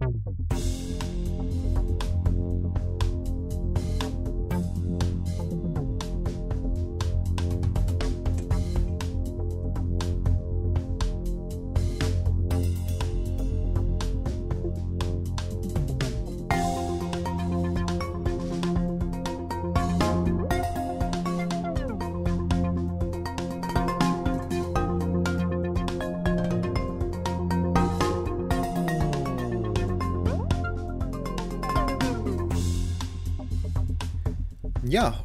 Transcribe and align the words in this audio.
Thank 0.00 0.16
you. 1.76 1.83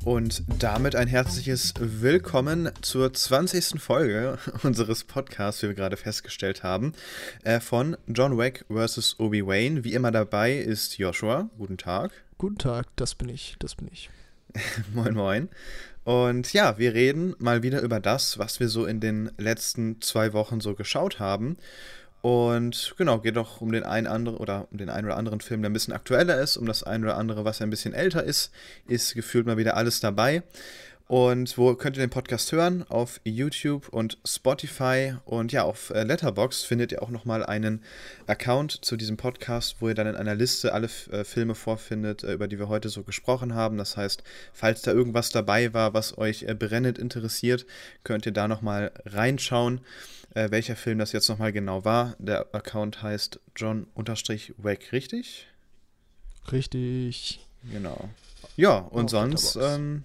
Und 0.10 0.42
damit 0.58 0.96
ein 0.96 1.08
herzliches 1.08 1.76
Willkommen 1.80 2.72
zur 2.82 3.14
20. 3.14 3.80
Folge 3.80 4.40
unseres 4.64 5.04
Podcasts, 5.04 5.62
wie 5.62 5.68
wir 5.68 5.76
gerade 5.76 5.98
festgestellt 5.98 6.64
haben, 6.64 6.94
äh, 7.44 7.60
von 7.60 7.96
John 8.08 8.36
Wick 8.36 8.66
vs. 8.72 9.20
Obi-Wan. 9.20 9.84
Wie 9.84 9.94
immer 9.94 10.10
dabei 10.10 10.58
ist 10.58 10.98
Joshua. 10.98 11.52
Guten 11.60 11.78
Tag. 11.78 12.12
Guten 12.40 12.58
Tag, 12.58 12.88
das 12.96 13.14
bin 13.14 13.30
ich, 13.30 13.56
das 13.60 13.76
bin 13.76 13.88
ich. 13.92 14.10
moin, 14.96 15.14
moin. 15.14 15.50
Und 16.06 16.54
ja, 16.54 16.80
wir 16.80 16.96
reden 16.96 17.36
mal 17.38 17.62
wieder 17.62 17.82
über 17.82 18.00
das, 18.00 18.40
was 18.40 18.60
wir 18.60 18.68
so 18.68 18.88
in 18.88 19.00
den 19.00 19.30
letzten 19.38 20.02
zwei 20.02 20.34
Wochen 20.34 20.60
so 20.60 20.74
geschaut 20.74 21.20
haben. 21.20 21.56
Und 22.22 22.96
genau, 22.98 23.20
geht 23.20 23.38
doch 23.38 23.62
um 23.62 23.72
den 23.72 23.84
einen 23.84 24.08
anderen 24.08 24.38
oder 24.38 24.68
um 24.72 24.78
den 24.78 24.90
einen 24.90 25.08
oder 25.08 25.18
anderen 25.18 25.40
Film, 25.40 25.62
der 25.62 25.70
ein 25.70 25.74
bisschen 25.74 25.94
aktueller 25.94 26.40
ist, 26.42 26.58
um 26.58 26.66
das 26.66 26.84
ein 26.84 27.04
oder 27.04 27.18
andere, 27.18 27.46
was 27.46 27.62
ein 27.62 27.70
bisschen 27.70 27.94
älter 27.94 28.24
ist, 28.24 28.52
ist 28.88 29.16
gefühlt 29.16 29.46
mal 29.46 29.58
wieder 29.58 29.78
alles 29.78 30.02
dabei. 30.02 30.44
Und 31.10 31.58
wo 31.58 31.74
könnt 31.74 31.98
ihr 31.98 32.04
den 32.04 32.12
Podcast 32.12 32.52
hören? 32.52 32.86
Auf 32.88 33.20
YouTube 33.24 33.90
und 33.90 34.20
Spotify 34.28 35.16
und 35.26 35.52
ja, 35.52 35.64
auf 35.64 35.90
äh, 35.90 36.04
Letterbox 36.04 36.62
findet 36.62 36.92
ihr 36.92 37.02
auch 37.02 37.10
nochmal 37.10 37.44
einen 37.44 37.82
Account 38.28 38.86
zu 38.86 38.96
diesem 38.96 39.18
Podcast, 39.18 39.78
wo 39.80 39.88
ihr 39.88 39.96
dann 39.96 40.06
in 40.06 40.16
einer 40.16 40.36
Liste 40.36 40.72
alle 40.72 40.88
äh, 41.12 41.24
Filme 41.24 41.56
vorfindet, 41.56 42.24
äh, 42.24 42.34
über 42.34 42.48
die 42.48 42.60
wir 42.60 42.70
heute 42.70 42.90
so 42.90 43.02
gesprochen 43.02 43.56
haben. 43.56 43.78
Das 43.78 43.98
heißt, 43.98 44.22
falls 44.54 44.84
da 44.84 44.92
irgendwas 44.92 45.32
dabei 45.32 45.74
war, 45.74 45.96
was 45.96 46.16
euch 46.16 46.44
äh, 46.44 46.54
brennend 46.54 47.00
interessiert, 47.00 47.66
könnt 48.04 48.28
ihr 48.28 48.32
da 48.32 48.48
nochmal 48.48 48.92
reinschauen 49.04 49.82
äh, 50.34 50.52
welcher 50.52 50.76
Film 50.76 51.00
das 51.00 51.12
jetzt 51.12 51.30
nochmal 51.30 51.52
genau 51.52 51.86
war. 51.86 52.16
Der 52.20 52.54
Account 52.54 53.02
heißt 53.02 53.40
John-Wack, 53.56 54.92
richtig? 54.92 55.48
Richtig. 56.52 57.46
Genau. 57.72 58.10
Ja, 58.56 58.78
und 58.78 59.06
Auf 59.06 59.10
sonst, 59.12 59.56
ähm, 59.62 60.04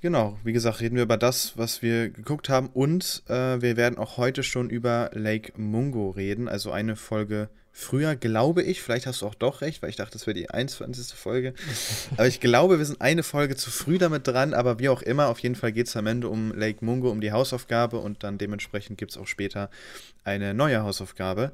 genau, 0.00 0.38
wie 0.44 0.52
gesagt, 0.52 0.80
reden 0.80 0.96
wir 0.96 1.04
über 1.04 1.16
das, 1.16 1.56
was 1.56 1.82
wir 1.82 2.10
geguckt 2.10 2.48
haben 2.48 2.68
und 2.68 3.22
äh, 3.28 3.60
wir 3.60 3.76
werden 3.76 3.98
auch 3.98 4.16
heute 4.16 4.42
schon 4.42 4.70
über 4.70 5.10
Lake 5.12 5.52
Mungo 5.56 6.10
reden, 6.10 6.48
also 6.48 6.72
eine 6.72 6.96
Folge 6.96 7.48
früher, 7.78 8.16
glaube 8.16 8.62
ich, 8.62 8.80
vielleicht 8.80 9.06
hast 9.06 9.20
du 9.20 9.26
auch 9.26 9.34
doch 9.34 9.60
recht, 9.60 9.82
weil 9.82 9.90
ich 9.90 9.96
dachte, 9.96 10.12
das 10.14 10.26
wäre 10.26 10.32
die 10.32 10.48
21. 10.48 11.14
Folge. 11.14 11.52
aber 12.16 12.26
ich 12.26 12.40
glaube, 12.40 12.78
wir 12.78 12.86
sind 12.86 13.02
eine 13.02 13.22
Folge 13.22 13.54
zu 13.54 13.70
früh 13.70 13.98
damit 13.98 14.26
dran, 14.26 14.54
aber 14.54 14.78
wie 14.78 14.88
auch 14.88 15.02
immer, 15.02 15.28
auf 15.28 15.40
jeden 15.40 15.56
Fall 15.56 15.72
geht 15.72 15.86
es 15.86 15.94
am 15.94 16.06
Ende 16.06 16.30
um 16.30 16.54
Lake 16.54 16.82
Mungo, 16.82 17.10
um 17.10 17.20
die 17.20 17.32
Hausaufgabe 17.32 17.98
und 17.98 18.24
dann 18.24 18.38
dementsprechend 18.38 18.96
gibt 18.96 19.10
es 19.10 19.18
auch 19.18 19.26
später 19.26 19.68
eine 20.24 20.54
neue 20.54 20.82
Hausaufgabe. 20.82 21.52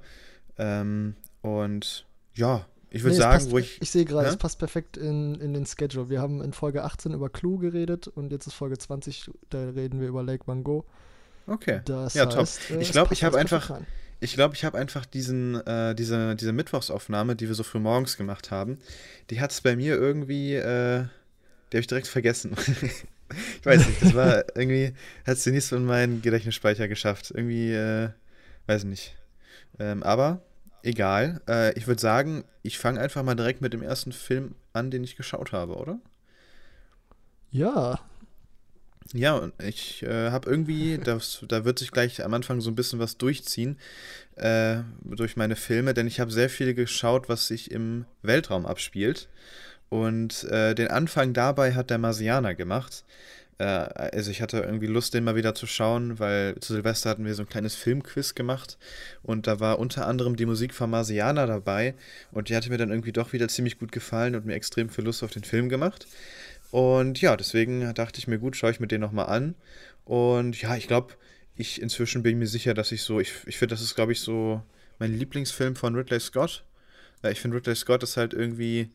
Ähm, 0.59 1.17
und 1.41 2.06
ja, 2.34 2.67
ich 2.91 3.03
würde 3.03 3.17
nee, 3.17 3.20
sagen, 3.20 3.33
passt, 3.39 3.50
wo 3.50 3.59
ich. 3.59 3.83
Ich 3.83 3.91
sehe 3.91 4.05
gerade, 4.05 4.27
ja? 4.27 4.31
es 4.31 4.39
passt 4.39 4.61
perfekt 4.61 4.97
in, 4.97 5.34
in 5.34 5.55
den 5.55 5.67
Schedule. 5.67 6.09
Wir 6.09 6.20
haben 6.20 6.41
in 6.41 6.53
Folge 6.53 6.84
18 6.84 7.15
über 7.15 7.31
Clue 7.31 7.59
geredet 7.59 8.06
und 8.06 8.31
jetzt 8.31 8.47
ist 8.47 8.55
Folge 8.55 8.78
20, 8.78 9.28
da 9.50 9.71
reden 9.71 10.00
wir 10.00 10.06
über 10.06 10.22
Lake 10.22 10.44
Mungo. 10.47 10.84
Okay. 11.49 11.81
Das 11.84 12.15
ja, 12.15 12.27
heißt, 12.27 12.69
top. 12.69 12.77
Äh, 12.78 12.81
ich 12.81 12.93
glaube, 12.93 13.12
ich 13.12 13.25
habe 13.25 13.39
einfach. 13.39 13.71
Rein 13.71 13.87
ich 14.22 14.34
glaube, 14.34 14.55
ich 14.55 14.65
habe 14.65 14.78
einfach 14.78 15.05
diesen, 15.05 15.56
äh, 15.66 15.97
diese, 15.97 16.37
diese 16.37 16.53
Mittwochsaufnahme, 16.53 17.34
die 17.34 17.49
wir 17.49 17.56
so 17.56 17.65
früh 17.65 17.81
morgens 17.81 18.16
gemacht 18.16 18.53
haben, 18.53 18.78
die 19.31 19.41
hat 19.41 19.50
es 19.50 19.60
bei 19.60 19.75
mir 19.75 19.97
irgendwie, 19.97 20.55
äh, 20.55 21.05
die 21.72 21.77
habe 21.77 21.81
ich 21.81 21.88
direkt 21.88 22.06
vergessen. 22.06 22.53
ich 23.60 23.66
weiß 23.66 23.84
nicht, 23.84 24.00
das 24.00 24.15
war 24.15 24.44
irgendwie, 24.55 24.94
hat 25.27 25.38
es 25.38 25.47
nicht 25.47 25.66
so 25.66 25.75
in 25.75 25.87
meinen 25.87 26.22
Gedächtnisspeicher 26.22 26.87
geschafft. 26.87 27.33
Irgendwie, 27.34 27.72
äh, 27.72 28.10
weiß 28.66 28.84
nicht. 28.84 29.16
Ähm, 29.81 30.05
aber 30.05 30.43
egal. 30.84 31.41
Äh, 31.49 31.77
ich 31.77 31.89
würde 31.89 32.00
sagen, 32.00 32.44
ich 32.62 32.78
fange 32.78 33.00
einfach 33.00 33.25
mal 33.25 33.34
direkt 33.34 33.60
mit 33.60 33.72
dem 33.72 33.83
ersten 33.83 34.12
Film 34.12 34.54
an, 34.72 34.93
den 34.93 35.03
ich 35.03 35.16
geschaut 35.16 35.50
habe, 35.50 35.75
oder? 35.75 35.99
Ja, 37.50 37.99
ja, 39.12 39.50
ich 39.59 40.03
äh, 40.03 40.31
habe 40.31 40.50
irgendwie, 40.50 40.99
das, 40.99 41.45
da 41.49 41.65
wird 41.65 41.78
sich 41.78 41.91
gleich 41.91 42.25
am 42.25 42.34
Anfang 42.34 42.61
so 42.61 42.71
ein 42.71 42.75
bisschen 42.75 42.99
was 42.99 43.19
durchziehen 43.19 43.78
äh, 44.37 44.78
durch 45.05 45.37
meine 45.37 45.56
Filme, 45.56 45.95
denn 45.95 46.06
ich 46.06 46.21
habe 46.21 46.31
sehr 46.31 46.49
viel 46.49 46.75
geschaut, 46.75 47.28
was 47.28 47.47
sich 47.47 47.71
im 47.71 48.06
Weltraum 48.22 48.67
abspielt. 48.67 49.28
Und 49.89 50.45
äh, 50.45 50.75
den 50.75 50.89
Anfang 50.89 51.34
dabei 51.34 51.75
hat 51.75 51.91
der 51.91 51.99
Marsianer 51.99 52.55
gemacht. 52.55 53.05
Äh, 53.59 53.65
also 53.65 54.31
ich 54.31 54.43
hatte 54.43 54.59
irgendwie 54.59 54.87
Lust, 54.87 55.15
den 55.15 55.25
mal 55.25 55.37
wieder 55.37 55.55
zu 55.55 55.67
schauen, 55.67 56.19
weil 56.19 56.56
zu 56.61 56.72
Silvester 56.75 57.11
hatten 57.11 57.25
wir 57.25 57.34
so 57.34 57.43
ein 57.43 57.49
kleines 57.49 57.75
Filmquiz 57.75 58.34
gemacht 58.34 58.78
und 59.22 59.47
da 59.47 59.61
war 59.61 59.78
unter 59.78 60.06
anderem 60.06 60.37
die 60.37 60.47
Musik 60.47 60.75
von 60.75 60.91
Marsianer 60.91 61.47
dabei 61.47 61.95
und 62.33 62.49
die 62.49 62.56
hatte 62.56 62.71
mir 62.71 62.78
dann 62.78 62.91
irgendwie 62.91 63.12
doch 63.12 63.33
wieder 63.33 63.49
ziemlich 63.49 63.78
gut 63.78 63.93
gefallen 63.93 64.34
und 64.34 64.47
mir 64.47 64.55
extrem 64.55 64.89
viel 64.89 65.05
Lust 65.05 65.22
auf 65.22 65.31
den 65.31 65.45
Film 65.45 65.69
gemacht. 65.69 66.06
Und 66.72 67.21
ja, 67.21 67.37
deswegen 67.37 67.93
dachte 67.93 68.19
ich 68.19 68.27
mir, 68.27 68.38
gut, 68.38 68.56
schaue 68.56 68.71
ich 68.71 68.81
mir 68.81 68.87
den 68.87 69.03
nochmal 69.03 69.27
an. 69.27 69.55
Und 70.06 70.60
ja, 70.60 70.75
ich 70.75 70.88
glaube, 70.88 71.12
ich 71.55 71.83
inzwischen 71.83 72.22
bin 72.22 72.38
mir 72.38 72.47
sicher, 72.47 72.72
dass 72.72 72.93
ich 72.93 73.03
so, 73.03 73.21
ich, 73.21 73.34
ich 73.44 73.59
finde, 73.59 73.75
das 73.75 73.83
ist, 73.83 73.94
glaube 73.94 74.12
ich, 74.12 74.21
so 74.21 74.62
mein 74.99 75.12
Lieblingsfilm 75.12 75.77
von 75.77 75.94
Ridley 75.94 76.19
Scott. 76.19 76.65
Ich 77.31 77.41
finde, 77.41 77.59
Ridley 77.59 77.77
Scott 77.77 78.03
ist 78.03 78.16
halt 78.16 78.33
irgendwie 78.33 78.91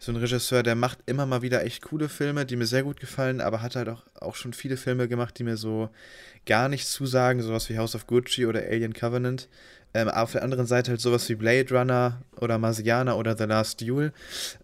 so 0.00 0.10
ein 0.10 0.16
Regisseur, 0.16 0.64
der 0.64 0.74
macht 0.74 0.98
immer 1.06 1.24
mal 1.24 1.42
wieder 1.42 1.64
echt 1.64 1.82
coole 1.82 2.08
Filme, 2.08 2.46
die 2.46 2.56
mir 2.56 2.66
sehr 2.66 2.82
gut 2.82 2.98
gefallen, 2.98 3.40
aber 3.40 3.62
hat 3.62 3.76
halt 3.76 3.88
auch, 3.88 4.02
auch 4.16 4.34
schon 4.34 4.52
viele 4.52 4.76
Filme 4.76 5.06
gemacht, 5.06 5.38
die 5.38 5.44
mir 5.44 5.56
so 5.56 5.90
gar 6.46 6.68
nichts 6.68 6.90
zusagen, 6.90 7.42
sowas 7.42 7.70
wie 7.70 7.78
House 7.78 7.94
of 7.94 8.08
Gucci 8.08 8.44
oder 8.44 8.60
Alien 8.60 8.92
Covenant. 8.92 9.48
Ähm, 9.94 10.08
auf 10.08 10.32
der 10.32 10.42
anderen 10.42 10.66
Seite 10.66 10.90
halt 10.90 11.00
sowas 11.00 11.28
wie 11.28 11.36
Blade 11.36 11.72
Runner 11.72 12.22
oder 12.40 12.58
Marsianer 12.58 13.16
oder 13.16 13.36
The 13.36 13.44
Last 13.44 13.80
Duel. 13.80 14.12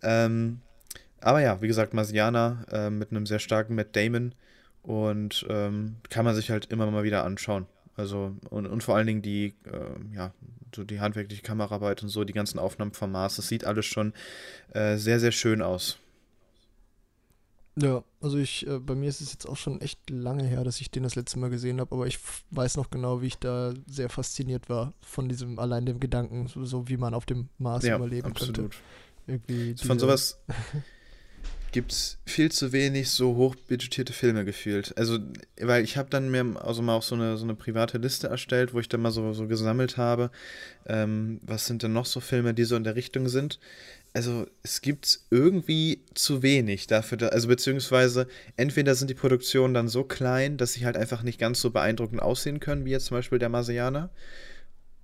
Ähm, 0.02 0.60
aber 1.20 1.40
ja, 1.40 1.60
wie 1.60 1.68
gesagt, 1.68 1.94
Marsianer 1.94 2.64
äh, 2.70 2.90
mit 2.90 3.10
einem 3.10 3.26
sehr 3.26 3.38
starken 3.38 3.74
Matt 3.74 3.94
Damon 3.96 4.34
und 4.82 5.46
ähm, 5.48 5.96
kann 6.08 6.24
man 6.24 6.34
sich 6.34 6.50
halt 6.50 6.66
immer 6.66 6.90
mal 6.90 7.04
wieder 7.04 7.24
anschauen. 7.24 7.66
Also, 7.96 8.34
und, 8.48 8.66
und 8.66 8.82
vor 8.82 8.96
allen 8.96 9.06
Dingen 9.06 9.22
die, 9.22 9.54
äh, 9.64 10.14
ja, 10.14 10.32
so 10.74 10.84
die 10.84 11.00
handwerkliche 11.00 11.42
Kameraarbeit 11.42 12.02
und 12.02 12.08
so, 12.08 12.24
die 12.24 12.32
ganzen 12.32 12.58
Aufnahmen 12.58 12.92
vom 12.92 13.12
Mars, 13.12 13.36
das 13.36 13.48
sieht 13.48 13.64
alles 13.64 13.86
schon 13.86 14.14
äh, 14.72 14.96
sehr, 14.96 15.20
sehr 15.20 15.32
schön 15.32 15.60
aus. 15.62 15.98
Ja, 17.76 18.02
also 18.20 18.38
ich, 18.38 18.66
äh, 18.66 18.78
bei 18.78 18.94
mir 18.94 19.08
ist 19.08 19.20
es 19.20 19.32
jetzt 19.32 19.46
auch 19.46 19.56
schon 19.56 19.80
echt 19.80 20.10
lange 20.10 20.44
her, 20.44 20.64
dass 20.64 20.80
ich 20.80 20.90
den 20.90 21.02
das 21.02 21.14
letzte 21.14 21.38
Mal 21.38 21.50
gesehen 21.50 21.80
habe, 21.80 21.94
aber 21.94 22.06
ich 22.06 22.18
weiß 22.50 22.76
noch 22.76 22.90
genau, 22.90 23.22
wie 23.22 23.28
ich 23.28 23.38
da 23.38 23.72
sehr 23.86 24.08
fasziniert 24.08 24.68
war 24.68 24.92
von 25.00 25.28
diesem, 25.28 25.58
allein 25.58 25.86
dem 25.86 26.00
Gedanken, 26.00 26.46
so, 26.48 26.64
so 26.64 26.88
wie 26.88 26.96
man 26.96 27.14
auf 27.14 27.26
dem 27.26 27.48
Mars 27.58 27.84
ja, 27.84 27.96
überleben 27.96 28.28
absolut. 28.28 28.56
könnte. 28.56 28.76
Irgendwie 29.26 29.76
von 29.76 29.98
sowas 29.98 30.40
gibt 31.72 31.92
es 31.92 32.18
viel 32.26 32.50
zu 32.50 32.72
wenig 32.72 33.10
so 33.10 33.36
hochbudgetierte 33.36 34.12
Filme 34.12 34.44
gefühlt. 34.44 34.96
Also, 34.96 35.18
weil 35.60 35.84
ich 35.84 35.96
habe 35.96 36.10
dann 36.10 36.30
mir 36.30 36.56
also 36.62 36.82
mal 36.82 36.96
auch 36.96 37.02
so 37.02 37.14
eine, 37.14 37.36
so 37.36 37.44
eine 37.44 37.54
private 37.54 37.98
Liste 37.98 38.28
erstellt, 38.28 38.74
wo 38.74 38.80
ich 38.80 38.88
dann 38.88 39.02
mal 39.02 39.10
so, 39.10 39.32
so 39.32 39.46
gesammelt 39.46 39.96
habe, 39.96 40.30
ähm, 40.86 41.40
was 41.42 41.66
sind 41.66 41.82
denn 41.82 41.92
noch 41.92 42.06
so 42.06 42.20
Filme, 42.20 42.54
die 42.54 42.64
so 42.64 42.76
in 42.76 42.84
der 42.84 42.96
Richtung 42.96 43.28
sind. 43.28 43.58
Also, 44.12 44.46
es 44.62 44.80
gibt 44.80 45.20
irgendwie 45.30 46.02
zu 46.14 46.42
wenig 46.42 46.88
dafür, 46.88 47.18
da, 47.18 47.28
also 47.28 47.46
beziehungsweise 47.46 48.26
entweder 48.56 48.94
sind 48.96 49.08
die 49.08 49.14
Produktionen 49.14 49.72
dann 49.72 49.88
so 49.88 50.02
klein, 50.02 50.56
dass 50.56 50.72
sie 50.72 50.84
halt 50.84 50.96
einfach 50.96 51.22
nicht 51.22 51.38
ganz 51.38 51.60
so 51.60 51.70
beeindruckend 51.70 52.20
aussehen 52.20 52.58
können, 52.58 52.84
wie 52.84 52.90
jetzt 52.90 53.06
zum 53.06 53.16
Beispiel 53.16 53.38
der 53.38 53.48
Marsianer. 53.48 54.10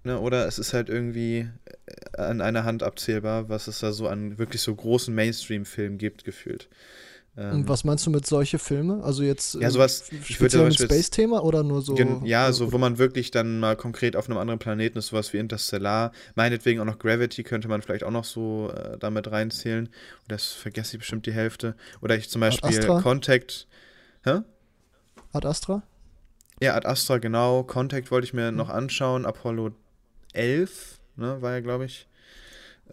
Ne, 0.06 0.20
oder 0.20 0.46
es 0.46 0.60
ist 0.60 0.72
halt 0.72 0.88
irgendwie 0.88 1.48
äh, 1.86 2.20
an 2.20 2.40
einer 2.40 2.62
Hand 2.62 2.84
abzählbar, 2.84 3.48
was 3.48 3.66
es 3.66 3.80
da 3.80 3.92
so 3.92 4.06
an 4.06 4.38
wirklich 4.38 4.62
so 4.62 4.72
großen 4.72 5.12
Mainstream-Filmen 5.12 5.98
gibt, 5.98 6.22
gefühlt. 6.22 6.68
Ähm, 7.36 7.68
was 7.68 7.82
meinst 7.82 8.06
du 8.06 8.10
mit 8.10 8.24
solche 8.24 8.60
Filme? 8.60 9.02
Also 9.02 9.24
jetzt 9.24 9.54
ja, 9.56 9.68
sowas, 9.68 10.04
speziell 10.22 10.66
mit 10.66 10.78
Space-Thema 10.78 11.42
oder 11.42 11.64
nur 11.64 11.82
so? 11.82 11.96
Ja, 12.22 12.52
so 12.52 12.72
wo 12.72 12.78
man 12.78 12.98
wirklich 12.98 13.32
dann 13.32 13.58
mal 13.58 13.74
konkret 13.74 14.14
auf 14.14 14.28
einem 14.28 14.38
anderen 14.38 14.60
Planeten 14.60 14.96
ist, 14.96 15.08
sowas 15.08 15.32
wie 15.32 15.38
Interstellar. 15.38 16.12
Meinetwegen 16.36 16.78
auch 16.78 16.84
noch 16.84 17.00
Gravity 17.00 17.42
könnte 17.42 17.66
man 17.66 17.82
vielleicht 17.82 18.04
auch 18.04 18.12
noch 18.12 18.24
so 18.24 18.70
äh, 18.72 18.96
damit 18.98 19.28
reinzählen. 19.32 19.86
Und 19.86 20.30
das 20.30 20.52
vergesse 20.52 20.94
ich 20.94 20.98
bestimmt 21.00 21.26
die 21.26 21.32
Hälfte. 21.32 21.74
Oder 22.00 22.16
ich 22.16 22.30
zum 22.30 22.42
Beispiel 22.42 22.78
Contact. 22.86 23.66
Hä? 24.22 24.42
Ad 25.32 25.48
Astra? 25.48 25.82
Ja, 26.62 26.76
Ad 26.76 26.86
Astra, 26.86 27.18
genau. 27.18 27.64
Contact 27.64 28.12
wollte 28.12 28.26
ich 28.26 28.34
mir 28.34 28.48
hm. 28.48 28.56
noch 28.56 28.68
anschauen. 28.68 29.26
Apollo 29.26 29.72
11, 30.36 30.98
ne, 31.16 31.40
war 31.42 31.52
ja, 31.52 31.60
glaube 31.60 31.86
ich. 31.86 32.06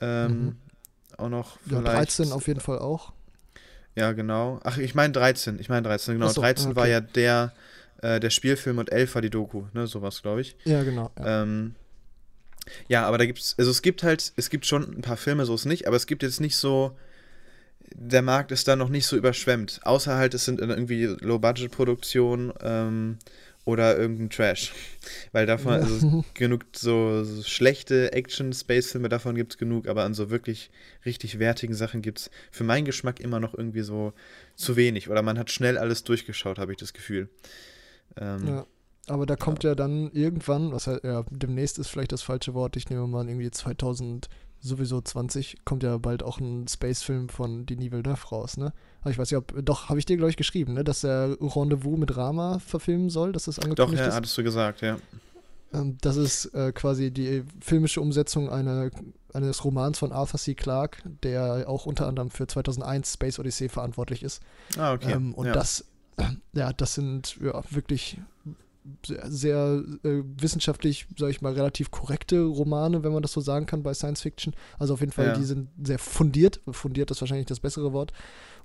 Ähm, 0.01 0.45
mhm. 0.45 0.55
Auch 1.17 1.29
noch 1.29 1.57
vielleicht. 1.59 1.85
Ja, 1.85 1.93
13 1.93 2.31
auf 2.31 2.47
jeden 2.47 2.59
Fall 2.59 2.79
auch. 2.79 3.13
Ja, 3.95 4.11
genau. 4.13 4.59
Ach, 4.63 4.77
ich 4.77 4.95
meine 4.95 5.13
13. 5.13 5.59
Ich 5.59 5.69
meine 5.69 5.83
13, 5.83 6.15
genau. 6.15 6.27
So, 6.27 6.41
13 6.41 6.67
okay. 6.67 6.75
war 6.75 6.87
ja 6.87 6.99
der, 6.99 7.53
äh, 8.01 8.19
der 8.19 8.31
Spielfilm 8.31 8.79
und 8.79 8.91
11 8.91 9.15
war 9.15 9.21
die 9.21 9.29
Doku, 9.29 9.65
ne? 9.73 9.85
Sowas, 9.87 10.21
glaube 10.21 10.41
ich. 10.41 10.55
Ja, 10.65 10.83
genau. 10.83 11.11
Ja. 11.19 11.43
Ähm, 11.43 11.75
ja, 12.87 13.05
aber 13.05 13.17
da 13.17 13.25
gibt's, 13.25 13.55
also 13.57 13.69
es 13.69 13.81
gibt 13.81 14.03
halt, 14.03 14.33
es 14.35 14.49
gibt 14.49 14.65
schon 14.65 14.83
ein 14.97 15.01
paar 15.01 15.17
Filme, 15.17 15.45
so 15.45 15.53
ist 15.53 15.65
nicht, 15.65 15.87
aber 15.87 15.97
es 15.97 16.07
gibt 16.07 16.23
jetzt 16.23 16.39
nicht 16.39 16.55
so, 16.55 16.97
der 17.93 18.21
Markt 18.21 18.51
ist 18.51 18.67
da 18.67 18.75
noch 18.75 18.89
nicht 18.89 19.05
so 19.05 19.15
überschwemmt. 19.15 19.81
Außer 19.83 20.15
halt, 20.15 20.33
es 20.33 20.45
sind 20.45 20.59
irgendwie 20.59 21.05
Low-Budget-Produktionen 21.05 22.53
ähm, 22.61 23.17
oder 23.65 23.97
irgendein 23.97 24.29
Trash. 24.29 24.73
Weil 25.31 25.45
davon, 25.45 25.73
also 25.73 26.23
genug 26.33 26.65
so, 26.75 27.23
so 27.23 27.43
schlechte 27.43 28.11
Action-Space-Filme, 28.11 29.09
davon 29.09 29.35
gibt 29.35 29.53
es 29.53 29.57
genug, 29.57 29.87
aber 29.87 30.03
an 30.03 30.13
so 30.13 30.29
wirklich 30.29 30.69
richtig 31.05 31.39
wertigen 31.39 31.73
Sachen 31.73 32.01
gibt 32.01 32.19
es 32.19 32.31
für 32.51 32.63
meinen 32.63 32.85
Geschmack 32.85 33.19
immer 33.19 33.39
noch 33.39 33.53
irgendwie 33.53 33.81
so 33.81 34.13
zu 34.55 34.75
wenig. 34.75 35.09
Oder 35.09 35.21
man 35.21 35.39
hat 35.39 35.51
schnell 35.51 35.77
alles 35.77 36.03
durchgeschaut, 36.03 36.59
habe 36.59 36.71
ich 36.71 36.77
das 36.77 36.93
Gefühl. 36.93 37.29
Ähm, 38.17 38.47
ja. 38.47 38.65
Aber 39.07 39.25
da 39.25 39.35
kommt 39.35 39.63
ja. 39.63 39.71
ja 39.71 39.75
dann 39.75 40.11
irgendwann, 40.11 40.71
was 40.71 40.87
halt, 40.87 41.03
ja, 41.03 41.25
demnächst 41.29 41.77
ist 41.77 41.89
vielleicht 41.89 42.13
das 42.13 42.21
falsche 42.21 42.53
Wort, 42.53 42.77
ich 42.77 42.89
nehme 42.89 43.05
mal 43.07 43.27
irgendwie 43.27 43.51
2000 43.51 44.29
sowieso 44.63 45.01
20 45.01 45.65
kommt 45.65 45.83
ja 45.83 45.97
bald 45.97 46.23
auch 46.23 46.39
ein 46.39 46.67
Space-Film 46.67 47.27
von 47.27 47.65
Denis 47.65 47.91
Villeneuve 47.91 48.27
raus, 48.27 48.55
ne? 48.55 48.71
Ich 49.05 49.17
weiß 49.17 49.31
nicht, 49.31 49.37
ob, 49.37 49.65
doch, 49.65 49.89
habe 49.89 49.99
ich 49.99 50.05
dir, 50.05 50.17
glaube 50.17 50.29
ich, 50.29 50.37
geschrieben, 50.37 50.73
ne? 50.73 50.83
Dass 50.83 51.03
er 51.03 51.37
Rendezvous 51.39 51.97
mit 51.97 52.15
Rama 52.15 52.59
verfilmen 52.59 53.09
soll, 53.09 53.31
dass 53.31 53.45
das 53.45 53.59
angekündigt 53.59 53.99
doch, 53.99 53.99
ja, 53.99 54.07
ist. 54.07 54.15
hattest 54.15 54.37
du 54.37 54.43
gesagt, 54.43 54.81
ja. 54.81 54.97
Ähm, 55.73 55.97
das 56.01 56.17
ist 56.17 56.45
äh, 56.53 56.71
quasi 56.71 57.11
die 57.11 57.43
filmische 57.59 58.01
Umsetzung 58.01 58.49
einer, 58.49 58.91
eines 59.33 59.65
Romans 59.65 59.99
von 59.99 60.11
Arthur 60.11 60.39
C. 60.39 60.53
Clarke, 60.53 61.01
der 61.23 61.65
auch 61.67 61.85
unter 61.85 62.07
anderem 62.07 62.29
für 62.29 62.47
2001 62.47 63.13
Space 63.13 63.39
Odyssey 63.39 63.69
verantwortlich 63.69 64.23
ist. 64.23 64.41
Ah, 64.77 64.93
okay. 64.93 65.11
Ähm, 65.13 65.33
und 65.33 65.47
ja. 65.47 65.53
das, 65.53 65.85
äh, 66.17 66.23
ja, 66.53 66.71
das 66.71 66.95
sind 66.95 67.37
ja, 67.41 67.61
wirklich 67.69 68.19
sehr, 69.05 69.31
sehr 69.31 69.83
äh, 70.03 70.21
wissenschaftlich, 70.37 71.07
sage 71.17 71.31
ich 71.31 71.41
mal, 71.41 71.53
relativ 71.53 71.89
korrekte 71.89 72.41
Romane, 72.41 73.03
wenn 73.03 73.13
man 73.13 73.21
das 73.21 73.31
so 73.31 73.41
sagen 73.41 73.65
kann 73.65 73.81
bei 73.81 73.93
Science 73.93 74.21
Fiction. 74.21 74.53
Also 74.77 74.93
auf 74.93 74.99
jeden 74.99 75.11
Fall, 75.11 75.27
ja. 75.27 75.33
die 75.33 75.43
sind 75.43 75.69
sehr 75.81 75.99
fundiert. 75.99 76.59
Fundiert 76.69 77.09
ist 77.09 77.21
wahrscheinlich 77.21 77.47
das 77.47 77.61
bessere 77.61 77.93
Wort. 77.93 78.11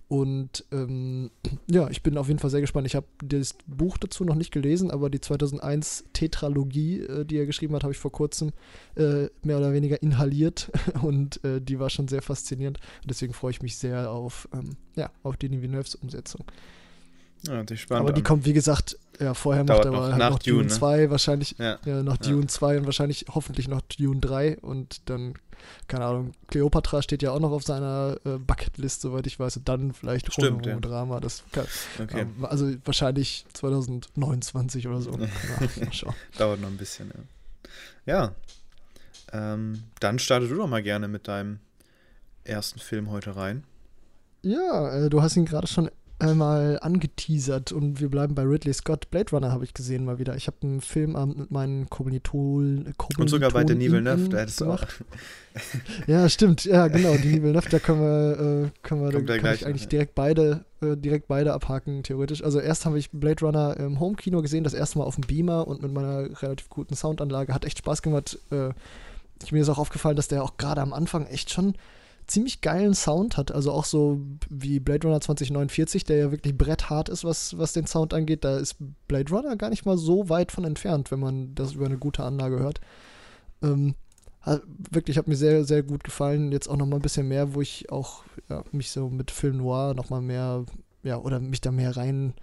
Und 0.08 0.64
ähm, 0.72 1.30
ja, 1.66 1.88
ich 1.90 2.02
bin 2.02 2.16
auf 2.16 2.28
jeden 2.28 2.40
Fall 2.40 2.50
sehr 2.50 2.62
gespannt. 2.62 2.86
Ich 2.86 2.96
habe 2.96 3.06
das 3.22 3.54
Buch 3.66 3.98
dazu 3.98 4.24
noch 4.24 4.34
nicht 4.34 4.50
gelesen, 4.52 4.90
aber 4.90 5.10
die 5.10 5.20
2001 5.20 6.04
Tetralogie, 6.12 7.00
äh, 7.00 7.24
die 7.24 7.36
er 7.36 7.46
geschrieben 7.46 7.74
hat, 7.74 7.82
habe 7.84 7.92
ich 7.92 7.98
vor 7.98 8.12
kurzem 8.12 8.52
äh, 8.96 9.28
mehr 9.42 9.58
oder 9.58 9.72
weniger 9.72 10.02
inhaliert 10.02 10.70
und 11.02 11.44
äh, 11.44 11.60
die 11.60 11.78
war 11.78 11.90
schon 11.90 12.08
sehr 12.08 12.22
faszinierend. 12.22 12.78
Und 13.02 13.10
deswegen 13.10 13.34
freue 13.34 13.50
ich 13.50 13.62
mich 13.62 13.76
sehr 13.76 14.10
auf, 14.10 14.48
ähm, 14.52 14.76
ja, 14.96 15.10
auf 15.22 15.36
Denis 15.36 15.60
Villeneuves 15.60 15.94
Umsetzung. 15.94 16.44
Ja, 17.46 17.62
die 17.62 17.76
spannend. 17.76 18.08
Aber 18.08 18.12
die 18.12 18.22
kommt, 18.22 18.46
wie 18.46 18.52
gesagt, 18.52 18.98
ja, 19.20 19.34
vorher 19.34 19.64
macht 19.64 19.84
er 19.84 19.92
halt 19.92 20.18
noch, 20.18 20.30
noch 20.30 20.38
Dune, 20.38 20.62
Dune 20.62 20.68
2, 20.68 20.96
ne? 20.96 21.10
wahrscheinlich, 21.10 21.54
ja, 21.58 21.78
ja 21.84 22.02
noch 22.02 22.16
ja. 22.22 22.30
Dune 22.30 22.46
2 22.46 22.78
und 22.78 22.84
wahrscheinlich 22.86 23.26
hoffentlich 23.32 23.68
noch 23.68 23.82
Dune 23.82 24.20
3 24.20 24.58
und 24.58 25.08
dann, 25.08 25.34
keine 25.86 26.04
Ahnung, 26.04 26.32
Cleopatra 26.48 27.02
steht 27.02 27.22
ja 27.22 27.32
auch 27.32 27.40
noch 27.40 27.52
auf 27.52 27.62
seiner 27.62 28.18
äh, 28.24 28.38
Bucketlist, 28.38 29.00
soweit 29.00 29.26
ich 29.26 29.38
weiß, 29.38 29.58
und 29.58 29.68
dann 29.68 29.92
vielleicht 29.92 30.32
Stimmt, 30.32 30.66
ja. 30.66 30.78
Drama. 30.78 31.20
Das 31.20 31.42
kann, 31.52 31.66
okay. 32.02 32.20
ähm, 32.20 32.44
also 32.44 32.72
wahrscheinlich 32.84 33.44
2029 33.52 34.88
oder 34.88 35.00
so. 35.00 35.10
Dauert 36.38 36.60
noch 36.60 36.68
ein 36.68 36.76
bisschen, 36.76 37.10
ja. 37.14 37.22
Ja. 38.06 38.32
Ähm, 39.32 39.84
dann 40.00 40.18
starte 40.18 40.48
du 40.48 40.54
doch 40.54 40.68
mal 40.68 40.82
gerne 40.82 41.08
mit 41.08 41.28
deinem 41.28 41.60
ersten 42.44 42.78
Film 42.78 43.10
heute 43.10 43.36
rein. 43.36 43.64
Ja, 44.42 44.94
äh, 44.94 45.10
du 45.10 45.20
hast 45.20 45.36
ihn 45.36 45.44
gerade 45.44 45.66
schon 45.66 45.90
einmal 46.18 46.78
angeteasert 46.80 47.72
und 47.72 48.00
wir 48.00 48.08
bleiben 48.08 48.34
bei 48.34 48.42
Ridley 48.42 48.72
Scott. 48.72 49.10
Blade 49.10 49.30
Runner 49.30 49.52
habe 49.52 49.64
ich 49.64 49.74
gesehen 49.74 50.04
mal 50.04 50.18
wieder. 50.18 50.36
Ich 50.36 50.46
habe 50.46 50.56
einen 50.62 50.80
Filmabend 50.80 51.38
mit 51.38 51.50
meinen 51.50 51.88
Kommilitonen. 51.88 52.94
Und 53.16 53.28
sogar 53.28 53.50
bei 53.50 53.64
Denis 53.64 53.92
Villeneuve, 53.92 54.28
da 54.28 54.38
hättest 54.38 54.60
du 54.60 54.66
auch. 54.66 54.82
ja, 56.06 56.28
stimmt. 56.28 56.64
Ja, 56.64 56.88
genau. 56.88 57.12
Denis 57.12 57.42
Villeneuve, 57.42 57.68
da 57.68 57.78
können 57.78 58.00
wir, 58.00 58.64
äh, 58.64 58.70
können 58.82 59.02
wir 59.02 59.22
da 59.22 59.38
kann 59.38 59.54
ich 59.54 59.66
eigentlich 59.66 59.82
ja. 59.82 59.88
direkt 59.88 60.14
beide, 60.14 60.64
äh, 60.80 60.96
direkt 60.96 61.28
beide 61.28 61.52
abhaken, 61.52 62.02
theoretisch. 62.02 62.42
Also 62.42 62.58
erst 62.58 62.84
habe 62.84 62.98
ich 62.98 63.10
Blade 63.10 63.44
Runner 63.44 63.76
im 63.76 64.00
Homekino 64.00 64.42
gesehen, 64.42 64.64
das 64.64 64.74
erste 64.74 64.98
Mal 64.98 65.04
auf 65.04 65.14
dem 65.14 65.24
Beamer 65.24 65.68
und 65.68 65.82
mit 65.82 65.92
meiner 65.92 66.42
relativ 66.42 66.68
guten 66.68 66.96
Soundanlage. 66.96 67.54
Hat 67.54 67.64
echt 67.64 67.78
Spaß 67.78 68.02
gemacht. 68.02 68.38
Äh, 68.50 68.70
mir 69.52 69.62
ist 69.62 69.68
auch 69.68 69.78
aufgefallen, 69.78 70.16
dass 70.16 70.28
der 70.28 70.42
auch 70.42 70.56
gerade 70.56 70.80
am 70.80 70.92
Anfang 70.92 71.26
echt 71.26 71.50
schon 71.50 71.74
ziemlich 72.28 72.60
geilen 72.60 72.94
Sound 72.94 73.36
hat. 73.36 73.52
Also 73.52 73.72
auch 73.72 73.84
so 73.84 74.20
wie 74.48 74.78
Blade 74.78 75.06
Runner 75.06 75.20
2049, 75.20 76.04
der 76.04 76.16
ja 76.16 76.30
wirklich 76.30 76.56
bretthart 76.56 77.08
ist, 77.08 77.24
was, 77.24 77.58
was 77.58 77.72
den 77.72 77.86
Sound 77.86 78.14
angeht. 78.14 78.44
Da 78.44 78.58
ist 78.58 78.76
Blade 79.08 79.30
Runner 79.32 79.56
gar 79.56 79.70
nicht 79.70 79.84
mal 79.84 79.98
so 79.98 80.28
weit 80.28 80.52
von 80.52 80.64
entfernt, 80.64 81.10
wenn 81.10 81.20
man 81.20 81.54
das 81.54 81.72
über 81.72 81.86
eine 81.86 81.98
gute 81.98 82.22
Anlage 82.22 82.58
hört. 82.58 82.80
Ähm, 83.62 83.94
wirklich 84.90 85.18
hat 85.18 85.28
mir 85.28 85.36
sehr, 85.36 85.64
sehr 85.64 85.82
gut 85.82 86.04
gefallen. 86.04 86.52
Jetzt 86.52 86.68
auch 86.68 86.76
noch 86.76 86.86
mal 86.86 86.96
ein 86.96 87.02
bisschen 87.02 87.28
mehr, 87.28 87.54
wo 87.54 87.60
ich 87.60 87.90
auch 87.90 88.22
ja, 88.48 88.62
mich 88.72 88.90
so 88.90 89.08
mit 89.08 89.30
Film 89.30 89.58
Noir 89.58 89.94
noch 89.94 90.10
mal 90.10 90.22
mehr, 90.22 90.64
ja, 91.02 91.18
oder 91.18 91.40
mich 91.40 91.60
da 91.60 91.72
mehr 91.72 91.96
rein 91.96 92.34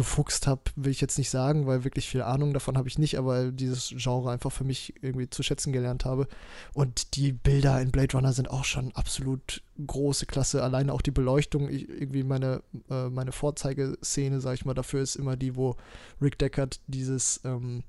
gefuchst 0.00 0.46
habe, 0.46 0.62
will 0.76 0.92
ich 0.92 1.02
jetzt 1.02 1.18
nicht 1.18 1.28
sagen, 1.28 1.66
weil 1.66 1.84
wirklich 1.84 2.08
viel 2.08 2.22
Ahnung 2.22 2.54
davon 2.54 2.78
habe 2.78 2.88
ich 2.88 2.98
nicht, 2.98 3.18
aber 3.18 3.52
dieses 3.52 3.92
Genre 3.94 4.30
einfach 4.30 4.50
für 4.50 4.64
mich 4.64 4.94
irgendwie 5.02 5.28
zu 5.28 5.42
schätzen 5.42 5.74
gelernt 5.74 6.06
habe. 6.06 6.26
Und 6.72 7.16
die 7.16 7.32
Bilder 7.32 7.78
in 7.82 7.90
Blade 7.90 8.16
Runner 8.16 8.32
sind 8.32 8.50
auch 8.50 8.64
schon 8.64 8.92
absolut 8.94 9.62
große 9.86 10.24
Klasse. 10.24 10.62
Alleine 10.62 10.94
auch 10.94 11.02
die 11.02 11.10
Beleuchtung, 11.10 11.68
ich, 11.68 11.86
irgendwie 11.86 12.22
meine, 12.22 12.62
äh, 12.88 13.10
meine 13.10 13.32
Vorzeigeszene, 13.32 14.40
sag 14.40 14.54
ich 14.54 14.64
mal, 14.64 14.72
dafür 14.72 15.02
ist 15.02 15.16
immer 15.16 15.36
die, 15.36 15.54
wo 15.54 15.76
Rick 16.22 16.38
Deckard 16.38 16.80
dieses 16.86 17.42
ähm, 17.44 17.84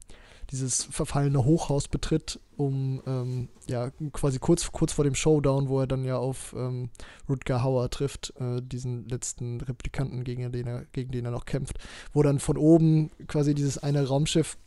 dieses 0.51 0.83
verfallene 0.83 1.45
Hochhaus 1.45 1.87
betritt, 1.87 2.39
um 2.57 3.01
ähm, 3.05 3.47
ja 3.67 3.91
quasi 4.11 4.39
kurz, 4.39 4.71
kurz 4.71 4.93
vor 4.93 5.05
dem 5.05 5.15
Showdown, 5.15 5.69
wo 5.69 5.79
er 5.79 5.87
dann 5.87 6.03
ja 6.03 6.17
auf 6.17 6.53
ähm, 6.57 6.89
Rutger 7.29 7.63
Hauer 7.63 7.89
trifft, 7.89 8.33
äh, 8.39 8.61
diesen 8.61 9.07
letzten 9.07 9.61
Replikanten, 9.61 10.23
gegen 10.23 10.51
den, 10.51 10.67
er, 10.67 10.85
gegen 10.93 11.11
den 11.11 11.25
er 11.25 11.31
noch 11.31 11.45
kämpft, 11.45 11.77
wo 12.13 12.21
dann 12.21 12.39
von 12.39 12.57
oben 12.57 13.11
quasi 13.27 13.55
dieses 13.55 13.77
eine 13.77 14.05
Raumschiff 14.07 14.57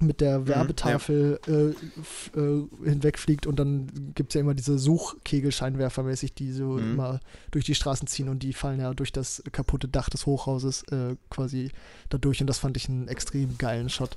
mit 0.00 0.20
der 0.20 0.40
mhm, 0.40 0.48
Werbetafel 0.48 1.40
ja. 1.46 1.52
äh, 1.52 2.40
äh, 2.40 2.68
hinwegfliegt 2.84 3.46
und 3.46 3.58
dann 3.58 4.12
gibt 4.14 4.30
es 4.30 4.34
ja 4.34 4.40
immer 4.40 4.54
diese 4.54 4.78
Suchkegelscheinwerfer 4.78 6.02
mäßig, 6.02 6.34
die 6.34 6.52
so 6.52 6.72
mhm. 6.72 6.92
immer 6.92 7.20
durch 7.50 7.64
die 7.64 7.74
Straßen 7.74 8.08
ziehen 8.08 8.28
und 8.28 8.42
die 8.42 8.52
fallen 8.52 8.80
ja 8.80 8.92
durch 8.94 9.12
das 9.12 9.42
kaputte 9.52 9.88
Dach 9.88 10.08
des 10.08 10.26
Hochhauses 10.26 10.82
äh, 10.90 11.16
quasi 11.30 11.70
dadurch 12.08 12.40
und 12.40 12.48
das 12.48 12.58
fand 12.58 12.76
ich 12.76 12.88
einen 12.88 13.08
extrem 13.08 13.56
geilen 13.58 13.88
Shot. 13.88 14.16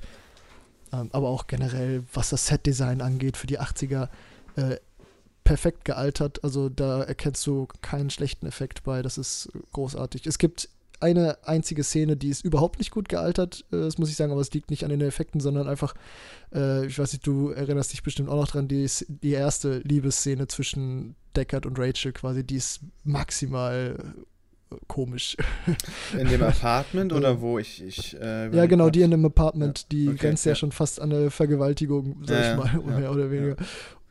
Ähm, 0.92 1.08
aber 1.12 1.28
auch 1.28 1.46
generell, 1.46 2.04
was 2.12 2.30
das 2.30 2.46
Set-Design 2.46 3.00
angeht 3.00 3.36
für 3.36 3.46
die 3.46 3.60
80er, 3.60 4.08
äh, 4.56 4.76
perfekt 5.44 5.84
gealtert. 5.84 6.44
Also 6.44 6.68
da 6.68 7.02
erkennst 7.02 7.46
du 7.46 7.68
keinen 7.80 8.10
schlechten 8.10 8.46
Effekt 8.46 8.84
bei. 8.84 9.02
Das 9.02 9.16
ist 9.16 9.48
großartig. 9.72 10.26
Es 10.26 10.38
gibt 10.38 10.68
eine 11.00 11.38
einzige 11.46 11.84
Szene, 11.84 12.16
die 12.16 12.28
ist 12.28 12.44
überhaupt 12.44 12.78
nicht 12.78 12.90
gut 12.90 13.08
gealtert, 13.08 13.64
äh, 13.70 13.76
das 13.76 13.98
muss 13.98 14.10
ich 14.10 14.16
sagen, 14.16 14.32
aber 14.32 14.40
es 14.40 14.52
liegt 14.52 14.70
nicht 14.70 14.84
an 14.84 14.90
den 14.90 15.00
Effekten, 15.00 15.40
sondern 15.40 15.68
einfach, 15.68 15.94
äh, 16.52 16.86
ich 16.86 16.98
weiß 16.98 17.12
nicht, 17.12 17.26
du 17.26 17.50
erinnerst 17.50 17.92
dich 17.92 18.02
bestimmt 18.02 18.28
auch 18.28 18.36
noch 18.36 18.48
dran, 18.48 18.68
die, 18.68 18.88
die 19.08 19.30
erste 19.30 19.78
Liebesszene 19.78 20.48
zwischen 20.48 21.14
Deckard 21.36 21.66
und 21.66 21.78
Rachel 21.78 22.12
quasi, 22.12 22.44
die 22.44 22.56
ist 22.56 22.80
maximal 23.04 23.96
komisch. 24.86 25.36
In 26.18 26.28
dem 26.28 26.42
Apartment 26.44 27.12
oder 27.12 27.40
wo 27.40 27.58
ich. 27.58 27.82
ich 27.82 28.18
äh, 28.20 28.54
ja, 28.54 28.66
genau, 28.66 28.90
die 28.90 29.02
in 29.02 29.10
dem 29.10 29.24
Apartment, 29.24 29.90
die 29.92 30.08
okay, 30.08 30.18
grenzt 30.18 30.44
ja. 30.44 30.52
ja. 30.52 30.56
schon 30.56 30.72
fast 30.72 31.00
an 31.00 31.12
eine 31.12 31.30
Vergewaltigung, 31.30 32.22
sag 32.24 32.44
ja, 32.44 32.50
ich 32.52 32.58
mal, 32.58 32.90
ja, 32.90 32.98
mehr 32.98 33.10
oder 33.10 33.30
weniger. 33.30 33.56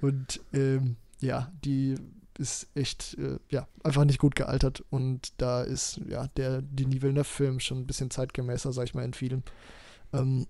Und 0.02 0.40
ähm, 0.54 0.98
ja, 1.20 1.52
die 1.64 1.96
ist 2.38 2.68
echt, 2.76 3.18
äh, 3.18 3.38
ja, 3.50 3.68
einfach 3.84 4.06
nicht 4.06 4.20
gut 4.20 4.36
gealtert. 4.36 4.84
Und 4.90 5.34
da 5.42 5.64
ist, 5.64 6.02
ja, 6.08 6.28
der 6.38 6.62
Denis 6.62 7.02
Villeneuve-Film 7.02 7.60
schon 7.60 7.80
ein 7.80 7.88
bisschen 7.88 8.12
zeitgemäßer, 8.12 8.74
sag 8.74 8.86
ich 8.86 8.94
mal, 8.94 9.06
in 9.06 9.14
vielen. 9.14 9.44
Ähm, 10.14 10.48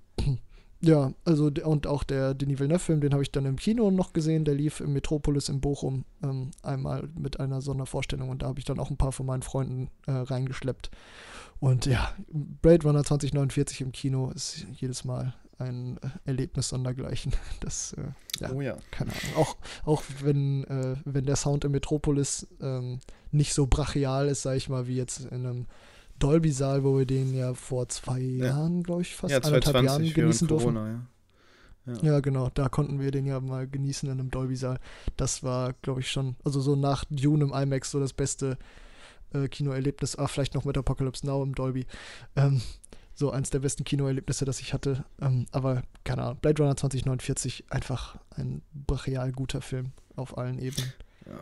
ja, 0.82 1.14
also 1.26 1.52
und 1.64 1.88
auch 1.88 2.04
der 2.04 2.34
Denis 2.34 2.60
Villeneuve-Film, 2.60 3.02
den 3.02 3.14
habe 3.14 3.24
ich 3.24 3.32
dann 3.32 3.46
im 3.46 3.56
Kino 3.56 3.90
noch 3.90 4.14
gesehen, 4.14 4.46
der 4.46 4.54
lief 4.54 4.80
im 4.80 4.94
Metropolis 4.94 5.50
in 5.50 5.60
Bochum 5.60 6.06
ähm, 6.24 6.52
einmal 6.62 7.10
mit 7.16 7.40
einer 7.40 7.62
Sondervorstellung 7.62 8.30
und 8.30 8.44
da 8.44 8.48
habe 8.48 8.60
ich 8.60 8.66
dann 8.66 8.80
auch 8.80 8.92
ein 8.92 8.98
paar 8.98 9.12
von 9.12 9.26
meinen 9.26 9.42
Freunden 9.42 9.90
äh, 10.06 10.12
reingeschleppt. 10.12 10.92
Und 11.60 11.88
ja, 11.88 12.14
Blade 12.30 12.84
Runner 12.84 13.04
2049 13.04 13.82
im 13.82 13.92
Kino 13.92 14.30
ist 14.30 14.66
jedes 14.74 15.04
Mal 15.04 15.34
ein 15.58 15.98
äh, 15.98 16.10
Erlebnis 16.26 16.70
sondergleichen. 16.70 17.34
Das, 17.60 17.94
äh, 17.94 18.12
ja, 18.40 18.52
oh 18.52 18.62
ja, 18.62 18.78
keine 18.92 19.12
Ahnung. 19.12 19.36
Auch, 19.36 19.58
auch 19.84 20.04
wenn, 20.22 20.64
äh, 20.66 20.96
wenn 21.06 21.26
der 21.26 21.36
Sound 21.36 21.66
im 21.66 21.72
Metropolis 21.72 22.48
ähm, 22.62 23.00
nicht 23.32 23.54
so 23.54 23.66
brachial 23.66 24.28
ist, 24.28 24.44
sage 24.44 24.58
ich 24.58 24.70
mal, 24.70 24.88
wie 24.88 24.96
jetzt 24.96 25.22
in 25.22 25.46
einem 25.46 25.66
Dolby-Saal, 26.20 26.84
wo 26.84 26.98
wir 26.98 27.06
den 27.06 27.34
ja 27.36 27.54
vor 27.54 27.88
zwei 27.90 28.20
ja. 28.20 28.48
Jahren, 28.48 28.84
glaube 28.84 29.02
ich, 29.02 29.16
fast 29.16 29.32
ja, 29.32 29.40
anderthalb 29.40 29.84
Jahren 29.86 30.14
genießen 30.14 30.48
durften. 30.48 30.74
Corona, 30.74 30.90
ja. 31.86 31.94
Ja. 31.94 32.04
ja. 32.04 32.20
genau, 32.20 32.50
da 32.54 32.70
konnten 32.70 33.00
wir 33.00 33.12
den 33.12 33.26
ja 33.26 33.40
mal 33.40 33.68
genießen 33.68 34.10
in 34.10 34.20
einem 34.20 34.32
Dolby-Saal. 34.32 34.80
Das 35.16 35.44
war, 35.44 35.74
glaube 35.82 36.02
ich, 36.02 36.12
schon, 36.12 36.36
also 36.44 36.60
so 36.60 36.76
nach 36.76 37.06
Dune 37.10 37.44
im 37.44 37.54
IMAX 37.54 37.92
so 37.92 38.00
das 38.00 38.14
beste 38.14 38.58
äh, 39.34 39.48
Kinoerlebnis. 39.48 40.18
Ah, 40.18 40.28
vielleicht 40.28 40.54
noch 40.54 40.66
mit 40.66 40.78
Apocalypse 40.78 41.26
Now 41.26 41.44
im 41.44 41.56
Dolby. 41.56 41.86
Ähm, 42.36 42.62
so 43.14 43.32
eins 43.32 43.50
der 43.50 43.60
besten 43.60 43.84
Kinoerlebnisse, 43.84 44.46
das 44.46 44.60
ich 44.60 44.74
hatte. 44.74 45.04
Ähm, 45.22 45.48
aber 45.52 45.82
keine 46.04 46.24
Ahnung, 46.24 46.38
Blade 46.42 46.62
Runner 46.62 46.78
2049, 46.78 47.66
einfach 47.70 48.18
ein 48.36 48.62
brachial 48.74 49.32
guter 49.32 49.62
Film 49.62 49.92
auf 50.16 50.38
allen 50.38 50.60
Ebenen. 50.60 50.94
Ja. 51.26 51.40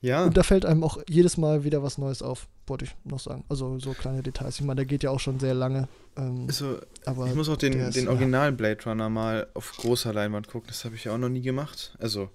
Ja. 0.00 0.24
Und 0.24 0.36
da 0.36 0.42
fällt 0.42 0.64
einem 0.64 0.84
auch 0.84 0.98
jedes 1.08 1.36
Mal 1.36 1.64
wieder 1.64 1.82
was 1.82 1.98
Neues 1.98 2.22
auf, 2.22 2.48
wollte 2.66 2.84
ich 2.84 2.96
noch 3.04 3.20
sagen. 3.20 3.44
Also 3.48 3.78
so 3.78 3.92
kleine 3.92 4.22
Details. 4.22 4.58
Ich 4.58 4.64
meine, 4.64 4.76
der 4.76 4.86
geht 4.86 5.02
ja 5.02 5.10
auch 5.10 5.20
schon 5.20 5.40
sehr 5.40 5.54
lange. 5.54 5.88
Ähm, 6.16 6.44
also, 6.46 6.78
aber 7.04 7.26
ich 7.26 7.34
muss 7.34 7.48
auch 7.48 7.56
den, 7.56 7.90
den 7.90 8.08
Original 8.08 8.52
Blade 8.52 8.84
Runner 8.84 9.08
mal 9.08 9.48
auf 9.54 9.72
großer 9.76 10.12
Leinwand 10.12 10.48
gucken. 10.48 10.68
Das 10.68 10.84
habe 10.84 10.94
ich 10.94 11.04
ja 11.04 11.14
auch 11.14 11.18
noch 11.18 11.28
nie 11.28 11.42
gemacht. 11.42 11.96
Also 11.98 12.30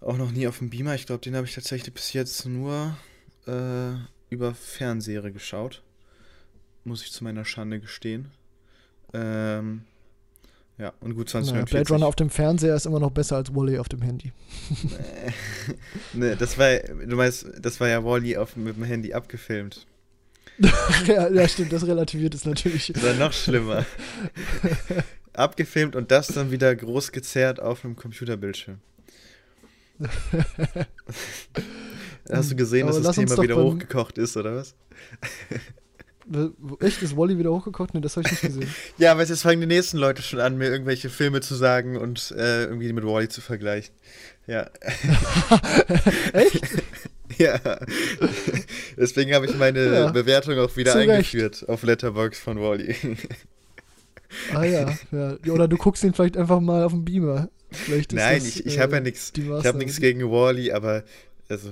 auch 0.00 0.16
noch 0.16 0.30
nie 0.30 0.46
auf 0.46 0.58
dem 0.58 0.70
Beamer. 0.70 0.94
Ich 0.94 1.06
glaube, 1.06 1.20
den 1.20 1.36
habe 1.36 1.46
ich 1.46 1.54
tatsächlich 1.54 1.92
bis 1.92 2.12
jetzt 2.12 2.46
nur 2.46 2.96
äh, 3.46 3.92
über 4.30 4.54
Fernseher 4.54 5.30
geschaut. 5.30 5.82
Muss 6.84 7.02
ich 7.02 7.12
zu 7.12 7.24
meiner 7.24 7.44
Schande 7.44 7.80
gestehen. 7.80 8.30
Ähm, 9.12 9.82
ja, 10.80 10.92
und 11.00 11.14
gut 11.14 11.28
20 11.28 11.52
naja, 11.52 11.64
Blade 11.66 11.88
Runner 11.90 12.06
auf 12.06 12.16
dem 12.16 12.30
Fernseher 12.30 12.74
ist 12.74 12.86
immer 12.86 13.00
noch 13.00 13.10
besser 13.10 13.36
als 13.36 13.54
Wally 13.54 13.78
auf 13.78 13.88
dem 13.88 14.00
Handy. 14.00 14.32
nee, 16.14 16.34
das 16.36 16.56
war, 16.58 16.78
du 16.78 17.16
meinst, 17.16 17.46
das 17.60 17.78
war 17.80 17.88
ja 17.88 18.02
Wally 18.02 18.36
auf, 18.36 18.56
mit 18.56 18.76
dem 18.76 18.84
Handy 18.84 19.12
abgefilmt. 19.12 19.86
ja, 21.06 21.48
stimmt, 21.48 21.72
das 21.72 21.86
relativiert 21.86 22.34
es 22.34 22.44
natürlich. 22.44 22.92
Das 22.94 23.02
war 23.02 23.14
noch 23.14 23.32
schlimmer. 23.32 23.84
abgefilmt 25.32 25.96
und 25.96 26.10
das 26.10 26.28
dann 26.28 26.50
wieder 26.50 26.74
groß 26.74 27.12
gezerrt 27.12 27.60
auf 27.60 27.84
einem 27.84 27.96
Computerbildschirm. 27.96 28.78
Hast 32.30 32.50
du 32.50 32.56
gesehen, 32.56 32.86
dass 32.86 33.02
das 33.02 33.16
Thema 33.16 33.42
wieder 33.42 33.56
hochgekocht 33.56 34.16
ist, 34.16 34.36
oder 34.36 34.56
was? 34.56 34.74
Echt? 36.80 37.02
Ist 37.02 37.16
Wally 37.16 37.38
wieder 37.38 37.50
hochgekocht? 37.50 37.94
Nee, 37.94 38.00
das 38.00 38.16
habe 38.16 38.26
ich 38.26 38.32
nicht 38.32 38.42
gesehen. 38.42 38.74
ja, 38.98 39.12
aber 39.12 39.24
jetzt 39.24 39.42
fangen 39.42 39.60
die 39.60 39.66
nächsten 39.66 39.98
Leute 39.98 40.22
schon 40.22 40.40
an, 40.40 40.56
mir 40.56 40.68
irgendwelche 40.68 41.10
Filme 41.10 41.40
zu 41.40 41.54
sagen 41.54 41.96
und 41.96 42.32
äh, 42.36 42.64
irgendwie 42.64 42.92
mit 42.92 43.04
Wally 43.04 43.28
zu 43.28 43.40
vergleichen. 43.40 43.94
Ja. 44.46 44.70
Echt? 46.32 46.62
ja. 47.38 47.58
Deswegen 48.96 49.34
habe 49.34 49.46
ich 49.46 49.56
meine 49.56 49.92
ja. 49.92 50.10
Bewertung 50.10 50.58
auch 50.58 50.76
wieder 50.76 50.92
Zurecht. 50.92 51.10
eingeführt 51.10 51.68
auf 51.68 51.82
Letterbox 51.82 52.38
von 52.38 52.60
Wally. 52.60 52.94
ah 54.54 54.64
ja, 54.64 54.92
ja. 55.10 55.36
Oder 55.52 55.66
du 55.66 55.76
guckst 55.76 56.04
ihn 56.04 56.14
vielleicht 56.14 56.36
einfach 56.36 56.60
mal 56.60 56.84
auf 56.84 56.92
dem 56.92 57.04
Beamer. 57.04 57.48
Nein, 57.88 58.40
das, 58.40 58.44
ich, 58.44 58.66
ich 58.66 58.78
habe 58.80 58.96
ja 58.96 59.00
nichts. 59.00 59.32
Ich 59.36 59.66
habe 59.66 59.78
nichts 59.78 60.00
gegen 60.00 60.28
Wally, 60.30 60.72
aber 60.72 61.04
also 61.50 61.70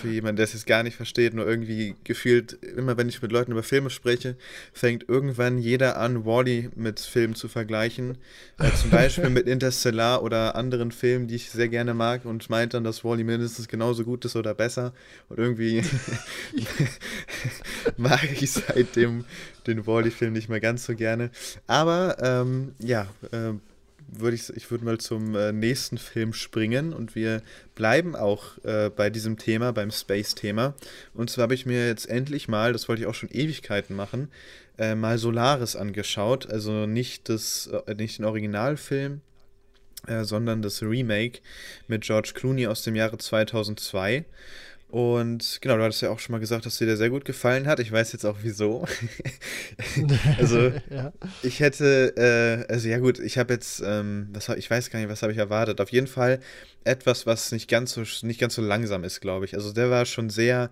für 0.00 0.08
jemanden, 0.08 0.36
der 0.36 0.44
es 0.44 0.52
jetzt 0.52 0.66
gar 0.66 0.82
nicht 0.82 0.96
versteht, 0.96 1.34
nur 1.34 1.46
irgendwie 1.46 1.94
gefühlt, 2.04 2.52
immer 2.62 2.96
wenn 2.96 3.08
ich 3.08 3.20
mit 3.20 3.32
Leuten 3.32 3.52
über 3.52 3.62
Filme 3.62 3.90
spreche, 3.90 4.36
fängt 4.72 5.08
irgendwann 5.08 5.58
jeder 5.58 5.98
an, 5.98 6.24
Wally 6.24 6.70
mit 6.74 7.00
Filmen 7.00 7.34
zu 7.34 7.48
vergleichen. 7.48 8.18
Äh, 8.58 8.70
zum 8.72 8.90
Beispiel 8.90 9.30
mit 9.30 9.46
Interstellar 9.48 10.22
oder 10.22 10.56
anderen 10.56 10.92
Filmen, 10.92 11.28
die 11.28 11.36
ich 11.36 11.50
sehr 11.50 11.68
gerne 11.68 11.94
mag 11.94 12.24
und 12.24 12.48
meint 12.50 12.74
dann, 12.74 12.84
dass 12.84 13.04
Wally 13.04 13.24
mindestens 13.24 13.68
genauso 13.68 14.04
gut 14.04 14.24
ist 14.24 14.36
oder 14.36 14.54
besser. 14.54 14.92
Und 15.28 15.38
irgendwie 15.38 15.82
mag 17.96 18.28
ich 18.40 18.50
seitdem 18.52 19.24
den 19.66 19.86
Wally-Film 19.86 20.32
nicht 20.32 20.48
mehr 20.48 20.60
ganz 20.60 20.86
so 20.86 20.94
gerne. 20.94 21.30
Aber 21.66 22.16
ähm, 22.20 22.72
ja, 22.78 23.06
äh, 23.32 23.52
würde 24.08 24.36
ich, 24.36 24.50
ich 24.50 24.70
würde 24.70 24.84
mal 24.84 24.98
zum 24.98 25.34
äh, 25.34 25.52
nächsten 25.52 25.98
Film 25.98 26.32
springen 26.32 26.92
und 26.92 27.14
wir 27.14 27.42
bleiben 27.74 28.16
auch 28.16 28.62
äh, 28.64 28.90
bei 28.90 29.10
diesem 29.10 29.38
Thema, 29.38 29.72
beim 29.72 29.90
Space-Thema. 29.90 30.74
Und 31.14 31.30
zwar 31.30 31.44
habe 31.44 31.54
ich 31.54 31.66
mir 31.66 31.86
jetzt 31.86 32.08
endlich 32.08 32.48
mal, 32.48 32.72
das 32.72 32.88
wollte 32.88 33.02
ich 33.02 33.08
auch 33.08 33.14
schon 33.14 33.30
Ewigkeiten 33.30 33.94
machen, 33.94 34.28
äh, 34.78 34.94
mal 34.94 35.18
Solaris 35.18 35.76
angeschaut. 35.76 36.50
Also 36.50 36.86
nicht, 36.86 37.28
das, 37.28 37.68
äh, 37.86 37.94
nicht 37.94 38.18
den 38.18 38.24
Originalfilm, 38.24 39.20
äh, 40.06 40.24
sondern 40.24 40.62
das 40.62 40.82
Remake 40.82 41.40
mit 41.86 42.02
George 42.02 42.32
Clooney 42.34 42.66
aus 42.66 42.82
dem 42.82 42.96
Jahre 42.96 43.18
2002. 43.18 44.24
Und 44.90 45.58
genau, 45.60 45.76
du 45.76 45.82
hattest 45.82 46.00
ja 46.00 46.08
auch 46.08 46.18
schon 46.18 46.32
mal 46.32 46.38
gesagt, 46.38 46.64
dass 46.64 46.78
dir 46.78 46.86
der 46.86 46.96
sehr 46.96 47.10
gut 47.10 47.26
gefallen 47.26 47.66
hat. 47.66 47.78
Ich 47.78 47.92
weiß 47.92 48.12
jetzt 48.12 48.24
auch 48.24 48.38
wieso. 48.40 48.86
also, 50.38 50.72
ja. 50.88 51.12
ich 51.42 51.60
hätte, 51.60 52.14
äh, 52.16 52.72
also 52.72 52.88
ja 52.88 52.98
gut, 52.98 53.18
ich 53.18 53.36
habe 53.36 53.52
jetzt, 53.52 53.82
ähm, 53.84 54.28
was 54.32 54.48
hab, 54.48 54.56
ich 54.56 54.70
weiß 54.70 54.88
gar 54.88 54.98
nicht, 54.98 55.10
was 55.10 55.20
habe 55.20 55.32
ich 55.32 55.38
erwartet. 55.38 55.82
Auf 55.82 55.92
jeden 55.92 56.06
Fall 56.06 56.40
etwas, 56.84 57.26
was 57.26 57.52
nicht 57.52 57.68
ganz 57.68 57.92
so, 57.92 58.02
nicht 58.26 58.40
ganz 58.40 58.54
so 58.54 58.62
langsam 58.62 59.04
ist, 59.04 59.20
glaube 59.20 59.44
ich. 59.44 59.54
Also 59.54 59.72
der 59.72 59.90
war 59.90 60.06
schon 60.06 60.30
sehr, 60.30 60.70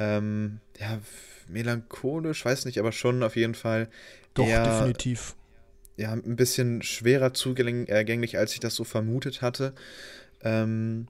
ähm, 0.00 0.58
ja, 0.80 0.98
melancholisch, 1.48 2.44
weiß 2.44 2.64
nicht, 2.64 2.78
aber 2.78 2.90
schon 2.90 3.22
auf 3.22 3.36
jeden 3.36 3.54
Fall. 3.54 3.88
Doch, 4.34 4.48
eher, 4.48 4.64
definitiv. 4.64 5.36
Ja, 5.96 6.12
ein 6.12 6.34
bisschen 6.34 6.82
schwerer 6.82 7.34
zugänglich, 7.34 8.36
als 8.36 8.52
ich 8.52 8.58
das 8.58 8.74
so 8.74 8.82
vermutet 8.82 9.42
hatte. 9.42 9.74
Ähm, 10.42 11.06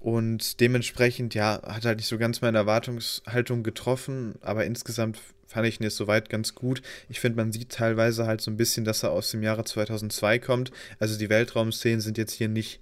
und 0.00 0.60
dementsprechend, 0.60 1.34
ja, 1.34 1.60
hat 1.62 1.84
halt 1.84 1.98
nicht 1.98 2.06
so 2.06 2.18
ganz 2.18 2.40
meine 2.40 2.58
Erwartungshaltung 2.58 3.62
getroffen, 3.62 4.36
aber 4.40 4.64
insgesamt 4.64 5.18
fand 5.46 5.66
ich 5.66 5.80
ihn 5.80 5.84
jetzt 5.84 5.96
soweit 5.96 6.28
ganz 6.28 6.54
gut. 6.54 6.82
Ich 7.08 7.20
finde, 7.20 7.36
man 7.36 7.52
sieht 7.52 7.70
teilweise 7.70 8.26
halt 8.26 8.40
so 8.40 8.50
ein 8.50 8.56
bisschen, 8.56 8.84
dass 8.84 9.02
er 9.02 9.10
aus 9.10 9.30
dem 9.30 9.42
Jahre 9.42 9.64
2002 9.64 10.38
kommt. 10.38 10.70
Also 10.98 11.18
die 11.18 11.30
Weltraumszenen 11.30 12.00
sind 12.00 12.18
jetzt 12.18 12.34
hier 12.34 12.48
nicht 12.48 12.80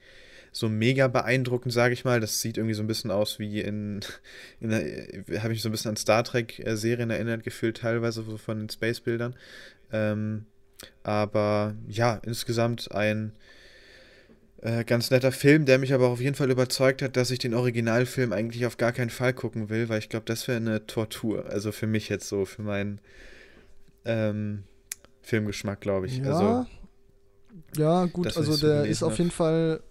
so 0.52 0.68
mega 0.68 1.06
beeindruckend, 1.06 1.72
sage 1.72 1.94
ich 1.94 2.04
mal. 2.04 2.18
Das 2.18 2.40
sieht 2.40 2.56
irgendwie 2.56 2.74
so 2.74 2.82
ein 2.82 2.88
bisschen 2.88 3.10
aus 3.10 3.38
wie 3.38 3.60
in, 3.60 4.00
in 4.60 4.72
habe 5.42 5.54
ich 5.54 5.62
so 5.62 5.68
ein 5.68 5.72
bisschen 5.72 5.90
an 5.90 5.96
Star 5.96 6.24
Trek-Serien 6.24 7.10
erinnert 7.10 7.44
gefühlt, 7.44 7.78
teilweise 7.78 8.24
so 8.24 8.36
von 8.36 8.58
den 8.58 8.68
Space-Bildern. 8.68 9.36
Ähm, 9.92 10.46
aber 11.02 11.74
ja, 11.88 12.20
insgesamt 12.24 12.90
ein 12.92 13.32
äh, 14.62 14.84
ganz 14.84 15.10
netter 15.10 15.32
Film, 15.32 15.66
der 15.66 15.78
mich 15.78 15.92
aber 15.92 16.08
auf 16.08 16.20
jeden 16.20 16.34
Fall 16.34 16.50
überzeugt 16.50 17.02
hat, 17.02 17.16
dass 17.16 17.30
ich 17.30 17.38
den 17.38 17.54
Originalfilm 17.54 18.32
eigentlich 18.32 18.64
auf 18.66 18.76
gar 18.78 18.92
keinen 18.92 19.10
Fall 19.10 19.34
gucken 19.34 19.68
will, 19.68 19.88
weil 19.88 19.98
ich 19.98 20.08
glaube, 20.08 20.24
das 20.26 20.48
wäre 20.48 20.56
eine 20.56 20.86
Tortur. 20.86 21.46
Also 21.46 21.72
für 21.72 21.86
mich 21.86 22.08
jetzt 22.08 22.28
so, 22.28 22.44
für 22.46 22.62
meinen 22.62 23.00
ähm, 24.06 24.64
Filmgeschmack, 25.22 25.80
glaube 25.80 26.06
ich. 26.06 26.18
Ja, 26.18 26.24
also, 26.24 26.66
ja 27.76 28.04
gut, 28.06 28.36
also 28.36 28.56
der 28.56 28.86
ist 28.86 29.02
auf 29.02 29.18
jeden 29.18 29.30
Fall, 29.30 29.82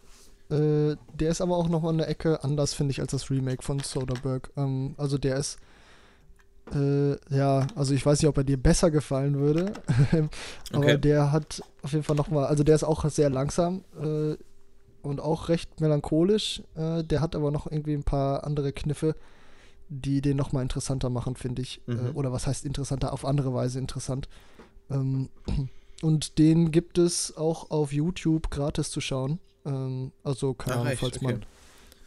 äh, 0.50 0.96
der 1.14 1.30
ist 1.30 1.42
aber 1.42 1.58
auch 1.58 1.70
nochmal 1.70 1.94
eine 1.94 2.08
Ecke 2.08 2.44
anders, 2.44 2.74
finde 2.74 2.92
ich, 2.92 3.02
als 3.02 3.12
das 3.12 3.30
Remake 3.30 3.62
von 3.62 3.80
Soderbergh. 3.80 4.50
Ähm, 4.58 4.96
also 4.98 5.20
der 5.20 5.38
ist, 5.38 5.60
äh, 6.74 7.12
ja, 7.30 7.68
also 7.76 7.94
ich 7.94 8.04
weiß 8.04 8.20
nicht, 8.20 8.30
ob 8.30 8.38
er 8.38 8.44
dir 8.44 8.58
besser 8.58 8.90
gefallen 8.90 9.38
würde, 9.38 9.74
aber 10.72 10.80
okay. 10.86 10.98
der 10.98 11.32
hat 11.32 11.62
auf 11.84 11.92
jeden 11.92 12.04
Fall 12.04 12.16
nochmal, 12.16 12.46
also 12.46 12.64
der 12.64 12.74
ist 12.74 12.84
auch 12.84 13.08
sehr 13.10 13.30
langsam. 13.30 13.84
Äh, 14.02 14.38
und 15.06 15.20
auch 15.20 15.50
recht 15.50 15.82
melancholisch. 15.82 16.62
Äh, 16.76 17.04
der 17.04 17.22
hat 17.22 17.36
aber 17.36 17.52
noch 17.52 17.70
irgendwie 17.70 17.94
ein 17.94 18.04
paar 18.04 18.44
andere 18.44 18.74
Kniffe, 18.74 19.16
die 19.90 20.22
den 20.22 20.38
nochmal 20.38 20.64
interessanter 20.64 21.10
machen, 21.10 21.36
finde 21.36 21.62
ich. 21.62 21.82
Äh, 21.88 21.94
mhm. 21.94 22.08
Äh, 22.08 22.10
oder 22.12 22.32
was 22.32 22.48
heißt 22.48 22.66
interessanter? 22.66 23.14
Auf 23.14 23.26
andere 23.26 23.54
Weise 23.54 23.80
interessant. 23.80 24.28
Ähm, 24.90 25.30
und 26.02 26.38
den 26.38 26.72
gibt 26.72 26.98
es 26.98 27.36
auch 27.38 27.70
auf 27.72 27.94
YouTube 27.94 28.50
gratis 28.50 28.92
zu 28.92 29.02
schauen. 29.02 29.40
Ähm, 29.66 30.12
also 30.24 30.54
keine 30.54 30.82
Ahnung, 30.82 30.94
falls 30.98 31.18
okay. 31.18 31.26
man. 31.26 31.46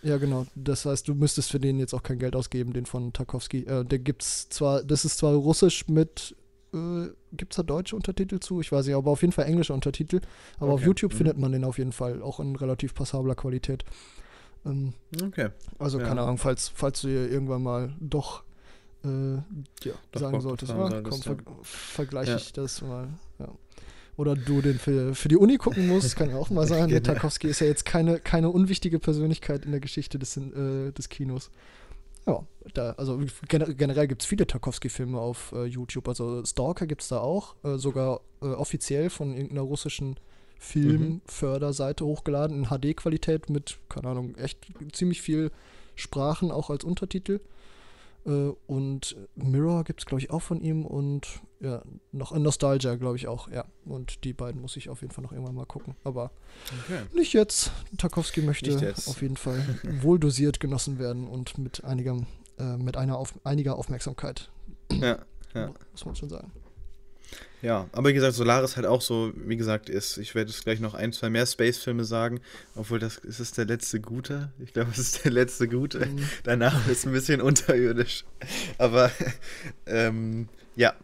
Ja, 0.03 0.17
genau. 0.19 0.47
Das 0.55 0.85
heißt, 0.85 1.09
du 1.09 1.15
müsstest 1.15 1.51
für 1.51 1.59
den 1.59 1.79
jetzt 1.79 1.93
auch 1.93 2.03
kein 2.03 2.19
Geld 2.19 2.37
ausgeben, 2.37 2.73
den 2.73 2.87
von 2.87 3.13
Tarkovsky. 3.13 3.65
Äh, 3.65 3.85
der 3.85 3.99
gibt's 3.99 4.49
zwar, 4.49 4.83
das 4.83 5.05
ist 5.05 5.19
zwar 5.19 5.35
russisch 5.35 5.89
mit 5.89 6.37
äh, 6.75 7.09
gibt 7.33 7.53
es 7.53 7.57
da 7.57 7.63
deutsche 7.63 7.97
Untertitel 7.97 8.41
zu? 8.41 8.61
Ich 8.61 8.73
weiß 8.73 8.87
nicht, 8.87 8.95
aber 8.95 9.11
auf 9.11 9.23
jeden 9.23 9.33
Fall 9.33 9.47
englische 9.47 9.73
Untertitel. 9.73 10.21
Aber 10.59 10.73
okay. 10.73 10.75
auf 10.75 10.87
YouTube 10.87 11.13
mhm. 11.13 11.17
findet 11.17 11.39
man 11.39 11.53
den 11.53 11.65
auf 11.65 11.79
jeden 11.79 11.93
Fall 11.93 12.23
auch 12.23 12.41
in 12.41 12.57
relativ 12.57 12.95
passabler 12.95 13.35
Qualität. 13.35 13.85
Ähm, 14.67 14.93
okay. 15.23 15.49
Also, 15.79 15.99
ja. 15.99 16.07
keine 16.07 16.23
Ahnung, 16.23 16.39
falls, 16.39 16.69
falls 16.69 17.01
du 17.01 17.09
dir 17.09 17.31
irgendwann 17.31 17.63
mal 17.63 17.95
doch, 18.01 18.43
äh, 19.05 19.35
ja, 19.35 19.95
doch 20.13 20.21
sagen 20.21 20.41
solltest, 20.41 20.73
ah, 20.73 21.03
komm, 21.03 21.23
ver 21.23 21.37
vergleiche 21.63 22.33
ja. 22.33 22.37
ich 22.37 22.53
das 22.53 22.83
mal. 22.83 23.09
Ja. 23.39 23.49
Oder 24.17 24.35
du 24.35 24.61
den 24.61 24.81
für, 24.81 25.15
für 25.15 25.29
die 25.29 25.37
Uni 25.37 25.59
gucken 25.59 25.87
musst, 25.87 26.17
kann 26.17 26.29
ja 26.29 26.37
auch 26.37 26.51
mal 26.51 26.67
sein. 26.67 26.89
genau. 26.89 27.01
Tarkovsky 27.01 27.47
ist 27.47 27.61
ja 27.61 27.69
jetzt 27.69 27.85
keine, 27.85 28.19
keine 28.19 28.51
unwichtige 28.51 28.99
Persönlichkeit 28.99 29.65
in 29.65 29.71
der 29.71 29.81
Geschichte 29.81 30.19
des, 30.19 30.37
äh, 30.37 30.91
des 30.91 31.09
Kinos. 31.09 31.51
Ja, 32.29 32.45
da, 32.75 32.91
also 32.93 33.19
generell 33.49 34.07
gibt 34.07 34.23
es 34.23 34.29
viele 34.29 34.47
Tarkovsky-Filme 34.47 35.19
auf 35.19 35.53
äh, 35.53 35.65
YouTube. 35.65 36.09
Also 36.09 36.45
Stalker 36.45 36.87
gibt 36.87 37.03
es 37.03 37.09
da 37.09 37.21
auch, 37.21 37.55
äh, 37.65 37.79
sogar 37.79 38.21
äh, 38.43 38.47
offiziell 38.47 39.09
von 39.09 39.33
irgendeiner 39.33 39.63
russischen 39.63 40.17
Filmförderseite 40.59 42.05
mhm. 42.05 42.09
hochgeladen 42.09 42.59
in 42.59 42.69
HD-Qualität 42.69 43.49
mit, 43.49 43.79
keine 43.89 44.09
Ahnung, 44.09 44.35
echt 44.35 44.59
ziemlich 44.93 45.23
viel 45.23 45.51
Sprachen 45.95 46.51
auch 46.51 46.69
als 46.69 46.85
Untertitel. 46.85 47.41
Äh, 48.29 48.53
und 48.67 49.17
Mirror 49.35 49.85
gibt 49.85 50.01
es, 50.01 50.07
glaube 50.07 50.21
ich, 50.21 50.31
auch 50.31 50.43
von 50.43 50.61
ihm 50.61 50.85
und 50.85 51.41
ja, 51.61 51.83
noch 52.13 52.37
Nostalgia, 52.37 52.95
glaube 52.97 53.17
ich, 53.17 53.27
auch, 53.27 53.49
ja. 53.51 53.65
Und 53.85 54.25
die 54.25 54.33
beiden 54.33 54.61
muss 54.61 54.77
ich 54.77 54.91
auf 54.91 55.01
jeden 55.01 55.13
Fall 55.13 55.25
noch 55.25 55.33
irgendwann 55.33 55.55
mal 55.55 55.67
gucken. 55.67 55.97
Aber 56.05 56.31
okay. 56.85 57.01
nicht 57.15 57.33
jetzt. 57.33 57.73
Tarkovsky 57.97 58.43
möchte 58.43 58.95
auf 59.07 59.23
jeden 59.23 59.37
Fall 59.37 59.65
wohl 60.03 60.21
dosiert 60.21 60.61
genossen 60.61 60.99
werden 60.99 61.27
und 61.27 61.59
mit 61.59 61.83
einigem, 61.85 62.27
äh, 62.59 62.77
mit 62.77 62.97
einer 62.97 63.19
auf, 63.19 63.35
einiger 63.45 63.77
Aufmerksamkeit. 63.77 64.51
Ja, 64.93 65.19
ja. 65.55 65.73
Muss 65.93 66.05
man 66.05 66.15
schon 66.15 66.29
sagen. 66.29 66.53
Ja, 67.61 67.89
aber 67.91 68.11
wie 68.11 68.15
gesagt, 68.15 68.35
Solaris 68.35 68.77
halt 68.77 68.87
auch 68.87 69.01
so, 69.01 69.33
wie 69.35 69.57
gesagt, 69.57 69.91
ist, 69.91 70.17
ich 70.19 70.35
werde 70.35 70.51
jetzt 70.51 70.63
gleich 70.63 70.79
noch 70.79 70.95
ein, 70.95 71.13
zwei 71.13 71.29
mehr 71.29 71.45
Space-Filme 71.45 72.05
sagen, 72.05 72.41
obwohl 72.77 73.01
das 73.01 73.19
ist 73.19 73.41
es 73.41 73.51
der 73.51 73.65
letzte 73.65 74.01
gute. 74.01 74.53
Ich 74.61 74.73
glaube, 74.73 74.91
es 74.93 74.99
ist 74.99 75.25
der 75.25 75.33
letzte 75.33 75.67
gute. 75.67 76.07
Mhm. 76.07 76.29
Danach 76.45 76.87
ist 76.87 76.99
es 76.99 77.07
ein 77.07 77.13
bisschen 77.13 77.41
unterirdisch. 77.41 78.25
Aber 78.79 79.11
ähm, 79.87 80.49
ja, 80.77 80.95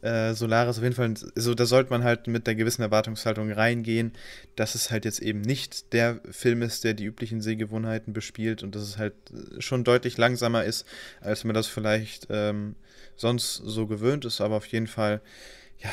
äh, 0.00 0.32
Solaris 0.32 0.78
auf 0.78 0.82
jeden 0.82 0.94
Fall, 0.94 1.12
so, 1.34 1.54
da 1.54 1.66
sollte 1.66 1.90
man 1.90 2.04
halt 2.04 2.26
mit 2.26 2.46
der 2.46 2.54
gewissen 2.54 2.82
Erwartungshaltung 2.82 3.52
reingehen, 3.52 4.12
dass 4.56 4.74
es 4.74 4.90
halt 4.90 5.04
jetzt 5.04 5.20
eben 5.20 5.42
nicht 5.42 5.92
der 5.92 6.20
Film 6.30 6.62
ist, 6.62 6.84
der 6.84 6.94
die 6.94 7.04
üblichen 7.04 7.42
Sehgewohnheiten 7.42 8.14
bespielt 8.14 8.62
und 8.62 8.74
dass 8.74 8.82
es 8.82 8.96
halt 8.96 9.14
schon 9.58 9.84
deutlich 9.84 10.16
langsamer 10.16 10.64
ist, 10.64 10.86
als 11.20 11.44
man 11.44 11.54
das 11.54 11.66
vielleicht 11.66 12.28
ähm, 12.30 12.76
sonst 13.16 13.56
so 13.56 13.86
gewöhnt 13.86 14.24
ist, 14.24 14.40
aber 14.40 14.56
auf 14.56 14.66
jeden 14.66 14.86
Fall 14.86 15.20
ja, 15.78 15.90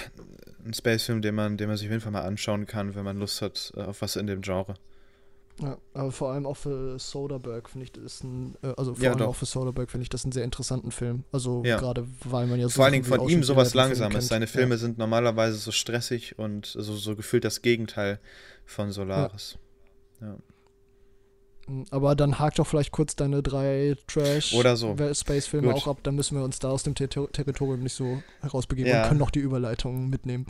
ein 0.66 0.74
Space-Film, 0.74 1.22
den 1.22 1.36
man, 1.36 1.58
den 1.58 1.68
man 1.68 1.78
sich 1.78 1.88
auf 1.88 1.92
jeden 1.92 2.02
Fall 2.02 2.12
mal 2.12 2.24
anschauen 2.24 2.66
kann, 2.66 2.96
wenn 2.96 3.04
man 3.04 3.18
Lust 3.18 3.42
hat 3.42 3.74
äh, 3.76 3.82
auf 3.82 4.02
was 4.02 4.16
in 4.16 4.28
dem 4.28 4.42
Genre. 4.42 4.76
Ja, 5.62 5.78
aber 5.94 6.12
vor 6.12 6.32
allem 6.32 6.46
auch 6.46 6.58
für 6.58 7.00
Soderbergh 7.00 7.70
finde 7.70 7.86
ich 7.86 7.92
das 7.94 8.24
ein, 8.24 8.56
äh, 8.62 8.74
also 8.76 8.94
vor 8.94 9.04
ja, 9.04 9.12
allem 9.12 9.20
doch. 9.20 9.28
auch 9.28 9.36
für 9.36 9.46
Soderbergh 9.46 9.90
finde 9.90 10.04
ich 10.04 10.10
das 10.10 10.26
einen 10.26 10.34
sehr 10.34 10.44
interessanten 10.44 10.92
Film. 10.92 11.24
Also 11.32 11.64
ja. 11.64 11.78
gerade 11.78 12.08
weil 12.26 12.48
man 12.48 12.60
ja 12.60 12.68
so. 12.68 12.76
Vor 12.76 12.86
allen 12.86 12.94
Dingen 12.94 13.06
von 13.06 13.30
ihm 13.30 13.42
sowas 13.42 13.74
Langsames. 13.74 14.28
Seine 14.28 14.48
Filme 14.48 14.76
ja. 14.76 14.80
sind 14.80 14.98
normalerweise 14.98 15.58
so 15.58 15.72
stressig 15.72 16.38
und 16.38 16.66
so, 16.66 16.82
so 16.96 17.16
gefühlt 17.16 17.46
das 17.46 17.62
Gegenteil 17.62 18.20
von 18.66 18.92
Solaris. 18.92 19.58
Ja. 20.20 20.36
Aber 21.90 22.16
dann 22.16 22.40
hakt 22.40 22.60
doch 22.60 22.68
vielleicht 22.68 22.92
kurz 22.92 23.16
deine 23.16 23.42
drei 23.42 23.96
Trash 24.08 24.54
oder 24.54 24.76
so. 24.76 24.96
Space-Filme 25.14 25.74
auch 25.74 25.88
ab, 25.88 25.98
dann 26.04 26.16
müssen 26.16 26.38
wir 26.38 26.44
uns 26.44 26.60
da 26.60 26.70
aus 26.70 26.84
dem 26.84 26.96
Ter 26.96 27.10
Territorium 27.10 27.82
nicht 27.82 27.96
so 27.96 28.22
herausbegeben 28.42 28.92
ja. 28.92 29.02
und 29.02 29.08
können 29.08 29.20
noch 29.20 29.32
die 29.32 29.40
Überleitungen 29.40 30.10
mitnehmen. 30.10 30.46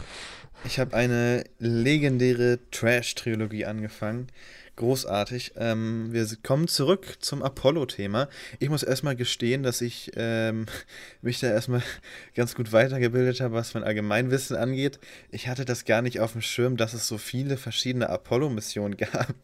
Ich 0.66 0.80
habe 0.80 0.96
eine 0.96 1.44
legendäre 1.60 2.60
Trash-Trilogie 2.72 3.66
angefangen 3.66 4.28
großartig. 4.76 5.54
Ähm, 5.58 6.12
wir 6.12 6.28
kommen 6.44 6.68
zurück 6.68 7.18
zum 7.20 7.42
Apollo-Thema. 7.44 8.30
Ich 8.60 8.70
muss 8.70 8.84
erstmal 8.84 9.16
gestehen, 9.16 9.64
dass 9.64 9.82
ich 9.82 10.12
ähm, 10.16 10.66
mich 11.22 11.40
da 11.40 11.48
erstmal 11.48 11.82
ganz 12.36 12.56
gut 12.56 12.72
weitergebildet 12.72 13.42
habe, 13.42 13.54
was 13.54 13.74
mein 13.74 13.84
Allgemeinwissen 13.84 14.56
angeht. 14.56 15.00
Ich 15.32 15.48
hatte 15.48 15.66
das 15.66 15.86
gar 15.86 16.02
nicht 16.02 16.20
auf 16.20 16.34
dem 16.34 16.42
Schirm, 16.42 16.78
dass 16.78 16.94
es 16.94 17.08
so 17.08 17.18
viele 17.18 17.58
verschiedene 17.58 18.10
Apollo-Missionen 18.10 18.98
gab. 19.12 19.36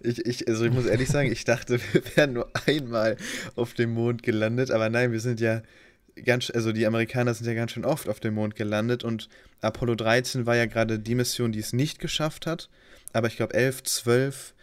Ich, 0.00 0.24
ich, 0.24 0.48
also 0.48 0.64
ich 0.64 0.72
muss 0.72 0.86
ehrlich 0.86 1.08
sagen, 1.08 1.30
ich 1.30 1.44
dachte, 1.44 1.80
wir 1.92 2.02
wären 2.16 2.32
nur 2.32 2.50
einmal 2.66 3.16
auf 3.56 3.74
dem 3.74 3.90
Mond 3.92 4.22
gelandet, 4.22 4.70
aber 4.70 4.88
nein, 4.88 5.12
wir 5.12 5.20
sind 5.20 5.40
ja 5.40 5.62
ganz, 6.24 6.50
also 6.50 6.72
die 6.72 6.86
Amerikaner 6.86 7.34
sind 7.34 7.46
ja 7.46 7.54
ganz 7.54 7.72
schön 7.72 7.84
oft 7.84 8.08
auf 8.08 8.20
dem 8.20 8.34
Mond 8.34 8.56
gelandet 8.56 9.04
und 9.04 9.28
Apollo 9.60 9.94
13 9.96 10.46
war 10.46 10.56
ja 10.56 10.66
gerade 10.66 10.98
die 10.98 11.14
Mission, 11.14 11.52
die 11.52 11.58
es 11.58 11.72
nicht 11.72 11.98
geschafft 11.98 12.46
hat. 12.46 12.68
Aber 13.12 13.26
ich 13.26 13.36
glaube 13.36 13.54
11, 13.54 13.82
12 13.82 14.54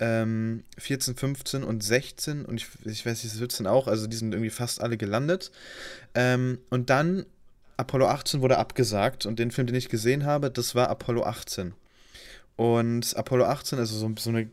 ähm, 0.00 0.64
14, 0.78 1.16
15 1.16 1.64
und 1.64 1.82
16 1.82 2.44
und 2.44 2.56
ich, 2.56 2.66
ich 2.84 3.04
weiß 3.04 3.24
nicht, 3.24 3.32
17 3.32 3.66
auch, 3.66 3.88
also 3.88 4.06
die 4.06 4.16
sind 4.16 4.32
irgendwie 4.32 4.50
fast 4.50 4.80
alle 4.80 4.96
gelandet. 4.96 5.50
Ähm, 6.14 6.58
und 6.70 6.90
dann 6.90 7.26
Apollo 7.76 8.08
18 8.08 8.40
wurde 8.40 8.58
abgesagt 8.58 9.26
und 9.26 9.38
den 9.38 9.50
Film, 9.50 9.66
den 9.66 9.76
ich 9.76 9.88
gesehen 9.88 10.24
habe, 10.24 10.50
das 10.50 10.74
war 10.74 10.88
Apollo 10.88 11.24
18. 11.24 11.74
Und 12.56 13.16
Apollo 13.16 13.44
18, 13.44 13.78
also 13.78 13.96
so, 13.96 14.12
so 14.18 14.30
eine 14.30 14.48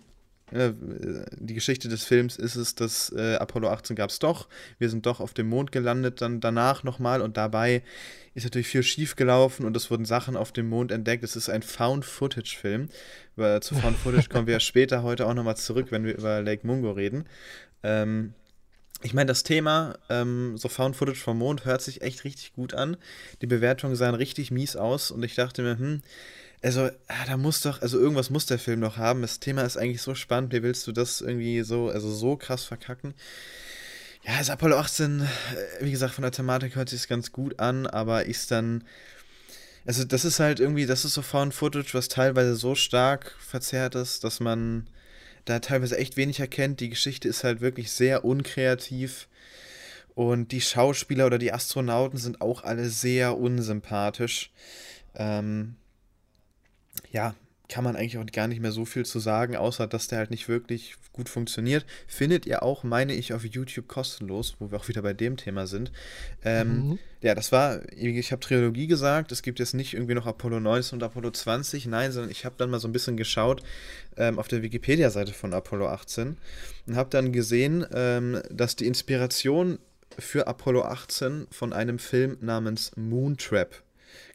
die 0.52 1.54
Geschichte 1.56 1.90
des 1.90 2.04
Films 2.04 2.38
ist 2.38 2.56
es, 2.56 2.76
dass 2.76 3.12
äh, 3.12 3.36
Apollo 3.36 3.70
18 3.70 3.96
gab 3.96 4.12
es 4.12 4.20
doch. 4.20 4.48
Wir 4.78 4.90
sind 4.90 5.06
doch 5.08 5.20
auf 5.20 5.34
dem 5.34 5.50
Mond 5.50 5.72
gelandet, 5.72 6.22
dann 6.22 6.40
danach 6.40 6.84
nochmal 6.84 7.22
und 7.22 7.36
dabei 7.36 7.82
ist 8.36 8.44
natürlich 8.44 8.68
viel 8.68 8.84
schief 8.84 9.16
gelaufen 9.16 9.66
und 9.66 9.76
es 9.76 9.90
wurden 9.90 10.06
Sachen 10.06 10.38
auf 10.38 10.52
dem 10.52 10.70
Mond 10.70 10.92
entdeckt. 10.92 11.24
Es 11.24 11.36
ist 11.36 11.50
ein 11.50 11.64
Found-Footage-Film. 11.64 12.90
Zu 13.62 13.76
Found-Footage 13.76 14.30
kommen 14.30 14.46
wir 14.46 14.60
später 14.62 15.02
heute 15.02 15.26
auch 15.26 15.34
nochmal 15.34 15.58
zurück, 15.58 15.88
wenn 15.90 16.06
wir 16.06 16.16
über 16.16 16.42
Lake 16.42 16.68
Mungo 16.68 16.92
reden. 16.92 17.26
Ähm, 17.82 18.34
ich 19.02 19.14
meine, 19.14 19.28
das 19.28 19.44
Thema, 19.44 19.98
ähm, 20.10 20.58
so 20.58 20.70
Found 20.70 20.96
Footage 20.96 21.20
vom 21.20 21.38
Mond, 21.38 21.66
hört 21.66 21.82
sich 21.82 22.02
echt 22.02 22.24
richtig 22.24 22.54
gut 22.54 22.74
an. 22.74 22.98
Die 23.42 23.48
Bewertungen 23.48 23.96
sahen 23.96 24.16
richtig 24.16 24.52
mies 24.52 24.76
aus 24.76 25.12
und 25.12 25.24
ich 25.24 25.36
dachte 25.36 25.62
mir, 25.64 25.78
hm, 25.78 26.02
also, 26.66 26.90
ah, 27.08 27.26
da 27.28 27.38
muss 27.38 27.62
doch, 27.62 27.84
also 27.84 28.00
irgendwas 28.00 28.32
muss 28.32 28.48
der 28.48 28.58
Film 28.58 28.80
noch 28.80 28.98
haben. 28.98 29.22
Das 29.22 29.40
Thema 29.40 29.62
ist 29.62 29.78
eigentlich 29.78 30.02
so 30.02 30.16
spannend, 30.16 30.52
wie 30.52 30.64
willst 30.64 30.88
du 30.88 30.92
das 30.92 31.22
irgendwie 31.22 31.62
so, 31.62 31.90
also 31.90 32.12
so 32.12 32.38
krass 32.38 32.64
verkacken? 32.66 33.14
Ja, 34.24 34.40
ist 34.40 34.50
Apollo 34.50 34.78
18, 34.78 35.22
äh, 35.22 35.26
wie 35.82 35.92
gesagt, 35.92 36.16
von 36.16 36.24
der 36.24 36.32
Thematik 36.32 36.76
hört 36.76 36.90
sich 36.90 37.08
ganz 37.08 37.32
gut 37.32 37.60
an, 37.60 37.86
aber 37.86 38.26
ist 38.26 38.50
dann, 38.50 38.84
also 39.86 40.04
das 40.06 40.26
ist 40.26 40.40
halt 40.40 40.60
irgendwie, 40.60 40.88
das 40.88 41.06
ist 41.06 41.14
so 41.14 41.22
Found 41.22 41.54
Footage, 41.54 41.94
was 41.94 42.08
teilweise 42.08 42.56
so 42.56 42.74
stark 42.74 43.36
verzerrt 43.40 43.94
ist, 43.94 44.24
dass 44.24 44.40
man 44.40 44.88
da 45.46 45.60
teilweise 45.60 46.00
echt 46.00 46.18
wenig 46.18 46.40
erkennt. 46.40 46.80
Die 46.80 46.90
Geschichte 46.90 47.28
ist 47.28 47.44
halt 47.44 47.62
wirklich 47.62 47.92
sehr 47.92 48.26
unkreativ. 48.26 49.28
Und 50.16 50.52
die 50.52 50.62
Schauspieler 50.62 51.28
oder 51.28 51.38
die 51.38 51.54
Astronauten 51.54 52.18
sind 52.18 52.42
auch 52.42 52.64
alle 52.64 52.90
sehr 52.90 53.38
unsympathisch. 53.38 54.52
Ähm, 55.14 55.76
ja, 57.16 57.34
kann 57.70 57.84
man 57.84 57.96
eigentlich 57.96 58.18
auch 58.18 58.26
gar 58.28 58.48
nicht 58.48 58.62
mehr 58.62 58.74
so 58.74 58.86
viel 58.86 59.06
zu 59.06 59.20
sagen, 59.20 59.56
außer 59.56 59.88
dass 59.88 60.08
der 60.08 60.20
halt 60.20 60.32
nicht 60.32 60.48
wirklich 60.48 60.96
gut 61.14 61.30
funktioniert. 61.30 61.86
Findet 62.08 62.46
ihr 62.46 62.62
auch, 62.62 62.84
meine 62.84 63.16
ich, 63.16 63.34
auf 63.34 63.44
YouTube 63.44 63.88
kostenlos, 63.88 64.58
wo 64.60 64.70
wir 64.70 64.78
auch 64.78 64.88
wieder 64.88 65.02
bei 65.02 65.14
dem 65.14 65.38
Thema 65.38 65.66
sind. 65.66 65.92
Ähm, 66.44 66.90
mhm. 66.90 67.00
Ja, 67.22 67.34
das 67.34 67.52
war, 67.52 67.82
ich 67.96 68.32
habe 68.32 68.42
Trilogie 68.42 68.86
gesagt, 68.86 69.32
es 69.32 69.42
gibt 69.42 69.60
jetzt 69.60 69.74
nicht 69.74 69.94
irgendwie 69.94 70.14
noch 70.14 70.28
Apollo 70.28 70.60
19 70.60 70.98
und 70.98 71.04
Apollo 71.04 71.32
20, 71.32 71.88
nein, 71.88 72.12
sondern 72.12 72.30
ich 72.30 72.46
habe 72.46 72.56
dann 72.58 72.70
mal 72.70 72.80
so 72.80 72.88
ein 72.88 72.94
bisschen 72.94 73.18
geschaut 73.18 73.64
ähm, 74.18 74.38
auf 74.38 74.50
der 74.50 74.62
Wikipedia-Seite 74.62 75.34
von 75.34 75.54
Apollo 75.54 75.88
18 75.88 76.38
und 76.86 76.96
habe 76.96 77.10
dann 77.10 77.32
gesehen, 77.32 77.86
ähm, 77.94 78.42
dass 78.52 78.76
die 78.76 78.86
Inspiration 78.86 79.80
für 80.20 80.48
Apollo 80.48 80.84
18 80.84 81.48
von 81.50 81.74
einem 81.74 81.98
Film 81.98 82.38
namens 82.42 82.92
Moontrap 82.96 83.82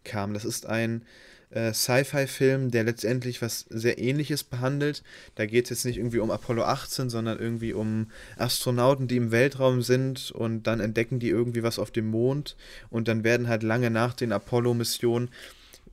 kam. 0.03 0.35
Das 0.35 0.45
ist 0.45 0.67
ein 0.67 1.05
äh, 1.51 1.73
Sci-Fi-Film, 1.73 2.71
der 2.71 2.85
letztendlich 2.85 3.43
was 3.43 3.67
sehr 3.69 3.99
ähnliches 3.99 4.45
behandelt. 4.45 5.03
Da 5.35 5.47
geht 5.47 5.65
es 5.65 5.71
jetzt 5.71 5.85
nicht 5.85 5.99
irgendwie 5.99 6.21
um 6.21 6.31
Apollo 6.31 6.65
18, 6.65 7.11
sondern 7.11 7.39
irgendwie 7.39 7.73
um 7.73 8.11
Astronauten, 8.37 9.09
die 9.09 9.17
im 9.17 9.33
Weltraum 9.33 9.83
sind 9.83 10.31
und 10.31 10.65
dann 10.65 10.81
entdecken 10.81 11.19
die 11.19 11.29
irgendwie 11.29 11.63
was 11.63 11.79
auf 11.79 11.91
dem 11.91 12.09
Mond 12.09 12.57
und 12.89 13.09
dann 13.09 13.25
werden 13.25 13.49
halt 13.49 13.63
lange 13.63 13.91
nach 13.91 14.15
den 14.15 14.33
Apollo-Missionen 14.33 15.31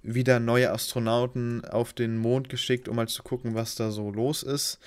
wieder 0.04 0.40
neue 0.40 0.72
Astronauten 0.72 1.66
auf 1.66 1.94
den 1.94 2.18
Mond 2.18 2.50
geschickt, 2.50 2.88
um 2.88 2.96
mal 2.96 3.08
zu 3.08 3.24
gucken, 3.24 3.56
was 3.56 3.76
da 3.76 3.92
so 3.92 4.12
los 4.12 4.44
ist. 4.44 4.80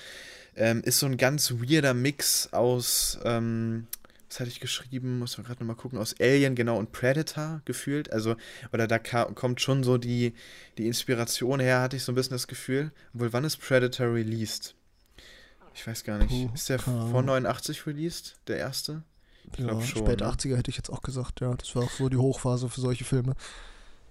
Ähm, 0.57 0.83
ist 0.85 0.99
so 0.99 1.07
ein 1.07 1.17
ganz 1.17 1.53
weirder 1.53 1.95
Mix 1.95 2.53
aus 2.53 3.19
ähm, 3.25 3.87
was 4.31 4.39
hatte 4.39 4.51
ich 4.51 4.61
geschrieben, 4.61 5.19
muss 5.19 5.37
man 5.37 5.47
gerade 5.47 5.61
nochmal 5.61 5.77
gucken, 5.77 5.99
aus 5.99 6.15
Alien, 6.21 6.55
genau, 6.55 6.79
und 6.79 6.93
Predator 6.93 7.63
gefühlt. 7.65 8.13
Also, 8.13 8.37
oder 8.73 8.87
da 8.87 8.99
kommt 8.99 9.61
schon 9.61 9.83
so 9.83 9.99
die, 9.99 10.35
die 10.79 10.87
Inspiration 10.87 11.59
her, 11.59 11.81
hatte 11.81 11.97
ich 11.97 12.05
so 12.05 12.13
ein 12.13 12.15
bisschen 12.15 12.35
das 12.35 12.47
Gefühl. 12.47 12.93
Obwohl, 13.13 13.33
wann 13.33 13.45
ist 13.45 13.57
Predator 13.57 14.15
released? 14.15 14.77
Ich 15.75 15.85
weiß 15.87 16.05
gar 16.05 16.19
nicht. 16.19 16.31
Puh, 16.31 16.51
ist 16.55 16.69
der 16.69 16.79
vor 16.79 17.23
89 17.23 17.87
released, 17.87 18.37
der 18.47 18.59
erste? 18.59 19.03
Ich 19.53 19.65
ja, 19.65 19.81
schon. 19.83 20.07
Spät 20.07 20.23
80er 20.23 20.49
ne? 20.49 20.57
hätte 20.59 20.71
ich 20.71 20.77
jetzt 20.77 20.91
auch 20.91 21.03
gesagt, 21.03 21.41
ja. 21.41 21.53
Das 21.55 21.75
war 21.75 21.83
auch 21.83 21.91
so 21.91 22.09
die 22.09 22.17
Hochphase 22.17 22.69
für 22.69 22.81
solche 22.81 23.05
Filme. 23.05 23.35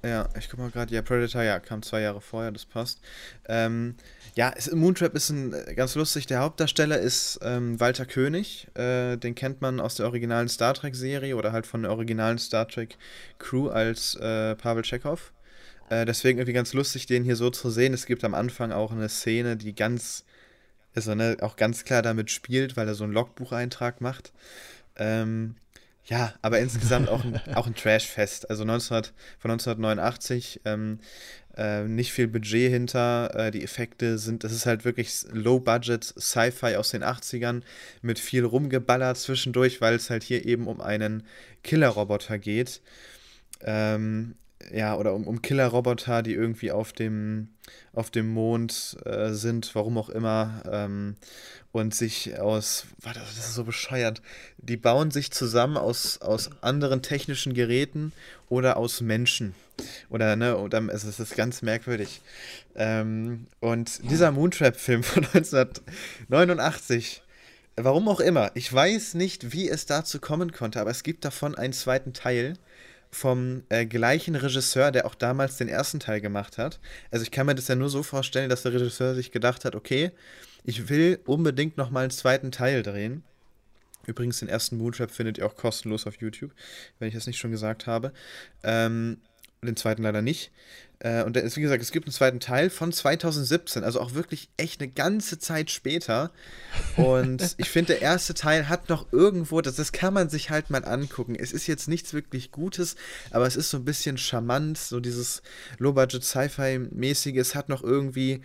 Ja, 0.02 0.30
ich 0.38 0.50
guck 0.50 0.60
mal 0.60 0.72
gerade, 0.72 0.96
ja, 0.96 1.02
Predator, 1.02 1.44
ja, 1.44 1.60
kam 1.60 1.82
zwei 1.82 2.00
Jahre 2.02 2.22
vorher, 2.22 2.54
das 2.54 2.66
passt. 2.66 3.02
Ähm, 3.50 3.96
ja, 4.34 4.54
Moontrap 4.72 5.14
ist 5.14 5.30
ein, 5.30 5.54
äh, 5.54 5.74
ganz 5.76 5.96
lustig. 5.96 6.26
Der 6.26 6.40
Hauptdarsteller 6.40 6.98
ist 6.98 7.40
ähm, 7.42 7.78
Walter 7.82 8.06
König. 8.06 8.68
Äh, 8.76 9.18
den 9.18 9.36
kennt 9.36 9.60
man 9.60 9.82
aus 9.82 9.96
der 9.96 10.06
originalen 10.06 10.48
Star 10.48 10.74
Trek-Serie 10.74 11.36
oder 11.36 11.52
halt 11.52 11.68
von 11.68 11.82
der 11.82 11.92
originalen 11.92 12.38
Star 12.38 12.66
Trek-Crew 12.66 13.68
als 13.68 14.16
äh, 14.16 14.56
Pavel 14.56 14.84
Chekhov. 14.84 15.34
Äh, 15.90 16.06
deswegen 16.06 16.40
irgendwie 16.40 16.54
ganz 16.54 16.72
lustig, 16.72 17.06
den 17.06 17.26
hier 17.26 17.36
so 17.36 17.50
zu 17.50 17.70
sehen. 17.70 17.94
Es 17.94 18.06
gibt 18.06 18.24
am 18.24 18.36
Anfang 18.36 18.72
auch 18.72 18.94
eine 18.94 19.10
Szene, 19.10 19.58
die 19.58 19.76
ganz, 19.76 20.24
also 20.96 21.14
ne, 21.14 21.36
auch 21.42 21.58
ganz 21.58 21.84
klar 21.84 22.02
damit 22.02 22.32
spielt, 22.32 22.78
weil 22.78 22.88
er 22.88 22.96
so 22.96 23.04
einen 23.04 23.14
Logbucheintrag 23.14 24.00
macht. 24.00 24.32
Ähm, 24.96 25.56
Ja, 26.10 26.34
aber 26.42 26.60
insgesamt 26.60 27.08
auch 27.08 27.24
ein, 27.24 27.40
auch 27.54 27.68
ein 27.68 27.76
Trash-Fest. 27.76 28.50
Also 28.50 28.64
1900, 28.64 29.14
von 29.38 29.52
1989, 29.52 30.62
ähm, 30.66 31.00
äh, 31.56 31.84
nicht 31.84 32.12
viel 32.12 32.28
Budget 32.28 32.72
hinter, 32.72 33.36
äh, 33.36 33.52
die 33.52 33.64
Effekte 33.64 34.18
sind, 34.18 34.44
das 34.44 34.52
ist 34.52 34.66
halt 34.66 34.86
wirklich 34.86 35.26
Low-Budget 35.32 36.04
Sci-Fi 36.04 36.78
aus 36.78 36.90
den 36.90 37.04
80ern 37.04 37.62
mit 38.02 38.18
viel 38.18 38.44
rumgeballert 38.44 39.18
zwischendurch, 39.18 39.82
weil 39.82 39.94
es 39.94 40.10
halt 40.10 40.24
hier 40.24 40.46
eben 40.46 40.68
um 40.68 40.82
einen 40.82 41.24
Killer-Roboter 41.64 42.40
geht. 42.40 42.82
Ähm, 43.62 44.36
ja, 44.72 44.96
oder 44.96 45.14
um, 45.14 45.26
um 45.26 45.42
Killer-Roboter, 45.42 46.22
die 46.22 46.34
irgendwie 46.34 46.72
auf 46.72 46.94
dem, 46.94 47.50
auf 47.94 48.12
dem 48.12 48.30
Mond 48.30 48.98
äh, 49.06 49.32
sind, 49.32 49.74
warum 49.74 49.98
auch 49.98 50.10
immer, 50.10 50.62
ähm, 50.70 51.16
und 51.72 51.94
sich 51.94 52.40
aus, 52.40 52.86
warte, 53.02 53.20
das 53.20 53.38
ist 53.38 53.54
so 53.54 53.64
bescheuert, 53.64 54.22
die 54.58 54.78
bauen 54.78 55.12
sich 55.12 55.32
zusammen 55.32 55.78
aus, 55.78 56.20
aus 56.22 56.50
anderen 56.62 57.02
technischen 57.02 57.54
Geräten 57.54 58.12
oder 58.50 58.78
aus 58.78 59.02
Menschen. 59.02 59.54
Oder, 60.10 60.36
ne, 60.36 60.58
oder 60.58 60.82
es 60.90 61.04
ist 61.04 61.36
ganz 61.36 61.62
merkwürdig. 61.62 62.22
Ähm, 62.76 63.48
und 63.60 64.02
dieser 64.10 64.32
Moontrap-Film 64.32 65.04
von 65.04 65.26
1989, 65.34 67.22
warum 67.76 68.10
auch 68.10 68.20
immer, 68.20 68.52
ich 68.56 68.74
weiß 68.74 69.14
nicht, 69.14 69.54
wie 69.54 69.70
es 69.70 69.86
dazu 69.86 70.20
kommen 70.20 70.52
konnte, 70.52 70.82
aber 70.82 70.92
es 70.92 71.04
gibt 71.04 71.24
davon 71.24 71.56
einen 71.56 71.74
zweiten 71.74 72.14
Teil 72.14 72.56
vom 73.12 73.64
äh, 73.70 73.86
gleichen 73.86 74.36
Regisseur, 74.36 74.92
der 74.92 75.06
auch 75.06 75.16
damals 75.16 75.58
den 75.58 75.68
ersten 75.68 76.00
Teil 76.00 76.22
gemacht 76.22 76.58
hat. 76.58 76.80
Also 77.12 77.24
ich 77.24 77.32
kann 77.32 77.46
mir 77.46 77.56
das 77.56 77.68
ja 77.68 77.76
nur 77.76 77.90
so 77.90 78.04
vorstellen, 78.04 78.50
dass 78.50 78.64
der 78.64 78.74
Regisseur 78.74 79.16
sich 79.16 79.32
gedacht 79.32 79.66
hat, 79.66 79.76
okay, 79.76 80.12
ich 80.64 80.90
will 80.90 81.20
unbedingt 81.26 81.78
noch 81.78 81.90
mal 81.90 82.02
einen 82.02 82.12
zweiten 82.12 82.52
Teil 82.52 82.84
drehen. 82.84 83.24
Übrigens, 84.06 84.40
den 84.40 84.50
ersten 84.50 84.78
Moontrap 84.78 85.12
findet 85.12 85.38
ihr 85.38 85.46
auch 85.46 85.56
kostenlos 85.56 86.08
auf 86.08 86.16
YouTube, 86.16 86.52
wenn 87.00 87.08
ich 87.08 87.14
das 87.14 87.28
nicht 87.28 87.38
schon 87.38 87.52
gesagt 87.52 87.88
habe. 87.88 88.12
Ähm, 88.64 89.18
den 89.62 89.76
zweiten 89.76 90.04
leider 90.04 90.22
nicht. 90.22 90.52
Äh, 91.00 91.24
und 91.24 91.38
ist, 91.38 91.56
wie 91.56 91.62
gesagt, 91.62 91.82
es 91.82 91.92
gibt 91.92 92.08
einen 92.08 92.14
zweiten 92.14 92.40
Teil 92.42 92.70
von 92.70 92.92
2017, 92.92 93.84
also 93.84 94.02
auch 94.02 94.14
wirklich 94.16 94.50
echt 94.58 94.82
eine 94.82 94.92
ganze 94.92 95.40
Zeit 95.40 95.72
später. 95.72 96.32
Und 96.98 97.56
ich 97.58 97.70
finde, 97.70 97.94
der 97.94 98.02
erste 98.02 98.34
Teil 98.34 98.68
hat 98.68 98.90
noch 98.90 99.12
irgendwo, 99.14 99.62
das, 99.62 99.76
das 99.76 99.94
kann 99.94 100.14
man 100.14 100.30
sich 100.30 100.50
halt 100.50 100.70
mal 100.70 100.84
angucken. 100.84 101.36
Es 101.36 101.54
ist 101.54 101.68
jetzt 101.68 101.88
nichts 101.88 102.14
wirklich 102.14 102.52
Gutes, 102.52 102.98
aber 103.32 103.48
es 103.48 103.56
ist 103.56 103.70
so 103.70 103.78
ein 103.78 103.86
bisschen 103.86 104.18
charmant, 104.18 104.78
so 104.78 105.00
dieses 105.00 105.42
Low-Budget-Sci-Fi-mäßige. 105.78 107.38
Es 107.38 107.56
hat 107.56 107.70
noch 107.70 107.82
irgendwie, 107.82 108.42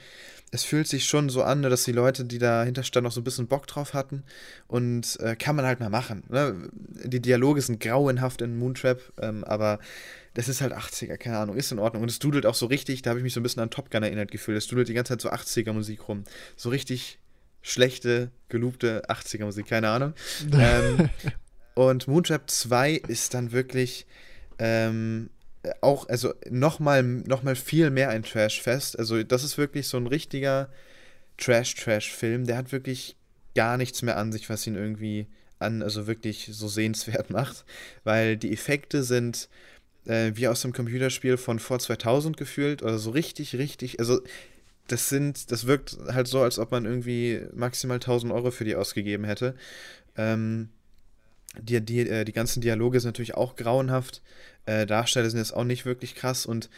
es 0.52 0.62
fühlt 0.62 0.86
sich 0.86 1.06
schon 1.06 1.30
so 1.30 1.42
an, 1.42 1.60
ne, 1.60 1.70
dass 1.70 1.82
die 1.82 1.92
Leute, 1.92 2.24
die 2.24 2.38
dahinter 2.38 2.84
standen, 2.84 3.06
noch 3.06 3.12
so 3.12 3.20
ein 3.20 3.24
bisschen 3.24 3.48
Bock 3.48 3.66
drauf 3.66 3.94
hatten. 3.94 4.22
Und 4.68 5.18
äh, 5.18 5.34
kann 5.34 5.56
man 5.56 5.66
halt 5.66 5.80
mal 5.80 5.90
machen. 5.90 6.22
Ne? 6.28 6.70
Die 6.72 7.20
Dialoge 7.20 7.62
sind 7.62 7.80
grauenhaft 7.80 8.42
in 8.42 8.56
Moontrap, 8.56 9.00
ähm, 9.20 9.42
aber 9.42 9.80
das 10.34 10.48
ist 10.48 10.60
halt 10.60 10.72
80er, 10.72 11.16
keine 11.16 11.38
Ahnung, 11.38 11.56
ist 11.56 11.70
in 11.72 11.78
Ordnung. 11.78 12.02
Und 12.02 12.10
es 12.10 12.18
dudelt 12.18 12.44
auch 12.44 12.56
so 12.56 12.66
richtig, 12.66 13.02
da 13.02 13.10
habe 13.10 13.20
ich 13.20 13.24
mich 13.24 13.32
so 13.32 13.40
ein 13.40 13.44
bisschen 13.44 13.62
an 13.62 13.70
Top 13.70 13.90
Gun 13.90 14.02
erinnert 14.02 14.30
gefühlt. 14.30 14.58
Es 14.58 14.66
dudelt 14.66 14.88
die 14.88 14.94
ganze 14.94 15.16
Zeit 15.16 15.20
so 15.20 15.30
80er 15.30 15.72
Musik 15.72 16.08
rum. 16.08 16.24
So 16.56 16.70
richtig 16.70 17.18
schlechte, 17.62 18.30
gelobte 18.48 19.08
80er 19.08 19.44
Musik, 19.44 19.66
keine 19.66 19.88
Ahnung. 19.88 20.14
ähm, 20.52 21.08
und 21.74 22.08
Moontrap 22.08 22.50
2 22.50 22.94
ist 23.08 23.34
dann 23.34 23.52
wirklich 23.52 24.06
ähm, 24.58 25.30
auch, 25.80 26.08
also 26.08 26.34
nochmal 26.50 27.02
noch 27.02 27.42
mal 27.42 27.56
viel 27.56 27.90
mehr 27.90 28.10
ein 28.10 28.24
Trash-Fest. 28.24 28.98
Also 28.98 29.22
das 29.22 29.44
ist 29.44 29.56
wirklich 29.56 29.86
so 29.86 29.96
ein 29.96 30.08
richtiger 30.08 30.68
Trash-Trash-Film. 31.38 32.46
Der 32.46 32.56
hat 32.56 32.72
wirklich 32.72 33.16
gar 33.54 33.76
nichts 33.76 34.02
mehr 34.02 34.16
an 34.16 34.32
sich, 34.32 34.50
was 34.50 34.66
ihn 34.66 34.74
irgendwie 34.74 35.28
an, 35.58 35.82
also 35.82 36.06
wirklich 36.06 36.50
so 36.52 36.68
sehenswert 36.68 37.30
macht, 37.30 37.64
weil 38.02 38.36
die 38.36 38.52
Effekte 38.52 39.02
sind 39.02 39.48
äh, 40.06 40.32
wie 40.34 40.48
aus 40.48 40.64
einem 40.64 40.72
Computerspiel 40.72 41.36
von 41.36 41.58
vor 41.58 41.78
2000 41.78 42.36
gefühlt 42.36 42.82
oder 42.82 42.98
so 42.98 43.10
richtig, 43.10 43.56
richtig, 43.56 43.98
also 44.00 44.20
das 44.88 45.08
sind, 45.08 45.50
das 45.50 45.66
wirkt 45.66 45.96
halt 46.08 46.26
so, 46.26 46.42
als 46.42 46.58
ob 46.58 46.70
man 46.70 46.84
irgendwie 46.84 47.40
maximal 47.54 47.96
1000 47.96 48.32
Euro 48.32 48.50
für 48.50 48.64
die 48.64 48.76
ausgegeben 48.76 49.24
hätte. 49.24 49.54
Ähm, 50.16 50.68
die, 51.58 51.80
die, 51.80 52.00
äh, 52.00 52.24
die 52.24 52.32
ganzen 52.32 52.60
Dialoge 52.60 53.00
sind 53.00 53.08
natürlich 53.08 53.34
auch 53.34 53.56
grauenhaft. 53.56 54.22
Äh, 54.66 54.86
Darsteller 54.86 55.30
sind 55.30 55.38
jetzt 55.38 55.54
auch 55.54 55.64
nicht 55.64 55.86
wirklich 55.86 56.14
krass 56.14 56.46
und 56.46 56.68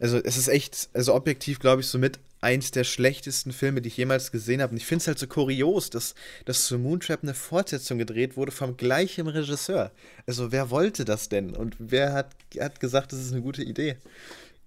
also 0.00 0.18
es 0.18 0.36
ist 0.36 0.48
echt, 0.48 0.88
also 0.94 1.14
objektiv 1.14 1.58
glaube 1.58 1.82
ich 1.82 1.88
somit 1.88 2.18
eins 2.42 2.72
der 2.72 2.84
schlechtesten 2.84 3.52
Filme, 3.52 3.80
die 3.80 3.88
ich 3.88 3.96
jemals 3.96 4.32
gesehen 4.32 4.60
habe. 4.60 4.72
Und 4.72 4.76
ich 4.76 4.86
finde 4.86 5.02
es 5.02 5.06
halt 5.06 5.18
so 5.18 5.26
kurios, 5.26 5.90
dass, 5.90 6.14
dass 6.44 6.66
zu 6.66 6.78
Moontrap 6.78 7.22
eine 7.22 7.34
Fortsetzung 7.34 7.98
gedreht 7.98 8.36
wurde 8.36 8.52
vom 8.52 8.76
gleichen 8.76 9.28
Regisseur. 9.28 9.92
Also 10.26 10.52
wer 10.52 10.70
wollte 10.70 11.04
das 11.04 11.28
denn? 11.28 11.54
Und 11.54 11.76
wer 11.78 12.12
hat, 12.12 12.34
hat 12.58 12.80
gesagt, 12.80 13.12
das 13.12 13.20
ist 13.20 13.32
eine 13.32 13.42
gute 13.42 13.62
Idee? 13.62 13.96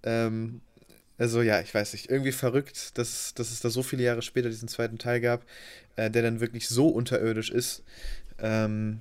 Ähm, 0.02 0.62
also 1.18 1.42
ja, 1.42 1.60
ich 1.60 1.72
weiß 1.72 1.92
nicht, 1.92 2.10
irgendwie 2.10 2.32
verrückt, 2.32 2.96
dass, 2.98 3.34
dass 3.34 3.50
es 3.50 3.60
da 3.60 3.68
so 3.68 3.82
viele 3.82 4.02
Jahre 4.02 4.22
später 4.22 4.48
diesen 4.48 4.68
zweiten 4.68 4.98
Teil 4.98 5.20
gab, 5.20 5.44
äh, 5.96 6.10
der 6.10 6.22
dann 6.22 6.40
wirklich 6.40 6.68
so 6.68 6.88
unterirdisch 6.88 7.50
ist. 7.50 7.82
Ähm, 8.38 9.00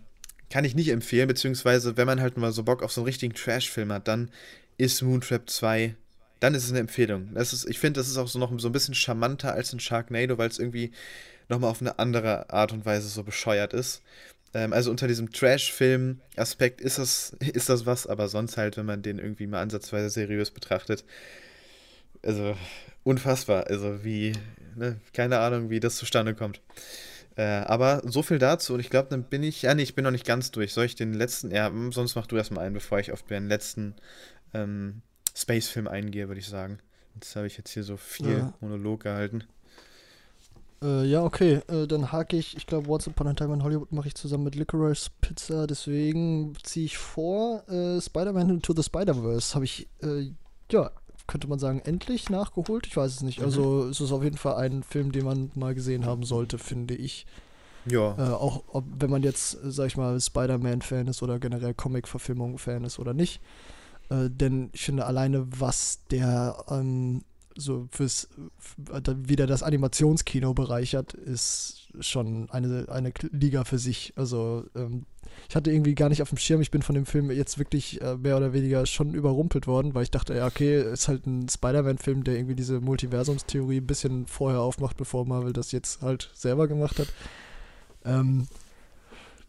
kann 0.50 0.66
ich 0.66 0.76
nicht 0.76 0.90
empfehlen, 0.90 1.28
beziehungsweise 1.28 1.98
wenn 1.98 2.08
man 2.08 2.22
halt 2.22 2.38
mal 2.38 2.52
so 2.52 2.64
Bock 2.64 2.84
auf 2.84 2.92
so 2.92 3.02
einen 3.02 3.08
richtigen 3.08 3.34
Trash-Film 3.34 3.92
hat, 3.92 4.08
dann 4.08 4.32
ist 4.78 5.02
Moontrap 5.02 5.50
2 5.50 5.96
dann 6.40 6.54
ist 6.54 6.66
es 6.66 6.72
eine 6.72 6.80
Empfehlung. 6.80 7.34
Das 7.34 7.54
ist, 7.54 7.68
ich 7.70 7.80
finde, 7.80 8.00
das 8.00 8.08
ist 8.08 8.18
auch 8.18 8.28
so 8.28 8.40
noch 8.40 8.52
so 8.60 8.70
ein 8.70 8.74
bisschen 8.74 8.94
charmanter 8.94 9.54
als 9.54 9.74
ein 9.74 9.80
Sharknado, 9.80 10.38
weil 10.38 10.50
es 10.50 10.60
irgendwie 10.60 10.92
nochmal 11.50 11.72
auf 11.72 11.82
eine 11.82 12.00
andere 12.00 12.50
Art 12.50 12.74
und 12.74 12.86
Weise 12.86 13.08
so 13.08 13.24
bescheuert 13.24 13.74
ist. 13.74 14.02
Ähm, 14.54 14.74
also 14.74 14.92
unter 14.92 15.08
diesem 15.08 15.32
Trash-Film-Aspekt 15.32 16.82
ist 16.82 16.98
das, 16.98 17.36
ist 17.40 17.70
das 17.70 17.86
was, 17.86 18.08
aber 18.08 18.28
sonst 18.28 18.58
halt, 18.58 18.78
wenn 18.78 18.86
man 18.86 19.02
den 19.02 19.20
irgendwie 19.20 19.48
mal 19.48 19.62
ansatzweise 19.62 20.10
seriös 20.10 20.52
betrachtet, 20.52 21.06
also 22.24 22.56
unfassbar. 23.04 23.68
Also 23.68 24.04
wie, 24.04 24.34
ne, 24.76 25.00
keine 25.14 25.40
Ahnung, 25.40 25.70
wie 25.70 25.80
das 25.80 25.98
zustande 25.98 26.36
kommt. 26.36 26.62
Äh, 27.38 27.44
aber 27.44 28.02
so 28.06 28.24
viel 28.24 28.40
dazu 28.40 28.74
und 28.74 28.80
ich 28.80 28.90
glaube, 28.90 29.10
dann 29.10 29.24
bin 29.24 29.44
ich, 29.44 29.64
ja, 29.64 29.76
nee, 29.76 29.84
ich 29.84 29.96
bin 29.96 30.04
noch 30.06 30.12
nicht 30.12 30.26
ganz 30.26 30.52
durch. 30.52 30.74
Soll 30.74 30.86
ich 30.86 30.96
den 30.96 31.14
letzten, 31.14 31.52
ja, 31.52 31.72
sonst 31.92 32.16
mach 32.16 32.28
du 32.28 32.38
erstmal 32.38 32.66
einen, 32.66 32.74
bevor 32.74 33.00
ich 33.00 33.12
auf 33.12 33.24
den 33.24 33.48
letzten 33.50 33.96
ähm, 34.54 35.02
Space-Film 35.36 35.88
eingehe, 35.88 36.28
würde 36.28 36.40
ich 36.40 36.48
sagen. 36.48 36.80
Jetzt 37.16 37.36
habe 37.36 37.48
ich 37.48 37.58
jetzt 37.58 37.72
hier 37.72 37.84
so 37.84 37.98
viel 37.98 38.38
ja. 38.38 38.54
Monolog 38.62 39.04
gehalten. 39.04 39.44
Äh, 40.82 41.06
ja, 41.06 41.24
okay. 41.24 41.62
Äh, 41.68 41.88
dann 41.88 42.12
hake 42.12 42.38
ich, 42.38 42.58
ich 42.58 42.68
glaube, 42.68 42.90
Once 42.90 43.08
Upon 43.08 43.28
a 43.28 43.34
Time 43.34 43.54
in 43.54 43.64
Hollywood 43.64 43.92
mache 43.92 44.08
ich 44.08 44.16
zusammen 44.16 44.44
mit 44.44 44.56
Licorice 44.56 45.10
Pizza. 45.22 45.68
Deswegen 45.68 46.54
ziehe 46.64 46.86
ich 46.86 46.98
vor, 46.98 47.68
äh, 47.70 48.02
Spider-Man 48.02 48.50
Into 48.50 48.74
the 48.76 48.84
Spider-Verse 48.84 49.56
habe 49.56 49.66
ich, 49.66 49.88
äh, 50.02 50.32
ja, 50.72 50.92
könnte 51.28 51.48
man 51.48 51.60
sagen, 51.60 51.80
endlich 51.80 52.30
nachgeholt. 52.30 52.86
Ich 52.88 52.96
weiß 52.96 53.12
es 53.14 53.22
nicht. 53.22 53.42
Also, 53.42 53.62
mhm. 53.62 53.68
Also 53.68 53.90
es 53.90 54.02
ist 54.02 54.12
auf 54.12 54.24
jeden 54.24 54.38
Fall 54.38 54.56
ein 54.56 54.84
Film, 54.84 55.12
den 55.12 55.26
man 55.26 55.52
mal 55.56 55.74
gesehen 55.74 56.06
haben 56.06 56.24
sollte, 56.24 56.58
finde 56.58 56.96
ich. 56.96 57.26
Ja. 57.86 58.16
Äh, 58.18 58.34
auch 58.34 58.64
ob, 58.68 58.86
wenn 59.00 59.10
man 59.10 59.24
jetzt, 59.24 59.58
sag 59.64 59.88
ich 59.88 59.98
mal, 59.98 60.20
Spider-Man-Fan 60.20 61.08
ist 61.08 61.24
oder 61.24 61.40
generell 61.40 61.74
Comic-Verfilmung-Fan 61.74 62.84
ist 62.84 63.00
oder 63.00 63.14
nicht. 63.14 63.42
Äh, 64.10 64.30
denn 64.30 64.70
ich 64.74 64.84
finde 64.84 65.06
alleine, 65.06 65.48
was 65.60 66.00
der 66.12 66.64
ähm, 66.70 67.24
so 67.58 67.88
fürs 67.92 68.28
wieder 68.78 69.48
das 69.48 69.64
Animationskino 69.64 70.54
bereichert, 70.54 71.14
ist 71.14 71.88
schon 72.02 72.50
eine, 72.50 72.88
eine 72.90 73.14
Liga 73.32 73.64
für 73.64 73.80
sich. 73.80 74.14
Also 74.18 74.66
ähm, 74.76 75.06
ich 75.50 75.56
hatte 75.56 75.72
irgendwie 75.72 75.96
gar 75.96 76.10
nicht 76.10 76.22
auf 76.22 76.30
dem 76.30 76.38
Schirm, 76.38 76.62
ich 76.62 76.72
bin 76.72 76.82
von 76.82 76.96
dem 76.96 77.06
Film 77.06 77.32
jetzt 77.32 77.58
wirklich 77.58 78.02
äh, 78.02 78.18
mehr 78.18 78.38
oder 78.38 78.54
weniger 78.54 78.86
schon 78.86 79.14
überrumpelt 79.14 79.68
worden, 79.68 79.96
weil 79.96 80.04
ich 80.04 80.12
dachte, 80.12 80.36
ja, 80.36 80.48
okay, 80.48 80.82
ist 80.82 81.08
halt 81.08 81.26
ein 81.26 81.48
Spider-Man-Film, 81.48 82.24
der 82.24 82.36
irgendwie 82.36 82.56
diese 82.56 82.82
Multiversumstheorie 82.82 83.78
ein 83.78 83.88
bisschen 83.88 84.28
vorher 84.28 84.62
aufmacht, 84.62 84.98
bevor 84.98 85.26
Marvel 85.26 85.54
das 85.54 85.72
jetzt 85.72 86.02
halt 86.02 86.32
selber 86.34 86.68
gemacht 86.68 87.00
hat. 87.00 87.08
Ähm, 88.04 88.48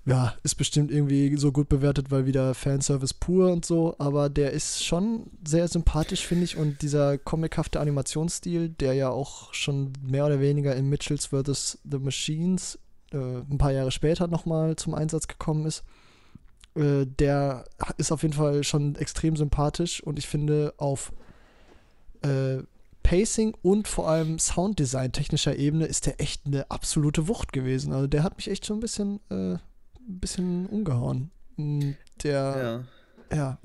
ja, 0.06 0.34
ist 0.44 0.54
bestimmt 0.54 0.92
irgendwie 0.92 1.36
so 1.36 1.50
gut 1.50 1.68
bewertet, 1.68 2.12
weil 2.12 2.26
wieder 2.26 2.54
Fanservice 2.54 3.12
pur 3.12 3.50
und 3.50 3.66
so, 3.66 3.96
aber 3.98 4.28
der 4.28 4.52
ist 4.52 4.84
schon 4.84 5.24
sehr 5.44 5.66
sympathisch, 5.66 6.24
finde 6.24 6.44
ich, 6.44 6.56
und 6.56 6.80
dieser 6.80 7.18
comichafte 7.18 7.80
Animationsstil, 7.80 8.68
der 8.68 8.94
ja 8.94 9.10
auch 9.10 9.52
schon 9.52 9.92
mehr 10.00 10.24
oder 10.24 10.40
weniger 10.40 10.76
in 10.76 10.88
Mitchells 10.88 11.26
vs. 11.26 11.78
The 11.90 11.98
Machines 11.98 12.78
äh, 13.12 13.16
ein 13.16 13.58
paar 13.58 13.72
Jahre 13.72 13.90
später 13.90 14.28
nochmal 14.28 14.76
zum 14.76 14.94
Einsatz 14.94 15.26
gekommen 15.26 15.66
ist, 15.66 15.82
äh, 16.76 17.04
der 17.04 17.64
ist 17.96 18.12
auf 18.12 18.22
jeden 18.22 18.34
Fall 18.34 18.62
schon 18.62 18.94
extrem 18.94 19.34
sympathisch 19.34 20.00
und 20.04 20.20
ich 20.20 20.28
finde 20.28 20.72
auf 20.76 21.12
äh, 22.22 22.58
Pacing 23.02 23.54
und 23.62 23.88
vor 23.88 24.08
allem 24.08 24.38
Sounddesign 24.38 25.10
technischer 25.10 25.56
Ebene 25.56 25.86
ist 25.86 26.06
der 26.06 26.20
echt 26.20 26.46
eine 26.46 26.70
absolute 26.70 27.26
Wucht 27.26 27.52
gewesen. 27.52 27.92
Also 27.92 28.06
der 28.06 28.22
hat 28.22 28.36
mich 28.36 28.48
echt 28.48 28.66
schon 28.66 28.78
ein 28.78 28.80
bisschen 28.80 29.20
äh, 29.30 29.58
ein 30.08 30.20
bisschen 30.20 30.66
umgehauen. 30.66 31.30
Mm, 31.56 31.92
der, 32.22 32.86
ja. 33.30 33.36
ja, 33.36 33.58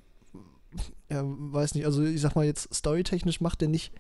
ja, 1.10 1.24
weiß 1.26 1.76
nicht, 1.76 1.86
also 1.86 2.04
ich 2.04 2.22
sag 2.22 2.36
mal 2.36 2.46
jetzt, 2.46 2.74
storytechnisch 2.74 3.42
macht 3.42 3.62
der 3.62 3.68
nicht 3.68 3.92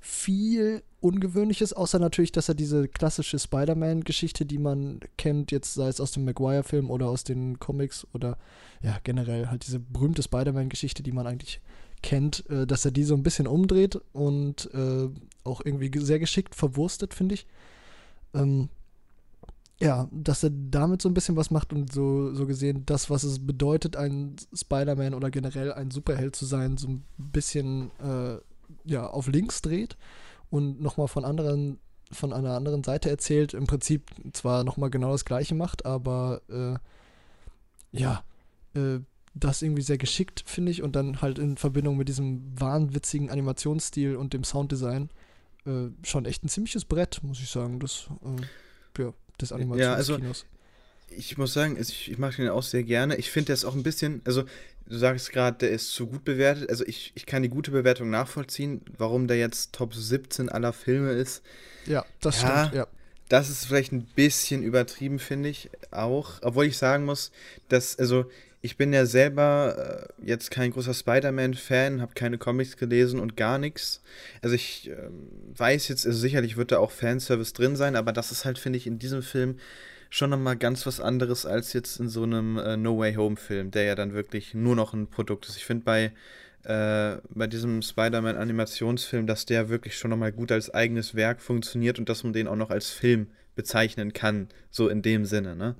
viel 0.00 0.82
Ungewöhnliches, 1.00 1.72
außer 1.72 1.98
natürlich, 1.98 2.32
dass 2.32 2.48
er 2.48 2.54
diese 2.54 2.88
klassische 2.88 3.38
Spider-Man-Geschichte, 3.38 4.44
die 4.46 4.58
man 4.58 5.00
kennt, 5.16 5.50
jetzt 5.50 5.74
sei 5.74 5.88
es 5.88 6.00
aus 6.00 6.12
dem 6.12 6.24
Maguire-Film 6.24 6.90
oder 6.90 7.08
aus 7.08 7.24
den 7.24 7.58
Comics 7.58 8.06
oder 8.12 8.38
ja, 8.82 8.98
generell 9.02 9.48
halt 9.48 9.66
diese 9.66 9.80
berühmte 9.80 10.22
Spider-Man-Geschichte, 10.22 11.02
die 11.02 11.12
man 11.12 11.26
eigentlich 11.26 11.60
kennt, 12.02 12.48
äh, 12.48 12.66
dass 12.66 12.84
er 12.84 12.90
die 12.90 13.04
so 13.04 13.14
ein 13.14 13.22
bisschen 13.22 13.46
umdreht 13.46 14.00
und 14.12 14.72
äh, 14.72 15.08
auch 15.44 15.62
irgendwie 15.64 15.90
sehr 15.98 16.18
geschickt 16.18 16.54
verwurstet, 16.54 17.14
finde 17.14 17.34
ich. 17.36 17.46
Ähm, 18.34 18.68
ja, 19.80 20.08
dass 20.10 20.42
er 20.42 20.50
damit 20.50 21.02
so 21.02 21.08
ein 21.08 21.14
bisschen 21.14 21.36
was 21.36 21.50
macht 21.50 21.72
und 21.72 21.92
so, 21.92 22.34
so 22.34 22.46
gesehen, 22.46 22.84
das, 22.84 23.10
was 23.10 23.22
es 23.22 23.46
bedeutet, 23.46 23.96
ein 23.96 24.34
Spider-Man 24.52 25.14
oder 25.14 25.30
generell 25.30 25.72
ein 25.72 25.90
Superheld 25.90 26.34
zu 26.34 26.46
sein, 26.46 26.76
so 26.76 26.88
ein 26.88 27.04
bisschen 27.16 27.90
äh, 28.00 28.38
ja, 28.84 29.06
auf 29.06 29.28
links 29.28 29.62
dreht 29.62 29.96
und 30.50 30.80
nochmal 30.80 31.08
von 31.08 31.24
anderen, 31.24 31.78
von 32.10 32.32
einer 32.32 32.54
anderen 32.54 32.82
Seite 32.82 33.08
erzählt, 33.08 33.54
im 33.54 33.66
Prinzip 33.66 34.10
zwar 34.32 34.64
nochmal 34.64 34.90
genau 34.90 35.12
das 35.12 35.24
gleiche 35.24 35.54
macht, 35.54 35.86
aber 35.86 36.42
äh, 36.48 36.78
ja, 37.96 38.24
äh, 38.74 38.98
das 39.34 39.62
irgendwie 39.62 39.82
sehr 39.82 39.98
geschickt, 39.98 40.42
finde 40.46 40.72
ich, 40.72 40.82
und 40.82 40.96
dann 40.96 41.22
halt 41.22 41.38
in 41.38 41.56
Verbindung 41.56 41.96
mit 41.96 42.08
diesem 42.08 42.60
wahnwitzigen 42.60 43.30
Animationsstil 43.30 44.16
und 44.16 44.32
dem 44.32 44.42
Sounddesign 44.42 45.10
äh, 45.66 45.90
schon 46.02 46.24
echt 46.24 46.44
ein 46.44 46.48
ziemliches 46.48 46.84
Brett, 46.84 47.20
muss 47.22 47.38
ich 47.38 47.48
sagen, 47.48 47.78
das, 47.78 48.08
äh, 48.24 49.02
ja, 49.02 49.12
des 49.40 49.52
Animationskinos. 49.52 50.08
Ja, 50.08 50.24
also 50.24 50.44
ich 51.10 51.38
muss 51.38 51.54
sagen, 51.54 51.76
ich, 51.80 52.10
ich 52.10 52.18
mag 52.18 52.36
den 52.36 52.48
auch 52.48 52.62
sehr 52.62 52.82
gerne. 52.82 53.16
Ich 53.16 53.30
finde, 53.30 53.46
der 53.46 53.54
ist 53.54 53.64
auch 53.64 53.74
ein 53.74 53.82
bisschen, 53.82 54.20
also 54.24 54.44
du 54.86 54.98
sagst 54.98 55.32
gerade, 55.32 55.58
der 55.58 55.70
ist 55.70 55.92
zu 55.92 56.06
gut 56.06 56.24
bewertet. 56.24 56.68
Also 56.70 56.84
ich, 56.86 57.12
ich 57.14 57.26
kann 57.26 57.42
die 57.42 57.48
gute 57.48 57.70
Bewertung 57.70 58.10
nachvollziehen, 58.10 58.82
warum 58.96 59.26
der 59.26 59.38
jetzt 59.38 59.72
Top 59.72 59.94
17 59.94 60.48
aller 60.48 60.72
Filme 60.72 61.12
ist. 61.12 61.42
Ja, 61.86 62.04
das 62.20 62.42
ja, 62.42 62.66
stimmt, 62.66 62.74
ja. 62.74 62.86
Das 63.28 63.50
ist 63.50 63.66
vielleicht 63.66 63.92
ein 63.92 64.04
bisschen 64.04 64.62
übertrieben, 64.62 65.18
finde 65.18 65.50
ich 65.50 65.70
auch. 65.90 66.34
Obwohl 66.42 66.64
ich 66.64 66.78
sagen 66.78 67.04
muss, 67.04 67.30
dass, 67.68 67.98
also 67.98 68.30
ich 68.60 68.76
bin 68.76 68.92
ja 68.92 69.06
selber 69.06 70.08
äh, 70.20 70.26
jetzt 70.26 70.50
kein 70.50 70.72
großer 70.72 70.94
Spider-Man-Fan, 70.94 72.00
habe 72.00 72.14
keine 72.14 72.38
Comics 72.38 72.76
gelesen 72.76 73.20
und 73.20 73.36
gar 73.36 73.58
nichts. 73.58 74.02
Also 74.42 74.54
ich 74.54 74.90
äh, 74.90 75.08
weiß 75.56 75.88
jetzt, 75.88 76.06
also 76.06 76.18
sicherlich 76.18 76.56
wird 76.56 76.72
da 76.72 76.78
auch 76.78 76.90
Fanservice 76.90 77.52
drin 77.52 77.76
sein, 77.76 77.94
aber 77.94 78.12
das 78.12 78.32
ist 78.32 78.44
halt, 78.44 78.58
finde 78.58 78.78
ich, 78.78 78.86
in 78.86 78.98
diesem 78.98 79.22
Film 79.22 79.58
schon 80.10 80.30
nochmal 80.30 80.56
ganz 80.56 80.86
was 80.86 81.00
anderes 81.00 81.46
als 81.46 81.72
jetzt 81.72 82.00
in 82.00 82.08
so 82.08 82.22
einem 82.24 82.58
äh, 82.58 82.76
No 82.76 82.98
Way 82.98 83.14
Home 83.14 83.36
Film, 83.36 83.70
der 83.70 83.84
ja 83.84 83.94
dann 83.94 84.12
wirklich 84.12 84.54
nur 84.54 84.74
noch 84.74 84.92
ein 84.92 85.08
Produkt 85.08 85.48
ist. 85.48 85.56
Ich 85.56 85.64
finde 85.64 85.84
bei, 85.84 86.12
äh, 86.64 87.18
bei 87.30 87.46
diesem 87.46 87.82
Spider-Man 87.82 88.36
Animationsfilm, 88.36 89.26
dass 89.26 89.46
der 89.46 89.68
wirklich 89.68 89.96
schon 89.96 90.10
nochmal 90.10 90.32
gut 90.32 90.50
als 90.50 90.72
eigenes 90.72 91.14
Werk 91.14 91.40
funktioniert 91.40 91.98
und 91.98 92.08
dass 92.08 92.24
man 92.24 92.32
den 92.32 92.48
auch 92.48 92.56
noch 92.56 92.70
als 92.70 92.90
Film 92.90 93.28
bezeichnen 93.54 94.12
kann, 94.12 94.48
so 94.70 94.88
in 94.88 95.02
dem 95.02 95.24
Sinne, 95.24 95.54
ne? 95.56 95.76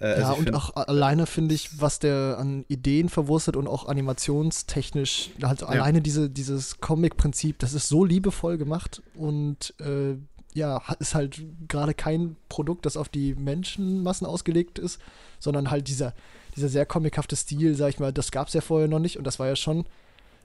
Äh, 0.00 0.20
ja, 0.20 0.28
also 0.28 0.40
und 0.40 0.54
auch 0.54 0.76
alleine 0.76 1.26
finde 1.26 1.54
ich, 1.54 1.80
was 1.80 1.98
der 1.98 2.36
an 2.38 2.64
Ideen 2.68 3.08
verwurstet 3.08 3.56
und 3.56 3.66
auch 3.66 3.88
animationstechnisch, 3.88 5.30
halt 5.42 5.62
ja. 5.62 5.68
alleine 5.68 6.02
diese, 6.02 6.28
dieses 6.28 6.80
Comic-Prinzip, 6.80 7.58
das 7.58 7.72
ist 7.72 7.88
so 7.88 8.04
liebevoll 8.04 8.58
gemacht 8.58 9.02
und 9.14 9.74
äh, 9.80 10.16
ja, 10.54 10.82
ist 10.98 11.14
halt 11.14 11.42
gerade 11.68 11.94
kein 11.94 12.36
Produkt, 12.48 12.86
das 12.86 12.96
auf 12.96 13.08
die 13.08 13.34
Menschenmassen 13.34 14.26
ausgelegt 14.26 14.78
ist, 14.78 15.00
sondern 15.38 15.70
halt 15.70 15.88
dieser, 15.88 16.14
dieser 16.56 16.68
sehr 16.68 16.86
comichafte 16.86 17.36
Stil, 17.36 17.74
sag 17.74 17.90
ich 17.90 17.98
mal, 17.98 18.12
das 18.12 18.30
gab 18.30 18.48
es 18.48 18.54
ja 18.54 18.62
vorher 18.62 18.88
noch 18.88 18.98
nicht 18.98 19.18
und 19.18 19.26
das 19.26 19.38
war 19.38 19.46
ja 19.46 19.56
schon, 19.56 19.84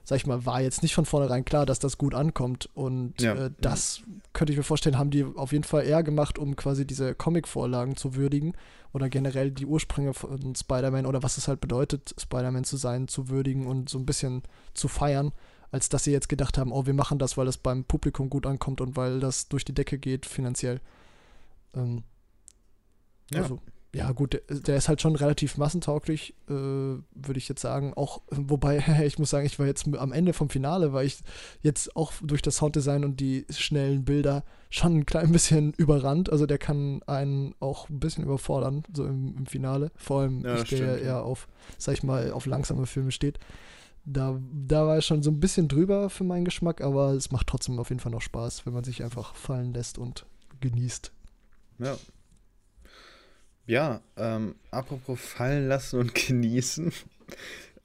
sag 0.04 0.16
ich 0.16 0.26
mal, 0.26 0.44
war 0.46 0.60
jetzt 0.60 0.82
nicht 0.82 0.94
von 0.94 1.04
vornherein 1.04 1.44
klar, 1.44 1.66
dass 1.66 1.78
das 1.78 1.98
gut 1.98 2.14
ankommt. 2.14 2.68
Und 2.74 3.20
ja, 3.20 3.34
äh, 3.34 3.50
das 3.60 3.98
ja. 3.98 4.04
könnte 4.32 4.52
ich 4.52 4.56
mir 4.56 4.64
vorstellen, 4.64 4.98
haben 4.98 5.10
die 5.10 5.24
auf 5.24 5.52
jeden 5.52 5.64
Fall 5.64 5.84
eher 5.84 6.02
gemacht, 6.02 6.38
um 6.38 6.56
quasi 6.56 6.86
diese 6.86 7.14
Comic-Vorlagen 7.14 7.96
zu 7.96 8.14
würdigen 8.14 8.54
oder 8.92 9.08
generell 9.08 9.50
die 9.50 9.66
Ursprünge 9.66 10.14
von 10.14 10.54
Spider-Man 10.54 11.06
oder 11.06 11.22
was 11.22 11.38
es 11.38 11.48
halt 11.48 11.60
bedeutet, 11.60 12.14
Spider-Man 12.20 12.64
zu 12.64 12.76
sein, 12.76 13.08
zu 13.08 13.28
würdigen 13.28 13.66
und 13.66 13.88
so 13.88 13.98
ein 13.98 14.06
bisschen 14.06 14.42
zu 14.74 14.88
feiern 14.88 15.32
als 15.72 15.88
dass 15.88 16.04
sie 16.04 16.12
jetzt 16.12 16.28
gedacht 16.28 16.58
haben, 16.58 16.70
oh, 16.70 16.86
wir 16.86 16.92
machen 16.92 17.18
das, 17.18 17.38
weil 17.38 17.48
es 17.48 17.56
beim 17.56 17.84
Publikum 17.84 18.28
gut 18.28 18.46
ankommt 18.46 18.82
und 18.82 18.94
weil 18.94 19.20
das 19.20 19.48
durch 19.48 19.64
die 19.64 19.72
Decke 19.72 19.98
geht 19.98 20.26
finanziell. 20.26 20.80
Ähm, 21.74 22.02
ja. 23.32 23.40
Also, 23.40 23.58
ja, 23.94 24.10
gut, 24.12 24.32
der, 24.32 24.40
der, 24.60 24.76
ist 24.76 24.88
halt 24.88 25.02
schon 25.02 25.16
relativ 25.16 25.58
massentauglich, 25.58 26.34
äh, 26.48 26.52
würde 26.52 27.36
ich 27.36 27.48
jetzt 27.48 27.60
sagen. 27.60 27.92
Auch, 27.94 28.22
wobei, 28.30 28.82
ich 29.04 29.18
muss 29.18 29.30
sagen, 29.30 29.46
ich 29.46 29.58
war 29.58 29.66
jetzt 29.66 29.86
am 29.86 30.12
Ende 30.12 30.32
vom 30.32 30.48
Finale, 30.48 30.92
weil 30.92 31.06
ich 31.06 31.20
jetzt 31.62 31.94
auch 31.94 32.12
durch 32.22 32.42
das 32.42 32.56
Sounddesign 32.56 33.04
und 33.04 33.20
die 33.20 33.44
schnellen 33.50 34.04
Bilder 34.04 34.44
schon 34.70 34.98
ein 34.98 35.06
klein 35.06 35.32
bisschen 35.32 35.72
überrannt. 35.76 36.30
Also 36.30 36.46
der 36.46 36.58
kann 36.58 37.02
einen 37.06 37.54
auch 37.60 37.88
ein 37.90 38.00
bisschen 38.00 38.24
überfordern, 38.24 38.84
so 38.94 39.04
im, 39.04 39.36
im 39.36 39.46
Finale. 39.46 39.90
Vor 39.96 40.22
allem, 40.22 40.42
ja, 40.42 40.56
ich, 40.56 40.64
der 40.64 40.76
stimmt, 40.76 41.02
eher 41.02 41.22
auf, 41.22 41.48
sag 41.76 41.94
ich 41.94 42.02
mal, 42.02 42.32
auf 42.32 42.46
langsame 42.46 42.86
Filme 42.86 43.12
steht 43.12 43.38
da, 44.04 44.40
da 44.52 44.86
war 44.86 44.96
es 44.96 45.06
schon 45.06 45.22
so 45.22 45.30
ein 45.30 45.40
bisschen 45.40 45.68
drüber 45.68 46.10
für 46.10 46.24
meinen 46.24 46.44
Geschmack, 46.44 46.80
aber 46.80 47.12
es 47.12 47.30
macht 47.30 47.46
trotzdem 47.46 47.78
auf 47.78 47.90
jeden 47.90 48.00
Fall 48.00 48.12
noch 48.12 48.20
Spaß, 48.20 48.66
wenn 48.66 48.72
man 48.72 48.84
sich 48.84 49.02
einfach 49.02 49.34
fallen 49.34 49.72
lässt 49.72 49.98
und 49.98 50.26
genießt. 50.60 51.12
Ja. 51.78 51.96
Ja, 53.66 54.00
ähm, 54.16 54.56
apropos 54.70 55.20
fallen 55.20 55.68
lassen 55.68 56.00
und 56.00 56.14
genießen. 56.26 56.92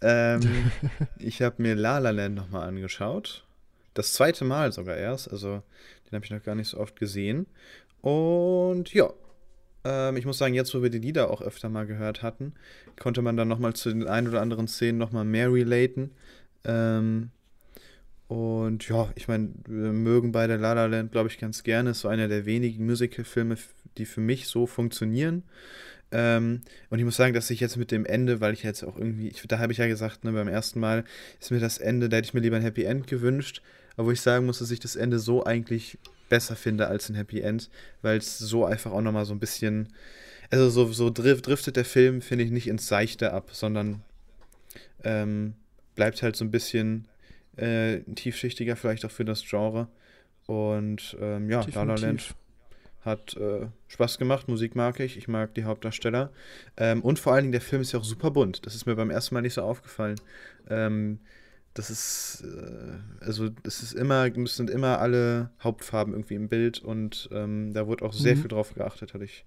ähm, 0.02 0.72
ich 1.20 1.42
habe 1.42 1.62
mir 1.62 1.76
La 1.76 2.00
La 2.00 2.12
Land 2.12 2.36
nochmal 2.36 2.68
angeschaut. 2.68 3.46
Das 3.94 4.13
zweite 4.13 4.46
Mal 4.46 4.72
sogar 4.72 4.98
erst. 4.98 5.32
Also, 5.32 5.63
den 6.06 6.16
habe 6.16 6.26
ich 6.26 6.32
noch 6.32 6.44
gar 6.44 6.56
nicht 6.56 6.70
so 6.70 6.80
oft 6.80 6.96
gesehen. 6.96 7.48
Und 8.02 8.94
ja, 8.94 9.12
ähm, 9.84 10.18
ich 10.18 10.26
muss 10.26 10.38
sagen, 10.38 10.54
jetzt, 10.54 10.74
wo 10.76 10.82
wir 10.82 10.90
die 10.90 11.00
Lieder 11.00 11.32
auch 11.32 11.42
öfter 11.42 11.70
mal 11.70 11.86
gehört 11.86 12.22
hatten, 12.22 12.54
konnte 13.00 13.22
man 13.22 13.38
dann 13.38 13.48
nochmal 13.48 13.74
zu 13.74 13.90
den 13.90 14.08
ein 14.08 14.28
oder 14.28 14.42
anderen 14.42 14.68
Szenen 14.68 14.98
nochmal 14.98 15.26
mehr 15.26 15.52
relaten. 15.52 16.12
Ähm, 16.63 17.32
und 18.28 18.90
ja, 18.90 19.10
ich 19.16 19.28
meine, 19.28 19.50
wir 19.68 19.94
mögen 19.94 20.34
beide 20.34 20.58
La 20.58 20.74
La 20.74 20.86
Land, 20.88 21.13
glaube 21.13 21.30
ich, 21.30 21.40
ganz 21.40 21.63
gerne. 21.63 21.92
Ist 21.92 22.02
so 22.02 22.10
einer 22.10 22.28
der 22.28 22.46
wenigen 22.46 22.86
Musical-Filme, 22.86 23.58
die 23.98 24.06
für 24.06 24.22
mich 24.22 24.48
so 24.48 24.68
funktionieren. 24.68 25.44
Ähm, 26.12 26.62
und 26.90 27.00
ich 27.00 27.06
muss 27.06 27.18
sagen, 27.18 27.34
dass 27.34 27.50
ich 27.50 27.60
jetzt 27.60 27.76
mit 27.76 27.92
dem 27.92 28.06
Ende, 28.06 28.40
weil 28.40 28.54
ich 28.54 28.64
jetzt 28.64 28.84
auch 28.84 28.98
irgendwie, 28.98 29.28
ich, 29.28 29.42
da 29.48 29.60
habe 29.60 29.74
ich 29.74 29.78
ja 29.78 29.88
gesagt, 29.88 30.24
ne, 30.24 30.32
beim 30.32 30.48
ersten 30.48 30.80
Mal 30.80 31.04
ist 31.40 31.52
mir 31.52 31.60
das 31.60 31.78
Ende, 31.78 32.08
da 32.08 32.18
hätte 32.18 32.28
ich 32.28 32.34
mir 32.34 32.40
lieber 32.40 32.56
ein 32.56 32.62
Happy 32.62 32.84
End 32.84 33.08
gewünscht. 33.08 33.62
Aber 33.98 34.08
wo 34.08 34.12
ich 34.12 34.22
sagen 34.22 34.46
muss, 34.46 34.60
dass 34.60 34.72
ich 34.72 34.80
das 34.80 34.96
Ende 34.96 35.20
so 35.20 35.44
eigentlich 35.44 35.98
besser 36.30 36.56
finde 36.56 36.88
als 36.88 37.10
ein 37.10 37.16
Happy 37.16 37.42
End, 37.42 37.70
weil 38.02 38.18
es 38.18 38.38
so 38.38 38.64
einfach 38.64 38.92
auch 38.92 39.02
nochmal 39.02 39.26
so 39.26 39.34
ein 39.34 39.40
bisschen, 39.40 39.90
also 40.50 40.70
so, 40.70 40.92
so 40.92 41.10
driftet 41.10 41.76
der 41.76 41.86
Film, 41.86 42.22
finde 42.22 42.44
ich, 42.44 42.52
nicht 42.52 42.68
ins 42.68 42.88
Seichte 42.88 43.34
ab, 43.34 43.50
sondern 43.52 44.02
ähm, 45.04 45.56
bleibt 45.96 46.22
halt 46.22 46.36
so 46.36 46.46
ein 46.46 46.52
bisschen 46.52 47.08
äh, 47.58 48.00
tiefschichtiger, 48.16 48.76
vielleicht 48.76 49.04
auch 49.04 49.12
für 49.12 49.26
das 49.26 49.44
Genre. 49.44 49.88
Und 50.46 51.18
ähm, 51.20 51.50
ja, 51.50 51.66
La 51.74 51.84
La 51.84 51.96
Land 51.96 52.36
hat 53.08 53.36
äh, 53.38 53.67
Spaß 53.88 54.20
gemacht, 54.20 54.48
Musik 54.48 54.76
mag 54.76 55.00
ich, 55.00 55.17
ich 55.17 55.28
mag 55.28 55.56
die 55.56 55.63
Hauptdarsteller. 55.63 56.32
Ähm, 56.78 57.02
und 57.02 57.17
vor 57.17 57.34
allen 57.34 57.46
Dingen, 57.46 57.52
der 57.54 57.62
Film 57.62 57.82
ist 57.82 57.93
ja 57.93 58.00
auch 58.00 58.04
super 58.04 58.30
bunt. 58.30 58.65
Das 58.65 58.76
ist 58.76 58.86
mir 58.86 58.96
beim 58.96 59.10
ersten 59.10 59.34
Mal 59.34 59.41
nicht 59.41 59.56
so 59.56 59.63
aufgefallen. 59.63 60.20
Ähm, 60.70 61.20
das 61.74 61.89
ist, 61.89 62.43
äh, 62.43 63.24
also 63.26 63.50
es 63.63 63.82
ist 63.82 63.93
immer, 63.93 64.30
sind 64.46 64.70
immer 64.70 65.00
alle 65.00 65.52
Hauptfarben 65.63 66.13
irgendwie 66.13 66.36
im 66.36 66.50
Bild 66.50 66.80
und 66.80 67.30
ähm, 67.32 67.74
da 67.74 67.88
wurde 67.88 68.06
auch 68.06 68.13
sehr 68.13 68.36
mhm. 68.36 68.41
viel 68.41 68.50
drauf 68.50 68.74
geachtet, 68.74 69.13
hatte 69.13 69.26
ich 69.26 69.46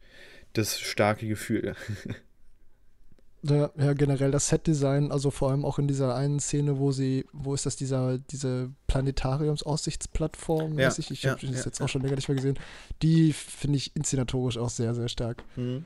das 0.53 0.81
starke 0.81 1.29
Gefühl. 1.29 1.75
Ja, 3.43 3.71
ja, 3.77 3.95
generell 3.95 4.31
das 4.31 4.49
Setdesign, 4.49 5.11
also 5.11 5.31
vor 5.31 5.51
allem 5.51 5.65
auch 5.65 5.79
in 5.79 5.89
dieser 5.89 6.15
einen 6.15 6.41
Szene, 6.41 6.79
wo 6.79 6.93
sie, 6.93 7.25
wo 7.33 7.55
ist 7.55 7.65
das, 7.65 7.75
dieser, 7.75 8.19
diese 8.19 8.71
Planetariums-Aussichtsplattform, 8.87 10.79
ja, 10.79 10.93
ich, 10.97 11.11
ich 11.11 11.23
ja, 11.23 11.31
habe 11.31 11.47
das 11.47 11.57
ja, 11.61 11.65
jetzt 11.65 11.81
auch 11.81 11.89
schon 11.89 12.03
länger 12.03 12.17
nicht 12.17 12.29
mehr 12.29 12.37
gesehen, 12.37 12.59
die 13.01 13.33
finde 13.33 13.79
ich 13.79 13.97
inszenatorisch 13.97 14.59
auch 14.59 14.69
sehr, 14.69 14.95
sehr 14.95 15.09
stark. 15.09 15.43
Mhm. 15.57 15.85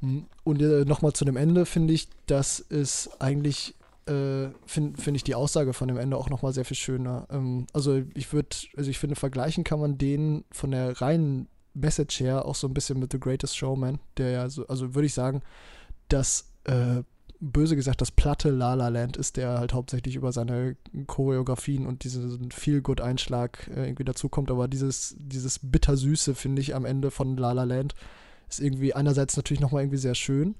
mhm. 0.00 0.26
Und 0.44 0.62
äh, 0.62 0.86
nochmal 0.86 1.12
zu 1.12 1.26
dem 1.26 1.36
Ende 1.36 1.66
finde 1.66 1.92
ich, 1.92 2.08
dass 2.26 2.64
es 2.70 3.10
eigentlich 3.20 3.74
äh, 4.06 4.48
finde 4.66 5.00
find 5.00 5.16
ich 5.16 5.24
die 5.24 5.34
Aussage 5.34 5.72
von 5.72 5.88
dem 5.88 5.98
Ende 5.98 6.16
auch 6.16 6.30
nochmal 6.30 6.52
sehr 6.52 6.64
viel 6.64 6.76
schöner. 6.76 7.26
Ähm, 7.30 7.66
also 7.72 8.02
ich 8.14 8.32
würde, 8.32 8.56
also 8.76 8.88
ich 8.88 8.98
finde, 8.98 9.16
vergleichen 9.16 9.64
kann 9.64 9.80
man 9.80 9.98
den 9.98 10.44
von 10.52 10.70
der 10.70 11.00
reinen 11.00 11.48
Message 11.74 12.20
her 12.20 12.46
auch 12.46 12.54
so 12.54 12.66
ein 12.66 12.74
bisschen 12.74 12.98
mit 12.98 13.12
The 13.12 13.20
Greatest 13.20 13.56
Showman, 13.56 13.98
der 14.16 14.30
ja 14.30 14.48
so, 14.48 14.66
also 14.68 14.94
würde 14.94 15.06
ich 15.06 15.14
sagen, 15.14 15.42
dass 16.08 16.52
äh, 16.64 17.02
böse 17.40 17.76
gesagt 17.76 18.00
das 18.00 18.10
platte 18.10 18.50
La 18.50 18.74
La 18.74 18.88
Land 18.88 19.16
ist, 19.16 19.36
der 19.36 19.58
halt 19.58 19.72
hauptsächlich 19.72 20.16
über 20.16 20.32
seine 20.32 20.76
Choreografien 21.06 21.86
und 21.86 22.04
diesen 22.04 22.50
Feel-Good-Einschlag 22.50 23.68
äh, 23.68 23.86
irgendwie 23.86 24.04
dazukommt, 24.04 24.50
aber 24.50 24.68
dieses, 24.68 25.16
dieses 25.18 25.58
Bittersüße, 25.62 26.34
finde 26.34 26.62
ich, 26.62 26.74
am 26.74 26.84
Ende 26.84 27.10
von 27.10 27.36
La 27.36 27.52
La 27.52 27.64
Land 27.64 27.94
ist 28.48 28.60
irgendwie 28.60 28.94
einerseits 28.94 29.36
natürlich 29.36 29.60
nochmal 29.60 29.82
irgendwie 29.82 29.98
sehr 29.98 30.14
schön, 30.14 30.54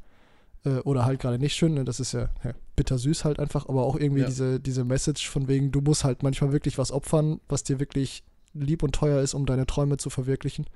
äh, 0.66 0.80
oder 0.80 1.04
halt 1.04 1.20
gerade 1.20 1.38
nicht 1.38 1.54
schön. 1.54 1.74
Ne? 1.74 1.84
Das 1.84 2.00
ist 2.00 2.12
ja, 2.12 2.28
ja 2.44 2.52
bittersüß 2.74 3.24
halt 3.24 3.38
einfach, 3.38 3.68
aber 3.68 3.84
auch 3.84 3.96
irgendwie 3.96 4.22
ja. 4.22 4.26
diese, 4.26 4.60
diese 4.60 4.84
Message 4.84 5.28
von 5.28 5.48
wegen, 5.48 5.70
du 5.70 5.80
musst 5.80 6.04
halt 6.04 6.22
manchmal 6.22 6.52
wirklich 6.52 6.76
was 6.76 6.92
opfern, 6.92 7.40
was 7.48 7.62
dir 7.62 7.80
wirklich 7.80 8.24
lieb 8.52 8.82
und 8.82 8.94
teuer 8.94 9.22
ist, 9.22 9.34
um 9.34 9.46
deine 9.46 9.66
Träume 9.66 9.96
zu 9.96 10.10
verwirklichen. 10.10 10.66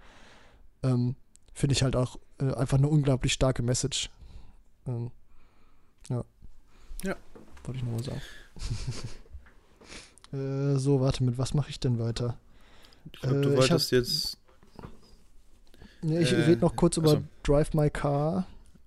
Ähm, 0.82 1.16
Finde 1.52 1.74
ich 1.74 1.82
halt 1.82 1.96
auch 1.96 2.18
äh, 2.40 2.52
einfach 2.54 2.78
eine 2.78 2.88
unglaublich 2.88 3.32
starke 3.32 3.62
Message. 3.62 4.10
Ähm, 4.90 5.10
ja. 6.08 6.24
Ja. 7.04 7.16
Wollte 7.64 7.78
ich 7.78 7.84
nochmal 7.84 8.02
sagen. 8.02 8.20
äh, 10.76 10.78
so, 10.78 11.00
warte, 11.00 11.24
mit 11.24 11.38
was 11.38 11.54
mache 11.54 11.70
ich 11.70 11.80
denn 11.80 11.98
weiter? 11.98 12.36
Ich 13.12 13.20
glaube, 13.20 13.40
du 13.40 13.50
äh, 13.50 13.56
wolltest 13.56 13.92
hab, 13.92 13.98
jetzt. 13.98 14.38
Ja, 16.02 16.20
ich 16.20 16.32
äh, 16.32 16.36
rede 16.36 16.60
noch 16.60 16.76
kurz 16.76 16.96
über 16.96 17.22
Drive 17.42 17.74
My 17.74 17.90
Car. 17.90 18.46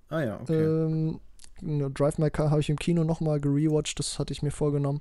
Ah 0.10 0.22
ja, 0.22 0.40
okay. 0.40 0.64
Ähm, 0.64 1.20
Drive 1.62 2.18
My 2.18 2.30
Car 2.30 2.52
habe 2.52 2.62
ich 2.62 2.70
im 2.70 2.78
Kino 2.78 3.04
nochmal 3.04 3.40
gerewatcht, 3.40 4.00
das 4.00 4.20
hatte 4.20 4.34
ich 4.34 4.42
mir 4.42 4.52
vorgenommen. 4.52 5.00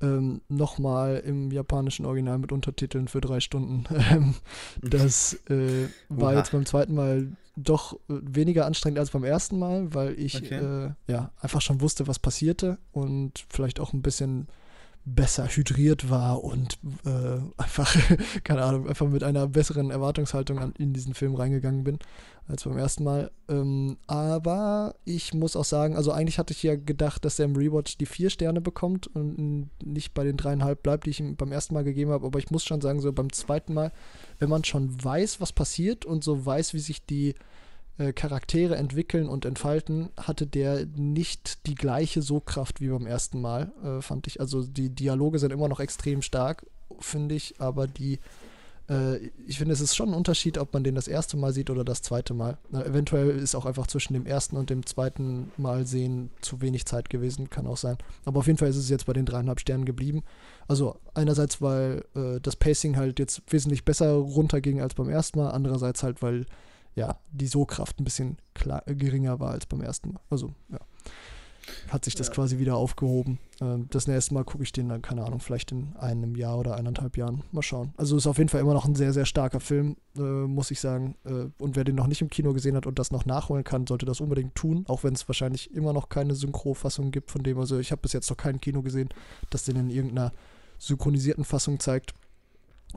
Ähm, 0.00 0.42
nochmal 0.48 1.16
im 1.26 1.50
japanischen 1.50 2.06
Original 2.06 2.38
mit 2.38 2.52
Untertiteln 2.52 3.08
für 3.08 3.20
drei 3.20 3.40
Stunden. 3.40 3.84
Ähm, 4.10 4.34
das 4.80 5.34
äh, 5.50 5.88
war 6.08 6.34
jetzt 6.34 6.52
beim 6.52 6.64
zweiten 6.64 6.94
Mal 6.94 7.32
doch 7.56 7.94
äh, 7.94 7.98
weniger 8.08 8.64
anstrengend 8.64 8.98
als 8.98 9.10
beim 9.10 9.24
ersten 9.24 9.58
Mal, 9.58 9.92
weil 9.92 10.18
ich 10.18 10.36
okay. 10.36 10.54
äh, 10.54 11.12
ja 11.12 11.32
einfach 11.40 11.60
schon 11.60 11.80
wusste, 11.80 12.06
was 12.06 12.18
passierte 12.18 12.78
und 12.92 13.44
vielleicht 13.50 13.80
auch 13.80 13.92
ein 13.92 14.02
bisschen 14.02 14.46
besser 15.14 15.46
hydriert 15.46 16.10
war 16.10 16.42
und 16.44 16.78
äh, 17.04 17.38
einfach, 17.56 17.94
keine 18.44 18.62
Ahnung, 18.62 18.88
einfach 18.88 19.08
mit 19.08 19.22
einer 19.22 19.46
besseren 19.46 19.90
Erwartungshaltung 19.90 20.58
an, 20.58 20.72
in 20.78 20.92
diesen 20.92 21.14
Film 21.14 21.34
reingegangen 21.34 21.84
bin 21.84 21.98
als 22.48 22.64
beim 22.64 22.78
ersten 22.78 23.04
Mal. 23.04 23.30
Ähm, 23.48 23.98
aber 24.06 24.94
ich 25.04 25.34
muss 25.34 25.56
auch 25.56 25.64
sagen, 25.64 25.96
also 25.96 26.12
eigentlich 26.12 26.38
hatte 26.38 26.52
ich 26.52 26.62
ja 26.62 26.76
gedacht, 26.76 27.24
dass 27.24 27.38
er 27.38 27.44
im 27.44 27.56
Rewatch 27.56 27.98
die 27.98 28.06
vier 28.06 28.30
Sterne 28.30 28.60
bekommt 28.60 29.06
und 29.08 29.68
nicht 29.84 30.14
bei 30.14 30.24
den 30.24 30.36
dreieinhalb 30.36 30.82
bleibt, 30.82 31.06
die 31.06 31.10
ich 31.10 31.20
ihm 31.20 31.36
beim 31.36 31.52
ersten 31.52 31.74
Mal 31.74 31.84
gegeben 31.84 32.10
habe. 32.10 32.26
Aber 32.26 32.38
ich 32.38 32.50
muss 32.50 32.64
schon 32.64 32.80
sagen, 32.80 33.00
so 33.00 33.12
beim 33.12 33.32
zweiten 33.32 33.74
Mal, 33.74 33.92
wenn 34.38 34.48
man 34.48 34.64
schon 34.64 35.02
weiß, 35.02 35.40
was 35.40 35.52
passiert 35.52 36.06
und 36.06 36.24
so 36.24 36.44
weiß, 36.44 36.74
wie 36.74 36.80
sich 36.80 37.04
die 37.04 37.34
äh, 37.98 38.12
Charaktere 38.12 38.76
entwickeln 38.76 39.28
und 39.28 39.44
entfalten, 39.44 40.10
hatte 40.16 40.46
der 40.46 40.86
nicht 40.96 41.66
die 41.66 41.74
gleiche 41.74 42.22
Sogkraft 42.22 42.80
wie 42.80 42.88
beim 42.88 43.06
ersten 43.06 43.40
Mal, 43.40 43.72
äh, 43.82 44.02
fand 44.02 44.26
ich. 44.26 44.40
Also 44.40 44.62
die 44.62 44.90
Dialoge 44.90 45.38
sind 45.38 45.52
immer 45.52 45.68
noch 45.68 45.80
extrem 45.80 46.22
stark, 46.22 46.66
finde 47.00 47.34
ich, 47.34 47.60
aber 47.60 47.86
die 47.86 48.18
äh, 48.88 49.30
ich 49.46 49.58
finde, 49.58 49.72
es 49.72 49.80
ist 49.80 49.94
schon 49.94 50.10
ein 50.10 50.14
Unterschied, 50.14 50.58
ob 50.58 50.72
man 50.72 50.84
den 50.84 50.94
das 50.94 51.08
erste 51.08 51.36
Mal 51.36 51.52
sieht 51.52 51.70
oder 51.70 51.84
das 51.84 52.02
zweite 52.02 52.34
Mal. 52.34 52.58
Na, 52.70 52.84
eventuell 52.84 53.30
ist 53.30 53.54
auch 53.54 53.66
einfach 53.66 53.86
zwischen 53.86 54.14
dem 54.14 54.26
ersten 54.26 54.56
und 54.56 54.70
dem 54.70 54.86
zweiten 54.86 55.52
Mal 55.56 55.86
sehen 55.86 56.30
zu 56.40 56.60
wenig 56.60 56.86
Zeit 56.86 57.10
gewesen, 57.10 57.50
kann 57.50 57.66
auch 57.66 57.76
sein. 57.76 57.98
Aber 58.24 58.40
auf 58.40 58.46
jeden 58.46 58.58
Fall 58.58 58.68
ist 58.68 58.76
es 58.76 58.88
jetzt 58.88 59.06
bei 59.06 59.12
den 59.12 59.26
dreieinhalb 59.26 59.60
Sternen 59.60 59.84
geblieben. 59.84 60.22
Also 60.66 60.96
einerseits, 61.14 61.60
weil 61.60 62.04
äh, 62.14 62.40
das 62.40 62.56
Pacing 62.56 62.96
halt 62.96 63.18
jetzt 63.18 63.42
wesentlich 63.48 63.84
besser 63.84 64.12
runterging 64.12 64.80
als 64.80 64.94
beim 64.94 65.08
ersten 65.08 65.38
Mal, 65.38 65.50
andererseits 65.50 66.02
halt, 66.02 66.22
weil 66.22 66.46
ja 66.98 67.18
die 67.30 67.46
So-Kraft 67.46 68.00
ein 68.00 68.04
bisschen 68.04 68.38
klar, 68.54 68.82
geringer 68.86 69.40
war 69.40 69.52
als 69.52 69.66
beim 69.66 69.80
ersten 69.80 70.12
Mal. 70.12 70.20
Also 70.30 70.52
ja 70.68 70.78
hat 71.88 72.04
sich 72.04 72.14
das 72.14 72.28
ja. 72.28 72.34
quasi 72.34 72.58
wieder 72.58 72.76
aufgehoben. 72.76 73.38
Ähm, 73.60 73.86
das 73.90 74.06
nächste 74.06 74.34
Mal 74.34 74.44
gucke 74.44 74.62
ich 74.62 74.72
den 74.72 74.88
dann, 74.88 75.02
keine 75.02 75.24
Ahnung, 75.24 75.40
vielleicht 75.40 75.72
in 75.72 75.94
einem 75.96 76.36
Jahr 76.36 76.58
oder 76.58 76.76
eineinhalb 76.76 77.16
Jahren. 77.16 77.42
Mal 77.52 77.62
schauen. 77.62 77.92
Also 77.96 78.16
ist 78.16 78.26
auf 78.26 78.38
jeden 78.38 78.48
Fall 78.48 78.60
immer 78.60 78.74
noch 78.74 78.86
ein 78.86 78.94
sehr, 78.94 79.12
sehr 79.12 79.26
starker 79.26 79.60
Film, 79.60 79.96
äh, 80.16 80.20
muss 80.20 80.70
ich 80.70 80.80
sagen. 80.80 81.16
Äh, 81.24 81.50
und 81.62 81.76
wer 81.76 81.84
den 81.84 81.96
noch 81.96 82.06
nicht 82.06 82.22
im 82.22 82.30
Kino 82.30 82.52
gesehen 82.52 82.76
hat 82.76 82.86
und 82.86 82.98
das 82.98 83.10
noch 83.10 83.26
nachholen 83.26 83.64
kann, 83.64 83.86
sollte 83.86 84.06
das 84.06 84.20
unbedingt 84.20 84.54
tun, 84.54 84.84
auch 84.88 85.04
wenn 85.04 85.14
es 85.14 85.28
wahrscheinlich 85.28 85.72
immer 85.74 85.92
noch 85.92 86.08
keine 86.08 86.34
Synchrofassung 86.34 87.10
gibt 87.10 87.30
von 87.30 87.42
dem. 87.42 87.58
Also 87.58 87.78
ich 87.78 87.90
habe 87.90 88.02
bis 88.02 88.12
jetzt 88.12 88.30
noch 88.30 88.36
kein 88.36 88.60
Kino 88.60 88.82
gesehen, 88.82 89.08
das 89.50 89.64
den 89.64 89.76
in 89.76 89.90
irgendeiner 89.90 90.32
synchronisierten 90.78 91.44
Fassung 91.44 91.80
zeigt. 91.80 92.14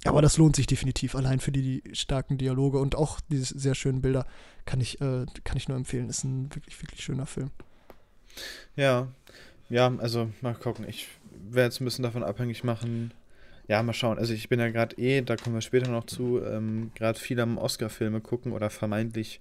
Aber 0.05 0.21
das 0.21 0.37
lohnt 0.37 0.55
sich 0.55 0.67
definitiv, 0.67 1.15
allein 1.15 1.39
für 1.39 1.51
die, 1.51 1.81
die 1.81 1.95
starken 1.95 2.37
Dialoge 2.37 2.79
und 2.79 2.95
auch 2.95 3.19
diese 3.29 3.57
sehr 3.57 3.75
schönen 3.75 4.01
Bilder 4.01 4.25
kann 4.65 4.79
ich, 4.79 5.01
äh, 5.01 5.25
kann 5.43 5.57
ich 5.57 5.67
nur 5.67 5.77
empfehlen. 5.77 6.09
Ist 6.09 6.23
ein 6.23 6.53
wirklich, 6.55 6.81
wirklich 6.81 7.03
schöner 7.03 7.25
Film. 7.25 7.51
Ja, 8.75 9.07
ja, 9.69 9.93
also 9.97 10.29
mal 10.41 10.53
gucken. 10.55 10.87
Ich 10.87 11.07
werde 11.49 11.65
jetzt 11.65 11.81
ein 11.81 11.85
bisschen 11.85 12.03
davon 12.03 12.23
abhängig 12.23 12.63
machen. 12.63 13.13
Ja, 13.67 13.83
mal 13.83 13.93
schauen. 13.93 14.17
Also 14.17 14.33
ich 14.33 14.49
bin 14.49 14.59
ja 14.59 14.69
gerade 14.69 14.97
eh, 14.97 15.21
da 15.21 15.35
kommen 15.35 15.55
wir 15.55 15.61
später 15.61 15.91
noch 15.91 16.05
zu, 16.05 16.41
ähm, 16.43 16.91
gerade 16.95 17.19
viel 17.19 17.39
am 17.39 17.57
Oscar-Filme 17.57 18.21
gucken 18.21 18.53
oder 18.53 18.69
vermeintlich, 18.69 19.39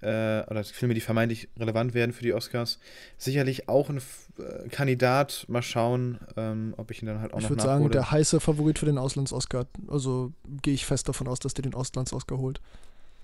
äh, 0.00 0.42
oder 0.48 0.64
Filme, 0.64 0.94
die 0.94 1.00
vermeintlich 1.00 1.48
relevant 1.58 1.94
werden 1.94 2.12
für 2.12 2.22
die 2.22 2.32
Oscars. 2.32 2.78
Sicherlich 3.18 3.68
auch 3.68 3.88
ein 3.88 3.98
äh, 4.38 4.68
Kandidat. 4.68 5.46
Mal 5.48 5.62
schauen, 5.62 6.18
ähm, 6.36 6.74
ob 6.76 6.90
ich 6.90 7.02
ihn 7.02 7.06
dann 7.06 7.20
halt 7.20 7.32
auch 7.32 7.38
ich 7.38 7.44
noch 7.44 7.50
Ich 7.50 7.56
würde 7.56 7.62
sagen, 7.62 7.90
der 7.90 8.10
heiße 8.10 8.40
Favorit 8.40 8.78
für 8.78 8.86
den 8.86 8.98
Auslands-Oscar. 8.98 9.66
Also 9.88 10.32
gehe 10.62 10.74
ich 10.74 10.86
fest 10.86 11.08
davon 11.08 11.28
aus, 11.28 11.38
dass 11.38 11.54
der 11.54 11.62
den 11.62 11.74
Auslands-Oscar 11.74 12.38
holt. 12.38 12.60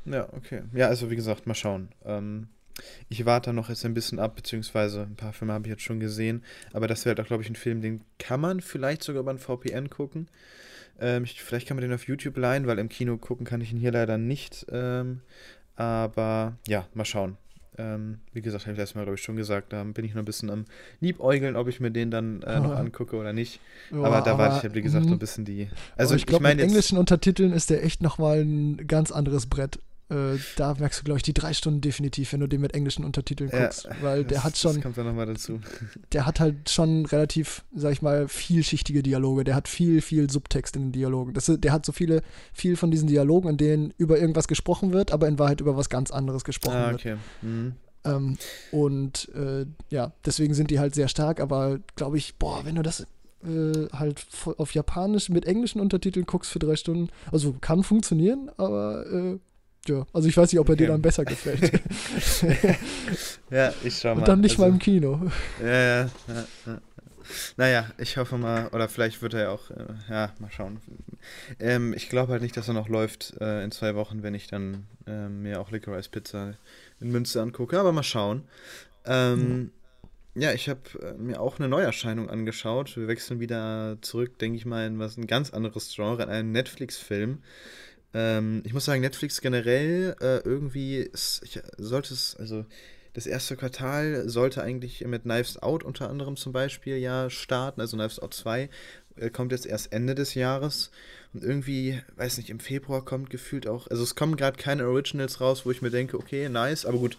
Ja, 0.04 0.28
okay. 0.32 0.62
Ja, 0.72 0.88
also 0.88 1.11
wie 1.11 1.16
gesagt, 1.16 1.46
mal 1.46 1.54
schauen. 1.54 1.88
Ähm, 2.04 2.48
ich 3.08 3.24
warte 3.26 3.52
noch 3.52 3.68
jetzt 3.68 3.85
ein 3.85 3.94
bisschen 3.94 4.18
ab, 4.18 4.37
beziehungsweise 4.37 5.02
ein 5.02 5.16
paar 5.16 5.32
Filme 5.32 5.52
habe 5.52 5.66
ich 5.66 5.70
jetzt 5.70 5.82
schon 5.82 6.00
gesehen. 6.00 6.42
Aber 6.72 6.88
das 6.88 7.04
wäre 7.04 7.14
halt 7.14 7.24
auch, 7.24 7.28
glaube 7.28 7.42
ich, 7.42 7.50
ein 7.50 7.56
Film, 7.56 7.82
den 7.82 8.02
kann 8.18 8.40
man 8.40 8.61
vielleicht 8.61 9.02
sogar 9.02 9.20
über 9.20 9.30
ein 9.30 9.38
VPN 9.38 9.90
gucken. 9.90 10.28
Ähm, 11.00 11.24
ich, 11.24 11.42
vielleicht 11.42 11.68
kann 11.68 11.76
man 11.76 11.82
den 11.82 11.92
auf 11.92 12.06
YouTube 12.06 12.37
leihen, 12.37 12.66
weil 12.66 12.78
im 12.78 12.88
Kino 12.88 13.16
gucken 13.16 13.46
kann 13.46 13.61
ich 13.61 13.72
ihn 13.72 13.78
hier 13.78 13.92
leider 13.92 14.18
nicht. 14.18 14.66
Ähm, 14.70 15.20
aber 15.76 16.56
ja, 16.66 16.87
mal 16.94 17.04
schauen. 17.04 17.37
Ähm, 17.78 18.18
wie 18.35 18.42
gesagt, 18.42 18.64
habe 18.64 18.72
ich 18.72 18.78
letztes 18.78 18.94
Mal, 18.94 19.04
glaube 19.04 19.16
ich, 19.16 19.22
schon 19.22 19.37
gesagt, 19.37 19.72
da 19.72 19.82
bin 19.82 20.04
ich 20.04 20.12
noch 20.12 20.20
ein 20.20 20.26
bisschen 20.26 20.50
am 20.50 20.66
Liebäugeln, 21.00 21.56
ob 21.56 21.68
ich 21.68 21.80
mir 21.80 21.90
den 21.90 22.11
dann 22.11 22.42
äh, 22.42 22.61
noch 22.61 22.76
angucke 22.76 23.16
oder 23.16 23.32
nicht. 23.32 23.61
Ja, 23.90 24.02
aber 24.02 24.20
da 24.20 24.37
warte 24.37 24.56
ich, 24.58 24.62
halt, 24.64 24.74
wie 24.74 24.82
gesagt, 24.82 25.04
so 25.04 25.11
ein 25.11 25.14
mhm. 25.14 25.18
bisschen 25.18 25.44
die. 25.46 25.70
Also, 25.96 26.14
ich 26.14 26.26
glaube, 26.26 26.46
mit 26.46 26.61
englischen 26.61 26.98
Untertiteln 26.98 27.52
ist 27.52 27.70
der 27.70 27.82
echt 27.82 28.02
nochmal 28.02 28.40
ein 28.42 28.87
ganz 28.87 29.11
anderes 29.11 29.46
Brett. 29.46 29.78
Äh, 30.12 30.38
da 30.57 30.75
merkst 30.75 31.01
du, 31.01 31.05
glaube 31.05 31.18
ich, 31.18 31.22
die 31.22 31.33
drei 31.33 31.55
Stunden 31.55 31.81
definitiv, 31.81 32.33
wenn 32.33 32.40
du 32.40 32.46
den 32.46 32.61
mit 32.61 32.75
englischen 32.75 33.05
Untertiteln 33.05 33.51
guckst. 33.51 33.85
Ja, 33.85 33.90
weil 34.03 34.25
der 34.25 34.37
das, 34.37 34.44
hat 34.44 34.57
schon. 34.59 34.75
Das 34.75 34.83
kommt 34.83 34.98
dann 34.98 35.07
nochmal 35.07 35.27
dazu. 35.27 35.61
Der 36.12 36.27
hat 36.27 36.40
halt 36.40 36.68
schon 36.68 37.07
relativ, 37.07 37.64
sag 37.75 37.92
ich 37.92 38.03
mal, 38.03 38.29
vielschichtige 38.29 39.03
Dialoge. 39.03 39.44
Der 39.44 39.55
hat 39.55 39.68
viel, 39.68 40.03
viel 40.03 40.29
Subtext 40.31 40.77
in 40.77 40.83
den 40.83 40.92
Dialogen. 40.92 41.33
Das, 41.33 41.46
der 41.46 41.72
hat 41.72 41.87
so 41.87 41.92
viele, 41.92 42.22
viel 42.53 42.77
von 42.77 42.90
diesen 42.90 43.09
Dialogen, 43.09 43.48
in 43.48 43.57
denen 43.57 43.94
über 43.96 44.18
irgendwas 44.18 44.48
gesprochen 44.48 44.92
wird, 44.92 45.12
aber 45.12 45.29
in 45.29 45.38
Wahrheit 45.38 45.61
über 45.61 45.77
was 45.77 45.88
ganz 45.88 46.11
anderes 46.11 46.44
gesprochen 46.44 46.77
ah, 46.77 46.92
okay. 46.92 47.11
wird. 47.11 47.18
Mhm. 47.42 47.72
Ähm, 48.05 48.38
und 48.72 49.31
äh, 49.35 49.64
ja, 49.88 50.12
deswegen 50.27 50.55
sind 50.55 50.70
die 50.70 50.79
halt 50.79 50.94
sehr 50.94 51.09
stark, 51.09 51.40
aber 51.40 51.79
glaube 51.96 52.18
ich, 52.18 52.37
boah, 52.37 52.64
wenn 52.64 52.75
du 52.75 52.83
das 52.83 53.07
äh, 53.44 53.88
halt 53.92 54.27
auf 54.59 54.75
Japanisch 54.75 55.29
mit 55.29 55.46
englischen 55.46 55.81
Untertiteln 55.81 56.27
guckst 56.27 56.51
für 56.51 56.59
drei 56.59 56.77
Stunden, 56.77 57.09
also 57.31 57.55
kann 57.61 57.83
funktionieren, 57.83 58.51
aber 58.57 59.07
äh, 59.07 59.38
ja, 59.88 60.07
also 60.12 60.29
ich 60.29 60.37
weiß 60.37 60.53
nicht, 60.53 60.61
ob 60.61 60.68
er 60.68 60.75
okay. 60.75 60.85
dir 60.85 60.88
dann 60.88 61.03
besser 61.03 61.25
gefällt. 61.25 61.73
ja, 63.51 63.73
ich 63.83 63.99
schau 63.99 64.14
mal. 64.14 64.21
Und 64.21 64.29
dann 64.29 64.40
nicht 64.40 64.53
also, 64.53 64.62
mal 64.62 64.68
im 64.68 64.79
Kino. 64.79 65.31
Ja, 65.61 65.66
ja, 65.68 66.11
ja, 66.29 66.47
ja. 66.66 66.81
Naja, 67.57 67.90
ich 67.99 68.16
hoffe 68.16 68.37
mal, 68.37 68.68
oder 68.68 68.88
vielleicht 68.88 69.23
wird 69.23 69.35
er 69.35 69.42
ja 69.42 69.51
auch, 69.51 69.71
äh, 69.71 69.87
ja, 70.11 70.33
mal 70.38 70.51
schauen. 70.51 70.81
Ähm, 71.59 71.95
ich 71.95 72.09
glaube 72.09 72.33
halt 72.33 72.42
nicht, 72.42 72.57
dass 72.57 72.68
er 72.68 72.75
noch 72.75 72.88
läuft 72.88 73.35
äh, 73.40 73.62
in 73.64 73.71
zwei 73.71 73.95
Wochen, 73.95 74.23
wenn 74.23 74.35
ich 74.35 74.47
dann 74.49 74.87
äh, 75.07 75.29
mir 75.29 75.61
auch 75.61 75.71
Licorice 75.71 76.11
Pizza 76.11 76.55
in 77.01 77.11
Münster 77.11 77.42
angucke, 77.42 77.79
aber 77.79 77.92
mal 77.92 78.03
schauen. 78.03 78.45
Ähm, 79.05 79.71
ja. 80.35 80.49
ja, 80.49 80.55
ich 80.55 80.68
habe 80.68 80.81
äh, 81.01 81.14
mir 81.14 81.40
auch 81.40 81.59
eine 81.59 81.68
Neuerscheinung 81.68 82.31
angeschaut. 82.31 82.97
Wir 82.97 83.09
wechseln 83.09 83.40
wieder 83.40 83.99
zurück, 84.01 84.38
denke 84.38 84.59
ich 84.59 84.66
mal, 84.66 84.87
in 84.87 84.99
was 84.99 85.16
ein 85.16 85.27
ganz 85.27 85.51
anderes 85.51 85.92
Genre, 85.95 86.23
in 86.23 86.29
einen 86.29 86.53
Netflix-Film. 86.53 87.42
Ähm, 88.14 88.62
ich 88.64 88.72
muss 88.72 88.85
sagen, 88.85 89.01
Netflix 89.01 89.40
generell 89.40 90.16
äh, 90.20 90.38
irgendwie 90.38 91.11
sollte 91.12 92.14
es, 92.14 92.37
also 92.38 92.64
das 93.14 93.27
erste 93.27 93.57
Quartal 93.57 94.29
sollte 94.29 94.62
eigentlich 94.62 95.05
mit 95.07 95.22
Knives 95.22 95.62
Out 95.62 95.85
unter 95.85 96.09
anderem 96.09 96.37
zum 96.37 96.53
Beispiel 96.53 96.96
ja 96.96 97.29
starten, 97.29 97.81
also 97.81 97.96
Knives 97.96 98.18
Out 98.18 98.35
2 98.35 98.70
äh, 99.16 99.31
kommt 99.31 99.53
jetzt 99.53 99.66
erst 99.66 99.92
Ende 99.92 100.14
des 100.14 100.35
Jahres. 100.35 100.90
Und 101.35 101.42
irgendwie, 101.44 102.01
weiß 102.16 102.37
nicht, 102.38 102.51
im 102.51 102.61
Februar 102.61 103.05
kommt 103.05 103.31
gefühlt 103.31 103.66
auch, 103.66 103.87
also 103.88 104.03
es 104.03 104.14
kommen 104.14 104.37
gerade 104.37 104.59
keine 104.59 104.87
Originals 104.87 105.40
raus, 105.40 105.64
wo 105.64 105.70
ich 105.70 105.83
mir 105.83 105.90
denke, 105.90 106.18
okay, 106.18 106.48
nice, 106.48 106.85
aber 106.85 106.98
gut, 106.98 107.16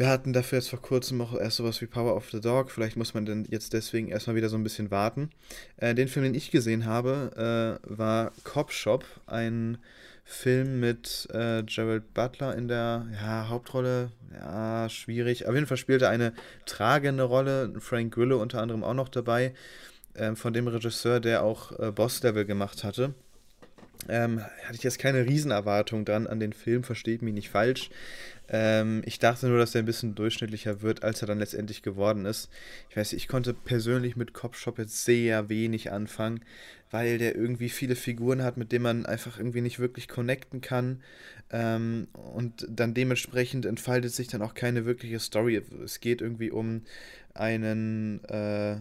wir 0.00 0.08
hatten 0.08 0.32
dafür 0.32 0.56
jetzt 0.56 0.70
vor 0.70 0.80
kurzem 0.80 1.20
auch 1.20 1.38
erst 1.38 1.58
sowas 1.58 1.82
wie 1.82 1.86
Power 1.86 2.16
of 2.16 2.30
the 2.30 2.40
Dog. 2.40 2.70
Vielleicht 2.70 2.96
muss 2.96 3.12
man 3.12 3.26
dann 3.26 3.44
jetzt 3.50 3.74
deswegen 3.74 4.08
erstmal 4.08 4.34
wieder 4.34 4.48
so 4.48 4.56
ein 4.56 4.62
bisschen 4.62 4.90
warten. 4.90 5.28
Äh, 5.76 5.94
den 5.94 6.08
Film, 6.08 6.24
den 6.24 6.34
ich 6.34 6.50
gesehen 6.50 6.86
habe, 6.86 7.78
äh, 7.84 7.94
war 7.94 8.32
Cop 8.42 8.72
Shop, 8.72 9.04
ein 9.26 9.76
Film 10.24 10.80
mit 10.80 11.28
äh, 11.34 11.62
Gerald 11.64 12.14
Butler 12.14 12.56
in 12.56 12.66
der 12.66 13.08
ja, 13.12 13.48
Hauptrolle. 13.50 14.10
Ja, 14.32 14.88
schwierig. 14.88 15.46
Auf 15.46 15.54
jeden 15.54 15.66
Fall 15.66 15.76
spielte 15.76 16.08
eine 16.08 16.32
tragende 16.64 17.24
Rolle. 17.24 17.74
Frank 17.80 18.14
Grillo 18.14 18.40
unter 18.40 18.62
anderem 18.62 18.82
auch 18.82 18.94
noch 18.94 19.10
dabei. 19.10 19.52
Ähm, 20.14 20.34
von 20.34 20.54
dem 20.54 20.66
Regisseur, 20.66 21.20
der 21.20 21.42
auch 21.42 21.78
äh, 21.78 21.92
Boss 21.92 22.22
Level 22.22 22.46
gemacht 22.46 22.84
hatte. 22.84 23.12
ähm, 24.08 24.40
hatte 24.40 24.76
ich 24.76 24.82
jetzt 24.82 24.98
keine 24.98 25.26
Riesenerwartung 25.26 26.06
dran 26.06 26.26
an 26.26 26.40
den 26.40 26.54
Film, 26.54 26.84
versteht 26.84 27.20
mich 27.20 27.34
nicht 27.34 27.50
falsch. 27.50 27.90
Ähm, 28.52 29.02
ich 29.06 29.20
dachte 29.20 29.46
nur, 29.46 29.58
dass 29.58 29.74
er 29.74 29.82
ein 29.82 29.86
bisschen 29.86 30.16
durchschnittlicher 30.16 30.82
wird, 30.82 31.04
als 31.04 31.22
er 31.22 31.28
dann 31.28 31.38
letztendlich 31.38 31.82
geworden 31.82 32.26
ist. 32.26 32.50
Ich 32.88 32.96
weiß 32.96 33.12
ich 33.12 33.28
konnte 33.28 33.54
persönlich 33.54 34.16
mit 34.16 34.34
Cop 34.34 34.56
Shop 34.56 34.78
jetzt 34.78 35.04
sehr 35.04 35.48
wenig 35.48 35.92
anfangen, 35.92 36.40
weil 36.90 37.18
der 37.18 37.36
irgendwie 37.36 37.68
viele 37.68 37.94
Figuren 37.94 38.42
hat, 38.42 38.56
mit 38.56 38.72
denen 38.72 38.82
man 38.82 39.06
einfach 39.06 39.38
irgendwie 39.38 39.60
nicht 39.60 39.78
wirklich 39.78 40.08
connecten 40.08 40.60
kann. 40.60 41.02
Ähm, 41.52 42.08
und 42.12 42.66
dann 42.68 42.92
dementsprechend 42.92 43.66
entfaltet 43.66 44.12
sich 44.12 44.26
dann 44.26 44.42
auch 44.42 44.54
keine 44.54 44.84
wirkliche 44.84 45.20
Story. 45.20 45.62
Es 45.84 46.00
geht 46.00 46.20
irgendwie 46.20 46.50
um 46.50 46.82
einen 47.34 48.24
äh, 48.24 48.78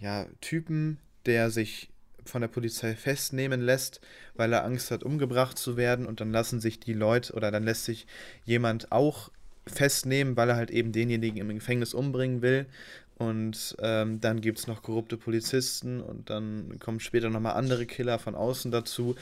ja, 0.00 0.26
Typen, 0.40 0.98
der 1.26 1.50
sich 1.50 1.89
von 2.24 2.40
der 2.40 2.48
Polizei 2.48 2.94
festnehmen 2.94 3.60
lässt, 3.60 4.00
weil 4.34 4.52
er 4.52 4.64
Angst 4.64 4.90
hat, 4.90 5.02
umgebracht 5.02 5.58
zu 5.58 5.76
werden. 5.76 6.06
Und 6.06 6.20
dann 6.20 6.32
lassen 6.32 6.60
sich 6.60 6.80
die 6.80 6.92
Leute 6.92 7.32
oder 7.32 7.50
dann 7.50 7.64
lässt 7.64 7.84
sich 7.84 8.06
jemand 8.44 8.92
auch 8.92 9.30
festnehmen, 9.66 10.36
weil 10.36 10.50
er 10.50 10.56
halt 10.56 10.70
eben 10.70 10.92
denjenigen 10.92 11.38
im 11.38 11.48
Gefängnis 11.54 11.94
umbringen 11.94 12.42
will. 12.42 12.66
Und 13.18 13.76
ähm, 13.80 14.20
dann 14.20 14.40
gibt 14.40 14.58
es 14.58 14.66
noch 14.66 14.82
korrupte 14.82 15.18
Polizisten 15.18 16.00
und 16.00 16.30
dann 16.30 16.78
kommen 16.78 17.00
später 17.00 17.28
nochmal 17.28 17.52
andere 17.52 17.84
Killer 17.84 18.18
von 18.18 18.34
außen 18.34 18.70
dazu. 18.70 19.14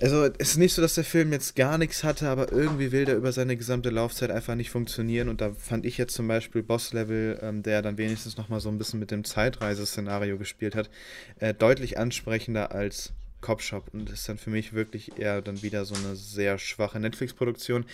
Also 0.00 0.24
es 0.24 0.50
ist 0.50 0.56
nicht 0.56 0.74
so, 0.74 0.82
dass 0.82 0.94
der 0.94 1.04
Film 1.04 1.32
jetzt 1.32 1.54
gar 1.54 1.78
nichts 1.78 2.02
hatte, 2.02 2.28
aber 2.28 2.50
irgendwie 2.50 2.90
will 2.90 3.04
der 3.04 3.16
über 3.16 3.30
seine 3.30 3.56
gesamte 3.56 3.90
Laufzeit 3.90 4.30
einfach 4.30 4.56
nicht 4.56 4.70
funktionieren. 4.70 5.28
Und 5.28 5.40
da 5.40 5.52
fand 5.52 5.86
ich 5.86 5.98
jetzt 5.98 6.14
zum 6.14 6.26
Beispiel 6.26 6.64
Boss 6.64 6.92
Level, 6.92 7.38
ähm, 7.42 7.62
der 7.62 7.80
dann 7.80 7.96
wenigstens 7.96 8.36
nochmal 8.36 8.60
so 8.60 8.68
ein 8.70 8.78
bisschen 8.78 8.98
mit 8.98 9.12
dem 9.12 9.22
Zeitreiseszenario 9.22 10.36
gespielt 10.36 10.74
hat, 10.74 10.90
äh, 11.38 11.54
deutlich 11.54 11.96
ansprechender 11.96 12.72
als 12.72 13.12
Cop 13.40 13.60
Shop 13.60 13.90
und 13.92 14.10
ist 14.10 14.28
dann 14.28 14.38
für 14.38 14.50
mich 14.50 14.72
wirklich 14.72 15.18
eher 15.18 15.42
dann 15.42 15.62
wieder 15.62 15.84
so 15.84 15.94
eine 15.94 16.16
sehr 16.16 16.58
schwache 16.58 16.98
Netflix-Produktion. 16.98 17.84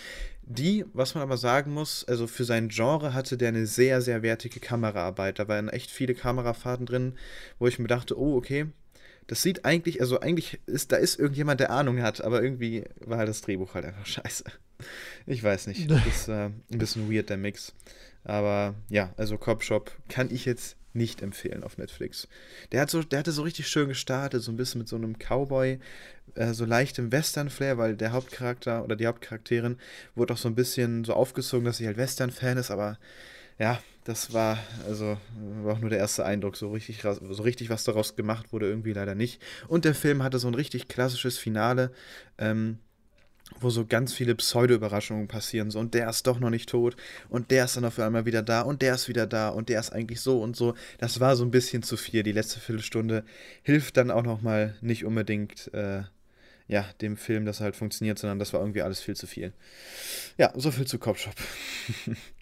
Die, 0.43 0.85
was 0.93 1.13
man 1.13 1.21
aber 1.21 1.37
sagen 1.37 1.73
muss, 1.73 2.03
also 2.07 2.25
für 2.25 2.45
sein 2.45 2.69
Genre 2.69 3.13
hatte 3.13 3.37
der 3.37 3.49
eine 3.49 3.67
sehr, 3.67 4.01
sehr 4.01 4.23
wertige 4.23 4.59
Kameraarbeit. 4.59 5.39
Da 5.39 5.47
waren 5.47 5.69
echt 5.69 5.91
viele 5.91 6.15
Kamerafahrten 6.15 6.85
drin, 6.85 7.13
wo 7.59 7.67
ich 7.67 7.79
mir 7.79 7.87
dachte, 7.87 8.17
oh, 8.17 8.37
okay, 8.37 8.67
das 9.31 9.43
sieht 9.43 9.63
eigentlich, 9.63 10.01
also 10.01 10.19
eigentlich 10.19 10.59
ist, 10.65 10.91
da 10.91 10.97
ist 10.97 11.17
irgendjemand, 11.17 11.61
der 11.61 11.69
Ahnung 11.69 12.01
hat, 12.01 12.21
aber 12.21 12.43
irgendwie 12.43 12.83
war 12.99 13.17
halt 13.17 13.29
das 13.29 13.39
Drehbuch 13.39 13.75
halt 13.75 13.85
einfach 13.85 14.05
scheiße. 14.05 14.43
Ich 15.25 15.41
weiß 15.41 15.67
nicht. 15.67 15.89
Das 15.89 16.05
ist 16.05 16.27
äh, 16.27 16.47
ein 16.47 16.63
bisschen 16.67 17.09
weird, 17.09 17.29
der 17.29 17.37
Mix. 17.37 17.73
Aber 18.25 18.75
ja, 18.89 19.13
also 19.15 19.37
Cop 19.37 19.63
Shop 19.63 19.89
kann 20.09 20.29
ich 20.31 20.43
jetzt 20.43 20.75
nicht 20.91 21.21
empfehlen 21.21 21.63
auf 21.63 21.77
Netflix. 21.77 22.27
Der, 22.73 22.81
hat 22.81 22.89
so, 22.89 23.03
der 23.03 23.19
hatte 23.19 23.31
so 23.31 23.43
richtig 23.43 23.69
schön 23.69 23.87
gestartet, 23.87 24.43
so 24.43 24.51
ein 24.51 24.57
bisschen 24.57 24.79
mit 24.79 24.89
so 24.89 24.97
einem 24.97 25.15
Cowboy, 25.17 25.79
äh, 26.35 26.51
so 26.51 26.65
leichtem 26.65 27.13
Western-Flair, 27.13 27.77
weil 27.77 27.95
der 27.95 28.11
Hauptcharakter 28.11 28.83
oder 28.83 28.97
die 28.97 29.07
Hauptcharakterin 29.07 29.77
wurde 30.13 30.33
auch 30.33 30.37
so 30.37 30.49
ein 30.49 30.55
bisschen 30.55 31.05
so 31.05 31.13
aufgezogen, 31.13 31.63
dass 31.63 31.77
sie 31.77 31.87
halt 31.87 31.95
Western-Fan 31.95 32.57
ist, 32.57 32.69
aber 32.69 32.97
ja, 33.59 33.79
das 34.03 34.33
war 34.33 34.57
also 34.87 35.17
war 35.63 35.73
auch 35.73 35.79
nur 35.79 35.89
der 35.89 35.99
erste 35.99 36.25
Eindruck. 36.25 36.57
So 36.57 36.71
richtig, 36.71 37.01
so 37.01 37.43
richtig 37.43 37.69
was 37.69 37.83
daraus 37.83 38.15
gemacht 38.15 38.51
wurde 38.51 38.67
irgendwie 38.67 38.93
leider 38.93 39.15
nicht. 39.15 39.41
Und 39.67 39.85
der 39.85 39.95
Film 39.95 40.23
hatte 40.23 40.39
so 40.39 40.47
ein 40.47 40.55
richtig 40.55 40.87
klassisches 40.87 41.37
Finale, 41.37 41.91
ähm, 42.37 42.79
wo 43.59 43.69
so 43.69 43.85
ganz 43.85 44.13
viele 44.13 44.33
Pseudo-Überraschungen 44.35 45.27
passieren. 45.27 45.71
So, 45.71 45.79
und 45.79 45.93
der 45.93 46.09
ist 46.09 46.25
doch 46.25 46.39
noch 46.39 46.49
nicht 46.49 46.69
tot. 46.69 46.95
Und 47.29 47.51
der 47.51 47.65
ist 47.65 47.77
dann 47.77 47.85
auf 47.85 47.99
einmal 47.99 48.25
wieder 48.25 48.41
da. 48.41 48.61
Und 48.61 48.81
der 48.81 48.95
ist 48.95 49.07
wieder 49.07 49.27
da. 49.27 49.49
Und 49.49 49.69
der 49.69 49.79
ist 49.79 49.91
eigentlich 49.91 50.21
so 50.21 50.41
und 50.41 50.55
so. 50.55 50.73
Das 50.99 51.19
war 51.19 51.35
so 51.35 51.43
ein 51.43 51.51
bisschen 51.51 51.83
zu 51.83 51.97
viel. 51.97 52.23
Die 52.23 52.31
letzte 52.31 52.59
Viertelstunde 52.59 53.23
hilft 53.61 53.97
dann 53.97 54.09
auch 54.09 54.23
noch 54.23 54.41
mal 54.41 54.75
nicht 54.81 55.05
unbedingt 55.05 55.71
äh, 55.73 56.03
ja, 56.67 56.85
dem 57.01 57.17
Film, 57.17 57.45
dass 57.45 57.59
er 57.59 57.65
halt 57.65 57.75
funktioniert, 57.75 58.17
sondern 58.17 58.39
das 58.39 58.53
war 58.53 58.61
irgendwie 58.61 58.81
alles 58.81 59.01
viel 59.01 59.15
zu 59.15 59.27
viel. 59.27 59.51
Ja, 60.37 60.53
so 60.55 60.71
viel 60.71 60.87
zu 60.87 60.97
Copshop. 60.97 61.35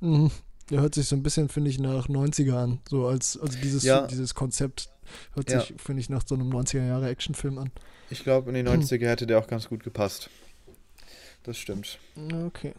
mhm. 0.00 0.30
Der 0.70 0.82
hört 0.82 0.94
sich 0.94 1.08
so 1.08 1.16
ein 1.16 1.22
bisschen, 1.22 1.48
finde 1.48 1.70
ich, 1.70 1.78
nach 1.78 2.08
90er 2.08 2.54
an. 2.54 2.80
So 2.88 3.06
als, 3.06 3.38
also 3.40 3.58
dieses, 3.58 3.84
ja. 3.84 4.06
dieses 4.06 4.34
Konzept 4.34 4.90
hört 5.34 5.48
sich, 5.48 5.70
ja. 5.70 5.76
finde 5.78 6.00
ich, 6.00 6.10
nach 6.10 6.22
so 6.26 6.34
einem 6.34 6.50
90er-Jahre-Actionfilm 6.50 7.58
an. 7.58 7.70
Ich 8.10 8.22
glaube, 8.22 8.50
in 8.50 8.54
die 8.54 8.70
90er 8.70 9.06
hätte 9.06 9.26
der 9.26 9.38
auch 9.38 9.46
ganz 9.46 9.68
gut 9.68 9.82
gepasst. 9.82 10.28
Das 11.42 11.56
stimmt. 11.56 11.98
Okay. 12.46 12.74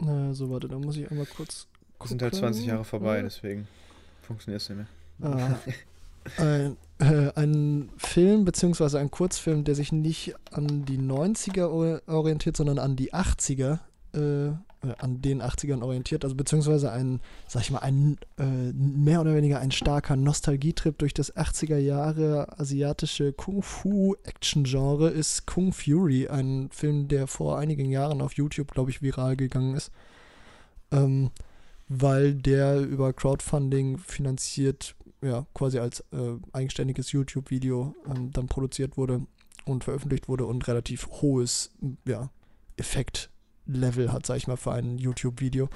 Na, 0.00 0.34
so, 0.34 0.50
warte, 0.50 0.68
da 0.68 0.78
muss 0.78 0.96
ich 0.96 1.10
einmal 1.10 1.26
kurz. 1.26 1.66
Gucken. 1.98 2.08
Sind 2.08 2.22
halt 2.22 2.34
20 2.34 2.66
Jahre 2.66 2.84
vorbei, 2.84 3.22
deswegen 3.22 3.68
funktioniert 4.22 4.60
es 4.60 4.68
nicht 4.68 4.78
mehr. 4.78 4.88
Ah, 5.22 5.58
ein, 6.42 6.76
äh, 6.98 7.30
ein 7.36 7.90
Film, 7.96 8.44
beziehungsweise 8.44 8.98
ein 8.98 9.10
Kurzfilm, 9.10 9.64
der 9.64 9.74
sich 9.74 9.92
nicht 9.92 10.34
an 10.50 10.84
die 10.84 10.98
90er 10.98 12.02
orientiert, 12.08 12.56
sondern 12.56 12.78
an 12.78 12.96
die 12.96 13.14
80er, 13.14 13.78
äh, 14.12 14.52
äh, 14.84 14.94
an 14.98 15.20
den 15.20 15.42
80ern 15.42 15.82
orientiert, 15.82 16.24
also 16.24 16.36
beziehungsweise 16.36 16.92
ein, 16.92 17.20
sag 17.48 17.62
ich 17.62 17.70
mal, 17.70 17.80
ein 17.80 18.18
äh, 18.38 18.72
mehr 18.72 19.20
oder 19.20 19.34
weniger 19.34 19.58
ein 19.58 19.70
starker 19.70 20.16
Nostalgietrip 20.16 20.98
durch 20.98 21.14
das 21.14 21.34
80er 21.34 21.78
Jahre 21.78 22.58
asiatische 22.58 23.32
Kung-Fu-Action-Genre 23.32 25.08
ist 25.08 25.46
Kung 25.46 25.72
Fury, 25.72 26.28
ein 26.28 26.68
Film, 26.70 27.08
der 27.08 27.26
vor 27.26 27.58
einigen 27.58 27.90
Jahren 27.90 28.20
auf 28.20 28.34
YouTube, 28.34 28.72
glaube 28.72 28.90
ich, 28.90 29.02
viral 29.02 29.36
gegangen 29.36 29.74
ist. 29.74 29.90
Ähm, 30.92 31.30
weil 31.88 32.34
der 32.34 32.80
über 32.80 33.12
Crowdfunding 33.12 33.98
finanziert, 33.98 34.94
ja, 35.22 35.46
quasi 35.54 35.78
als 35.78 36.00
äh, 36.12 36.36
eigenständiges 36.52 37.12
YouTube-Video 37.12 37.94
ähm, 38.06 38.30
dann 38.32 38.46
produziert 38.46 38.96
wurde 38.96 39.26
und 39.64 39.84
veröffentlicht 39.84 40.28
wurde 40.28 40.46
und 40.46 40.66
relativ 40.68 41.08
hohes, 41.08 41.72
ja, 42.06 42.30
Effekt 42.76 43.30
Level 43.66 44.12
hat, 44.12 44.26
sag 44.26 44.36
ich 44.36 44.46
mal, 44.46 44.56
für 44.56 44.72
ein 44.72 44.98
YouTube-Video. 44.98 45.68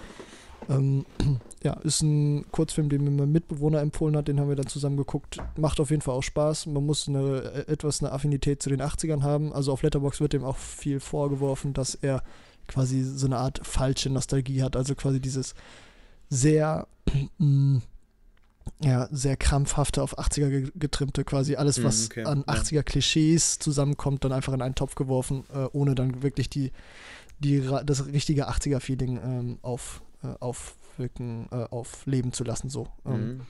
Ähm, 0.69 1.07
ja, 1.63 1.75
ist 1.81 2.03
ein 2.03 2.47
Kurzfilm, 2.51 2.89
den 2.89 3.05
mir 3.05 3.11
mein 3.11 3.33
Mitbewohner 3.33 3.81
empfohlen 3.81 4.17
hat, 4.17 4.29
den 4.29 4.41
haben 4.41 4.49
wir 4.49 4.57
dann 4.57 4.67
zusammen 4.67 4.97
geguckt. 4.97 5.39
Macht 5.57 5.81
auf 5.81 5.91
jeden 5.91 6.03
Fall 6.03 6.15
auch 6.15 6.23
Spaß. 6.23 6.67
Man 6.67 6.85
muss 6.85 7.09
eine, 7.09 7.65
äh, 7.67 7.73
etwas 7.73 8.03
eine 8.03 8.13
Affinität 8.13 8.63
zu 8.63 8.71
den 8.71 8.83
80ern 8.83 9.23
haben. 9.23 9.53
Also 9.53 9.73
auf 9.73 9.83
Letterbox 9.83 10.21
wird 10.21 10.33
dem 10.33 10.45
auch 10.45 10.57
viel 10.57 11.01
vorgeworfen, 11.01 11.73
dass 11.73 11.95
er 11.95 12.23
quasi 12.67 13.03
so 13.03 13.27
eine 13.27 13.39
Art 13.39 13.61
falsche 13.67 14.11
Nostalgie 14.11 14.63
hat. 14.63 14.77
Also 14.77 14.95
quasi 14.95 15.21
dieses 15.21 15.55
sehr, 16.29 16.87
mm, 17.39 17.79
ja, 18.81 19.09
sehr 19.11 19.37
krampfhafte, 19.37 20.03
auf 20.03 20.19
80er 20.19 20.71
getrimmte, 20.79 21.25
quasi 21.25 21.57
alles, 21.57 21.83
was 21.83 22.07
okay, 22.07 22.25
an 22.25 22.45
80er 22.45 22.83
Klischees 22.83 23.59
zusammenkommt, 23.59 24.25
dann 24.25 24.33
einfach 24.33 24.53
in 24.53 24.63
einen 24.63 24.75
Topf 24.75 24.95
geworfen, 24.95 25.45
äh, 25.55 25.65
ohne 25.73 25.95
dann 25.95 26.23
wirklich 26.23 26.51
die 26.51 26.71
die, 27.39 27.69
das 27.85 28.07
richtige 28.07 28.49
80er-Feeling 28.49 29.21
ähm, 29.23 29.59
auf, 29.63 30.03
äh, 30.23 30.35
aufwirken, 30.41 31.49
äh, 31.51 31.65
aufleben 31.65 32.33
zu 32.33 32.45
lassen. 32.45 32.69
So. 32.69 32.89
Ähm, 33.07 33.29
mhm. 33.29 33.41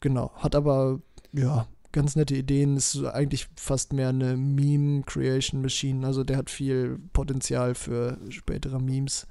Genau. 0.00 0.32
Hat 0.36 0.54
aber, 0.54 1.00
ja, 1.32 1.66
ganz 1.94 2.16
nette 2.16 2.36
Ideen. 2.36 2.76
Ist 2.76 3.02
eigentlich 3.04 3.48
fast 3.56 3.94
mehr 3.94 4.10
eine 4.10 4.36
Meme-Creation-Machine. 4.36 6.06
Also 6.06 6.24
der 6.24 6.36
hat 6.36 6.50
viel 6.50 6.98
Potenzial 7.12 7.74
für 7.74 8.18
spätere 8.28 8.80
Memes, 8.80 9.26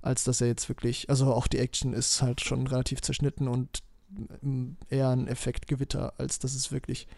als 0.00 0.24
dass 0.24 0.40
er 0.40 0.46
jetzt 0.46 0.68
wirklich, 0.68 1.10
also 1.10 1.32
auch 1.34 1.46
die 1.46 1.58
Action 1.58 1.92
ist 1.92 2.22
halt 2.22 2.40
schon 2.40 2.66
relativ 2.66 3.02
zerschnitten 3.02 3.48
und 3.48 3.82
ähm, 4.42 4.76
eher 4.88 5.10
ein 5.10 5.26
Effektgewitter, 5.26 6.14
als 6.18 6.38
dass 6.38 6.54
es 6.54 6.72
wirklich, 6.72 7.08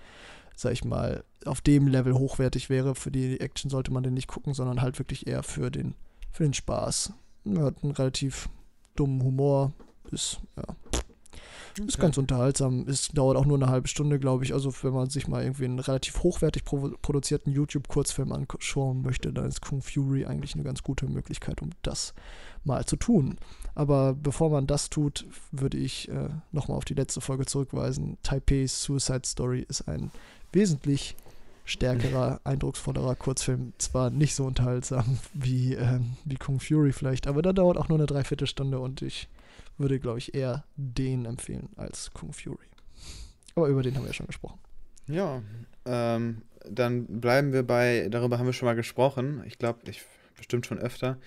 sag 0.56 0.72
ich 0.72 0.84
mal, 0.84 1.24
auf 1.44 1.60
dem 1.60 1.86
Level 1.86 2.14
hochwertig 2.14 2.70
wäre. 2.70 2.94
Für 2.94 3.10
die 3.10 3.38
Action 3.40 3.70
sollte 3.70 3.92
man 3.92 4.02
den 4.02 4.14
nicht 4.14 4.28
gucken, 4.28 4.54
sondern 4.54 4.80
halt 4.80 4.98
wirklich 4.98 5.26
eher 5.26 5.42
für 5.42 5.70
den 5.70 5.94
für 6.36 6.44
den 6.44 6.54
Spaß. 6.54 7.12
Er 7.46 7.64
hat 7.64 7.82
einen 7.82 7.92
relativ 7.92 8.48
dummen 8.94 9.22
Humor. 9.22 9.72
Ist, 10.10 10.40
ja. 10.56 10.64
Okay. 11.78 11.88
Ist 11.88 11.98
ganz 11.98 12.16
unterhaltsam. 12.18 12.86
Es 12.88 13.08
dauert 13.08 13.36
auch 13.36 13.44
nur 13.44 13.56
eine 13.56 13.68
halbe 13.68 13.88
Stunde, 13.88 14.18
glaube 14.18 14.44
ich. 14.44 14.52
Also, 14.52 14.72
wenn 14.82 14.92
man 14.92 15.10
sich 15.10 15.28
mal 15.28 15.42
irgendwie 15.42 15.64
einen 15.64 15.78
relativ 15.78 16.22
hochwertig 16.22 16.64
produzierten 16.64 17.52
YouTube-Kurzfilm 17.52 18.32
anschauen 18.32 19.02
möchte, 19.02 19.32
dann 19.32 19.46
ist 19.46 19.62
Kung 19.62 19.82
Fury 19.82 20.26
eigentlich 20.26 20.54
eine 20.54 20.62
ganz 20.62 20.82
gute 20.82 21.06
Möglichkeit, 21.06 21.62
um 21.62 21.70
das 21.82 22.14
mal 22.64 22.84
zu 22.84 22.96
tun. 22.96 23.38
Aber 23.74 24.14
bevor 24.14 24.50
man 24.50 24.66
das 24.66 24.90
tut, 24.90 25.26
würde 25.52 25.76
ich 25.78 26.08
äh, 26.08 26.28
nochmal 26.52 26.76
auf 26.76 26.84
die 26.84 26.94
letzte 26.94 27.20
Folge 27.20 27.46
zurückweisen. 27.46 28.18
Taipei's 28.22 28.82
Suicide 28.82 29.26
Story 29.26 29.64
ist 29.68 29.88
ein 29.88 30.10
wesentlich 30.52 31.16
stärkerer, 31.66 32.40
eindrucksvollerer 32.44 33.14
Kurzfilm. 33.16 33.74
Zwar 33.76 34.10
nicht 34.10 34.34
so 34.34 34.44
unterhaltsam 34.44 35.18
wie, 35.34 35.74
ähm, 35.74 36.16
wie 36.24 36.36
Kung 36.36 36.60
Fury 36.60 36.92
vielleicht, 36.92 37.26
aber 37.26 37.42
da 37.42 37.52
dauert 37.52 37.76
auch 37.76 37.88
nur 37.88 37.98
eine 37.98 38.06
Dreiviertelstunde 38.06 38.78
und 38.78 39.02
ich 39.02 39.28
würde, 39.76 40.00
glaube 40.00 40.18
ich, 40.18 40.34
eher 40.34 40.64
den 40.76 41.26
empfehlen 41.26 41.68
als 41.76 42.10
Kung 42.12 42.32
Fury. 42.32 42.66
Aber 43.54 43.68
über 43.68 43.82
den 43.82 43.94
haben 43.94 44.02
wir 44.02 44.08
ja 44.08 44.14
schon 44.14 44.26
gesprochen. 44.26 44.58
Ja, 45.08 45.42
ähm, 45.84 46.42
dann 46.68 47.20
bleiben 47.20 47.52
wir 47.52 47.62
bei, 47.62 48.08
darüber 48.10 48.38
haben 48.38 48.46
wir 48.46 48.52
schon 48.52 48.66
mal 48.66 48.74
gesprochen. 48.74 49.42
Ich 49.46 49.58
glaube, 49.58 49.90
ich 49.90 50.02
bestimmt 50.36 50.66
schon 50.66 50.78
öfter. 50.78 51.18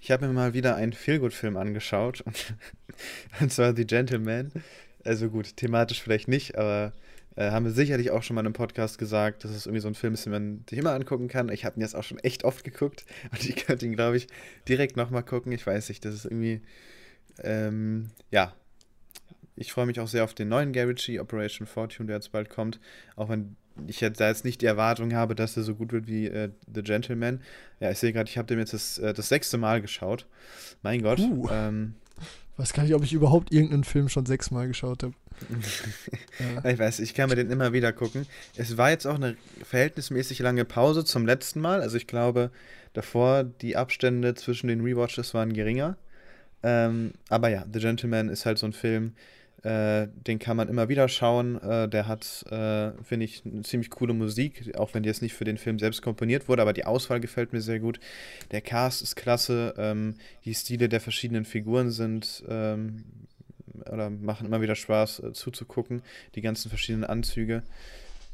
Ich 0.00 0.10
habe 0.10 0.26
mir 0.26 0.32
mal 0.32 0.54
wieder 0.54 0.76
einen 0.76 0.92
Feelgood-Film 0.92 1.56
angeschaut 1.56 2.24
und 3.40 3.52
zwar 3.52 3.74
The 3.74 3.86
Gentleman. 3.86 4.52
Also 5.04 5.30
gut, 5.30 5.56
thematisch 5.56 6.02
vielleicht 6.02 6.28
nicht, 6.28 6.58
aber 6.58 6.92
Äh, 7.36 7.50
haben 7.50 7.66
wir 7.66 7.72
sicherlich 7.72 8.10
auch 8.10 8.22
schon 8.22 8.34
mal 8.34 8.40
in 8.40 8.46
einem 8.46 8.54
Podcast 8.54 8.98
gesagt, 8.98 9.44
dass 9.44 9.50
es 9.50 9.66
irgendwie 9.66 9.82
so 9.82 9.88
ein 9.88 9.94
Film 9.94 10.14
ist, 10.14 10.24
den 10.24 10.32
man 10.32 10.64
sich 10.68 10.78
immer 10.78 10.92
angucken 10.92 11.28
kann. 11.28 11.50
Ich 11.50 11.64
habe 11.64 11.78
ihn 11.78 11.82
jetzt 11.82 11.94
auch 11.94 12.02
schon 12.02 12.18
echt 12.18 12.44
oft 12.44 12.64
geguckt 12.64 13.04
und 13.30 13.48
ich 13.48 13.56
könnte 13.56 13.86
ihn, 13.86 13.94
glaube 13.94 14.16
ich, 14.16 14.26
direkt 14.68 14.96
nochmal 14.96 15.22
gucken. 15.22 15.52
Ich 15.52 15.66
weiß 15.66 15.90
nicht, 15.90 16.04
das 16.04 16.14
ist 16.14 16.24
irgendwie, 16.24 16.62
ähm, 17.42 18.08
ja. 18.30 18.54
Ich 19.58 19.72
freue 19.72 19.86
mich 19.86 20.00
auch 20.00 20.08
sehr 20.08 20.24
auf 20.24 20.34
den 20.34 20.48
neuen 20.48 20.72
Gary 20.72 20.90
Ritchie, 20.90 21.18
Operation 21.18 21.66
Fortune, 21.66 22.06
der 22.06 22.16
jetzt 22.16 22.32
bald 22.32 22.50
kommt. 22.50 22.78
Auch 23.14 23.30
wenn 23.30 23.56
ich 23.86 24.00
jetzt 24.00 24.20
da 24.20 24.28
jetzt 24.28 24.44
nicht 24.44 24.60
die 24.60 24.66
Erwartung 24.66 25.14
habe, 25.14 25.34
dass 25.34 25.56
er 25.56 25.62
so 25.62 25.74
gut 25.74 25.92
wird 25.92 26.06
wie 26.06 26.26
äh, 26.26 26.50
The 26.74 26.82
Gentleman. 26.82 27.40
Ja, 27.80 27.90
ich 27.90 27.98
sehe 27.98 28.12
gerade, 28.12 28.28
ich 28.28 28.38
habe 28.38 28.46
dem 28.46 28.58
jetzt 28.58 28.72
das, 28.72 28.98
äh, 28.98 29.14
das 29.14 29.28
sechste 29.28 29.56
Mal 29.58 29.80
geschaut. 29.80 30.26
Mein 30.82 31.02
Gott. 31.02 31.20
Uh. 31.20 31.48
Ähm, 31.50 31.94
weiß 32.56 32.72
gar 32.72 32.84
nicht, 32.84 32.94
ob 32.94 33.02
ich 33.04 33.12
überhaupt 33.12 33.52
irgendeinen 33.52 33.84
Film 33.84 34.08
schon 34.08 34.26
sechsmal 34.26 34.68
geschaut 34.68 35.02
habe. 35.02 35.14
ja. 36.64 36.70
Ich 36.70 36.78
weiß, 36.78 37.00
ich 37.00 37.14
kann 37.14 37.28
mir 37.28 37.36
den 37.36 37.50
immer 37.50 37.72
wieder 37.72 37.92
gucken. 37.92 38.26
Es 38.56 38.76
war 38.76 38.90
jetzt 38.90 39.06
auch 39.06 39.16
eine 39.16 39.36
verhältnismäßig 39.62 40.38
lange 40.38 40.64
Pause 40.64 41.04
zum 41.04 41.26
letzten 41.26 41.60
Mal. 41.60 41.82
Also 41.82 41.96
ich 41.96 42.06
glaube, 42.06 42.50
davor 42.94 43.44
die 43.44 43.76
Abstände 43.76 44.34
zwischen 44.34 44.68
den 44.68 44.80
Rewatches 44.80 45.34
waren 45.34 45.52
geringer. 45.52 45.96
Ähm, 46.62 47.12
aber 47.28 47.48
ja, 47.48 47.64
The 47.70 47.80
Gentleman 47.80 48.28
ist 48.28 48.46
halt 48.46 48.58
so 48.58 48.66
ein 48.66 48.72
Film, 48.72 49.12
äh, 49.66 50.06
den 50.28 50.38
kann 50.38 50.56
man 50.56 50.68
immer 50.68 50.88
wieder 50.88 51.08
schauen. 51.08 51.60
Äh, 51.60 51.88
der 51.88 52.06
hat, 52.06 52.44
äh, 52.50 52.92
finde 53.02 53.24
ich, 53.24 53.42
eine 53.44 53.62
ziemlich 53.62 53.90
coole 53.90 54.14
Musik, 54.14 54.76
auch 54.76 54.94
wenn 54.94 55.02
die 55.02 55.08
jetzt 55.08 55.22
nicht 55.22 55.34
für 55.34 55.44
den 55.44 55.58
Film 55.58 55.80
selbst 55.80 56.02
komponiert 56.02 56.48
wurde, 56.48 56.62
aber 56.62 56.72
die 56.72 56.84
Auswahl 56.84 57.18
gefällt 57.18 57.52
mir 57.52 57.60
sehr 57.60 57.80
gut. 57.80 57.98
Der 58.52 58.60
Cast 58.60 59.02
ist 59.02 59.16
klasse, 59.16 59.74
ähm, 59.76 60.14
die 60.44 60.54
Stile 60.54 60.88
der 60.88 61.00
verschiedenen 61.00 61.44
Figuren 61.44 61.90
sind 61.90 62.44
ähm, 62.48 63.06
oder 63.90 64.08
machen 64.08 64.46
immer 64.46 64.60
wieder 64.60 64.76
Spaß 64.76 65.18
äh, 65.18 65.32
zuzugucken, 65.32 66.02
die 66.36 66.42
ganzen 66.42 66.68
verschiedenen 66.68 67.04
Anzüge. 67.04 67.64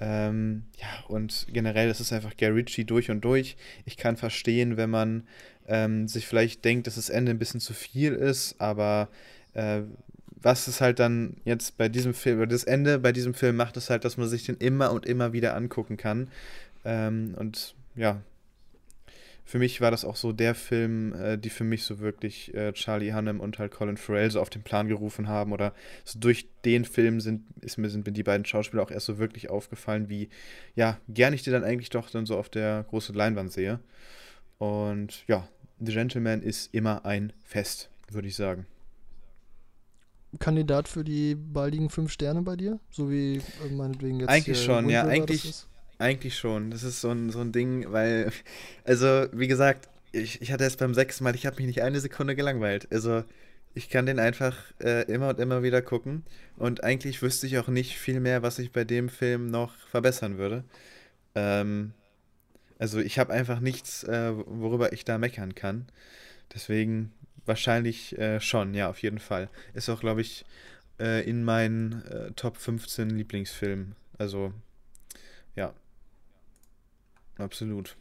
Ähm, 0.00 0.64
ja, 0.78 1.06
und 1.08 1.46
generell 1.50 1.88
ist 1.88 2.00
es 2.00 2.12
einfach 2.12 2.36
Gary 2.36 2.60
Ritchie 2.60 2.84
durch 2.84 3.10
und 3.10 3.24
durch. 3.24 3.56
Ich 3.86 3.96
kann 3.96 4.18
verstehen, 4.18 4.76
wenn 4.76 4.90
man 4.90 5.26
ähm, 5.66 6.08
sich 6.08 6.26
vielleicht 6.26 6.62
denkt, 6.66 6.86
dass 6.86 6.96
das 6.96 7.08
Ende 7.08 7.30
ein 7.30 7.38
bisschen 7.38 7.60
zu 7.60 7.72
viel 7.72 8.12
ist, 8.12 8.60
aber 8.60 9.08
äh, 9.54 9.82
was 10.42 10.66
es 10.68 10.80
halt 10.80 10.98
dann 10.98 11.36
jetzt 11.44 11.76
bei 11.76 11.88
diesem 11.88 12.14
Film, 12.14 12.38
oder 12.38 12.48
das 12.48 12.64
Ende 12.64 12.98
bei 12.98 13.12
diesem 13.12 13.34
Film 13.34 13.56
macht 13.56 13.76
es 13.76 13.90
halt, 13.90 14.04
dass 14.04 14.16
man 14.16 14.28
sich 14.28 14.44
den 14.44 14.56
immer 14.56 14.92
und 14.92 15.06
immer 15.06 15.32
wieder 15.32 15.54
angucken 15.56 15.96
kann. 15.96 16.28
Ähm, 16.84 17.34
und 17.38 17.74
ja, 17.94 18.20
für 19.44 19.58
mich 19.58 19.80
war 19.80 19.90
das 19.90 20.04
auch 20.04 20.16
so 20.16 20.32
der 20.32 20.54
Film, 20.54 21.14
äh, 21.14 21.36
die 21.36 21.50
für 21.50 21.64
mich 21.64 21.84
so 21.84 21.98
wirklich 21.98 22.54
äh, 22.54 22.72
Charlie 22.72 23.12
Hunnam 23.12 23.40
und 23.40 23.58
halt 23.58 23.72
Colin 23.72 23.96
Farrell 23.96 24.30
so 24.30 24.40
auf 24.40 24.50
den 24.50 24.62
Plan 24.62 24.88
gerufen 24.88 25.28
haben. 25.28 25.52
Oder 25.52 25.74
so 26.04 26.18
durch 26.18 26.46
den 26.64 26.84
Film 26.84 27.20
sind, 27.20 27.42
ist 27.60 27.76
mir, 27.76 27.90
sind 27.90 28.06
mir 28.06 28.12
die 28.12 28.22
beiden 28.22 28.46
Schauspieler 28.46 28.82
auch 28.82 28.90
erst 28.90 29.06
so 29.06 29.18
wirklich 29.18 29.50
aufgefallen, 29.50 30.08
wie 30.08 30.28
ja, 30.74 30.98
gern 31.08 31.34
ich 31.34 31.42
die 31.42 31.50
dann 31.50 31.64
eigentlich 31.64 31.90
doch 31.90 32.08
dann 32.10 32.24
so 32.26 32.38
auf 32.38 32.48
der 32.48 32.84
großen 32.88 33.14
Leinwand 33.14 33.52
sehe. 33.52 33.80
Und 34.58 35.24
ja, 35.26 35.48
The 35.80 35.92
Gentleman 35.92 36.42
ist 36.42 36.72
immer 36.72 37.04
ein 37.04 37.32
Fest, 37.44 37.90
würde 38.10 38.28
ich 38.28 38.36
sagen. 38.36 38.66
Kandidat 40.38 40.88
für 40.88 41.04
die 41.04 41.34
baldigen 41.34 41.90
fünf 41.90 42.10
Sterne 42.10 42.42
bei 42.42 42.56
dir? 42.56 42.80
So 42.90 43.10
wie 43.10 43.36
äh, 43.36 43.72
meinetwegen 43.72 44.20
jetzt. 44.20 44.28
Eigentlich 44.28 44.62
schon, 44.62 44.88
ja, 44.88 45.04
eigentlich, 45.04 45.66
eigentlich 45.98 46.36
schon. 46.36 46.70
Das 46.70 46.82
ist 46.82 47.00
so 47.00 47.10
ein, 47.10 47.30
so 47.30 47.40
ein 47.40 47.52
Ding, 47.52 47.92
weil, 47.92 48.32
also, 48.84 49.26
wie 49.32 49.48
gesagt, 49.48 49.88
ich, 50.12 50.40
ich 50.42 50.52
hatte 50.52 50.64
es 50.64 50.76
beim 50.76 50.94
sechsten 50.94 51.24
Mal, 51.24 51.34
ich 51.34 51.46
habe 51.46 51.56
mich 51.56 51.66
nicht 51.66 51.82
eine 51.82 52.00
Sekunde 52.00 52.34
gelangweilt. 52.34 52.88
Also, 52.90 53.24
ich 53.74 53.88
kann 53.88 54.04
den 54.04 54.18
einfach 54.18 54.56
äh, 54.80 55.10
immer 55.10 55.30
und 55.30 55.40
immer 55.40 55.62
wieder 55.62 55.80
gucken. 55.80 56.24
Und 56.56 56.84
eigentlich 56.84 57.22
wüsste 57.22 57.46
ich 57.46 57.58
auch 57.58 57.68
nicht 57.68 57.96
viel 57.96 58.20
mehr, 58.20 58.42
was 58.42 58.58
ich 58.58 58.72
bei 58.72 58.84
dem 58.84 59.08
Film 59.08 59.50
noch 59.50 59.74
verbessern 59.90 60.38
würde. 60.38 60.64
Ähm, 61.34 61.92
also, 62.78 62.98
ich 62.98 63.18
habe 63.18 63.32
einfach 63.32 63.60
nichts, 63.60 64.02
äh, 64.04 64.32
worüber 64.34 64.92
ich 64.92 65.04
da 65.04 65.18
meckern 65.18 65.54
kann. 65.54 65.86
Deswegen 66.54 67.12
Wahrscheinlich 67.46 68.16
äh, 68.18 68.40
schon, 68.40 68.74
ja, 68.74 68.88
auf 68.88 69.02
jeden 69.02 69.18
Fall. 69.18 69.48
Ist 69.74 69.88
auch, 69.88 70.00
glaube 70.00 70.20
ich, 70.20 70.44
äh, 71.00 71.28
in 71.28 71.44
meinen 71.44 72.04
äh, 72.06 72.32
Top 72.32 72.56
15 72.56 73.10
Lieblingsfilmen. 73.10 73.94
Also, 74.18 74.52
ja. 75.56 75.72
Absolut. 77.38 77.96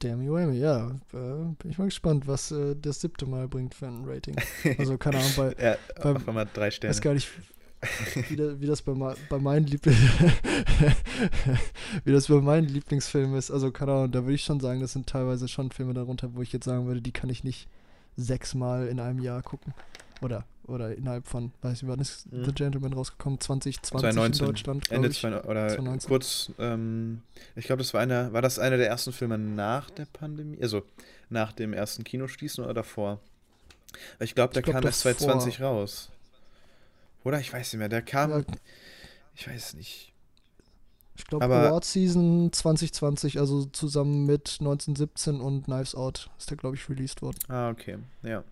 Damn 0.00 0.28
Whammy, 0.28 0.58
ja. 0.58 0.90
Äh, 1.12 1.54
bin 1.58 1.70
ich 1.70 1.78
mal 1.78 1.84
gespannt, 1.84 2.26
was 2.26 2.50
äh, 2.50 2.74
das 2.76 3.00
siebte 3.00 3.26
Mal 3.26 3.48
bringt 3.48 3.74
für 3.74 3.86
ein 3.86 4.04
Rating. 4.04 4.36
Also, 4.78 4.98
keine 4.98 5.18
Ahnung, 5.18 5.32
bei. 5.36 5.54
ja, 5.62 5.76
bei, 6.02 6.10
auf 6.10 6.28
einmal 6.28 6.48
drei 6.52 6.70
Sterne. 6.70 6.90
Weiß 6.90 7.00
gar 7.00 7.14
nicht, 7.14 7.28
wie, 8.28 8.36
das, 8.36 8.60
wie 8.60 8.66
das 8.66 8.82
bei, 8.82 8.92
bei 9.28 9.38
meinen 9.38 9.66
wie 12.04 12.12
das 12.12 12.26
bei 12.26 12.40
meinen 12.40 12.68
Lieblingsfilmen 12.68 13.36
ist. 13.36 13.50
Also, 13.50 13.70
keine 13.70 13.92
Ahnung, 13.92 14.12
da 14.12 14.24
würde 14.24 14.34
ich 14.34 14.44
schon 14.44 14.60
sagen, 14.60 14.80
das 14.80 14.92
sind 14.92 15.06
teilweise 15.06 15.48
schon 15.48 15.70
Filme 15.70 15.94
darunter, 15.94 16.34
wo 16.34 16.42
ich 16.42 16.52
jetzt 16.52 16.64
sagen 16.64 16.86
würde, 16.86 17.00
die 17.00 17.12
kann 17.12 17.30
ich 17.30 17.44
nicht 17.44 17.68
sechsmal 18.16 18.88
in 18.88 19.00
einem 19.00 19.20
Jahr 19.20 19.42
gucken. 19.42 19.74
Oder, 20.22 20.44
oder 20.64 20.94
innerhalb 20.94 21.26
von, 21.26 21.52
weiß 21.60 21.82
ich, 21.82 21.88
wann 21.88 22.00
ist 22.00 22.32
mhm. 22.32 22.44
The 22.44 22.52
Gentleman 22.52 22.92
rausgekommen? 22.92 23.40
2020 23.40 23.82
2019, 23.82 24.40
in 24.40 24.52
Deutschland. 24.52 24.90
Ende 24.90 25.08
ich. 25.08 25.20
Zwei, 25.20 25.42
oder 25.42 25.68
2019. 25.68 26.08
kurz, 26.08 26.52
ähm, 26.58 27.22
ich 27.56 27.66
glaube, 27.66 27.82
das 27.82 27.92
war 27.92 28.00
einer, 28.00 28.32
war 28.32 28.42
das 28.42 28.58
einer 28.58 28.76
der 28.76 28.88
ersten 28.88 29.12
Filme 29.12 29.36
nach 29.36 29.90
der 29.90 30.06
Pandemie? 30.06 30.58
Also 30.62 30.82
nach 31.28 31.52
dem 31.52 31.72
ersten 31.72 32.04
Kinoschließen 32.04 32.64
oder 32.64 32.74
davor? 32.74 33.20
Ich 34.20 34.34
glaube, 34.34 34.54
der 34.54 34.60
ich 34.60 34.64
glaub, 34.64 34.76
kam 34.76 34.84
erst 34.84 35.00
2020 35.00 35.60
raus. 35.60 36.10
Oder? 37.24 37.40
Ich 37.40 37.52
weiß 37.52 37.72
nicht 37.72 37.78
mehr. 37.78 37.88
Der 37.88 38.02
kam. 38.02 38.30
Ja. 38.30 38.44
Ich 39.34 39.48
weiß 39.48 39.74
nicht. 39.74 40.13
Ich 41.16 41.24
glaube, 41.26 41.44
Award 41.44 41.84
Season 41.84 42.52
2020, 42.52 43.38
also 43.38 43.64
zusammen 43.66 44.26
mit 44.26 44.56
1917 44.60 45.40
und 45.40 45.64
Knives 45.64 45.94
Out, 45.94 46.30
ist 46.38 46.50
der, 46.50 46.56
glaube 46.56 46.76
ich, 46.76 46.88
released 46.88 47.22
worden. 47.22 47.38
Ah, 47.48 47.70
okay, 47.70 47.98
ja. 48.22 48.42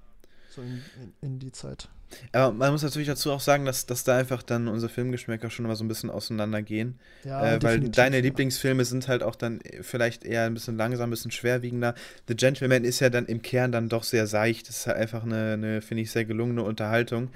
So 0.50 0.62
in, 0.62 0.82
in, 1.00 1.12
in, 1.22 1.38
die 1.38 1.50
Zeit. 1.50 1.88
Aber 2.32 2.52
man 2.52 2.72
muss 2.72 2.82
natürlich 2.82 3.08
dazu 3.08 3.32
auch 3.32 3.40
sagen, 3.40 3.64
dass, 3.64 3.86
dass 3.86 4.04
da 4.04 4.18
einfach 4.18 4.42
dann 4.42 4.68
unsere 4.68 4.92
Filmgeschmäcker 4.92 5.50
schon 5.50 5.66
mal 5.66 5.76
so 5.76 5.82
ein 5.82 5.88
bisschen 5.88 6.10
auseinandergehen. 6.10 6.98
Ja, 7.24 7.54
äh, 7.54 7.62
weil 7.62 7.80
deine 7.80 8.16
ja. 8.16 8.22
Lieblingsfilme 8.22 8.84
sind 8.84 9.08
halt 9.08 9.22
auch 9.22 9.34
dann 9.34 9.60
vielleicht 9.80 10.24
eher 10.24 10.44
ein 10.44 10.54
bisschen 10.54 10.76
langsam, 10.76 11.08
ein 11.08 11.10
bisschen 11.10 11.30
schwerwiegender. 11.30 11.94
The 12.28 12.36
Gentleman 12.36 12.84
ist 12.84 13.00
ja 13.00 13.08
dann 13.10 13.26
im 13.26 13.42
Kern 13.42 13.72
dann 13.72 13.88
doch 13.88 14.04
sehr 14.04 14.26
seicht. 14.26 14.68
Das 14.68 14.80
ist 14.80 14.86
halt 14.86 14.98
einfach 14.98 15.24
eine, 15.24 15.54
eine 15.54 15.82
finde 15.82 16.02
ich, 16.02 16.10
sehr 16.10 16.26
gelungene 16.26 16.62
Unterhaltung. 16.62 17.30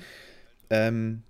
Ähm, 0.69 1.23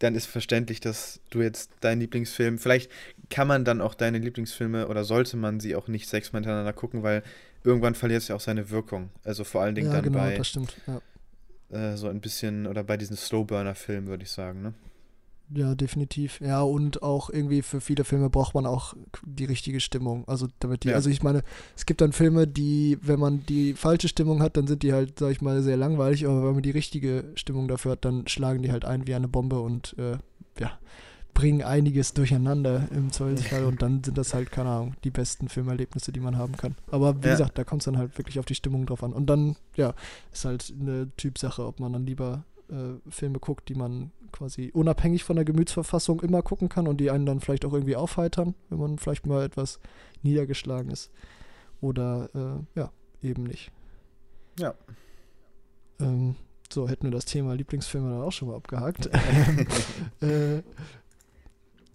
dann 0.00 0.14
ist 0.14 0.26
verständlich, 0.26 0.80
dass 0.80 1.20
du 1.30 1.42
jetzt 1.42 1.70
deinen 1.80 2.00
Lieblingsfilm, 2.00 2.58
vielleicht 2.58 2.90
kann 3.28 3.46
man 3.46 3.64
dann 3.64 3.80
auch 3.80 3.94
deine 3.94 4.18
Lieblingsfilme 4.18 4.88
oder 4.88 5.04
sollte 5.04 5.36
man 5.36 5.60
sie 5.60 5.76
auch 5.76 5.88
nicht 5.88 6.08
sechsmal 6.08 6.40
hintereinander 6.40 6.72
gucken, 6.72 7.02
weil 7.02 7.22
irgendwann 7.64 7.94
verliert 7.94 8.22
es 8.22 8.28
ja 8.28 8.34
auch 8.34 8.40
seine 8.40 8.70
Wirkung. 8.70 9.10
Also 9.24 9.44
vor 9.44 9.62
allen 9.62 9.74
Dingen 9.74 9.88
ja, 9.88 9.94
dann 9.94 10.04
genau, 10.04 10.18
bei 10.18 10.36
ja. 10.36 11.92
äh, 11.92 11.96
so 11.96 12.08
ein 12.08 12.20
bisschen 12.20 12.66
oder 12.66 12.82
bei 12.82 12.96
diesen 12.96 13.16
Slowburner-Filmen, 13.16 14.08
würde 14.08 14.24
ich 14.24 14.30
sagen, 14.30 14.62
ne? 14.62 14.74
Ja, 15.52 15.74
definitiv. 15.74 16.40
Ja, 16.40 16.62
und 16.62 17.02
auch 17.02 17.28
irgendwie 17.28 17.62
für 17.62 17.80
viele 17.80 18.04
Filme 18.04 18.30
braucht 18.30 18.54
man 18.54 18.66
auch 18.66 18.94
die 19.24 19.46
richtige 19.46 19.80
Stimmung. 19.80 20.26
Also 20.28 20.46
damit 20.60 20.84
die, 20.84 20.88
ja. 20.88 20.94
also 20.94 21.10
ich 21.10 21.22
meine, 21.22 21.42
es 21.76 21.86
gibt 21.86 22.00
dann 22.00 22.12
Filme, 22.12 22.46
die, 22.46 22.98
wenn 23.02 23.18
man 23.18 23.44
die 23.46 23.74
falsche 23.74 24.08
Stimmung 24.08 24.42
hat, 24.42 24.56
dann 24.56 24.66
sind 24.66 24.82
die 24.82 24.92
halt, 24.92 25.18
sag 25.18 25.32
ich 25.32 25.40
mal, 25.40 25.62
sehr 25.62 25.76
langweilig, 25.76 26.26
aber 26.26 26.46
wenn 26.46 26.54
man 26.54 26.62
die 26.62 26.70
richtige 26.70 27.24
Stimmung 27.34 27.66
dafür 27.66 27.92
hat, 27.92 28.04
dann 28.04 28.28
schlagen 28.28 28.62
die 28.62 28.70
halt 28.70 28.84
ein 28.84 29.06
wie 29.06 29.14
eine 29.14 29.28
Bombe 29.28 29.60
und 29.60 29.96
äh, 29.98 30.18
ja, 30.58 30.78
bringen 31.34 31.62
einiges 31.62 32.14
durcheinander 32.14 32.88
im 32.92 33.10
Zweifelsfall 33.10 33.64
und 33.66 33.82
dann 33.82 34.04
sind 34.04 34.18
das 34.18 34.34
halt, 34.34 34.52
keine 34.52 34.70
Ahnung, 34.70 34.94
die 35.04 35.10
besten 35.10 35.48
Filmerlebnisse, 35.48 36.12
die 36.12 36.20
man 36.20 36.36
haben 36.36 36.56
kann. 36.56 36.76
Aber 36.90 37.22
wie 37.22 37.26
ja. 37.26 37.32
gesagt, 37.32 37.58
da 37.58 37.64
kommt 37.64 37.82
es 37.82 37.86
dann 37.86 37.98
halt 37.98 38.16
wirklich 38.18 38.38
auf 38.38 38.44
die 38.44 38.54
Stimmung 38.54 38.86
drauf 38.86 39.02
an. 39.02 39.12
Und 39.12 39.26
dann, 39.26 39.56
ja, 39.76 39.94
ist 40.32 40.44
halt 40.44 40.72
eine 40.78 41.10
Typsache, 41.16 41.66
ob 41.66 41.80
man 41.80 41.92
dann 41.92 42.06
lieber 42.06 42.44
äh, 42.70 43.10
Filme 43.10 43.38
guckt, 43.38 43.68
die 43.68 43.74
man 43.74 44.12
quasi 44.32 44.70
unabhängig 44.72 45.24
von 45.24 45.36
der 45.36 45.44
Gemütsverfassung 45.44 46.20
immer 46.20 46.42
gucken 46.42 46.68
kann 46.68 46.86
und 46.86 46.98
die 46.98 47.10
einen 47.10 47.26
dann 47.26 47.40
vielleicht 47.40 47.64
auch 47.64 47.72
irgendwie 47.72 47.96
aufheitern, 47.96 48.54
wenn 48.68 48.78
man 48.78 48.98
vielleicht 48.98 49.26
mal 49.26 49.44
etwas 49.44 49.80
niedergeschlagen 50.22 50.90
ist. 50.90 51.10
Oder 51.80 52.28
äh, 52.34 52.78
ja, 52.78 52.92
eben 53.22 53.44
nicht. 53.44 53.72
Ja. 54.58 54.74
Ähm, 55.98 56.36
so, 56.72 56.88
hätten 56.88 57.04
wir 57.04 57.10
das 57.10 57.24
Thema 57.24 57.54
Lieblingsfilme 57.54 58.10
dann 58.10 58.22
auch 58.22 58.32
schon 58.32 58.48
mal 58.48 58.56
abgehakt. 58.56 59.06
äh, 60.20 60.62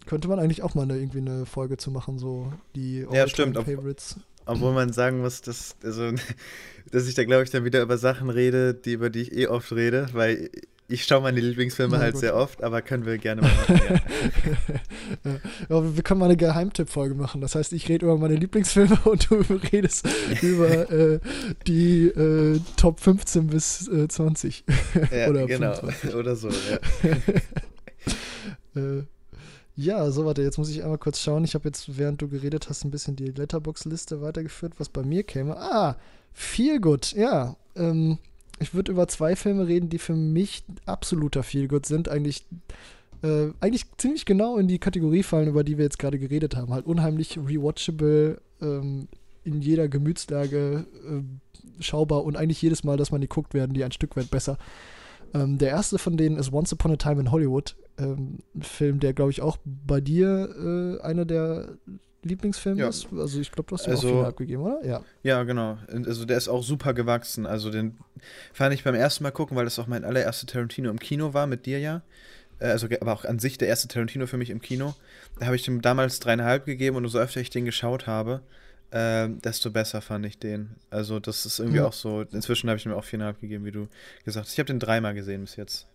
könnte 0.06 0.28
man 0.28 0.38
eigentlich 0.38 0.62
auch 0.62 0.74
mal 0.74 0.82
eine, 0.82 0.96
irgendwie 0.96 1.18
eine 1.18 1.46
Folge 1.46 1.76
zu 1.76 1.90
machen, 1.90 2.18
so 2.18 2.52
die 2.74 3.06
ja, 3.10 3.26
stimmt. 3.28 3.56
Favorites. 3.56 4.20
Obwohl 4.46 4.72
man 4.72 4.92
sagen 4.92 5.20
muss, 5.20 5.42
dass, 5.42 5.76
also, 5.82 6.12
dass 6.90 7.06
ich 7.06 7.14
da, 7.14 7.24
glaube 7.24 7.44
ich, 7.44 7.50
dann 7.50 7.64
wieder 7.64 7.82
über 7.82 7.98
Sachen 7.98 8.30
rede, 8.30 8.74
die, 8.74 8.92
über 8.92 9.10
die 9.10 9.22
ich 9.22 9.36
eh 9.36 9.48
oft 9.48 9.72
rede, 9.72 10.06
weil 10.12 10.50
ich 10.88 11.04
schaue 11.04 11.20
meine 11.20 11.40
Lieblingsfilme 11.40 11.98
halt 11.98 12.12
gut. 12.12 12.20
sehr 12.20 12.36
oft, 12.36 12.62
aber 12.62 12.80
können 12.80 13.06
wir 13.06 13.18
gerne 13.18 13.42
mal 13.42 13.50
machen. 13.50 14.00
Ja. 15.24 15.30
ja, 15.68 15.96
wir 15.96 16.02
können 16.04 16.20
mal 16.20 16.26
eine 16.26 16.36
Geheimtipp-Folge 16.36 17.16
machen. 17.16 17.40
Das 17.40 17.56
heißt, 17.56 17.72
ich 17.72 17.88
rede 17.88 18.06
über 18.06 18.16
meine 18.16 18.36
Lieblingsfilme 18.36 18.96
und 19.04 19.28
du 19.28 19.44
redest 19.72 20.08
über 20.42 20.90
äh, 20.90 21.18
die 21.66 22.06
äh, 22.06 22.60
Top 22.76 23.00
15 23.00 23.48
bis 23.48 23.88
äh, 23.88 24.06
20. 24.06 24.64
Ja, 25.10 25.28
oder 25.28 25.46
genau. 25.46 25.74
25. 25.74 26.14
Oder 26.14 26.36
so, 26.36 26.50
ja. 26.50 27.18
Ja, 29.76 30.10
so 30.10 30.24
warte, 30.24 30.42
jetzt 30.42 30.56
muss 30.56 30.70
ich 30.70 30.82
einmal 30.82 30.98
kurz 30.98 31.20
schauen. 31.20 31.44
Ich 31.44 31.54
habe 31.54 31.68
jetzt, 31.68 31.98
während 31.98 32.22
du 32.22 32.28
geredet 32.28 32.70
hast, 32.70 32.84
ein 32.84 32.90
bisschen 32.90 33.14
die 33.14 33.30
Letterbox-Liste 33.30 34.22
weitergeführt, 34.22 34.74
was 34.78 34.88
bei 34.88 35.02
mir 35.02 35.22
käme. 35.22 35.56
Ah, 35.58 35.96
Feel 36.32 36.80
Good, 36.80 37.12
ja. 37.12 37.56
Ähm, 37.76 38.18
ich 38.58 38.72
würde 38.72 38.92
über 38.92 39.06
zwei 39.06 39.36
Filme 39.36 39.66
reden, 39.66 39.90
die 39.90 39.98
für 39.98 40.14
mich 40.14 40.64
absoluter 40.86 41.42
Feel 41.42 41.68
Good 41.68 41.84
sind. 41.84 42.08
Eigentlich, 42.08 42.46
äh, 43.22 43.48
eigentlich 43.60 43.84
ziemlich 43.98 44.24
genau 44.24 44.56
in 44.56 44.66
die 44.66 44.78
Kategorie 44.78 45.22
fallen, 45.22 45.48
über 45.48 45.62
die 45.62 45.76
wir 45.76 45.84
jetzt 45.84 45.98
gerade 45.98 46.18
geredet 46.18 46.56
haben. 46.56 46.72
Halt 46.72 46.86
unheimlich 46.86 47.36
rewatchable, 47.38 48.40
ähm, 48.62 49.08
in 49.44 49.60
jeder 49.60 49.88
Gemütslage 49.88 50.86
äh, 51.06 51.82
schaubar 51.82 52.24
und 52.24 52.36
eigentlich 52.36 52.62
jedes 52.62 52.82
Mal, 52.82 52.96
dass 52.96 53.12
man 53.12 53.20
die 53.20 53.28
guckt, 53.28 53.52
werden 53.52 53.74
die 53.74 53.84
ein 53.84 53.92
Stück 53.92 54.16
weit 54.16 54.30
besser. 54.30 54.56
Ähm, 55.42 55.58
der 55.58 55.70
erste 55.70 55.98
von 55.98 56.16
denen 56.16 56.36
ist 56.36 56.52
Once 56.52 56.72
Upon 56.72 56.92
a 56.92 56.96
Time 56.96 57.20
in 57.20 57.30
Hollywood. 57.30 57.76
Ähm, 57.98 58.38
ein 58.54 58.62
Film, 58.62 59.00
der, 59.00 59.12
glaube 59.12 59.30
ich, 59.30 59.42
auch 59.42 59.58
bei 59.64 60.00
dir 60.00 60.98
äh, 61.00 61.02
einer 61.02 61.24
der 61.24 61.76
Lieblingsfilme 62.22 62.80
ja. 62.80 62.88
ist. 62.88 63.08
Also 63.16 63.40
ich 63.40 63.52
glaube, 63.52 63.68
du 63.68 63.76
hast 63.76 63.86
ihn 63.86 63.92
also, 63.92 64.08
auch 64.08 64.12
viel 64.12 64.24
abgegeben, 64.24 64.62
oder? 64.62 64.84
Ja. 64.84 65.02
Ja, 65.22 65.42
genau. 65.44 65.78
Also 65.88 66.24
der 66.24 66.36
ist 66.36 66.48
auch 66.48 66.62
super 66.62 66.92
gewachsen. 66.92 67.46
Also 67.46 67.70
den 67.70 67.98
fand 68.52 68.74
ich 68.74 68.84
beim 68.84 68.94
ersten 68.94 69.22
Mal 69.22 69.30
gucken, 69.30 69.56
weil 69.56 69.64
das 69.64 69.78
auch 69.78 69.86
mein 69.86 70.04
allererster 70.04 70.46
Tarantino 70.46 70.90
im 70.90 70.98
Kino 70.98 71.34
war, 71.34 71.46
mit 71.46 71.66
dir 71.66 71.78
ja. 71.78 72.02
Äh, 72.58 72.66
also, 72.66 72.88
aber 73.00 73.12
auch 73.12 73.24
an 73.24 73.38
sich 73.38 73.58
der 73.58 73.68
erste 73.68 73.88
Tarantino 73.88 74.26
für 74.26 74.36
mich 74.36 74.50
im 74.50 74.60
Kino. 74.60 74.94
Da 75.38 75.46
habe 75.46 75.56
ich 75.56 75.62
dem 75.62 75.80
damals 75.82 76.20
dreieinhalb 76.20 76.66
gegeben 76.66 76.96
und 76.96 77.08
so 77.08 77.18
öfter 77.18 77.40
ich 77.40 77.50
den 77.50 77.64
geschaut 77.64 78.06
habe, 78.06 78.42
äh, 78.90 79.28
desto 79.28 79.70
besser 79.70 80.00
fand 80.00 80.26
ich 80.26 80.38
den. 80.38 80.70
Also, 80.90 81.20
das 81.20 81.46
ist 81.46 81.58
irgendwie 81.58 81.78
ja. 81.78 81.86
auch 81.86 81.92
so. 81.92 82.22
Inzwischen 82.22 82.68
habe 82.68 82.78
ich 82.78 82.86
ihm 82.86 82.92
auch 82.92 83.04
viereinhalb 83.04 83.40
gegeben, 83.40 83.64
wie 83.64 83.72
du 83.72 83.88
gesagt 84.24 84.46
hast. 84.46 84.52
Ich 84.52 84.58
habe 84.58 84.68
den 84.68 84.80
dreimal 84.80 85.14
gesehen 85.14 85.42
bis 85.42 85.56
jetzt. 85.56 85.86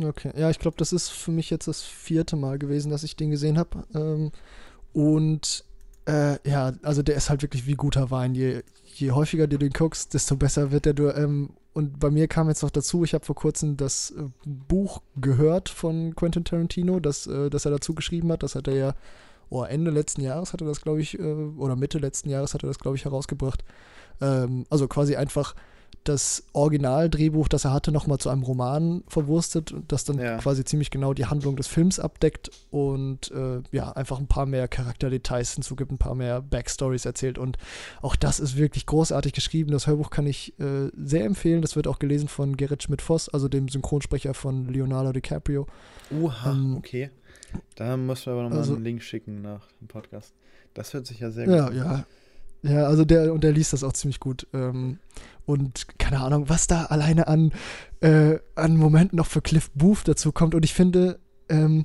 Okay, 0.00 0.32
ja, 0.36 0.48
ich 0.48 0.58
glaube, 0.58 0.76
das 0.76 0.92
ist 0.92 1.08
für 1.08 1.32
mich 1.32 1.50
jetzt 1.50 1.66
das 1.66 1.82
vierte 1.82 2.36
Mal 2.36 2.58
gewesen, 2.58 2.90
dass 2.90 3.02
ich 3.02 3.16
den 3.16 3.30
gesehen 3.30 3.58
habe. 3.58 3.84
Ähm, 3.94 4.30
und 4.92 5.64
äh, 6.06 6.38
ja, 6.48 6.72
also 6.82 7.02
der 7.02 7.16
ist 7.16 7.30
halt 7.30 7.42
wirklich 7.42 7.66
wie 7.66 7.74
guter 7.74 8.10
Wein. 8.10 8.34
Je, 8.34 8.62
je 8.94 9.10
häufiger 9.10 9.46
du 9.46 9.58
den 9.58 9.70
guckst, 9.70 10.14
desto 10.14 10.36
besser 10.36 10.70
wird 10.70 10.86
der. 10.86 11.16
Ähm, 11.16 11.50
und 11.72 11.98
bei 12.00 12.10
mir 12.10 12.28
kam 12.28 12.48
jetzt 12.48 12.62
noch 12.62 12.70
dazu, 12.70 13.04
ich 13.04 13.14
habe 13.14 13.24
vor 13.24 13.34
kurzem 13.34 13.76
das 13.76 14.12
äh, 14.12 14.22
Buch 14.46 15.02
gehört 15.16 15.68
von 15.68 16.14
Quentin 16.14 16.44
Tarantino, 16.44 17.00
das, 17.00 17.26
äh, 17.26 17.50
das 17.50 17.64
er 17.64 17.72
dazu 17.72 17.94
geschrieben 17.94 18.30
hat. 18.32 18.42
Das 18.42 18.54
hat 18.54 18.68
er 18.68 18.74
ja 18.74 18.94
oh, 19.50 19.64
Ende 19.64 19.90
letzten 19.90 20.20
Jahres 20.20 20.52
hatte 20.52 20.64
das, 20.64 20.80
glaube 20.80 21.00
ich, 21.00 21.18
äh, 21.18 21.22
oder 21.22 21.76
Mitte 21.76 21.98
letzten 21.98 22.30
Jahres 22.30 22.54
hatte 22.54 22.66
das, 22.66 22.78
glaube 22.78 22.96
ich, 22.96 23.04
herausgebracht. 23.04 23.64
Ähm, 24.20 24.64
also 24.70 24.88
quasi 24.88 25.16
einfach 25.16 25.54
das 26.04 26.44
Originaldrehbuch, 26.52 27.48
das 27.48 27.64
er 27.64 27.72
hatte, 27.72 27.92
nochmal 27.92 28.18
zu 28.18 28.30
einem 28.30 28.42
Roman 28.42 29.02
verwurstet, 29.08 29.74
das 29.88 30.04
dann 30.04 30.18
ja. 30.18 30.38
quasi 30.38 30.64
ziemlich 30.64 30.90
genau 30.90 31.12
die 31.12 31.26
Handlung 31.26 31.56
des 31.56 31.66
Films 31.66 32.00
abdeckt 32.00 32.50
und 32.70 33.30
äh, 33.30 33.60
ja, 33.72 33.92
einfach 33.92 34.18
ein 34.18 34.26
paar 34.26 34.46
mehr 34.46 34.68
Charakterdetails 34.68 35.54
hinzugibt, 35.54 35.92
ein 35.92 35.98
paar 35.98 36.14
mehr 36.14 36.40
Backstories 36.40 37.04
erzählt. 37.04 37.36
Und 37.36 37.58
auch 38.00 38.16
das 38.16 38.40
ist 38.40 38.56
wirklich 38.56 38.86
großartig 38.86 39.32
geschrieben. 39.32 39.70
Das 39.70 39.86
Hörbuch 39.86 40.10
kann 40.10 40.26
ich 40.26 40.58
äh, 40.58 40.90
sehr 40.96 41.24
empfehlen. 41.24 41.62
Das 41.62 41.76
wird 41.76 41.86
auch 41.86 41.98
gelesen 41.98 42.28
von 42.28 42.56
Gerrit 42.56 42.82
Schmidt-Voss, 42.82 43.28
also 43.28 43.48
dem 43.48 43.68
Synchronsprecher 43.68 44.32
von 44.32 44.68
Leonardo 44.68 45.12
DiCaprio. 45.12 45.66
Oha, 46.10 46.52
ähm, 46.52 46.76
okay. 46.78 47.10
Da 47.74 47.96
musst 47.96 48.26
du 48.26 48.30
aber 48.30 48.42
nochmal 48.42 48.58
also, 48.60 48.74
einen 48.74 48.84
Link 48.84 49.02
schicken 49.02 49.42
nach 49.42 49.66
dem 49.80 49.88
Podcast. 49.88 50.34
Das 50.74 50.94
hört 50.94 51.06
sich 51.06 51.20
ja 51.20 51.30
sehr 51.30 51.46
gut 51.46 51.54
ja, 51.54 51.66
an. 51.66 51.76
Ja, 51.76 51.84
ja. 51.84 52.04
Ja, 52.62 52.86
also 52.86 53.04
der, 53.04 53.32
und 53.32 53.44
der 53.44 53.52
liest 53.52 53.72
das 53.72 53.84
auch 53.84 53.92
ziemlich 53.92 54.20
gut. 54.20 54.46
Ähm, 54.52 54.98
und 55.46 55.86
keine 55.98 56.20
Ahnung, 56.20 56.48
was 56.48 56.66
da 56.66 56.86
alleine 56.86 57.28
an, 57.28 57.52
äh, 58.00 58.38
an 58.54 58.76
Momenten 58.76 59.16
noch 59.16 59.26
für 59.26 59.40
Cliff 59.40 59.70
Booth 59.74 60.08
dazu 60.08 60.32
kommt. 60.32 60.54
Und 60.54 60.64
ich 60.64 60.74
finde, 60.74 61.20
ähm, 61.48 61.84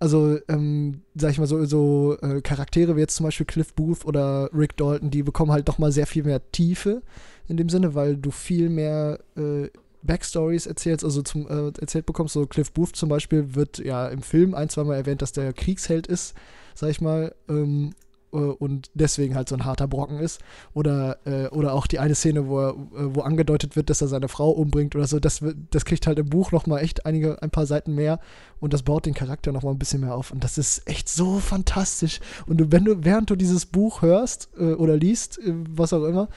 also, 0.00 0.38
ähm, 0.48 1.02
sag 1.14 1.30
ich 1.30 1.38
mal 1.38 1.46
so, 1.46 1.64
so 1.66 2.16
äh, 2.20 2.40
Charaktere 2.40 2.96
wie 2.96 3.00
jetzt 3.00 3.16
zum 3.16 3.24
Beispiel 3.24 3.46
Cliff 3.46 3.74
Booth 3.74 4.04
oder 4.04 4.50
Rick 4.52 4.76
Dalton, 4.76 5.10
die 5.10 5.22
bekommen 5.22 5.52
halt 5.52 5.68
nochmal 5.68 5.92
sehr 5.92 6.06
viel 6.06 6.24
mehr 6.24 6.50
Tiefe 6.50 7.02
in 7.48 7.56
dem 7.56 7.68
Sinne, 7.68 7.94
weil 7.94 8.16
du 8.16 8.30
viel 8.30 8.70
mehr 8.70 9.20
äh, 9.36 9.68
Backstories 10.02 10.66
erzählst, 10.66 11.04
also 11.04 11.22
zum, 11.22 11.46
äh, 11.48 11.72
erzählt 11.80 12.06
bekommst. 12.06 12.34
So 12.34 12.46
Cliff 12.46 12.72
Booth 12.72 12.96
zum 12.96 13.08
Beispiel 13.08 13.54
wird 13.54 13.78
ja 13.78 14.08
im 14.08 14.22
Film 14.22 14.54
ein, 14.54 14.68
zwei 14.68 14.84
Mal 14.84 14.96
erwähnt, 14.96 15.22
dass 15.22 15.32
der 15.32 15.52
Kriegsheld 15.52 16.06
ist, 16.06 16.34
sag 16.74 16.90
ich 16.90 17.00
mal. 17.00 17.34
Ähm, 17.48 17.94
äh, 18.32 18.36
und 18.36 18.90
deswegen 18.94 19.34
halt 19.34 19.48
so 19.48 19.54
ein 19.54 19.64
harter 19.64 19.88
Brocken 19.88 20.18
ist. 20.18 20.40
Oder, 20.74 21.18
äh, 21.24 21.48
oder 21.48 21.74
auch 21.74 21.86
die 21.86 21.98
eine 21.98 22.14
Szene, 22.14 22.48
wo, 22.48 22.60
er, 22.60 22.70
äh, 22.70 23.14
wo 23.14 23.20
angedeutet 23.20 23.76
wird, 23.76 23.90
dass 23.90 24.00
er 24.00 24.08
seine 24.08 24.28
Frau 24.28 24.50
umbringt 24.50 24.94
oder 24.94 25.06
so, 25.06 25.18
das, 25.18 25.44
das 25.70 25.84
kriegt 25.84 26.06
halt 26.06 26.18
im 26.18 26.28
Buch 26.28 26.52
nochmal 26.52 26.82
echt 26.82 27.06
einige, 27.06 27.42
ein 27.42 27.50
paar 27.50 27.66
Seiten 27.66 27.94
mehr 27.94 28.20
und 28.60 28.72
das 28.72 28.82
baut 28.82 29.06
den 29.06 29.14
Charakter 29.14 29.52
nochmal 29.52 29.74
ein 29.74 29.78
bisschen 29.78 30.00
mehr 30.00 30.14
auf. 30.14 30.30
Und 30.30 30.44
das 30.44 30.58
ist 30.58 30.86
echt 30.88 31.08
so 31.08 31.38
fantastisch. 31.38 32.20
Und 32.46 32.72
wenn 32.72 32.84
du, 32.84 33.04
während 33.04 33.30
du 33.30 33.36
dieses 33.36 33.66
Buch 33.66 34.02
hörst 34.02 34.50
äh, 34.58 34.72
oder 34.72 34.96
liest, 34.96 35.38
äh, 35.38 35.54
was 35.70 35.92
auch 35.92 36.04
immer, 36.04 36.28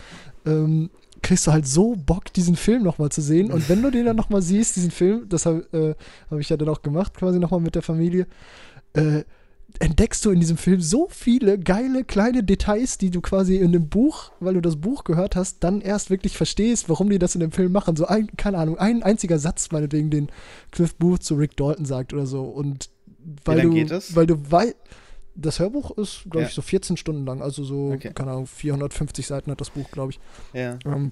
ähm, 0.45 0.89
kriegst 1.23 1.47
du 1.47 1.51
halt 1.51 1.65
so 1.65 1.95
Bock, 1.95 2.31
diesen 2.33 2.55
Film 2.55 2.83
nochmal 2.83 3.09
zu 3.09 3.21
sehen. 3.21 3.51
Und 3.51 3.67
wenn 3.69 3.81
du 3.81 3.89
den 3.89 4.05
dann 4.05 4.15
nochmal 4.15 4.41
siehst, 4.41 4.75
diesen 4.75 4.91
Film, 4.91 5.27
das 5.29 5.45
habe 5.45 5.61
äh, 5.71 5.95
hab 6.29 6.39
ich 6.39 6.49
ja 6.49 6.57
dann 6.57 6.69
auch 6.69 6.83
gemacht, 6.83 7.15
quasi 7.15 7.39
nochmal 7.39 7.61
mit 7.61 7.73
der 7.75 7.81
Familie, 7.81 8.27
äh, 8.93 9.23
entdeckst 9.79 10.23
du 10.23 10.31
in 10.31 10.39
diesem 10.39 10.57
Film 10.57 10.81
so 10.81 11.07
viele 11.09 11.57
geile 11.57 12.03
kleine 12.03 12.43
Details, 12.43 12.97
die 12.97 13.09
du 13.09 13.21
quasi 13.21 13.57
in 13.57 13.71
dem 13.71 13.89
Buch, 13.89 14.31
weil 14.39 14.53
du 14.53 14.61
das 14.61 14.75
Buch 14.75 15.03
gehört 15.03 15.35
hast, 15.35 15.63
dann 15.63 15.81
erst 15.81 16.09
wirklich 16.09 16.37
verstehst, 16.37 16.89
warum 16.89 17.09
die 17.09 17.19
das 17.19 17.33
in 17.33 17.41
dem 17.41 17.51
Film 17.51 17.71
machen. 17.71 17.95
So 17.95 18.05
ein, 18.05 18.27
keine 18.37 18.59
Ahnung, 18.59 18.77
ein 18.77 19.01
einziger 19.01 19.39
Satz, 19.39 19.71
meinetwegen, 19.71 20.09
den 20.11 20.29
Cliff 20.71 20.93
Booth 20.95 21.23
zu 21.23 21.35
Rick 21.35 21.57
Dalton 21.57 21.85
sagt 21.85 22.13
oder 22.13 22.27
so. 22.27 22.43
Und 22.43 22.89
weil 23.45 23.59
Wie 23.59 23.61
du, 23.63 23.69
geht 23.71 23.91
das? 23.91 24.15
weil 24.15 24.27
du 24.27 24.35
weißt, 24.51 24.75
das 25.35 25.59
Hörbuch 25.59 25.91
ist, 25.97 26.23
glaube 26.23 26.41
ja. 26.41 26.47
ich, 26.47 26.53
so 26.53 26.61
14 26.61 26.97
Stunden 26.97 27.25
lang, 27.25 27.41
also 27.41 27.63
so, 27.63 27.91
okay. 27.93 28.11
keine 28.13 28.31
Ahnung, 28.31 28.47
450 28.47 29.25
Seiten 29.25 29.51
hat 29.51 29.61
das 29.61 29.71
Buch, 29.71 29.89
glaube 29.91 30.11
ich. 30.11 30.19
Ja. 30.53 30.77
Ähm, 30.85 31.11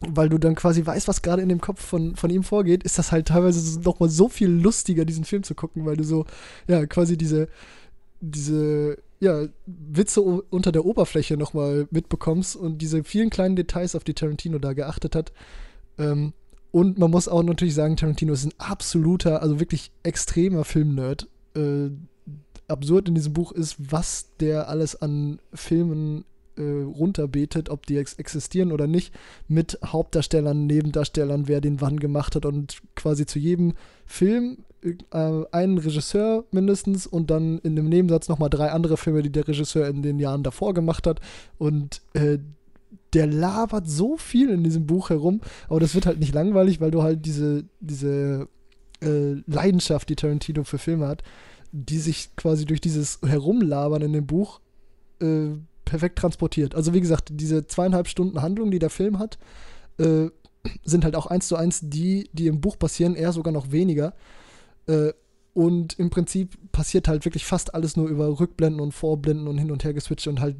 weil 0.00 0.28
du 0.28 0.38
dann 0.38 0.54
quasi 0.54 0.84
weißt, 0.84 1.06
was 1.06 1.22
gerade 1.22 1.42
in 1.42 1.48
dem 1.48 1.60
Kopf 1.60 1.84
von, 1.84 2.16
von 2.16 2.30
ihm 2.30 2.42
vorgeht, 2.42 2.82
ist 2.82 2.98
das 2.98 3.12
halt 3.12 3.28
teilweise 3.28 3.80
nochmal 3.80 4.08
so 4.08 4.28
viel 4.28 4.48
lustiger, 4.48 5.04
diesen 5.04 5.24
Film 5.24 5.42
zu 5.42 5.54
gucken, 5.54 5.86
weil 5.86 5.96
du 5.96 6.04
so, 6.04 6.26
ja, 6.66 6.86
quasi 6.86 7.16
diese, 7.16 7.48
diese 8.20 8.98
ja, 9.20 9.46
Witze 9.66 10.20
unter 10.20 10.72
der 10.72 10.84
Oberfläche 10.84 11.36
nochmal 11.36 11.86
mitbekommst 11.90 12.56
und 12.56 12.78
diese 12.78 13.04
vielen 13.04 13.30
kleinen 13.30 13.54
Details, 13.54 13.94
auf 13.94 14.02
die 14.02 14.14
Tarantino 14.14 14.58
da 14.58 14.72
geachtet 14.72 15.14
hat. 15.14 15.32
Ähm, 15.98 16.32
und 16.72 16.98
man 16.98 17.10
muss 17.10 17.28
auch 17.28 17.42
natürlich 17.42 17.74
sagen, 17.74 17.96
Tarantino 17.96 18.32
ist 18.32 18.44
ein 18.44 18.54
absoluter, 18.58 19.42
also 19.42 19.60
wirklich 19.60 19.92
extremer 20.02 20.64
Filmnerd. 20.64 21.28
Äh, 21.54 21.90
absurd 22.72 23.08
in 23.08 23.14
diesem 23.14 23.32
Buch 23.32 23.52
ist, 23.52 23.76
was 23.78 24.30
der 24.40 24.68
alles 24.68 25.00
an 25.00 25.38
Filmen 25.54 26.24
äh, 26.56 26.62
runterbetet, 26.62 27.70
ob 27.70 27.86
die 27.86 27.96
ex 27.96 28.14
existieren 28.14 28.72
oder 28.72 28.86
nicht, 28.86 29.14
mit 29.48 29.78
Hauptdarstellern, 29.84 30.66
Nebendarstellern, 30.66 31.48
wer 31.48 31.60
den 31.60 31.80
wann 31.80 31.98
gemacht 31.98 32.36
hat 32.36 32.44
und 32.44 32.78
quasi 32.94 33.26
zu 33.26 33.38
jedem 33.38 33.74
Film 34.06 34.58
äh, 34.82 35.44
einen 35.52 35.78
Regisseur 35.78 36.44
mindestens 36.50 37.06
und 37.06 37.30
dann 37.30 37.58
in 37.60 37.76
dem 37.76 37.88
Nebensatz 37.88 38.28
nochmal 38.28 38.50
drei 38.50 38.70
andere 38.70 38.96
Filme, 38.96 39.22
die 39.22 39.30
der 39.30 39.46
Regisseur 39.46 39.86
in 39.88 40.02
den 40.02 40.18
Jahren 40.18 40.42
davor 40.42 40.74
gemacht 40.74 41.06
hat. 41.06 41.20
Und 41.58 42.02
äh, 42.14 42.38
der 43.12 43.26
labert 43.26 43.88
so 43.88 44.16
viel 44.16 44.50
in 44.50 44.64
diesem 44.64 44.86
Buch 44.86 45.10
herum, 45.10 45.40
aber 45.68 45.80
das 45.80 45.94
wird 45.94 46.06
halt 46.06 46.18
nicht 46.18 46.34
langweilig, 46.34 46.80
weil 46.80 46.90
du 46.90 47.02
halt 47.02 47.24
diese, 47.26 47.64
diese 47.80 48.48
äh, 49.02 49.34
Leidenschaft, 49.46 50.08
die 50.08 50.16
Tarantino 50.16 50.64
für 50.64 50.78
Filme 50.78 51.08
hat, 51.08 51.22
die 51.72 51.98
sich 51.98 52.36
quasi 52.36 52.66
durch 52.66 52.80
dieses 52.80 53.18
Herumlabern 53.24 54.02
in 54.02 54.12
dem 54.12 54.26
Buch 54.26 54.60
äh, 55.20 55.50
perfekt 55.84 56.18
transportiert. 56.18 56.74
Also 56.74 56.94
wie 56.94 57.00
gesagt, 57.00 57.30
diese 57.32 57.66
zweieinhalb 57.66 58.08
Stunden 58.08 58.42
Handlung, 58.42 58.70
die 58.70 58.78
der 58.78 58.90
Film 58.90 59.18
hat, 59.18 59.38
äh, 59.98 60.28
sind 60.84 61.04
halt 61.04 61.16
auch 61.16 61.26
eins 61.26 61.48
zu 61.48 61.56
eins 61.56 61.80
die, 61.82 62.28
die 62.32 62.46
im 62.46 62.60
Buch 62.60 62.78
passieren, 62.78 63.16
eher 63.16 63.32
sogar 63.32 63.52
noch 63.52 63.72
weniger. 63.72 64.14
Äh, 64.86 65.12
und 65.54 65.98
im 65.98 66.10
Prinzip 66.10 66.56
passiert 66.72 67.08
halt 67.08 67.24
wirklich 67.24 67.44
fast 67.44 67.74
alles 67.74 67.96
nur 67.96 68.08
über 68.08 68.40
Rückblenden 68.40 68.80
und 68.80 68.92
Vorblenden 68.92 69.48
und 69.48 69.58
hin 69.58 69.70
und 69.70 69.84
her 69.84 69.92
geswitcht 69.92 70.28
und 70.28 70.40
halt 70.40 70.56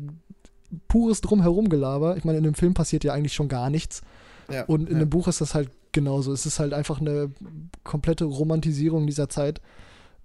pures 0.88 1.20
Drumherum-Gelaber. 1.20 2.16
Ich 2.16 2.24
meine, 2.24 2.38
in 2.38 2.44
dem 2.44 2.54
Film 2.54 2.74
passiert 2.74 3.04
ja 3.04 3.12
eigentlich 3.12 3.34
schon 3.34 3.48
gar 3.48 3.70
nichts. 3.70 4.02
Ja, 4.50 4.64
und 4.64 4.88
in 4.88 4.96
ja. 4.96 5.04
dem 5.04 5.10
Buch 5.10 5.28
ist 5.28 5.40
das 5.40 5.54
halt 5.54 5.70
genauso. 5.92 6.32
Es 6.32 6.46
ist 6.46 6.58
halt 6.58 6.74
einfach 6.74 7.00
eine 7.00 7.30
komplette 7.84 8.24
Romantisierung 8.24 9.06
dieser 9.06 9.28
Zeit. 9.28 9.60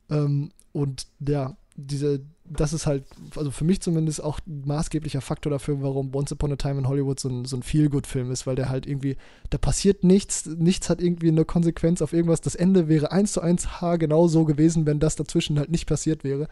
Ähm, 0.10 0.52
und 0.72 1.08
ja, 1.20 1.56
diese, 1.76 2.22
das 2.46 2.74
ist 2.74 2.88
halt, 2.88 3.06
also 3.36 3.52
für 3.52 3.64
mich 3.64 3.82
zumindest 3.82 4.24
auch 4.24 4.40
ein 4.48 4.64
maßgeblicher 4.66 5.22
Faktor 5.22 5.52
dafür, 5.52 5.82
warum 5.82 6.14
Once 6.14 6.32
Upon 6.32 6.52
a 6.52 6.56
Time 6.56 6.80
in 6.80 6.88
Hollywood 6.88 7.20
so 7.20 7.30
ein, 7.30 7.46
so 7.46 7.56
ein 7.56 7.64
Feel-Good-Film 7.64 8.32
ist, 8.32 8.48
weil 8.48 8.56
der 8.56 8.70
halt 8.70 8.88
irgendwie, 8.88 9.18
da 9.50 9.58
passiert 9.58 10.04
nichts, 10.04 10.46
nichts 10.46 10.90
hat 10.90 11.02
irgendwie 11.02 11.28
eine 11.28 11.46
Konsequenz 11.46 12.02
auf 12.02 12.14
irgendwas. 12.14 12.42
Das 12.42 12.56
Ende 12.56 12.88
wäre 12.88 13.12
eins 13.12 13.34
zu 13.34 13.42
eins 13.42 13.80
H 13.80 13.98
genau 13.98 14.28
so 14.28 14.46
gewesen, 14.46 14.86
wenn 14.86 15.00
das 15.00 15.16
dazwischen 15.16 15.60
halt 15.60 15.70
nicht 15.70 15.88
passiert 15.88 16.24
wäre. 16.24 16.48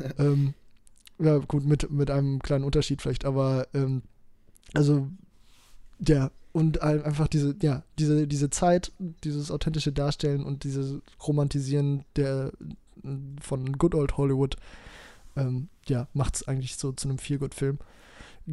Ja, 0.00 0.24
ähm, 0.24 0.54
ja 1.18 1.38
gut, 1.38 1.64
mit, 1.64 1.90
mit 1.90 2.10
einem 2.10 2.38
kleinen 2.40 2.64
Unterschied 2.64 3.02
vielleicht, 3.02 3.24
aber 3.24 3.66
ähm, 3.74 4.02
also 4.72 5.08
ja, 6.06 6.30
und 6.52 6.82
einfach 6.82 7.28
diese, 7.28 7.54
ja, 7.62 7.84
diese, 7.98 8.26
diese 8.26 8.50
Zeit, 8.50 8.92
dieses 9.24 9.50
authentische 9.50 9.92
Darstellen 9.92 10.44
und 10.44 10.64
dieses 10.64 11.00
Romantisieren 11.26 12.04
der 12.16 12.52
von 13.40 13.72
Good 13.72 13.94
Old 13.94 14.16
Hollywood, 14.16 14.56
ähm, 15.36 15.68
ja, 15.86 16.08
macht 16.12 16.36
es 16.36 16.48
eigentlich 16.48 16.76
so 16.76 16.92
zu 16.92 17.08
einem 17.08 17.18
Feel-Good-Film. 17.18 17.78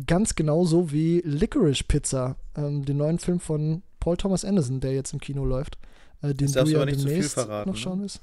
Ganz 0.06 0.36
genauso 0.36 0.92
wie 0.92 1.22
Licorice 1.26 1.84
Pizza, 1.84 2.36
ähm, 2.56 2.86
den 2.86 2.98
neuen 2.98 3.20
Film 3.20 3.40
von 3.40 3.84
Paul 4.00 4.18
Thomas 4.18 4.46
Anderson, 4.46 4.80
der 4.80 4.94
jetzt 4.94 5.14
im 5.14 5.20
Kino 5.20 5.46
läuft. 5.46 5.78
Äh, 6.22 6.34
den 6.34 6.52
du 6.52 6.64
ja 6.66 6.86
demnächst 6.86 7.34
verraten, 7.34 7.70
noch 7.70 7.78
schauen 7.78 7.98
ne? 7.98 8.04
willst. 8.04 8.22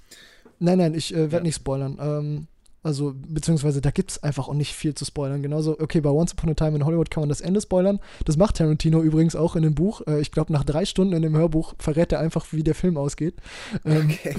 Nein, 0.58 0.78
nein, 0.78 0.94
ich 0.94 1.12
äh, 1.12 1.18
werde 1.18 1.36
ja. 1.36 1.42
nicht 1.42 1.56
spoilern. 1.56 1.98
Ähm, 2.00 2.46
also, 2.82 3.14
beziehungsweise 3.16 3.80
da 3.80 3.90
gibt 3.90 4.10
es 4.10 4.22
einfach 4.22 4.48
auch 4.48 4.54
nicht 4.54 4.74
viel 4.74 4.94
zu 4.94 5.06
spoilern. 5.06 5.42
Genauso, 5.42 5.80
okay, 5.80 6.02
bei 6.02 6.10
Once 6.10 6.32
Upon 6.32 6.50
a 6.50 6.54
Time 6.54 6.76
in 6.76 6.84
Hollywood 6.84 7.10
kann 7.10 7.22
man 7.22 7.30
das 7.30 7.40
Ende 7.40 7.62
spoilern. 7.62 7.98
Das 8.26 8.36
macht 8.36 8.56
Tarantino 8.56 9.00
übrigens 9.00 9.34
auch 9.36 9.56
in 9.56 9.62
dem 9.62 9.74
Buch. 9.74 10.02
Äh, 10.06 10.20
ich 10.20 10.32
glaube, 10.32 10.52
nach 10.52 10.64
drei 10.64 10.84
Stunden 10.84 11.14
in 11.14 11.22
dem 11.22 11.34
Hörbuch 11.34 11.74
verrät 11.78 12.12
er 12.12 12.20
einfach, 12.20 12.46
wie 12.52 12.62
der 12.62 12.74
Film 12.74 12.98
ausgeht. 12.98 13.36
Ähm, 13.86 14.10
okay. 14.10 14.36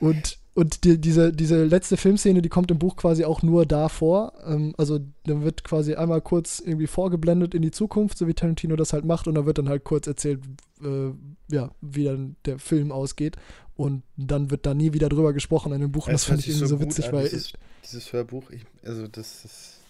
Und 0.00 0.38
und 0.54 0.84
die, 0.84 1.00
diese, 1.00 1.32
diese 1.32 1.64
letzte 1.64 1.96
Filmszene, 1.96 2.40
die 2.40 2.48
kommt 2.48 2.70
im 2.70 2.78
Buch 2.78 2.94
quasi 2.94 3.24
auch 3.24 3.42
nur 3.42 3.66
da 3.66 3.88
vor. 3.88 4.34
Ähm, 4.46 4.72
also 4.78 5.00
dann 5.24 5.42
wird 5.42 5.64
quasi 5.64 5.94
einmal 5.94 6.20
kurz 6.20 6.62
irgendwie 6.64 6.86
vorgeblendet 6.86 7.54
in 7.54 7.62
die 7.62 7.72
Zukunft, 7.72 8.16
so 8.18 8.28
wie 8.28 8.34
Tarantino 8.34 8.76
das 8.76 8.92
halt 8.92 9.04
macht, 9.04 9.26
und 9.26 9.34
dann 9.34 9.46
wird 9.46 9.58
dann 9.58 9.68
halt 9.68 9.82
kurz 9.82 10.06
erzählt, 10.06 10.40
äh, 10.80 11.10
ja, 11.52 11.72
wie 11.80 12.04
dann 12.04 12.36
der 12.44 12.60
Film 12.60 12.92
ausgeht. 12.92 13.36
Und 13.76 14.04
dann 14.16 14.52
wird 14.52 14.66
da 14.66 14.74
nie 14.74 14.92
wieder 14.92 15.08
drüber 15.08 15.32
gesprochen 15.32 15.72
in 15.72 15.80
dem 15.80 15.90
Buch. 15.90 16.06
Das, 16.06 16.22
das 16.22 16.24
fand 16.24 16.40
ich 16.40 16.48
irgendwie 16.48 16.68
so, 16.68 16.76
so 16.76 16.80
witzig, 16.80 17.12
weil. 17.12 17.24
Dieses, 17.24 17.52
dieses 17.84 18.12
Hörbuch, 18.12 18.48
ich, 18.50 18.64
also 18.84 19.08
das 19.08 19.44
ist. 19.44 19.80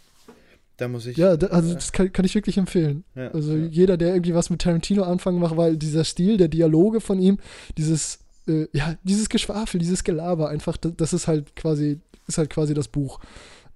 Da 0.79 0.89
muss 0.89 1.05
ich. 1.05 1.19
Ja, 1.19 1.37
da, 1.37 1.49
also 1.49 1.73
äh, 1.73 1.75
das 1.75 1.93
kann, 1.93 2.11
kann, 2.11 2.25
ich 2.25 2.35
wirklich 2.35 2.57
empfehlen. 2.57 3.05
Ja, 3.15 3.31
also 3.33 3.55
ja. 3.55 3.67
jeder, 3.67 3.99
der 3.99 4.15
irgendwie 4.15 4.35
was 4.35 4.49
mit 4.49 4.63
Tarantino 4.63 5.03
anfangen 5.03 5.39
macht, 5.39 5.59
weil 5.59 5.77
dieser 5.77 6.05
Stil, 6.05 6.39
der 6.39 6.49
Dialoge 6.49 7.03
von 7.03 7.19
ihm, 7.19 7.39
dieses 7.77 8.24
äh, 8.49 8.67
ja, 8.73 8.97
dieses 9.03 9.29
Geschwafel, 9.29 9.79
dieses 9.79 10.05
Gelaber 10.05 10.49
einfach, 10.49 10.77
das, 10.77 10.93
das, 10.97 11.13
ist 11.13 11.29
halt 11.29 11.57
quasi, 11.57 12.01
ist 12.27 12.39
halt 12.39 12.51
quasi 12.51 12.75
das 12.75 12.89
Buch. 12.89 13.21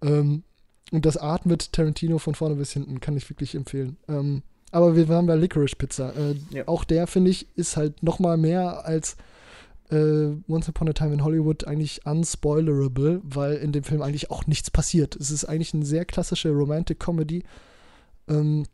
Ähm, 0.03 0.43
und 0.91 1.05
das 1.05 1.16
atmet 1.16 1.73
Tarantino 1.73 2.19
von 2.19 2.35
vorne 2.35 2.55
bis 2.55 2.73
hinten, 2.73 3.01
kann 3.01 3.16
ich 3.16 3.29
wirklich 3.29 3.55
empfehlen. 3.55 3.97
Ähm, 4.09 4.43
aber 4.71 4.97
wir 4.97 5.09
waren 5.09 5.27
bei 5.27 5.35
Licorice 5.35 5.77
Pizza. 5.77 6.14
Äh, 6.16 6.35
ja. 6.51 6.69
Auch 6.69 6.85
der, 6.85 7.07
finde 7.07 7.31
ich, 7.31 7.47
ist 7.57 7.77
halt 7.77 8.03
noch 8.03 8.19
mal 8.19 8.37
mehr 8.37 8.85
als 8.85 9.16
äh, 9.91 10.31
Once 10.49 10.69
Upon 10.69 10.89
a 10.89 10.93
Time 10.93 11.14
in 11.14 11.25
Hollywood 11.25 11.66
eigentlich 11.66 12.05
unspoilerable, 12.05 13.21
weil 13.25 13.55
in 13.55 13.73
dem 13.73 13.85
Film 13.85 14.03
eigentlich 14.03 14.31
auch 14.31 14.47
nichts 14.47 14.71
passiert. 14.71 15.16
Es 15.16 15.31
ist 15.31 15.45
eigentlich 15.45 15.75
eine 15.75 15.87
sehr 15.87 16.05
klassische 16.05 16.51
Romantic 16.51 17.01
Comedy. 17.01 17.45
Ähm, 18.29 18.64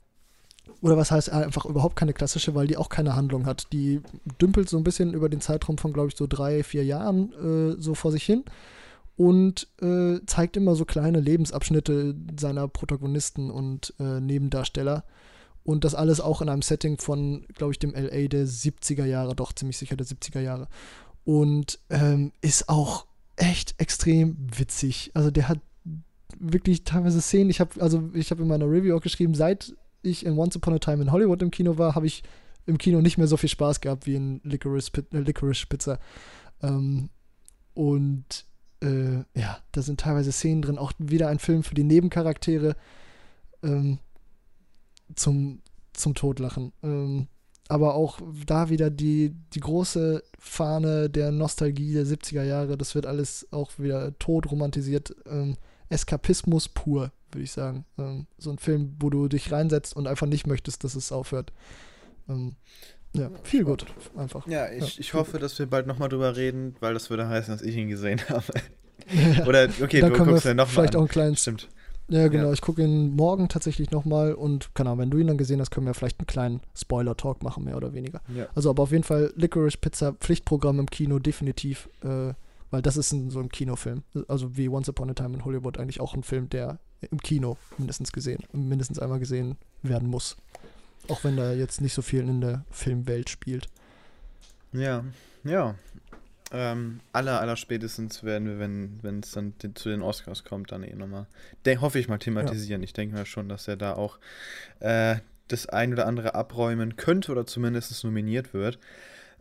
oder 0.81 0.97
was 0.97 1.11
heißt 1.11 1.31
einfach 1.31 1.65
überhaupt 1.65 1.97
keine 1.97 2.13
klassische, 2.13 2.55
weil 2.55 2.67
die 2.67 2.77
auch 2.77 2.89
keine 2.89 3.17
Handlung 3.17 3.47
hat. 3.47 3.73
Die 3.73 4.01
dümpelt 4.41 4.69
so 4.69 4.77
ein 4.77 4.85
bisschen 4.85 5.15
über 5.15 5.29
den 5.29 5.41
Zeitraum 5.41 5.79
von, 5.79 5.93
glaube 5.93 6.09
ich, 6.09 6.17
so 6.17 6.27
drei, 6.27 6.63
vier 6.63 6.85
Jahren 6.85 7.33
äh, 7.33 7.81
so 7.81 7.95
vor 7.95 8.13
sich 8.13 8.25
hin 8.25 8.45
und 9.17 9.69
äh, 9.81 10.21
zeigt 10.27 10.57
immer 10.57 10.75
so 10.75 10.85
kleine 10.85 11.21
Lebensabschnitte 11.21 12.15
seiner 12.39 12.69
Protagonisten 12.69 13.51
und 13.51 13.95
äh, 13.99 14.21
Nebendarsteller. 14.21 15.05
Und 15.63 15.85
das 15.85 15.95
alles 15.95 16.21
auch 16.21 16.43
in 16.43 16.51
einem 16.51 16.61
Setting 16.61 16.99
von, 16.99 17.47
glaube 17.55 17.73
ich, 17.73 17.79
dem 17.79 17.95
LA 17.95 18.29
der 18.29 18.47
70er 18.47 19.07
Jahre, 19.07 19.35
doch 19.35 19.53
ziemlich 19.55 19.79
sicher 19.79 19.97
der 19.97 20.07
70er 20.07 20.41
Jahre. 20.41 20.69
Und 21.25 21.79
ähm, 21.89 22.33
ist 22.43 22.69
auch 22.69 23.07
echt 23.37 23.75
extrem 23.79 24.37
witzig. 24.55 25.11
Also 25.15 25.31
der 25.31 25.49
hat 25.49 25.61
wirklich 26.39 26.85
teilweise 26.85 27.23
Szenen. 27.23 27.49
Ich 27.49 27.61
habe 27.61 27.81
also 27.81 28.11
ich 28.13 28.31
habe 28.31 28.43
in 28.43 28.49
meiner 28.49 28.67
Review 28.71 28.95
auch 28.97 29.01
geschrieben, 29.01 29.35
seit 29.35 29.75
ich 30.05 30.25
in 30.25 30.39
Once 30.39 30.57
Upon 30.57 30.75
a 30.75 30.79
Time 30.79 31.03
in 31.03 31.13
Hollywood 31.13 31.43
im 31.43 31.51
Kino 31.51 31.79
war, 31.79 31.95
habe 31.95 32.07
ich 32.07 32.23
im 32.67 32.79
Kino 32.79 33.01
nicht 33.01 33.19
mehr 33.19 33.27
so 33.27 33.37
viel 33.37 33.49
Spaß 33.49 33.81
gehabt 33.81 34.07
wie 34.07 34.17
in 34.17 34.41
Licorice, 34.45 34.91
äh, 35.13 35.19
Licorice 35.19 35.67
Pizza. 35.67 35.99
Ähm, 36.63 37.11
und 37.75 38.47
äh, 38.83 39.19
ja, 39.35 39.59
da 39.73 39.83
sind 39.83 40.01
teilweise 40.01 40.33
Szenen 40.33 40.63
drin, 40.63 40.79
auch 40.79 40.93
wieder 40.99 41.29
ein 41.29 41.39
Film 41.39 41.63
für 41.63 41.75
die 41.75 41.85
Nebencharaktere 41.85 42.77
ähm, 43.63 43.99
zum, 45.15 45.61
zum 45.93 46.15
Totlachen. 46.15 46.73
Ähm, 46.83 47.29
aber 47.69 47.95
auch 47.95 48.21
da 48.47 48.69
wieder 48.69 48.91
die, 48.91 49.35
die 49.55 49.61
große 49.61 50.23
Fahne 50.39 51.09
der 51.09 51.33
Nostalgie 51.33 51.95
der 51.95 52.05
70er 52.07 52.43
Jahre, 52.43 52.77
das 52.77 52.95
wird 52.95 53.07
alles 53.07 53.49
auch 53.53 53.79
wieder 53.79 54.19
tot 54.19 54.51
romantisiert. 54.51 55.15
Ähm, 55.27 55.57
Eskapismus 55.89 56.69
pur, 56.69 57.13
würde 57.35 57.45
ich 57.45 57.53
sagen. 57.53 57.85
Ähm, 57.99 58.27
so 58.39 58.51
ein 58.51 58.59
Film, 58.59 58.97
wo 59.01 59.11
du 59.11 59.29
dich 59.29 59.53
reinsetzt 59.53 59.97
und 59.97 60.07
einfach 60.07 60.27
nicht 60.27 60.47
möchtest, 60.47 60.85
dass 60.85 60.95
es 60.95 61.13
aufhört. 61.13 61.53
Ähm, 62.29 62.57
ja, 63.13 63.31
viel 63.45 63.65
gut, 63.65 63.87
einfach. 64.17 64.47
Ja, 64.47 64.71
ich, 64.73 64.97
ja, 64.97 65.01
ich 65.01 65.15
hoffe, 65.15 65.33
gut. 65.33 65.43
dass 65.43 65.59
wir 65.59 65.67
bald 65.67 65.87
nochmal 65.87 66.09
drüber 66.09 66.37
reden, 66.37 66.75
weil 66.81 66.95
das 66.95 67.11
würde 67.11 67.29
heißen, 67.29 67.55
dass 67.55 67.63
ich 67.63 67.77
ihn 67.77 67.89
gesehen 67.89 68.21
habe. 68.29 68.45
Oder, 69.47 69.69
okay, 69.83 70.01
Dann 70.01 70.13
du 70.13 70.25
guckst 70.25 70.45
ja 70.45 70.55
nochmal 70.55 70.75
Vielleicht 70.75 70.97
an. 70.97 71.01
auch 71.01 71.07
ein 71.07 71.09
kleines. 71.09 71.43
Stimmt. 71.43 71.69
Ja, 72.09 72.29
genau. 72.29 72.49
Ja. 72.49 72.53
Ich 72.53 72.61
gucke 72.61 72.83
ihn 72.83 73.15
morgen 73.17 73.49
tatsächlich 73.49 73.91
nochmal 73.91 74.35
und, 74.35 74.75
keine 74.75 74.91
Ahnung, 74.91 75.01
wenn 75.01 75.11
du 75.11 75.19
ihn 75.19 75.27
dann 75.27 75.39
gesehen 75.39 75.61
hast, 75.61 75.71
können 75.71 75.87
wir 75.87 75.95
vielleicht 75.95 76.21
einen 76.21 76.27
kleinen 76.27 76.61
Spoiler-Talk 76.77 77.43
machen, 77.43 77.65
mehr 77.65 77.77
oder 77.77 77.95
weniger. 77.95 78.21
Ja. 78.35 78.47
Also, 78.55 78.71
aber 78.71 78.83
auf 78.83 78.93
jeden 78.93 79.05
Fall 79.05 79.33
Licorice 79.37 79.79
Pizza 79.79 80.13
Pflichtprogramm 80.13 80.81
im 80.81 80.91
Kino, 80.91 81.19
definitiv. 81.19 81.89
Äh, 82.03 82.35
weil 82.75 82.83
das 82.83 82.97
ist 82.97 83.13
ein, 83.13 83.31
so 83.31 83.39
ein 83.39 83.51
Kinofilm. 83.51 84.03
Also 84.27 84.57
wie 84.57 84.69
Once 84.69 84.89
Upon 84.89 85.09
a 85.09 85.15
Time 85.15 85.37
in 85.37 85.45
Hollywood 85.45 85.79
eigentlich 85.79 86.01
auch 86.01 86.13
ein 86.15 86.25
Film, 86.25 86.51
der 86.51 86.81
im 87.09 87.19
Kino 87.19 87.57
mindestens 87.79 88.11
gesehen, 88.11 88.43
mindestens 88.53 88.99
einmal 88.99 89.21
gesehen 89.21 89.57
werden 89.83 90.09
muss. 90.09 90.37
Auch 91.07 91.23
wenn 91.23 91.37
da 91.37 91.53
jetzt 91.53 91.81
nicht 91.81 91.95
so 91.95 92.03
viel 92.03 92.29
in 92.29 92.41
der 92.41 92.65
Filmwelt 92.73 93.31
spielt. 93.31 93.69
Ja, 94.73 95.05
ja. 95.45 95.77
Ähm, 96.51 96.99
aller, 97.13 97.41
aller 97.41 97.55
spätestens 97.55 98.25
werden 98.25 98.49
wir, 98.49 98.59
wenn 98.59 99.21
es 99.21 99.31
dann 99.31 99.55
zu 99.75 99.89
den 99.89 100.03
Oscars 100.03 100.43
kommt, 100.43 100.73
dann 100.73 100.83
eh 100.83 100.97
nochmal, 100.97 101.29
hoffe 101.81 102.01
ich 102.01 102.09
mal, 102.09 102.19
thematisieren. 102.19 102.83
Ja. 102.83 102.87
Ich 102.87 102.93
denke 102.93 103.15
mal 103.15 103.25
schon, 103.25 103.49
dass 103.49 103.69
er 103.69 103.77
da 103.77 103.95
auch 103.95 104.19
äh, 104.81 105.19
das 105.47 105.69
ein 105.69 105.93
oder 105.93 106.09
andere 106.09 106.35
abräumen 106.35 106.97
könnte 106.97 107.31
oder 107.31 107.47
zumindest 107.47 108.03
nominiert 108.03 108.53
wird. 108.53 108.81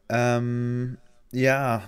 Ähm, 0.08 1.00
ja, 1.32 1.88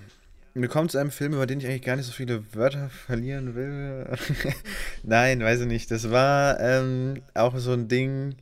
mir 0.56 0.70
kommt 0.70 0.92
zu 0.92 0.98
einem 0.98 1.12
Film, 1.12 1.34
über 1.34 1.46
den 1.46 1.60
ich 1.60 1.68
eigentlich 1.68 1.82
gar 1.82 1.98
nicht 1.98 2.06
so 2.06 2.14
viele 2.14 2.56
Wörter 2.56 2.90
verlieren 2.90 3.56
will. 3.56 4.08
Nein, 5.04 5.42
weiß 5.42 5.62
ich 5.62 5.68
nicht. 5.68 5.92
Das 5.92 6.10
war 6.12 6.60
ähm, 6.62 7.22
auch 7.34 7.58
so 7.58 7.74
ein 7.74 7.90
Ding, 7.90 8.36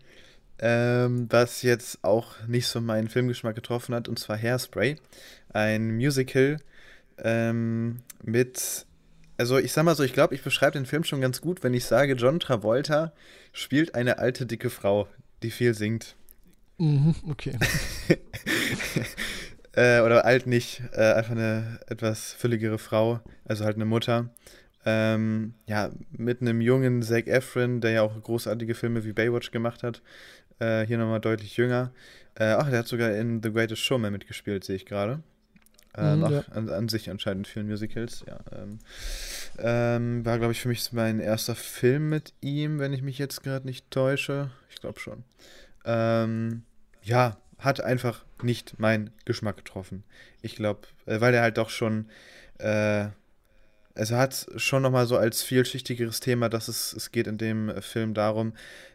ähm, 0.60 1.26
was 1.30 1.64
jetzt 1.64 2.04
auch 2.04 2.36
nicht 2.48 2.68
so 2.68 2.82
meinen 2.82 3.10
Filmgeschmack 3.10 3.56
getroffen 3.56 3.96
hat, 3.96 4.08
und 4.08 4.20
zwar 4.20 4.38
Hairspray. 4.38 4.98
Ein 5.50 5.96
Musical 5.96 6.58
ähm, 7.18 8.02
mit. 8.22 8.86
Also, 9.38 9.58
ich 9.58 9.74
sag 9.74 9.84
mal 9.84 9.96
so, 9.96 10.04
ich 10.04 10.14
glaube, 10.14 10.36
ich 10.36 10.44
beschreibe 10.44 10.74
den 10.74 10.86
Film 10.86 11.04
schon 11.04 11.20
ganz 11.20 11.42
gut, 11.42 11.64
wenn 11.64 11.74
ich 11.74 11.86
sage, 11.86 12.14
John 12.14 12.40
Travolta 12.40 13.12
spielt 13.52 13.96
eine 13.96 14.20
alte, 14.20 14.46
dicke 14.46 14.70
Frau, 14.70 15.08
die 15.42 15.50
viel 15.50 15.74
singt. 15.74 16.16
Mhm, 16.78 17.16
okay. 17.28 17.58
Äh, 19.76 20.02
oder 20.02 20.26
alt 20.26 20.46
nicht, 20.46 20.82
äh, 20.94 21.14
einfach 21.14 21.32
eine 21.32 21.80
etwas 21.88 22.34
fülligere 22.34 22.78
Frau, 22.78 23.22
also 23.46 23.66
halt 23.66 23.76
eine 23.76 23.86
Mutter. 23.86 24.30
Ähm, 24.86 25.54
ja, 25.66 25.92
mit 26.12 26.42
einem 26.42 26.62
jungen 26.62 27.02
Zac 27.02 27.28
Efron, 27.28 27.82
der 27.82 27.92
ja 27.92 28.02
auch 28.02 28.22
großartige 28.22 28.76
Filme 28.76 29.04
wie 29.06 29.14
Baywatch 29.14 29.52
gemacht 29.52 29.82
hat. 29.82 30.02
Äh, 30.60 30.86
hier 30.86 30.98
nochmal 30.98 31.22
deutlich 31.22 31.58
jünger. 31.58 31.92
Äh, 32.36 32.46
ach, 32.46 32.70
der 32.70 32.80
hat 32.80 32.88
sogar 32.88 33.12
in 33.12 33.42
The 33.42 33.52
Greatest 33.52 33.82
Showman 33.82 34.12
mitgespielt, 34.12 34.64
sehe 34.64 34.76
ich 34.76 34.86
gerade. 34.86 35.24
Äh, 35.96 36.16
mhm, 36.16 36.32
ja. 36.32 36.44
an, 36.52 36.70
an, 36.70 36.90
sich 36.90 37.10
anscheinend 37.10 37.48
vielen 37.48 37.68
Musicals, 37.68 38.24
ja. 38.28 38.40
Ähm, 38.52 38.80
ähm, 39.60 40.26
war, 40.26 40.40
glaube 40.40 40.54
ich, 40.54 40.62
für 40.62 40.68
mich 40.68 40.92
mein 40.92 41.20
erster 41.20 41.54
Film 41.54 42.10
mit 42.10 42.34
ihm, 42.42 42.80
wenn 42.80 42.94
ich 42.94 43.04
mich 43.04 43.20
jetzt 43.20 43.44
gerade 43.44 43.66
nicht 43.68 43.92
täusche. 43.92 44.50
Ich 44.72 44.82
glaube 44.82 45.00
schon. 45.00 45.24
Ähm, 45.86 46.64
ja, 47.04 47.38
hat 47.64 47.82
einfach 47.82 48.26
nicht 48.42 48.80
meinen 48.80 49.12
Geschmack 49.26 49.58
getroffen. 49.58 50.04
Ich 50.42 50.56
glaube, 50.56 50.82
äh, 51.06 51.22
weil 51.22 51.34
er 51.34 51.42
halt 51.42 51.58
doch 51.58 51.70
schon, 51.70 52.10
äh, 52.60 53.08
also 53.96 54.16
hat 54.16 54.48
schon 54.58 54.82
nochmal 54.82 55.08
so 55.08 55.18
als 55.18 55.44
vielschichtigeres 55.44 56.20
Thema, 56.20 56.50
dass 56.50 56.68
es, 56.68 56.94
es 56.94 57.12
geht 57.12 57.28
in 57.28 57.38
dem 57.38 57.82
Film 57.82 58.14
darum, 58.14 58.54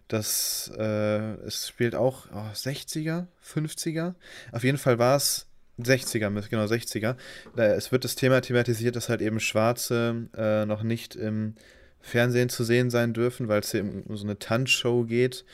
dass 0.09 0.73
äh, 0.77 1.35
es 1.47 1.69
spielt 1.69 1.95
auch 1.95 2.27
oh, 2.33 2.53
60er, 2.55 3.27
50er. 3.45 4.15
Auf 4.53 4.65
jeden 4.65 4.79
Fall 4.79 4.99
war 4.99 5.17
es 5.17 5.47
60er, 5.79 6.49
genau 6.49 6.65
60er. 6.65 7.17
Es 7.57 7.93
wird 7.93 8.05
das 8.05 8.17
Thema 8.17 8.41
thematisiert, 8.41 8.97
dass 8.97 9.09
halt 9.09 9.21
eben 9.21 9.39
Schwarze 9.39 10.29
äh, 10.37 10.67
noch 10.67 10.83
nicht 10.83 11.15
im 11.15 11.55
Fernsehen 12.01 12.49
zu 12.49 12.65
sehen 12.65 12.91
sein 12.91 13.13
dürfen, 13.13 13.49
weil 13.49 13.61
es 13.61 13.73
hier 13.73 13.83
um 13.83 14.17
so 14.17 14.25
eine 14.25 14.39
Tanzshow 14.39 15.05
geht. 15.05 15.45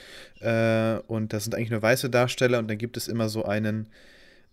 Äh, 0.40 0.99
und 1.07 1.32
das 1.32 1.45
sind 1.45 1.55
eigentlich 1.55 1.70
nur 1.70 1.82
weiße 1.82 2.11
Darsteller 2.11 2.59
und 2.59 2.68
dann 2.68 2.78
gibt 2.78 2.97
es 2.97 3.09
immer 3.09 3.28
so 3.28 3.45
einen 3.45 3.88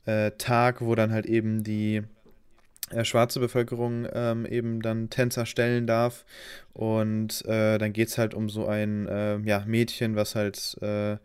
äh, 0.05 0.31
Tag, 0.37 0.81
wo 0.81 0.95
dann 0.95 1.11
halt 1.11 1.25
eben 1.25 1.63
die 1.63 2.01
äh, 2.91 3.05
schwarze 3.05 3.39
Bevölkerung 3.39 4.07
ähm, 4.13 4.45
eben 4.45 4.81
dann 4.81 5.09
Tänzer 5.09 5.45
stellen 5.45 5.87
darf. 5.87 6.25
Und 6.73 7.45
äh, 7.45 7.77
dann 7.77 7.93
geht 7.93 8.09
es 8.09 8.17
halt 8.17 8.33
um 8.33 8.49
so 8.49 8.67
ein 8.67 9.07
äh, 9.07 9.37
ja, 9.39 9.63
Mädchen, 9.65 10.15
was 10.15 10.35
halt 10.35 10.77
äh, 10.81 11.17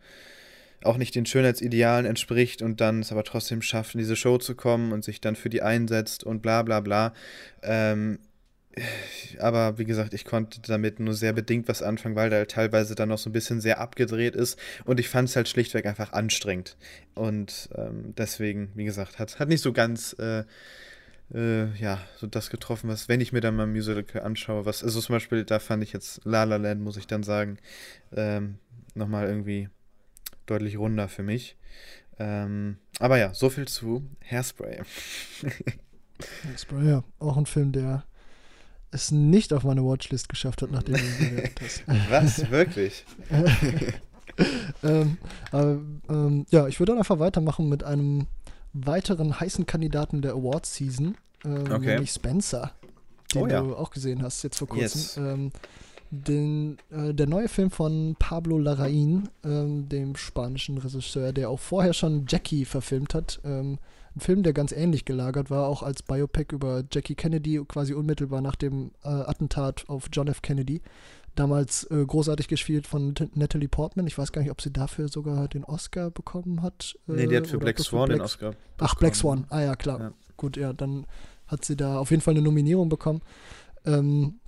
auch 0.83 0.97
nicht 0.97 1.15
den 1.15 1.25
Schönheitsidealen 1.25 2.05
entspricht 2.05 2.61
und 2.61 2.81
dann 2.81 3.01
es 3.01 3.11
aber 3.11 3.23
trotzdem 3.23 3.61
schafft, 3.61 3.95
in 3.95 3.99
diese 3.99 4.15
Show 4.15 4.37
zu 4.37 4.55
kommen 4.55 4.91
und 4.91 5.03
sich 5.03 5.19
dann 5.21 5.35
für 5.35 5.49
die 5.49 5.61
einsetzt 5.61 6.23
und 6.23 6.41
bla 6.41 6.61
bla 6.61 6.81
bla. 6.81 7.13
Ähm, 7.63 8.19
aber 9.39 9.77
wie 9.77 9.85
gesagt, 9.85 10.13
ich 10.13 10.25
konnte 10.25 10.61
damit 10.61 10.99
nur 10.99 11.13
sehr 11.13 11.33
bedingt 11.33 11.67
was 11.67 11.81
anfangen, 11.81 12.15
weil 12.15 12.29
der 12.29 12.47
teilweise 12.47 12.95
dann 12.95 13.09
noch 13.09 13.17
so 13.17 13.29
ein 13.29 13.33
bisschen 13.33 13.61
sehr 13.61 13.79
abgedreht 13.79 14.35
ist 14.35 14.59
und 14.85 14.99
ich 14.99 15.09
fand 15.09 15.29
es 15.29 15.35
halt 15.35 15.47
schlichtweg 15.47 15.85
einfach 15.85 16.13
anstrengend. 16.13 16.77
Und 17.15 17.69
ähm, 17.75 18.13
deswegen, 18.17 18.71
wie 18.75 18.85
gesagt, 18.85 19.19
hat, 19.19 19.39
hat 19.39 19.49
nicht 19.49 19.61
so 19.61 19.73
ganz 19.73 20.13
äh, 20.19 20.43
äh, 21.33 21.73
ja, 21.77 21.99
so 22.17 22.27
das 22.27 22.49
getroffen, 22.49 22.89
was, 22.89 23.09
wenn 23.09 23.21
ich 23.21 23.33
mir 23.33 23.41
dann 23.41 23.55
mal 23.55 23.63
ein 23.63 23.71
Musical 23.71 24.21
anschaue, 24.21 24.65
was, 24.65 24.83
also 24.83 25.01
zum 25.01 25.13
Beispiel, 25.13 25.43
da 25.43 25.59
fand 25.59 25.83
ich 25.83 25.93
jetzt 25.93 26.21
La 26.23 26.43
La 26.43 26.57
Land, 26.57 26.81
muss 26.81 26.97
ich 26.97 27.07
dann 27.07 27.23
sagen, 27.23 27.57
ähm, 28.15 28.59
nochmal 28.95 29.27
irgendwie 29.27 29.69
deutlich 30.45 30.77
runder 30.77 31.09
für 31.09 31.23
mich. 31.23 31.57
Ähm, 32.19 32.77
aber 32.99 33.17
ja, 33.17 33.33
so 33.33 33.49
viel 33.49 33.67
zu 33.67 34.09
Hairspray. 34.29 34.81
Hairspray, 36.45 36.89
ja, 36.89 37.03
auch 37.19 37.37
ein 37.37 37.45
Film, 37.45 37.71
der 37.71 38.05
es 38.91 39.11
nicht 39.11 39.53
auf 39.53 39.63
meine 39.63 39.83
Watchlist 39.83 40.29
geschafft 40.29 40.61
hat, 40.61 40.71
nachdem 40.71 40.95
du 40.95 41.01
ihn 41.01 41.29
bewertet 41.29 41.61
hast. 41.61 41.83
Was? 42.09 42.51
Wirklich? 42.51 43.05
ähm, 44.83 45.17
aber, 45.51 45.79
ähm, 46.09 46.45
ja, 46.49 46.67
ich 46.67 46.79
würde 46.79 46.91
dann 46.91 46.99
einfach 46.99 47.19
weitermachen 47.19 47.69
mit 47.69 47.83
einem 47.83 48.27
weiteren 48.73 49.39
heißen 49.39 49.65
Kandidaten 49.65 50.21
der 50.21 50.33
Awards 50.33 50.75
Season, 50.75 51.17
ähm, 51.43 51.63
okay. 51.71 51.87
nämlich 51.87 52.11
Spencer, 52.11 52.71
den 53.33 53.43
oh, 53.43 53.47
ja. 53.47 53.61
du 53.61 53.75
auch 53.75 53.89
gesehen 53.89 54.21
hast 54.21 54.43
jetzt 54.43 54.57
vor 54.57 54.67
kurzem. 54.67 55.01
Yes. 55.01 55.17
Ähm, 55.17 55.51
den, 56.09 56.77
äh, 56.89 57.13
der 57.13 57.27
neue 57.27 57.49
Film 57.49 57.69
von 57.69 58.15
Pablo 58.17 58.57
Larraín, 58.57 59.29
ähm, 59.43 59.89
dem 59.89 60.15
spanischen 60.15 60.77
Regisseur, 60.77 61.33
der 61.33 61.49
auch 61.49 61.59
vorher 61.59 61.93
schon 61.93 62.25
Jackie 62.27 62.63
verfilmt 62.63 63.13
hat. 63.13 63.41
Ein 64.17 64.19
Film, 64.19 64.41
der 64.41 64.53
ganz 64.53 64.71
ähnlich 64.71 65.05
gelagert 65.05 65.51
war, 65.51 65.67
auch 65.67 65.83
als 65.83 66.01
Biopic 66.01 66.51
über 66.51 66.83
Jackie 66.91 67.13
Kennedy, 67.13 67.63
quasi 67.67 67.93
unmittelbar 67.93 68.41
nach 68.41 68.55
dem 68.55 68.89
äh, 69.03 69.09
Attentat 69.09 69.87
auf 69.89 70.09
John 70.11 70.27
F. 70.27 70.41
Kennedy. 70.41 70.81
Damals 71.35 71.83
äh, 71.91 72.03
großartig 72.03 72.47
gespielt 72.47 72.87
von 72.87 73.13
T 73.13 73.29
Natalie 73.35 73.67
Portman. 73.67 74.07
Ich 74.07 74.17
weiß 74.17 74.31
gar 74.31 74.41
nicht, 74.41 74.49
ob 74.49 74.59
sie 74.59 74.71
dafür 74.71 75.07
sogar 75.07 75.47
den 75.47 75.63
Oscar 75.63 76.09
bekommen 76.09 76.63
hat. 76.63 76.95
Äh, 77.07 77.11
nee, 77.11 77.27
die 77.27 77.37
hat 77.37 77.45
für 77.45 77.59
Black 77.59 77.77
Swan 77.77 78.07
Black 78.07 78.17
den 78.17 78.25
Oscar. 78.25 78.55
Ach, 78.79 78.95
Black 78.95 79.15
Swan. 79.15 79.45
Ah 79.49 79.61
ja, 79.61 79.75
klar. 79.75 79.99
Ja. 79.99 80.13
Gut, 80.35 80.57
ja, 80.57 80.73
dann 80.73 81.05
hat 81.45 81.63
sie 81.63 81.75
da 81.75 81.99
auf 81.99 82.09
jeden 82.09 82.23
Fall 82.23 82.33
eine 82.33 82.41
Nominierung 82.41 82.89
bekommen. 82.89 83.21
Ähm, 83.85 84.39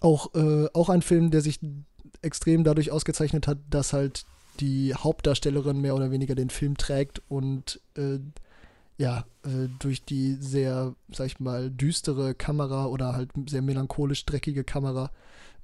auch, 0.00 0.34
äh, 0.34 0.66
auch 0.74 0.88
ein 0.88 1.02
Film, 1.02 1.30
der 1.30 1.42
sich 1.42 1.60
extrem 2.22 2.64
dadurch 2.64 2.90
ausgezeichnet 2.90 3.46
hat, 3.46 3.58
dass 3.70 3.92
halt 3.92 4.24
die 4.58 4.96
Hauptdarstellerin 4.96 5.80
mehr 5.80 5.94
oder 5.94 6.10
weniger 6.10 6.34
den 6.34 6.50
Film 6.50 6.76
trägt 6.76 7.22
und 7.28 7.80
äh, 7.96 8.18
ja, 9.00 9.24
äh, 9.46 9.68
durch 9.78 10.04
die 10.04 10.34
sehr, 10.34 10.94
sag 11.10 11.26
ich 11.26 11.40
mal, 11.40 11.70
düstere 11.70 12.34
Kamera 12.34 12.84
oder 12.84 13.14
halt 13.14 13.30
sehr 13.48 13.62
melancholisch 13.62 14.26
dreckige 14.26 14.62
Kamera 14.62 15.10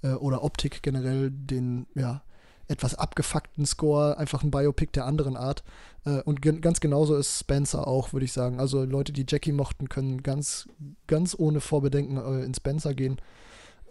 äh, 0.01 0.12
oder 0.12 0.43
Optik 0.43 0.82
generell 0.82 1.30
den, 1.30 1.87
ja, 1.95 2.22
etwas 2.66 2.95
abgefuckten 2.95 3.66
Score, 3.66 4.16
einfach 4.16 4.43
ein 4.43 4.51
Biopic 4.51 4.93
der 4.93 5.05
anderen 5.05 5.37
Art. 5.37 5.64
Äh, 6.07 6.22
und 6.22 6.41
ganz 6.41 6.80
genauso 6.80 7.14
ist 7.14 7.39
Spencer 7.39 7.87
auch, 7.87 8.14
würde 8.14 8.24
ich 8.24 8.32
sagen. 8.32 8.59
Also 8.59 8.84
Leute, 8.84 9.12
die 9.12 9.26
Jackie 9.28 9.53
mochten, 9.53 9.91
können 9.91 10.22
ganz, 10.22 10.66
ganz 11.07 11.37
ohne 11.39 11.61
Vorbedenken 11.61 12.16
in 12.43 12.55
Spencer 12.55 12.95
gehen. 12.95 13.20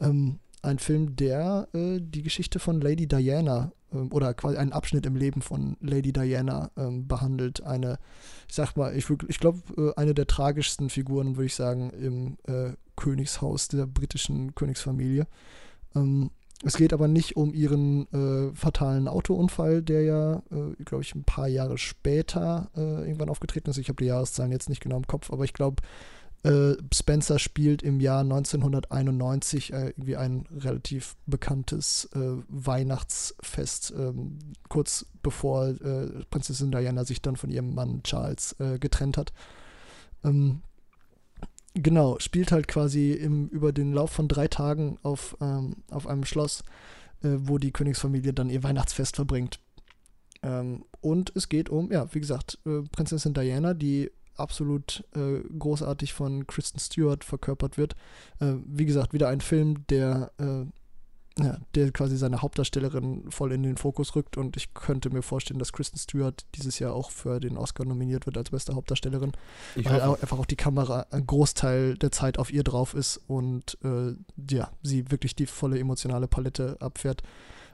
Ähm, 0.02 0.40
ein 0.64 0.80
Film, 0.80 1.16
der 1.16 1.68
die 1.76 2.24
Geschichte 2.24 2.58
von 2.58 2.82
Lady 2.82 3.08
Diana 3.08 3.72
oder 4.12 4.34
quasi 4.34 4.58
einen 4.58 4.74
Abschnitt 4.74 5.06
im 5.06 5.16
Leben 5.16 5.42
von 5.42 5.78
Lady 5.80 6.14
Diana 6.14 6.72
ähm, 6.78 7.08
behandelt. 7.08 7.64
Eine, 7.64 7.98
ich 8.48 8.56
sag 8.56 8.76
mal, 8.76 8.96
ich, 8.96 9.10
ich 9.28 9.40
glaube, 9.40 9.60
äh, 9.78 10.00
eine 10.00 10.14
der 10.14 10.28
tragischsten 10.28 10.90
Figuren, 10.90 11.36
würde 11.36 11.48
ich 11.48 11.56
sagen, 11.56 11.90
im 11.92 12.38
äh, 12.44 12.74
Königshaus 12.96 13.68
der 13.68 13.86
britischen 13.86 14.56
Königsfamilie. 14.56 15.28
Ähm, 15.96 16.32
es 16.64 16.78
geht 16.78 16.94
aber 16.94 17.08
nicht 17.08 17.36
um 17.36 17.54
ihren 17.54 18.12
äh, 18.12 18.56
fatalen 18.56 19.08
Autounfall, 19.08 19.82
der 19.82 20.04
ja, 20.04 20.36
äh, 20.52 20.84
glaube 20.84 21.04
ich, 21.04 21.14
ein 21.14 21.24
paar 21.24 21.48
Jahre 21.48 21.78
später 21.78 22.72
äh, 22.76 23.02
irgendwann 23.06 23.30
aufgetreten 23.30 23.70
ist. 23.70 23.78
Ich 23.78 23.90
habe 23.90 24.02
die 24.02 24.08
Jahreszahlen 24.08 24.52
jetzt 24.52 24.70
nicht 24.70 24.82
genau 24.82 24.98
im 24.98 25.08
Kopf, 25.08 25.32
aber 25.32 25.44
ich 25.44 25.54
glaube, 25.54 25.84
äh, 26.46 26.78
Spencer 26.94 27.40
spielt 27.40 27.82
im 27.82 28.00
Jahr 28.00 28.20
1991 28.20 29.74
äh, 29.74 29.88
irgendwie 29.88 30.16
ein 30.16 30.46
relativ 30.56 31.16
bekanntes 31.26 32.08
äh, 32.14 32.20
Weihnachtsfest, 32.50 33.92
ähm, 33.98 34.38
kurz 34.70 35.08
bevor 35.24 35.70
äh, 35.70 36.24
Prinzessin 36.30 36.72
Diana 36.72 37.04
sich 37.04 37.24
dann 37.24 37.36
von 37.36 37.50
ihrem 37.50 37.74
Mann 37.74 38.04
Charles 38.04 38.56
äh, 38.60 38.78
getrennt 38.78 39.18
hat. 39.18 39.34
Ähm, 40.24 40.62
genau, 41.74 42.20
spielt 42.20 42.52
halt 42.52 42.68
quasi 42.68 43.14
im, 43.14 43.48
über 43.48 43.74
den 43.74 43.92
Lauf 43.92 44.12
von 44.12 44.28
drei 44.28 44.48
Tagen 44.48 45.00
auf, 45.02 45.36
ähm, 45.42 45.78
auf 45.90 46.06
einem 46.06 46.26
Schloss, 46.26 46.64
äh, 47.24 47.30
wo 47.40 47.58
die 47.58 47.72
Königsfamilie 47.72 48.34
dann 48.34 48.52
ihr 48.52 48.62
Weihnachtsfest 48.62 49.16
verbringt. 49.16 49.60
Ähm, 50.44 50.86
und 51.02 51.32
es 51.36 51.50
geht 51.50 51.70
um, 51.70 51.92
ja, 51.92 52.14
wie 52.14 52.20
gesagt, 52.20 52.60
Prinzessin 52.92 53.34
Diana, 53.34 53.74
die 53.74 54.12
absolut 54.38 55.04
äh, 55.16 55.40
großartig 55.58 56.14
von 56.14 56.48
Kristen 56.48 56.80
Stewart 56.80 57.24
verkörpert 57.24 57.78
wird. 57.78 57.96
Äh, 58.40 58.54
wie 58.66 58.86
gesagt, 58.86 59.14
wieder 59.14 59.30
ein 59.30 59.42
Film, 59.42 59.86
der, 59.90 60.32
äh, 60.38 60.66
ja, 61.44 61.58
der 61.76 61.92
quasi 61.92 62.16
seine 62.16 62.42
Hauptdarstellerin 62.42 63.30
voll 63.30 63.52
in 63.52 63.64
den 63.64 63.76
Fokus 63.76 64.16
rückt 64.16 64.38
und 64.38 64.56
ich 64.56 64.74
könnte 64.74 65.10
mir 65.10 65.22
vorstellen, 65.22 65.60
dass 65.60 65.74
Kristen 65.74 65.98
Stewart 65.98 66.46
dieses 66.56 66.80
Jahr 66.80 66.94
auch 66.94 67.12
für 67.12 67.42
den 67.42 67.58
Oscar 67.58 67.84
nominiert 67.84 68.26
wird 68.26 68.38
als 68.38 68.52
beste 68.52 68.74
Hauptdarstellerin, 68.74 69.34
ich 69.76 69.86
weil 69.86 70.02
auch, 70.02 70.22
einfach 70.22 70.40
auch 70.40 70.46
die 70.46 70.56
Kamera 70.56 71.08
ein 71.12 71.28
Großteil 71.28 71.96
der 71.96 72.12
Zeit 72.12 72.40
auf 72.40 72.54
ihr 72.54 72.64
drauf 72.64 72.94
ist 72.94 73.20
und 73.28 73.78
äh, 73.84 74.14
ja, 74.50 74.72
sie 74.82 75.12
wirklich 75.12 75.36
die 75.36 75.46
volle 75.46 75.78
emotionale 75.78 76.28
Palette 76.28 76.78
abfährt. 76.80 77.22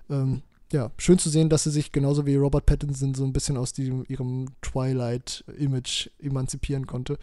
Ähm, 0.09 0.41
ja, 0.71 0.91
schön 0.97 1.19
zu 1.19 1.29
sehen, 1.29 1.49
dass 1.49 1.63
sie 1.63 1.71
sich 1.71 1.91
genauso 1.91 2.25
wie 2.25 2.35
Robert 2.35 2.65
Pattinson 2.65 3.13
so 3.13 3.23
ein 3.23 3.33
bisschen 3.33 3.57
aus 3.57 3.73
diesem, 3.73 4.05
ihrem 4.07 4.47
Twilight-Image 4.61 6.09
emanzipieren 6.19 6.87
konnte. 6.87 7.17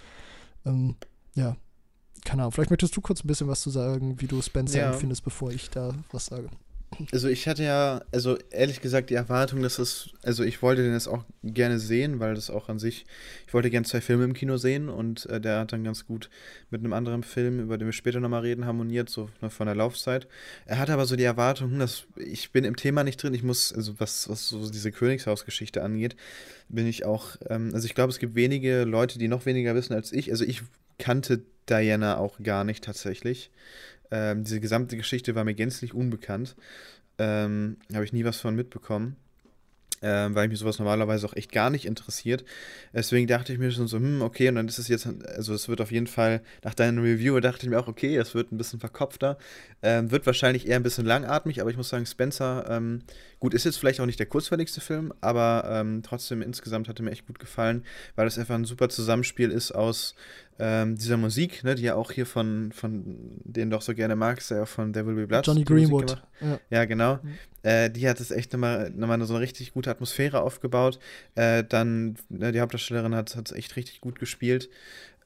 Ähm, 0.66 0.96
ja, 1.34 1.56
keine 2.24 2.42
Ahnung. 2.42 2.52
Vielleicht 2.52 2.70
möchtest 2.70 2.96
du 2.96 3.00
kurz 3.00 3.24
ein 3.24 3.26
bisschen 3.26 3.48
was 3.48 3.62
zu 3.62 3.70
sagen, 3.70 4.20
wie 4.20 4.26
du 4.26 4.42
Spencer 4.42 4.78
ja. 4.78 4.92
empfindest, 4.92 5.24
bevor 5.24 5.50
ich 5.50 5.70
da 5.70 5.94
was 6.12 6.26
sage. 6.26 6.48
Also 7.12 7.28
ich 7.28 7.46
hatte 7.46 7.62
ja, 7.62 8.02
also 8.12 8.38
ehrlich 8.50 8.80
gesagt, 8.80 9.10
die 9.10 9.14
Erwartung, 9.14 9.62
dass 9.62 9.78
es, 9.78 10.10
also 10.22 10.42
ich 10.42 10.62
wollte 10.62 10.82
den 10.82 10.94
jetzt 10.94 11.06
auch 11.06 11.24
gerne 11.44 11.78
sehen, 11.78 12.18
weil 12.18 12.34
das 12.34 12.50
auch 12.50 12.68
an 12.68 12.78
sich, 12.78 13.04
ich 13.46 13.54
wollte 13.54 13.70
gerne 13.70 13.86
zwei 13.86 14.00
Filme 14.00 14.24
im 14.24 14.32
Kino 14.32 14.56
sehen 14.56 14.88
und 14.88 15.26
äh, 15.26 15.40
der 15.40 15.60
hat 15.60 15.72
dann 15.72 15.84
ganz 15.84 16.06
gut 16.06 16.30
mit 16.70 16.80
einem 16.80 16.92
anderen 16.92 17.22
Film, 17.22 17.60
über 17.60 17.78
den 17.78 17.86
wir 17.86 17.92
später 17.92 18.20
nochmal 18.20 18.40
reden, 18.40 18.64
harmoniert, 18.64 19.10
so 19.10 19.28
ne, 19.40 19.50
von 19.50 19.66
der 19.66 19.76
Laufzeit. 19.76 20.26
Er 20.66 20.78
hatte 20.78 20.92
aber 20.92 21.06
so 21.06 21.14
die 21.14 21.24
Erwartung, 21.24 21.78
dass 21.78 22.06
ich 22.16 22.52
bin 22.52 22.64
im 22.64 22.76
Thema 22.76 23.04
nicht 23.04 23.22
drin, 23.22 23.34
ich 23.34 23.42
muss, 23.42 23.72
also 23.72 24.00
was, 24.00 24.28
was 24.28 24.48
so 24.48 24.68
diese 24.70 24.90
Königshausgeschichte 24.90 25.82
angeht, 25.82 26.16
bin 26.68 26.86
ich 26.86 27.04
auch, 27.04 27.36
ähm, 27.48 27.70
also 27.74 27.86
ich 27.86 27.94
glaube, 27.94 28.10
es 28.10 28.18
gibt 28.18 28.34
wenige 28.34 28.84
Leute, 28.84 29.18
die 29.18 29.28
noch 29.28 29.46
weniger 29.46 29.74
wissen 29.74 29.92
als 29.92 30.10
ich. 30.10 30.30
Also 30.30 30.44
ich 30.44 30.62
kannte 30.98 31.42
Diana 31.68 32.16
auch 32.16 32.38
gar 32.42 32.64
nicht 32.64 32.82
tatsächlich. 32.82 33.50
Ähm, 34.10 34.44
diese 34.44 34.60
gesamte 34.60 34.96
Geschichte 34.96 35.34
war 35.34 35.44
mir 35.44 35.54
gänzlich 35.54 35.94
unbekannt. 35.94 36.56
Ähm, 37.18 37.76
Habe 37.92 38.04
ich 38.04 38.12
nie 38.12 38.24
was 38.24 38.40
von 38.40 38.54
mitbekommen. 38.54 39.16
Ähm, 40.00 40.36
weil 40.36 40.46
mich 40.46 40.60
sowas 40.60 40.78
normalerweise 40.78 41.26
auch 41.26 41.34
echt 41.34 41.50
gar 41.50 41.70
nicht 41.70 41.84
interessiert. 41.84 42.44
Deswegen 42.94 43.26
dachte 43.26 43.52
ich 43.52 43.58
mir 43.58 43.72
schon 43.72 43.88
so, 43.88 43.96
hm, 43.96 44.22
okay, 44.22 44.48
und 44.48 44.54
dann 44.54 44.68
ist 44.68 44.78
es 44.78 44.86
jetzt, 44.86 45.08
also 45.26 45.52
es 45.52 45.68
wird 45.68 45.80
auf 45.80 45.90
jeden 45.90 46.06
Fall, 46.06 46.40
nach 46.62 46.74
deinem 46.74 47.02
Review 47.02 47.40
dachte 47.40 47.66
ich 47.66 47.70
mir 47.70 47.80
auch, 47.80 47.88
okay, 47.88 48.16
es 48.16 48.32
wird 48.32 48.52
ein 48.52 48.58
bisschen 48.58 48.78
verkopfter, 48.78 49.38
ähm, 49.82 50.12
wird 50.12 50.24
wahrscheinlich 50.24 50.68
eher 50.68 50.76
ein 50.76 50.84
bisschen 50.84 51.04
langatmig, 51.04 51.60
aber 51.60 51.70
ich 51.70 51.76
muss 51.76 51.88
sagen, 51.88 52.06
Spencer, 52.06 52.64
ähm, 52.70 53.02
gut, 53.40 53.54
ist 53.54 53.64
jetzt 53.64 53.78
vielleicht 53.78 54.00
auch 54.00 54.06
nicht 54.06 54.20
der 54.20 54.26
kurzweiligste 54.26 54.80
Film, 54.80 55.12
aber 55.20 55.64
ähm, 55.68 56.02
trotzdem 56.04 56.42
insgesamt 56.42 56.86
hat 56.86 57.00
er 57.00 57.04
mir 57.04 57.10
echt 57.10 57.26
gut 57.26 57.40
gefallen, 57.40 57.84
weil 58.14 58.28
es 58.28 58.38
einfach 58.38 58.54
ein 58.54 58.66
super 58.66 58.88
Zusammenspiel 58.88 59.50
ist 59.50 59.72
aus 59.72 60.14
ähm, 60.58 60.96
dieser 60.96 61.16
Musik, 61.16 61.62
ne, 61.62 61.74
die 61.74 61.84
ja 61.84 61.94
auch 61.94 62.10
hier 62.10 62.26
von, 62.26 62.72
von 62.72 63.04
denen 63.44 63.70
doch 63.70 63.82
so 63.82 63.94
gerne 63.94 64.16
magst, 64.16 64.50
ja 64.50 64.66
von 64.66 64.92
Devil 64.92 65.14
Be 65.14 65.26
Blood. 65.26 65.46
Johnny 65.46 65.64
Greenwood. 65.64 66.22
Ja. 66.40 66.60
ja. 66.70 66.84
genau. 66.84 67.20
Mhm. 67.22 67.38
Äh, 67.62 67.90
die 67.90 68.08
hat 68.08 68.20
es 68.20 68.30
echt 68.30 68.52
nochmal, 68.52 68.90
nochmal 68.90 69.22
so 69.24 69.34
eine 69.34 69.42
richtig 69.42 69.72
gute 69.72 69.90
Atmosphäre 69.90 70.40
aufgebaut. 70.40 70.98
Äh, 71.36 71.64
dann, 71.64 72.16
ne, 72.28 72.52
die 72.52 72.60
Hauptdarstellerin 72.60 73.14
hat 73.14 73.34
es 73.34 73.52
echt 73.52 73.76
richtig 73.76 74.00
gut 74.00 74.18
gespielt. 74.18 74.68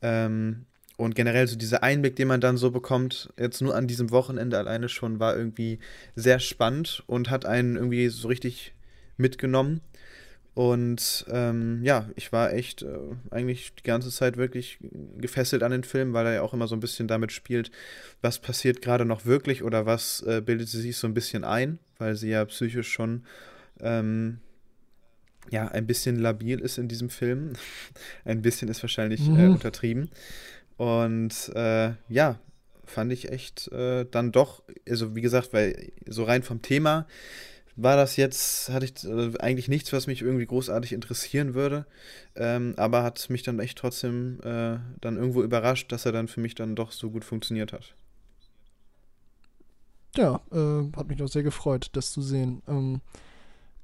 Ähm, 0.02 0.66
und 0.96 1.14
generell 1.14 1.48
so 1.48 1.56
dieser 1.56 1.82
Einblick, 1.82 2.16
den 2.16 2.28
man 2.28 2.40
dann 2.40 2.56
so 2.56 2.70
bekommt, 2.70 3.32
jetzt 3.38 3.62
nur 3.62 3.74
an 3.74 3.86
diesem 3.86 4.10
Wochenende 4.10 4.58
alleine 4.58 4.88
schon, 4.88 5.18
war 5.18 5.36
irgendwie 5.36 5.78
sehr 6.14 6.38
spannend 6.38 7.02
und 7.06 7.30
hat 7.30 7.46
einen 7.46 7.76
irgendwie 7.76 8.08
so 8.08 8.28
richtig 8.28 8.74
mitgenommen. 9.16 9.80
Und 10.54 11.24
ähm, 11.30 11.80
ja, 11.82 12.10
ich 12.14 12.30
war 12.30 12.52
echt 12.52 12.82
äh, 12.82 12.98
eigentlich 13.30 13.74
die 13.74 13.84
ganze 13.84 14.10
Zeit 14.10 14.36
wirklich 14.36 14.78
gefesselt 15.16 15.62
an 15.62 15.72
den 15.72 15.84
Film, 15.84 16.12
weil 16.12 16.26
er 16.26 16.34
ja 16.34 16.42
auch 16.42 16.52
immer 16.52 16.68
so 16.68 16.76
ein 16.76 16.80
bisschen 16.80 17.08
damit 17.08 17.32
spielt, 17.32 17.70
was 18.20 18.38
passiert 18.38 18.82
gerade 18.82 19.06
noch 19.06 19.24
wirklich 19.24 19.62
oder 19.62 19.86
was 19.86 20.22
äh, 20.22 20.42
bildet 20.44 20.68
sie 20.68 20.82
sich 20.82 20.98
so 20.98 21.06
ein 21.06 21.14
bisschen 21.14 21.44
ein, 21.44 21.78
weil 21.96 22.16
sie 22.16 22.28
ja 22.28 22.44
psychisch 22.44 22.92
schon 22.92 23.24
ähm, 23.80 24.40
ja 25.50 25.68
ein 25.68 25.86
bisschen 25.86 26.18
labil 26.18 26.60
ist 26.60 26.76
in 26.76 26.86
diesem 26.86 27.08
Film. 27.08 27.54
ein 28.26 28.42
bisschen 28.42 28.68
ist 28.68 28.82
wahrscheinlich 28.82 29.26
äh, 29.26 29.46
mhm. 29.46 29.52
untertrieben. 29.52 30.10
Und 30.76 31.50
äh, 31.54 31.92
ja, 32.10 32.38
fand 32.84 33.10
ich 33.10 33.32
echt 33.32 33.68
äh, 33.72 34.04
dann 34.10 34.32
doch, 34.32 34.62
also 34.86 35.16
wie 35.16 35.22
gesagt, 35.22 35.54
weil 35.54 35.92
so 36.06 36.24
rein 36.24 36.42
vom 36.42 36.60
Thema 36.60 37.06
war 37.76 37.96
das 37.96 38.16
jetzt, 38.16 38.68
hatte 38.68 38.84
ich 38.84 39.04
äh, 39.04 39.38
eigentlich 39.38 39.68
nichts, 39.68 39.92
was 39.92 40.06
mich 40.06 40.22
irgendwie 40.22 40.46
großartig 40.46 40.92
interessieren 40.92 41.54
würde, 41.54 41.86
ähm, 42.36 42.74
aber 42.76 43.02
hat 43.02 43.30
mich 43.30 43.42
dann 43.42 43.58
echt 43.60 43.78
trotzdem 43.78 44.38
äh, 44.42 44.78
dann 45.00 45.16
irgendwo 45.16 45.42
überrascht, 45.42 45.90
dass 45.92 46.06
er 46.06 46.12
dann 46.12 46.28
für 46.28 46.40
mich 46.40 46.54
dann 46.54 46.76
doch 46.76 46.92
so 46.92 47.10
gut 47.10 47.24
funktioniert 47.24 47.72
hat. 47.72 47.94
Ja, 50.16 50.40
äh, 50.52 50.96
hat 50.96 51.08
mich 51.08 51.22
auch 51.22 51.28
sehr 51.28 51.42
gefreut, 51.42 51.88
das 51.92 52.12
zu 52.12 52.20
sehen. 52.20 52.62
Ähm, 52.68 53.00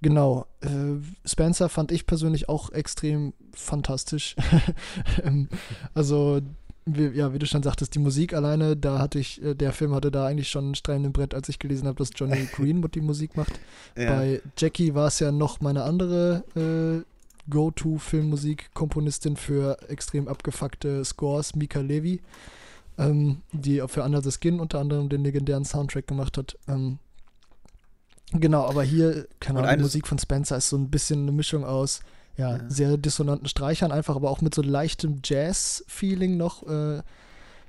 genau, 0.02 0.46
äh, 0.60 0.96
Spencer 1.26 1.70
fand 1.70 1.90
ich 1.90 2.06
persönlich 2.06 2.50
auch 2.50 2.70
extrem 2.70 3.32
fantastisch. 3.54 4.36
ähm, 5.22 5.48
also 5.94 6.42
wie, 6.96 7.08
ja, 7.18 7.32
wie 7.32 7.38
du 7.38 7.46
schon 7.46 7.62
sagtest, 7.62 7.94
die 7.94 7.98
Musik 7.98 8.32
alleine, 8.34 8.76
da 8.76 8.98
hatte 8.98 9.18
ich, 9.18 9.42
äh, 9.42 9.54
der 9.54 9.72
Film 9.72 9.94
hatte 9.94 10.10
da 10.10 10.26
eigentlich 10.26 10.48
schon 10.48 10.66
einen 10.66 10.74
Stein 10.74 11.04
im 11.04 11.12
Brett, 11.12 11.34
als 11.34 11.48
ich 11.48 11.58
gelesen 11.58 11.86
habe, 11.86 11.98
dass 11.98 12.10
Johnny 12.14 12.46
Greenwood 12.52 12.94
die 12.94 13.00
Musik 13.00 13.36
macht. 13.36 13.60
Ja. 13.96 14.16
Bei 14.16 14.42
Jackie 14.56 14.94
war 14.94 15.08
es 15.08 15.18
ja 15.18 15.32
noch 15.32 15.60
meine 15.60 15.84
andere 15.84 16.44
äh, 16.56 17.50
Go-To-Filmmusik-Komponistin 17.50 19.36
für 19.36 19.78
extrem 19.88 20.28
abgefuckte 20.28 21.04
Scores, 21.04 21.54
Mika 21.54 21.80
Levy, 21.80 22.20
ähm, 22.98 23.42
die 23.52 23.82
auch 23.82 23.90
für 23.90 24.02
Under 24.02 24.22
the 24.22 24.30
Skin 24.30 24.60
unter 24.60 24.80
anderem 24.80 25.08
den 25.08 25.24
legendären 25.24 25.64
Soundtrack 25.64 26.06
gemacht 26.06 26.36
hat. 26.36 26.56
Ähm, 26.68 26.98
genau, 28.32 28.64
aber 28.64 28.82
hier, 28.82 29.26
keine 29.40 29.60
Ahnung, 29.60 29.76
die 29.76 29.82
Musik 29.82 30.06
von 30.06 30.18
Spencer 30.18 30.56
ist 30.56 30.68
so 30.68 30.76
ein 30.76 30.90
bisschen 30.90 31.22
eine 31.22 31.32
Mischung 31.32 31.64
aus 31.64 32.00
ja, 32.38 32.56
ja, 32.56 32.70
sehr 32.70 32.96
dissonanten 32.96 33.48
Streichern 33.48 33.92
einfach, 33.92 34.16
aber 34.16 34.30
auch 34.30 34.40
mit 34.40 34.54
so 34.54 34.62
leichtem 34.62 35.20
Jazz-Feeling 35.24 36.36
noch. 36.36 36.66
Äh, 36.66 37.02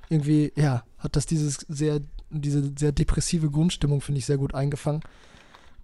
irgendwie, 0.08 0.52
ja, 0.56 0.84
hat 0.98 1.16
das 1.16 1.26
dieses 1.26 1.66
sehr, 1.68 2.00
diese 2.30 2.72
sehr 2.78 2.92
depressive 2.92 3.50
Grundstimmung, 3.50 4.00
finde 4.00 4.20
ich, 4.20 4.26
sehr 4.26 4.38
gut 4.38 4.54
eingefangen. 4.54 5.02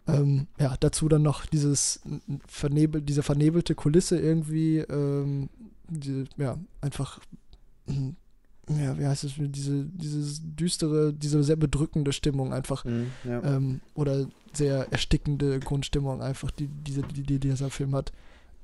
Ähm, 0.09 0.47
ja, 0.61 0.77
dazu 0.79 1.09
dann 1.09 1.23
noch 1.23 1.47
dieses 1.47 2.01
vernebel, 2.47 3.03
diese 3.03 3.25
vernebelte 3.25 3.75
Kulisse 3.75 4.19
irgendwie, 4.19 4.79
ähm, 4.79 5.49
die, 5.89 6.25
ja, 6.37 6.57
einfach, 6.81 7.19
ja, 7.89 8.99
wie 8.99 9.07
heißt 9.07 9.25
es, 9.25 9.35
diese, 9.37 9.85
dieses 9.85 10.41
düstere, 10.45 11.13
diese 11.13 11.43
sehr 11.43 11.57
bedrückende 11.57 12.13
Stimmung 12.13 12.53
einfach, 12.53 12.85
mm, 12.85 13.03
ja. 13.25 13.43
ähm, 13.43 13.81
oder 13.95 14.27
sehr 14.53 14.93
erstickende 14.93 15.59
Grundstimmung 15.59 16.23
einfach, 16.23 16.53
die, 16.53 16.69
diese, 16.69 17.03
die, 17.03 17.23
die 17.25 17.41
dieser 17.41 17.71
Film 17.71 17.95
hat 17.97 18.13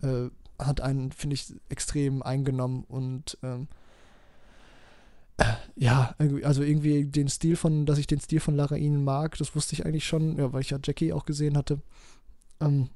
äh, 0.02 0.28
hat 0.58 0.80
einen, 0.80 1.12
finde 1.12 1.34
ich, 1.34 1.54
extrem 1.68 2.22
eingenommen 2.22 2.84
und 2.88 3.38
ähm, 3.42 3.68
äh, 5.38 5.44
ja, 5.74 6.14
also 6.44 6.62
irgendwie 6.62 7.04
den 7.04 7.28
Stil 7.28 7.56
von, 7.56 7.86
dass 7.86 7.98
ich 7.98 8.06
den 8.06 8.20
Stil 8.20 8.40
von 8.40 8.54
Larain 8.54 9.02
mag, 9.02 9.36
das 9.38 9.54
wusste 9.56 9.74
ich 9.74 9.86
eigentlich 9.86 10.06
schon, 10.06 10.38
ja, 10.38 10.52
weil 10.52 10.60
ich 10.60 10.70
ja 10.70 10.78
Jackie 10.82 11.12
auch 11.12 11.24
gesehen 11.24 11.56
hatte. 11.56 11.80
Ähm, 12.60 12.90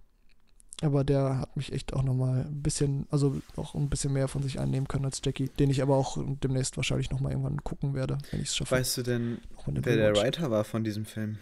aber 0.82 1.04
der 1.04 1.38
hat 1.38 1.56
mich 1.56 1.72
echt 1.72 1.94
auch 1.94 2.02
nochmal 2.02 2.44
ein 2.44 2.62
bisschen, 2.62 3.06
also 3.10 3.40
auch 3.56 3.74
ein 3.74 3.88
bisschen 3.88 4.12
mehr 4.12 4.28
von 4.28 4.42
sich 4.42 4.60
einnehmen 4.60 4.86
können 4.86 5.06
als 5.06 5.22
Jackie, 5.24 5.48
den 5.48 5.70
ich 5.70 5.80
aber 5.80 5.96
auch 5.96 6.18
demnächst 6.42 6.76
wahrscheinlich 6.76 7.10
nochmal 7.10 7.32
irgendwann 7.32 7.64
gucken 7.64 7.94
werde, 7.94 8.18
wenn 8.30 8.42
ich 8.42 8.48
es 8.48 8.56
schaffe. 8.56 8.72
Weißt 8.72 8.98
du 8.98 9.02
denn, 9.02 9.38
wer 9.64 9.96
der 9.96 10.14
Writer 10.14 10.50
war 10.50 10.64
von 10.64 10.84
diesem 10.84 11.06
Film? 11.06 11.38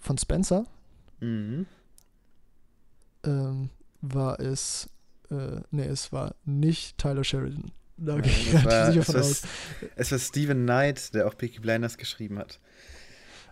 Von 0.00 0.18
Spencer? 0.18 0.66
Mhm. 1.20 1.66
Ähm, 3.24 3.70
war 4.00 4.40
es, 4.40 4.88
äh, 5.30 5.60
nee, 5.70 5.86
es 5.86 6.12
war 6.12 6.34
nicht 6.44 6.98
Tyler 6.98 7.24
Sheridan. 7.24 7.72
Da 7.96 8.16
ja, 8.16 8.20
gehe 8.20 8.32
ich 8.32 8.64
war, 8.64 8.92
sicher 8.92 9.04
von 9.04 9.16
aus. 9.16 9.42
Es 9.96 10.12
war 10.12 10.18
Steven 10.18 10.62
Knight, 10.62 11.14
der 11.14 11.26
auch 11.26 11.36
Peaky 11.36 11.58
Blinders 11.58 11.96
geschrieben 11.96 12.38
hat. 12.38 12.60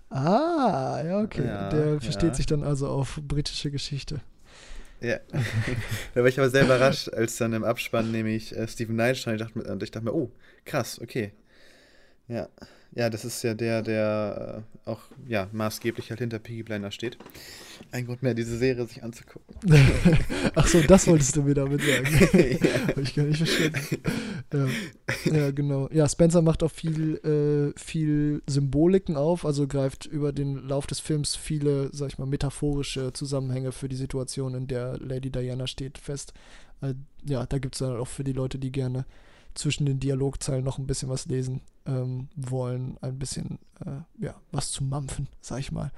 Ah, 0.08 1.02
ja, 1.04 1.20
okay. 1.20 1.44
Ja, 1.44 1.68
der 1.68 2.00
versteht 2.00 2.30
ja. 2.30 2.34
sich 2.34 2.46
dann 2.46 2.62
also 2.62 2.88
auf 2.88 3.20
britische 3.22 3.72
Geschichte. 3.72 4.20
Ja. 5.00 5.18
da 6.14 6.20
war 6.20 6.28
ich 6.28 6.38
aber 6.38 6.48
sehr 6.48 6.64
überrascht, 6.64 7.08
als 7.12 7.36
dann 7.36 7.52
im 7.52 7.64
Abspann 7.64 8.12
nämlich 8.12 8.56
äh, 8.56 8.68
Steven 8.68 8.94
Knight 8.94 9.18
stand. 9.18 9.40
Ich 9.40 9.46
dachte, 9.46 9.84
ich 9.84 9.90
dachte 9.90 10.04
mir, 10.04 10.14
oh, 10.14 10.30
krass, 10.64 11.00
okay. 11.00 11.32
Ja. 12.28 12.48
Ja, 12.96 13.10
das 13.10 13.26
ist 13.26 13.42
ja 13.42 13.52
der, 13.52 13.82
der 13.82 14.64
äh, 14.86 14.88
auch 14.90 15.00
ja, 15.28 15.50
maßgeblich 15.52 16.08
halt 16.08 16.20
hinter 16.20 16.38
Piggy 16.38 16.62
Blinder 16.62 16.90
steht. 16.90 17.18
Ein 17.92 18.06
Grund 18.06 18.22
mehr, 18.22 18.32
diese 18.32 18.56
Serie 18.56 18.86
sich 18.86 19.02
anzugucken. 19.02 19.54
Ach 20.54 20.66
so, 20.66 20.80
das 20.80 21.06
wolltest 21.06 21.36
du 21.36 21.42
mir 21.42 21.52
damit 21.52 21.82
sagen. 21.82 22.06
ja. 22.62 22.88
Habe 22.88 23.02
ich 23.02 23.14
gar 23.14 23.24
nicht 23.24 23.36
verstanden. 23.36 24.02
Ja. 24.50 24.66
ja, 25.30 25.50
genau. 25.50 25.90
Ja, 25.92 26.08
Spencer 26.08 26.40
macht 26.40 26.62
auch 26.62 26.70
viel, 26.70 27.16
äh, 27.16 27.78
viel 27.78 28.42
Symboliken 28.46 29.16
auf, 29.16 29.44
also 29.44 29.66
greift 29.66 30.06
über 30.06 30.32
den 30.32 30.66
Lauf 30.66 30.86
des 30.86 31.00
Films 31.00 31.36
viele, 31.36 31.90
sag 31.92 32.08
ich 32.08 32.18
mal, 32.18 32.24
metaphorische 32.24 33.12
Zusammenhänge 33.12 33.72
für 33.72 33.90
die 33.90 33.96
Situation, 33.96 34.54
in 34.54 34.68
der 34.68 34.96
Lady 35.00 35.30
Diana 35.30 35.66
steht, 35.66 35.98
fest. 35.98 36.32
Äh, 36.80 36.94
ja, 37.26 37.44
da 37.44 37.58
gibt 37.58 37.74
es 37.74 37.80
dann 37.80 37.98
auch 37.98 38.08
für 38.08 38.24
die 38.24 38.32
Leute, 38.32 38.58
die 38.58 38.72
gerne 38.72 39.04
zwischen 39.56 39.86
den 39.86 39.98
Dialogzeilen 39.98 40.64
noch 40.64 40.78
ein 40.78 40.86
bisschen 40.86 41.08
was 41.08 41.26
lesen 41.26 41.60
ähm, 41.86 42.28
wollen, 42.36 42.96
ein 43.00 43.18
bisschen 43.18 43.58
äh, 43.84 44.24
ja, 44.24 44.34
was 44.52 44.70
zu 44.70 44.84
mampfen, 44.84 45.28
sag 45.40 45.60
ich 45.60 45.72
mal. 45.72 45.90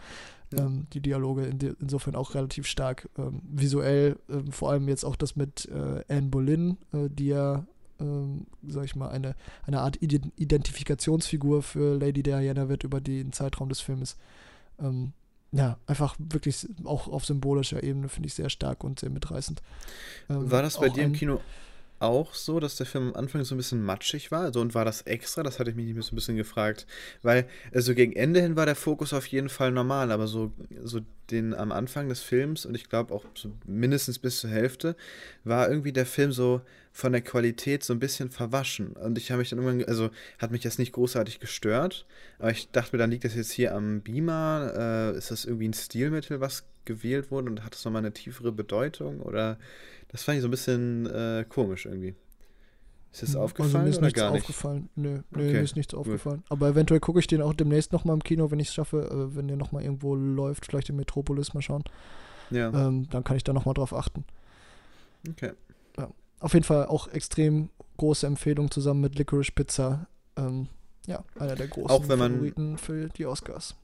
Ja. 0.53 0.65
Ähm, 0.65 0.87
die 0.93 1.01
Dialoge 1.01 1.45
in 1.45 1.59
insofern 1.81 2.15
auch 2.15 2.35
relativ 2.35 2.67
stark 2.67 3.09
ähm, 3.19 3.43
visuell, 3.45 4.17
ähm, 4.31 4.51
vor 4.53 4.71
allem 4.71 4.89
jetzt 4.89 5.05
auch 5.05 5.17
das 5.17 5.37
mit 5.37 5.67
äh, 5.67 6.05
Anne 6.09 6.29
Boleyn, 6.29 6.79
äh, 6.93 7.09
die 7.11 7.27
ja, 7.27 7.67
ähm, 8.01 8.47
sag 8.67 8.85
ich 8.85 8.97
mal, 8.97 9.11
eine, 9.11 9.35
eine 9.67 9.81
Art 9.81 10.01
Identifikationsfigur 10.01 11.63
für 11.63 11.99
Lady 11.99 12.23
Diana 12.23 12.69
wird 12.69 12.85
über 12.85 13.01
den 13.01 13.33
Zeitraum 13.33 13.69
des 13.69 13.81
Filmes. 13.81 14.17
Ähm, 14.81 15.13
ja, 15.51 15.79
einfach 15.87 16.15
wirklich 16.19 16.69
auch 16.85 17.09
auf 17.09 17.25
symbolischer 17.25 17.83
Ebene 17.83 18.09
finde 18.09 18.27
ich 18.29 18.35
sehr 18.35 18.51
stark 18.51 18.85
und 18.85 19.01
sehr 19.01 19.11
mitreißend. 19.11 19.63
War 20.29 20.63
das 20.63 20.79
bei 20.79 20.91
dir 20.91 21.05
im 21.05 21.15
Kino 21.15 21.41
auch 22.01 22.35
so, 22.35 22.61
dass 22.61 22.77
der 22.77 22.87
Film 22.87 23.09
am 23.09 23.15
Anfang 23.15 23.45
so 23.45 23.55
ein 23.55 23.59
bisschen 23.59 23.83
matschig 23.83 24.31
war? 24.31 24.43
Also, 24.43 24.61
und 24.61 24.75
war 24.75 24.85
das 24.85 25.03
extra? 25.03 25.43
Das 25.43 25.59
hatte 25.59 25.71
ich 25.71 25.77
mich 25.77 25.95
so 26.05 26.13
ein 26.13 26.17
bisschen 26.17 26.37
gefragt. 26.37 26.87
Weil, 27.23 27.49
also 27.73 27.95
gegen 27.95 28.13
Ende 28.13 28.41
hin 28.41 28.57
war 28.57 28.67
der 28.67 28.77
Fokus 28.77 29.13
auf 29.13 29.27
jeden 29.27 29.49
Fall 29.49 29.73
normal, 29.73 30.13
aber 30.13 30.27
so, 30.27 30.53
so 30.83 31.01
den 31.31 31.55
am 31.55 31.73
Anfang 31.73 32.09
des 32.09 32.21
Films 32.21 32.65
und 32.65 32.75
ich 32.75 32.89
glaube 32.89 33.13
auch 33.13 33.25
so 33.35 33.53
mindestens 33.67 34.19
bis 34.19 34.41
zur 34.41 34.49
Hälfte 34.49 34.97
war 35.45 35.69
irgendwie 35.69 35.93
der 35.93 36.07
Film 36.07 36.33
so 36.33 36.63
von 36.91 37.13
der 37.13 37.21
Qualität 37.21 37.85
so 37.85 37.93
ein 37.93 38.01
bisschen 38.01 38.31
verwaschen. 38.31 38.89
Und 38.95 39.19
ich 39.19 39.31
habe 39.31 39.41
mich 39.41 39.51
dann 39.51 39.61
irgendwann, 39.61 39.89
also 39.89 40.11
hat 40.39 40.51
mich 40.51 40.65
jetzt 40.65 40.79
nicht 40.79 40.93
großartig 40.93 41.39
gestört, 41.39 42.07
aber 42.39 42.51
ich 42.51 42.71
dachte 42.71 42.97
mir, 42.97 42.99
dann 42.99 43.11
liegt 43.11 43.25
das 43.25 43.35
jetzt 43.35 43.53
hier 43.53 43.75
am 43.75 44.01
Beamer. 44.01 45.13
Äh, 45.15 45.19
ist 45.19 45.31
das 45.31 45.45
irgendwie 45.45 45.69
ein 45.69 45.75
Stilmittel, 45.75 46.41
was 46.41 46.65
gewählt 46.85 47.31
wurde 47.31 47.51
und 47.51 47.65
hat 47.65 47.75
das 47.75 47.85
nochmal 47.85 48.01
eine 48.01 48.13
tiefere 48.13 48.51
Bedeutung? 48.51 49.21
Oder 49.21 49.59
das 50.09 50.23
fand 50.23 50.37
ich 50.37 50.43
so 50.43 50.49
ein 50.49 50.51
bisschen 50.51 51.07
äh, 51.07 51.45
komisch 51.49 51.87
irgendwie. 51.87 52.15
Ist 53.13 53.23
das 53.23 53.35
hm, 53.35 53.41
aufgefallen 53.41 53.75
also 53.75 53.85
mir 53.85 53.91
ist 53.91 54.01
nichts 54.03 54.21
gar 54.21 54.33
nicht? 54.33 54.43
aufgefallen. 54.43 54.89
Nö, 54.95 55.21
nö 55.31 55.45
okay. 55.45 55.53
mir 55.53 55.61
ist 55.63 55.77
nichts 55.77 55.95
aufgefallen. 55.95 56.45
Aber 56.49 56.69
eventuell 56.69 57.01
gucke 57.01 57.21
ich 57.21 57.27
den 57.27 57.41
auch 57.41 57.55
demnächst 57.55 57.93
nochmal 57.93 58.15
im 58.15 58.23
Kino, 58.23 58.51
wenn 58.51 58.61
ich 58.61 58.69
es 58.69 58.75
schaffe, 58.75 59.03
äh, 59.03 59.37
wenn 59.37 59.49
der 59.49 59.57
nochmal 59.57 59.83
irgendwo 59.83 60.15
läuft, 60.15 60.67
vielleicht 60.67 60.91
in 60.91 60.97
Metropolis 60.97 61.55
mal 61.55 61.63
schauen. 61.63 61.85
Ja. 62.51 62.69
Ähm, 62.69 63.09
dann 63.11 63.25
kann 63.25 63.37
ich 63.37 63.45
da 63.45 63.53
nochmal 63.53 63.75
drauf 63.75 63.95
achten. 63.95 64.25
Okay. 65.29 65.53
Ja. 65.97 66.11
Auf 66.41 66.55
jeden 66.55 66.65
Fall 66.65 66.87
auch 66.87 67.09
extrem 67.09 67.71
große 67.97 68.27
Empfehlung 68.27 68.71
zusammen 68.71 69.01
mit 69.01 69.17
Licorice 69.17 69.53
Pizza. 69.53 70.07
Ähm, 70.37 70.69
ja, 71.07 71.25
einer 71.39 71.55
der 71.55 71.69
großen 71.69 72.05
Favoriten 72.05 72.79
für 72.79 73.09
die 73.09 73.27
Oscars. 73.27 73.75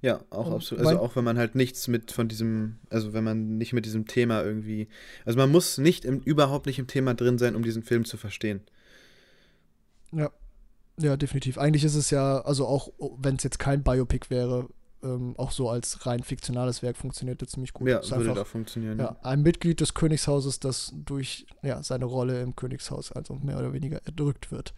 Ja, 0.00 0.20
auch 0.30 0.52
absolut. 0.52 0.86
Also 0.86 1.00
auch 1.00 1.16
wenn 1.16 1.24
man 1.24 1.38
halt 1.38 1.54
nichts 1.54 1.88
mit 1.88 2.12
von 2.12 2.28
diesem, 2.28 2.78
also 2.88 3.12
wenn 3.12 3.24
man 3.24 3.58
nicht 3.58 3.72
mit 3.72 3.84
diesem 3.84 4.06
Thema 4.06 4.42
irgendwie, 4.44 4.88
also 5.24 5.38
man 5.38 5.50
muss 5.50 5.78
nicht 5.78 6.04
im, 6.04 6.20
überhaupt 6.20 6.66
nicht 6.66 6.78
im 6.78 6.86
Thema 6.86 7.14
drin 7.14 7.38
sein, 7.38 7.56
um 7.56 7.62
diesen 7.62 7.82
Film 7.82 8.04
zu 8.04 8.16
verstehen. 8.16 8.60
Ja, 10.12 10.30
ja, 10.98 11.16
definitiv. 11.16 11.58
Eigentlich 11.58 11.84
ist 11.84 11.96
es 11.96 12.10
ja, 12.10 12.40
also 12.40 12.66
auch 12.66 12.92
wenn 13.18 13.36
es 13.36 13.42
jetzt 13.42 13.58
kein 13.58 13.82
Biopic 13.82 14.30
wäre, 14.30 14.68
ähm, 15.02 15.34
auch 15.36 15.52
so 15.52 15.68
als 15.70 16.06
rein 16.06 16.22
fiktionales 16.22 16.82
Werk 16.82 16.96
funktioniert 16.96 17.40
es 17.42 17.50
ziemlich 17.50 17.72
gut. 17.72 17.88
Ja, 17.88 17.98
ist 17.98 18.10
würde 18.10 18.30
einfach, 18.30 18.36
da 18.36 18.44
funktionieren. 18.44 18.98
Ja, 18.98 19.16
ein 19.22 19.42
Mitglied 19.42 19.80
des 19.80 19.94
Königshauses, 19.94 20.58
das 20.60 20.92
durch 20.94 21.46
ja, 21.62 21.82
seine 21.82 22.04
Rolle 22.04 22.40
im 22.40 22.56
Königshaus 22.56 23.12
also 23.12 23.34
mehr 23.34 23.58
oder 23.58 23.72
weniger 23.72 24.04
erdrückt 24.04 24.50
wird. 24.50 24.74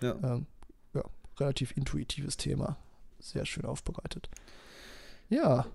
Ja. 0.00 0.16
Ähm, 0.22 0.46
ja, 0.94 1.04
relativ 1.38 1.76
intuitives 1.76 2.36
Thema. 2.36 2.76
Sehr 3.22 3.46
schön 3.46 3.64
aufbereitet. 3.64 4.28
Ja. 5.28 5.66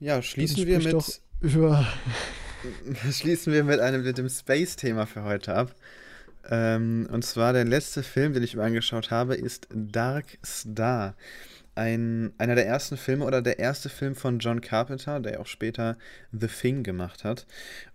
Ja, 0.00 0.20
schließen 0.20 0.66
wir 0.66 0.80
mit. 0.80 1.20
Über 1.40 1.86
schließen 3.12 3.52
wir 3.52 3.62
mit 3.62 3.78
einem 3.78 4.02
mit 4.02 4.18
dem 4.18 4.28
Space-Thema 4.28 5.06
für 5.06 5.22
heute 5.22 5.54
ab. 5.54 5.74
Ähm, 6.48 7.08
und 7.10 7.24
zwar 7.24 7.52
der 7.52 7.64
letzte 7.64 8.02
Film, 8.02 8.32
den 8.32 8.42
ich 8.42 8.56
mir 8.56 8.64
angeschaut 8.64 9.12
habe, 9.12 9.36
ist 9.36 9.68
Dark 9.72 10.36
Star. 10.44 11.14
Ein, 11.76 12.32
einer 12.38 12.54
der 12.54 12.66
ersten 12.66 12.96
Filme 12.96 13.24
oder 13.24 13.42
der 13.42 13.58
erste 13.58 13.88
Film 13.88 14.14
von 14.14 14.38
John 14.38 14.60
Carpenter, 14.60 15.20
der 15.20 15.40
auch 15.40 15.46
später 15.46 15.96
The 16.32 16.48
Thing 16.48 16.82
gemacht 16.82 17.22
hat. 17.22 17.46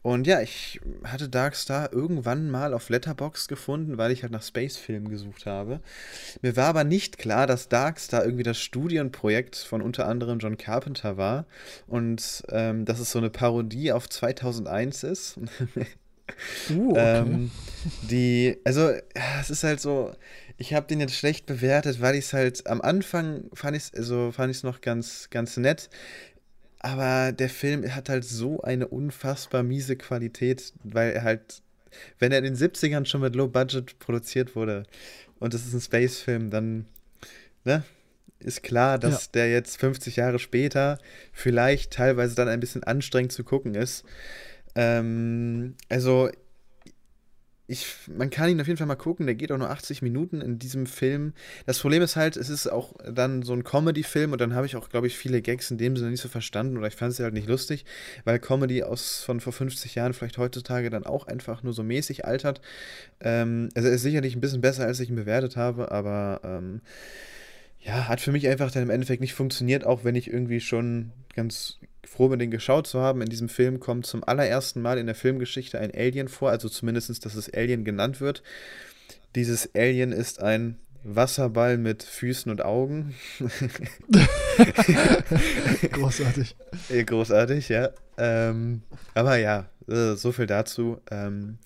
Und 0.04 0.28
ja, 0.28 0.42
ich 0.42 0.80
hatte 1.04 1.30
Dark 1.30 1.56
Star 1.56 1.92
irgendwann 1.92 2.50
mal 2.50 2.74
auf 2.74 2.90
Letterbox 2.90 3.48
gefunden, 3.48 3.98
weil 3.98 4.12
ich 4.12 4.22
halt 4.22 4.32
nach 4.32 4.44
Space-Filmen 4.44 5.10
gesucht 5.10 5.46
habe. 5.46 5.80
Mir 6.42 6.56
war 6.56 6.68
aber 6.68 6.84
nicht 6.84 7.18
klar, 7.18 7.48
dass 7.48 7.70
Dark 7.70 8.00
Star 8.00 8.24
irgendwie 8.24 8.44
das 8.44 8.60
Studienprojekt 8.60 9.56
von 9.56 9.82
unter 9.82 10.08
anderem 10.08 10.40
John 10.40 10.58
Carpenter 10.58 11.18
war 11.18 11.46
und 11.88 12.44
ähm, 12.50 12.86
dass 12.86 13.00
es 13.00 13.12
so 13.12 13.20
eine 13.20 13.30
Parodie 13.30 13.92
auf 13.92 14.08
2001 14.10 15.04
ist. 15.04 15.40
Uh, 16.70 16.92
okay. 16.92 17.18
ähm, 17.20 17.52
die, 18.04 18.58
also, 18.64 18.92
es 19.40 19.50
ist 19.50 19.64
halt 19.64 19.80
so, 19.80 20.12
ich 20.58 20.74
habe 20.74 20.88
den 20.88 21.00
jetzt 21.00 21.16
schlecht 21.16 21.46
bewertet, 21.46 22.02
weil 22.02 22.16
ich 22.16 22.26
es 22.26 22.34
halt 22.34 22.68
am 22.68 22.82
Anfang 22.82 23.46
fand 23.54 23.76
ich 23.76 23.84
es 23.84 23.94
also 23.94 24.32
fand 24.32 24.64
noch 24.64 24.82
ganz 24.82 25.30
ganz 25.32 25.58
nett, 25.58 25.90
aber 26.80 27.32
der 27.32 27.50
Film 27.50 27.84
hat 27.94 28.10
halt 28.10 28.24
so 28.24 28.62
eine 28.62 28.88
unfassbar 28.88 29.64
miese 29.64 29.96
Qualität, 29.96 30.74
weil 30.84 31.12
er 31.12 31.24
halt 31.24 31.64
wenn 32.20 32.32
er 32.32 32.38
in 32.38 32.44
den 32.44 32.56
70ern 32.56 33.06
schon 33.06 33.22
mit 33.22 33.36
Low 33.36 33.48
Budget 33.48 33.98
produziert 34.00 34.56
wurde 34.56 34.84
und 35.40 35.54
es 35.54 35.66
ist 35.66 35.74
ein 35.74 35.82
Space 35.82 36.20
Film, 36.20 36.52
dann 36.52 36.86
ne, 37.66 37.84
ist 38.40 38.64
klar, 38.64 38.98
dass 39.00 39.26
ja. 39.26 39.32
der 39.36 39.52
jetzt 39.52 39.80
50 39.80 40.16
Jahre 40.16 40.40
später 40.40 41.00
vielleicht 41.34 41.92
teilweise 41.94 42.36
dann 42.36 42.48
ein 42.48 42.60
bisschen 42.60 42.84
anstrengend 42.84 43.32
zu 43.32 43.44
gucken 43.44 43.76
ist. 43.76 44.04
Ähm, 44.76 45.76
also 45.90 46.30
ich, 47.72 47.88
man 48.14 48.30
kann 48.30 48.50
ihn 48.50 48.60
auf 48.60 48.68
jeden 48.68 48.78
Fall 48.78 48.88
mal 48.88 48.96
gucken, 48.96 49.26
der 49.28 49.36
geht 49.36 49.50
auch 49.50 49.58
nur 49.58 49.70
80 49.70 50.02
Minuten 50.02 50.42
in 50.42 50.60
diesem 50.60 50.86
Film. 50.86 51.34
Das 51.66 51.80
Problem 51.80 52.02
ist 52.02 52.18
halt, 52.18 52.36
es 52.36 52.50
ist 52.50 52.68
auch 52.68 52.96
dann 53.10 53.44
so 53.44 53.54
ein 53.54 53.64
Comedy-Film 53.64 54.34
und 54.34 54.42
dann 54.42 54.54
habe 54.54 54.66
ich 54.66 54.76
auch, 54.76 54.90
glaube 54.90 55.08
ich, 55.08 55.18
viele 55.18 55.42
Gags 55.42 55.72
in 55.72 55.78
dem 55.78 55.96
Sinne 55.96 56.12
nicht 56.12 56.20
so 56.20 56.28
verstanden 56.28 56.78
oder 56.78 56.88
ich 56.88 56.96
fand 56.96 57.14
es 57.14 57.20
halt 57.20 57.34
nicht 57.34 57.48
lustig, 57.48 57.86
weil 58.26 58.40
Comedy 58.40 58.84
aus 58.84 59.24
von 59.24 59.40
vor 59.40 59.54
50 59.54 59.96
Jahren 59.96 60.14
vielleicht 60.14 60.38
heutzutage 60.38 60.90
dann 60.90 61.06
auch 61.06 61.28
einfach 61.28 61.64
nur 61.64 61.72
so 61.72 61.82
mäßig 61.82 62.26
altert. 62.26 62.60
Ähm, 63.22 63.70
also 63.74 63.88
er 63.88 63.96
ist 63.96 64.02
sicherlich 64.02 64.36
ein 64.36 64.42
bisschen 64.42 64.60
besser, 64.62 64.86
als 64.86 65.00
ich 65.00 65.10
ihn 65.10 65.16
bewertet 65.16 65.56
habe, 65.56 65.92
aber 65.92 66.42
ähm, 66.44 66.82
ja, 67.80 68.10
hat 68.10 68.20
für 68.20 68.34
mich 68.34 68.50
einfach 68.50 68.70
dann 68.72 68.84
im 68.84 68.90
Endeffekt 68.90 69.22
nicht 69.22 69.34
funktioniert, 69.34 69.86
auch 69.86 70.04
wenn 70.04 70.16
ich 70.16 70.28
irgendwie 70.28 70.60
schon 70.60 71.12
ganz 71.36 71.80
froh 72.06 72.30
bin, 72.30 72.40
den 72.40 72.52
geschaut 72.52 72.88
zu 72.88 73.00
haben. 73.00 73.22
In 73.22 73.30
diesem 73.30 73.50
Film 73.50 73.80
kommt 73.80 74.06
zum 74.06 74.24
allerersten 74.24 74.82
Mal 74.82 74.98
in 74.98 75.06
der 75.06 75.16
Filmgeschichte 75.16 75.80
ein 75.80 75.94
Alien 75.94 76.28
vor, 76.28 76.50
also 76.50 76.70
zumindest, 76.70 77.26
dass 77.26 77.36
es 77.36 77.54
Alien 77.54 77.86
genannt 77.86 78.22
wird. 78.22 78.44
Dieses 79.36 79.74
Alien 79.76 80.12
ist 80.12 80.42
ein 80.42 80.78
Wasserball 81.04 81.78
mit 81.78 82.04
Füßen 82.04 82.52
und 82.52 82.64
Augen. 82.64 83.16
großartig. 85.92 86.56
Großartig, 87.06 87.70
ja. 87.70 87.90
Ähm, 88.18 88.84
aber 89.14 89.38
ja, 89.38 89.70
äh, 89.88 90.14
so 90.16 90.32
viel 90.32 90.46
dazu. 90.46 91.00
Ähm, 91.10 91.58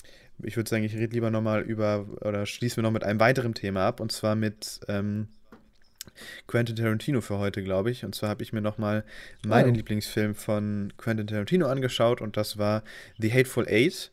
ich 0.44 0.56
würde 0.58 0.70
sagen, 0.70 0.84
ich 0.84 0.96
rede 0.96 1.14
lieber 1.14 1.32
nochmal 1.32 1.62
über, 1.62 2.06
oder 2.22 2.46
schließen 2.46 2.78
wir 2.78 2.84
noch 2.84 2.92
mit 2.92 3.04
einem 3.04 3.20
weiteren 3.20 3.54
Thema 3.54 3.88
ab, 3.88 4.00
und 4.00 4.12
zwar 4.12 4.36
mit 4.36 4.80
ähm, 4.88 5.28
Quentin 6.48 6.76
Tarantino 6.76 7.22
für 7.22 7.38
heute, 7.38 7.64
glaube 7.64 7.92
ich. 7.92 8.06
Und 8.06 8.16
zwar 8.16 8.30
habe 8.30 8.44
ich 8.44 8.54
mir 8.54 8.62
nochmal 8.62 9.04
meinen 9.46 9.72
oh. 9.72 9.76
Lieblingsfilm 9.76 10.36
von 10.36 10.94
Quentin 10.98 11.28
Tarantino 11.28 11.68
angeschaut 11.68 12.22
und 12.22 12.38
das 12.38 12.58
war 12.58 12.84
The 13.18 13.32
Hateful 13.32 13.68
Eight, 13.68 14.12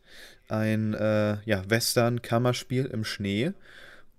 ein 0.48 0.94
äh, 0.94 1.38
ja, 1.44 1.68
Western-Kammerspiel 1.68 2.86
im 2.86 3.05
Schnee. 3.05 3.53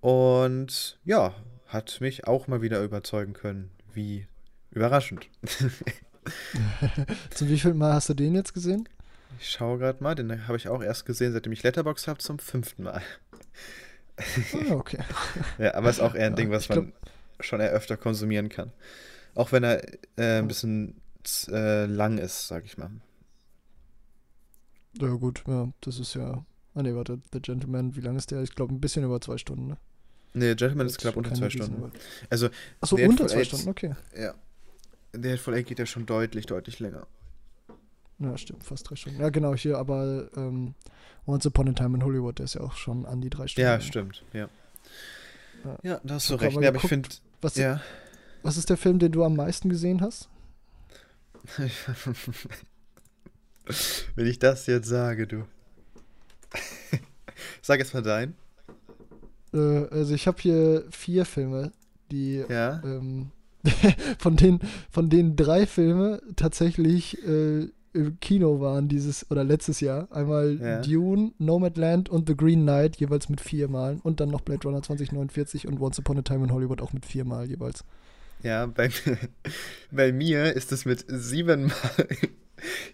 Und 0.01 0.99
ja, 1.05 1.33
hat 1.67 2.01
mich 2.01 2.27
auch 2.27 2.47
mal 2.47 2.61
wieder 2.61 2.83
überzeugen 2.83 3.33
können. 3.33 3.71
Wie 3.93 4.27
überraschend. 4.71 5.27
zum 7.31 7.49
wievielten 7.49 7.77
Mal 7.77 7.93
hast 7.93 8.09
du 8.09 8.13
den 8.13 8.35
jetzt 8.35 8.53
gesehen? 8.53 8.87
Ich 9.39 9.49
schaue 9.49 9.77
gerade 9.77 10.03
mal, 10.03 10.15
den 10.15 10.47
habe 10.47 10.57
ich 10.57 10.67
auch 10.67 10.81
erst 10.81 11.05
gesehen, 11.05 11.33
seitdem 11.33 11.53
ich 11.53 11.63
Letterbox 11.63 12.07
habe, 12.07 12.19
zum 12.19 12.39
fünften 12.39 12.83
Mal. 12.83 13.01
Ah, 14.17 14.73
okay. 14.73 14.99
ja, 15.57 15.73
aber 15.73 15.89
ist 15.89 15.99
auch 15.99 16.15
eher 16.15 16.27
ein 16.27 16.33
ja, 16.33 16.37
Ding, 16.37 16.51
was 16.51 16.69
man 16.69 16.93
schon 17.39 17.59
eher 17.59 17.71
öfter 17.71 17.97
konsumieren 17.97 18.49
kann. 18.49 18.71
Auch 19.35 19.51
wenn 19.51 19.63
er 19.63 19.83
äh, 20.17 20.39
ein 20.39 20.47
bisschen 20.47 21.01
äh, 21.49 21.85
lang 21.85 22.17
ist, 22.17 22.47
sag 22.47 22.65
ich 22.65 22.77
mal. 22.77 22.91
Ja, 24.99 25.09
gut, 25.09 25.43
ja, 25.47 25.69
das 25.81 25.99
ist 25.99 26.13
ja. 26.13 26.45
Ah, 26.75 26.81
ne, 26.81 26.95
warte, 26.95 27.19
The 27.31 27.39
Gentleman, 27.39 27.95
wie 27.95 28.01
lang 28.01 28.15
ist 28.15 28.31
der? 28.31 28.41
Ich 28.41 28.55
glaube, 28.55 28.73
ein 28.73 28.81
bisschen 28.81 29.03
über 29.03 29.21
zwei 29.21 29.37
Stunden, 29.37 29.67
ne? 29.67 29.77
Ne, 30.33 30.55
Gentleman 30.55 30.87
ist 30.87 30.97
knapp 30.97 31.15
unter 31.15 31.33
zwei 31.33 31.49
Stunden. 31.49 31.91
Also, 32.29 32.49
Achso, 32.81 32.95
unter 32.95 33.27
zwei 33.27 33.43
Stunden, 33.43 33.69
okay. 33.69 33.95
Ja. 34.17 34.33
Der 35.13 35.33
Hateful 35.33 35.53
Eight 35.53 35.67
geht 35.67 35.77
ja 35.77 35.85
schon 35.85 36.07
deutlich, 36.07 36.47
deutlich 36.47 36.79
länger. 36.79 37.05
Ja, 38.17 38.35
stimmt, 38.37 38.63
fast 38.63 38.89
drei 38.89 38.95
Stunden. 38.95 39.19
Ja, 39.19 39.29
genau, 39.29 39.53
hier, 39.55 39.77
aber 39.77 40.29
ähm, 40.35 40.73
Once 41.27 41.45
Upon 41.45 41.69
a 41.69 41.73
Time 41.73 41.97
in 41.97 42.03
Hollywood, 42.03 42.39
der 42.39 42.45
ist 42.45 42.55
ja 42.55 42.61
auch 42.61 42.73
schon 42.73 43.05
an 43.05 43.21
die 43.21 43.29
drei 43.29 43.47
Stunden. 43.47 43.69
Ja, 43.69 43.79
stimmt, 43.79 44.23
ja. 44.33 44.49
Ja, 45.83 46.01
da 46.03 46.15
hast 46.15 46.29
du 46.29 46.35
recht. 46.35 46.59
Ja, 46.59 46.69
aber 46.69 46.77
ich 46.77 46.87
finde. 46.87 47.09
Was, 47.41 47.55
ja. 47.55 47.81
was 48.41 48.57
ist 48.57 48.69
der 48.69 48.77
Film, 48.77 48.99
den 48.99 49.11
du 49.11 49.23
am 49.23 49.35
meisten 49.35 49.69
gesehen 49.69 50.01
hast? 50.01 50.29
Wenn 54.15 54.27
ich 54.27 54.39
das 54.39 54.65
jetzt 54.67 54.87
sage, 54.87 55.27
du. 55.27 55.45
Sag 57.61 57.79
jetzt 57.79 57.93
mal 57.93 58.01
dein. 58.03 58.35
Äh, 59.53 59.87
also 59.87 60.13
ich 60.13 60.27
habe 60.27 60.41
hier 60.41 60.85
vier 60.91 61.25
Filme, 61.25 61.71
die 62.11 62.43
ja. 62.47 62.81
ähm, 62.83 63.31
von 64.19 64.35
denen 64.35 64.59
von 64.89 65.09
denen 65.09 65.35
drei 65.35 65.65
Filme 65.65 66.21
tatsächlich 66.35 67.25
äh, 67.25 67.69
im 67.93 68.19
Kino 68.19 68.59
waren 68.59 68.87
dieses 68.87 69.29
oder 69.31 69.43
letztes 69.43 69.79
Jahr. 69.79 70.07
Einmal 70.11 70.59
ja. 70.59 70.81
Dune, 70.81 71.31
Nomadland 71.37 72.09
und 72.09 72.27
The 72.27 72.35
Green 72.35 72.61
Knight 72.61 72.97
jeweils 72.97 73.29
mit 73.29 73.39
viermal 73.41 73.99
und 74.03 74.19
dann 74.19 74.29
noch 74.29 74.41
Blade 74.41 74.67
Runner 74.67 74.81
2049 74.81 75.67
und 75.67 75.79
Once 75.79 75.99
Upon 75.99 76.17
a 76.17 76.21
Time 76.21 76.43
in 76.45 76.51
Hollywood 76.51 76.81
auch 76.81 76.93
mit 76.93 77.05
viermal 77.05 77.47
jeweils. 77.47 77.83
Ja, 78.41 78.65
bei, 78.65 78.89
bei 79.91 80.11
mir 80.11 80.53
ist 80.53 80.71
es 80.71 80.85
mit 80.85 81.05
siebenmal, 81.07 81.71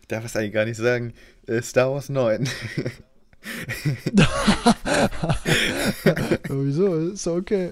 ich 0.01 0.07
darf 0.07 0.25
es 0.25 0.35
eigentlich 0.35 0.53
gar 0.53 0.65
nicht 0.65 0.77
sagen, 0.77 1.13
äh, 1.47 1.61
Star 1.61 1.91
Wars 1.91 2.09
9. 2.09 2.47
Wieso? 6.49 6.97
Ist 6.97 7.25
okay. 7.27 7.71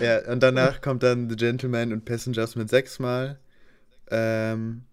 Ja, 0.00 0.30
und 0.30 0.42
danach 0.42 0.80
kommt 0.80 1.02
dann 1.02 1.28
The 1.28 1.36
Gentleman 1.36 1.92
und 1.92 2.04
Passengers 2.04 2.54
mit 2.56 2.70
sechsmal. 2.70 3.38
Ähm, 4.10 4.84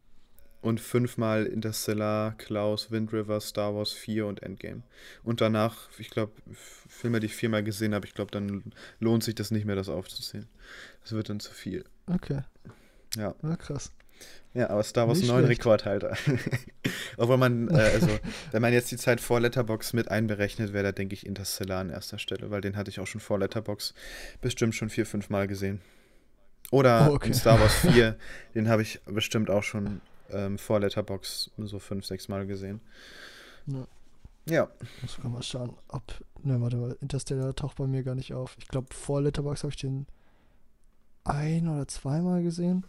und 0.62 0.80
fünfmal 0.80 1.46
Interstellar, 1.46 2.36
Klaus, 2.38 2.92
Wind 2.92 3.12
River, 3.12 3.42
Star 3.42 3.76
Wars 3.76 3.94
4 3.94 4.28
und 4.28 4.44
Endgame. 4.44 4.84
Und 5.24 5.42
danach, 5.42 5.90
ich 5.98 6.10
glaube, 6.10 6.34
Filme, 6.54 7.20
die 7.20 7.26
ich 7.28 7.36
viermal 7.36 7.64
gesehen 7.64 7.96
habe, 7.96 8.06
ich 8.06 8.14
glaube, 8.14 8.32
dann 8.32 8.72
lohnt 9.00 9.24
sich 9.24 9.36
das 9.36 9.52
nicht 9.52 9.66
mehr, 9.66 9.76
das 9.76 9.90
aufzuzählen. 9.90 10.48
Das 11.02 11.14
wird 11.14 11.30
dann 11.30 11.40
zu 11.40 11.52
viel. 11.52 11.84
Okay. 12.08 12.42
Ja. 13.16 13.36
ja 13.42 13.56
krass. 13.56 13.92
Ja, 14.54 14.70
aber 14.70 14.84
Star 14.84 15.08
Wars 15.08 15.24
9 15.24 15.46
Rekordhalter. 15.46 16.16
Obwohl 17.18 17.38
man, 17.38 17.70
äh, 17.70 17.74
also, 17.74 18.08
wenn 18.52 18.62
man 18.62 18.74
jetzt 18.74 18.92
die 18.92 18.98
Zeit 18.98 19.22
vor 19.22 19.40
Letterbox 19.40 19.94
mit 19.94 20.12
einberechnet, 20.12 20.74
wäre 20.74 20.84
da, 20.84 20.92
denke 20.92 21.14
ich, 21.14 21.26
Interstellar 21.26 21.80
an 21.80 21.90
erster 21.90 22.20
Stelle, 22.20 22.52
weil 22.52 22.62
den 22.62 22.76
hatte 22.76 22.92
ich 22.92 23.00
auch 23.00 23.08
schon 23.08 23.22
vor 23.22 23.40
Letterbox 23.40 23.94
bestimmt 24.42 24.76
schon 24.76 24.90
vier, 24.90 25.06
fünf 25.06 25.30
Mal 25.30 25.48
gesehen. 25.48 25.82
Oder 26.70 27.10
oh, 27.10 27.16
okay. 27.16 27.34
Star 27.34 27.60
Wars 27.60 27.76
4, 27.94 28.18
den 28.54 28.68
habe 28.68 28.82
ich 28.82 29.02
bestimmt 29.06 29.50
auch 29.50 29.64
schon 29.64 30.02
ähm, 30.34 30.58
vor 30.58 30.80
Letterbox 30.80 31.52
so 31.58 31.80
fünf, 31.80 32.06
sechs 32.06 32.28
Mal 32.28 32.46
gesehen. 32.46 32.82
Ja. 33.68 33.88
Ja. 34.48 34.68
Muss 35.02 35.18
man 35.24 35.34
mal 35.34 35.44
schauen, 35.44 35.76
ob. 35.88 36.04
Ne, 36.44 36.60
warte 36.60 36.78
mal, 36.78 36.98
Interstellar 37.02 37.56
taucht 37.56 37.78
bei 37.78 37.86
mir 37.86 38.02
gar 38.04 38.16
nicht 38.16 38.34
auf. 38.34 38.56
Ich 38.58 38.68
glaube, 38.68 38.88
vor 38.94 39.22
Letterbox 39.22 39.62
habe 39.64 39.72
ich 39.72 39.78
den 39.78 40.08
ein- 41.24 41.68
oder 41.68 41.88
zweimal 41.88 42.42
gesehen. 42.42 42.84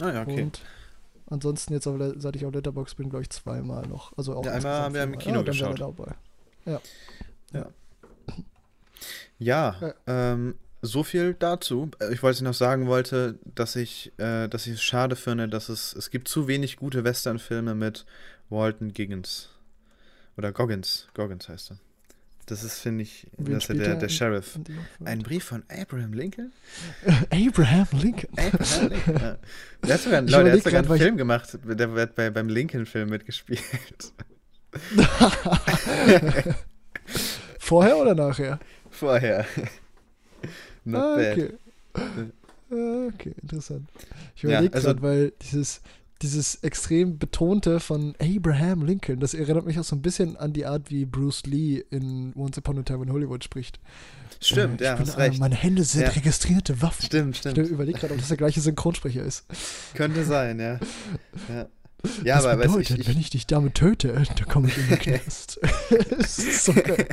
Ah 0.00 0.12
ja, 0.12 0.22
okay. 0.22 0.42
Und 0.42 0.62
ansonsten 1.30 1.72
jetzt, 1.72 1.84
seit 1.84 2.36
ich 2.36 2.44
auf 2.44 2.52
Letterbox 2.52 2.94
bin, 2.96 3.08
glaube 3.08 3.22
ich, 3.22 3.30
zweimal 3.30 3.86
noch. 3.86 4.16
Also 4.18 4.36
auch 4.36 4.44
ja, 4.44 4.52
einmal 4.52 4.82
haben 4.82 4.94
wir 4.94 5.02
im 5.02 5.16
Kino 5.18 5.38
ja, 5.38 5.42
geschaut. 5.42 5.78
Ja. 6.66 6.80
Ja. 7.54 7.66
Ja, 9.38 9.76
ja. 9.80 9.94
Ähm, 10.06 10.56
so 10.82 11.02
viel 11.02 11.34
dazu. 11.34 11.90
Äh, 12.00 12.12
ich 12.12 12.22
wollte 12.22 12.44
noch 12.44 12.54
sagen 12.54 12.86
wollte, 12.86 13.38
dass 13.54 13.76
ich, 13.76 14.12
äh, 14.18 14.48
dass 14.48 14.66
ich 14.66 14.74
es 14.74 14.82
schade 14.82 15.16
finde, 15.16 15.48
dass 15.48 15.68
es 15.68 15.94
es 15.94 16.10
gibt 16.10 16.28
zu 16.28 16.48
wenig 16.48 16.76
gute 16.76 17.04
Westernfilme 17.04 17.74
mit 17.74 18.06
Walton 18.48 18.92
Giggins 18.92 19.50
oder 20.36 20.52
Goggins. 20.52 21.08
Goggins 21.14 21.48
heißt 21.48 21.72
er. 21.72 21.78
Das 22.46 22.64
ist, 22.64 22.78
finde 22.78 23.02
ich, 23.02 23.26
das 23.36 23.68
ist 23.68 23.78
der, 23.78 23.96
der 23.96 24.08
Sheriff. 24.08 24.58
Ein 25.04 25.22
Brief 25.22 25.44
von 25.44 25.64
Abraham 25.68 26.14
Lincoln? 26.14 26.50
Abraham 27.30 27.86
Lincoln. 27.92 28.30
Abraham 28.38 28.88
Lincoln. 28.88 29.14
Ja. 29.20 29.36
Der 29.84 29.94
hat 29.94 30.00
sogar, 30.00 30.22
Leute, 30.22 30.44
der 30.44 30.52
hat 30.54 30.62
sogar 30.62 30.78
einen 30.84 30.98
Film 30.98 31.16
gemacht, 31.18 31.58
der 31.62 31.94
wird 31.94 32.14
bei, 32.14 32.30
beim 32.30 32.48
Lincoln-Film 32.48 33.10
mitgespielt. 33.10 34.14
Vorher 37.58 37.98
oder 37.98 38.14
nachher? 38.14 38.58
Vorher. 38.90 39.44
Not 40.88 41.00
ah, 41.00 41.14
okay. 41.14 41.50
Ah, 42.70 43.06
okay, 43.12 43.34
interessant. 43.42 43.88
Ich 44.36 44.44
überlege 44.44 44.66
ja, 44.66 44.72
also, 44.72 44.88
gerade, 44.88 45.02
weil 45.02 45.32
dieses, 45.42 45.80
dieses 46.22 46.56
extrem 46.56 47.18
betonte 47.18 47.80
von 47.80 48.14
Abraham 48.20 48.84
Lincoln, 48.84 49.20
das 49.20 49.34
erinnert 49.34 49.66
mich 49.66 49.78
auch 49.78 49.84
so 49.84 49.96
ein 49.96 50.02
bisschen 50.02 50.36
an 50.36 50.52
die 50.52 50.66
Art, 50.66 50.90
wie 50.90 51.04
Bruce 51.04 51.44
Lee 51.46 51.84
in 51.90 52.32
Once 52.34 52.58
Upon 52.58 52.78
a 52.78 52.82
Time 52.82 53.04
in 53.04 53.12
Hollywood 53.12 53.44
spricht. 53.44 53.80
Stimmt, 54.40 54.80
äh, 54.80 54.84
ja, 54.84 54.94
bin, 54.94 55.06
hast 55.06 55.18
recht. 55.18 55.40
Meine 55.40 55.54
Hände 55.54 55.84
sind 55.84 56.02
ja. 56.02 56.08
registrierte 56.10 56.80
Waffen. 56.82 57.06
Stimmt, 57.06 57.36
stimmt. 57.36 57.58
Ich 57.58 57.70
überlege 57.70 57.98
gerade, 57.98 58.12
ob 58.12 58.20
das 58.20 58.28
der 58.28 58.36
gleiche 58.36 58.60
Synchronsprecher 58.60 59.22
ist. 59.22 59.44
Könnte 59.94 60.24
sein, 60.24 60.60
ja. 60.60 60.78
ja. 61.48 61.66
Ja, 62.22 62.36
das 62.36 62.46
aber 62.46 62.62
bedeutet, 62.62 62.90
ich, 62.90 62.98
ich, 63.00 63.08
wenn 63.08 63.18
ich 63.18 63.30
dich 63.30 63.46
damit 63.46 63.74
töte, 63.74 64.12
dann 64.12 64.48
komme 64.48 64.68
ich 64.68 64.78
in 64.78 64.88
den 64.88 64.98
Knast. 64.98 65.58
das 66.10 66.38
ist 66.38 66.64
so 66.64 66.72
geil. 66.72 67.08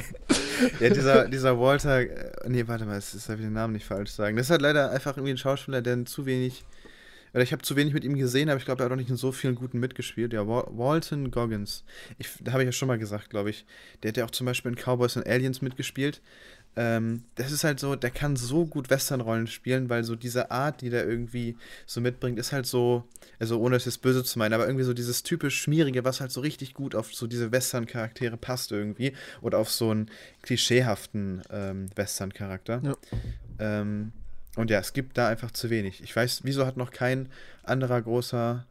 Ja, 0.79 0.89
dieser, 0.89 1.27
dieser 1.27 1.59
Walter, 1.59 2.01
äh, 2.01 2.31
nee, 2.47 2.67
warte 2.67 2.85
mal, 2.85 2.95
jetzt 2.95 3.13
darf 3.27 3.39
ich 3.39 3.45
den 3.45 3.53
Namen 3.53 3.73
nicht 3.73 3.85
falsch 3.85 4.11
sagen. 4.11 4.37
Das 4.37 4.47
ist 4.47 4.51
halt 4.51 4.61
leider 4.61 4.91
einfach 4.91 5.17
irgendwie 5.17 5.33
ein 5.33 5.37
Schauspieler, 5.37 5.81
der 5.81 6.05
zu 6.05 6.27
wenig, 6.27 6.63
oder 7.33 7.41
ich 7.41 7.51
habe 7.51 7.63
zu 7.63 7.75
wenig 7.75 7.93
mit 7.95 8.03
ihm 8.03 8.15
gesehen, 8.15 8.47
aber 8.47 8.59
ich 8.59 8.65
glaube, 8.65 8.83
er 8.83 8.85
hat 8.85 8.91
auch 8.91 8.97
nicht 8.97 9.09
in 9.09 9.17
so 9.17 9.31
vielen 9.31 9.55
guten 9.55 9.79
mitgespielt. 9.79 10.33
Ja, 10.33 10.47
Walton 10.47 11.31
Goggins. 11.31 11.83
Ich, 12.19 12.29
da 12.41 12.51
habe 12.51 12.61
ich 12.61 12.67
ja 12.67 12.71
schon 12.71 12.87
mal 12.87 12.99
gesagt, 12.99 13.31
glaube 13.31 13.49
ich. 13.49 13.65
Der 14.03 14.09
hat 14.09 14.17
ja 14.17 14.25
auch 14.25 14.31
zum 14.31 14.45
Beispiel 14.45 14.71
in 14.71 14.77
Cowboys 14.77 15.17
and 15.17 15.25
Aliens 15.25 15.63
mitgespielt. 15.63 16.21
Ähm, 16.77 17.23
das 17.35 17.51
ist 17.51 17.63
halt 17.63 17.79
so, 17.79 17.95
der 17.95 18.09
kann 18.09 18.35
so 18.35 18.65
gut 18.65 18.89
Westernrollen 18.89 19.47
spielen, 19.47 19.89
weil 19.89 20.03
so 20.03 20.15
diese 20.15 20.51
Art, 20.51 20.81
die 20.81 20.89
der 20.89 21.07
irgendwie 21.07 21.57
so 21.85 22.01
mitbringt, 22.01 22.37
ist 22.37 22.51
halt 22.51 22.65
so, 22.65 23.05
also 23.39 23.59
ohne 23.59 23.77
es 23.77 23.85
jetzt 23.85 24.01
böse 24.01 24.23
zu 24.23 24.39
meinen, 24.39 24.53
aber 24.53 24.65
irgendwie 24.65 24.83
so 24.83 24.93
dieses 24.93 25.23
typisch 25.23 25.61
Schmierige, 25.61 26.03
was 26.03 26.19
halt 26.19 26.31
so 26.31 26.41
richtig 26.41 26.73
gut 26.73 26.93
auf 26.93 27.13
so 27.13 27.27
diese 27.27 27.51
Western-Charaktere 27.51 28.35
passt 28.35 28.71
irgendwie 28.71 29.13
oder 29.41 29.59
auf 29.59 29.71
so 29.71 29.91
einen 29.91 30.11
klischeehaften 30.41 31.43
ähm, 31.49 31.87
Western-Charakter. 31.95 32.81
Ja. 32.83 32.95
Ähm, 33.59 34.11
und 34.57 34.69
ja, 34.69 34.79
es 34.79 34.93
gibt 34.93 35.17
da 35.17 35.29
einfach 35.29 35.51
zu 35.51 35.69
wenig. 35.69 36.03
Ich 36.03 36.15
weiß, 36.15 36.41
wieso 36.43 36.65
hat 36.65 36.77
noch 36.77 36.91
kein 36.91 37.29
anderer 37.63 38.01
großer 38.01 38.65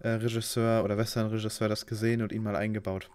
äh, 0.00 0.08
Regisseur 0.08 0.84
oder 0.84 0.96
Western-Regisseur 0.96 1.68
das 1.68 1.86
gesehen 1.86 2.22
und 2.22 2.32
ihn 2.32 2.42
mal 2.42 2.56
eingebaut? 2.56 3.10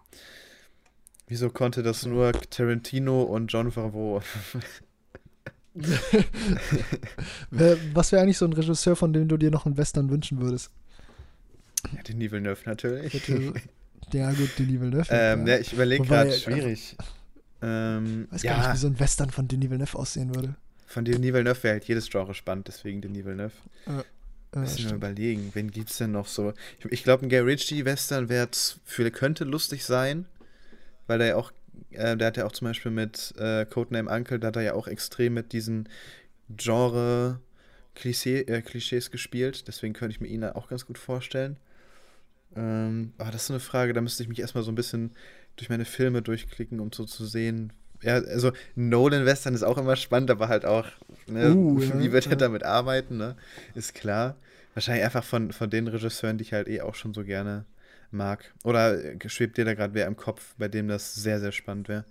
Wieso 1.29 1.49
konnte 1.51 1.83
das 1.83 2.07
nur 2.07 2.31
Tarantino 2.31 3.21
und 3.21 3.53
John 3.53 3.71
Favreau? 3.71 4.23
Was 7.93 8.11
wäre 8.11 8.23
eigentlich 8.23 8.39
so 8.39 8.45
ein 8.45 8.53
Regisseur, 8.53 8.95
von 8.95 9.13
dem 9.13 9.27
du 9.27 9.37
dir 9.37 9.51
noch 9.51 9.67
einen 9.67 9.77
Western 9.77 10.09
wünschen 10.09 10.41
würdest? 10.41 10.71
Ja, 11.95 12.01
den 12.01 12.19
Villeneuve 12.19 12.61
natürlich. 12.65 13.13
ja, 14.11 14.31
gut, 14.31 14.57
den 14.57 14.81
Villeneuve. 14.81 15.05
Ähm, 15.11 15.45
ja, 15.45 15.59
ich 15.59 15.71
überlege 15.71 16.03
gerade, 16.03 16.31
schwierig. 16.31 16.97
Ähm, 17.61 18.27
weiß 18.31 18.41
ja. 18.41 18.53
gar 18.53 18.61
nicht, 18.63 18.73
wie 18.73 18.77
so 18.77 18.87
ein 18.87 18.99
Western 18.99 19.29
von 19.29 19.47
Denis 19.47 19.69
Villeneuve 19.69 19.99
aussehen 19.99 20.33
würde. 20.33 20.55
Von 20.87 21.05
Denis 21.05 21.31
Villeneuve 21.31 21.61
wäre 21.61 21.73
halt 21.73 21.83
jedes 21.85 22.09
Genre 22.09 22.33
spannend, 22.33 22.67
deswegen 22.67 23.01
Denis 23.01 23.23
Villeneuve. 23.23 23.53
Äh, 23.85 23.99
äh, 24.57 24.61
Müssen 24.61 24.85
wir 24.85 24.95
überlegen, 24.95 25.51
wen 25.53 25.69
gibt 25.69 25.91
es 25.91 25.97
denn 25.97 26.11
noch 26.11 26.25
so? 26.25 26.53
Ich, 26.79 26.85
ich 26.85 27.03
glaube, 27.03 27.27
ein 27.27 27.29
Gay 27.29 27.41
Ritchie-Western 27.41 28.27
könnte 29.11 29.43
lustig 29.43 29.85
sein 29.85 30.25
weil 31.09 31.17
der 31.17 31.27
ja 31.27 31.35
auch, 31.35 31.51
äh, 31.91 32.15
der 32.15 32.27
hat 32.27 32.37
ja 32.37 32.45
auch 32.45 32.51
zum 32.51 32.67
Beispiel 32.67 32.91
mit 32.91 33.33
äh, 33.37 33.65
Codename 33.65 34.09
Uncle, 34.09 34.39
da 34.39 34.47
hat 34.47 34.55
er 34.55 34.61
ja 34.61 34.73
auch 34.73 34.87
extrem 34.87 35.33
mit 35.33 35.51
diesen 35.51 35.89
Genre 36.55 37.39
Klischee, 37.95 38.41
äh, 38.41 38.61
Klischees 38.61 39.11
gespielt, 39.11 39.67
deswegen 39.67 39.93
könnte 39.93 40.15
ich 40.15 40.21
mir 40.21 40.27
ihn 40.27 40.43
auch 40.43 40.69
ganz 40.69 40.85
gut 40.85 40.97
vorstellen. 40.97 41.57
Ähm, 42.55 43.13
aber 43.17 43.31
das 43.31 43.41
ist 43.41 43.47
so 43.47 43.53
eine 43.53 43.59
Frage, 43.59 43.93
da 43.93 44.01
müsste 44.01 44.23
ich 44.23 44.29
mich 44.29 44.39
erstmal 44.39 44.63
so 44.63 44.71
ein 44.71 44.75
bisschen 44.75 45.11
durch 45.55 45.69
meine 45.69 45.85
Filme 45.85 46.21
durchklicken, 46.21 46.79
um 46.79 46.91
so 46.91 47.05
zu 47.05 47.25
sehen. 47.25 47.73
Ja, 48.01 48.13
also 48.13 48.51
Nolan 48.75 49.25
Western 49.25 49.53
ist 49.53 49.63
auch 49.63 49.77
immer 49.77 49.95
spannend, 49.95 50.31
aber 50.31 50.47
halt 50.47 50.63
auch, 50.63 50.87
ne, 51.27 51.53
uh, 51.53 51.79
ja, 51.79 51.99
wie 51.99 52.11
wird 52.11 52.27
er 52.27 52.37
damit 52.37 52.63
arbeiten, 52.63 53.17
ne? 53.17 53.35
Ist 53.75 53.93
klar. 53.93 54.37
Wahrscheinlich 54.73 55.03
einfach 55.03 55.23
von, 55.23 55.51
von 55.51 55.69
den 55.69 55.87
Regisseuren, 55.87 56.37
die 56.37 56.43
ich 56.43 56.53
halt 56.53 56.69
eh 56.69 56.81
auch 56.81 56.95
schon 56.95 57.13
so 57.13 57.23
gerne 57.25 57.65
mag. 58.11 58.53
Oder 58.63 58.97
schwebt 59.27 59.57
dir 59.57 59.65
da 59.65 59.73
gerade 59.73 59.93
wer 59.93 60.07
im 60.07 60.17
Kopf, 60.17 60.55
bei 60.57 60.67
dem 60.67 60.87
das 60.87 61.15
sehr, 61.15 61.39
sehr 61.39 61.51
spannend 61.51 61.89
wäre? 61.89 62.05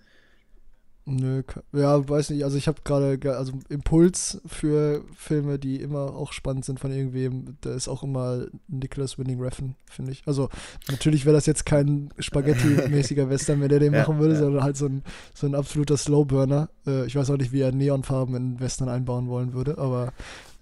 Nö, 1.10 1.42
ja, 1.72 2.06
weiß 2.06 2.28
nicht. 2.30 2.44
Also 2.44 2.58
ich 2.58 2.68
habe 2.68 2.82
gerade, 2.84 3.18
also 3.34 3.54
Impuls 3.70 4.42
für 4.44 5.02
Filme, 5.16 5.58
die 5.58 5.80
immer 5.80 6.14
auch 6.14 6.34
spannend 6.34 6.66
sind 6.66 6.80
von 6.80 6.92
irgendwem, 6.92 7.56
da 7.62 7.74
ist 7.74 7.88
auch 7.88 8.02
immer 8.02 8.44
Nicholas 8.66 9.18
Winning 9.18 9.40
Refn, 9.40 9.74
finde 9.90 10.12
ich. 10.12 10.22
Also 10.26 10.50
natürlich 10.90 11.24
wäre 11.24 11.34
das 11.34 11.46
jetzt 11.46 11.64
kein 11.64 12.10
Spaghetti-mäßiger 12.18 13.30
Western, 13.30 13.62
wenn 13.62 13.70
der 13.70 13.78
den 13.78 13.94
ja, 13.94 14.00
machen 14.00 14.18
würde, 14.18 14.34
ja. 14.34 14.40
sondern 14.40 14.62
halt 14.62 14.76
so 14.76 14.84
ein, 14.84 15.02
so 15.32 15.46
ein 15.46 15.54
absoluter 15.54 15.96
Slowburner. 15.96 16.68
Äh, 16.86 17.06
ich 17.06 17.16
weiß 17.16 17.30
auch 17.30 17.38
nicht, 17.38 17.52
wie 17.52 17.62
er 17.62 17.72
Neonfarben 17.72 18.34
in 18.34 18.60
Western 18.60 18.90
einbauen 18.90 19.28
wollen 19.28 19.54
würde, 19.54 19.78
aber 19.78 20.12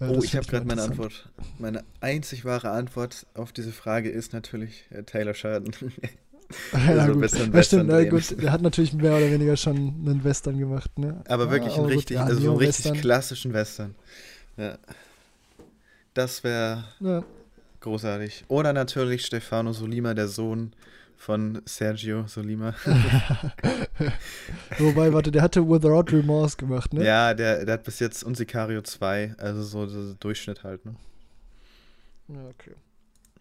äh, 0.01 0.05
oh, 0.05 0.23
ich 0.23 0.37
habe 0.37 0.47
gerade 0.47 0.67
meine 0.67 0.83
Antwort. 0.83 1.29
Meine 1.59 1.85
einzig 2.01 2.45
wahre 2.45 2.71
Antwort 2.71 3.27
auf 3.35 3.53
diese 3.53 3.73
Frage 3.73 4.11
ist 4.11 4.33
natürlich 4.33 4.85
äh, 4.91 5.03
Taylor 5.03 5.35
ja, 5.43 5.61
also 6.73 7.13
gut. 7.15 7.33
Ja, 7.55 7.63
stimmt, 7.63 7.89
na, 7.89 8.05
gut, 8.05 8.41
der 8.41 8.53
hat 8.53 8.63
natürlich 8.63 8.93
mehr 8.93 9.17
oder 9.17 9.31
weniger 9.31 9.57
schon 9.57 9.77
einen 9.77 10.23
Western 10.23 10.59
gemacht, 10.59 10.99
ne? 10.99 11.23
Aber 11.29 11.51
wirklich 11.51 11.75
ja, 11.75 11.83
einen 11.83 11.91
richtig, 11.91 12.19
also 12.19 12.41
so 12.41 12.51
einen 12.51 12.59
richtig 12.59 13.01
klassischen 13.01 13.53
Western. 13.53 13.95
Ja. 14.57 14.79
Das 16.15 16.45
wäre 16.45 16.85
ja. 17.01 17.25
großartig. 17.81 18.45
Oder 18.49 18.73
natürlich 18.73 19.27
Stefano 19.27 19.73
Solima, 19.73 20.15
der 20.15 20.29
Sohn 20.29 20.73
von 21.17 21.63
Sergio 21.65 22.27
Solima. 22.27 22.75
Wobei, 24.79 25.13
warte, 25.13 25.31
der 25.31 25.43
hatte 25.43 25.67
Without 25.69 26.15
Remorse 26.15 26.57
gemacht, 26.57 26.93
ne? 26.93 27.05
Ja, 27.05 27.35
der, 27.35 27.65
der 27.65 27.75
hat 27.75 27.85
bis 27.85 27.99
jetzt 27.99 28.23
und 28.23 28.37
Sicario 28.37 28.83
2, 28.83 29.35
also 29.39 29.63
so, 29.63 29.87
so 29.87 30.15
Durchschnitt 30.15 30.63
halt, 30.63 30.85
ne? 30.85 30.95
Ja, 32.29 32.49
okay. 32.49 32.75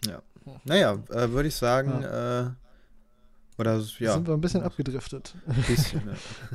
Ja. 0.08 0.22
Naja, 0.64 1.00
äh, 1.10 1.30
würde 1.30 1.48
ich 1.48 1.56
sagen, 1.56 2.02
ja. 2.02 2.42
äh, 2.42 2.50
oder 3.58 3.82
ja. 4.00 4.14
Sind 4.14 4.28
wir 4.28 4.34
ein 4.34 4.42
bisschen 4.42 4.64
abgedriftet. 4.64 5.36
Ein 5.48 5.64
bisschen, 5.64 6.02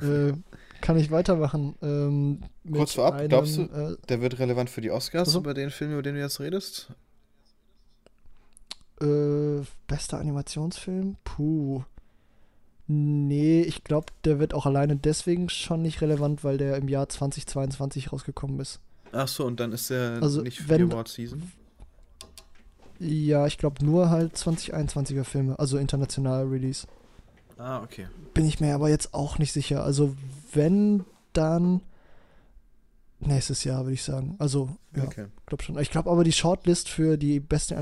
ja. 0.01 0.29
äh, 0.29 0.33
kann 0.81 0.97
ich 0.97 1.11
weitermachen? 1.11 1.75
Ähm, 1.83 2.41
Kurz 2.71 2.95
vorab, 2.95 3.15
einem, 3.15 3.29
glaubst 3.29 3.57
du, 3.57 3.63
äh, 3.63 3.97
der 4.09 4.21
wird 4.21 4.39
relevant 4.39 4.71
für 4.71 4.81
die 4.81 4.91
Oscars, 4.91 5.29
also? 5.29 5.41
über 5.41 5.55
den 5.55 5.71
Film, 5.71 5.93
über 5.93 6.03
den 6.03 6.15
du 6.15 6.21
jetzt 6.21 6.41
redest? 6.41 6.89
Äh, 9.03 9.65
bester 9.87 10.19
Animationsfilm? 10.19 11.17
Puh. 11.25 11.83
Nee, 12.87 13.63
ich 13.63 13.85
glaube, 13.85 14.07
der 14.25 14.41
wird 14.41 14.53
auch 14.53 14.67
alleine 14.67 14.97
deswegen 14.97 15.49
schon 15.49 15.83
nicht 15.83 16.01
relevant, 16.01 16.43
weil 16.43 16.59
der 16.59 16.77
im 16.77 16.89
Jahr 16.89 17.09
2022 17.09 18.13
rausgekommen 18.13 18.59
ist. 18.59 18.81
Ach 19.13 19.29
so, 19.29 19.47
und 19.47 19.61
dann 19.61 19.73
ist 19.73 19.91
der 19.91 20.19
also, 20.21 20.43
nicht 20.43 20.59
für 20.61 20.69
wenn, 20.71 20.89
die 20.89 20.93
Award 20.93 21.09
Season? 21.09 21.53
Ja, 22.99 23.47
ich 23.47 23.59
glaube 23.59 23.85
nur 23.85 24.11
halt 24.11 24.37
2021er 24.37 25.25
Filme, 25.25 25.59
also 25.59 25.79
international 25.79 26.47
Release. 26.47 26.87
Ah, 27.57 27.83
okay. 27.83 28.07
Bin 28.35 28.45
ich 28.45 28.61
mir 28.61 28.75
aber 28.75 28.89
jetzt 28.89 29.15
auch 29.15 29.39
nicht 29.39 29.53
sicher. 29.53 29.85
Also 29.85 30.17
wenn, 30.53 31.05
dann 31.33 31.81
nächstes 33.21 33.65
Jahr, 33.65 33.85
würde 33.85 33.95
ich 33.95 34.03
sagen. 34.03 34.35
Also, 34.39 34.77
ja, 34.97 35.05
okay. 35.05 35.27
glaube 35.47 35.63
schon. 35.63 35.79
Ich 35.79 35.91
glaube 35.91 36.11
aber 36.11 36.25
die 36.25 36.33
Shortlist 36.33 36.89
für 36.89 37.17
die 37.17 37.39
besten 37.39 37.75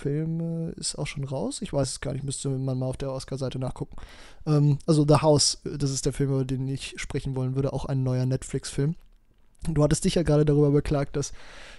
Animationsfilme 0.00 0.72
ist 0.76 0.96
auch 0.96 1.06
schon 1.06 1.24
raus. 1.24 1.62
Ich 1.62 1.72
weiß 1.72 1.90
es 1.90 2.00
gar 2.00 2.12
nicht, 2.12 2.24
müsste 2.24 2.48
man 2.48 2.78
mal 2.78 2.86
auf 2.86 2.96
der 2.96 3.12
Oscar-Seite 3.12 3.58
nachgucken. 3.58 3.96
Ähm, 4.46 4.78
also 4.86 5.04
The 5.06 5.16
House, 5.16 5.58
das 5.64 5.90
ist 5.90 6.06
der 6.06 6.12
Film, 6.12 6.30
über 6.30 6.44
den 6.44 6.66
ich 6.68 6.94
sprechen 6.96 7.36
wollen 7.36 7.54
würde, 7.54 7.72
auch 7.72 7.84
ein 7.84 8.02
neuer 8.02 8.26
Netflix-Film. 8.26 8.96
Du 9.68 9.82
hattest 9.82 10.04
dich 10.06 10.14
ja 10.14 10.22
gerade 10.22 10.46
darüber 10.46 10.70
beklagt, 10.70 11.16
dass 11.16 11.32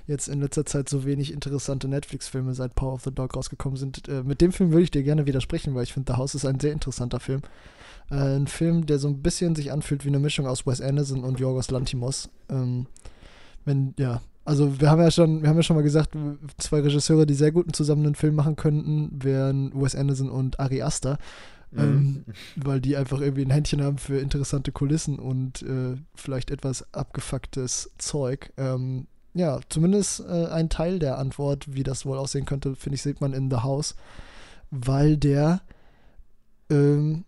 jetzt 0.06 0.27
in 0.27 0.39
letzter 0.39 0.65
Zeit 0.65 0.88
so 0.88 1.03
wenig 1.03 1.34
interessante 1.34 1.88
Netflix-Filme 1.88 2.53
seit 2.53 2.76
Power 2.76 2.93
of 2.93 3.03
the 3.03 3.11
Dog 3.11 3.35
rausgekommen 3.35 3.77
sind. 3.77 4.07
Äh, 4.07 4.23
mit 4.23 4.41
dem 4.41 4.52
Film 4.52 4.72
würde 4.72 4.84
ich 4.84 4.91
dir 4.91 5.03
gerne 5.03 5.26
widersprechen, 5.26 5.73
weil 5.73 5.84
ich 5.84 5.93
finde, 5.93 6.14
The 6.14 6.18
House 6.18 6.35
ist 6.35 6.45
ein 6.45 6.60
sehr 6.60 6.73
interessanter 6.73 7.19
Film. 7.19 7.41
Äh, 8.11 8.35
ein 8.38 8.48
Film, 8.48 8.85
der 8.85 8.99
so 8.99 9.07
ein 9.07 9.22
bisschen 9.22 9.56
sich 9.56 9.72
anfühlt 9.72 10.06
wie 10.06 10.10
eine 10.10 10.19
Mischung 10.19 10.45
aus 10.45 10.68
Wes 10.68 10.81
Anderson 10.81 11.23
und 11.23 11.39
Yorgos 11.39 11.72
Lantimos. 11.72 12.30
Ähm, 12.49 12.85
wenn, 13.65 13.93
ja, 13.98 14.22
also 14.46 14.80
wir 14.80 14.90
haben 14.90 15.02
ja 15.02 15.12
schon, 15.12 15.42
wir 15.42 15.50
haben 15.50 15.58
ja 15.58 15.64
schon 15.64 15.76
mal 15.76 15.84
gesagt, 15.84 16.16
zwei 16.58 16.80
Regisseure, 16.82 17.26
die 17.26 17.34
sehr 17.34 17.52
guten 17.52 17.74
zusammen 17.74 18.06
einen 18.06 18.16
Film 18.16 18.36
machen 18.36 18.56
könnten, 18.56 19.24
wären 19.24 19.72
Wes 19.74 19.96
Anderson 19.96 20.30
und 20.30 20.60
Ari 20.60 20.82
Aster. 20.82 21.18
Ähm, 21.74 21.96
mhm. 22.04 22.26
weil 22.58 22.82
die 22.82 22.98
einfach 22.98 23.22
irgendwie 23.22 23.46
ein 23.46 23.50
Händchen 23.50 23.82
haben 23.82 23.98
für 23.98 24.20
interessante 24.20 24.74
Kulissen 24.74 25.18
und 25.18 25.62
äh, 25.62 25.96
vielleicht 26.16 26.52
etwas 26.52 26.94
abgefucktes 26.94 27.92
Zeug. 27.98 28.52
Ähm, 28.58 29.08
ja, 29.34 29.62
zumindest 29.70 30.20
äh, 30.20 30.48
ein 30.48 30.68
Teil 30.68 31.00
der 31.00 31.18
Antwort, 31.18 31.74
wie 31.74 31.84
das 31.84 32.06
wohl 32.06 32.18
aussehen 32.18 32.46
könnte, 32.46 32.76
finde 32.76 32.96
ich, 32.96 33.02
sieht 33.02 33.22
man 33.22 33.32
in 33.32 33.50
The 33.50 33.58
House, 33.58 33.96
weil 34.70 35.16
der 35.16 35.62
ähm, 36.70 37.24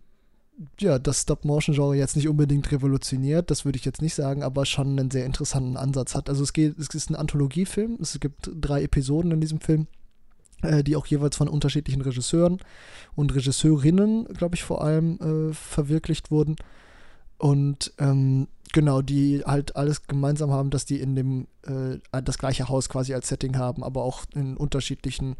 ja, 0.80 0.98
das 0.98 1.22
Stop-Motion-Genre 1.22 1.96
jetzt 1.96 2.16
nicht 2.16 2.28
unbedingt 2.28 2.70
revolutioniert, 2.70 3.50
das 3.50 3.64
würde 3.64 3.78
ich 3.78 3.84
jetzt 3.84 4.02
nicht 4.02 4.14
sagen, 4.14 4.42
aber 4.42 4.66
schon 4.66 4.98
einen 4.98 5.10
sehr 5.10 5.26
interessanten 5.26 5.76
Ansatz 5.76 6.14
hat. 6.14 6.28
Also 6.28 6.42
es 6.42 6.52
geht, 6.52 6.78
es 6.78 6.88
ist 6.88 7.10
ein 7.10 7.16
Anthologiefilm, 7.16 7.98
es 8.00 8.18
gibt 8.20 8.50
drei 8.54 8.82
Episoden 8.82 9.32
in 9.32 9.40
diesem 9.40 9.60
Film 9.60 9.86
äh, 10.62 10.82
die 10.84 10.96
auch 10.96 11.06
jeweils 11.06 11.36
von 11.36 11.48
unterschiedlichen 11.48 12.02
Regisseuren 12.02 12.58
und 13.14 13.34
Regisseurinnen, 13.34 14.26
glaube 14.26 14.54
ich, 14.54 14.62
vor 14.62 14.82
allem 14.82 15.18
äh, 15.50 15.52
verwirklicht 15.52 16.30
wurden. 16.30 16.56
Und 17.36 17.92
ähm, 17.98 18.48
genau, 18.72 19.02
die 19.02 19.42
halt 19.44 19.76
alles 19.76 20.06
gemeinsam 20.06 20.50
haben, 20.52 20.70
dass 20.70 20.84
die 20.84 21.00
in 21.00 21.16
dem 21.16 21.48
äh, 21.62 21.98
das 22.22 22.38
gleiche 22.38 22.68
Haus 22.68 22.88
quasi 22.88 23.12
als 23.12 23.28
Setting 23.28 23.58
haben, 23.58 23.82
aber 23.82 24.04
auch 24.04 24.24
in 24.34 24.56
unterschiedlichen 24.56 25.32
äh, 25.32 25.36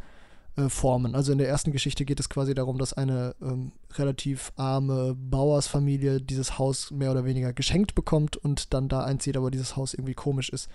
Formen. 0.69 1.15
Also 1.15 1.33
in 1.33 1.37
der 1.37 1.49
ersten 1.49 1.71
Geschichte 1.71 2.05
geht 2.05 2.19
es 2.19 2.29
quasi 2.29 2.53
darum, 2.53 2.77
dass 2.77 2.93
eine 2.93 3.35
ähm, 3.41 3.73
relativ 3.95 4.53
arme 4.55 5.15
Bauersfamilie 5.15 6.21
dieses 6.21 6.57
Haus 6.57 6.91
mehr 6.91 7.11
oder 7.11 7.25
weniger 7.25 7.51
geschenkt 7.51 7.93
bekommt 7.93 8.37
und 8.37 8.73
dann 8.73 8.87
da 8.87 9.03
einzieht, 9.03 9.35
aber 9.35 9.51
dieses 9.51 9.75
Haus 9.75 9.93
irgendwie 9.93 10.13
komisch 10.13 10.49
ist. 10.49 10.69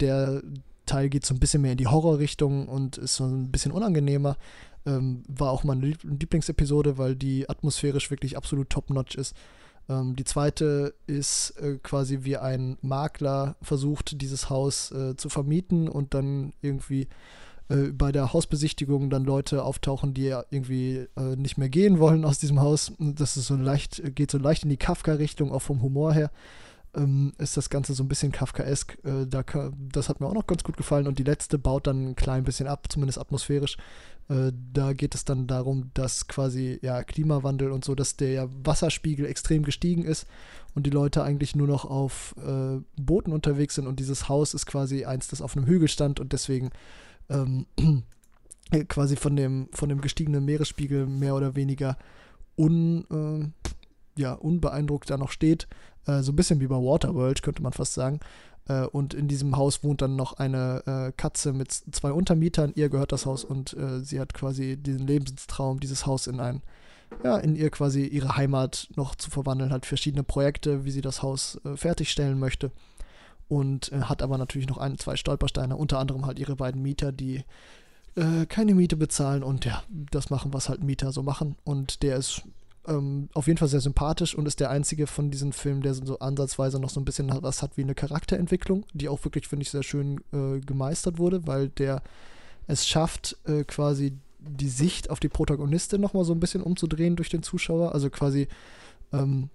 Der 0.00 0.42
Teil 0.86 1.10
geht 1.10 1.26
so 1.26 1.34
ein 1.34 1.40
bisschen 1.40 1.62
mehr 1.62 1.72
in 1.72 1.78
die 1.78 1.86
Horrorrichtung 1.86 2.68
und 2.68 2.96
ist 2.96 3.16
so 3.16 3.24
ein 3.24 3.50
bisschen 3.50 3.72
unangenehmer. 3.72 4.36
Ähm, 4.86 5.22
war 5.28 5.50
auch 5.50 5.62
meine 5.62 5.86
Lieblingsepisode, 5.86 6.96
weil 6.96 7.14
die 7.14 7.48
atmosphärisch 7.48 8.10
wirklich 8.10 8.36
absolut 8.36 8.70
top-notch 8.70 9.16
ist. 9.16 9.36
Ähm, 9.88 10.16
die 10.16 10.24
zweite 10.24 10.94
ist 11.06 11.50
äh, 11.60 11.78
quasi 11.82 12.20
wie 12.22 12.36
ein 12.36 12.78
Makler 12.80 13.56
versucht, 13.62 14.20
dieses 14.20 14.50
Haus 14.50 14.90
äh, 14.92 15.16
zu 15.16 15.28
vermieten 15.28 15.88
und 15.88 16.14
dann 16.14 16.52
irgendwie 16.62 17.08
äh, 17.68 17.92
bei 17.92 18.12
der 18.12 18.32
Hausbesichtigung 18.32 19.10
dann 19.10 19.24
Leute 19.24 19.62
auftauchen, 19.64 20.14
die 20.14 20.34
irgendwie 20.50 21.06
äh, 21.16 21.36
nicht 21.36 21.58
mehr 21.58 21.68
gehen 21.68 21.98
wollen 21.98 22.24
aus 22.24 22.38
diesem 22.38 22.60
Haus. 22.60 22.92
Das 22.98 23.36
ist 23.36 23.46
so 23.46 23.56
leicht, 23.56 24.14
geht 24.14 24.30
so 24.30 24.38
leicht 24.38 24.64
in 24.64 24.70
die 24.70 24.76
Kafka-Richtung, 24.76 25.52
auch 25.52 25.62
vom 25.62 25.82
Humor 25.82 26.12
her. 26.14 26.30
Ähm, 26.94 27.34
ist 27.38 27.56
das 27.56 27.68
Ganze 27.68 27.92
so 27.92 28.02
ein 28.02 28.08
bisschen 28.08 28.32
Kafkaesk. 28.32 28.98
Äh, 29.04 29.26
da, 29.26 29.44
das 29.92 30.08
hat 30.08 30.20
mir 30.20 30.26
auch 30.26 30.34
noch 30.34 30.46
ganz 30.46 30.64
gut 30.64 30.76
gefallen. 30.76 31.06
Und 31.06 31.18
die 31.18 31.24
letzte 31.24 31.58
baut 31.58 31.86
dann 31.86 32.10
ein 32.10 32.16
klein 32.16 32.44
bisschen 32.44 32.66
ab, 32.66 32.86
zumindest 32.88 33.18
atmosphärisch. 33.18 33.76
Äh, 34.28 34.52
da 34.72 34.92
geht 34.92 35.14
es 35.14 35.24
dann 35.24 35.46
darum, 35.46 35.90
dass 35.94 36.28
quasi 36.28 36.78
ja 36.82 37.02
Klimawandel 37.02 37.70
und 37.70 37.84
so, 37.84 37.94
dass 37.94 38.16
der 38.16 38.48
Wasserspiegel 38.64 39.26
extrem 39.26 39.62
gestiegen 39.62 40.04
ist 40.04 40.26
und 40.74 40.86
die 40.86 40.90
Leute 40.90 41.22
eigentlich 41.22 41.56
nur 41.56 41.66
noch 41.66 41.84
auf 41.84 42.34
äh, 42.38 42.80
Booten 43.00 43.32
unterwegs 43.32 43.74
sind 43.74 43.86
und 43.86 44.00
dieses 44.00 44.28
Haus 44.28 44.54
ist 44.54 44.66
quasi 44.66 45.04
eins, 45.04 45.28
das 45.28 45.40
auf 45.40 45.56
einem 45.56 45.66
Hügel 45.66 45.88
stand 45.88 46.20
und 46.20 46.32
deswegen 46.32 46.70
ähm, 47.28 47.66
quasi 48.88 49.16
von 49.16 49.36
dem, 49.36 49.68
von 49.72 49.88
dem 49.88 50.00
gestiegenen 50.00 50.44
Meeresspiegel 50.44 51.06
mehr 51.06 51.34
oder 51.34 51.56
weniger 51.56 51.96
un, 52.56 53.04
äh, 53.10 54.20
ja, 54.20 54.32
unbeeindruckt 54.34 55.10
da 55.10 55.16
noch 55.16 55.30
steht. 55.30 55.68
Äh, 56.06 56.22
so 56.22 56.32
ein 56.32 56.36
bisschen 56.36 56.60
wie 56.60 56.66
bei 56.66 56.76
Waterworld, 56.76 57.42
könnte 57.42 57.62
man 57.62 57.72
fast 57.72 57.94
sagen. 57.94 58.20
Äh, 58.68 58.84
und 58.86 59.14
in 59.14 59.28
diesem 59.28 59.56
Haus 59.56 59.82
wohnt 59.84 60.02
dann 60.02 60.16
noch 60.16 60.34
eine 60.34 60.82
äh, 60.86 61.12
Katze 61.16 61.52
mit 61.52 61.72
zwei 61.72 62.12
Untermietern. 62.12 62.72
Ihr 62.74 62.88
gehört 62.88 63.12
das 63.12 63.26
Haus 63.26 63.44
und 63.44 63.74
äh, 63.74 64.00
sie 64.00 64.20
hat 64.20 64.34
quasi 64.34 64.76
diesen 64.76 65.06
Lebenstraum, 65.06 65.80
dieses 65.80 66.06
Haus 66.06 66.26
in 66.26 66.40
ein, 66.40 66.62
ja, 67.24 67.38
in 67.38 67.56
ihr 67.56 67.70
quasi 67.70 68.04
ihre 68.04 68.36
Heimat 68.36 68.88
noch 68.96 69.14
zu 69.14 69.30
verwandeln, 69.30 69.72
hat 69.72 69.86
verschiedene 69.86 70.24
Projekte, 70.24 70.84
wie 70.84 70.90
sie 70.90 71.00
das 71.00 71.22
Haus 71.22 71.58
äh, 71.64 71.76
fertigstellen 71.76 72.38
möchte 72.38 72.70
und 73.48 73.92
äh, 73.92 74.02
hat 74.02 74.22
aber 74.22 74.38
natürlich 74.38 74.68
noch 74.68 74.78
ein, 74.78 74.98
zwei 74.98 75.16
Stolpersteine, 75.16 75.76
unter 75.76 75.98
anderem 75.98 76.26
halt 76.26 76.38
ihre 76.38 76.56
beiden 76.56 76.82
Mieter, 76.82 77.12
die 77.12 77.44
äh, 78.14 78.46
keine 78.46 78.74
Miete 78.74 78.96
bezahlen 78.96 79.42
und 79.42 79.64
ja, 79.64 79.82
das 79.88 80.30
machen, 80.30 80.52
was 80.52 80.68
halt 80.68 80.82
Mieter 80.82 81.12
so 81.12 81.22
machen. 81.22 81.56
Und 81.64 82.02
der 82.02 82.16
ist 82.16 82.42
ähm, 82.86 83.28
auf 83.34 83.46
jeden 83.46 83.58
Fall 83.58 83.68
sehr 83.68 83.80
sympathisch 83.80 84.34
und 84.34 84.46
ist 84.46 84.60
der 84.60 84.70
einzige 84.70 85.06
von 85.06 85.30
diesen 85.30 85.52
Filmen, 85.52 85.82
der 85.82 85.94
so 85.94 86.18
ansatzweise 86.18 86.80
noch 86.80 86.90
so 86.90 87.00
ein 87.00 87.04
bisschen 87.04 87.30
was 87.42 87.62
hat 87.62 87.76
wie 87.76 87.82
eine 87.82 87.94
Charakterentwicklung, 87.94 88.84
die 88.92 89.08
auch 89.08 89.24
wirklich, 89.24 89.46
finde 89.46 89.62
ich, 89.62 89.70
sehr 89.70 89.82
schön 89.82 90.20
äh, 90.32 90.60
gemeistert 90.60 91.18
wurde, 91.18 91.46
weil 91.46 91.68
der 91.68 92.02
es 92.66 92.86
schafft, 92.86 93.36
äh, 93.46 93.64
quasi 93.64 94.12
die 94.38 94.68
Sicht 94.68 95.10
auf 95.10 95.20
die 95.20 95.28
Protagonistin 95.28 96.00
nochmal 96.00 96.24
so 96.24 96.32
ein 96.32 96.40
bisschen 96.40 96.62
umzudrehen 96.62 97.16
durch 97.16 97.28
den 97.28 97.42
Zuschauer. 97.42 97.92
Also 97.92 98.10
quasi 98.10 98.48
ähm, 99.12 99.50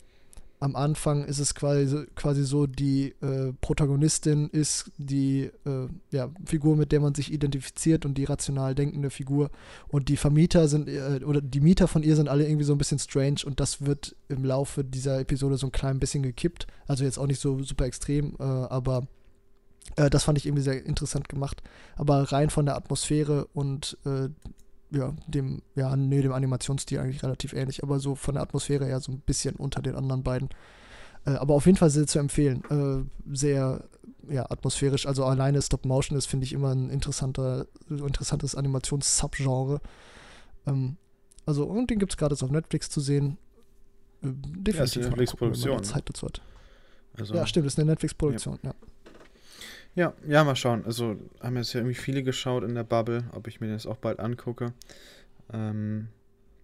am 0.64 0.78
Anfang 0.78 1.26
ist 1.26 1.40
es 1.40 1.56
quasi, 1.56 2.06
quasi 2.16 2.46
so, 2.46 2.68
die 2.68 3.14
äh, 3.22 3.52
Protagonistin 3.60 4.48
ist 4.48 4.92
die 4.98 5.52
äh, 5.66 5.88
ja, 6.12 6.30
Figur, 6.46 6.78
mit 6.78 6.94
der 6.94 7.02
man 7.02 7.14
sich 7.14 7.34
identifiziert 7.34 8.06
und 8.06 8.18
die 8.18 8.24
rational 8.24 8.74
denkende 8.74 9.10
Figur. 9.10 9.52
Und 9.90 10.08
die 10.08 10.16
Vermieter 10.16 10.70
sind, 10.70 10.88
äh, 10.88 11.20
oder 11.26 11.42
die 11.42 11.60
Mieter 11.60 11.90
von 11.90 12.02
ihr 12.02 12.16
sind 12.16 12.30
alle 12.30 12.48
irgendwie 12.48 12.64
so 12.64 12.72
ein 12.72 12.78
bisschen 12.78 12.98
strange 12.98 13.42
und 13.46 13.60
das 13.60 13.86
wird 13.86 14.16
im 14.30 14.46
Laufe 14.46 14.86
dieser 14.86 15.20
Episode 15.20 15.58
so 15.58 15.68
ein 15.68 15.74
klein 15.74 16.00
bisschen 16.00 16.24
gekippt. 16.24 16.66
Also 16.88 17.04
jetzt 17.04 17.20
auch 17.20 17.28
nicht 17.28 17.42
so 17.42 17.62
super 17.62 17.84
extrem, 17.84 18.38
äh, 18.40 18.44
aber 18.44 19.06
äh, 19.98 20.10
das 20.10 20.24
fand 20.24 20.38
ich 20.38 20.46
irgendwie 20.46 20.64
sehr 20.64 20.86
interessant 20.86 21.28
gemacht. 21.28 21.62
Aber 21.98 22.32
rein 22.32 22.50
von 22.50 22.66
der 22.66 22.78
Atmosphäre 22.78 23.48
und 23.54 23.98
äh, 24.06 24.30
ja, 24.94 25.14
dem, 25.28 25.62
ja, 25.76 25.96
nee, 25.96 26.22
dem 26.22 26.32
Animationsstil 26.32 27.00
eigentlich 27.00 27.24
relativ 27.24 27.54
ähnlich, 27.54 27.84
aber 27.84 28.00
so 28.00 28.16
von 28.16 28.36
der 28.36 28.44
Atmosphäre 28.44 28.86
her 28.86 29.00
so 29.00 29.12
ein 29.12 29.20
bisschen 29.20 29.56
unter 29.56 29.82
den 29.82 29.96
anderen 29.96 30.24
beiden. 30.24 30.50
Äh, 31.26 31.32
aber 31.32 31.56
auf 31.56 31.66
jeden 31.66 31.78
Fall 31.78 31.90
sehr 31.90 32.08
zu 32.08 32.20
empfehlen. 32.20 32.64
Äh, 32.70 33.36
sehr 33.36 33.84
ja, 34.30 34.50
atmosphärisch. 34.50 35.06
Also 35.06 35.26
alleine 35.26 35.62
Stop 35.62 35.86
Motion 35.86 36.18
ist, 36.18 36.28
finde 36.28 36.46
ich, 36.46 36.54
immer 36.54 36.74
ein 36.74 36.90
interessanter, 36.90 37.68
interessantes 37.90 38.56
Animations-Subgenre. 38.56 39.82
Ähm, 40.68 40.98
also, 41.46 41.66
und 41.66 41.90
den 41.90 42.00
gibt 42.00 42.14
es 42.14 42.18
gerade 42.18 42.36
auf 42.36 42.52
Netflix 42.52 42.90
zu 42.90 43.02
sehen. 43.02 43.38
Äh, 44.22 44.28
definitiv. 44.28 44.76
Ja, 44.76 44.84
ist 44.84 44.98
eine 44.98 45.08
Netflix-Produktion. 45.08 45.84
Zeit 45.84 46.08
dazu 46.08 46.28
hat. 46.28 46.42
Also, 47.18 47.36
ja, 47.36 47.46
stimmt, 47.46 47.68
ist 47.68 47.78
eine 47.80 47.92
Netflix-Produktion, 47.92 48.60
ja. 48.64 48.70
ja. 48.70 48.76
Ja, 49.96 50.14
ja, 50.28 50.44
mal 50.44 50.56
schauen. 50.56 50.86
Also 50.86 51.16
haben 51.42 51.56
jetzt 51.58 51.74
ja 51.74 51.80
irgendwie 51.80 51.96
viele 51.96 52.24
geschaut 52.24 52.64
in 52.64 52.76
der 52.76 52.84
Bubble, 52.84 53.26
ob 53.32 53.48
ich 53.48 53.62
mir 53.62 53.72
das 53.72 53.86
auch 53.86 53.98
bald 53.98 54.20
angucke. 54.20 54.74
Ähm, 55.52 56.08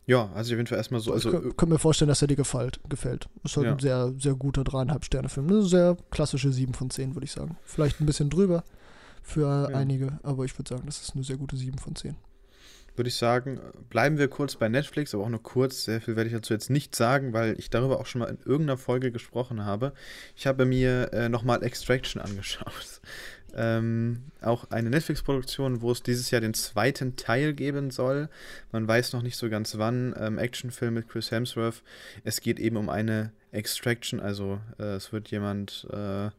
ja, 0.07 0.31
also 0.33 0.53
auf 0.53 0.57
jeden 0.57 0.67
Fall 0.67 0.79
erstmal 0.79 1.01
so. 1.01 1.13
Also, 1.13 1.31
ich 1.31 1.55
könnte 1.55 1.67
mir 1.67 1.79
vorstellen, 1.79 2.09
dass 2.09 2.21
er 2.23 2.27
dir 2.27 2.35
gefällt. 2.35 2.79
gefällt. 2.89 3.29
Ist 3.43 3.55
halt 3.55 3.67
ja. 3.67 3.73
ein 3.73 3.79
sehr, 3.79 4.13
sehr 4.17 4.33
guter 4.33 4.63
dreieinhalb 4.63 5.05
Sterne-Film. 5.05 5.47
Eine 5.47 5.61
sehr 5.61 5.97
klassische 6.09 6.51
7 6.51 6.73
von 6.73 6.89
10, 6.89 7.15
würde 7.15 7.25
ich 7.25 7.31
sagen. 7.31 7.57
Vielleicht 7.63 8.01
ein 8.01 8.07
bisschen 8.07 8.31
drüber 8.31 8.63
für 9.21 9.69
ja. 9.69 9.77
einige, 9.77 10.19
aber 10.23 10.45
ich 10.45 10.57
würde 10.57 10.69
sagen, 10.69 10.83
das 10.87 11.01
ist 11.01 11.13
eine 11.13 11.23
sehr 11.23 11.37
gute 11.37 11.55
7 11.55 11.77
von 11.77 11.95
10 11.95 12.15
würde 12.95 13.09
ich 13.09 13.15
sagen, 13.15 13.59
bleiben 13.89 14.17
wir 14.17 14.27
kurz 14.27 14.55
bei 14.55 14.69
Netflix, 14.69 15.13
aber 15.13 15.23
auch 15.23 15.29
nur 15.29 15.43
kurz. 15.43 15.85
Sehr 15.85 16.01
viel 16.01 16.15
werde 16.15 16.29
ich 16.29 16.35
dazu 16.35 16.53
jetzt 16.53 16.69
nicht 16.69 16.95
sagen, 16.95 17.33
weil 17.33 17.55
ich 17.57 17.69
darüber 17.69 17.99
auch 17.99 18.05
schon 18.05 18.19
mal 18.19 18.29
in 18.29 18.39
irgendeiner 18.45 18.77
Folge 18.77 19.11
gesprochen 19.11 19.65
habe. 19.65 19.93
Ich 20.35 20.47
habe 20.47 20.65
mir 20.65 21.13
äh, 21.13 21.29
nochmal 21.29 21.63
Extraction 21.63 22.21
angeschaut. 22.21 23.01
Ähm, 23.55 24.25
auch 24.41 24.69
eine 24.69 24.91
Netflix-Produktion, 24.91 25.81
wo 25.81 25.91
es 25.91 26.03
dieses 26.03 26.29
Jahr 26.29 26.39
den 26.39 26.53
zweiten 26.53 27.15
Teil 27.15 27.55
geben 27.55 27.89
soll. 27.89 28.29
Man 28.71 28.87
weiß 28.87 29.13
noch 29.13 29.23
nicht 29.23 29.37
so 29.37 29.49
ganz 29.49 29.79
wann. 29.79 30.13
Ähm, 30.19 30.37
Actionfilm 30.37 30.93
mit 30.93 31.09
Chris 31.09 31.31
Hemsworth. 31.31 31.81
Es 32.23 32.41
geht 32.41 32.59
eben 32.59 32.77
um 32.77 32.89
eine 32.89 33.31
Extraction, 33.51 34.19
also 34.19 34.59
äh, 34.77 34.95
es 34.95 35.11
wird 35.11 35.29
jemand, 35.31 35.87
äh, 35.91 36.29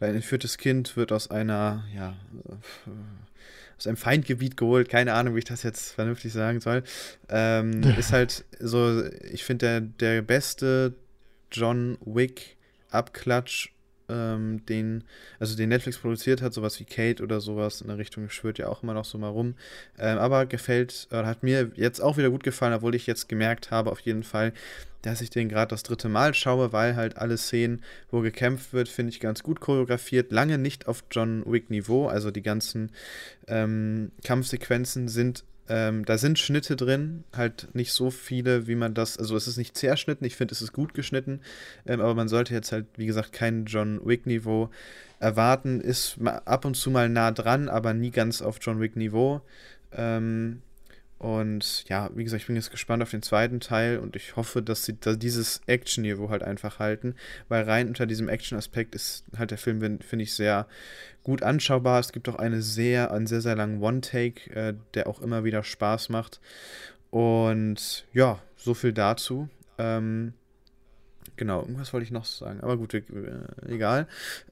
ein 0.00 0.14
entführtes 0.14 0.58
Kind 0.58 0.96
wird 0.96 1.12
aus 1.12 1.30
einer, 1.30 1.84
ja, 1.94 2.14
äh, 2.48 2.90
aus 3.78 3.86
einem 3.86 3.96
Feindgebiet 3.96 4.56
geholt, 4.56 4.88
keine 4.88 5.12
Ahnung, 5.12 5.34
wie 5.34 5.40
ich 5.40 5.44
das 5.44 5.62
jetzt 5.62 5.92
vernünftig 5.92 6.32
sagen 6.32 6.60
soll. 6.60 6.82
Ähm, 7.28 7.82
ist 7.98 8.12
halt 8.12 8.44
so, 8.58 9.04
ich 9.30 9.44
finde, 9.44 9.66
der, 9.66 10.14
der 10.14 10.22
beste 10.22 10.94
John 11.52 11.98
Wick 12.04 12.56
Abklatsch 12.90 13.70
ähm, 14.08 14.64
den, 14.66 15.04
also 15.38 15.56
den 15.56 15.68
Netflix 15.68 15.98
produziert 15.98 16.42
hat, 16.42 16.54
sowas 16.54 16.78
wie 16.80 16.84
Kate 16.84 17.22
oder 17.22 17.40
sowas 17.40 17.80
in 17.80 17.88
der 17.88 17.98
Richtung 17.98 18.28
schwört 18.30 18.58
ja 18.58 18.68
auch 18.68 18.82
immer 18.82 18.94
noch 18.94 19.04
so 19.04 19.18
mal 19.18 19.28
rum. 19.28 19.54
Ähm, 19.98 20.18
aber 20.18 20.46
gefällt, 20.46 21.08
äh, 21.10 21.24
hat 21.24 21.42
mir 21.42 21.70
jetzt 21.74 22.00
auch 22.00 22.16
wieder 22.16 22.30
gut 22.30 22.44
gefallen, 22.44 22.74
obwohl 22.74 22.94
ich 22.94 23.06
jetzt 23.06 23.28
gemerkt 23.28 23.70
habe, 23.70 23.90
auf 23.90 24.00
jeden 24.00 24.22
Fall, 24.22 24.52
dass 25.02 25.20
ich 25.20 25.30
den 25.30 25.48
gerade 25.48 25.70
das 25.70 25.82
dritte 25.82 26.08
Mal 26.08 26.34
schaue, 26.34 26.72
weil 26.72 26.96
halt 26.96 27.16
alle 27.16 27.36
Szenen, 27.36 27.82
wo 28.10 28.20
gekämpft 28.20 28.72
wird, 28.72 28.88
finde 28.88 29.10
ich 29.10 29.20
ganz 29.20 29.42
gut 29.42 29.60
choreografiert. 29.60 30.32
Lange 30.32 30.58
nicht 30.58 30.88
auf 30.88 31.04
John 31.10 31.44
Wick 31.46 31.70
Niveau, 31.70 32.06
also 32.08 32.30
die 32.30 32.42
ganzen 32.42 32.90
ähm, 33.46 34.10
Kampfsequenzen 34.24 35.08
sind 35.08 35.44
ähm, 35.68 36.04
da 36.04 36.18
sind 36.18 36.38
Schnitte 36.38 36.76
drin, 36.76 37.24
halt 37.36 37.68
nicht 37.74 37.92
so 37.92 38.10
viele, 38.10 38.66
wie 38.66 38.74
man 38.74 38.94
das, 38.94 39.18
also 39.18 39.36
es 39.36 39.48
ist 39.48 39.56
nicht 39.56 39.76
zerschnitten, 39.76 40.24
ich 40.24 40.36
finde, 40.36 40.52
es 40.52 40.62
ist 40.62 40.72
gut 40.72 40.94
geschnitten, 40.94 41.40
ähm, 41.86 42.00
aber 42.00 42.14
man 42.14 42.28
sollte 42.28 42.54
jetzt 42.54 42.72
halt, 42.72 42.86
wie 42.96 43.06
gesagt, 43.06 43.32
kein 43.32 43.64
John 43.64 44.00
Wick-Niveau 44.04 44.70
erwarten, 45.18 45.80
ist 45.80 46.18
ab 46.44 46.64
und 46.64 46.76
zu 46.76 46.90
mal 46.90 47.08
nah 47.08 47.32
dran, 47.32 47.68
aber 47.68 47.94
nie 47.94 48.10
ganz 48.10 48.42
auf 48.42 48.58
John 48.60 48.80
Wick-Niveau. 48.80 49.40
Ähm, 49.92 50.62
und 51.18 51.88
ja, 51.88 52.10
wie 52.14 52.24
gesagt, 52.24 52.42
ich 52.42 52.46
bin 52.46 52.56
jetzt 52.56 52.70
gespannt 52.70 53.02
auf 53.02 53.10
den 53.10 53.22
zweiten 53.22 53.60
Teil 53.60 53.98
und 53.98 54.16
ich 54.16 54.36
hoffe, 54.36 54.62
dass 54.62 54.84
sie 54.84 54.98
da 55.00 55.14
dieses 55.14 55.62
Action-Niveau 55.66 56.28
halt 56.28 56.42
einfach 56.42 56.78
halten, 56.78 57.14
weil 57.48 57.64
rein 57.64 57.88
unter 57.88 58.06
diesem 58.06 58.28
Action-Aspekt 58.28 58.94
ist 58.94 59.24
halt 59.36 59.50
der 59.50 59.58
Film, 59.58 60.00
finde 60.00 60.22
ich, 60.22 60.34
sehr 60.34 60.66
gut 61.22 61.42
anschaubar. 61.42 62.00
Es 62.00 62.12
gibt 62.12 62.28
auch 62.28 62.36
eine 62.36 62.60
sehr, 62.60 63.12
einen 63.12 63.26
sehr, 63.26 63.40
sehr 63.40 63.56
langen 63.56 63.82
One-Take, 63.82 64.50
äh, 64.54 64.74
der 64.94 65.06
auch 65.06 65.22
immer 65.22 65.42
wieder 65.44 65.62
Spaß 65.62 66.10
macht. 66.10 66.40
Und 67.10 68.04
ja, 68.12 68.38
so 68.56 68.74
viel 68.74 68.92
dazu. 68.92 69.48
Ähm, 69.78 70.34
genau, 71.36 71.62
irgendwas 71.62 71.94
wollte 71.94 72.04
ich 72.04 72.10
noch 72.10 72.26
sagen, 72.26 72.60
aber 72.60 72.76
gut, 72.76 72.92
äh, 72.92 73.02
egal. 73.66 74.06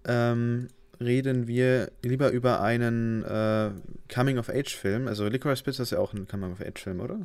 Ähm, 0.07 0.69
reden 1.01 1.47
wir 1.47 1.91
lieber 2.03 2.31
über 2.31 2.61
einen 2.61 3.23
äh, 3.25 3.71
Coming-of-Age-Film. 4.13 5.09
Also 5.09 5.27
Licorice 5.27 5.63
Pizza 5.63 5.83
ist 5.83 5.91
ja 5.91 5.99
auch 5.99 6.13
ein 6.13 6.29
Coming-of-Age-Film, 6.29 7.01
oder? 7.01 7.21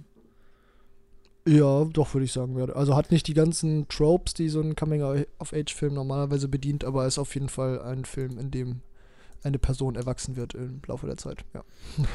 Ja, 1.48 1.86
doch, 1.86 2.14
würde 2.14 2.26
ich 2.26 2.32
sagen. 2.32 2.60
Also 2.72 2.96
hat 2.96 3.12
nicht 3.12 3.28
die 3.28 3.34
ganzen 3.34 3.88
Tropes, 3.88 4.34
die 4.34 4.50
so 4.50 4.62
ein 4.62 4.76
Coming-of-Age-Film 4.76 5.94
normalerweise 5.94 6.48
bedient, 6.48 6.84
aber 6.84 7.08
ist 7.08 7.18
auf 7.18 7.34
jeden 7.34 7.50
Fall 7.50 7.82
ein 7.82 8.06
Film, 8.06 8.38
in 8.38 8.52
dem 8.52 8.82
eine 9.44 9.58
Person 9.58 9.96
erwachsen 9.96 10.36
wird 10.36 10.54
im 10.54 10.82
Laufe 10.86 11.08
der 11.08 11.18
Zeit. 11.18 11.46
Ja. 11.54 11.64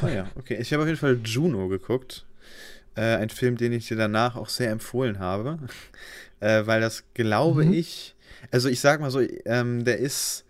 Ah 0.02 0.09
ja, 0.09 0.31
okay. 0.36 0.59
Ich 0.60 0.72
habe 0.72 0.82
auf 0.82 0.89
jeden 0.89 0.98
Fall 0.98 1.18
Juno 1.24 1.68
geguckt. 1.68 2.26
Äh, 2.97 3.16
ein 3.16 3.31
Film, 3.31 3.56
den 3.56 3.72
ich 3.72 3.89
dir 3.89 3.97
danach 3.97 4.36
auch 4.36 4.48
sehr 4.48 4.70
empfohlen 4.70 5.18
habe. 5.18 5.59
äh, 6.40 6.66
weil 6.66 6.81
das, 6.81 7.05
glaube 7.14 7.64
mhm. 7.64 7.72
ich, 7.72 8.14
also 8.51 8.68
ich 8.68 8.81
sag 8.81 9.01
mal 9.01 9.10
so, 9.10 9.20
ähm, 9.47 9.85
der 9.85 9.98
ist 9.98 10.44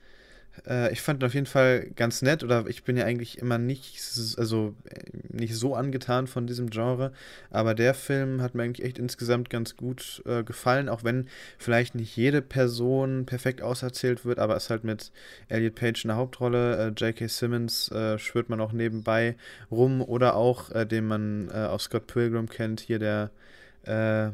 äh, 0.66 0.93
ich 0.93 1.02
fand 1.02 1.22
ihn 1.22 1.26
auf 1.26 1.35
jeden 1.35 1.47
Fall 1.47 1.90
ganz 1.97 2.22
nett 2.22 2.43
oder 2.43 2.66
ich 2.66 2.85
bin 2.85 2.97
ja 2.97 3.05
eigentlich 3.05 3.39
immer 3.39 3.59
nicht, 3.59 3.97
also 4.39 4.74
äh, 4.89 5.02
nicht 5.28 5.56
so 5.56 5.74
angetan 5.74 6.26
von 6.26 6.47
diesem 6.47 6.70
Genre, 6.70 7.12
aber 7.51 7.74
der 7.74 7.94
Film 7.94 8.40
hat 8.40 8.55
mir 8.55 8.62
eigentlich 8.62 8.86
echt 8.86 8.98
insgesamt 8.98 9.51
ganz 9.51 9.76
gut 9.76 10.22
äh, 10.26 10.43
gefallen, 10.43 10.89
auch 10.89 11.05
wenn 11.05 11.28
vielleicht 11.59 11.94
nicht 11.94 12.16
jede 12.16 12.43
Person 12.43 13.26
perfekt 13.26 13.62
auserzählt 13.62 14.24
wird, 14.24 14.39
aber 14.39 14.56
es 14.56 14.70
halt 14.70 14.85
mit 14.85 15.12
Elliot 15.48 15.74
Page 15.74 16.05
in 16.05 16.09
der 16.09 16.16
Hauptrolle, 16.16 16.76
äh, 16.76 16.89
J.K. 16.89 17.28
Simmons 17.28 17.90
äh, 17.90 18.18
schwört 18.18 18.48
man 18.48 18.60
auch 18.60 18.72
nebenbei 18.72 19.36
rum 19.70 20.01
oder 20.01 20.36
auch, 20.36 20.70
den 20.86 21.06
man 21.06 21.51
aus 21.51 21.85
Scott 21.85 22.06
Pilgrim 22.06 22.48
kennt, 22.48 22.81
hier 22.81 22.98
der 22.98 23.31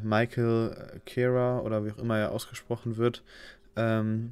Michael 0.03 1.01
Kera 1.05 1.59
oder 1.59 1.85
wie 1.85 1.91
auch 1.91 1.97
immer 1.97 2.17
er 2.17 2.31
ausgesprochen 2.31 2.97
wird. 2.97 3.23
Ähm, 3.75 4.29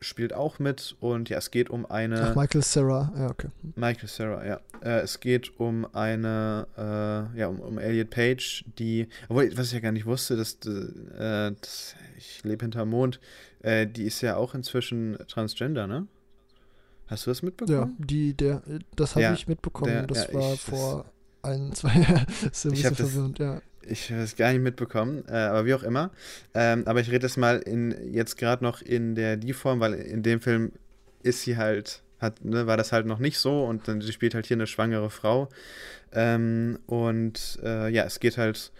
spielt 0.00 0.32
auch 0.32 0.58
mit 0.58 0.96
und 1.00 1.28
ja, 1.28 1.38
es 1.38 1.50
geht 1.50 1.70
um 1.70 1.86
eine. 1.86 2.30
Ach, 2.30 2.36
Michael 2.36 2.62
Sarah, 2.62 3.12
ja, 3.16 3.30
okay. 3.30 3.48
Michael 3.74 4.08
Sarah, 4.08 4.46
ja. 4.46 4.60
Äh, 4.82 5.00
es 5.00 5.20
geht 5.20 5.58
um 5.58 5.86
eine, 5.94 6.66
äh, 6.76 7.38
ja, 7.38 7.48
um, 7.48 7.60
um 7.60 7.78
Elliot 7.78 8.10
Page, 8.10 8.64
die, 8.78 9.08
obwohl, 9.28 9.56
was 9.56 9.68
ich 9.68 9.72
ja 9.74 9.80
gar 9.80 9.92
nicht 9.92 10.06
wusste, 10.06 10.36
dass, 10.36 10.54
äh, 10.64 11.52
dass 11.60 11.96
ich 12.16 12.44
lebe 12.44 12.64
hinterm 12.64 12.90
Mond, 12.90 13.20
äh, 13.62 13.86
die 13.86 14.04
ist 14.04 14.20
ja 14.20 14.36
auch 14.36 14.54
inzwischen 14.54 15.18
Transgender, 15.26 15.86
ne? 15.86 16.06
Hast 17.08 17.26
du 17.26 17.30
das 17.30 17.42
mitbekommen? 17.42 17.96
Ja, 17.98 18.04
die, 18.06 18.34
der, 18.34 18.62
das 18.94 19.14
habe 19.14 19.22
ja, 19.22 19.32
ich 19.32 19.48
mitbekommen. 19.48 19.92
Der, 19.92 20.06
das 20.06 20.26
ja, 20.26 20.34
war 20.34 20.52
ich, 20.52 20.60
vor 20.60 21.06
das, 21.42 21.50
ein, 21.52 21.72
zwei 21.72 21.94
Jahren. 22.00 22.26
ist 22.50 22.66
ein 22.66 22.70
bisschen 22.72 22.94
verwirrend, 22.94 23.38
ja. 23.38 23.62
Ich 23.90 24.10
habe 24.10 24.22
es 24.22 24.36
gar 24.36 24.52
nicht 24.52 24.62
mitbekommen, 24.62 25.24
äh, 25.28 25.32
aber 25.32 25.66
wie 25.66 25.74
auch 25.74 25.82
immer. 25.82 26.10
Ähm, 26.54 26.82
aber 26.86 27.00
ich 27.00 27.08
rede 27.08 27.20
das 27.20 27.36
mal 27.36 27.58
in, 27.58 28.12
jetzt 28.12 28.36
gerade 28.36 28.62
noch 28.64 28.82
in 28.82 29.14
der 29.14 29.36
Die-Form, 29.36 29.80
weil 29.80 29.94
in 29.94 30.22
dem 30.22 30.40
Film 30.40 30.72
ist 31.22 31.42
sie 31.42 31.56
halt, 31.56 32.02
hat, 32.20 32.44
ne, 32.44 32.66
war 32.66 32.76
das 32.76 32.92
halt 32.92 33.06
noch 33.06 33.18
nicht 33.18 33.38
so 33.38 33.64
und 33.64 33.88
dann 33.88 34.00
sie 34.00 34.12
spielt 34.12 34.34
halt 34.34 34.46
hier 34.46 34.56
eine 34.56 34.66
schwangere 34.66 35.10
Frau. 35.10 35.48
Ähm, 36.12 36.78
und 36.86 37.58
äh, 37.62 37.88
ja, 37.90 38.04
es 38.04 38.20
geht 38.20 38.38
halt 38.38 38.72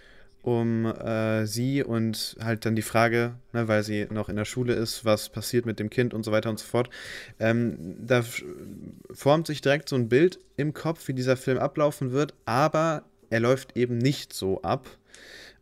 um 0.43 0.87
äh, 0.87 1.47
sie 1.47 1.83
und 1.83 2.37
halt 2.41 2.65
dann 2.65 2.77
die 2.77 2.83
Frage, 2.83 3.35
ne, 3.53 3.69
weil 3.69 3.83
sie 3.83 4.07
noch 4.11 4.29
in 4.29 4.37
der 4.37 4.45
Schule 4.45 4.75
ist, 4.75 5.05
was 5.05 5.29
passiert 5.29 5.67
mit 5.67 5.79
dem 5.79 5.91
Kind 5.91 6.15
und 6.15 6.25
so 6.25 6.33
weiter 6.33 6.49
und 6.49 6.59
so 6.59 6.67
fort. 6.67 6.89
Ähm, 7.39 7.97
da 8.01 8.25
formt 9.13 9.47
sich 9.47 9.61
direkt 9.61 9.89
so 9.89 9.97
ein 9.97 10.09
Bild 10.09 10.39
im 10.57 10.73
Kopf, 10.75 11.09
wie 11.09 11.15
dieser 11.15 11.37
Film 11.37 11.59
ablaufen 11.59 12.13
wird, 12.13 12.35
aber 12.47 13.05
er 13.31 13.41
läuft 13.41 13.77
eben 13.77 13.99
nicht 13.99 14.33
so 14.33 14.63
ab. 14.63 14.89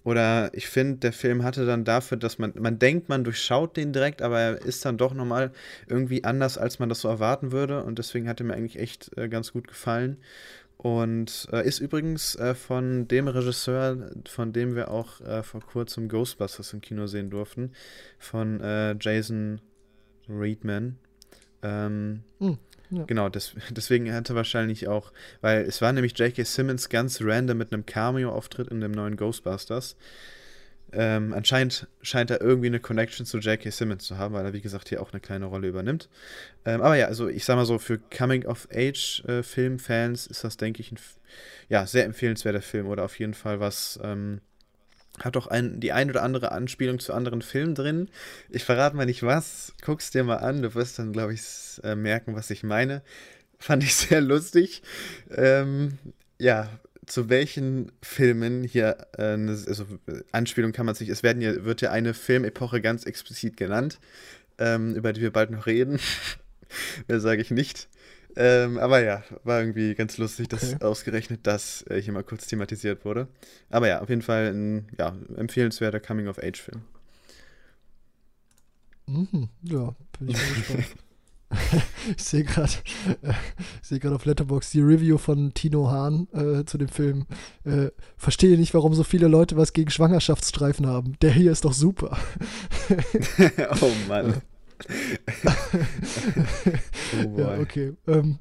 Oder 0.05 0.51
ich 0.55 0.69
finde, 0.69 0.99
der 0.99 1.13
Film 1.13 1.43
hatte 1.43 1.67
dann 1.67 1.85
dafür, 1.85 2.17
dass 2.17 2.39
man, 2.39 2.53
man 2.57 2.79
denkt, 2.79 3.09
man 3.09 3.25
durchschaut 3.25 3.77
den 3.77 3.93
direkt, 3.93 4.23
aber 4.23 4.39
er 4.39 4.63
ist 4.65 4.85
dann 4.85 4.99
doch 4.99 5.15
nochmal 5.15 5.51
irgendwie 5.89 6.23
anders, 6.23 6.59
als 6.59 6.79
man 6.79 6.89
das 6.89 7.01
so 7.01 7.09
erwarten 7.09 7.51
würde. 7.51 7.83
Und 7.83 7.99
deswegen 7.99 8.29
hat 8.29 8.41
er 8.41 8.47
mir 8.47 8.55
eigentlich 8.55 8.79
echt 8.79 9.19
äh, 9.19 9.29
ganz 9.29 9.53
gut 9.53 9.67
gefallen. 9.67 10.19
Und 10.77 11.49
äh, 11.53 11.67
ist 11.67 11.81
übrigens 11.81 12.37
äh, 12.37 12.55
von 12.55 13.09
dem 13.09 13.27
Regisseur, 13.27 14.13
von 14.29 14.53
dem 14.53 14.77
wir 14.77 14.93
auch 14.93 15.21
äh, 15.23 15.43
vor 15.43 15.61
kurzem 15.61 16.09
Ghostbusters 16.09 16.73
im 16.73 16.83
Kino 16.83 17.09
sehen 17.09 17.31
durften, 17.31 17.73
von 18.19 18.61
äh, 18.61 18.95
Jason 19.01 19.61
Reedman. 20.29 20.99
Ähm, 21.63 22.23
hm. 22.39 22.59
Ja. 22.91 23.05
Genau, 23.05 23.29
das, 23.29 23.53
deswegen 23.71 24.13
hatte 24.13 24.35
wahrscheinlich 24.35 24.89
auch, 24.89 25.13
weil 25.41 25.63
es 25.63 25.81
war 25.83 25.93
nämlich 25.93 26.19
J.K. 26.19 26.43
Simmons 26.45 26.89
ganz 26.89 27.21
random 27.21 27.59
mit 27.59 27.73
einem 27.73 27.87
Cameo-Auftritt 27.87 28.69
in 28.69 28.81
dem 28.81 28.91
neuen 28.93 29.17
Ghostbusters. 29.17 29.97
Ähm, 30.93 31.35
anscheinend 31.35 31.89
scheint 32.01 32.31
er 32.31 32.41
irgendwie 32.41 32.69
eine 32.69 32.79
Connection 32.79 33.27
zu 33.27 33.39
J.K. 33.39 33.71
Simmons 33.71 34.05
zu 34.05 34.19
haben, 34.19 34.35
weil 34.35 34.47
er, 34.47 34.53
wie 34.53 34.61
gesagt, 34.61 34.89
hier 34.89 35.03
auch 35.03 35.13
eine 35.13 35.19
kleine 35.21 35.47
Rolle 35.47 35.67
übernimmt. 35.69 36.09
Ähm, 36.65 36.81
aber 36.81 36.95
ja, 36.97 37.07
also 37.07 37.27
ich 37.29 37.45
sag 37.45 37.57
mal 37.57 37.67
so, 37.67 37.81
für 37.81 37.99
Coming-of-Age-Film-Fans 37.99 40.27
äh, 40.27 40.31
ist 40.31 40.45
das, 40.45 40.57
denke 40.57 40.81
ich, 40.81 40.93
ein 40.93 40.99
ja, 41.69 41.85
sehr 41.87 42.05
empfehlenswerter 42.05 42.63
Film 42.63 42.87
oder 42.87 43.05
auf 43.05 43.19
jeden 43.19 43.35
Fall 43.35 43.59
was, 43.59 43.99
ähm, 44.03 44.41
hat 45.23 45.37
auch 45.37 45.47
ein, 45.47 45.81
die 45.81 45.93
ein 45.93 46.11
oder 46.11 46.23
andere 46.23 46.53
Anspielung 46.53 46.99
zu 46.99 47.13
anderen 47.13 47.43
Filmen 47.43 47.75
drin. 47.75 48.09
Ich 48.51 48.65
verrate 48.65 48.97
mal 48.97 49.07
nicht 49.07 49.23
was. 49.23 49.73
Guck's 49.83 50.11
dir 50.11 50.25
mal 50.25 50.37
an. 50.37 50.63
Du 50.63 50.75
wirst 50.75 50.99
dann, 50.99 51.13
glaube 51.13 51.35
ich, 51.35 51.43
äh, 51.83 51.95
merken, 51.95 52.35
was 52.35 52.51
ich 52.51 52.63
meine. 52.63 53.03
Fand 53.59 53.83
ich 53.83 53.95
sehr 53.95 54.21
lustig. 54.21 54.83
Ähm, 55.35 55.99
ja, 56.39 56.69
zu 57.07 57.29
welchen 57.29 57.93
Filmen 58.03 58.65
hier, 58.65 59.07
äh, 59.17 59.37
also 59.49 59.87
Anspielung 60.33 60.73
kann 60.73 60.87
man 60.87 60.95
sich, 60.95 61.09
es 61.09 61.23
werden 61.23 61.41
hier, 61.41 61.65
wird 61.65 61.81
ja 61.81 61.91
eine 61.91 62.15
Filmepoche 62.15 62.81
ganz 62.81 63.05
explizit 63.05 63.57
genannt, 63.57 63.99
ähm, 64.59 64.95
über 64.95 65.13
die 65.13 65.23
wir 65.23 65.33
bald 65.33 65.51
noch 65.51 65.67
reden. 65.67 65.99
Mehr 67.09 67.21
sage 67.21 67.41
ich 67.41 67.51
nicht. 67.51 67.89
Ähm, 68.37 68.79
aber 68.79 69.03
ja, 69.03 69.23
war 69.45 69.61
irgendwie 69.61 69.95
ganz 69.95 70.19
lustig, 70.19 70.49
dass 70.49 70.75
okay. 70.75 70.85
ausgerechnet 70.85 71.41
das 71.45 71.85
äh, 71.89 72.01
hier 72.01 72.13
mal 72.13 72.23
kurz 72.23 72.47
thematisiert 72.47 73.05
wurde. 73.05 73.29
Aber 73.71 73.89
ja, 73.89 74.01
auf 74.03 74.11
jeden 74.11 74.23
Fall 74.23 74.53
ein 74.53 74.89
ja, 74.99 75.17
empfehlenswerter 75.37 76.01
Coming-of-Age-Film. 76.01 76.83
Mhm, 79.07 79.49
ja, 79.63 79.95
bin 80.19 80.29
ich 80.29 80.37
mal 80.37 80.55
gespannt. 80.55 80.87
ich 82.17 82.25
sehe 82.25 82.43
gerade 82.43 82.73
äh, 83.23 83.33
seh 83.81 84.01
auf 84.09 84.25
Letterbox 84.25 84.71
die 84.71 84.81
Review 84.81 85.17
von 85.17 85.55
Tino 85.55 85.91
Hahn 85.91 86.27
äh, 86.33 86.65
zu 86.65 86.77
dem 86.77 86.89
Film. 86.89 87.27
Äh, 87.65 87.91
verstehe 88.17 88.59
nicht, 88.59 88.75
warum 88.75 88.95
so 88.95 89.05
viele 89.05 89.29
Leute 89.29 89.57
was 89.57 89.73
gegen 89.73 89.91
Schwangerschaftsstreifen 89.91 90.87
haben. 90.87 91.17
Der 91.23 91.31
hier 91.31 91.53
ist 91.53 91.65
doch 91.65 91.73
super. 91.73 92.19
oh 93.81 93.93
Mann. 94.09 94.43
oh 97.25 97.39
ja, 97.39 97.59
okay. 97.59 97.95
Ähm. 98.07 98.39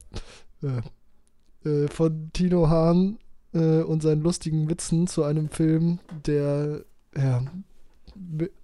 Äh, 1.65 1.87
von 1.87 2.29
Tino 2.31 2.69
Hahn 2.69 3.17
äh, 3.53 3.81
und 3.81 4.03
seinen 4.03 4.21
lustigen 4.21 4.69
Witzen 4.69 5.07
zu 5.07 5.23
einem 5.23 5.49
Film, 5.49 5.99
der 6.25 6.85
ja, 7.17 7.43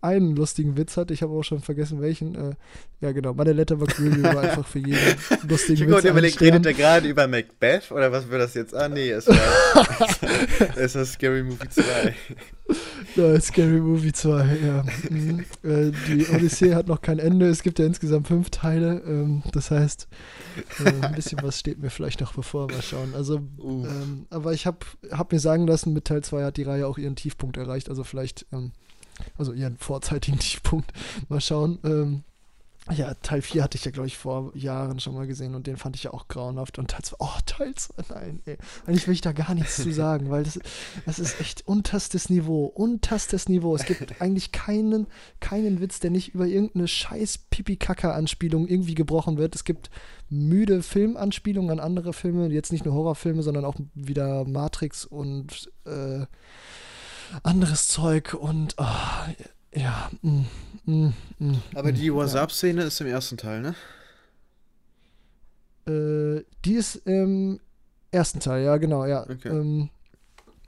einen 0.01 0.35
lustigen 0.35 0.77
Witz 0.77 0.97
hat. 0.97 1.11
Ich 1.11 1.21
habe 1.21 1.33
auch 1.33 1.43
schon 1.43 1.59
vergessen, 1.59 2.01
welchen. 2.01 2.35
Äh, 2.35 2.55
ja, 3.01 3.11
genau. 3.11 3.33
Meine 3.33 3.53
Letterbox 3.53 3.99
Review 3.99 4.23
war 4.23 4.39
einfach 4.39 4.67
für 4.67 4.79
jeden 4.79 4.97
lustigen 5.47 5.89
Witz. 5.89 6.03
Ich 6.03 6.09
überlegt, 6.09 6.41
redet 6.41 6.65
er 6.65 6.73
gerade 6.73 7.07
über 7.07 7.27
Macbeth 7.27 7.91
oder 7.91 8.11
was 8.11 8.29
wird 8.29 8.41
das 8.41 8.53
jetzt? 8.53 8.73
Ah, 8.73 8.87
nee, 8.87 9.09
es 9.09 9.27
war, 9.27 9.35
es 10.75 10.95
war 10.95 11.05
Scary 11.05 11.43
Movie 11.43 11.69
2. 11.69 12.15
Ja, 13.15 13.39
Scary 13.41 13.79
Movie 13.79 14.13
2, 14.13 14.57
ja. 14.63 14.83
Mhm. 15.09 15.45
Äh, 15.63 15.91
die 16.07 16.27
Odyssee 16.33 16.73
hat 16.73 16.87
noch 16.87 17.01
kein 17.01 17.19
Ende. 17.19 17.47
Es 17.47 17.63
gibt 17.63 17.79
ja 17.79 17.85
insgesamt 17.85 18.27
fünf 18.27 18.49
Teile. 18.49 19.01
Ähm, 19.05 19.43
das 19.51 19.71
heißt, 19.71 20.07
äh, 20.85 21.05
ein 21.05 21.15
bisschen 21.15 21.39
was 21.41 21.59
steht 21.59 21.79
mir 21.79 21.89
vielleicht 21.89 22.21
noch 22.21 22.33
bevor. 22.33 22.71
Mal 22.71 22.81
schauen. 22.81 23.13
Also, 23.13 23.41
ähm, 23.61 24.27
aber 24.29 24.53
ich 24.53 24.65
habe 24.65 24.79
hab 25.11 25.31
mir 25.31 25.39
sagen 25.39 25.67
lassen, 25.67 25.93
mit 25.93 26.05
Teil 26.05 26.23
2 26.23 26.43
hat 26.43 26.57
die 26.57 26.63
Reihe 26.63 26.87
auch 26.87 26.97
ihren 26.97 27.15
Tiefpunkt 27.15 27.57
erreicht. 27.57 27.89
Also 27.89 28.03
vielleicht 28.03 28.45
ähm, 28.53 28.71
also 29.37 29.53
ihren 29.53 29.77
vorzeitigen 29.77 30.39
Tiefpunkt. 30.39 30.91
Mal 31.29 31.41
schauen. 31.41 31.79
Ähm, 31.83 32.23
ja, 32.89 33.13
Teil 33.21 33.43
4 33.43 33.63
hatte 33.63 33.77
ich 33.77 33.85
ja, 33.85 33.91
glaube 33.91 34.07
ich, 34.07 34.17
vor 34.17 34.51
Jahren 34.55 34.99
schon 34.99 35.13
mal 35.13 35.27
gesehen 35.27 35.53
und 35.53 35.67
den 35.67 35.77
fand 35.77 35.95
ich 35.95 36.03
ja 36.03 36.13
auch 36.13 36.27
grauenhaft. 36.27 36.79
Und 36.79 36.89
Teil 36.89 37.03
2, 37.03 37.15
oh, 37.19 37.37
Teil 37.45 37.75
2, 37.75 37.93
nein, 38.09 38.41
ey. 38.45 38.57
Eigentlich 38.85 39.07
will 39.07 39.13
ich 39.13 39.21
da 39.21 39.33
gar 39.33 39.53
nichts 39.53 39.75
zu 39.75 39.91
sagen, 39.93 40.31
weil 40.31 40.43
das, 40.43 40.59
das 41.05 41.19
ist 41.19 41.39
echt 41.39 41.67
unterstes 41.67 42.29
Niveau. 42.29 42.65
Unterstes 42.65 43.47
Niveau. 43.47 43.75
Es 43.75 43.85
gibt 43.85 44.19
eigentlich 44.19 44.51
keinen, 44.51 45.05
keinen 45.39 45.79
Witz, 45.79 45.99
der 45.99 46.09
nicht 46.09 46.33
über 46.33 46.47
irgendeine 46.47 46.87
scheiß 46.87 47.37
Pipi-Kaka-Anspielung 47.51 48.67
irgendwie 48.67 48.95
gebrochen 48.95 49.37
wird. 49.37 49.53
Es 49.53 49.63
gibt 49.63 49.91
müde 50.29 50.81
Filmanspielungen 50.81 51.71
an 51.71 51.79
andere 51.79 52.13
Filme, 52.13 52.47
jetzt 52.47 52.71
nicht 52.71 52.85
nur 52.85 52.95
Horrorfilme, 52.95 53.43
sondern 53.43 53.63
auch 53.63 53.75
wieder 53.93 54.43
Matrix 54.45 55.05
und 55.05 55.71
äh, 55.85 56.25
anderes 57.43 57.87
Zeug 57.87 58.33
und 58.33 58.75
oh, 58.77 58.85
ja. 59.73 60.09
Mm, 60.21 60.41
mm, 60.85 61.13
mm, 61.39 61.55
Aber 61.75 61.91
die 61.91 62.13
WhatsApp-Szene 62.13 62.81
ja. 62.81 62.87
ist 62.87 63.01
im 63.01 63.07
ersten 63.07 63.37
Teil, 63.37 63.61
ne? 63.61 63.75
Äh, 65.87 66.43
die 66.65 66.73
ist 66.73 66.95
im 66.95 67.59
ersten 68.11 68.39
Teil, 68.39 68.63
ja, 68.63 68.77
genau, 68.77 69.05
ja. 69.05 69.23
Okay. 69.23 69.49
Ähm, 69.49 69.89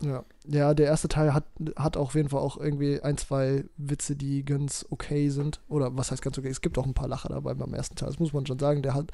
Ja. 0.02 0.26
ja, 0.46 0.74
der 0.74 0.88
erste 0.88 1.08
Teil 1.08 1.34
hat, 1.34 1.46
hat 1.76 1.98
auf 1.98 2.16
jeden 2.16 2.30
Fall 2.30 2.42
auch 2.42 2.58
irgendwie 2.58 3.02
ein, 3.02 3.18
zwei 3.18 3.64
Witze, 3.78 4.16
die 4.16 4.44
ganz 4.44 4.86
okay 4.90 5.30
sind. 5.30 5.62
Oder 5.70 5.96
was 5.96 6.12
heißt 6.12 6.22
ganz 6.22 6.38
okay? 6.38 6.50
Es 6.50 6.62
gibt 6.62 6.78
auch 6.78 6.86
ein 6.86 6.94
paar 6.94 7.08
Lacher 7.08 7.30
dabei 7.30 7.54
beim 7.54 7.74
ersten 7.74 7.96
Teil, 7.96 8.10
das 8.10 8.20
muss 8.20 8.34
man 8.34 8.46
schon 8.46 8.60
sagen. 8.60 8.82
Der 8.82 8.96
hat, 8.96 9.12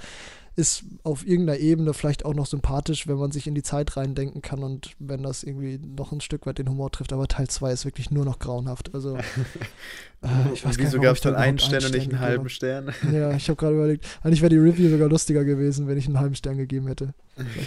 ist 0.55 0.85
auf 1.03 1.27
irgendeiner 1.27 1.59
Ebene 1.59 1.93
vielleicht 1.93 2.25
auch 2.25 2.33
noch 2.33 2.47
sympathisch, 2.47 3.07
wenn 3.07 3.17
man 3.17 3.31
sich 3.31 3.45
in 3.45 3.55
die 3.55 3.61
Zeit 3.61 3.97
reindenken 3.97 4.41
kann 4.41 4.63
und 4.63 4.95
wenn 4.99 5.21
das 5.21 5.43
irgendwie 5.43 5.77
noch 5.77 6.11
ein 6.11 6.21
Stück 6.21 6.45
weit 6.45 6.57
den 6.57 6.69
Humor 6.69 6.91
trifft. 6.91 7.13
Aber 7.13 7.27
Teil 7.27 7.47
2 7.47 7.71
ist 7.71 7.85
wirklich 7.85 8.09
nur 8.09 8.25
noch 8.25 8.39
grauenhaft. 8.39 8.95
Also, 8.95 9.17
äh, 10.23 10.53
ich 10.53 10.65
weiß 10.65 10.77
Wieso 10.79 10.99
gab 10.99 11.15
es 11.15 11.21
dann 11.21 11.35
einen 11.35 11.59
Stern 11.59 11.85
und 11.85 11.93
nicht 11.93 12.09
einen 12.09 12.19
halben 12.19 12.49
Stern? 12.49 12.91
Ja, 13.11 13.31
ich 13.33 13.47
habe 13.49 13.57
gerade 13.57 13.75
überlegt, 13.75 14.05
eigentlich 14.23 14.41
wäre 14.41 14.49
die 14.49 14.57
Review 14.57 14.89
sogar 14.89 15.09
lustiger 15.09 15.43
gewesen, 15.43 15.87
wenn 15.87 15.97
ich 15.97 16.07
einen 16.07 16.19
halben 16.19 16.35
Stern 16.35 16.57
gegeben 16.57 16.87
hätte. 16.87 17.13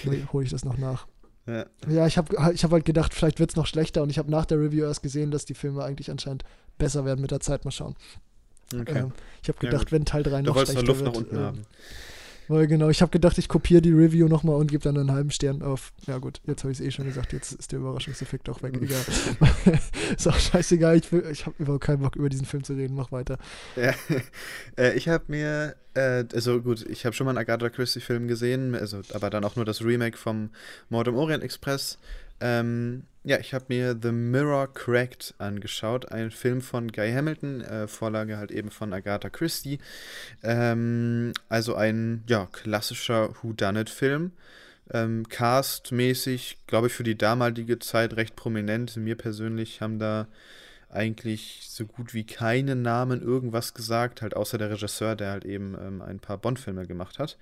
Vielleicht 0.01 0.32
hole 0.32 0.44
ich 0.44 0.51
das 0.51 0.64
noch 0.64 0.76
nach. 0.76 1.06
Ja, 1.47 1.66
ja 1.89 2.06
ich 2.06 2.19
habe 2.19 2.52
ich 2.55 2.64
hab 2.64 2.70
halt 2.70 2.85
gedacht, 2.85 3.14
vielleicht 3.14 3.40
wird 3.40 3.51
es 3.51 3.56
noch 3.56 3.66
schlechter 3.66 4.02
und 4.02 4.10
ich 4.10 4.19
habe 4.19 4.31
nach 4.31 4.47
der 4.47 4.59
Review 4.59 4.85
erst 4.85 5.02
gesehen, 5.02 5.31
dass 5.31 5.44
die 5.44 5.55
Filme 5.55 5.82
eigentlich 5.82 6.10
anscheinend 6.10 6.44
besser 6.78 7.05
werden 7.05 7.20
mit 7.20 7.31
der 7.31 7.40
Zeit. 7.40 7.64
Mal 7.64 7.70
schauen. 7.70 7.97
Okay. 8.73 9.01
Ähm, 9.01 9.12
ich 9.43 9.48
habe 9.48 9.59
gedacht, 9.59 9.86
ja, 9.86 9.93
wenn 9.93 10.05
Teil 10.05 10.23
3 10.23 10.43
noch 10.43 10.55
schlechter 10.55 10.86
wird. 10.86 11.02
Nach 11.02 11.14
unten 11.14 11.36
äh, 11.36 11.40
haben. 11.40 11.62
Weil 12.48 12.66
genau, 12.66 12.89
ich 12.89 13.02
habe 13.02 13.10
gedacht, 13.10 13.39
ich 13.39 13.48
kopiere 13.48 13.82
die 13.82 13.93
Review 13.93 14.28
nochmal 14.28 14.56
und 14.56 14.70
gebe 14.70 14.82
dann 14.82 14.98
einen 14.98 15.12
halben 15.12 15.31
Stern 15.31 15.62
auf. 15.62 15.93
Ja 16.06 16.19
gut, 16.19 16.40
jetzt 16.47 16.64
habe 16.64 16.73
ich 16.73 16.81
es 16.81 16.85
eh 16.85 16.90
schon 16.90 17.06
gesagt, 17.06 17.32
jetzt 17.32 17.52
ist 17.52 17.73
der 17.73 17.78
Überraschungseffekt 17.78 18.48
auch 18.48 18.62
weg. 18.62 18.74
Egal. 18.81 19.01
ist 20.16 20.28
auch 20.28 20.39
scheißegal, 20.39 20.97
ich, 20.97 21.12
ich 21.12 21.47
habe 21.47 21.56
überhaupt 21.59 21.85
keinen 21.85 22.01
Bock 22.01 22.16
über 22.16 22.28
diesen 22.28 22.47
Film 22.47 22.64
zu 22.64 22.74
reden, 22.74 22.94
mach 22.94 23.12
weiter. 23.12 23.39
Ja, 23.77 23.94
äh, 24.78 24.94
ich 24.94 25.09
habe 25.09 25.24
mir, 25.28 25.77
äh, 25.94 26.24
also 26.32 26.60
gut, 26.60 26.85
ich 26.86 27.06
habe 27.06 27.14
schon 27.14 27.24
mal 27.24 27.31
einen 27.31 27.39
Agatha 27.39 27.70
Christie-Film 27.70 28.28
gesehen, 28.28 28.74
also, 28.74 29.01
aber 29.12 29.31
dann 29.31 29.44
auch 29.44 29.56
nur 29.56 29.64
das 29.64 29.85
Remake 29.85 30.19
vom 30.19 30.51
Mord 30.89 31.09
im 31.09 31.16
Orient 31.16 31.43
Express. 31.43 31.98
Ähm, 32.40 33.05
ja, 33.24 33.39
ich 33.39 33.55
habe 33.55 33.66
mir 33.69 33.97
The 34.01 34.11
Mirror 34.11 34.74
Cracked 34.74 35.35
angeschaut, 35.39 36.11
ein 36.11 36.31
Film 36.31 36.61
von 36.61 36.90
Guy 36.90 37.12
Hamilton, 37.12 37.61
äh, 37.61 37.86
Vorlage 37.86 38.36
halt 38.36 38.51
eben 38.51 38.70
von 38.70 38.93
Agatha 38.93 39.31
Christie. 39.31 39.78
Ähm, 40.43 41.32
also 41.49 41.74
ein 41.74 42.24
ja, 42.27 42.49
klassischer 42.51 43.31
Whodunit-Film. 43.43 44.32
Ähm, 44.93 45.28
Cast-mäßig, 45.28 46.59
glaube 46.66 46.89
ich, 46.89 46.93
für 46.93 47.05
die 47.05 47.16
damalige 47.16 47.78
Zeit 47.78 48.16
recht 48.16 48.35
prominent. 48.35 48.97
Mir 48.97 49.16
persönlich 49.16 49.81
haben 49.81 50.01
da 50.01 50.27
eigentlich 50.90 51.62
so 51.69 51.86
gut 51.86 52.15
wie 52.15 52.24
keine 52.24 52.77
Namen 52.77 53.23
irgendwas 53.23 53.73
gesagt, 53.73 54.20
halt 54.20 54.36
außer 54.36 54.59
der 54.59 54.70
Regisseur, 54.70 55.16
der 55.16 55.31
halt 55.31 55.44
eben 55.44 55.77
ähm, 55.81 56.03
ein 56.03 56.19
paar 56.19 56.39
Bond-Filme 56.39 56.86
gemacht 56.86 57.19
hat. 57.19 57.39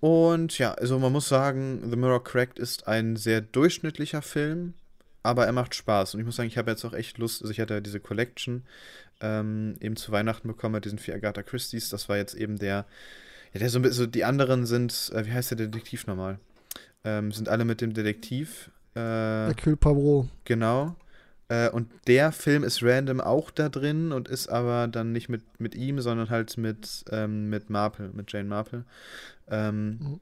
Und 0.00 0.58
ja, 0.58 0.72
also 0.74 0.98
man 0.98 1.12
muss 1.12 1.28
sagen, 1.28 1.82
The 1.90 1.96
Mirror 1.96 2.22
Cracked 2.22 2.58
ist 2.58 2.86
ein 2.86 3.16
sehr 3.16 3.40
durchschnittlicher 3.40 4.22
Film, 4.22 4.74
aber 5.22 5.46
er 5.46 5.52
macht 5.52 5.74
Spaß. 5.74 6.14
Und 6.14 6.20
ich 6.20 6.26
muss 6.26 6.36
sagen, 6.36 6.48
ich 6.48 6.58
habe 6.58 6.70
jetzt 6.70 6.84
auch 6.84 6.92
echt 6.92 7.18
Lust, 7.18 7.42
also 7.42 7.50
ich 7.50 7.60
hatte 7.60 7.74
ja 7.74 7.80
diese 7.80 8.00
Collection 8.00 8.62
ähm, 9.20 9.74
eben 9.80 9.96
zu 9.96 10.12
Weihnachten 10.12 10.48
bekommen 10.48 10.74
mit 10.74 10.84
diesen 10.84 10.98
vier 10.98 11.14
Agatha 11.14 11.42
Christie's. 11.42 11.88
Das 11.88 12.08
war 12.08 12.16
jetzt 12.16 12.34
eben 12.34 12.58
der, 12.58 12.84
ja, 13.52 13.60
der 13.60 13.70
so 13.70 13.78
ein 13.78 13.82
bisschen, 13.82 14.04
so 14.04 14.06
die 14.06 14.24
anderen 14.24 14.66
sind, 14.66 15.10
äh, 15.14 15.24
wie 15.26 15.32
heißt 15.32 15.50
der 15.50 15.58
Detektiv 15.58 16.06
nochmal? 16.06 16.38
Ähm, 17.04 17.32
sind 17.32 17.48
alle 17.48 17.64
mit 17.64 17.80
dem 17.80 17.94
Detektiv. 17.94 18.70
Äh, 18.94 19.00
Hercule 19.00 19.76
Poirot. 19.76 20.28
Genau. 20.44 20.96
Äh, 21.48 21.70
und 21.70 21.88
der 22.06 22.32
Film 22.32 22.64
ist 22.64 22.82
random 22.82 23.20
auch 23.20 23.50
da 23.50 23.68
drin 23.68 24.12
und 24.12 24.28
ist 24.28 24.48
aber 24.48 24.88
dann 24.88 25.12
nicht 25.12 25.28
mit, 25.28 25.42
mit 25.60 25.74
ihm, 25.74 26.00
sondern 26.00 26.28
halt 26.28 26.56
mit, 26.58 27.04
ähm, 27.10 27.48
mit 27.48 27.70
Marple, 27.70 28.10
mit 28.12 28.32
Jane 28.32 28.48
Marple. 28.48 28.84
Ähm, 29.50 29.98
mhm. 30.00 30.20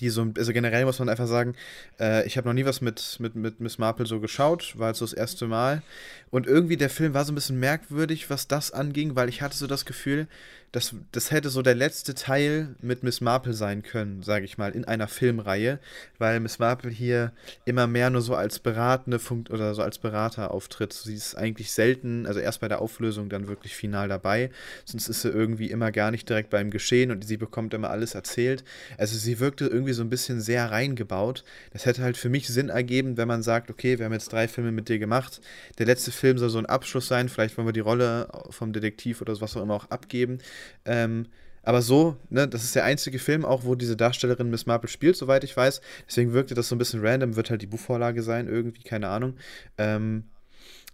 Die 0.00 0.10
so, 0.10 0.26
also 0.36 0.52
generell 0.52 0.84
muss 0.84 0.98
man 0.98 1.08
einfach 1.08 1.28
sagen, 1.28 1.54
äh, 2.00 2.26
ich 2.26 2.36
habe 2.36 2.48
noch 2.48 2.54
nie 2.54 2.64
was 2.64 2.80
mit, 2.80 3.18
mit, 3.20 3.36
mit 3.36 3.60
Miss 3.60 3.78
Marple 3.78 4.04
so 4.06 4.18
geschaut, 4.18 4.76
war 4.78 4.88
jetzt 4.88 4.98
so 4.98 5.04
das 5.04 5.12
erste 5.12 5.46
Mal. 5.46 5.82
Und 6.30 6.46
irgendwie 6.46 6.76
der 6.76 6.90
Film 6.90 7.14
war 7.14 7.24
so 7.24 7.32
ein 7.32 7.36
bisschen 7.36 7.60
merkwürdig, 7.60 8.30
was 8.30 8.48
das 8.48 8.72
anging, 8.72 9.14
weil 9.16 9.28
ich 9.28 9.42
hatte 9.42 9.56
so 9.56 9.66
das 9.66 9.84
Gefühl, 9.84 10.26
das, 10.72 10.94
das 11.12 11.30
hätte 11.30 11.48
so 11.48 11.62
der 11.62 11.74
letzte 11.74 12.14
Teil 12.14 12.74
mit 12.82 13.02
Miss 13.02 13.22
Marple 13.22 13.54
sein 13.54 13.82
können, 13.82 14.22
sage 14.22 14.44
ich 14.44 14.58
mal, 14.58 14.72
in 14.72 14.84
einer 14.84 15.08
Filmreihe, 15.08 15.78
weil 16.18 16.38
Miss 16.40 16.58
Marple 16.58 16.90
hier 16.90 17.32
immer 17.64 17.86
mehr 17.86 18.10
nur 18.10 18.20
so 18.20 18.34
als 18.34 18.58
beratende 18.58 19.18
Funkt 19.18 19.50
oder 19.50 19.74
so 19.74 19.80
als 19.80 19.98
Berater 19.98 20.50
auftritt. 20.50 20.92
Sie 20.92 21.14
ist 21.14 21.34
eigentlich 21.34 21.72
selten, 21.72 22.26
also 22.26 22.40
erst 22.40 22.60
bei 22.60 22.68
der 22.68 22.82
Auflösung 22.82 23.30
dann 23.30 23.48
wirklich 23.48 23.74
final 23.74 24.08
dabei, 24.08 24.50
sonst 24.84 25.08
ist 25.08 25.22
sie 25.22 25.30
irgendwie 25.30 25.70
immer 25.70 25.92
gar 25.92 26.10
nicht 26.10 26.28
direkt 26.28 26.50
beim 26.50 26.70
Geschehen 26.70 27.10
und 27.10 27.24
sie 27.24 27.38
bekommt 27.38 27.72
immer 27.72 27.88
alles 27.88 28.14
erzählt. 28.14 28.62
Also 28.98 29.16
sie 29.16 29.40
wirkte 29.40 29.66
irgendwie 29.66 29.94
so 29.94 30.02
ein 30.02 30.10
bisschen 30.10 30.42
sehr 30.42 30.70
reingebaut. 30.70 31.44
Das 31.72 31.86
hätte 31.86 32.02
halt 32.02 32.18
für 32.18 32.28
mich 32.28 32.48
Sinn 32.48 32.68
ergeben, 32.68 33.16
wenn 33.16 33.28
man 33.28 33.42
sagt, 33.42 33.70
okay, 33.70 33.98
wir 33.98 34.04
haben 34.04 34.12
jetzt 34.12 34.32
drei 34.32 34.48
Filme 34.48 34.72
mit 34.72 34.88
dir 34.90 34.98
gemacht, 34.98 35.40
der 35.78 35.86
letzte 35.86 36.12
Film 36.16 36.38
soll 36.38 36.50
so 36.50 36.58
ein 36.58 36.66
Abschluss 36.66 37.08
sein, 37.08 37.28
vielleicht 37.28 37.56
wollen 37.56 37.68
wir 37.68 37.72
die 37.72 37.80
Rolle 37.80 38.28
vom 38.50 38.72
Detektiv 38.72 39.20
oder 39.20 39.40
was 39.40 39.56
auch 39.56 39.62
immer 39.62 39.74
auch 39.74 39.90
abgeben. 39.90 40.38
Ähm, 40.84 41.26
aber 41.62 41.82
so, 41.82 42.16
ne, 42.30 42.46
das 42.46 42.62
ist 42.62 42.76
der 42.76 42.84
einzige 42.84 43.18
Film 43.18 43.44
auch, 43.44 43.64
wo 43.64 43.74
diese 43.74 43.96
Darstellerin 43.96 44.50
Miss 44.50 44.66
Marple 44.66 44.88
spielt, 44.88 45.16
soweit 45.16 45.42
ich 45.42 45.56
weiß. 45.56 45.80
Deswegen 46.06 46.32
wirkte 46.32 46.54
das 46.54 46.68
so 46.68 46.76
ein 46.76 46.78
bisschen 46.78 47.04
random, 47.04 47.34
wird 47.34 47.50
halt 47.50 47.60
die 47.60 47.66
Buchvorlage 47.66 48.22
sein, 48.22 48.46
irgendwie, 48.46 48.84
keine 48.84 49.08
Ahnung. 49.08 49.34
Ähm, 49.76 50.24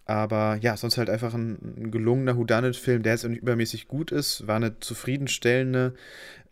aber 0.04 0.58
ja, 0.60 0.76
sonst 0.76 0.98
halt 0.98 1.08
einfach 1.08 1.34
ein, 1.34 1.90
gelungener 1.90 2.36
Whodunit-Film, 2.36 3.02
der 3.02 3.12
jetzt 3.12 3.24
nicht 3.24 3.42
übermäßig 3.42 3.88
gut 3.88 4.10
ist. 4.10 4.46
War 4.46 4.56
eine 4.56 4.78
zufriedenstellende 4.80 5.94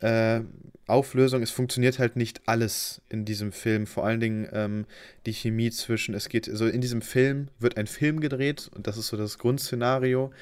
äh, 0.00 0.40
Auflösung. 0.86 1.42
Es 1.42 1.50
funktioniert 1.50 1.98
halt 1.98 2.16
nicht 2.16 2.42
alles 2.46 3.00
in 3.08 3.24
diesem 3.24 3.52
Film. 3.52 3.86
Vor 3.86 4.04
allen 4.04 4.20
Dingen 4.20 4.48
ähm, 4.52 4.86
die 5.26 5.32
Chemie 5.32 5.70
zwischen, 5.70 6.14
es 6.14 6.28
geht, 6.28 6.48
also 6.48 6.66
in 6.66 6.80
diesem 6.80 7.02
Film 7.02 7.48
wird 7.58 7.76
ein 7.76 7.86
Film 7.86 8.20
gedreht 8.20 8.70
und 8.74 8.86
das 8.86 8.96
ist 8.96 9.08
so 9.08 9.16
das 9.16 9.38
Grundszenario. 9.38 10.32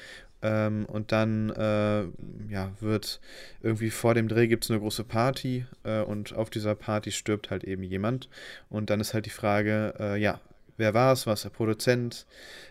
Ähm, 0.41 0.85
und 0.85 1.11
dann 1.11 1.49
äh, 1.49 2.03
ja, 2.49 2.71
wird 2.79 3.19
irgendwie 3.61 3.89
vor 3.89 4.13
dem 4.13 4.29
Dreh 4.29 4.47
gibt 4.47 4.63
es 4.63 4.71
eine 4.71 4.79
große 4.79 5.03
Party 5.03 5.65
äh, 5.83 5.99
und 5.99 6.33
auf 6.33 6.49
dieser 6.49 6.75
Party 6.75 7.11
stirbt 7.11 7.49
halt 7.49 7.63
eben 7.65 7.83
jemand. 7.83 8.29
Und 8.69 8.89
dann 8.89 9.01
ist 9.01 9.13
halt 9.13 9.25
die 9.25 9.31
Frage, 9.31 9.93
äh, 9.99 10.17
ja, 10.17 10.39
wer 10.79 10.93
war 10.93 11.13
es? 11.13 11.27
War 11.27 11.33
es 11.33 11.43
der 11.43 11.49
Produzent? 11.49 12.25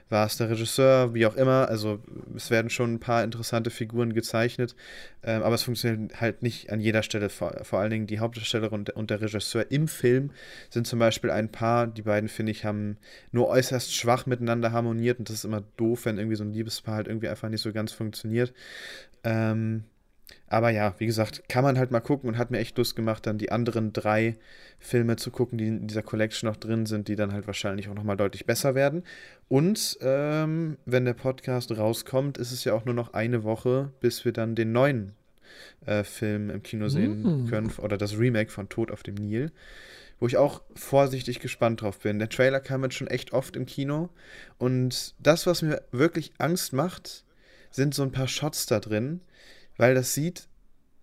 War 0.09 0.27
es 0.27 0.39
der 0.39 0.49
Regisseur? 0.51 1.15
Wie 1.15 1.27
auch 1.27 1.37
immer. 1.37 1.69
Also 1.69 2.01
es 2.35 2.51
werden 2.51 2.71
schon 2.71 2.95
ein 2.95 3.01
paar 3.01 3.23
interessante 3.23 3.71
Figuren 3.71 4.15
gezeichnet, 4.15 4.75
ähm, 5.23 5.43
aber 5.43 5.55
es 5.55 5.63
funktioniert 5.63 6.21
halt 6.21 6.43
nicht 6.43 6.73
an 6.73 6.81
jeder 6.81 7.03
Stelle. 7.03 7.29
Vor, 7.29 7.53
vor 7.63 7.79
allen 7.79 7.91
Dingen 7.91 8.07
die 8.07 8.19
Hauptdarstellerin 8.19 8.81
und, 8.81 8.91
und, 8.91 9.11
der 9.11 9.21
Regisseur 9.21 9.71
im 9.71 9.87
Film 9.87 10.31
sind 10.71 10.87
zum 10.87 10.99
Beispiel 10.99 11.31
ein 11.31 11.53
Paar, 11.53 11.87
die 11.87 12.03
beiden, 12.03 12.29
finde 12.29 12.53
ich, 12.53 12.65
haben 12.65 12.97
nur 13.33 13.49
äußerst 13.49 13.95
schwach 13.95 14.27
miteinander 14.27 14.73
harmoniert 14.73 15.19
und 15.19 15.29
das 15.29 15.37
ist 15.37 15.45
immer 15.45 15.63
doof, 15.77 16.07
wenn 16.07 16.19
irgendwie 16.19 16.37
so 16.37 16.45
ein 16.45 16.53
Liebespaar 16.53 16.97
halt 16.97 17.09
irgendwie 17.09 17.29
einfach 17.29 17.51
nicht 17.51 17.63
so 17.63 17.73
ganz 17.73 17.93
funktioniert. 17.93 18.53
Ähm, 19.25 19.85
aber 20.51 20.71
ja, 20.71 20.95
wie 20.99 21.07
gesagt, 21.07 21.49
kann 21.49 21.65
man 21.65 21.79
halt 21.79 21.91
mal 21.91 22.01
gucken 22.01 22.29
und 22.29 22.39
hat 22.39 22.51
mir 22.51 22.59
echt 22.59 22.77
Lust 22.79 22.97
gemacht, 22.97 23.27
dann 23.27 23.39
die 23.39 23.53
anderen 23.53 23.93
drei 23.93 24.37
Filme 24.79 25.17
zu 25.17 25.31
gucken, 25.31 25.59
die 25.59 25.67
in 25.67 25.87
dieser 25.87 26.03
Collection 26.03 26.49
noch 26.49 26.57
drin 26.57 26.87
sind, 26.87 27.09
die 27.09 27.17
dann 27.17 27.33
halt 27.33 27.47
wahrscheinlich 27.47 27.89
auch 27.89 27.95
nochmal 27.95 28.17
deutlich 28.17 28.47
besser 28.47 28.75
werden. 28.75 29.05
Und 29.49 29.99
ähm, 30.01 30.79
wenn 30.87 31.05
der 31.05 31.15
Podcast 31.15 31.77
rauskommt, 31.77 32.39
ist 32.39 32.53
es 32.53 32.65
ja 32.65 32.73
auch 32.73 32.85
nur 32.85 32.95
noch 32.95 33.13
eine 33.13 33.45
Woche, 33.45 33.93
bis 34.01 34.25
wir 34.25 34.33
dann 34.33 34.55
den 34.55 34.73
neuen 34.73 35.13
äh, 35.85 36.05
Film 36.05 36.51
im 36.51 36.63
Kino 36.63 36.89
sehen 36.89 37.45
mm. 37.45 37.49
können, 37.49 37.73
oder 37.79 37.97
das 37.99 38.19
Remake 38.19 38.51
von 38.51 38.69
Tod 38.69 38.91
auf 38.91 39.03
dem 39.03 39.17
Nil, 39.17 39.53
wo 40.21 40.27
ich 40.27 40.37
auch 40.37 40.63
vorsichtig 40.75 41.41
gespannt 41.41 41.83
drauf 41.83 41.99
bin. 41.99 42.19
Der 42.19 42.29
Trailer 42.29 42.61
kam 42.61 42.83
jetzt 42.85 42.95
schon 42.95 43.07
echt 43.09 43.33
oft 43.33 43.57
im 43.57 43.67
Kino 43.67 44.09
und 44.59 45.15
das, 45.19 45.47
was 45.47 45.63
mir 45.63 45.83
wirklich 45.93 46.33
Angst 46.39 46.73
macht, 46.73 47.25
sind 47.71 47.95
so 47.95 48.03
ein 48.03 48.13
paar 48.13 48.29
Shots 48.29 48.67
da 48.67 48.81
drin, 48.81 49.21
weil 49.79 49.95
das 49.95 50.13
sieht, 50.13 50.47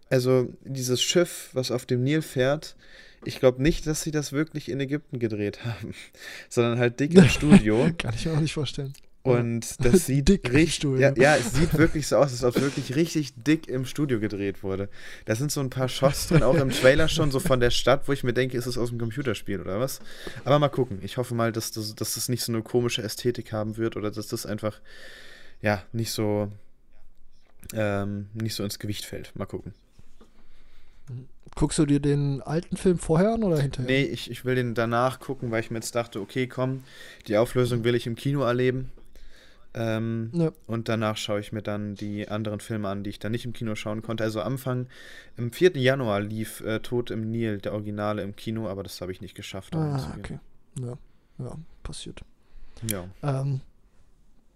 also 0.09 0.53
dieses 0.63 1.01
Schiff, 1.01 1.49
was 1.53 1.71
auf 1.71 1.85
dem 1.87 2.03
Nil 2.03 2.21
fährt, 2.21 2.75
ich 3.23 3.39
glaube 3.39 3.61
nicht, 3.61 3.87
dass 3.87 4.03
sie 4.03 4.11
das 4.11 4.31
wirklich 4.31 4.69
in 4.69 4.79
Ägypten 4.79 5.17
gedreht 5.17 5.65
haben, 5.65 5.95
sondern 6.49 6.77
halt 6.77 6.99
dick 6.99 7.15
im 7.15 7.27
Studio. 7.29 7.89
Kann 7.97 8.13
ich 8.13 8.25
mir 8.25 8.33
auch 8.33 8.39
nicht 8.39 8.53
vorstellen. 8.53 8.93
Und 9.23 9.83
das 9.83 10.05
sieht 10.05 10.29
dick 10.29 10.53
richtig, 10.53 10.99
ja, 10.99 11.11
ja, 11.15 11.35
es 11.35 11.53
sieht 11.53 11.75
wirklich 11.75 12.05
so 12.05 12.17
aus, 12.17 12.31
als 12.31 12.43
ob 12.43 12.55
es 12.55 12.61
wirklich 12.61 12.95
richtig 12.95 13.33
dick 13.35 13.67
im 13.67 13.85
Studio 13.85 14.19
gedreht 14.19 14.61
wurde. 14.61 14.87
Da 15.25 15.33
sind 15.35 15.51
so 15.51 15.61
ein 15.61 15.71
paar 15.71 15.89
Shots 15.89 16.27
drin, 16.27 16.43
auch 16.43 16.53
im 16.53 16.69
Trailer 16.69 17.07
schon, 17.07 17.31
so 17.31 17.39
von 17.39 17.59
der 17.59 17.71
Stadt, 17.71 18.07
wo 18.07 18.11
ich 18.11 18.23
mir 18.23 18.33
denke, 18.33 18.55
ist 18.55 18.67
es 18.67 18.77
aus 18.77 18.89
dem 18.89 18.99
Computerspiel 18.99 19.59
oder 19.59 19.79
was? 19.79 19.99
Aber 20.43 20.59
mal 20.59 20.69
gucken. 20.69 20.99
Ich 21.01 21.17
hoffe 21.17 21.33
mal, 21.33 21.51
dass 21.51 21.71
das, 21.71 21.95
dass 21.95 22.13
das 22.13 22.29
nicht 22.29 22.43
so 22.43 22.51
eine 22.51 22.61
komische 22.61 23.01
Ästhetik 23.01 23.51
haben 23.51 23.77
wird 23.77 23.97
oder 23.97 24.11
dass 24.11 24.27
das 24.27 24.45
einfach, 24.45 24.79
ja, 25.59 25.81
nicht 25.91 26.11
so, 26.11 26.51
ähm, 27.73 28.27
nicht 28.33 28.55
so 28.55 28.63
ins 28.63 28.79
Gewicht 28.79 29.05
fällt. 29.05 29.35
Mal 29.35 29.45
gucken. 29.45 29.73
Guckst 31.55 31.79
du 31.79 31.85
dir 31.85 32.01
den 32.01 32.41
alten 32.41 32.75
Film 32.75 32.97
vorher 32.97 33.33
an 33.33 33.43
oder 33.43 33.61
hinterher? 33.61 33.89
Nee, 33.89 34.03
ich, 34.03 34.29
ich 34.29 34.43
will 34.43 34.55
den 34.55 34.73
danach 34.73 35.19
gucken, 35.19 35.51
weil 35.51 35.61
ich 35.61 35.71
mir 35.71 35.77
jetzt 35.77 35.95
dachte, 35.95 36.19
okay, 36.19 36.47
komm, 36.47 36.83
die 37.27 37.37
Auflösung 37.37 37.83
will 37.83 37.95
ich 37.95 38.07
im 38.07 38.15
Kino 38.15 38.41
erleben. 38.41 38.91
Ähm, 39.73 40.31
ja. 40.33 40.51
Und 40.67 40.89
danach 40.89 41.17
schaue 41.17 41.39
ich 41.39 41.51
mir 41.51 41.61
dann 41.61 41.95
die 41.95 42.27
anderen 42.27 42.59
Filme 42.61 42.87
an, 42.87 43.03
die 43.03 43.09
ich 43.09 43.19
dann 43.19 43.33
nicht 43.33 43.45
im 43.45 43.53
Kino 43.53 43.75
schauen 43.75 44.01
konnte. 44.01 44.23
Also 44.23 44.41
Anfang, 44.41 44.87
im 45.37 45.51
4. 45.51 45.77
Januar 45.77 46.21
lief 46.21 46.61
äh, 46.61 46.79
Tod 46.79 47.11
im 47.11 47.29
Nil, 47.29 47.59
der 47.59 47.73
Originale 47.73 48.21
im 48.21 48.35
Kino, 48.35 48.67
aber 48.67 48.83
das 48.83 48.99
habe 49.01 49.11
ich 49.11 49.21
nicht 49.21 49.35
geschafft. 49.35 49.75
Ah, 49.75 50.15
okay. 50.17 50.39
Ja. 50.79 50.97
ja, 51.39 51.57
passiert. 51.83 52.21
Ja. 52.89 53.05
Ähm, 53.21 53.61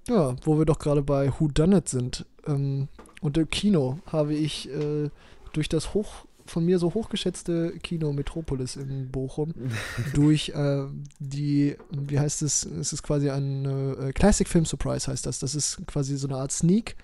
ja, 0.08 0.36
wo 0.44 0.58
wir 0.58 0.66
doch 0.66 0.80
gerade 0.80 1.02
bei 1.02 1.32
Who 1.38 1.48
Done 1.48 1.78
It 1.78 1.90
sind. 1.90 2.26
Ähm, 2.48 2.88
und 3.22 3.38
im 3.38 3.50
Kino 3.50 4.00
habe 4.06 4.34
ich 4.34 4.70
äh, 4.70 5.10
durch 5.54 5.70
das 5.70 5.94
hoch 5.94 6.26
von 6.46 6.66
mir 6.66 6.80
so 6.80 6.94
hochgeschätzte 6.94 7.74
Kino 7.84 8.12
Metropolis 8.12 8.76
in 8.76 9.10
Bochum 9.12 9.54
durch 10.14 10.50
äh, 10.50 10.86
die, 11.20 11.78
wie 11.92 12.20
heißt 12.20 12.42
es, 12.42 12.66
es 12.66 12.92
ist 12.92 13.04
quasi 13.04 13.30
ein 13.30 13.66
äh, 13.66 14.12
Classic 14.14 14.48
Film 14.48 14.66
Surprise 14.66 15.12
heißt 15.12 15.26
das. 15.26 15.40
Das 15.40 15.56
ist 15.56 15.86
quasi 15.88 16.18
so 16.18 16.28
eine 16.28 16.38
Art 16.38 16.52
Sneak 16.52 16.96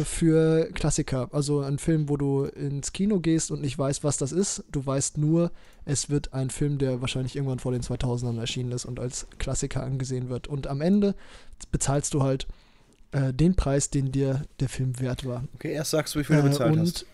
für 0.00 0.70
Klassiker. 0.72 1.28
Also 1.32 1.60
ein 1.60 1.78
Film, 1.78 2.08
wo 2.08 2.16
du 2.16 2.44
ins 2.44 2.92
Kino 2.92 3.20
gehst 3.20 3.50
und 3.50 3.60
nicht 3.60 3.78
weißt, 3.78 4.04
was 4.04 4.16
das 4.16 4.32
ist. 4.32 4.64
Du 4.70 4.84
weißt 4.84 5.18
nur, 5.18 5.50
es 5.84 6.10
wird 6.10 6.32
ein 6.32 6.50
Film, 6.50 6.78
der 6.78 7.00
wahrscheinlich 7.00 7.36
irgendwann 7.36 7.58
vor 7.58 7.72
den 7.72 7.82
2000ern 7.82 8.38
erschienen 8.38 8.72
ist 8.72 8.84
und 8.84 8.98
als 8.98 9.26
Klassiker 9.38 9.82
angesehen 9.82 10.28
wird. 10.28 10.48
Und 10.48 10.66
am 10.66 10.80
Ende 10.80 11.14
bezahlst 11.70 12.14
du 12.14 12.22
halt 12.22 12.46
äh, 13.12 13.32
den 13.32 13.54
Preis, 13.54 13.90
den 13.90 14.10
dir 14.10 14.42
der 14.60 14.68
Film 14.68 14.98
wert 15.00 15.26
war. 15.26 15.44
Okay, 15.54 15.72
erst 15.72 15.92
sagst 15.92 16.14
du, 16.14 16.20
wie 16.20 16.24
viel 16.24 16.36
du 16.36 16.42
äh, 16.42 16.48
bezahlt 16.48 16.78
hast. 16.78 17.06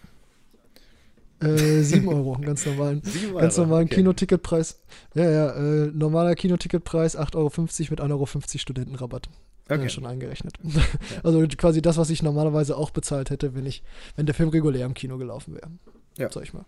Äh, 1.40 1.82
7 1.82 2.07
Euro, 2.09 2.39
ganz 2.43 2.66
normalen, 2.66 3.02
ganz 3.36 3.57
normalen 3.57 3.86
okay. 3.86 3.97
Kinoticketpreis. 3.97 4.78
Ja, 5.15 5.31
ja, 5.31 5.51
äh, 5.52 5.86
normaler 5.86 6.35
Kinoticketpreis 6.35 7.19
8,50 7.19 7.36
Euro 7.36 7.51
mit 7.90 8.01
1,50 8.01 8.11
Euro 8.11 8.59
Studentenrabatt. 8.59 9.28
Okay. 9.71 9.87
Äh, 9.87 9.89
schon 9.89 10.07
eingerechnet. 10.07 10.55
Ja. 10.65 10.83
Also 11.23 11.47
quasi 11.57 11.83
das, 11.83 11.97
was 11.97 12.11
ich 12.11 12.23
normalerweise 12.23 12.77
auch 12.77 12.91
bezahlt 12.91 13.31
hätte, 13.31 13.55
wenn 13.55 13.67
ich, 13.67 13.83
wenn 14.17 14.27
der 14.27 14.35
Film 14.35 14.49
regulär 14.49 14.87
im 14.87 14.95
Kino 14.95 15.19
gelaufen 15.19 15.55
wäre. 15.55 15.71
Ja. 16.19 16.31
Sag 16.31 16.43
ich 16.43 16.53
mal. 16.53 16.65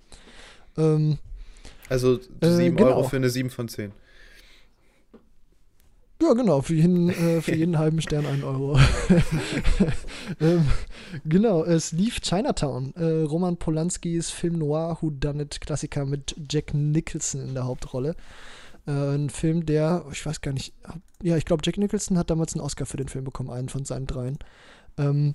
Ähm, 0.77 1.19
also 1.89 2.17
7 2.17 2.41
äh, 2.41 2.71
genau. 2.71 2.91
Euro 2.91 3.05
für 3.05 3.17
eine 3.17 3.31
7 3.31 3.51
von 3.51 3.69
10. 3.69 3.93
Ja, 6.23 6.35
genau, 6.35 6.63
für 6.63 6.75
jeden, 6.75 7.11
äh, 7.11 7.41
für 7.41 7.55
jeden 7.55 7.79
halben 7.79 8.01
Stern 8.01 8.27
ein 8.27 8.45
Euro. 8.45 8.79
ähm, 10.41 10.69
genau, 11.25 11.65
es 11.65 11.91
lief 11.91 12.21
Chinatown, 12.21 12.95
äh, 12.95 13.23
Roman 13.23 13.57
Polanskis 13.57 14.31
Film 14.31 14.59
Noir 14.59 14.99
Who 15.01 15.11
Done 15.11 15.43
It 15.43 15.61
Klassiker 15.61 16.07
mit 16.07 16.37
Jack 16.49 16.75
Nicholson 16.75 17.41
in 17.49 17.55
der 17.55 17.65
Hauptrolle. 17.65 18.15
Äh, 18.87 19.15
ein 19.15 19.31
Film, 19.31 19.67
der, 19.67 20.05
ich 20.11 20.25
weiß 20.25 20.41
gar 20.41 20.53
nicht, 20.53 20.75
ja, 21.23 21.37
ich 21.37 21.45
glaube, 21.45 21.63
Jack 21.65 21.79
Nicholson 21.79 22.19
hat 22.19 22.31
damals 22.31 22.55
einen 22.55 22.65
Oscar 22.65 22.87
für 22.87 22.97
den 22.97 23.09
Film 23.09 23.25
bekommen, 23.25 23.51
einen 23.51 23.69
von 23.69 23.85
seinen 23.85 24.07
dreien. 24.07 24.39
Ähm, 24.99 25.35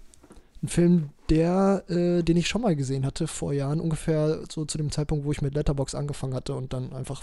ein 0.64 0.68
Film, 0.68 1.10
der, 1.30 1.84
äh, 1.88 2.24
den 2.24 2.38
ich 2.38 2.48
schon 2.48 2.62
mal 2.62 2.76
gesehen 2.76 3.06
hatte 3.06 3.28
vor 3.28 3.54
Jahren, 3.54 3.80
ungefähr 3.80 4.42
so 4.52 4.66
zu 4.66 4.78
dem 4.78 4.92
Zeitpunkt, 4.92 5.26
wo 5.26 5.32
ich 5.32 5.42
mit 5.42 5.54
Letterbox 5.54 5.94
angefangen 5.94 6.34
hatte 6.34 6.56
und 6.56 6.74
dann 6.74 6.94
einfach 6.94 7.22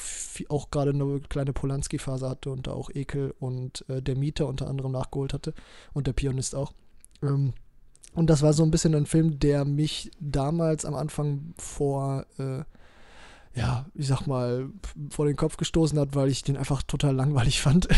auch 0.49 0.71
gerade 0.71 0.91
eine 0.91 1.21
kleine 1.29 1.53
Polanski-Phase 1.53 2.29
hatte 2.29 2.51
und 2.51 2.67
da 2.69 2.73
auch 2.73 2.91
Ekel 2.91 3.35
und 3.41 3.85
äh, 3.89 4.01
der 4.01 4.17
Mieter 4.17 4.47
unter 4.47 4.69
anderem 4.69 4.93
nachgeholt 4.93 5.33
hatte 5.33 5.53
und 5.95 6.07
der 6.07 6.13
Pianist 6.13 6.55
auch. 6.55 6.73
Ähm, 7.23 7.55
und 8.15 8.31
das 8.31 8.43
war 8.43 8.53
so 8.53 8.63
ein 8.63 8.71
bisschen 8.71 8.95
ein 8.95 9.07
Film, 9.07 9.41
der 9.41 9.65
mich 9.65 10.13
damals 10.21 10.85
am 10.85 10.95
Anfang 10.95 11.55
vor 11.59 12.27
äh, 12.39 12.63
ja, 13.55 13.86
ich 13.94 14.09
sag 14.09 14.26
mal, 14.26 14.68
vor 15.10 15.26
den 15.26 15.36
Kopf 15.36 15.56
gestoßen 15.56 15.98
hat, 15.98 16.14
weil 16.16 16.28
ich 16.28 16.43
den 16.43 16.56
einfach 16.56 16.82
total 16.82 17.14
langweilig 17.14 17.60
fand 17.62 17.89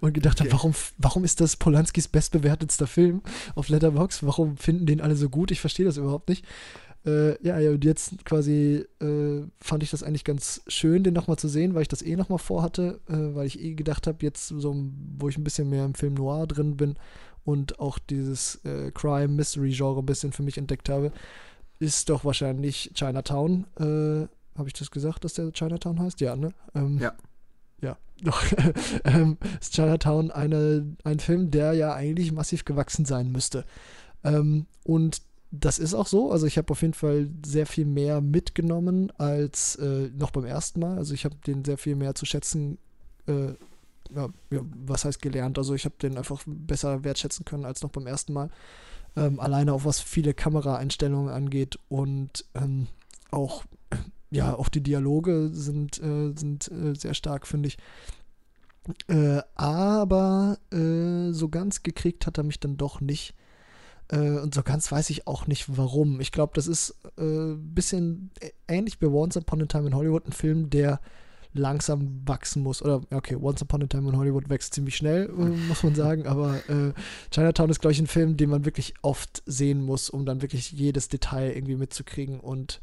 und 0.00 0.12
gedacht 0.12 0.40
habe, 0.40 0.52
warum, 0.52 0.74
warum 0.98 1.24
ist 1.24 1.40
das 1.40 1.56
Polanskis 1.56 2.08
bestbewertetster 2.08 2.86
Film 2.86 3.22
auf 3.54 3.68
Letterbox? 3.68 4.24
Warum 4.24 4.56
finden 4.56 4.86
den 4.86 5.00
alle 5.00 5.16
so 5.16 5.28
gut? 5.28 5.50
Ich 5.50 5.60
verstehe 5.60 5.86
das 5.86 5.96
überhaupt 5.96 6.28
nicht. 6.28 6.44
Äh, 7.06 7.40
ja, 7.46 7.58
ja, 7.60 7.70
und 7.70 7.84
jetzt 7.84 8.24
quasi 8.24 8.84
äh, 9.00 9.42
fand 9.60 9.84
ich 9.84 9.90
das 9.90 10.02
eigentlich 10.02 10.24
ganz 10.24 10.62
schön, 10.66 11.04
den 11.04 11.14
nochmal 11.14 11.38
zu 11.38 11.48
sehen, 11.48 11.74
weil 11.74 11.82
ich 11.82 11.88
das 11.88 12.02
eh 12.02 12.16
nochmal 12.16 12.40
vorhatte, 12.40 13.00
äh, 13.08 13.34
weil 13.36 13.46
ich 13.46 13.60
eh 13.60 13.74
gedacht 13.74 14.08
habe, 14.08 14.18
jetzt 14.22 14.48
so, 14.48 14.74
wo 15.16 15.28
ich 15.28 15.38
ein 15.38 15.44
bisschen 15.44 15.70
mehr 15.70 15.84
im 15.84 15.94
Film 15.94 16.14
Noir 16.14 16.48
drin 16.48 16.76
bin 16.76 16.96
und 17.44 17.78
auch 17.78 18.00
dieses 18.00 18.56
äh, 18.64 18.90
Crime-Mystery-Genre 18.90 20.00
ein 20.00 20.06
bisschen 20.06 20.32
für 20.32 20.42
mich 20.42 20.58
entdeckt 20.58 20.88
habe, 20.88 21.12
ist 21.78 22.10
doch 22.10 22.24
wahrscheinlich 22.24 22.90
Chinatown 22.94 23.66
äh, 23.78 24.26
habe 24.58 24.68
ich 24.68 24.74
das 24.74 24.90
gesagt, 24.90 25.24
dass 25.24 25.34
der 25.34 25.52
Chinatown 25.52 26.00
heißt? 26.00 26.20
Ja, 26.20 26.36
ne? 26.36 26.52
Ähm, 26.74 26.98
ja. 26.98 27.14
Ja, 27.80 27.96
doch. 28.22 28.42
ähm, 29.04 29.38
ist 29.60 29.74
Chinatown 29.74 30.30
eine, 30.30 30.96
ein 31.04 31.20
Film, 31.20 31.50
der 31.50 31.74
ja 31.74 31.94
eigentlich 31.94 32.32
massiv 32.32 32.64
gewachsen 32.64 33.04
sein 33.04 33.30
müsste. 33.30 33.64
Ähm, 34.24 34.66
und 34.84 35.22
das 35.50 35.78
ist 35.78 35.94
auch 35.94 36.06
so. 36.06 36.30
Also 36.30 36.46
ich 36.46 36.58
habe 36.58 36.70
auf 36.72 36.82
jeden 36.82 36.94
Fall 36.94 37.28
sehr 37.44 37.66
viel 37.66 37.86
mehr 37.86 38.20
mitgenommen 38.20 39.10
als 39.16 39.76
äh, 39.76 40.10
noch 40.14 40.30
beim 40.30 40.44
ersten 40.44 40.80
Mal. 40.80 40.98
Also 40.98 41.14
ich 41.14 41.24
habe 41.24 41.36
den 41.46 41.64
sehr 41.64 41.78
viel 41.78 41.96
mehr 41.96 42.14
zu 42.14 42.26
schätzen, 42.26 42.78
äh, 43.26 43.54
ja, 44.14 44.28
ja, 44.50 44.60
was 44.86 45.04
heißt 45.04 45.22
gelernt. 45.22 45.58
Also 45.58 45.74
ich 45.74 45.84
habe 45.84 45.94
den 46.02 46.18
einfach 46.18 46.42
besser 46.46 47.04
wertschätzen 47.04 47.44
können 47.44 47.64
als 47.64 47.82
noch 47.82 47.90
beim 47.90 48.06
ersten 48.06 48.32
Mal. 48.32 48.50
Ähm, 49.16 49.40
alleine 49.40 49.72
auch 49.72 49.84
was 49.84 50.00
viele 50.00 50.34
Kameraeinstellungen 50.34 51.32
angeht 51.32 51.78
und 51.88 52.44
ähm, 52.54 52.88
auch 53.30 53.64
ja, 54.30 54.54
auch 54.54 54.68
die 54.68 54.82
Dialoge 54.82 55.50
sind, 55.52 55.98
äh, 56.02 56.32
sind 56.36 56.70
äh, 56.70 56.94
sehr 56.94 57.14
stark, 57.14 57.46
finde 57.46 57.68
ich. 57.68 57.78
Äh, 59.08 59.42
aber 59.54 60.58
äh, 60.72 61.32
so 61.32 61.48
ganz 61.48 61.82
gekriegt 61.82 62.26
hat 62.26 62.38
er 62.38 62.44
mich 62.44 62.60
dann 62.60 62.76
doch 62.76 63.00
nicht. 63.00 63.34
Äh, 64.08 64.38
und 64.38 64.54
so 64.54 64.62
ganz 64.62 64.90
weiß 64.90 65.10
ich 65.10 65.26
auch 65.26 65.46
nicht 65.46 65.76
warum. 65.76 66.20
Ich 66.20 66.32
glaube, 66.32 66.52
das 66.54 66.66
ist 66.66 66.96
ein 67.18 67.52
äh, 67.52 67.56
bisschen 67.56 68.30
ähnlich 68.66 68.98
bei 68.98 69.06
Once 69.06 69.36
Upon 69.36 69.62
a 69.62 69.66
Time 69.66 69.88
in 69.88 69.94
Hollywood, 69.94 70.26
ein 70.26 70.32
Film, 70.32 70.70
der 70.70 71.00
langsam 71.54 72.22
wachsen 72.26 72.62
muss. 72.62 72.82
Oder, 72.82 73.00
okay, 73.10 73.36
Once 73.36 73.62
Upon 73.62 73.82
a 73.82 73.86
Time 73.86 74.08
in 74.10 74.16
Hollywood 74.16 74.48
wächst 74.48 74.74
ziemlich 74.74 74.96
schnell, 74.96 75.28
muss 75.68 75.82
man 75.82 75.94
sagen. 75.94 76.26
Aber 76.26 76.56
äh, 76.68 76.92
Chinatown 77.30 77.70
ist, 77.70 77.80
glaube 77.80 77.92
ich, 77.92 77.98
ein 77.98 78.06
Film, 78.06 78.36
den 78.36 78.50
man 78.50 78.64
wirklich 78.64 78.94
oft 79.02 79.42
sehen 79.46 79.82
muss, 79.82 80.10
um 80.10 80.24
dann 80.24 80.42
wirklich 80.42 80.72
jedes 80.72 81.08
Detail 81.08 81.52
irgendwie 81.54 81.76
mitzukriegen 81.76 82.40
und 82.40 82.80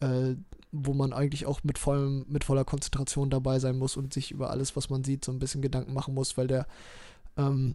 äh, 0.00 0.34
wo 0.72 0.94
man 0.94 1.12
eigentlich 1.12 1.46
auch 1.46 1.64
mit, 1.64 1.78
vollem, 1.78 2.26
mit 2.28 2.44
voller 2.44 2.64
Konzentration 2.64 3.30
dabei 3.30 3.58
sein 3.58 3.78
muss 3.78 3.96
und 3.96 4.12
sich 4.12 4.30
über 4.30 4.50
alles, 4.50 4.76
was 4.76 4.90
man 4.90 5.04
sieht, 5.04 5.24
so 5.24 5.32
ein 5.32 5.38
bisschen 5.38 5.62
Gedanken 5.62 5.92
machen 5.92 6.14
muss, 6.14 6.36
weil 6.36 6.46
der, 6.46 6.66
ähm, 7.36 7.74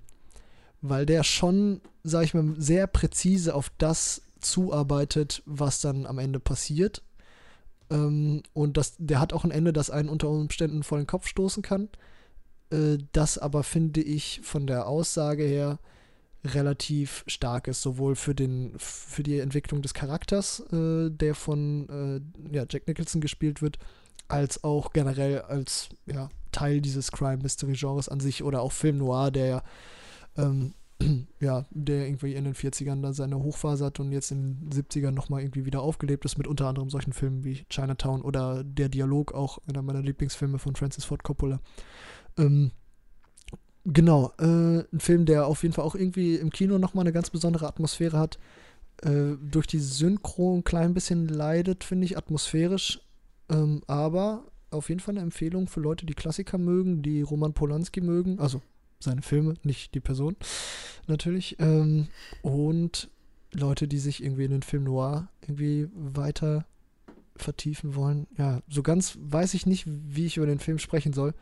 weil 0.82 1.06
der 1.06 1.24
schon, 1.24 1.82
sag 2.04 2.24
ich 2.24 2.34
mal, 2.34 2.54
sehr 2.58 2.88
präzise 2.88 3.56
auf 3.56 3.72
das 3.78 4.22
zuarbeitet, 4.40 5.42
was 5.46 5.82
dann 5.82 6.06
am 6.06 6.20
Ende 6.20 6.40
passiert. 6.40 7.02
Ähm, 7.90 8.44
und 8.54 8.78
das, 8.78 8.96
der 8.98 9.20
hat 9.20 9.34
auch 9.34 9.44
ein 9.44 9.52
Ende, 9.52 9.74
das 9.74 9.90
einen 9.90 10.10
unter 10.10 10.30
Umständen 10.30 10.84
vor 10.84 10.98
den 10.98 11.08
Kopf 11.08 11.28
stoßen 11.28 11.64
kann. 11.64 11.90
Äh, 12.70 12.98
das 13.12 13.38
aber 13.38 13.64
finde 13.64 14.02
ich 14.02 14.42
von 14.44 14.68
der 14.68 14.88
Aussage 14.88 15.44
her 15.44 15.80
relativ 16.44 17.24
stark 17.28 17.68
ist, 17.68 17.82
sowohl 17.82 18.16
für, 18.16 18.36
den, 18.36 18.74
für 18.78 19.24
die 19.24 19.40
Entwicklung 19.40 19.82
des 19.82 19.94
Charakters, 19.94 20.60
äh, 20.72 21.10
der 21.10 21.36
von 21.36 21.90
äh, 21.90 22.56
ja, 22.56 22.66
Jack 22.70 22.88
Nicholson 22.88 23.22
gespielt 23.22 23.62
wird, 23.62 23.78
als 24.28 24.64
auch 24.64 24.92
generell 24.94 25.42
als 25.42 25.90
ja, 26.06 26.30
Teil 26.52 26.82
dieses 26.82 27.12
Crime-Mystery-Genres 27.12 28.10
an 28.10 28.20
sich 28.20 28.44
oder 28.44 28.62
auch 28.62 28.72
Film 28.72 28.98
Noir, 28.98 29.32
der 29.32 29.46
ja, 29.48 29.64
ähm, 30.38 30.74
ja, 31.40 31.66
der 31.72 32.08
irgendwie 32.08 32.34
in 32.34 32.44
den 32.44 32.56
40ern 32.56 33.02
da 33.02 33.14
seine 33.14 33.40
Hochphase 33.40 33.86
hat 33.86 34.00
und 34.00 34.12
jetzt 34.12 34.32
in 34.32 34.70
den 34.70 34.84
70ern 34.84 35.12
nochmal 35.12 35.42
irgendwie 35.42 35.66
wieder 35.66 35.82
aufgelebt 35.82 36.26
ist 36.26 36.38
mit 36.38 36.48
unter 36.48 36.68
anderem 36.68 36.90
solchen 36.90 37.14
Filmen 37.14 37.44
wie 37.44 37.66
Chinatown 37.70 38.22
oder 38.22 38.64
Der 38.64 38.90
Dialog, 38.90 39.34
auch 39.34 39.60
einer 39.68 39.82
meiner 39.82 40.02
Lieblingsfilme 40.02 40.60
von 40.60 40.76
Francis 40.76 41.06
Ford 41.06 41.24
Coppola. 41.24 41.60
Ähm, 42.38 42.72
Genau, 43.86 44.32
äh, 44.40 44.86
ein 44.94 45.00
Film, 45.00 45.26
der 45.26 45.46
auf 45.46 45.64
jeden 45.64 45.74
Fall 45.74 45.84
auch 45.84 45.96
irgendwie 45.96 46.36
im 46.36 46.52
Kino 46.52 46.78
nochmal 46.78 47.04
eine 47.04 47.12
ganz 47.12 47.30
besondere 47.30 47.68
Atmosphäre 47.68 48.18
hat. 48.18 48.40
Äh, 49.02 49.36
durch 49.42 49.68
die 49.68 49.80
Synchro 49.80 50.56
ein 50.56 50.64
klein 50.64 50.94
bisschen 50.94 51.28
leidet, 51.28 51.84
finde 51.84 52.06
ich, 52.06 52.18
atmosphärisch. 52.18 53.02
Ähm, 53.50 53.82
aber 53.88 54.46
auf 54.70 54.88
jeden 54.88 55.02
Fall 55.02 55.16
eine 55.16 55.24
Empfehlung 55.24 55.68
für 55.68 55.82
Leute, 55.82 56.06
die 56.06 56.14
Klassiker 56.14 56.58
mögen, 56.58 57.02
die 57.02 57.22
Roman 57.22 57.54
Polanski 57.54 58.00
mögen. 58.00 58.40
Also 58.40 58.62
seine 59.00 59.22
Filme, 59.22 59.56
nicht 59.64 59.94
die 59.94 60.00
Person, 60.00 60.38
natürlich. 61.08 61.58
Ähm, 61.60 62.08
und 62.42 63.10
Leute, 63.52 63.90
die 63.90 64.00
sich 64.00 64.24
irgendwie 64.24 64.46
in 64.46 64.52
den 64.52 64.64
Film 64.64 64.86
Noir 64.86 65.28
irgendwie 65.42 65.90
weiter 65.94 66.66
vertiefen 67.36 67.96
wollen. 67.96 68.28
Ja, 68.38 68.62
so 68.70 68.82
ganz 68.82 69.18
weiß 69.22 69.56
ich 69.56 69.66
nicht, 69.66 69.86
wie 69.88 70.26
ich 70.26 70.38
über 70.38 70.46
den 70.46 70.60
Film 70.60 70.80
sprechen 70.80 71.12
soll 71.12 71.34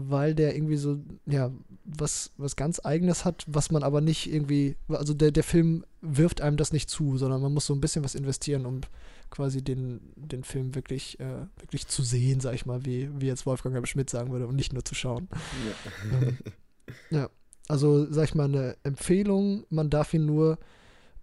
weil 0.00 0.32
der 0.32 0.54
irgendwie 0.54 0.76
so, 0.76 1.00
ja, 1.26 1.50
was, 1.84 2.30
was 2.36 2.54
ganz 2.54 2.80
Eigenes 2.84 3.24
hat, 3.24 3.44
was 3.48 3.72
man 3.72 3.82
aber 3.82 4.00
nicht 4.00 4.32
irgendwie, 4.32 4.76
also 4.86 5.12
der, 5.12 5.32
der 5.32 5.42
Film 5.42 5.84
wirft 6.00 6.40
einem 6.40 6.56
das 6.56 6.72
nicht 6.72 6.88
zu, 6.88 7.18
sondern 7.18 7.42
man 7.42 7.52
muss 7.52 7.66
so 7.66 7.74
ein 7.74 7.80
bisschen 7.80 8.04
was 8.04 8.14
investieren, 8.14 8.64
um 8.64 8.80
quasi 9.28 9.60
den, 9.60 10.00
den 10.14 10.44
Film 10.44 10.76
wirklich, 10.76 11.18
äh, 11.18 11.46
wirklich 11.58 11.88
zu 11.88 12.04
sehen, 12.04 12.38
sag 12.38 12.54
ich 12.54 12.64
mal, 12.64 12.84
wie, 12.84 13.10
wie 13.18 13.26
jetzt 13.26 13.44
Wolfgang 13.44 13.86
Schmidt 13.88 14.08
sagen 14.08 14.30
würde, 14.30 14.46
und 14.46 14.54
nicht 14.54 14.72
nur 14.72 14.84
zu 14.84 14.94
schauen. 14.94 15.28
Ja. 15.66 16.18
Ähm, 16.20 16.38
ja. 17.10 17.30
Also, 17.66 18.10
sag 18.10 18.24
ich 18.24 18.34
mal, 18.36 18.44
eine 18.44 18.76
Empfehlung, 18.84 19.64
man 19.68 19.90
darf 19.90 20.14
ihn 20.14 20.26
nur 20.26 20.58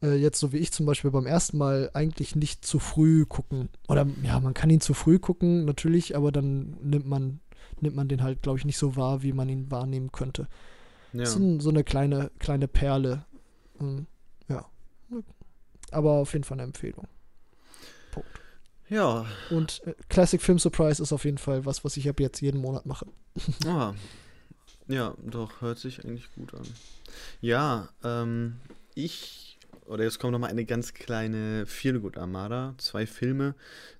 äh, 0.04 0.16
jetzt 0.16 0.40
so 0.40 0.52
wie 0.52 0.58
ich 0.58 0.74
zum 0.74 0.86
Beispiel 0.86 1.12
beim 1.12 1.26
ersten 1.26 1.58
Mal 1.58 1.90
eigentlich 1.94 2.36
nicht 2.36 2.66
zu 2.66 2.80
früh 2.80 3.26
gucken. 3.26 3.70
Oder 3.88 4.06
ja, 4.22 4.40
man 4.42 4.54
kann 4.54 4.70
ihn 4.70 4.82
zu 4.82 4.94
früh 4.94 5.18
gucken, 5.18 5.64
natürlich, 5.64 6.16
aber 6.16 6.34
dann 6.34 6.78
nimmt 6.84 7.08
man 7.08 7.40
nimmt 7.82 7.96
man 7.96 8.08
den 8.08 8.24
halt, 8.24 8.42
glaube 8.42 8.60
ich, 8.60 8.66
nicht 8.66 8.78
so 8.78 8.96
wahr, 8.96 9.24
wie 9.24 9.34
man 9.34 9.50
ihn 9.50 9.72
wahrnehmen 9.72 10.12
könnte. 10.12 10.48
Ja. 11.14 11.22
Das 11.22 11.36
ist 11.36 11.62
so 11.62 11.70
eine 11.70 11.84
kleine, 11.84 12.32
kleine 12.40 12.68
Perle. 12.68 13.26
Hm, 13.78 14.06
ja. 14.48 14.66
Aber 15.92 16.12
auf 16.14 16.34
jeden 16.34 16.44
Fall 16.44 16.56
eine 16.56 16.64
Empfehlung. 16.64 17.08
Punkt. 18.12 18.30
Ja. 18.90 19.26
Und 19.50 19.82
äh, 19.86 19.94
Classic 20.10 20.42
Film 20.42 20.60
Surprise 20.60 21.02
ist 21.02 21.14
auf 21.14 21.26
jeden 21.26 21.38
Fall 21.38 21.66
was, 21.66 21.84
was 21.84 21.98
ich 21.98 22.10
ab 22.10 22.20
jetzt 22.20 22.42
jeden 22.42 22.62
Monat 22.62 22.86
mache. 22.86 23.08
Ah. 23.66 23.94
Ja, 24.88 25.16
doch, 25.26 25.62
hört 25.62 25.80
sich 25.80 26.06
eigentlich 26.06 26.32
gut 26.36 26.54
an. 26.54 26.68
Ja, 27.42 27.90
ähm, 28.04 28.58
ich, 28.94 29.58
oder 29.88 30.04
jetzt 30.04 30.20
kommt 30.20 30.34
nochmal 30.34 30.52
eine 30.52 30.66
ganz 30.66 30.94
kleine 30.94 31.66
Feelgood 31.66 32.18
Armada. 32.18 32.76
Zwei 32.78 33.08
Filme, 33.08 33.56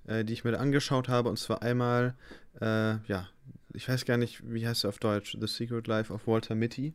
äh, 0.06 0.24
die 0.24 0.32
ich 0.32 0.44
mir 0.44 0.52
da 0.52 0.58
angeschaut 0.58 1.08
habe. 1.08 1.28
Und 1.28 1.38
zwar 1.38 1.62
einmal, 1.62 2.14
äh, 2.60 2.98
ja, 3.08 3.28
ich 3.76 3.88
weiß 3.88 4.04
gar 4.04 4.16
nicht, 4.16 4.40
wie 4.42 4.66
heißt 4.66 4.84
er 4.84 4.88
auf 4.88 4.98
Deutsch? 4.98 5.36
The 5.38 5.46
Secret 5.46 5.86
Life 5.86 6.12
of 6.12 6.26
Walter 6.26 6.54
Mitty. 6.54 6.94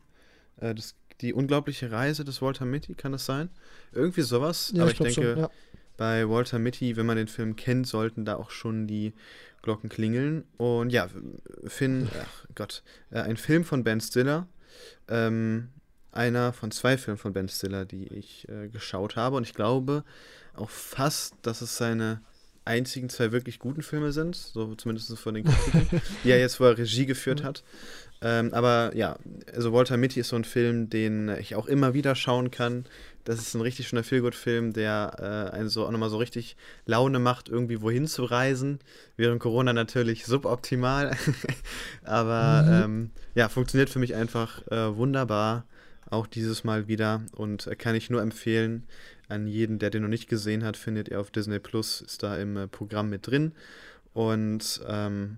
Äh, 0.57 0.75
das, 0.75 0.95
die 1.21 1.33
unglaubliche 1.33 1.91
Reise 1.91 2.25
des 2.25 2.41
Walter 2.41 2.65
Mitty, 2.65 2.95
kann 2.95 3.11
das 3.11 3.25
sein? 3.25 3.49
Irgendwie 3.93 4.21
sowas. 4.21 4.71
Ja, 4.73 4.83
Aber 4.83 4.91
ich, 4.91 4.99
ich 4.99 5.15
denke, 5.15 5.33
schon, 5.33 5.39
ja. 5.43 5.49
bei 5.97 6.27
Walter 6.27 6.59
Mitty, 6.59 6.97
wenn 6.97 7.05
man 7.05 7.17
den 7.17 7.27
Film 7.27 7.55
kennt, 7.55 7.87
sollten 7.87 8.25
da 8.25 8.35
auch 8.35 8.49
schon 8.49 8.87
die 8.87 9.13
Glocken 9.61 9.89
klingeln. 9.89 10.43
Und 10.57 10.89
ja, 10.91 11.07
Finn, 11.65 12.09
ach 12.19 12.45
Gott, 12.55 12.83
äh, 13.11 13.19
ein 13.19 13.37
Film 13.37 13.63
von 13.63 13.83
Ben 13.83 14.01
Stiller. 14.01 14.47
Ähm, 15.07 15.69
einer 16.11 16.51
von 16.51 16.71
zwei 16.71 16.97
Filmen 16.97 17.17
von 17.17 17.33
Ben 17.33 17.47
Stiller, 17.47 17.85
die 17.85 18.07
ich 18.07 18.49
äh, 18.49 18.67
geschaut 18.69 19.15
habe. 19.15 19.37
Und 19.37 19.43
ich 19.43 19.53
glaube 19.53 20.03
auch 20.55 20.69
fast, 20.69 21.35
dass 21.43 21.61
es 21.61 21.77
seine 21.77 22.21
einzigen 22.65 23.09
zwei 23.09 23.31
wirklich 23.31 23.59
guten 23.59 23.81
Filme 23.81 24.11
sind, 24.11 24.35
so 24.35 24.75
zumindest 24.75 25.17
von 25.17 25.33
den 25.33 25.45
Kritiken, 25.45 26.01
die 26.23 26.29
er 26.29 26.39
jetzt 26.39 26.55
vorher 26.55 26.77
Regie 26.77 27.05
geführt 27.05 27.43
hat. 27.43 27.63
Ähm, 28.23 28.53
aber 28.53 28.91
ja, 28.95 29.17
also 29.53 29.73
Walter 29.73 29.97
Mitty 29.97 30.19
ist 30.19 30.29
so 30.29 30.35
ein 30.35 30.43
Film, 30.43 30.89
den 30.89 31.29
ich 31.39 31.55
auch 31.55 31.65
immer 31.65 31.95
wieder 31.95 32.13
schauen 32.13 32.51
kann. 32.51 32.85
Das 33.23 33.39
ist 33.39 33.55
ein 33.55 33.61
richtig 33.61 33.87
schöner 33.87 34.03
Feelgood-Film, 34.03 34.73
der 34.73 35.51
äh, 35.53 35.55
einen 35.55 35.69
so 35.69 35.85
auch 35.85 35.91
nochmal 35.91 36.09
so 36.09 36.17
richtig 36.17 36.55
Laune 36.85 37.19
macht, 37.19 37.49
irgendwie 37.49 37.81
wohin 37.81 38.07
zu 38.07 38.23
reisen. 38.23 38.79
Während 39.17 39.39
Corona 39.39 39.73
natürlich 39.73 40.25
suboptimal. 40.25 41.17
aber 42.03 42.63
mhm. 42.63 42.83
ähm, 42.83 43.11
ja, 43.33 43.49
funktioniert 43.49 43.89
für 43.89 43.99
mich 43.99 44.13
einfach 44.13 44.65
äh, 44.67 44.95
wunderbar. 44.95 45.65
Auch 46.09 46.27
dieses 46.27 46.63
Mal 46.63 46.87
wieder. 46.87 47.21
Und 47.35 47.67
äh, 47.67 47.75
kann 47.75 47.95
ich 47.95 48.11
nur 48.11 48.21
empfehlen 48.21 48.85
an 49.31 49.47
jeden, 49.47 49.79
der 49.79 49.89
den 49.89 50.03
noch 50.03 50.09
nicht 50.09 50.27
gesehen 50.27 50.63
hat, 50.63 50.77
findet 50.77 51.09
ihr 51.09 51.19
auf 51.19 51.31
Disney 51.31 51.59
Plus, 51.59 52.01
ist 52.01 52.23
da 52.23 52.37
im 52.37 52.57
äh, 52.57 52.67
Programm 52.67 53.09
mit 53.09 53.27
drin. 53.27 53.53
Und 54.13 54.81
ähm, 54.87 55.37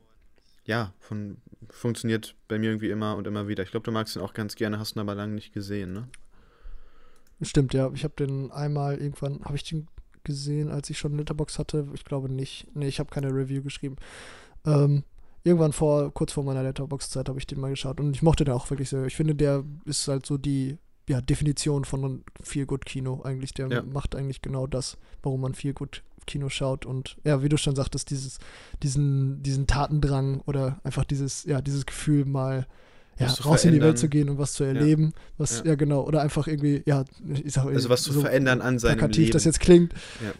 ja, 0.65 0.93
von, 0.99 1.37
funktioniert 1.69 2.35
bei 2.47 2.57
mir 2.57 2.71
irgendwie 2.71 2.89
immer 2.89 3.15
und 3.15 3.27
immer 3.27 3.47
wieder. 3.47 3.63
Ich 3.63 3.71
glaube, 3.71 3.85
du 3.85 3.91
magst 3.91 4.15
ihn 4.15 4.21
auch 4.21 4.33
ganz 4.33 4.55
gerne, 4.55 4.79
hast 4.79 4.95
ihn 4.95 4.99
aber 4.99 5.15
lange 5.15 5.35
nicht 5.35 5.53
gesehen, 5.53 5.93
ne? 5.93 6.07
Stimmt, 7.41 7.73
ja. 7.73 7.91
Ich 7.93 8.03
habe 8.03 8.13
den 8.17 8.51
einmal 8.51 8.97
irgendwann, 8.97 9.43
habe 9.43 9.55
ich 9.55 9.63
den 9.63 9.87
gesehen, 10.23 10.69
als 10.69 10.89
ich 10.89 10.97
schon 10.97 11.17
Letterbox 11.17 11.59
hatte? 11.59 11.87
Ich 11.93 12.05
glaube 12.05 12.29
nicht. 12.29 12.67
Nee, 12.73 12.87
ich 12.87 12.99
habe 12.99 13.09
keine 13.09 13.33
Review 13.33 13.61
geschrieben. 13.61 13.97
Ähm, 14.65 15.03
irgendwann 15.43 15.73
vor, 15.73 16.13
kurz 16.13 16.31
vor 16.31 16.43
meiner 16.43 16.63
Letterbox-Zeit 16.63 17.27
habe 17.27 17.39
ich 17.39 17.47
den 17.47 17.59
mal 17.59 17.69
geschaut 17.69 17.99
und 17.99 18.15
ich 18.15 18.21
mochte 18.21 18.45
den 18.45 18.53
auch 18.53 18.69
wirklich 18.69 18.89
sehr. 18.89 19.05
Ich 19.05 19.15
finde, 19.15 19.35
der 19.35 19.63
ist 19.85 20.07
halt 20.07 20.25
so 20.25 20.37
die 20.37 20.77
ja, 21.07 21.21
Definition 21.21 21.85
von 21.85 22.03
einem 22.03 22.23
Feel-Good-Kino 22.41 23.21
eigentlich. 23.23 23.53
Der 23.53 23.67
ja. 23.67 23.83
macht 23.83 24.15
eigentlich 24.15 24.41
genau 24.41 24.67
das, 24.67 24.97
warum 25.21 25.41
man 25.41 25.53
Feel-Good 25.53 26.03
Kino 26.25 26.49
schaut 26.49 26.85
und 26.85 27.17
ja, 27.23 27.43
wie 27.43 27.49
du 27.49 27.57
schon 27.57 27.75
sagtest, 27.75 28.09
dieses, 28.09 28.39
diesen, 28.81 29.43
diesen 29.43 29.67
Tatendrang 29.67 30.41
oder 30.45 30.79
einfach 30.83 31.03
dieses, 31.03 31.43
ja, 31.43 31.61
dieses 31.61 31.85
Gefühl 31.85 32.25
mal 32.25 32.65
ja, 33.19 33.27
raus 33.27 33.41
verändern. 33.43 33.67
in 33.67 33.73
die 33.73 33.81
Welt 33.85 33.97
zu 33.99 34.09
gehen 34.09 34.29
und 34.29 34.37
was 34.39 34.53
zu 34.53 34.63
erleben, 34.63 35.13
ja. 35.13 35.21
was, 35.37 35.59
ja. 35.59 35.65
ja. 35.65 35.75
genau, 35.75 36.01
oder 36.01 36.21
einfach 36.21 36.47
irgendwie, 36.47 36.81
ja, 36.85 37.05
ich 37.43 37.53
sag 37.53 37.65
Also 37.67 37.89
was 37.89 38.01
zu 38.03 38.13
verändern 38.13 38.61
an 38.61 38.79
seinem 38.79 38.97
plakativ, 38.97 39.25
Leben. 39.25 39.33
das 39.33 39.43
jetzt 39.43 39.59
klingt, 39.59 39.93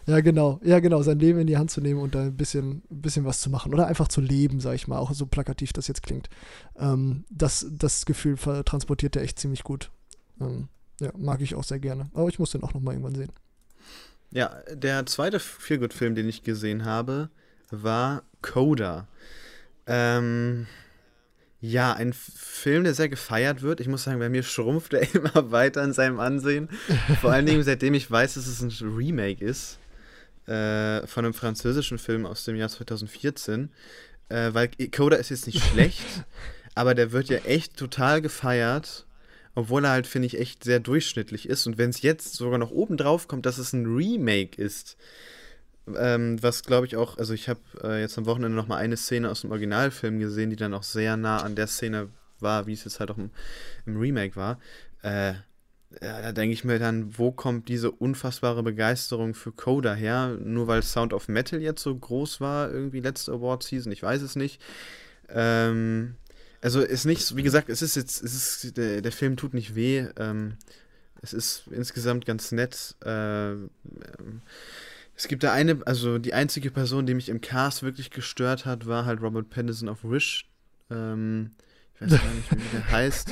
ja. 0.06 0.14
ja. 0.14 0.20
genau, 0.20 0.60
ja 0.64 0.80
genau, 0.80 1.02
sein 1.02 1.18
Leben 1.18 1.38
in 1.38 1.46
die 1.46 1.56
Hand 1.56 1.70
zu 1.70 1.80
nehmen 1.80 2.00
und 2.00 2.14
da 2.14 2.22
ein 2.22 2.36
bisschen, 2.36 2.82
ein 2.90 3.00
bisschen 3.02 3.24
was 3.24 3.40
zu 3.40 3.50
machen 3.50 3.72
oder 3.72 3.86
einfach 3.86 4.08
zu 4.08 4.20
leben, 4.20 4.58
sag 4.58 4.74
ich 4.74 4.88
mal, 4.88 4.98
auch 4.98 5.12
so 5.12 5.26
plakativ 5.26 5.72
das 5.72 5.86
jetzt 5.86 6.02
klingt. 6.02 6.28
Ähm, 6.76 7.24
das, 7.30 7.66
das 7.70 8.06
Gefühl 8.06 8.36
transportiert 8.64 9.14
er 9.16 9.22
echt 9.22 9.38
ziemlich 9.38 9.62
gut. 9.62 9.90
Ähm, 10.40 10.68
ja, 11.00 11.10
mag 11.16 11.40
ich 11.40 11.54
auch 11.54 11.64
sehr 11.64 11.78
gerne, 11.78 12.08
aber 12.14 12.28
ich 12.28 12.38
muss 12.38 12.50
den 12.50 12.62
auch 12.62 12.74
nochmal 12.74 12.94
irgendwann 12.94 13.14
sehen. 13.14 13.32
Ja, 14.30 14.62
der 14.72 15.06
zweite 15.06 15.38
Feelgood-Film, 15.38 16.14
den 16.14 16.28
ich 16.28 16.42
gesehen 16.42 16.84
habe, 16.84 17.30
war 17.70 18.22
Coda. 18.42 19.06
Ähm, 19.86 20.66
ja, 21.60 21.92
ein 21.92 22.12
Film, 22.12 22.84
der 22.84 22.94
sehr 22.94 23.08
gefeiert 23.08 23.62
wird. 23.62 23.80
Ich 23.80 23.88
muss 23.88 24.04
sagen, 24.04 24.18
bei 24.18 24.28
mir 24.28 24.42
schrumpft 24.42 24.92
er 24.92 25.14
immer 25.14 25.50
weiter 25.50 25.82
in 25.82 25.92
seinem 25.92 26.20
Ansehen. 26.20 26.68
Vor 27.20 27.32
allen 27.32 27.46
Dingen, 27.46 27.62
seitdem 27.62 27.94
ich 27.94 28.10
weiß, 28.10 28.34
dass 28.34 28.46
es 28.46 28.60
ein 28.60 28.70
Remake 28.96 29.44
ist 29.44 29.78
äh, 30.46 31.06
von 31.06 31.24
einem 31.24 31.34
französischen 31.34 31.98
Film 31.98 32.26
aus 32.26 32.44
dem 32.44 32.56
Jahr 32.56 32.68
2014. 32.68 33.70
Äh, 34.28 34.52
weil 34.52 34.68
Coda 34.94 35.16
ist 35.16 35.30
jetzt 35.30 35.46
nicht 35.46 35.62
schlecht, 35.72 36.04
aber 36.74 36.94
der 36.94 37.12
wird 37.12 37.28
ja 37.28 37.38
echt 37.38 37.76
total 37.76 38.20
gefeiert 38.20 39.06
obwohl 39.54 39.84
er 39.84 39.92
halt, 39.92 40.06
finde 40.06 40.26
ich, 40.26 40.38
echt 40.38 40.64
sehr 40.64 40.80
durchschnittlich 40.80 41.48
ist. 41.48 41.66
Und 41.66 41.78
wenn 41.78 41.90
es 41.90 42.02
jetzt 42.02 42.34
sogar 42.34 42.58
noch 42.58 42.70
oben 42.70 42.96
drauf 42.96 43.28
kommt, 43.28 43.46
dass 43.46 43.58
es 43.58 43.72
ein 43.72 43.86
Remake 43.86 44.60
ist, 44.60 44.96
ähm, 45.96 46.42
was 46.42 46.62
glaube 46.62 46.86
ich 46.86 46.96
auch, 46.96 47.18
also 47.18 47.34
ich 47.34 47.48
habe 47.48 47.60
äh, 47.82 48.00
jetzt 48.00 48.16
am 48.16 48.26
Wochenende 48.26 48.56
nochmal 48.56 48.78
eine 48.78 48.96
Szene 48.96 49.30
aus 49.30 49.42
dem 49.42 49.50
Originalfilm 49.50 50.18
gesehen, 50.18 50.50
die 50.50 50.56
dann 50.56 50.74
auch 50.74 50.82
sehr 50.82 51.16
nah 51.16 51.42
an 51.42 51.56
der 51.56 51.66
Szene 51.66 52.08
war, 52.40 52.66
wie 52.66 52.72
es 52.72 52.84
jetzt 52.84 53.00
halt 53.00 53.10
auch 53.10 53.18
im, 53.18 53.30
im 53.86 53.98
Remake 53.98 54.36
war. 54.36 54.58
Äh, 55.02 55.34
ja, 56.02 56.22
da 56.22 56.32
denke 56.32 56.54
ich 56.54 56.64
mir 56.64 56.78
dann, 56.78 57.18
wo 57.18 57.30
kommt 57.30 57.68
diese 57.68 57.90
unfassbare 57.90 58.62
Begeisterung 58.62 59.34
für 59.34 59.52
Coda 59.52 59.94
her? 59.94 60.36
Nur 60.40 60.66
weil 60.66 60.82
Sound 60.82 61.12
of 61.12 61.28
Metal 61.28 61.60
jetzt 61.60 61.82
so 61.82 61.94
groß 61.94 62.40
war, 62.40 62.70
irgendwie 62.72 63.00
letzte 63.00 63.32
Award 63.32 63.62
Season, 63.62 63.92
ich 63.92 64.02
weiß 64.02 64.22
es 64.22 64.34
nicht. 64.34 64.60
Ähm, 65.28 66.16
also 66.64 66.80
ist 66.80 67.04
nicht, 67.04 67.36
wie 67.36 67.42
gesagt, 67.42 67.68
es 67.68 67.82
ist 67.82 67.94
jetzt, 67.94 68.22
es 68.22 68.34
ist, 68.64 68.76
der, 68.78 69.02
der 69.02 69.12
Film 69.12 69.36
tut 69.36 69.52
nicht 69.52 69.74
weh. 69.74 70.06
Ähm, 70.16 70.54
es 71.20 71.34
ist 71.34 71.64
insgesamt 71.70 72.24
ganz 72.24 72.52
nett. 72.52 72.96
Äh, 73.04 73.52
es 75.14 75.28
gibt 75.28 75.42
da 75.42 75.52
eine, 75.52 75.82
also 75.84 76.16
die 76.16 76.32
einzige 76.32 76.70
Person, 76.70 77.04
die 77.04 77.12
mich 77.12 77.28
im 77.28 77.42
Cast 77.42 77.82
wirklich 77.82 78.10
gestört 78.10 78.64
hat, 78.64 78.86
war 78.86 79.04
halt 79.04 79.20
Robert 79.20 79.50
Pattinson 79.50 79.90
auf 79.90 80.04
Wish. 80.04 80.48
Ähm, 80.90 81.50
ich 81.96 82.00
weiß 82.00 82.10
gar 82.12 82.34
nicht, 82.34 82.50
wie 82.50 82.76
der 82.76 82.90
heißt. 82.90 83.30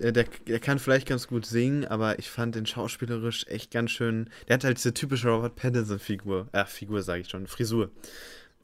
Der, 0.00 0.10
der, 0.12 0.24
der, 0.24 0.58
kann 0.58 0.80
vielleicht 0.80 1.06
ganz 1.06 1.28
gut 1.28 1.46
singen, 1.46 1.84
aber 1.84 2.18
ich 2.18 2.28
fand 2.28 2.56
den 2.56 2.66
schauspielerisch 2.66 3.46
echt 3.46 3.70
ganz 3.70 3.92
schön. 3.92 4.28
Der 4.48 4.54
hat 4.54 4.64
halt 4.64 4.78
diese 4.78 4.92
typische 4.92 5.28
Robert 5.28 5.54
Pattinson-Figur. 5.54 6.48
Äh, 6.50 6.64
Figur 6.64 7.00
sage 7.02 7.20
ich 7.20 7.28
schon, 7.28 7.46
Frisur. 7.46 7.92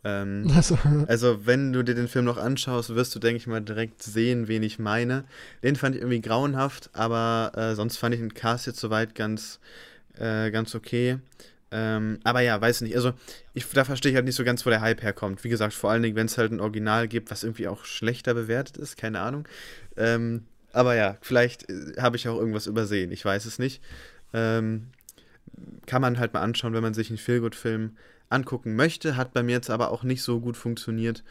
Ähm, 0.04 0.50
also. 0.54 0.78
also, 1.06 1.46
wenn 1.46 1.72
du 1.72 1.82
dir 1.82 1.94
den 1.94 2.08
Film 2.08 2.24
noch 2.24 2.38
anschaust, 2.38 2.94
wirst 2.94 3.14
du, 3.14 3.18
denke 3.18 3.36
ich 3.36 3.46
mal, 3.46 3.60
direkt 3.60 4.02
sehen, 4.02 4.48
wen 4.48 4.62
ich 4.62 4.78
meine. 4.78 5.24
Den 5.62 5.76
fand 5.76 5.94
ich 5.94 6.02
irgendwie 6.02 6.20
grauenhaft, 6.20 6.90
aber 6.92 7.52
äh, 7.54 7.74
sonst 7.74 7.96
fand 7.96 8.14
ich 8.14 8.20
den 8.20 8.34
Cast 8.34 8.66
jetzt 8.66 8.80
soweit 8.80 9.14
ganz, 9.14 9.60
äh, 10.18 10.50
ganz 10.50 10.74
okay. 10.74 11.18
Ähm, 11.70 12.18
aber 12.24 12.40
ja, 12.40 12.60
weiß 12.60 12.82
nicht. 12.82 12.96
Also, 12.96 13.12
ich, 13.54 13.66
da 13.70 13.84
verstehe 13.84 14.10
ich 14.10 14.16
halt 14.16 14.26
nicht 14.26 14.36
so 14.36 14.44
ganz, 14.44 14.66
wo 14.66 14.70
der 14.70 14.80
Hype 14.80 15.02
herkommt. 15.02 15.44
Wie 15.44 15.48
gesagt, 15.48 15.72
vor 15.72 15.90
allen 15.90 16.02
Dingen, 16.02 16.16
wenn 16.16 16.26
es 16.26 16.36
halt 16.36 16.52
ein 16.52 16.60
Original 16.60 17.08
gibt, 17.08 17.30
was 17.30 17.44
irgendwie 17.44 17.68
auch 17.68 17.84
schlechter 17.84 18.34
bewertet 18.34 18.76
ist, 18.76 18.96
keine 18.96 19.20
Ahnung. 19.20 19.48
Ähm, 19.96 20.44
aber 20.72 20.94
ja, 20.94 21.16
vielleicht 21.20 21.70
äh, 21.70 21.94
habe 21.98 22.16
ich 22.16 22.28
auch 22.28 22.38
irgendwas 22.38 22.66
übersehen. 22.66 23.12
Ich 23.12 23.24
weiß 23.24 23.46
es 23.46 23.58
nicht. 23.58 23.82
Ähm, 24.34 24.88
kann 25.86 26.02
man 26.02 26.18
halt 26.18 26.32
mal 26.32 26.40
anschauen, 26.40 26.74
wenn 26.74 26.82
man 26.82 26.94
sich 26.94 27.08
einen 27.10 27.18
Feelgood-Film 27.18 27.96
angucken 28.32 28.74
möchte. 28.76 29.16
Hat 29.16 29.32
bei 29.32 29.42
mir 29.42 29.52
jetzt 29.52 29.70
aber 29.70 29.90
auch 29.90 30.02
nicht 30.02 30.22
so 30.22 30.40
gut 30.40 30.56
funktioniert 30.56 31.22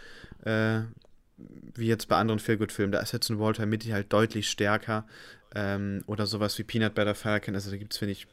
äh, 0.44 0.82
wie 1.76 1.88
jetzt 1.88 2.08
bei 2.08 2.18
anderen 2.18 2.40
Feelgood-Filmen. 2.40 2.92
Da 2.92 3.00
ist 3.00 3.12
jetzt 3.12 3.30
ein 3.30 3.40
Walter 3.40 3.66
Mitty 3.66 3.90
halt 3.90 4.12
deutlich 4.14 4.50
stärker. 4.50 5.06
Ähm, 5.54 6.04
oder 6.06 6.28
sowas 6.28 6.58
wie 6.58 6.64
Peanut 6.64 6.96
Butter 6.96 7.16
Falcon. 7.16 7.56
Also 7.56 7.72
da 7.72 7.78
gibt 7.78 7.94
es, 7.94 8.00
finde 8.00 8.14
ich, 8.14 8.28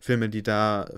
Filme, 0.00 0.28
die 0.28 0.42
da 0.42 0.90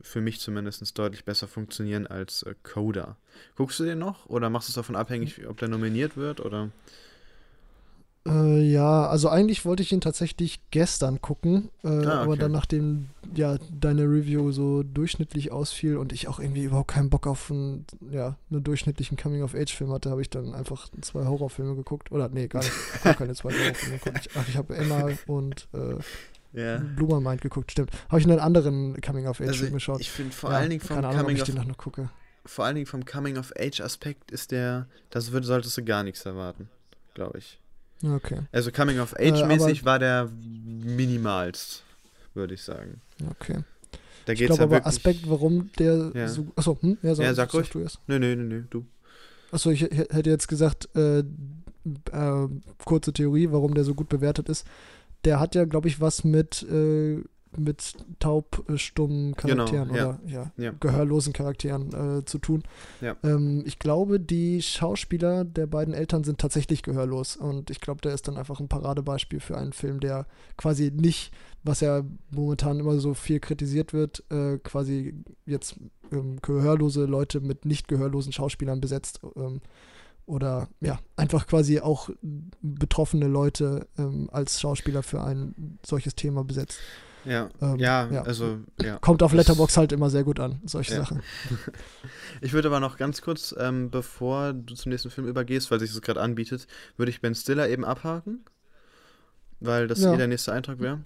für 0.00 0.20
mich 0.20 0.40
zumindest 0.40 0.98
deutlich 0.98 1.24
besser 1.24 1.46
funktionieren 1.46 2.06
als 2.06 2.42
äh, 2.42 2.54
Coda. 2.62 3.16
Guckst 3.56 3.78
du 3.78 3.84
den 3.84 3.98
noch 3.98 4.26
oder 4.26 4.50
machst 4.50 4.68
du 4.68 4.70
es 4.70 4.76
davon 4.76 4.96
abhängig, 4.96 5.46
ob 5.46 5.58
der 5.58 5.68
nominiert 5.68 6.16
wird 6.16 6.40
oder? 6.40 6.70
Äh, 8.26 8.60
ja, 8.62 9.08
also 9.08 9.28
eigentlich 9.28 9.64
wollte 9.64 9.82
ich 9.82 9.92
ihn 9.92 10.00
tatsächlich 10.00 10.60
gestern 10.70 11.20
gucken, 11.20 11.70
äh, 11.82 11.88
ah, 11.88 11.98
okay. 11.98 12.08
aber 12.08 12.36
dann 12.36 12.52
nachdem 12.52 13.08
ja 13.34 13.58
deine 13.72 14.04
Review 14.04 14.52
so 14.52 14.84
durchschnittlich 14.84 15.50
ausfiel 15.50 15.96
und 15.96 16.12
ich 16.12 16.28
auch 16.28 16.38
irgendwie 16.38 16.62
überhaupt 16.62 16.92
keinen 16.92 17.10
Bock 17.10 17.26
auf 17.26 17.50
einen, 17.50 17.84
ja, 18.10 18.36
einen 18.50 18.62
durchschnittlichen 18.62 19.16
Coming-of-Age-Film 19.16 19.90
hatte, 19.92 20.10
habe 20.10 20.22
ich 20.22 20.30
dann 20.30 20.54
einfach 20.54 20.88
zwei 21.00 21.24
Horrorfilme 21.24 21.74
geguckt. 21.74 22.12
Oder 22.12 22.28
nee, 22.28 22.46
gar 22.46 22.60
nicht. 22.60 22.72
Ich 22.94 23.04
habe 23.04 23.18
keine 23.18 23.34
zwei 23.34 23.52
Horrorfilme 23.52 23.98
geguckt. 23.98 24.28
ach, 24.36 24.48
ich 24.48 24.56
habe 24.56 24.76
Emma 24.76 25.08
und 25.26 25.68
äh, 25.72 25.96
ja. 26.52 26.78
Blue 26.78 27.20
Mind 27.20 27.40
geguckt, 27.40 27.72
stimmt. 27.72 27.90
Habe 28.08 28.20
ich 28.20 28.26
einen 28.26 28.38
anderen 28.38 29.00
Coming-of-Age-Film 29.00 29.48
also 29.48 29.70
geschaut. 29.72 30.00
Ich 30.00 30.10
finde 30.10 30.32
vor 30.32 30.50
ja, 30.50 30.58
allen 30.58 30.70
Dingen 30.70 30.82
vom 30.82 31.00
Coming-of-Age. 31.00 32.08
vor 32.44 32.64
allen 32.64 32.74
Dingen 32.76 32.86
vom 32.86 33.04
Coming-of-Age-Aspekt 33.04 34.30
ist 34.30 34.52
der, 34.52 34.86
das 35.10 35.32
wird, 35.32 35.44
solltest 35.44 35.76
du 35.76 35.84
gar 35.84 36.04
nichts 36.04 36.24
erwarten, 36.24 36.68
glaube 37.14 37.38
ich. 37.38 37.58
Okay. 38.02 38.40
Also 38.50 38.72
Coming-of-Age-mäßig 38.72 39.82
äh, 39.82 39.84
war 39.84 39.98
der 39.98 40.28
minimalst, 40.84 41.82
würde 42.34 42.54
ich 42.54 42.62
sagen. 42.62 43.00
Okay. 43.30 43.58
Da 44.24 44.34
geht's 44.34 44.50
ich 44.50 44.56
glaube 44.56 44.76
aber 44.76 44.86
Aspekt, 44.86 45.28
warum 45.28 45.70
der 45.78 46.12
ja. 46.14 46.28
so. 46.28 46.46
Achso, 46.56 46.78
hm? 46.80 46.98
ja, 47.02 47.14
sag, 47.14 47.24
ja, 47.24 47.34
sag 47.34 47.54
ruhig. 47.54 47.70
Du 47.70 47.80
erst. 47.80 47.98
Nö, 48.06 48.18
nö, 48.18 48.36
nö, 48.36 48.44
nö, 48.44 48.62
du. 48.70 48.84
Achso, 49.50 49.70
ich 49.70 49.82
hätte 49.82 50.30
jetzt 50.30 50.48
gesagt, 50.48 50.88
äh, 50.94 51.20
äh, 51.20 52.48
kurze 52.84 53.12
Theorie, 53.12 53.50
warum 53.50 53.74
der 53.74 53.84
so 53.84 53.94
gut 53.94 54.08
bewertet 54.08 54.48
ist. 54.48 54.66
Der 55.24 55.40
hat 55.40 55.54
ja, 55.54 55.64
glaube 55.64 55.88
ich, 55.88 56.00
was 56.00 56.24
mit 56.24 56.62
äh, 56.62 57.22
mit 57.56 57.96
taubstummen 58.18 59.32
genau, 59.32 59.64
Charakteren 59.64 59.88
genau, 59.88 60.08
oder 60.08 60.20
ja, 60.26 60.52
ja, 60.56 60.72
gehörlosen 60.80 61.32
Charakteren 61.32 62.18
äh, 62.18 62.24
zu 62.24 62.38
tun. 62.38 62.62
Ja. 63.00 63.16
Ähm, 63.22 63.62
ich 63.66 63.78
glaube, 63.78 64.20
die 64.20 64.62
Schauspieler 64.62 65.44
der 65.44 65.66
beiden 65.66 65.94
Eltern 65.94 66.24
sind 66.24 66.38
tatsächlich 66.38 66.82
gehörlos 66.82 67.36
und 67.36 67.70
ich 67.70 67.80
glaube, 67.80 68.00
der 68.00 68.14
ist 68.14 68.28
dann 68.28 68.36
einfach 68.36 68.60
ein 68.60 68.68
Paradebeispiel 68.68 69.40
für 69.40 69.56
einen 69.56 69.72
Film, 69.72 70.00
der 70.00 70.26
quasi 70.56 70.90
nicht, 70.90 71.32
was 71.62 71.80
ja 71.80 72.02
momentan 72.30 72.80
immer 72.80 72.98
so 72.98 73.14
viel 73.14 73.40
kritisiert 73.40 73.92
wird, 73.92 74.24
äh, 74.30 74.58
quasi 74.58 75.14
jetzt 75.46 75.76
ähm, 76.10 76.40
gehörlose 76.42 77.04
Leute 77.04 77.40
mit 77.40 77.64
nicht 77.64 77.88
gehörlosen 77.88 78.32
Schauspielern 78.32 78.80
besetzt. 78.80 79.20
Ähm, 79.36 79.60
oder 80.26 80.68
ja, 80.80 81.00
einfach 81.16 81.46
quasi 81.46 81.80
auch 81.80 82.08
betroffene 82.62 83.26
Leute 83.26 83.88
ähm, 83.98 84.28
als 84.32 84.60
Schauspieler 84.60 85.02
für 85.02 85.22
ein 85.22 85.78
solches 85.84 86.14
Thema 86.14 86.44
besetzt. 86.44 86.78
Ja, 87.24 87.48
ähm, 87.60 87.76
ja, 87.76 88.08
ja, 88.10 88.22
also 88.22 88.58
ja. 88.80 88.98
Kommt 88.98 89.22
auf 89.22 89.32
Letterbox 89.32 89.76
halt 89.76 89.92
immer 89.92 90.10
sehr 90.10 90.24
gut 90.24 90.40
an, 90.40 90.60
solche 90.64 90.94
ja. 90.94 91.00
Sachen. 91.00 91.22
Ich 92.40 92.52
würde 92.52 92.68
aber 92.68 92.80
noch 92.80 92.96
ganz 92.96 93.22
kurz, 93.22 93.54
ähm, 93.56 93.90
bevor 93.90 94.52
du 94.52 94.74
zum 94.74 94.90
nächsten 94.90 95.10
Film 95.10 95.28
übergehst, 95.28 95.70
weil 95.70 95.78
sich 95.78 95.92
das 95.92 96.02
gerade 96.02 96.20
anbietet, 96.20 96.66
würde 96.96 97.10
ich 97.10 97.20
Ben 97.20 97.36
Stiller 97.36 97.68
eben 97.68 97.84
abhaken, 97.84 98.44
weil 99.60 99.86
das 99.86 100.00
ja. 100.00 100.12
eh 100.12 100.16
der 100.16 100.26
nächste 100.26 100.52
Eintrag 100.52 100.80
wäre. 100.80 101.04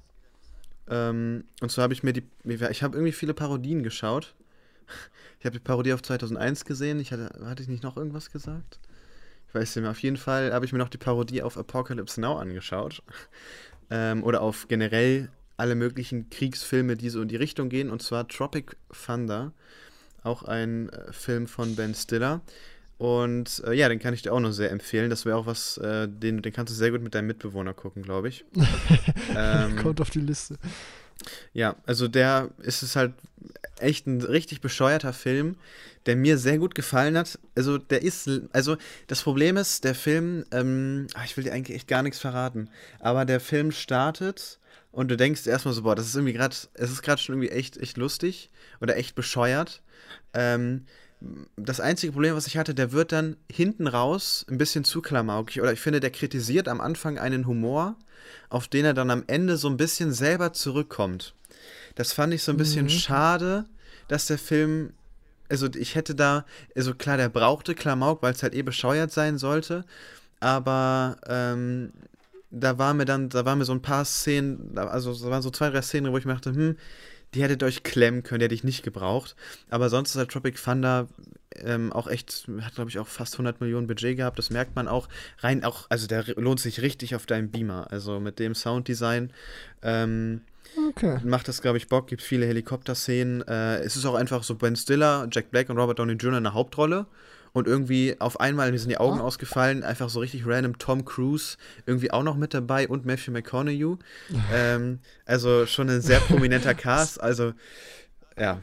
Ähm, 0.88 1.44
und 1.60 1.70
zwar 1.70 1.82
habe 1.82 1.92
ich 1.92 2.02
mir 2.02 2.14
die, 2.14 2.26
ich 2.44 2.82
habe 2.82 2.96
irgendwie 2.96 3.12
viele 3.12 3.34
Parodien 3.34 3.82
geschaut. 3.82 4.34
Ich 5.38 5.44
habe 5.44 5.58
die 5.58 5.62
Parodie 5.62 5.92
auf 5.92 6.02
2001 6.02 6.64
gesehen. 6.64 6.98
Ich 7.00 7.12
hatte, 7.12 7.30
hatte 7.44 7.62
ich 7.62 7.68
nicht 7.68 7.82
noch 7.82 7.96
irgendwas 7.96 8.30
gesagt? 8.30 8.80
Ich 9.48 9.54
weiß 9.54 9.76
nicht 9.76 9.82
mehr. 9.82 9.90
Auf 9.90 10.02
jeden 10.02 10.16
Fall 10.16 10.52
habe 10.52 10.64
ich 10.64 10.72
mir 10.72 10.78
noch 10.78 10.88
die 10.88 10.98
Parodie 10.98 11.42
auf 11.42 11.58
Apocalypse 11.58 12.20
Now 12.20 12.38
angeschaut. 12.38 13.02
Ähm, 13.90 14.24
oder 14.24 14.40
auf 14.40 14.66
generell 14.68 15.28
alle 15.56 15.74
möglichen 15.74 16.30
Kriegsfilme, 16.30 16.96
die 16.96 17.10
so 17.10 17.22
in 17.22 17.28
die 17.28 17.36
Richtung 17.36 17.68
gehen, 17.68 17.90
und 17.90 18.02
zwar 18.02 18.28
Tropic 18.28 18.76
Thunder, 18.92 19.52
auch 20.22 20.42
ein 20.42 20.88
äh, 20.90 21.12
Film 21.12 21.46
von 21.46 21.76
Ben 21.76 21.94
Stiller. 21.94 22.40
Und 22.98 23.62
äh, 23.66 23.74
ja, 23.74 23.88
den 23.88 23.98
kann 23.98 24.14
ich 24.14 24.22
dir 24.22 24.32
auch 24.32 24.40
noch 24.40 24.52
sehr 24.52 24.70
empfehlen. 24.70 25.10
Das 25.10 25.26
wäre 25.26 25.36
auch 25.36 25.46
was, 25.46 25.76
äh, 25.78 26.08
den, 26.08 26.40
den 26.40 26.52
kannst 26.52 26.72
du 26.72 26.76
sehr 26.76 26.90
gut 26.90 27.02
mit 27.02 27.14
deinem 27.14 27.26
Mitbewohner 27.26 27.74
gucken, 27.74 28.02
glaube 28.02 28.28
ich. 28.28 28.44
ähm, 29.36 29.76
Kommt 29.76 30.00
auf 30.00 30.10
die 30.10 30.20
Liste. 30.20 30.56
Ja, 31.52 31.76
also 31.86 32.08
der 32.08 32.50
ist 32.58 32.82
es 32.82 32.96
halt 32.96 33.12
echt 33.78 34.06
ein 34.06 34.22
richtig 34.22 34.60
bescheuerter 34.60 35.12
Film, 35.12 35.56
der 36.06 36.16
mir 36.16 36.38
sehr 36.38 36.58
gut 36.58 36.74
gefallen 36.74 37.18
hat. 37.18 37.38
Also 37.54 37.78
der 37.78 38.02
ist, 38.02 38.30
also 38.52 38.76
das 39.06 39.22
Problem 39.22 39.56
ist, 39.56 39.84
der 39.84 39.94
Film, 39.94 40.44
ähm, 40.50 41.06
ach, 41.14 41.24
ich 41.24 41.36
will 41.36 41.44
dir 41.44 41.52
eigentlich 41.52 41.76
echt 41.76 41.88
gar 41.88 42.02
nichts 42.02 42.18
verraten, 42.18 42.70
aber 43.00 43.24
der 43.24 43.40
Film 43.40 43.72
startet 43.72 44.58
und 44.96 45.08
du 45.08 45.16
denkst 45.18 45.46
erstmal 45.46 45.74
so, 45.74 45.82
boah, 45.82 45.94
das 45.94 46.06
ist 46.06 46.14
irgendwie 46.14 46.32
gerade, 46.32 46.56
es 46.72 46.90
ist 46.90 47.02
gerade 47.02 47.20
schon 47.20 47.34
irgendwie 47.34 47.50
echt, 47.50 47.76
echt 47.76 47.98
lustig 47.98 48.50
oder 48.80 48.96
echt 48.96 49.14
bescheuert. 49.14 49.82
Ähm, 50.32 50.86
das 51.54 51.80
einzige 51.80 52.12
Problem, 52.12 52.34
was 52.34 52.46
ich 52.46 52.56
hatte, 52.56 52.74
der 52.74 52.92
wird 52.92 53.12
dann 53.12 53.36
hinten 53.52 53.88
raus 53.88 54.46
ein 54.48 54.56
bisschen 54.56 54.84
zu 54.84 55.02
klamaukig. 55.02 55.60
Oder 55.60 55.74
ich 55.74 55.80
finde, 55.80 56.00
der 56.00 56.08
kritisiert 56.08 56.66
am 56.66 56.80
Anfang 56.80 57.18
einen 57.18 57.46
Humor, 57.46 57.96
auf 58.48 58.68
den 58.68 58.86
er 58.86 58.94
dann 58.94 59.10
am 59.10 59.24
Ende 59.26 59.58
so 59.58 59.68
ein 59.68 59.76
bisschen 59.76 60.14
selber 60.14 60.54
zurückkommt. 60.54 61.34
Das 61.94 62.14
fand 62.14 62.32
ich 62.32 62.42
so 62.42 62.52
ein 62.52 62.56
bisschen 62.56 62.86
mhm. 62.86 62.90
schade, 62.90 63.66
dass 64.08 64.24
der 64.24 64.38
Film. 64.38 64.94
Also 65.50 65.68
ich 65.74 65.94
hätte 65.94 66.14
da, 66.14 66.46
also 66.74 66.94
klar, 66.94 67.18
der 67.18 67.28
brauchte 67.28 67.74
Klamauk, 67.74 68.22
weil 68.22 68.32
es 68.32 68.42
halt 68.42 68.54
eh 68.54 68.62
bescheuert 68.62 69.12
sein 69.12 69.36
sollte. 69.36 69.84
Aber 70.40 71.18
ähm, 71.28 71.92
da 72.60 72.78
war 72.78 72.94
mir 72.94 73.04
dann, 73.04 73.28
da 73.28 73.44
waren 73.44 73.58
mir 73.58 73.64
so 73.64 73.72
ein 73.72 73.82
paar 73.82 74.04
Szenen, 74.04 74.78
also 74.78 75.14
da 75.14 75.30
waren 75.30 75.42
so 75.42 75.50
zwei, 75.50 75.70
drei 75.70 75.82
Szenen, 75.82 76.12
wo 76.12 76.18
ich 76.18 76.24
mir 76.24 76.34
dachte, 76.34 76.54
hm, 76.54 76.76
die 77.34 77.42
hättet 77.42 77.62
ihr 77.62 77.66
euch 77.66 77.82
klemmen 77.82 78.22
können, 78.22 78.40
die 78.40 78.44
hätte 78.44 78.54
ich 78.54 78.64
nicht 78.64 78.82
gebraucht. 78.82 79.36
Aber 79.68 79.90
sonst 79.90 80.10
ist 80.10 80.16
halt 80.16 80.30
Tropic 80.30 80.58
Thunder 80.62 81.08
ähm, 81.56 81.92
auch 81.92 82.06
echt, 82.06 82.48
hat 82.60 82.74
glaube 82.74 82.90
ich 82.90 82.98
auch 82.98 83.08
fast 83.08 83.34
100 83.34 83.60
Millionen 83.60 83.86
Budget 83.86 84.16
gehabt, 84.16 84.38
das 84.38 84.50
merkt 84.50 84.76
man 84.76 84.88
auch. 84.88 85.08
Rein 85.38 85.64
auch, 85.64 85.86
also 85.88 86.06
der 86.06 86.24
lohnt 86.36 86.60
sich 86.60 86.80
richtig 86.82 87.14
auf 87.14 87.26
deinem 87.26 87.50
Beamer. 87.50 87.90
Also 87.90 88.20
mit 88.20 88.38
dem 88.38 88.54
Sounddesign 88.54 89.32
ähm, 89.82 90.42
okay. 90.88 91.18
macht 91.24 91.48
das 91.48 91.62
glaube 91.62 91.78
ich 91.78 91.88
Bock, 91.88 92.06
gibt 92.08 92.22
viele 92.22 92.46
Helikopter-Szenen. 92.46 93.42
Äh, 93.46 93.80
es 93.80 93.96
ist 93.96 94.06
auch 94.06 94.14
einfach 94.14 94.42
so 94.42 94.54
Ben 94.54 94.76
Stiller, 94.76 95.28
Jack 95.30 95.50
Black 95.50 95.68
und 95.68 95.78
Robert 95.78 95.98
Downey 95.98 96.14
Jr. 96.14 96.38
in 96.38 96.44
der 96.44 96.54
Hauptrolle 96.54 97.06
und 97.56 97.66
irgendwie 97.66 98.16
auf 98.18 98.38
einmal, 98.38 98.70
mir 98.70 98.78
sind 98.78 98.90
die 98.90 98.98
Augen 98.98 99.18
ah. 99.18 99.22
ausgefallen, 99.22 99.82
einfach 99.82 100.10
so 100.10 100.20
richtig 100.20 100.46
random 100.46 100.76
Tom 100.76 101.06
Cruise 101.06 101.56
irgendwie 101.86 102.10
auch 102.10 102.22
noch 102.22 102.36
mit 102.36 102.52
dabei 102.52 102.86
und 102.86 103.06
Matthew 103.06 103.32
McConaughey. 103.32 103.96
ähm, 104.52 104.98
also 105.24 105.64
schon 105.64 105.88
ein 105.88 106.02
sehr 106.02 106.20
prominenter 106.20 106.74
Cast, 106.74 107.18
also 107.18 107.54
ja. 108.38 108.60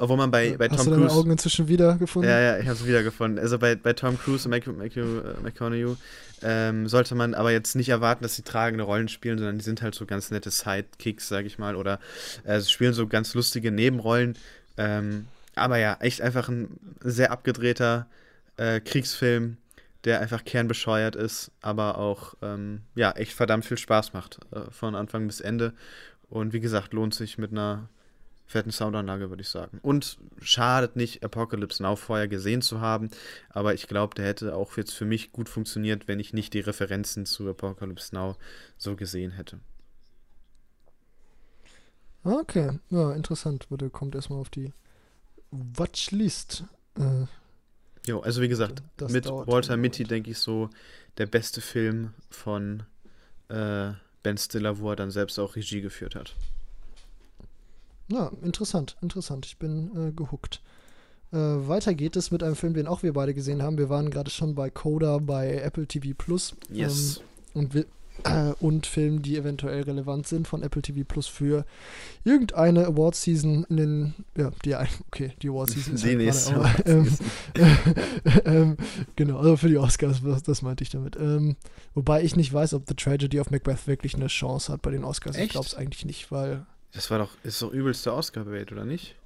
Obwohl 0.00 0.16
man 0.16 0.32
bei, 0.32 0.56
bei 0.56 0.68
Hast 0.68 0.82
Tom 0.82 0.94
du 0.94 0.98
Cruise. 0.98 1.14
Augen 1.14 1.30
inzwischen 1.30 1.68
wiedergefunden? 1.68 2.28
Ja, 2.28 2.40
ja, 2.40 2.58
ich 2.58 2.66
habe 2.66 2.76
es 2.76 2.84
wiedergefunden. 2.84 3.38
Also 3.38 3.56
bei, 3.56 3.76
bei 3.76 3.92
Tom 3.92 4.18
Cruise 4.18 4.48
und 4.48 4.50
Matthew, 4.50 4.72
Matthew 4.72 5.20
äh, 5.20 5.40
McConaughey 5.44 5.96
ähm, 6.42 6.88
sollte 6.88 7.14
man 7.14 7.34
aber 7.34 7.52
jetzt 7.52 7.76
nicht 7.76 7.90
erwarten, 7.90 8.24
dass 8.24 8.34
sie 8.34 8.42
tragende 8.42 8.82
Rollen 8.82 9.06
spielen, 9.06 9.38
sondern 9.38 9.58
die 9.58 9.64
sind 9.64 9.80
halt 9.80 9.94
so 9.94 10.06
ganz 10.06 10.32
nette 10.32 10.50
Sidekicks, 10.50 11.28
sag 11.28 11.46
ich 11.46 11.60
mal, 11.60 11.76
oder 11.76 12.00
äh, 12.42 12.60
spielen 12.62 12.94
so 12.94 13.06
ganz 13.06 13.32
lustige 13.34 13.70
Nebenrollen. 13.70 14.36
Ähm, 14.76 15.28
aber 15.56 15.78
ja, 15.78 15.96
echt 16.00 16.20
einfach 16.20 16.48
ein 16.48 16.78
sehr 17.02 17.32
abgedrehter 17.32 18.06
äh, 18.56 18.80
Kriegsfilm, 18.80 19.56
der 20.04 20.20
einfach 20.20 20.44
kernbescheuert 20.44 21.16
ist, 21.16 21.50
aber 21.60 21.98
auch 21.98 22.34
ähm, 22.42 22.82
ja, 22.94 23.10
echt 23.12 23.32
verdammt 23.32 23.64
viel 23.64 23.78
Spaß 23.78 24.12
macht. 24.12 24.38
Äh, 24.52 24.70
von 24.70 24.94
Anfang 24.94 25.26
bis 25.26 25.40
Ende. 25.40 25.74
Und 26.28 26.52
wie 26.52 26.60
gesagt, 26.60 26.92
lohnt 26.92 27.14
sich 27.14 27.38
mit 27.38 27.50
einer 27.50 27.88
fetten 28.46 28.70
Soundanlage, 28.70 29.28
würde 29.28 29.42
ich 29.42 29.48
sagen. 29.48 29.78
Und 29.82 30.18
schadet 30.40 30.94
nicht, 30.96 31.24
Apocalypse 31.24 31.82
Now 31.82 31.96
vorher 31.96 32.28
gesehen 32.28 32.62
zu 32.62 32.80
haben, 32.80 33.10
aber 33.48 33.74
ich 33.74 33.88
glaube, 33.88 34.14
der 34.14 34.26
hätte 34.26 34.54
auch 34.54 34.76
jetzt 34.76 34.92
für 34.92 35.04
mich 35.04 35.32
gut 35.32 35.48
funktioniert, 35.48 36.06
wenn 36.06 36.20
ich 36.20 36.32
nicht 36.32 36.54
die 36.54 36.60
Referenzen 36.60 37.26
zu 37.26 37.48
Apocalypse 37.48 38.14
Now 38.14 38.36
so 38.78 38.94
gesehen 38.94 39.32
hätte. 39.32 39.58
Okay, 42.22 42.78
ja, 42.90 43.12
interessant. 43.12 43.70
Würde, 43.70 43.90
kommt 43.90 44.14
erstmal 44.14 44.40
auf 44.40 44.50
die 44.50 44.72
Watchlist. 45.50 46.64
Äh, 46.98 47.26
jo, 48.06 48.20
also 48.20 48.42
wie 48.42 48.48
gesagt, 48.48 48.82
mit 49.08 49.26
Walter 49.26 49.76
Mitty 49.76 50.04
denke 50.04 50.30
ich 50.30 50.38
so 50.38 50.70
der 51.18 51.26
beste 51.26 51.60
Film 51.60 52.12
von 52.30 52.82
äh, 53.48 53.92
Ben 54.22 54.38
Stiller, 54.38 54.78
wo 54.78 54.90
er 54.90 54.96
dann 54.96 55.10
selbst 55.10 55.38
auch 55.38 55.56
Regie 55.56 55.80
geführt 55.80 56.14
hat. 56.14 56.34
Ja, 58.08 58.30
interessant, 58.42 58.96
interessant. 59.02 59.46
Ich 59.46 59.58
bin 59.58 60.08
äh, 60.08 60.12
gehuckt. 60.12 60.60
Äh, 61.32 61.36
weiter 61.36 61.94
geht 61.94 62.16
es 62.16 62.30
mit 62.30 62.42
einem 62.42 62.54
Film, 62.54 62.74
den 62.74 62.86
auch 62.86 63.02
wir 63.02 63.12
beide 63.12 63.34
gesehen 63.34 63.62
haben. 63.62 63.78
Wir 63.78 63.88
waren 63.88 64.10
gerade 64.10 64.30
schon 64.30 64.54
bei 64.54 64.70
Coda 64.70 65.18
bei 65.18 65.56
Apple 65.56 65.86
TV 65.86 66.14
Plus. 66.16 66.54
Yes. 66.70 67.18
Ähm, 67.18 67.60
und 67.62 67.74
wir, 67.74 67.86
äh, 68.24 68.52
und 68.60 68.86
Filmen, 68.86 69.22
die 69.22 69.36
eventuell 69.36 69.82
relevant 69.82 70.26
sind 70.26 70.48
von 70.48 70.62
Apple 70.62 70.82
TV 70.82 71.04
Plus 71.06 71.26
für 71.26 71.64
irgendeine 72.24 72.86
Award-Season 72.86 73.66
in 73.68 73.76
den, 73.76 74.14
ja, 74.36 74.50
die, 74.64 74.74
okay, 75.06 75.32
die 75.42 75.48
Award-Season 75.48 75.94
ist 75.94 76.04
die 76.04 76.16
halt 76.16 76.46
gerade, 76.46 76.54
aber, 76.54 76.86
ähm, 76.86 77.16
ähm, 78.44 78.76
genau, 79.16 79.38
also 79.38 79.56
für 79.56 79.68
die 79.68 79.78
Oscars, 79.78 80.22
das, 80.22 80.42
das 80.42 80.62
meinte 80.62 80.82
ich 80.82 80.90
damit. 80.90 81.16
Ähm, 81.16 81.56
wobei 81.94 82.22
ich 82.22 82.36
nicht 82.36 82.52
weiß, 82.52 82.74
ob 82.74 82.84
The 82.88 82.94
Tragedy 82.94 83.40
of 83.40 83.50
Macbeth 83.50 83.86
wirklich 83.86 84.14
eine 84.14 84.28
Chance 84.28 84.72
hat 84.72 84.82
bei 84.82 84.90
den 84.90 85.04
Oscars. 85.04 85.36
Echt? 85.36 85.46
Ich 85.46 85.50
glaube 85.52 85.66
es 85.66 85.74
eigentlich 85.74 86.04
nicht, 86.04 86.30
weil. 86.32 86.66
Das 86.92 87.10
war 87.10 87.18
doch, 87.18 87.30
ist 87.42 87.60
doch 87.60 87.72
übelste 87.72 88.14
Oscar-Bait, 88.14 88.72
oder 88.72 88.84
nicht? 88.84 89.16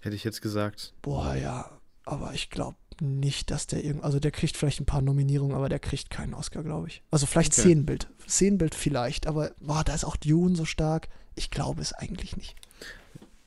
Hätte 0.00 0.14
ich 0.14 0.24
jetzt 0.24 0.40
gesagt. 0.40 0.92
Boah, 1.02 1.34
ja, 1.34 1.70
aber 2.04 2.32
ich 2.32 2.50
glaube 2.50 2.76
nicht, 3.00 3.50
dass 3.50 3.66
der 3.66 3.84
irgend, 3.84 4.04
also 4.04 4.18
der 4.20 4.30
kriegt 4.30 4.56
vielleicht 4.56 4.80
ein 4.80 4.86
paar 4.86 5.02
Nominierungen, 5.02 5.56
aber 5.56 5.68
der 5.68 5.78
kriegt 5.78 6.10
keinen 6.10 6.34
Oscar, 6.34 6.62
glaube 6.62 6.88
ich. 6.88 7.02
Also 7.10 7.26
vielleicht 7.26 7.52
okay. 7.52 7.62
Szenenbild. 7.62 8.08
Szenenbild 8.28 8.74
vielleicht, 8.74 9.26
aber 9.26 9.52
boah, 9.60 9.84
da 9.84 9.94
ist 9.94 10.04
auch 10.04 10.16
Dune 10.16 10.56
so 10.56 10.64
stark. 10.64 11.08
Ich 11.34 11.50
glaube 11.50 11.82
es 11.82 11.92
eigentlich 11.92 12.36
nicht. 12.36 12.56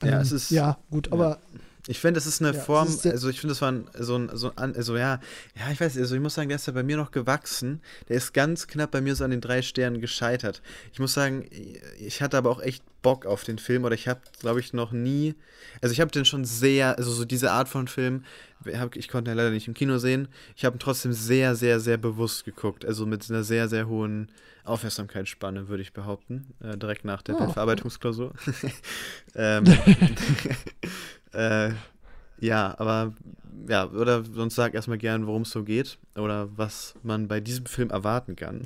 Ja, 0.03 0.15
ähm, 0.15 0.21
es 0.21 0.31
ist. 0.31 0.51
Ja, 0.51 0.77
gut, 0.89 1.07
ja. 1.07 1.13
aber 1.13 1.39
Ich 1.87 1.99
finde, 1.99 2.19
das 2.19 2.27
ist 2.27 2.41
eine 2.41 2.55
ja, 2.55 2.61
Form, 2.63 2.87
ist 2.87 3.07
also 3.07 3.29
ich 3.29 3.39
finde, 3.39 3.53
das 3.53 3.61
war 3.61 3.71
ein, 3.71 3.89
so 3.97 4.15
ein, 4.15 4.29
so 4.33 4.51
ein, 4.55 4.75
also 4.75 4.95
ja, 4.95 5.19
ja, 5.55 5.71
ich 5.71 5.79
weiß, 5.81 5.97
also 5.97 6.13
ich 6.13 6.21
muss 6.21 6.35
sagen, 6.35 6.49
der 6.49 6.57
ist 6.57 6.67
ja 6.67 6.73
bei 6.73 6.83
mir 6.83 6.97
noch 6.97 7.09
gewachsen. 7.09 7.81
Der 8.09 8.17
ist 8.17 8.33
ganz 8.33 8.67
knapp 8.67 8.91
bei 8.91 9.01
mir 9.01 9.15
so 9.15 9.23
an 9.23 9.31
den 9.31 9.41
drei 9.41 9.61
Sternen 9.61 9.99
gescheitert. 9.99 10.61
Ich 10.93 10.99
muss 10.99 11.13
sagen, 11.13 11.49
ich 11.99 12.21
hatte 12.21 12.37
aber 12.37 12.51
auch 12.51 12.61
echt 12.61 12.83
Bock 13.01 13.25
auf 13.25 13.43
den 13.43 13.57
Film 13.57 13.85
oder 13.85 13.95
ich 13.95 14.07
habe, 14.07 14.19
glaube 14.39 14.59
ich, 14.59 14.73
noch 14.73 14.91
nie, 14.91 15.33
also 15.81 15.93
ich 15.93 16.01
habe 16.01 16.11
den 16.11 16.25
schon 16.25 16.45
sehr, 16.45 16.97
also 16.97 17.11
so 17.11 17.25
diese 17.25 17.51
Art 17.51 17.69
von 17.69 17.87
Film, 17.87 18.23
ich 18.65 19.07
konnte 19.07 19.31
ihn 19.31 19.37
leider 19.37 19.51
nicht 19.51 19.67
im 19.67 19.73
Kino 19.73 19.97
sehen, 19.97 20.27
ich 20.55 20.65
habe 20.65 20.77
ihn 20.77 20.79
trotzdem 20.79 21.13
sehr, 21.13 21.55
sehr, 21.55 21.79
sehr 21.79 21.97
bewusst 21.97 22.45
geguckt, 22.45 22.85
also 22.85 23.05
mit 23.05 23.29
einer 23.29 23.43
sehr, 23.43 23.67
sehr 23.67 23.87
hohen 23.87 24.31
Aufmerksamkeitsspanne, 24.63 25.67
würde 25.67 25.81
ich 25.81 25.93
behaupten, 25.93 26.53
äh, 26.61 26.77
direkt 26.77 27.05
nach 27.05 27.21
der 27.21 27.35
oh. 27.35 27.49
Verarbeitungsklausur. 27.49 28.33
ähm, 29.35 29.63
äh, 31.33 31.71
ja, 32.39 32.75
aber 32.77 33.13
ja, 33.67 33.89
oder 33.89 34.23
sonst 34.23 34.55
sag 34.55 34.73
erstmal 34.73 34.97
gern, 34.97 35.27
worum 35.27 35.41
es 35.43 35.51
so 35.51 35.63
geht 35.63 35.97
oder 36.15 36.49
was 36.57 36.95
man 37.03 37.27
bei 37.27 37.39
diesem 37.39 37.65
Film 37.65 37.89
erwarten 37.89 38.35
kann. 38.35 38.63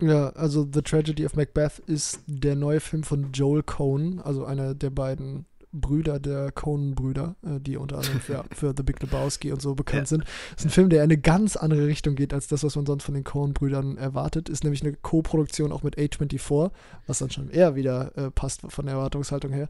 Ja, 0.00 0.30
also 0.30 0.68
The 0.70 0.82
Tragedy 0.82 1.24
of 1.24 1.36
Macbeth 1.36 1.78
ist 1.86 2.20
der 2.26 2.56
neue 2.56 2.80
Film 2.80 3.04
von 3.04 3.30
Joel 3.32 3.62
Cohn, 3.62 4.20
also 4.20 4.44
einer 4.44 4.74
der 4.74 4.90
beiden 4.90 5.46
Brüder 5.74 6.20
der 6.20 6.52
Coen-Brüder, 6.52 7.36
äh, 7.44 7.60
die 7.60 7.76
unter 7.76 7.98
anderem 7.98 8.20
für, 8.20 8.44
für 8.54 8.74
The 8.76 8.82
Big 8.82 9.00
Lebowski 9.02 9.52
und 9.52 9.60
so 9.60 9.74
bekannt 9.74 10.02
ja. 10.02 10.06
sind. 10.06 10.24
Das 10.52 10.60
ist 10.60 10.66
ein 10.66 10.70
Film, 10.70 10.88
der 10.88 11.00
in 11.00 11.10
eine 11.10 11.18
ganz 11.18 11.56
andere 11.56 11.86
Richtung 11.86 12.14
geht 12.14 12.32
als 12.32 12.46
das, 12.46 12.62
was 12.62 12.76
man 12.76 12.86
sonst 12.86 13.04
von 13.04 13.14
den 13.14 13.24
Coen-Brüdern 13.24 13.96
erwartet. 13.96 14.48
Ist 14.48 14.64
nämlich 14.64 14.82
eine 14.82 14.94
Co-Produktion 14.94 15.72
auch 15.72 15.82
mit 15.82 15.98
A24, 15.98 16.70
was 17.06 17.18
dann 17.18 17.30
schon 17.30 17.50
eher 17.50 17.74
wieder 17.74 18.16
äh, 18.16 18.30
passt 18.30 18.62
von 18.68 18.86
der 18.86 18.94
Erwartungshaltung 18.94 19.52
her. 19.52 19.68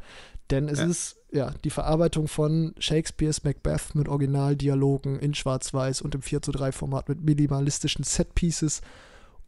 Denn 0.50 0.68
es 0.68 0.78
ja. 0.78 0.86
ist 0.86 1.16
ja 1.32 1.50
die 1.64 1.70
Verarbeitung 1.70 2.28
von 2.28 2.74
Shakespeares 2.78 3.44
Macbeth 3.44 3.94
mit 3.94 4.08
Originaldialogen 4.08 5.18
in 5.18 5.34
Schwarz-Weiß 5.34 6.02
und 6.02 6.14
im 6.14 6.22
4 6.22 6.42
zu 6.42 6.52
3 6.52 6.72
Format 6.72 7.08
mit 7.08 7.24
minimalistischen 7.24 8.04
Set-Pieces 8.04 8.82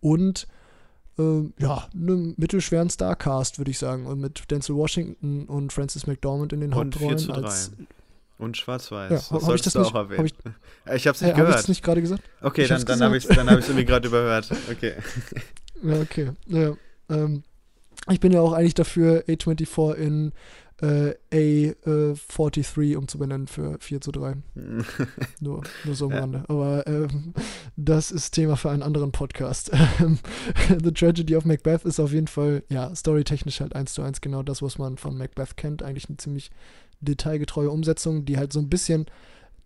und 0.01 0.49
äh, 1.19 1.43
ja, 1.59 1.89
einem 1.95 2.35
mittelschweren 2.37 2.91
Starcast, 2.91 3.59
würde 3.59 3.71
ich 3.71 3.79
sagen. 3.79 4.07
Und 4.07 4.21
mit 4.21 4.51
Denzel 4.51 4.77
Washington 4.77 5.47
und 5.47 5.73
Francis 5.73 6.07
McDormand 6.07 6.53
in 6.53 6.61
den 6.61 6.73
und 6.73 6.95
Hauptrollen. 6.95 7.19
4 7.19 7.27
zu 7.27 7.33
3. 7.33 7.43
Als, 7.43 7.73
und 8.39 8.57
Schwarz-Weiß. 8.57 9.11
Ja, 9.31 9.37
das 9.39 9.45
solltest 9.47 9.75
du 9.75 9.79
nicht, 9.81 9.91
auch 9.91 9.95
erwähnen. 9.95 10.19
Hab 10.19 10.27
ich, 10.27 10.95
ich 10.95 11.07
hab's 11.07 11.21
nicht 11.23 11.31
äh, 11.31 11.35
gehört. 11.35 11.55
Hab 11.55 11.61
ich 11.63 11.69
nicht 11.69 11.83
gerade 11.83 12.03
gesagt? 12.03 12.23
Okay, 12.43 12.63
ich 12.63 12.69
dann, 12.69 12.85
dann 12.85 13.03
habe 13.03 13.17
ich 13.17 13.25
es 13.25 13.37
hab 13.37 13.49
irgendwie 13.49 13.85
gerade 13.85 14.09
überhört. 14.09 14.51
Okay. 14.71 14.95
Ja, 15.83 16.01
okay. 16.01 16.31
Ja, 16.47 16.73
ähm, 17.11 17.43
ich 18.11 18.21
bin 18.21 18.33
ja 18.33 18.41
auch 18.41 18.53
eigentlich 18.53 18.75
dafür, 18.75 19.25
A24 19.27 19.95
in 19.95 20.33
äh, 20.83 21.15
A43 21.33 22.83
äh, 22.83 22.97
umzubenennen 22.97 23.47
für 23.47 23.79
4 23.81 24.01
zu 24.01 24.13
3. 24.13 24.37
nur, 25.41 25.63
nur 25.85 25.95
so 25.95 26.07
am 26.07 26.13
ja. 26.13 26.21
Rande. 26.21 26.45
Aber 26.49 26.87
ähm, 26.87 27.33
das 27.77 28.11
ist 28.11 28.33
Thema 28.33 28.57
für 28.57 28.71
einen 28.71 28.83
anderen 28.83 29.13
Podcast. 29.13 29.71
The 30.83 30.93
Tragedy 30.93 31.35
of 31.37 31.45
Macbeth 31.45 31.85
ist 31.85 31.99
auf 31.99 32.13
jeden 32.13 32.29
Fall, 32.29 32.63
ja, 32.69 32.95
storytechnisch 32.95 33.61
halt 33.61 33.75
1 33.75 33.95
zu 33.95 34.03
1 34.03 34.21
genau 34.21 34.43
das, 34.43 34.61
was 34.61 34.79
man 34.79 34.99
von 34.99 35.17
Macbeth 35.17 35.57
kennt. 35.57 35.83
Eigentlich 35.83 36.09
eine 36.09 36.19
ziemlich 36.19 36.51
detailgetreue 37.01 37.71
Umsetzung, 37.71 38.25
die 38.25 38.37
halt 38.37 38.53
so 38.53 38.61
ein 38.61 38.69
bisschen 38.69 39.07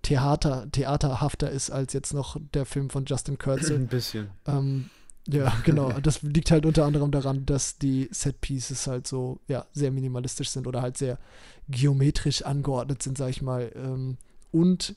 Theater, 0.03 0.67
theaterhafter 0.73 1.51
ist 1.51 1.71
als 1.71 1.93
jetzt 1.93 2.15
noch 2.15 2.37
der 2.55 2.65
Film 2.65 2.89
von 2.89 3.05
Justin 3.05 3.37
Kurzel. 3.37 3.77
Ein 3.77 3.87
bisschen. 3.87 4.31
Ähm, 4.47 4.91
ja, 5.29 5.53
genau. 5.65 5.93
Das 6.01 6.23
liegt 6.23 6.51
halt 6.51 6.67
unter 6.67 6.85
anderem 6.85 7.11
daran, 7.11 7.47
dass 7.47 7.79
die 7.79 8.09
Set-Pieces 8.11 8.87
halt 8.87 9.07
so, 9.07 9.41
ja, 9.49 9.67
sehr 9.73 9.91
minimalistisch 9.91 10.51
sind 10.51 10.67
oder 10.67 10.83
halt 10.83 10.97
sehr 10.97 11.19
geometrisch 11.69 12.43
angeordnet 12.43 13.03
sind, 13.03 13.19
sag 13.19 13.31
ich 13.31 13.43
mal. 13.43 13.71
Ähm, 13.75 14.17
und 14.51 14.97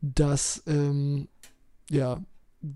dass, 0.00 0.62
ähm, 0.66 1.28
ja, 1.90 2.20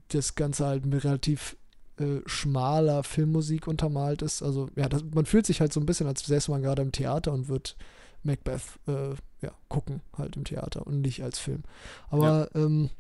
das 0.09 0.35
Ganze 0.35 0.67
halt 0.67 0.85
mit 0.85 1.05
relativ 1.05 1.57
äh, 1.99 2.21
schmaler 2.27 3.03
Filmmusik 3.03 3.67
untermalt 3.67 4.23
ist. 4.23 4.43
Also, 4.43 4.69
ja, 4.77 4.89
das, 4.89 5.03
man 5.05 5.27
fühlt 5.27 5.47
sich 5.47 5.61
halt 5.61 5.73
so 5.73 5.81
ein 5.81 5.87
bisschen, 5.87 6.07
als 6.07 6.25
säße 6.25 6.51
man 6.51 6.63
gerade 6.63 6.83
im 6.83 6.93
Theater 6.93 7.33
und 7.33 7.49
wird 7.49 7.77
Macbeth, 8.23 8.63
äh, 8.87 9.15
ja, 9.41 9.53
gucken 9.69 10.01
halt 10.17 10.37
im 10.37 10.45
Theater 10.45 10.87
und 10.87 11.01
nicht 11.01 11.23
als 11.23 11.39
Film. 11.39 11.63
Aber, 12.11 12.51
ja. 12.55 12.61
ähm, 12.61 12.91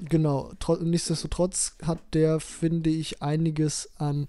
Genau, 0.00 0.52
nichtsdestotrotz 0.80 1.76
hat 1.82 1.98
der, 2.14 2.38
finde 2.40 2.90
ich, 2.90 3.20
einiges 3.20 3.90
an 3.96 4.28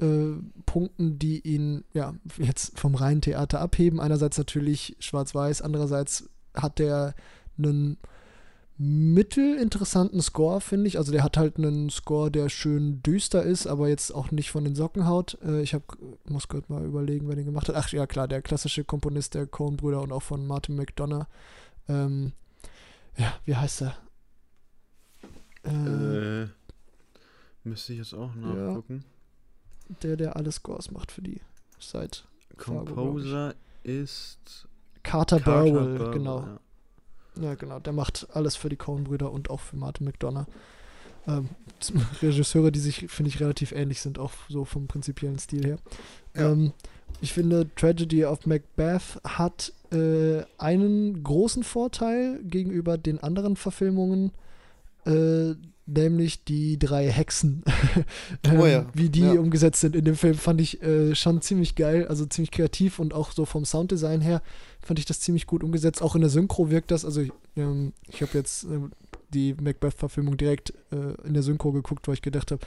äh, 0.00 0.32
Punkten, 0.66 1.18
die 1.18 1.40
ihn 1.40 1.84
ja 1.92 2.14
jetzt 2.36 2.78
vom 2.78 2.94
reinen 2.94 3.20
Theater 3.20 3.60
abheben. 3.60 4.00
Einerseits 4.00 4.38
natürlich 4.38 4.96
schwarz-weiß, 4.98 5.62
andererseits 5.62 6.28
hat 6.54 6.78
der 6.78 7.14
einen 7.56 7.98
mittelinteressanten 8.76 10.22
Score, 10.22 10.60
finde 10.60 10.86
ich. 10.86 10.98
Also 10.98 11.10
der 11.10 11.24
hat 11.24 11.36
halt 11.36 11.56
einen 11.58 11.90
Score, 11.90 12.30
der 12.30 12.48
schön 12.48 13.02
düster 13.02 13.42
ist, 13.42 13.66
aber 13.66 13.88
jetzt 13.88 14.14
auch 14.14 14.30
nicht 14.30 14.50
von 14.50 14.64
den 14.64 14.76
Socken 14.76 15.06
haut. 15.06 15.36
Äh, 15.44 15.62
ich 15.62 15.74
hab, 15.74 15.82
muss 16.28 16.48
gerade 16.48 16.66
mal 16.68 16.84
überlegen, 16.84 17.28
wer 17.28 17.36
den 17.36 17.44
gemacht 17.44 17.68
hat. 17.68 17.74
Ach 17.74 17.88
ja, 17.90 18.06
klar, 18.06 18.28
der 18.28 18.40
klassische 18.40 18.84
Komponist 18.84 19.34
der 19.34 19.46
Coen-Brüder 19.46 20.00
und 20.00 20.12
auch 20.12 20.22
von 20.22 20.46
Martin 20.46 20.76
McDonough. 20.76 21.26
Ähm, 21.88 22.32
ja, 23.16 23.32
wie 23.44 23.56
heißt 23.56 23.82
er? 23.82 23.96
Äh, 25.64 26.46
müsste 27.64 27.92
ich 27.92 27.98
jetzt 27.98 28.14
auch 28.14 28.34
nachgucken. 28.34 29.04
Ja, 29.88 29.96
der, 30.02 30.16
der 30.16 30.36
alle 30.36 30.52
Scores 30.52 30.90
macht 30.90 31.12
für 31.12 31.22
die 31.22 31.40
Site. 31.78 32.20
Composer 32.56 33.54
ist 33.82 34.68
Carter, 35.02 35.40
Carter 35.40 35.62
Burwell, 35.62 35.98
Burwell, 35.98 36.12
genau. 36.12 36.40
Ja. 37.36 37.42
ja. 37.42 37.54
genau. 37.54 37.78
Der 37.78 37.92
macht 37.92 38.26
alles 38.32 38.56
für 38.56 38.68
die 38.68 38.76
Coen-Brüder 38.76 39.30
und 39.30 39.50
auch 39.50 39.60
für 39.60 39.76
Martin 39.76 40.06
McDonough. 40.06 40.46
Ähm, 41.26 41.48
Regisseure, 42.22 42.72
die 42.72 42.80
sich, 42.80 43.06
finde 43.08 43.28
ich, 43.28 43.40
relativ 43.40 43.72
ähnlich 43.72 44.00
sind, 44.00 44.18
auch 44.18 44.32
so 44.48 44.64
vom 44.64 44.86
prinzipiellen 44.86 45.38
Stil 45.38 45.64
her. 45.64 45.78
Ja. 46.34 46.52
Ähm, 46.52 46.72
ich 47.20 47.32
finde, 47.32 47.68
Tragedy 47.74 48.24
of 48.24 48.46
Macbeth 48.46 49.20
hat 49.24 49.72
äh, 49.92 50.42
einen 50.58 51.22
großen 51.22 51.64
Vorteil 51.64 52.40
gegenüber 52.42 52.98
den 52.98 53.18
anderen 53.18 53.56
Verfilmungen 53.56 54.32
äh, 55.08 55.54
nämlich 55.86 56.44
die 56.44 56.78
drei 56.78 57.10
Hexen. 57.10 57.64
ähm, 58.44 58.60
oh 58.60 58.66
ja. 58.66 58.86
Wie 58.94 59.08
die 59.08 59.20
ja. 59.20 59.32
umgesetzt 59.32 59.80
sind 59.80 59.96
in 59.96 60.04
dem 60.04 60.16
Film, 60.16 60.34
fand 60.34 60.60
ich 60.60 60.82
äh, 60.82 61.14
schon 61.14 61.40
ziemlich 61.40 61.74
geil, 61.74 62.06
also 62.06 62.26
ziemlich 62.26 62.50
kreativ 62.50 62.98
und 62.98 63.14
auch 63.14 63.32
so 63.32 63.44
vom 63.44 63.64
Sounddesign 63.64 64.20
her 64.20 64.42
fand 64.80 64.98
ich 64.98 65.06
das 65.06 65.20
ziemlich 65.20 65.46
gut 65.46 65.64
umgesetzt. 65.64 66.02
Auch 66.02 66.14
in 66.14 66.20
der 66.20 66.30
Synchro 66.30 66.70
wirkt 66.70 66.90
das, 66.90 67.04
also 67.04 67.22
ähm, 67.56 67.92
ich 68.08 68.22
habe 68.22 68.32
jetzt 68.34 68.64
äh, 68.64 68.80
die 69.30 69.54
Macbeth-Verfilmung 69.54 70.36
direkt 70.36 70.72
äh, 70.92 71.26
in 71.26 71.34
der 71.34 71.42
Synchro 71.42 71.72
geguckt, 71.72 72.06
weil 72.06 72.14
ich 72.14 72.22
gedacht 72.22 72.50
habe, 72.50 72.64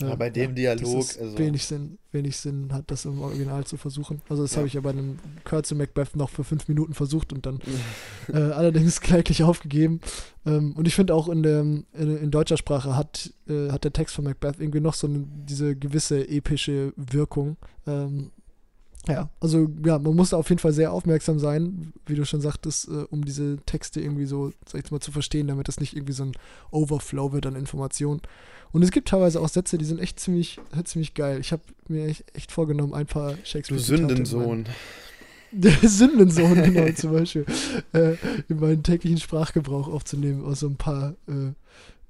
ja, 0.00 0.14
bei 0.14 0.30
dem 0.30 0.54
Dialog. 0.54 1.04
Also 1.20 1.38
wenig, 1.38 1.64
Sinn, 1.64 1.98
wenig 2.12 2.36
Sinn 2.36 2.72
hat, 2.72 2.90
das 2.90 3.04
im 3.04 3.20
Original 3.20 3.64
zu 3.64 3.76
versuchen. 3.76 4.20
Also, 4.28 4.42
das 4.42 4.52
ja. 4.52 4.58
habe 4.58 4.68
ich 4.68 4.74
ja 4.74 4.80
bei 4.80 4.90
einem 4.90 5.18
Curse 5.44 5.74
Macbeth 5.74 6.14
noch 6.14 6.30
für 6.30 6.44
fünf 6.44 6.68
Minuten 6.68 6.94
versucht 6.94 7.32
und 7.32 7.46
dann 7.46 7.58
äh, 8.32 8.36
allerdings 8.36 9.00
gleich 9.00 9.42
aufgegeben. 9.42 10.00
Ähm, 10.46 10.74
und 10.76 10.86
ich 10.86 10.94
finde 10.94 11.14
auch 11.14 11.28
in, 11.28 11.42
der, 11.42 11.60
in, 11.60 11.84
in, 11.94 12.30
deutscher 12.30 12.56
Sprache 12.56 12.96
hat, 12.96 13.32
äh, 13.48 13.70
hat 13.70 13.84
der 13.84 13.92
Text 13.92 14.14
von 14.14 14.24
Macbeth 14.24 14.60
irgendwie 14.60 14.80
noch 14.80 14.94
so 14.94 15.06
eine, 15.06 15.24
diese 15.26 15.74
gewisse 15.74 16.28
epische 16.28 16.92
Wirkung. 16.96 17.56
Ähm, 17.86 18.30
ja, 19.08 19.30
also 19.40 19.68
ja, 19.84 19.98
man 19.98 20.14
muss 20.14 20.34
auf 20.34 20.48
jeden 20.50 20.58
Fall 20.58 20.72
sehr 20.72 20.92
aufmerksam 20.92 21.38
sein, 21.38 21.92
wie 22.06 22.14
du 22.14 22.26
schon 22.26 22.40
sagtest, 22.40 22.88
äh, 22.88 23.04
um 23.10 23.24
diese 23.24 23.56
Texte 23.64 24.00
irgendwie 24.00 24.26
so, 24.26 24.52
sag 24.66 24.84
ich 24.84 24.90
mal, 24.90 25.00
zu 25.00 25.12
verstehen, 25.12 25.46
damit 25.46 25.68
das 25.68 25.80
nicht 25.80 25.96
irgendwie 25.96 26.12
so 26.12 26.24
ein 26.24 26.32
Overflow 26.70 27.32
wird 27.32 27.46
an 27.46 27.56
Informationen. 27.56 28.20
Und 28.72 28.82
es 28.82 28.90
gibt 28.90 29.08
teilweise 29.08 29.40
auch 29.40 29.48
Sätze, 29.48 29.78
die 29.78 29.84
sind 29.84 30.00
echt 30.00 30.20
ziemlich, 30.20 30.60
ziemlich 30.84 31.14
geil. 31.14 31.40
Ich 31.40 31.52
habe 31.52 31.62
mir 31.88 32.06
echt, 32.06 32.24
echt, 32.34 32.52
vorgenommen, 32.52 32.94
ein 32.94 33.06
paar 33.06 33.34
Shakespeare. 33.44 33.80
Du 33.80 33.84
Sündensohn. 33.84 34.66
Der 35.50 35.72
Sündensohn, 35.72 36.62
genau, 36.62 36.92
zum 36.92 37.12
Beispiel, 37.12 37.46
äh, 37.94 38.16
in 38.48 38.60
meinen 38.60 38.82
täglichen 38.82 39.18
Sprachgebrauch 39.18 39.88
aufzunehmen, 39.88 40.44
aus 40.44 40.60
so 40.60 40.68
ein 40.68 40.76
paar, 40.76 41.14
äh, 41.26 41.52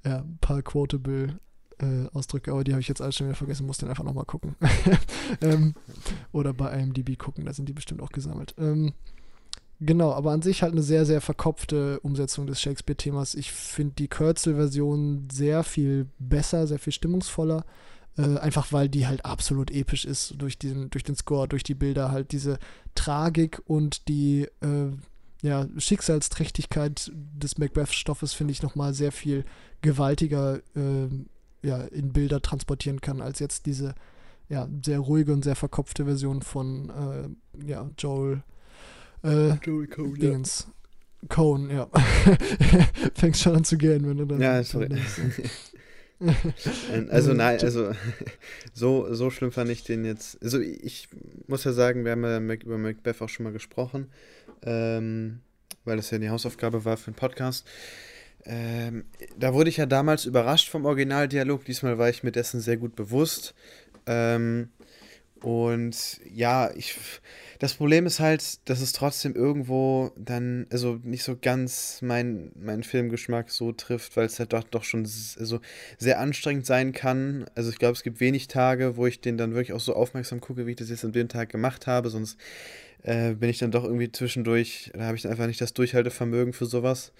ja, 0.05 0.19
ein 0.19 0.39
paar 0.41 0.61
quotable 0.63 1.39
äh, 1.79 2.09
Ausdrücke, 2.13 2.51
aber 2.51 2.65
die 2.65 2.73
habe 2.73 2.81
ich 2.81 2.89
jetzt 2.89 3.01
alles 3.01 3.15
schon 3.15 3.29
wieder 3.29 3.37
vergessen, 3.37 3.67
muss 3.67 3.79
den 3.79 3.89
einfach 3.89 4.03
nochmal 4.03 4.25
gucken. 4.25 4.57
ähm, 5.41 5.75
oder 6.33 6.53
bei 6.53 6.77
IMDb 6.81 7.17
gucken, 7.17 7.45
da 7.45 7.53
sind 7.53 7.69
die 7.69 7.73
bestimmt 7.73 8.03
auch 8.03 8.11
gesammelt. 8.11 8.57
Ähm, 8.59 8.93
genau, 9.81 10.13
aber 10.13 10.33
an 10.33 10.43
sich 10.43 10.63
halt 10.63 10.73
eine 10.73 10.83
sehr, 10.83 11.07
sehr 11.07 11.21
verkopfte 11.21 12.01
Umsetzung 12.01 12.47
des 12.47 12.61
Shakespeare-Themas. 12.61 13.35
Ich 13.35 13.53
finde 13.53 13.95
die 13.95 14.09
Kürzel-Version 14.09 15.29
sehr 15.31 15.65
viel 15.65 16.07
besser, 16.19 16.67
sehr 16.67 16.79
viel 16.79 16.93
stimmungsvoller. 16.93 17.65
Äh, 18.19 18.39
einfach 18.39 18.73
weil 18.73 18.89
die 18.89 19.07
halt 19.07 19.25
absolut 19.25 19.71
episch 19.71 20.05
ist 20.05 20.35
durch, 20.39 20.59
diesen, 20.59 20.91
durch 20.91 21.05
den 21.05 21.15
Score, 21.15 21.47
durch 21.47 21.63
die 21.63 21.75
Bilder, 21.75 22.11
halt 22.11 22.33
diese 22.33 22.59
Tragik 22.95 23.63
und 23.67 24.09
die 24.09 24.49
äh, 24.61 24.91
ja, 25.43 25.69
Schicksalsträchtigkeit 25.77 27.13
des 27.15 27.59
Macbeth-Stoffes 27.59 28.33
finde 28.33 28.53
ich 28.53 28.63
nochmal 28.63 28.93
sehr 28.93 29.13
viel 29.13 29.45
gewaltiger 29.83 30.57
äh, 30.75 31.09
ja, 31.63 31.83
in 31.85 32.13
Bilder 32.13 32.43
transportieren 32.43 33.01
kann, 33.01 33.21
als 33.21 33.39
jetzt 33.39 33.67
diese 33.67 33.95
ja, 34.49 34.67
sehr 34.85 34.99
ruhige 34.99 35.33
und 35.33 35.45
sehr 35.45 35.57
verkopfte 35.57 36.07
Version 36.07 36.43
von 36.43 36.91
äh, 36.91 37.67
ja, 37.67 37.89
Joel 37.99 38.43
Äh, 39.23 39.55
Joey 39.65 39.87
Cohn, 39.87 40.15
Dingens. 40.15 40.67
Ja. 40.67 41.29
Cohn, 41.29 41.71
ja. 41.75 41.89
Fängst 43.15 43.43
schon 43.43 43.57
an 43.57 43.65
zu 43.65 43.77
gehen, 43.77 44.09
wenn 44.09 44.19
du 44.19 44.25
dann. 44.25 44.41
Ja, 44.41 44.63
sorry. 44.63 44.89
also 47.11 47.33
nein, 47.33 47.61
also 47.61 47.93
so, 48.73 49.13
so 49.15 49.31
schlimm 49.31 49.53
fand 49.53 49.71
ich 49.71 49.85
den 49.85 50.05
jetzt. 50.05 50.43
Also 50.43 50.61
ich 50.61 51.09
muss 51.47 51.65
ja 51.65 51.73
sagen, 51.73 52.05
wir 52.05 52.13
haben 52.13 52.25
ja 52.25 52.39
über 52.39 52.79
Macbeth 52.79 53.21
auch 53.23 53.29
schon 53.29 53.45
mal 53.45 53.53
gesprochen, 53.53 54.09
ähm, 54.63 55.41
weil 55.85 55.97
das 55.97 56.11
ja 56.11 56.19
die 56.19 56.31
Hausaufgabe 56.31 56.85
war 56.85 56.97
für 56.97 57.11
den 57.11 57.17
Podcast. 57.17 57.67
Ähm, 58.45 59.05
da 59.37 59.53
wurde 59.55 59.71
ich 59.71 59.77
ja 59.77 59.87
damals 59.87 60.25
überrascht 60.25 60.69
vom 60.69 60.87
Originaldialog. 60.87 61.65
Diesmal 61.65 61.99
war 61.99 62.09
ich 62.09 62.23
mir 62.23 62.33
dessen 62.33 62.61
sehr 62.61 62.77
gut 62.77 62.97
bewusst. 62.97 63.55
Ähm, 64.07 64.71
und 65.41 66.21
ja, 66.33 66.71
ich, 66.75 66.97
das 67.61 67.75
Problem 67.75 68.07
ist 68.07 68.19
halt, 68.19 68.69
dass 68.69 68.81
es 68.81 68.93
trotzdem 68.93 69.35
irgendwo 69.35 70.11
dann, 70.17 70.67
also 70.71 70.99
nicht 71.05 71.23
so 71.23 71.37
ganz 71.41 72.01
mein, 72.03 72.51
mein 72.57 72.83
Filmgeschmack 72.83 73.51
so 73.51 73.73
trifft, 73.73 74.17
weil 74.17 74.27
es 74.27 74.39
halt 74.41 74.53
doch, 74.53 74.65
doch 74.65 74.83
schon 74.83 75.03
also 75.03 75.61
sehr 75.97 76.19
anstrengend 76.19 76.67
sein 76.67 76.93
kann. 76.93 77.47
Also 77.55 77.71
ich 77.71 77.79
glaube, 77.79 77.93
es 77.93 78.03
gibt 78.03 78.21
wenig 78.21 78.49
Tage, 78.49 78.97
wo 78.97 79.07
ich 79.07 79.21
den 79.21 79.39
dann 79.39 79.55
wirklich 79.55 79.73
auch 79.73 79.81
so 79.81 79.95
aufmerksam 79.95 80.41
gucke, 80.41 80.67
wie 80.67 80.71
ich 80.71 80.77
das 80.77 80.91
jetzt 80.91 81.05
an 81.05 81.13
dem 81.13 81.29
Tag 81.29 81.51
gemacht 81.51 81.87
habe, 81.87 82.11
sonst 82.11 82.37
äh, 83.05 83.35
bin 83.35 83.49
ich 83.49 83.59
dann 83.59 83.71
doch 83.71 83.85
irgendwie 83.85 84.11
zwischendurch, 84.11 84.91
da 84.93 85.05
habe 85.05 85.17
ich 85.17 85.29
einfach 85.29 85.47
nicht 85.47 85.61
das 85.61 85.73
Durchhaltevermögen 85.73 86.53
für 86.53 86.67
sowas. 86.67 87.13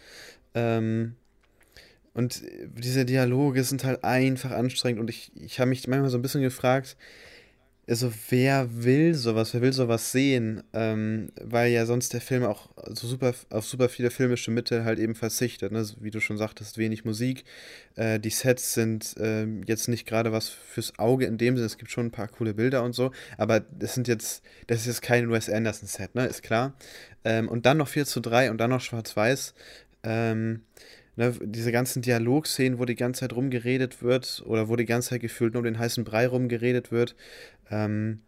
Ähm, 0.55 1.15
und 2.15 2.43
diese 2.77 3.05
Dialoge 3.05 3.63
sind 3.63 3.85
halt 3.85 4.03
einfach 4.03 4.51
anstrengend 4.51 5.01
und 5.01 5.09
ich, 5.09 5.31
ich 5.37 5.61
habe 5.61 5.69
mich 5.69 5.87
manchmal 5.87 6.11
so 6.11 6.19
ein 6.19 6.23
bisschen 6.23 6.43
gefragt, 6.43 6.97
also 7.89 8.13
wer 8.29 8.69
will 8.85 9.15
sowas, 9.15 9.55
wer 9.55 9.63
will 9.63 9.73
sowas 9.73 10.13
sehen, 10.13 10.63
ähm, 10.75 11.31
weil 11.41 11.73
ja 11.73 11.87
sonst 11.87 12.13
der 12.13 12.21
Film 12.21 12.45
auch 12.45 12.69
so 12.89 13.07
super 13.07 13.33
auf 13.51 13.65
super 13.65 13.89
viele 13.89 14.11
filmische 14.11 14.51
Mittel 14.51 14.85
halt 14.85 14.99
eben 14.99 15.15
verzichtet, 15.15 15.73
ne? 15.73 15.87
wie 16.01 16.11
du 16.11 16.21
schon 16.21 16.37
sagtest, 16.37 16.77
wenig 16.77 17.05
Musik, 17.05 17.45
äh, 17.97 18.21
die 18.21 18.31
Sets 18.31 18.75
sind 18.75 19.17
äh, 19.17 19.47
jetzt 19.67 19.89
nicht 19.89 20.07
gerade 20.07 20.33
was 20.33 20.49
fürs 20.49 20.99
Auge 20.99 21.25
in 21.25 21.39
dem 21.39 21.57
Sinne, 21.57 21.67
es 21.67 21.79
gibt 21.79 21.91
schon 21.91 22.07
ein 22.07 22.11
paar 22.11 22.29
coole 22.29 22.55
Bilder 22.55 22.83
und 22.83 22.95
so, 22.95 23.11
aber 23.39 23.61
das 23.61 23.95
sind 23.95 24.07
jetzt, 24.07 24.43
das 24.67 24.81
ist 24.81 24.87
jetzt 24.87 25.03
kein 25.03 25.31
Wes 25.31 25.49
Anderson 25.49 25.89
Set, 25.89 26.15
ne, 26.15 26.27
ist 26.27 26.43
klar. 26.43 26.75
Ähm, 27.25 27.49
und 27.49 27.65
dann 27.65 27.79
noch 27.79 27.89
4 27.89 28.05
zu 28.05 28.21
3 28.21 28.51
und 28.51 28.59
dann 28.59 28.71
noch 28.71 28.81
Schwarz-Weiß, 28.81 29.55
ähm, 30.03 30.63
ne, 31.19 31.35
diese 31.43 31.73
ganzen 31.73 32.01
Dialogszenen, 32.01 32.79
wo 32.79 32.85
die 32.85 32.95
ganze 32.95 33.21
Zeit 33.21 33.35
rumgeredet 33.35 34.03
wird 34.03 34.43
oder 34.47 34.69
wo 34.69 34.77
die 34.77 34.87
ganze 34.87 35.11
Zeit 35.11 35.21
gefühlt 35.21 35.53
nur 35.53 35.61
um 35.61 35.65
den 35.65 35.79
heißen 35.79 36.05
Brei 36.05 36.27
rumgeredet 36.27 36.91
wird, 36.93 37.17
ähm, 37.71 38.21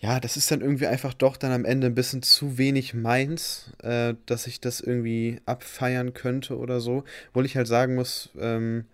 ja, 0.00 0.20
das 0.20 0.36
ist 0.36 0.50
dann 0.50 0.60
irgendwie 0.60 0.86
einfach 0.86 1.12
doch 1.12 1.36
dann 1.36 1.50
am 1.50 1.64
Ende 1.64 1.88
ein 1.88 1.94
bisschen 1.94 2.22
zu 2.22 2.56
wenig 2.56 2.94
meins, 2.94 3.72
äh, 3.82 4.14
dass 4.26 4.46
ich 4.46 4.60
das 4.60 4.80
irgendwie 4.80 5.40
abfeiern 5.44 6.14
könnte 6.14 6.56
oder 6.56 6.80
so. 6.80 7.04
Obwohl 7.30 7.46
ich 7.46 7.56
halt 7.56 7.66
sagen 7.66 7.96
muss, 7.96 8.30
ähm, 8.38 8.84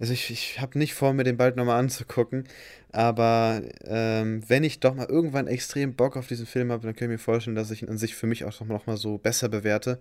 also 0.00 0.12
ich, 0.14 0.30
ich 0.30 0.60
habe 0.60 0.78
nicht 0.78 0.94
vor, 0.94 1.12
mir 1.12 1.24
den 1.24 1.36
bald 1.36 1.56
nochmal 1.56 1.78
anzugucken, 1.78 2.44
aber 2.92 3.62
ähm, 3.84 4.42
wenn 4.48 4.64
ich 4.64 4.80
doch 4.80 4.94
mal 4.94 5.06
irgendwann 5.06 5.46
extrem 5.46 5.94
Bock 5.94 6.16
auf 6.16 6.26
diesen 6.26 6.46
Film 6.46 6.72
habe, 6.72 6.86
dann 6.86 6.96
kann 6.96 7.08
ich 7.08 7.12
mir 7.12 7.18
vorstellen, 7.18 7.56
dass 7.56 7.70
ich 7.70 7.82
ihn 7.82 7.90
an 7.90 7.98
sich 7.98 8.14
für 8.14 8.26
mich 8.26 8.44
auch 8.44 8.60
nochmal 8.62 8.96
so 8.96 9.18
besser 9.18 9.48
bewerte. 9.50 9.98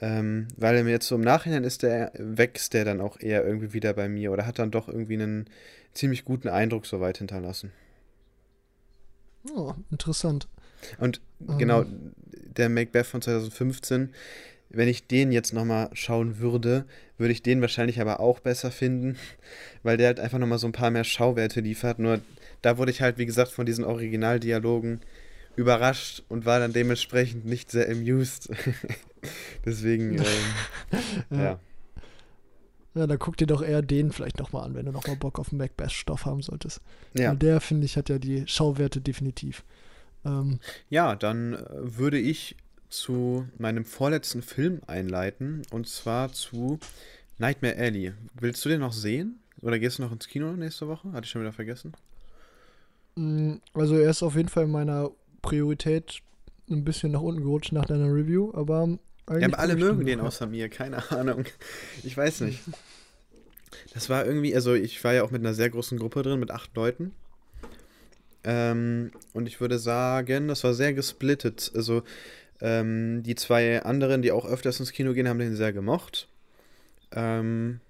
Ähm, 0.00 0.48
weil 0.56 0.76
er 0.76 0.84
mir 0.84 0.90
jetzt 0.90 1.06
so 1.06 1.14
im 1.14 1.20
Nachhinein 1.20 1.62
ist, 1.62 1.82
der 1.82 2.12
wächst 2.18 2.74
der 2.74 2.84
dann 2.84 3.00
auch 3.00 3.20
eher 3.20 3.44
irgendwie 3.44 3.74
wieder 3.74 3.92
bei 3.92 4.08
mir 4.08 4.32
oder 4.32 4.46
hat 4.46 4.58
dann 4.58 4.70
doch 4.70 4.88
irgendwie 4.88 5.14
einen 5.14 5.46
ziemlich 5.92 6.24
guten 6.24 6.48
Eindruck 6.48 6.86
soweit 6.86 7.18
hinterlassen. 7.18 7.70
Oh, 9.52 9.74
interessant. 9.90 10.48
Und 10.98 11.20
ähm. 11.48 11.58
genau, 11.58 11.84
der 12.56 12.68
Macbeth 12.68 13.06
von 13.06 13.22
2015, 13.22 14.12
wenn 14.70 14.88
ich 14.88 15.06
den 15.06 15.32
jetzt 15.32 15.52
nochmal 15.52 15.90
schauen 15.92 16.38
würde, 16.38 16.84
würde 17.18 17.32
ich 17.32 17.42
den 17.42 17.60
wahrscheinlich 17.60 18.00
aber 18.00 18.20
auch 18.20 18.40
besser 18.40 18.70
finden, 18.70 19.16
weil 19.82 19.96
der 19.96 20.08
halt 20.08 20.20
einfach 20.20 20.38
nochmal 20.38 20.58
so 20.58 20.66
ein 20.66 20.72
paar 20.72 20.90
mehr 20.90 21.04
Schauwerte 21.04 21.60
liefert. 21.60 21.98
Nur 21.98 22.20
da 22.62 22.78
wurde 22.78 22.90
ich 22.90 23.02
halt, 23.02 23.18
wie 23.18 23.26
gesagt, 23.26 23.52
von 23.52 23.66
diesen 23.66 23.84
Originaldialogen 23.84 25.00
überrascht 25.56 26.22
und 26.28 26.46
war 26.46 26.58
dann 26.58 26.72
dementsprechend 26.72 27.44
nicht 27.44 27.70
sehr 27.70 27.88
amused. 27.88 28.50
Deswegen, 29.64 30.18
ähm, 30.18 30.24
ja. 31.30 31.42
ja. 31.42 31.60
Ja, 32.94 33.06
dann 33.06 33.18
guck 33.18 33.36
dir 33.36 33.46
doch 33.46 33.62
eher 33.62 33.82
den 33.82 34.12
vielleicht 34.12 34.38
nochmal 34.38 34.64
an, 34.64 34.74
wenn 34.74 34.86
du 34.86 34.92
nochmal 34.92 35.16
Bock 35.16 35.38
auf 35.38 35.50
Macbeth-Stoff 35.50 36.26
haben 36.26 36.42
solltest. 36.42 36.80
Ja. 37.14 37.30
Weil 37.30 37.36
der, 37.36 37.60
finde 37.60 37.86
ich, 37.86 37.96
hat 37.96 38.08
ja 38.08 38.18
die 38.18 38.46
Schauwerte 38.46 39.00
definitiv. 39.00 39.64
Ähm, 40.24 40.60
ja, 40.90 41.16
dann 41.16 41.54
äh, 41.54 41.58
würde 41.72 42.18
ich 42.18 42.56
zu 42.88 43.46
meinem 43.58 43.84
vorletzten 43.84 44.42
Film 44.42 44.80
einleiten 44.86 45.62
und 45.72 45.88
zwar 45.88 46.32
zu 46.32 46.78
Nightmare 47.38 47.76
Alley. 47.76 48.12
Willst 48.38 48.64
du 48.64 48.68
den 48.68 48.80
noch 48.80 48.92
sehen? 48.92 49.40
Oder 49.60 49.78
gehst 49.78 49.98
du 49.98 50.02
noch 50.02 50.12
ins 50.12 50.28
Kino 50.28 50.52
nächste 50.52 50.86
Woche? 50.86 51.10
Hatte 51.12 51.24
ich 51.24 51.30
schon 51.30 51.40
wieder 51.40 51.52
vergessen. 51.52 51.92
Mm, 53.16 53.54
also 53.72 53.96
er 53.96 54.10
ist 54.10 54.22
auf 54.22 54.36
jeden 54.36 54.48
Fall 54.48 54.64
in 54.64 54.70
meiner 54.70 55.10
Priorität 55.42 56.20
ein 56.70 56.84
bisschen 56.84 57.12
nach 57.12 57.20
unten 57.20 57.42
gerutscht 57.42 57.72
nach 57.72 57.84
deiner 57.84 58.06
Review, 58.06 58.52
aber 58.54 58.98
ja, 59.30 59.46
aber 59.46 59.58
alle 59.58 59.76
mögen 59.76 60.04
den 60.04 60.20
außer 60.20 60.46
mir, 60.46 60.68
keine 60.68 61.10
Ahnung. 61.10 61.44
Ich 62.02 62.16
weiß 62.16 62.42
nicht. 62.42 62.60
Das 63.92 64.08
war 64.08 64.24
irgendwie, 64.26 64.54
also 64.54 64.74
ich 64.74 65.02
war 65.04 65.14
ja 65.14 65.22
auch 65.22 65.30
mit 65.30 65.42
einer 65.42 65.54
sehr 65.54 65.70
großen 65.70 65.98
Gruppe 65.98 66.22
drin, 66.22 66.40
mit 66.40 66.50
acht 66.50 66.74
Leuten. 66.74 67.12
Ähm, 68.42 69.10
und 69.32 69.46
ich 69.46 69.60
würde 69.60 69.78
sagen, 69.78 70.48
das 70.48 70.64
war 70.64 70.74
sehr 70.74 70.94
gesplittet. 70.94 71.72
Also 71.74 72.02
ähm, 72.60 73.22
die 73.22 73.34
zwei 73.34 73.82
anderen, 73.82 74.22
die 74.22 74.32
auch 74.32 74.46
öfters 74.46 74.80
ins 74.80 74.92
Kino 74.92 75.12
gehen, 75.12 75.28
haben 75.28 75.38
den 75.38 75.56
sehr 75.56 75.72
gemocht. 75.72 76.28
Ähm, 77.12 77.80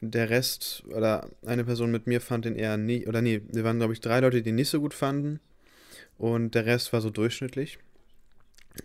der 0.00 0.30
Rest 0.30 0.82
oder 0.88 1.28
eine 1.46 1.64
Person 1.64 1.92
mit 1.92 2.06
mir 2.06 2.20
fand 2.20 2.44
den 2.44 2.56
eher 2.56 2.76
nicht, 2.76 3.06
oder 3.06 3.22
nee, 3.22 3.40
wir 3.52 3.62
waren 3.62 3.78
glaube 3.78 3.92
ich 3.92 4.00
drei 4.00 4.20
Leute, 4.20 4.42
die 4.42 4.50
ihn 4.50 4.56
nicht 4.56 4.68
so 4.70 4.80
gut 4.80 4.94
fanden. 4.94 5.40
Und 6.18 6.54
der 6.54 6.66
Rest 6.66 6.92
war 6.92 7.00
so 7.00 7.10
durchschnittlich. 7.10 7.78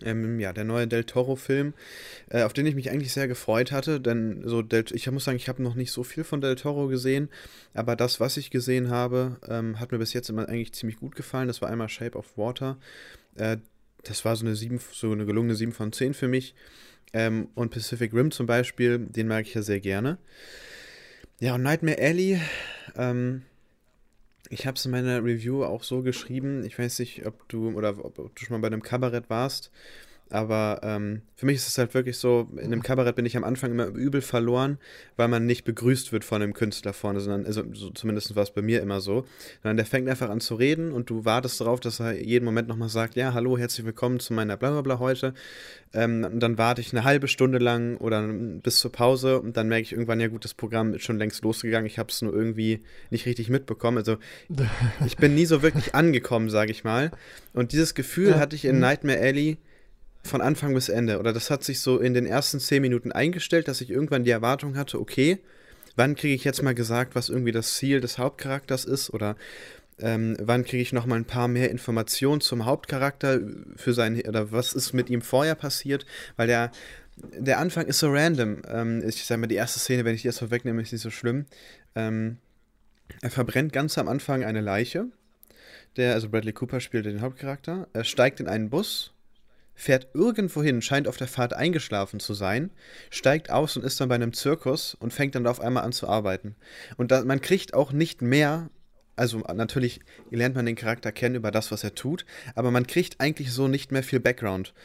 Ähm, 0.04 0.40
ja, 0.40 0.54
der 0.54 0.66
neue 0.66 0.88
Del 0.88 1.06
Toro-Film, 1.06 1.74
äh, 2.30 2.44
auf 2.44 2.54
den 2.54 2.66
ich 2.66 2.76
mich 2.76 2.92
eigentlich 2.92 3.14
sehr 3.14 3.28
gefreut 3.28 3.72
hatte, 3.72 4.02
denn 4.02 4.42
so 4.46 4.62
Del, 4.62 4.86
ich 4.94 5.10
muss 5.10 5.24
sagen, 5.24 5.38
ich 5.38 5.48
habe 5.48 5.64
noch 5.64 5.76
nicht 5.76 5.92
so 5.92 6.04
viel 6.04 6.24
von 6.24 6.42
Del 6.42 6.56
Toro 6.56 6.88
gesehen, 6.88 7.30
aber 7.74 7.96
das, 7.96 8.20
was 8.20 8.38
ich 8.38 8.52
gesehen 8.52 8.90
habe, 8.90 9.38
ähm, 9.48 9.80
hat 9.80 9.92
mir 9.92 9.98
bis 9.98 10.14
jetzt 10.14 10.30
immer 10.30 10.50
eigentlich 10.50 10.74
ziemlich 10.74 10.98
gut 10.98 11.16
gefallen. 11.16 11.48
Das 11.48 11.62
war 11.62 11.70
einmal 11.70 11.90
Shape 11.90 12.18
of 12.18 12.38
Water. 12.38 12.78
Äh, 13.36 13.58
das 14.04 14.26
war 14.26 14.36
so 14.36 14.46
eine, 14.46 14.56
7, 14.56 14.80
so 14.92 15.12
eine 15.12 15.26
gelungene 15.26 15.56
7 15.56 15.72
von 15.72 15.92
10 15.92 16.14
für 16.14 16.28
mich. 16.28 16.54
Ähm, 17.14 17.50
und 17.56 17.72
Pacific 17.72 18.14
Rim 18.14 18.32
zum 18.32 18.46
Beispiel, 18.46 19.00
den 19.00 19.28
mag 19.28 19.48
ich 19.48 19.54
ja 19.54 19.62
sehr 19.62 19.80
gerne. 19.80 20.18
Ja, 21.40 21.56
und 21.56 21.64
Nightmare 21.64 22.00
Alley, 22.00 22.42
ähm, 22.96 23.44
ich 24.50 24.66
habe 24.66 24.76
es 24.76 24.86
in 24.86 24.92
meiner 24.92 25.24
Review 25.24 25.64
auch 25.64 25.84
so 25.84 26.02
geschrieben. 26.02 26.64
Ich 26.66 26.78
weiß 26.78 27.00
nicht, 27.00 27.26
ob 27.26 27.48
du 27.50 27.72
oder 27.72 27.90
ob, 27.90 28.20
ob 28.20 28.36
du 28.36 28.46
schon 28.46 28.56
mal 28.56 28.62
bei 28.62 28.68
einem 28.68 28.84
Kabarett 28.84 29.30
warst. 29.30 29.72
Aber 30.30 30.82
ähm, 30.84 31.22
für 31.36 31.46
mich 31.46 31.58
ist 31.58 31.68
es 31.68 31.78
halt 31.78 31.94
wirklich 31.94 32.18
so, 32.18 32.50
in 32.54 32.66
einem 32.66 32.84
Kabarett 32.84 33.16
bin 33.16 33.26
ich 33.26 33.38
am 33.38 33.44
Anfang 33.44 33.72
immer 33.72 33.86
übel 33.86 34.22
verloren, 34.22 34.78
weil 35.16 35.28
man 35.28 35.46
nicht 35.46 35.64
begrüßt 35.64 36.12
wird 36.12 36.26
von 36.26 36.42
einem 36.42 36.54
Künstler 36.54 36.94
vorne, 36.94 37.20
sondern, 37.20 37.46
also 37.46 37.64
so, 37.74 37.92
zumindest 37.92 38.36
war 38.36 38.44
es 38.44 38.52
bei 38.52 38.62
mir 38.62 38.82
immer 38.82 39.00
so, 39.00 39.26
sondern 39.64 39.78
der 39.78 39.86
fängt 39.86 40.10
einfach 40.10 40.30
an 40.30 40.42
zu 40.42 40.56
reden 40.56 40.92
und 40.92 41.10
du 41.10 41.26
wartest 41.26 41.62
darauf, 41.62 41.80
dass 41.80 42.00
er 42.00 42.14
jeden 42.22 42.44
Moment 42.44 42.68
nochmal 42.68 42.90
sagt, 42.90 43.16
ja, 43.16 43.34
hallo, 43.34 43.58
herzlich 43.58 43.86
willkommen 43.86 44.20
zu 44.20 44.34
meiner 44.34 44.58
Blablabla 44.58 45.00
heute. 45.00 45.34
Ähm, 45.94 46.26
und 46.26 46.40
dann 46.42 46.58
warte 46.58 46.82
ich 46.82 46.92
eine 46.92 47.06
halbe 47.06 47.28
Stunde 47.30 47.60
lang 47.60 47.98
oder 47.98 48.28
bis 48.28 48.80
zur 48.80 48.92
Pause 48.92 49.40
und 49.40 49.56
dann 49.56 49.70
merke 49.70 49.84
ich 49.84 49.94
irgendwann, 49.94 50.20
ja 50.20 50.28
gut, 50.28 50.44
das 50.44 50.54
Programm 50.54 50.94
ist 50.94 51.04
schon 51.04 51.18
längst 51.18 51.44
losgegangen, 51.44 51.86
ich 51.86 52.00
habe 52.00 52.10
es 52.10 52.22
nur 52.22 52.34
irgendwie 52.34 52.82
nicht 53.10 53.26
richtig 53.26 53.50
mitbekommen. 53.50 53.98
Also 53.98 54.18
ich 55.06 55.16
bin 55.18 55.36
nie 55.36 55.46
so 55.46 55.62
wirklich 55.62 55.96
angekommen, 55.96 56.50
sage 56.50 56.72
ich 56.72 56.84
mal. 56.84 57.12
Und 57.54 57.72
dieses 57.72 57.96
Gefühl 57.96 58.32
ja. 58.32 58.40
hatte 58.40 58.56
ich 58.56 58.66
in 58.66 58.76
mhm. 58.76 58.82
Nightmare 58.82 59.20
Alley 59.20 59.58
von 60.28 60.42
Anfang 60.42 60.74
bis 60.74 60.90
Ende. 60.90 61.20
Oder 61.20 61.34
das 61.34 61.50
hat 61.50 61.64
sich 61.64 61.80
so 61.80 61.98
in 61.98 62.14
den 62.14 62.26
ersten 62.26 62.60
zehn 62.60 62.82
Minuten 62.82 63.12
eingestellt, 63.12 63.68
dass 63.68 63.82
ich 63.82 63.90
irgendwann 63.90 64.24
die 64.24 64.32
Erwartung 64.32 64.78
hatte, 64.78 65.00
okay, 65.00 65.40
wann 65.96 66.16
kriege 66.16 66.36
ich 66.36 66.44
jetzt 66.44 66.62
mal 66.62 66.76
gesagt, 66.76 67.16
was 67.16 67.30
irgendwie 67.30 67.52
das 67.52 67.76
Ziel 67.76 68.00
des 68.00 68.18
Hauptcharakters 68.18 68.86
ist? 68.86 69.10
Oder 69.10 69.36
ähm, 70.00 70.38
wann 70.40 70.64
kriege 70.64 70.82
ich 70.82 70.94
noch 70.94 71.06
mal 71.06 71.16
ein 71.16 71.26
paar 71.26 71.48
mehr 71.48 71.72
Informationen 71.72 72.42
zum 72.42 72.66
Hauptcharakter 72.66 73.42
für 73.76 73.94
sein 73.94 74.22
oder 74.28 74.52
was 74.52 74.74
ist 74.74 74.94
mit 74.94 75.10
ihm 75.10 75.22
vorher 75.22 75.56
passiert? 75.56 76.06
Weil 76.36 76.48
der 76.48 76.72
der 77.18 77.58
Anfang 77.58 77.88
ist 77.88 78.00
so 78.00 78.12
random. 78.12 78.62
Ähm, 78.68 79.04
ich 79.08 79.26
sage 79.26 79.42
mal, 79.42 79.48
die 79.48 79.56
erste 79.56 79.80
Szene, 79.80 80.06
wenn 80.06 80.14
ich 80.14 80.22
die 80.22 80.28
erst 80.28 80.40
vorwegnehme, 80.40 80.82
ist 80.82 80.92
nicht 80.92 81.02
so 81.02 81.10
schlimm. 81.10 81.46
Ähm, 81.96 82.38
er 83.22 83.32
verbrennt 83.32 83.74
ganz 83.74 83.98
am 83.98 84.08
Anfang 84.08 84.44
eine 84.44 84.62
Leiche. 84.62 85.08
Der, 85.96 86.14
also 86.14 86.30
Bradley 86.30 86.54
Cooper 86.54 86.80
spielt 86.80 87.06
den 87.06 87.22
Hauptcharakter. 87.22 87.88
Er 87.94 88.04
steigt 88.04 88.40
in 88.40 88.48
einen 88.48 88.70
Bus 88.70 89.14
fährt 89.78 90.08
irgendwo 90.14 90.62
hin, 90.62 90.82
scheint 90.82 91.08
auf 91.08 91.16
der 91.16 91.28
Fahrt 91.28 91.54
eingeschlafen 91.54 92.20
zu 92.20 92.34
sein, 92.34 92.72
steigt 93.12 93.52
aus 93.52 93.78
und 93.78 93.86
ist 93.86 94.02
dann 94.02 94.10
bei 94.10 94.16
einem 94.16 94.34
Zirkus 94.34 94.96
und 94.96 95.14
fängt 95.14 95.36
dann 95.36 95.48
auf 95.48 95.62
einmal 95.62 95.84
an 95.84 95.94
zu 95.94 96.10
arbeiten. 96.10 96.56
Und 96.98 97.12
da, 97.12 97.24
man 97.24 97.40
kriegt 97.40 97.74
auch 97.74 97.94
nicht 97.94 98.22
mehr 98.22 98.70
also 99.16 99.40
natürlich 99.40 100.00
lernt 100.30 100.56
man 100.56 100.68
den 100.68 100.76
Charakter 100.76 101.12
kennen 101.12 101.34
über 101.34 101.50
das, 101.50 101.72
was 101.72 101.84
er 101.84 101.96
tut, 101.96 102.24
aber 102.54 102.70
man 102.70 102.86
kriegt 102.86 103.20
eigentlich 103.20 103.52
so 103.52 103.68
nicht 103.68 103.92
mehr 103.92 104.04
viel 104.04 104.20
Background. 104.20 104.76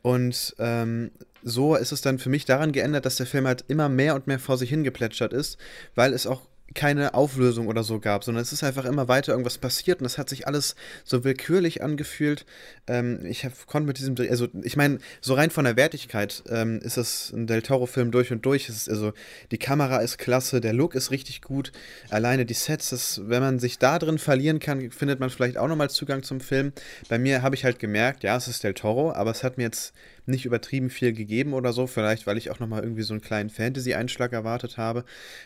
Und 0.00 0.54
ähm, 0.58 1.10
so 1.42 1.74
ist 1.74 1.92
es 1.92 2.00
dann 2.00 2.18
für 2.18 2.30
mich 2.30 2.44
daran 2.44 2.72
geändert, 2.72 3.04
dass 3.04 3.16
der 3.16 3.26
Film 3.26 3.46
halt 3.46 3.64
immer 3.68 3.88
mehr 3.88 4.14
und 4.14 4.26
mehr 4.26 4.38
vor 4.38 4.58
sich 4.58 4.70
hingeplätschert 4.70 5.32
ist, 5.32 5.58
weil 5.94 6.12
es 6.12 6.26
auch 6.26 6.42
keine 6.74 7.14
Auflösung 7.14 7.66
oder 7.66 7.82
so 7.82 7.98
gab, 7.98 8.22
sondern 8.24 8.42
es 8.42 8.52
ist 8.52 8.62
einfach 8.62 8.84
immer 8.84 9.08
weiter 9.08 9.32
irgendwas 9.32 9.58
passiert 9.58 10.00
und 10.00 10.06
es 10.06 10.18
hat 10.18 10.28
sich 10.28 10.46
alles 10.46 10.76
so 11.04 11.24
willkürlich 11.24 11.82
angefühlt. 11.82 12.46
Ähm, 12.86 13.24
ich 13.24 13.44
hab, 13.44 13.66
konnte 13.66 13.86
mit 13.86 13.98
diesem, 13.98 14.14
also 14.30 14.48
ich 14.62 14.76
meine, 14.76 14.98
so 15.20 15.34
rein 15.34 15.50
von 15.50 15.64
der 15.64 15.76
Wertigkeit 15.76 16.44
ähm, 16.48 16.78
ist 16.80 16.96
es 16.96 17.32
ein 17.32 17.46
Del 17.46 17.62
Toro-Film 17.62 18.10
durch 18.10 18.30
und 18.30 18.44
durch. 18.46 18.68
Ist, 18.68 18.88
also 18.88 19.12
die 19.50 19.58
Kamera 19.58 19.98
ist 19.98 20.18
klasse, 20.18 20.60
der 20.60 20.72
Look 20.72 20.94
ist 20.94 21.10
richtig 21.10 21.42
gut, 21.42 21.72
alleine 22.08 22.46
die 22.46 22.54
Sets, 22.54 22.90
das, 22.90 23.20
wenn 23.24 23.42
man 23.42 23.58
sich 23.58 23.78
da 23.78 23.98
drin 23.98 24.18
verlieren 24.18 24.60
kann, 24.60 24.90
findet 24.90 25.18
man 25.18 25.30
vielleicht 25.30 25.58
auch 25.58 25.68
nochmal 25.68 25.90
Zugang 25.90 26.22
zum 26.22 26.40
Film. 26.40 26.72
Bei 27.08 27.18
mir 27.18 27.42
habe 27.42 27.54
ich 27.54 27.64
halt 27.64 27.78
gemerkt, 27.78 28.22
ja, 28.22 28.36
es 28.36 28.48
ist 28.48 28.62
Del 28.62 28.74
Toro, 28.74 29.12
aber 29.12 29.32
es 29.32 29.42
hat 29.42 29.58
mir 29.58 29.64
jetzt 29.64 29.92
nicht 30.30 30.46
übertrieben 30.46 30.90
viel 30.90 31.12
gegeben 31.12 31.52
oder 31.52 31.72
so. 31.72 31.86
Vielleicht, 31.86 32.26
weil 32.26 32.38
ich 32.38 32.50
auch 32.50 32.60
nochmal 32.60 32.82
irgendwie 32.82 33.02
so 33.02 33.14
einen 33.14 33.20
kleinen 33.20 33.50
Fantasy-Einschlag 33.50 34.32
erwartet 34.32 34.76
habe, 34.78 35.04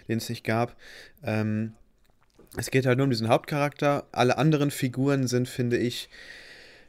den 0.08 0.18
es 0.18 0.28
nicht 0.28 0.44
gab. 0.44 0.76
Ähm, 1.22 1.72
es 2.56 2.70
geht 2.70 2.86
halt 2.86 2.98
nur 2.98 3.04
um 3.04 3.10
diesen 3.10 3.28
Hauptcharakter. 3.28 4.06
Alle 4.12 4.38
anderen 4.38 4.70
Figuren 4.70 5.26
sind, 5.26 5.48
finde 5.48 5.76
ich, 5.76 6.08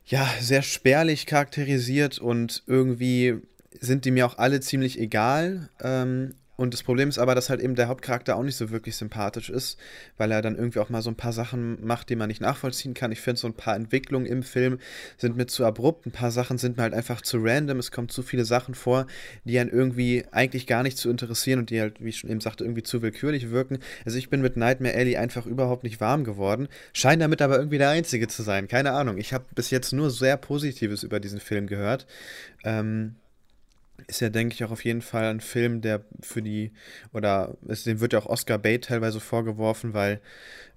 ja, 0.06 0.30
sehr 0.40 0.62
spärlich 0.62 1.26
charakterisiert 1.26 2.20
und 2.20 2.64
irgendwie 2.68 3.42
sind 3.80 4.06
die 4.06 4.12
mir 4.12 4.26
auch 4.28 4.38
alle 4.38 4.60
ziemlich 4.60 5.00
egal. 5.00 5.70
Ähm, 5.82 6.36
und 6.58 6.74
das 6.74 6.84
Problem 6.84 7.10
ist 7.10 7.18
aber, 7.18 7.36
dass 7.36 7.50
halt 7.50 7.60
eben 7.60 7.76
der 7.76 7.88
Hauptcharakter 7.88 8.36
auch 8.36 8.44
nicht 8.44 8.56
so 8.56 8.70
wirklich 8.70 8.96
sympathisch 8.96 9.50
ist, 9.50 9.78
weil 10.18 10.32
er 10.32 10.42
dann 10.42 10.56
irgendwie 10.56 10.80
auch 10.80 10.90
mal 10.90 11.02
so 11.02 11.10
ein 11.10 11.16
paar 11.16 11.34
Sachen 11.34 11.86
macht, 11.86 12.10
die 12.10 12.16
man 12.16 12.30
nicht 12.30 12.42
nachvollziehen 12.42 12.94
kann. 12.94 13.12
Ich 13.12 13.22
finde, 13.22 13.40
so 13.40 13.48
ein 13.48 13.54
paar 13.54 13.76
Entwicklungen 13.76 14.26
im 14.26 14.44
Film 14.44 14.80
sind 15.18 15.36
mir 15.36 15.48
zu 15.48 15.66
abrupt, 15.66 16.06
ein 16.06 16.12
paar 16.12 16.32
Sachen 16.32 16.58
sind 16.58 16.78
mir 16.78 16.84
halt 16.84 16.94
einfach 16.94 17.22
zu 17.22 17.38
random, 17.42 17.80
es 17.80 17.92
kommen 17.92 18.10
zu 18.10 18.24
viele 18.24 18.46
Sachen 18.46 18.74
vor, 18.74 19.06
die 19.44 19.60
einen 19.60 19.70
irgendwie 19.70 20.24
eigentlich 20.32 20.68
gar 20.68 20.84
nicht 20.84 20.98
zu 20.98 21.10
interessieren 21.10 21.60
und 21.60 21.70
die 21.70 21.82
halt, 21.82 22.04
wie 22.04 22.10
ich 22.10 22.18
schon 22.18 22.30
eben 22.30 22.42
sagte, 22.42 22.64
irgendwie 22.64 22.84
zu 22.84 23.02
willkürlich 23.02 23.52
wirken. 23.52 23.80
Also 24.06 24.18
ich 24.18 24.30
bin 24.30 24.42
mit 24.42 24.56
Nightmare 24.56 24.96
Alley 24.96 25.18
einfach 25.18 25.46
überhaupt 25.46 25.84
nicht 25.84 26.00
warm 26.00 26.24
geworden, 26.24 26.70
scheint 26.94 27.22
damit 27.22 27.42
aber 27.42 27.58
irgendwie 27.58 27.78
der 27.78 27.90
Einzige 27.90 28.28
zu 28.28 28.44
sein, 28.44 28.68
keine 28.68 28.92
Ahnung. 28.94 29.18
Ich 29.18 29.34
habe 29.34 29.46
bis 29.56 29.72
jetzt 29.72 29.92
nur 29.92 30.10
sehr 30.10 30.38
Positives 30.38 31.04
über 31.04 31.20
diesen 31.20 31.40
Film 31.40 31.68
gehört. 31.68 32.06
Ähm, 32.64 33.16
ist 34.08 34.22
ja, 34.22 34.30
denke 34.30 34.54
ich, 34.54 34.64
auch 34.64 34.72
auf 34.72 34.86
jeden 34.86 35.02
Fall 35.02 35.26
ein 35.26 35.40
Film, 35.40 35.82
der 35.82 36.02
für 36.22 36.42
die, 36.42 36.72
oder 37.14 37.58
es, 37.68 37.84
dem 37.84 38.00
wird 38.00 38.14
ja 38.14 38.20
auch 38.20 38.26
Oscar 38.28 38.58
Bate 38.58 38.82
teilweise 38.82 39.20
vorgeworfen, 39.20 39.94
weil 39.94 40.22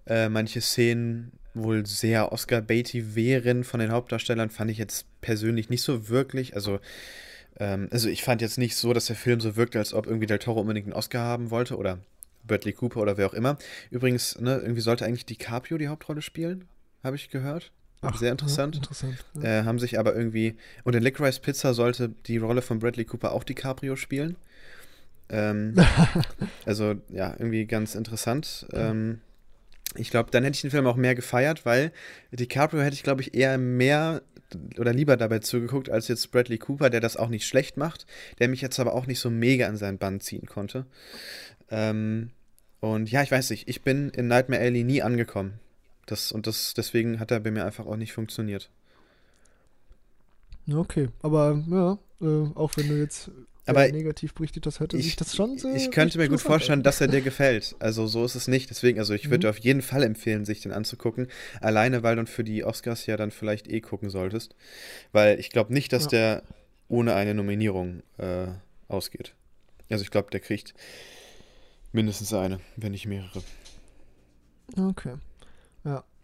äh, 0.06 0.28
manche 0.28 0.60
Szenen 0.60 1.32
wohl 1.54 1.86
sehr 1.86 2.32
Oscar 2.32 2.60
Beatty 2.60 3.14
wären 3.14 3.64
von 3.64 3.80
den 3.80 3.92
Hauptdarstellern, 3.92 4.50
fand 4.50 4.70
ich 4.70 4.78
jetzt 4.78 5.06
persönlich 5.20 5.70
nicht 5.70 5.82
so 5.82 6.08
wirklich. 6.08 6.54
Also, 6.54 6.80
ähm, 7.58 7.88
also 7.90 8.08
ich 8.08 8.22
fand 8.22 8.40
jetzt 8.40 8.58
nicht 8.58 8.76
so, 8.76 8.92
dass 8.92 9.06
der 9.06 9.16
Film 9.16 9.40
so 9.40 9.56
wirkte, 9.56 9.78
als 9.78 9.94
ob 9.94 10.06
irgendwie 10.06 10.26
Del 10.26 10.38
Toro 10.38 10.60
unbedingt 10.60 10.86
einen 10.86 10.94
Oscar 10.94 11.22
haben 11.22 11.50
wollte 11.50 11.76
oder 11.76 11.98
Bradley 12.46 12.72
Cooper 12.72 13.00
oder 13.00 13.16
wer 13.16 13.26
auch 13.26 13.34
immer. 13.34 13.58
Übrigens, 13.90 14.38
ne, 14.40 14.58
irgendwie 14.58 14.80
sollte 14.80 15.04
eigentlich 15.04 15.26
DiCaprio 15.26 15.78
die 15.78 15.88
Hauptrolle 15.88 16.22
spielen, 16.22 16.66
habe 17.02 17.16
ich 17.16 17.30
gehört. 17.30 17.72
Ach, 18.00 18.16
sehr 18.16 18.30
interessant. 18.30 18.76
Ja, 18.76 18.80
interessant 18.80 19.24
ja. 19.34 19.60
Äh, 19.60 19.64
haben 19.64 19.78
sich 19.78 19.98
aber 19.98 20.14
irgendwie. 20.14 20.56
Und 20.84 20.94
in 20.94 21.02
Licorice 21.02 21.40
Pizza 21.40 21.74
sollte 21.74 22.10
die 22.26 22.38
Rolle 22.38 22.62
von 22.62 22.78
Bradley 22.78 23.04
Cooper 23.04 23.32
auch 23.32 23.44
DiCaprio 23.44 23.96
spielen. 23.96 24.36
Ähm, 25.28 25.74
also, 26.64 26.94
ja, 27.08 27.34
irgendwie 27.38 27.66
ganz 27.66 27.94
interessant. 27.94 28.66
Ähm, 28.72 29.20
ich 29.96 30.10
glaube, 30.10 30.30
dann 30.30 30.44
hätte 30.44 30.54
ich 30.54 30.60
den 30.60 30.70
Film 30.70 30.86
auch 30.86 30.96
mehr 30.96 31.14
gefeiert, 31.14 31.66
weil 31.66 31.92
DiCaprio 32.30 32.82
hätte 32.82 32.94
ich, 32.94 33.02
glaube 33.02 33.22
ich, 33.22 33.34
eher 33.34 33.58
mehr 33.58 34.22
oder 34.78 34.92
lieber 34.92 35.16
dabei 35.16 35.40
zugeguckt, 35.40 35.90
als 35.90 36.08
jetzt 36.08 36.30
Bradley 36.30 36.58
Cooper, 36.58 36.90
der 36.90 37.00
das 37.00 37.16
auch 37.16 37.28
nicht 37.28 37.46
schlecht 37.46 37.76
macht, 37.76 38.06
der 38.38 38.48
mich 38.48 38.60
jetzt 38.60 38.78
aber 38.80 38.94
auch 38.94 39.06
nicht 39.06 39.20
so 39.20 39.28
mega 39.28 39.66
an 39.66 39.76
seinen 39.76 39.98
Bann 39.98 40.20
ziehen 40.20 40.46
konnte. 40.46 40.86
Ähm, 41.70 42.30
und 42.80 43.10
ja, 43.10 43.22
ich 43.22 43.30
weiß 43.30 43.50
nicht, 43.50 43.68
ich 43.68 43.82
bin 43.82 44.10
in 44.10 44.28
Nightmare 44.28 44.62
Alley 44.62 44.84
nie 44.84 45.02
angekommen. 45.02 45.60
Das, 46.10 46.32
und 46.32 46.46
das, 46.46 46.74
deswegen 46.74 47.20
hat 47.20 47.30
er 47.30 47.40
bei 47.40 47.50
mir 47.50 47.64
einfach 47.64 47.86
auch 47.86 47.96
nicht 47.96 48.12
funktioniert. 48.12 48.70
Okay, 50.72 51.08
aber 51.22 51.62
ja, 51.70 51.98
äh, 52.20 52.50
auch 52.54 52.76
wenn 52.76 52.88
du 52.88 52.98
jetzt 52.98 53.30
aber 53.66 53.86
negativ 53.92 54.32
berichtet 54.32 54.64
hast, 54.64 54.80
hörte 54.80 54.96
ich, 54.96 55.04
sich 55.04 55.16
das 55.16 55.36
schon 55.36 55.58
so. 55.58 55.68
Ich 55.74 55.90
könnte 55.90 56.16
mir 56.16 56.28
gut 56.28 56.40
vorstellen, 56.40 56.82
dass 56.82 57.02
er 57.02 57.08
dir 57.08 57.20
gefällt. 57.20 57.76
Also 57.78 58.06
so 58.06 58.24
ist 58.24 58.34
es 58.34 58.48
nicht. 58.48 58.70
Deswegen, 58.70 58.98
also 58.98 59.12
ich 59.12 59.28
würde 59.28 59.46
mhm. 59.46 59.50
auf 59.50 59.58
jeden 59.58 59.82
Fall 59.82 60.02
empfehlen, 60.02 60.46
sich 60.46 60.62
den 60.62 60.72
anzugucken. 60.72 61.28
Alleine, 61.60 62.02
weil 62.02 62.16
du 62.16 62.24
für 62.26 62.44
die 62.44 62.64
Oscars 62.64 63.04
ja 63.04 63.18
dann 63.18 63.30
vielleicht 63.30 63.68
eh 63.68 63.82
gucken 63.82 64.08
solltest. 64.08 64.56
Weil 65.12 65.38
ich 65.38 65.50
glaube 65.50 65.74
nicht, 65.74 65.92
dass 65.92 66.04
ja. 66.04 66.08
der 66.08 66.42
ohne 66.88 67.14
eine 67.14 67.34
Nominierung 67.34 68.02
äh, 68.16 68.46
ausgeht. 68.88 69.34
Also 69.90 70.02
ich 70.02 70.10
glaube, 70.10 70.30
der 70.30 70.40
kriegt 70.40 70.72
mindestens 71.92 72.32
eine, 72.32 72.60
wenn 72.76 72.92
nicht 72.92 73.06
mehrere. 73.06 73.42
Okay. 74.76 75.16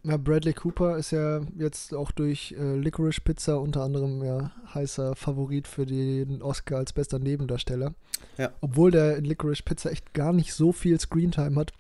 Ja. 0.05 0.17
Bradley 0.19 0.53
Cooper 0.53 0.99
ist 0.99 1.11
ja 1.11 1.41
jetzt 1.57 1.95
auch 1.95 2.11
durch 2.11 2.55
äh, 2.59 2.77
Licorice 2.77 3.21
Pizza 3.21 3.61
unter 3.61 3.83
anderem 3.83 4.23
ja 4.23 4.53
heißer 4.75 5.17
Favorit 5.17 5.67
für 5.67 5.87
den 5.87 6.43
Oscar 6.43 6.79
als 6.79 6.93
bester 6.93 7.19
Nebendarsteller. 7.19 7.95
Ja. 8.37 8.51
Obwohl 8.61 8.91
der 8.91 9.17
in 9.17 9.25
Licorice 9.25 9.63
Pizza 9.63 9.91
echt 9.91 10.13
gar 10.13 10.33
nicht 10.33 10.53
so 10.53 10.73
viel 10.73 11.01
Screentime 11.01 11.57
hat, 11.57 11.73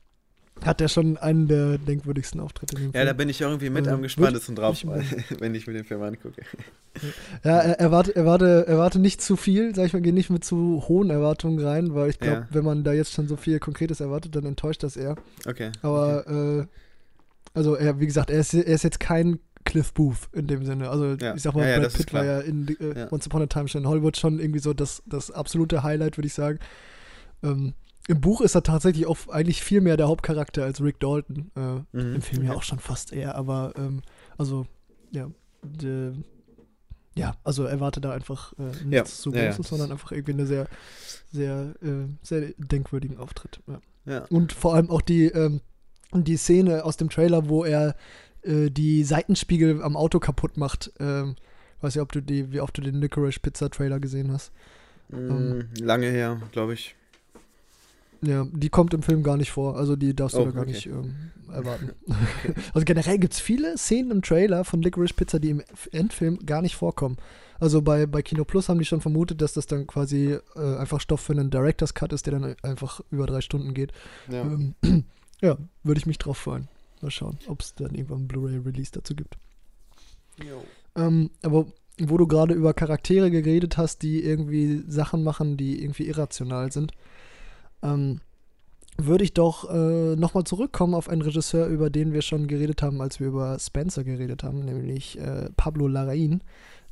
hat 0.62 0.80
er 0.80 0.88
schon 0.88 1.16
einen 1.16 1.48
der 1.48 1.78
denkwürdigsten 1.78 2.40
Auftritte 2.40 2.76
in 2.76 2.82
dem 2.82 2.92
Film. 2.92 3.00
Ja, 3.00 3.04
da 3.04 3.12
bin 3.12 3.28
ich 3.28 3.40
irgendwie 3.40 3.70
mit 3.70 3.88
am 3.88 4.02
gespanntesten 4.02 4.54
drauf, 4.54 4.82
ich 4.82 4.86
wenn 5.40 5.54
ich 5.54 5.66
mir 5.66 5.74
den 5.74 5.84
Film 5.84 6.02
angucke. 6.02 6.42
Ja, 7.42 7.58
erwarte, 7.58 8.14
erwarte, 8.14 8.66
erwarte 8.66 8.98
nicht 9.00 9.20
zu 9.20 9.36
viel, 9.36 9.74
sag 9.74 9.86
ich 9.86 9.92
mal, 9.92 10.00
geh 10.00 10.12
nicht 10.12 10.30
mit 10.30 10.44
zu 10.44 10.84
hohen 10.88 11.10
Erwartungen 11.10 11.58
rein, 11.58 11.94
weil 11.94 12.08
ich 12.08 12.20
glaube, 12.20 12.42
ja. 12.42 12.48
wenn 12.50 12.64
man 12.64 12.84
da 12.84 12.92
jetzt 12.92 13.12
schon 13.12 13.26
so 13.26 13.36
viel 13.36 13.58
Konkretes 13.58 14.00
erwartet, 14.00 14.36
dann 14.36 14.46
enttäuscht 14.46 14.82
das 14.82 14.96
eher. 14.96 15.16
Okay. 15.46 15.72
Aber 15.82 16.24
okay. 16.26 16.60
Äh, 16.60 16.66
also 17.54 17.76
er, 17.76 18.00
wie 18.00 18.06
gesagt, 18.06 18.30
er 18.30 18.40
ist, 18.40 18.52
er 18.52 18.66
ist 18.66 18.82
jetzt 18.82 19.00
kein 19.00 19.38
Cliff 19.64 19.92
Booth 19.94 20.28
in 20.32 20.46
dem 20.46 20.64
Sinne. 20.64 20.90
Also 20.90 21.14
ja. 21.14 21.34
ich 21.34 21.42
sag 21.42 21.54
mal, 21.54 21.68
ja, 21.68 21.78
Brad 21.78 21.94
Pitt 21.94 22.12
war 22.12 22.24
ja 22.24 22.40
in 22.40 22.68
äh, 22.68 23.00
ja. 23.00 23.12
Once 23.12 23.26
Upon 23.26 23.42
a 23.42 23.46
Time 23.46 23.66
in 23.72 23.88
Hollywood 23.88 24.16
schon 24.16 24.38
irgendwie 24.38 24.58
so 24.58 24.74
das, 24.74 25.02
das 25.06 25.30
absolute 25.30 25.82
Highlight, 25.82 26.18
würde 26.18 26.26
ich 26.26 26.34
sagen. 26.34 26.58
Ähm, 27.42 27.74
Im 28.08 28.20
Buch 28.20 28.40
ist 28.40 28.54
er 28.54 28.62
tatsächlich 28.62 29.06
auch 29.06 29.28
eigentlich 29.28 29.62
viel 29.62 29.80
mehr 29.80 29.96
der 29.96 30.08
Hauptcharakter 30.08 30.64
als 30.64 30.82
Rick 30.82 31.00
Dalton. 31.00 31.50
Äh, 31.56 31.60
mhm. 31.96 32.14
Im 32.16 32.22
Film 32.22 32.44
ja 32.44 32.52
auch 32.52 32.62
schon 32.62 32.78
fast 32.78 33.12
eher, 33.12 33.36
aber 33.36 33.72
ähm, 33.76 34.02
also 34.36 34.66
ja, 35.10 35.30
de, 35.62 36.12
ja, 37.16 37.36
also 37.44 37.64
erwarte 37.64 38.00
da 38.00 38.10
einfach 38.10 38.52
äh, 38.54 38.84
nichts 38.84 38.90
ja. 38.90 39.04
so 39.06 39.30
Großes, 39.30 39.68
sondern 39.68 39.92
einfach 39.92 40.12
irgendwie 40.12 40.32
eine 40.32 40.46
sehr, 40.46 40.66
sehr, 41.32 41.74
äh, 41.80 42.08
sehr 42.22 42.52
denkwürdigen 42.58 43.18
Auftritt. 43.18 43.60
Ja. 44.06 44.24
Und 44.28 44.52
vor 44.52 44.74
allem 44.74 44.90
auch 44.90 45.00
die 45.00 45.26
ähm, 45.26 45.60
und 46.14 46.28
die 46.28 46.36
Szene 46.36 46.84
aus 46.84 46.96
dem 46.96 47.10
Trailer, 47.10 47.48
wo 47.48 47.64
er 47.64 47.96
äh, 48.42 48.70
die 48.70 49.02
Seitenspiegel 49.04 49.82
am 49.82 49.96
Auto 49.96 50.20
kaputt 50.20 50.56
macht. 50.56 50.92
Ähm, 51.00 51.34
weiß 51.80 51.96
nicht, 51.96 52.02
ob 52.02 52.12
du 52.12 52.22
die, 52.22 52.52
wie 52.52 52.60
oft 52.60 52.78
du 52.78 52.82
den 52.82 53.00
Licorice 53.00 53.40
Pizza 53.40 53.68
Trailer 53.68 53.98
gesehen 53.98 54.32
hast. 54.32 54.52
Mm, 55.08 55.16
ähm, 55.16 55.68
lange 55.80 56.06
her, 56.06 56.40
glaube 56.52 56.74
ich. 56.74 56.94
Ja, 58.22 58.46
die 58.50 58.68
kommt 58.70 58.94
im 58.94 59.02
Film 59.02 59.22
gar 59.22 59.36
nicht 59.36 59.50
vor. 59.50 59.76
Also 59.76 59.96
die 59.96 60.14
darfst 60.14 60.36
du 60.36 60.42
oh, 60.42 60.44
da 60.46 60.50
gar 60.52 60.62
okay. 60.62 60.72
nicht 60.72 60.86
ähm, 60.86 61.14
erwarten. 61.52 61.90
also 62.72 62.84
generell 62.84 63.18
gibt 63.18 63.34
es 63.34 63.40
viele 63.40 63.76
Szenen 63.76 64.12
im 64.12 64.22
Trailer 64.22 64.64
von 64.64 64.82
Licorice 64.82 65.14
Pizza, 65.14 65.40
die 65.40 65.50
im 65.50 65.62
Endfilm 65.90 66.38
gar 66.46 66.62
nicht 66.62 66.76
vorkommen. 66.76 67.16
Also 67.58 67.82
bei, 67.82 68.06
bei 68.06 68.22
Kino 68.22 68.44
Plus 68.44 68.68
haben 68.68 68.78
die 68.78 68.84
schon 68.84 69.00
vermutet, 69.00 69.42
dass 69.42 69.52
das 69.52 69.66
dann 69.66 69.86
quasi 69.86 70.38
äh, 70.54 70.76
einfach 70.76 71.00
Stoff 71.00 71.20
für 71.20 71.32
einen 71.32 71.50
Director's 71.50 71.94
Cut 71.94 72.12
ist, 72.12 72.26
der 72.26 72.38
dann 72.38 72.54
einfach 72.62 73.00
über 73.10 73.26
drei 73.26 73.40
Stunden 73.40 73.74
geht. 73.74 73.92
Ja. 74.30 74.42
Ähm, 74.42 74.74
ja, 75.40 75.56
würde 75.82 75.98
ich 75.98 76.06
mich 76.06 76.18
drauf 76.18 76.38
freuen. 76.38 76.68
Mal 77.00 77.10
schauen, 77.10 77.38
ob 77.48 77.60
es 77.60 77.74
dann 77.74 77.94
irgendwann 77.94 78.22
ein 78.22 78.28
Blu-ray-Release 78.28 78.92
dazu 78.92 79.14
gibt. 79.14 79.36
Ähm, 80.96 81.30
aber 81.42 81.66
wo 82.00 82.16
du 82.16 82.26
gerade 82.26 82.54
über 82.54 82.74
Charaktere 82.74 83.30
geredet 83.30 83.76
hast, 83.76 84.02
die 84.02 84.22
irgendwie 84.22 84.82
Sachen 84.88 85.22
machen, 85.22 85.56
die 85.56 85.82
irgendwie 85.82 86.08
irrational 86.08 86.72
sind, 86.72 86.92
ähm, 87.82 88.20
würde 88.96 89.24
ich 89.24 89.34
doch 89.34 89.68
äh, 89.70 90.16
nochmal 90.16 90.44
zurückkommen 90.44 90.94
auf 90.94 91.08
einen 91.08 91.22
Regisseur, 91.22 91.66
über 91.66 91.90
den 91.90 92.12
wir 92.12 92.22
schon 92.22 92.46
geredet 92.46 92.82
haben, 92.82 93.00
als 93.00 93.18
wir 93.20 93.26
über 93.26 93.58
Spencer 93.58 94.04
geredet 94.04 94.44
haben, 94.44 94.64
nämlich 94.64 95.18
äh, 95.18 95.50
Pablo 95.56 95.86
Larraín 95.86 96.40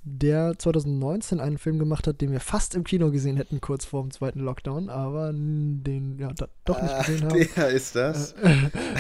der 0.05 0.59
2019 0.59 1.41
einen 1.41 1.59
Film 1.59 1.79
gemacht 1.79 2.07
hat, 2.07 2.21
den 2.21 2.33
wir 2.33 2.41
fast 2.41 2.75
im 2.75 2.85
Kino 2.85 3.11
gesehen 3.11 3.37
hätten, 3.37 3.61
kurz 3.61 3.85
vor 3.85 4.03
dem 4.03 4.11
zweiten 4.11 4.41
Lockdown, 4.41 4.91
aber 4.91 5.33
den 5.33 6.19
ja 6.19 6.33
doch 6.65 6.83
nicht 6.83 6.99
gesehen 6.99 7.25
haben. 7.31 7.49
Der 7.57 7.69
ist 7.69 7.95
das. 7.95 8.35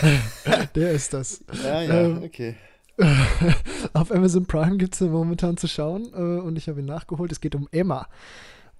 der 0.74 0.92
ist 0.92 1.12
das. 1.12 1.44
Ja, 1.64 1.82
ja, 1.82 2.00
ähm, 2.00 2.22
okay. 2.22 2.54
auf 3.94 4.12
Amazon 4.12 4.46
Prime 4.46 4.76
gibt 4.76 4.94
es 4.94 5.00
ihn 5.00 5.10
momentan 5.10 5.56
zu 5.56 5.66
schauen 5.66 6.12
äh, 6.14 6.40
und 6.40 6.56
ich 6.56 6.68
habe 6.68 6.80
ihn 6.80 6.86
nachgeholt. 6.86 7.32
Es 7.32 7.40
geht 7.40 7.54
um 7.54 7.68
Emma. 7.72 8.06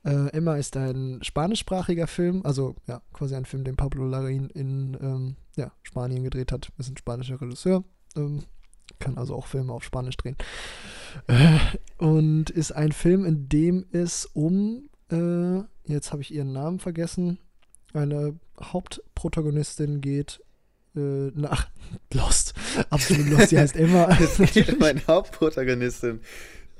Äh, 0.05 0.29
Emma 0.29 0.57
ist 0.57 0.77
ein 0.77 1.21
spanischsprachiger 1.23 2.07
Film, 2.07 2.43
also 2.45 2.75
ja, 2.87 3.03
quasi 3.13 3.35
ein 3.35 3.45
Film, 3.45 3.65
den 3.65 3.77
Pablo 3.77 4.05
Larraín 4.05 4.51
in 4.51 4.97
ähm, 5.01 5.37
ja, 5.57 5.73
Spanien 5.83 6.25
gedreht 6.25 6.53
hat. 6.53 6.71
Ist 6.79 6.91
ein 6.91 6.97
spanischer 6.97 7.41
Regisseur, 7.41 7.85
ähm, 8.17 8.43
kann 9.03 9.19
also 9.19 9.35
auch 9.35 9.47
Filme 9.47 9.73
auf 9.73 9.85
Spanisch 9.85 10.17
drehen. 10.17 10.37
Äh, 11.27 11.59
und 11.99 12.51
ist 12.51 12.73
ein 12.73 12.93
Film, 12.93 13.25
in 13.25 13.49
dem 13.49 13.85
es 13.93 14.27
um, 14.27 14.89
äh, 15.11 15.63
jetzt 15.85 16.13
habe 16.13 16.23
ich 16.23 16.33
ihren 16.33 16.53
Namen 16.53 16.79
vergessen, 16.79 17.39
eine 17.93 18.39
Hauptprotagonistin 18.63 20.01
geht, 20.01 20.41
äh, 20.95 21.31
nach 21.35 21.69
Lost. 22.13 22.55
Absolut 22.91 23.29
Lost, 23.29 23.49
sie 23.49 23.59
heißt 23.59 23.77
Emma. 23.77 24.17
Meine 24.79 25.07
Hauptprotagonistin. 25.07 26.21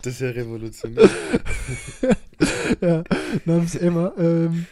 Das 0.03 0.15
ist 0.15 0.21
ja 0.21 0.31
revolutionär. 0.31 1.09
ja, 2.81 3.05
namens 3.45 3.75
Emma, 3.77 4.13
ähm, 4.17 4.67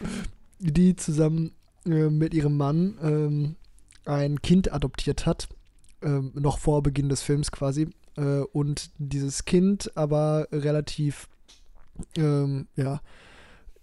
die 0.59 0.95
zusammen 0.95 1.51
äh, 1.85 2.09
mit 2.09 2.33
ihrem 2.33 2.57
Mann 2.57 2.97
ähm, 3.01 3.55
ein 4.05 4.41
Kind 4.41 4.73
adoptiert 4.73 5.25
hat, 5.25 5.47
ähm, 6.01 6.31
noch 6.35 6.57
vor 6.57 6.83
Beginn 6.83 7.09
des 7.09 7.21
Films 7.21 7.51
quasi. 7.51 7.89
Äh, 8.17 8.41
und 8.53 8.91
dieses 8.97 9.45
Kind 9.45 9.91
aber 9.95 10.47
relativ, 10.51 11.27
ähm, 12.17 12.67
ja, 12.75 13.01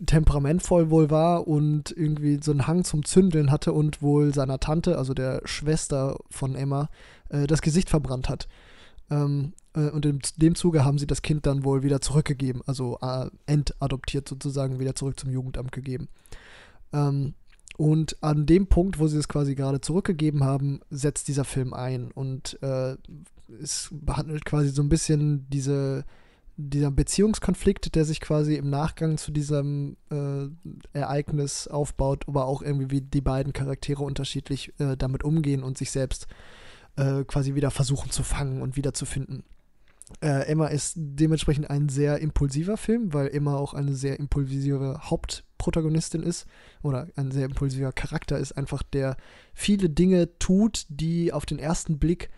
temperamentvoll 0.04 0.90
wohl 0.90 1.10
war 1.10 1.48
und 1.48 1.90
irgendwie 1.90 2.38
so 2.40 2.52
einen 2.52 2.66
Hang 2.66 2.84
zum 2.84 3.04
Zündeln 3.04 3.50
hatte 3.50 3.72
und 3.72 4.00
wohl 4.00 4.32
seiner 4.32 4.60
Tante, 4.60 4.96
also 4.96 5.12
der 5.12 5.42
Schwester 5.44 6.16
von 6.30 6.54
Emma, 6.54 6.88
äh, 7.30 7.46
das 7.46 7.62
Gesicht 7.62 7.90
verbrannt 7.90 8.28
hat. 8.28 8.48
Ähm, 9.10 9.54
äh, 9.74 9.90
und 9.90 10.06
in 10.06 10.20
dem 10.36 10.54
Zuge 10.54 10.84
haben 10.84 10.98
sie 10.98 11.06
das 11.06 11.22
Kind 11.22 11.46
dann 11.46 11.64
wohl 11.64 11.82
wieder 11.82 12.00
zurückgegeben, 12.00 12.62
also 12.66 12.98
äh, 13.00 13.28
entadoptiert 13.46 14.28
sozusagen, 14.28 14.78
wieder 14.78 14.94
zurück 14.94 15.18
zum 15.18 15.30
Jugendamt 15.30 15.72
gegeben. 15.72 16.08
Ähm, 16.92 17.34
und 17.78 18.22
an 18.24 18.44
dem 18.44 18.66
Punkt, 18.66 18.98
wo 18.98 19.06
sie 19.06 19.18
es 19.18 19.28
quasi 19.28 19.54
gerade 19.54 19.80
zurückgegeben 19.80 20.42
haben, 20.42 20.80
setzt 20.90 21.28
dieser 21.28 21.44
Film 21.44 21.72
ein 21.72 22.10
und 22.10 22.58
äh, 22.60 22.96
es 23.62 23.88
behandelt 23.92 24.44
quasi 24.44 24.70
so 24.70 24.82
ein 24.82 24.88
bisschen 24.88 25.46
diese 25.48 26.04
dieser 26.60 26.90
Beziehungskonflikt, 26.90 27.94
der 27.94 28.04
sich 28.04 28.20
quasi 28.20 28.56
im 28.56 28.68
Nachgang 28.68 29.16
zu 29.16 29.30
diesem 29.30 29.96
äh, 30.10 30.48
Ereignis 30.92 31.68
aufbaut, 31.68 32.24
aber 32.26 32.46
auch 32.46 32.62
irgendwie 32.62 32.90
wie 32.90 33.00
die 33.00 33.20
beiden 33.20 33.52
Charaktere 33.52 34.02
unterschiedlich 34.02 34.72
äh, 34.80 34.96
damit 34.96 35.22
umgehen 35.22 35.62
und 35.62 35.78
sich 35.78 35.92
selbst 35.92 36.26
äh, 36.96 37.22
quasi 37.22 37.54
wieder 37.54 37.70
versuchen 37.70 38.10
zu 38.10 38.24
fangen 38.24 38.60
und 38.60 38.76
wiederzufinden. 38.76 39.44
Äh, 40.20 40.46
Emma 40.46 40.68
ist 40.68 40.94
dementsprechend 40.96 41.70
ein 41.70 41.88
sehr 41.88 42.18
impulsiver 42.18 42.76
Film, 42.76 43.12
weil 43.12 43.28
Emma 43.28 43.56
auch 43.56 43.74
eine 43.74 43.94
sehr 43.94 44.18
impulsive 44.18 45.00
Hauptprotagonistin 45.02 46.22
ist 46.22 46.46
oder 46.82 47.08
ein 47.16 47.30
sehr 47.30 47.44
impulsiver 47.44 47.92
Charakter 47.92 48.38
ist, 48.38 48.52
einfach 48.52 48.82
der 48.82 49.16
viele 49.54 49.90
Dinge 49.90 50.38
tut, 50.38 50.86
die 50.88 51.32
auf 51.32 51.46
den 51.46 51.58
ersten 51.58 51.98
Blick 51.98 52.30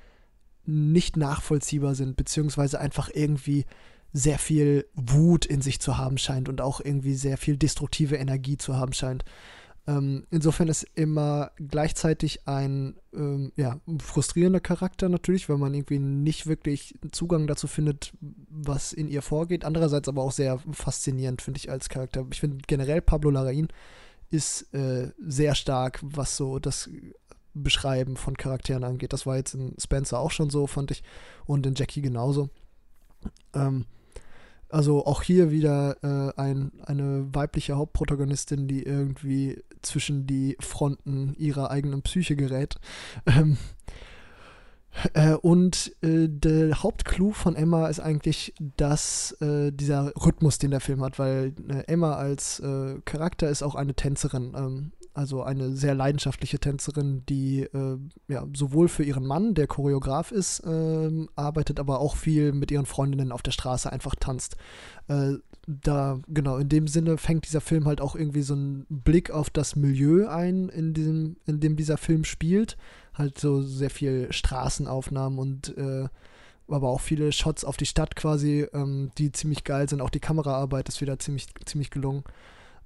nicht 0.67 1.17
nachvollziehbar 1.17 1.95
sind, 1.95 2.17
beziehungsweise 2.17 2.81
einfach 2.81 3.11
irgendwie 3.13 3.65
sehr 4.13 4.39
viel 4.39 4.87
Wut 4.95 5.47
in 5.47 5.63
sich 5.63 5.81
zu 5.81 5.97
haben 5.97 6.19
scheint 6.19 6.49
und 6.49 6.61
auch 6.61 6.81
irgendwie 6.81 7.15
sehr 7.15 7.39
viel 7.39 7.57
destruktive 7.57 8.17
Energie 8.17 8.57
zu 8.57 8.77
haben 8.77 8.93
scheint. 8.93 9.25
Ähm, 9.91 10.25
insofern 10.31 10.69
ist 10.69 10.87
immer 10.95 11.51
gleichzeitig 11.57 12.47
ein 12.47 12.95
ähm, 13.13 13.51
ja, 13.57 13.81
frustrierender 13.99 14.61
Charakter 14.61 15.09
natürlich, 15.09 15.49
weil 15.49 15.57
man 15.57 15.75
irgendwie 15.75 15.99
nicht 15.99 16.47
wirklich 16.47 16.95
Zugang 17.11 17.49
dazu 17.49 17.67
findet, 17.67 18.13
was 18.49 18.93
in 18.93 19.09
ihr 19.09 19.21
vorgeht. 19.21 19.65
Andererseits 19.65 20.09
aber 20.09 20.23
auch 20.23 20.31
sehr 20.31 20.61
faszinierend, 20.71 21.43
finde 21.43 21.59
ich, 21.59 21.71
als 21.71 21.89
Charakter. 21.89 22.25
Ich 22.31 22.39
finde 22.39 22.59
generell 22.69 23.01
Pablo 23.01 23.31
Larraín 23.31 23.69
ist 24.31 24.73
äh, 24.75 25.11
sehr 25.19 25.57
stark, 25.57 25.99
was 26.03 26.37
so 26.37 26.61
das 26.61 26.89
Beschreiben 27.53 28.17
von 28.17 28.37
Charakteren 28.37 28.85
angeht. 28.85 29.13
Das 29.13 29.27
war 29.27 29.39
jetzt 29.39 29.55
in 29.55 29.75
Spencer 29.77 30.21
auch 30.21 30.31
schon 30.31 30.51
so, 30.51 30.69
fand 30.69 30.93
ich, 30.93 31.03
und 31.47 31.67
in 31.67 31.75
Jackie 31.75 32.03
genauso. 32.03 32.49
Ähm, 33.55 33.87
also 34.71 35.07
auch 35.07 35.23
hier 35.23 35.51
wieder 35.51 35.97
äh, 36.03 36.41
ein, 36.41 36.73
eine 36.85 37.29
weibliche 37.33 37.77
Hauptprotagonistin, 37.77 38.69
die 38.69 38.83
irgendwie 38.83 39.63
zwischen 39.83 40.27
die 40.27 40.57
Fronten 40.61 41.35
ihrer 41.39 41.71
eigenen 41.71 42.03
Psyche 42.03 42.37
gerät. 42.37 42.77
Ähm, 43.27 43.59
äh, 45.15 45.35
und 45.35 45.95
äh, 46.03 46.29
der 46.29 46.83
Hauptclou 46.83 47.31
von 47.33 47.55
Emma 47.55 47.89
ist 47.89 48.01
eigentlich, 48.01 48.55
dass 48.77 49.33
äh, 49.41 49.71
dieser 49.71 50.13
Rhythmus, 50.17 50.59
den 50.59 50.73
der 50.73 50.81
Film 50.81 51.03
hat, 51.03 51.19
weil 51.19 51.55
äh, 51.69 51.85
Emma 51.87 52.15
als 52.15 52.59
äh, 52.61 52.97
Charakter 53.05 53.49
ist 53.49 53.63
auch 53.63 53.77
eine 53.77 53.95
Tänzerin. 53.95 54.53
Ähm, 54.57 54.93
also 55.13 55.43
eine 55.43 55.75
sehr 55.75 55.95
leidenschaftliche 55.95 56.59
Tänzerin, 56.59 57.25
die 57.29 57.63
äh, 57.63 57.99
ja, 58.29 58.47
sowohl 58.55 58.89
für 58.89 59.03
ihren 59.03 59.27
Mann, 59.27 59.55
der 59.55 59.67
Choreograf 59.67 60.31
ist, 60.31 60.61
äh, 60.61 61.27
arbeitet, 61.35 61.81
aber 61.81 62.01
auch 62.01 62.17
viel 62.17 62.53
mit 62.53 62.71
ihren 62.71 62.87
Freundinnen 62.87 63.33
auf 63.33 63.43
der 63.43 63.51
Straße 63.51 63.91
einfach 63.91 64.15
tanzt. 64.15 64.57
Äh, 65.09 65.35
da, 65.67 66.21
genau, 66.29 66.59
in 66.59 66.69
dem 66.69 66.87
Sinne 66.87 67.17
fängt 67.17 67.47
dieser 67.47 67.61
Film 67.61 67.87
halt 67.87 68.01
auch 68.01 68.15
irgendwie 68.17 68.43
so 68.43 68.55
einen 68.55 68.87
Blick 68.89 69.31
auf 69.31 69.51
das 69.51 69.77
Milieu 69.77 70.29
ein, 70.29 70.69
in 70.69 70.95
dem, 70.95 71.37
in 71.47 71.61
dem 71.61 71.77
dieser 71.77 71.97
Film 71.97 72.25
spielt. 72.25 72.77
Halt 73.15 73.39
so 73.39 73.61
sehr 73.63 73.91
viel 73.91 74.33
Straßenaufnahmen 74.33 75.39
und 75.39 75.77
äh, 75.77 76.09
aber 76.69 76.89
auch 76.89 77.01
viele 77.01 77.33
Shots 77.33 77.65
auf 77.65 77.77
die 77.77 77.87
Stadt 77.87 78.15
quasi, 78.17 78.67
ähm, 78.73 79.11
die 79.19 79.33
ziemlich 79.33 79.65
geil 79.65 79.89
sind. 79.89 80.01
Auch 80.01 80.11
die 80.11 80.21
Kameraarbeit 80.21 80.89
ist 80.89 81.01
wieder 81.01 81.19
ziemlich, 81.19 81.49
ziemlich 81.65 81.91
gelungen. 81.91 82.23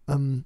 Ähm, 0.09 0.45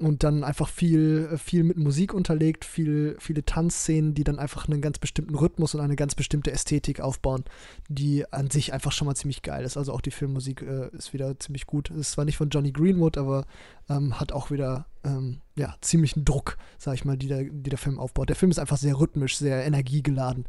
und 0.00 0.24
dann 0.24 0.44
einfach 0.44 0.68
viel, 0.68 1.36
viel 1.36 1.62
mit 1.62 1.76
Musik 1.76 2.14
unterlegt, 2.14 2.64
viel, 2.64 3.16
viele 3.18 3.44
Tanzszenen, 3.44 4.14
die 4.14 4.24
dann 4.24 4.38
einfach 4.38 4.66
einen 4.66 4.80
ganz 4.80 4.98
bestimmten 4.98 5.34
Rhythmus 5.34 5.74
und 5.74 5.80
eine 5.80 5.96
ganz 5.96 6.14
bestimmte 6.14 6.50
Ästhetik 6.50 7.00
aufbauen, 7.00 7.44
die 7.88 8.30
an 8.32 8.50
sich 8.50 8.72
einfach 8.72 8.92
schon 8.92 9.06
mal 9.06 9.14
ziemlich 9.14 9.42
geil 9.42 9.64
ist. 9.64 9.76
Also 9.76 9.92
auch 9.92 10.00
die 10.00 10.10
Filmmusik 10.10 10.62
äh, 10.62 10.88
ist 10.96 11.12
wieder 11.12 11.38
ziemlich 11.38 11.66
gut. 11.66 11.90
Ist 11.90 12.12
zwar 12.12 12.24
nicht 12.24 12.36
von 12.36 12.48
Johnny 12.48 12.72
Greenwood, 12.72 13.18
aber 13.18 13.44
ähm, 13.88 14.18
hat 14.18 14.32
auch 14.32 14.50
wieder 14.50 14.86
ähm, 15.04 15.40
ja, 15.56 15.76
ziemlichen 15.80 16.24
Druck, 16.24 16.56
sag 16.78 16.94
ich 16.94 17.04
mal, 17.04 17.18
die 17.18 17.28
der, 17.28 17.44
die 17.44 17.70
der 17.70 17.78
Film 17.78 17.98
aufbaut. 17.98 18.30
Der 18.30 18.36
Film 18.36 18.50
ist 18.50 18.58
einfach 18.58 18.78
sehr 18.78 18.98
rhythmisch, 18.98 19.36
sehr 19.36 19.64
energiegeladen. 19.64 20.46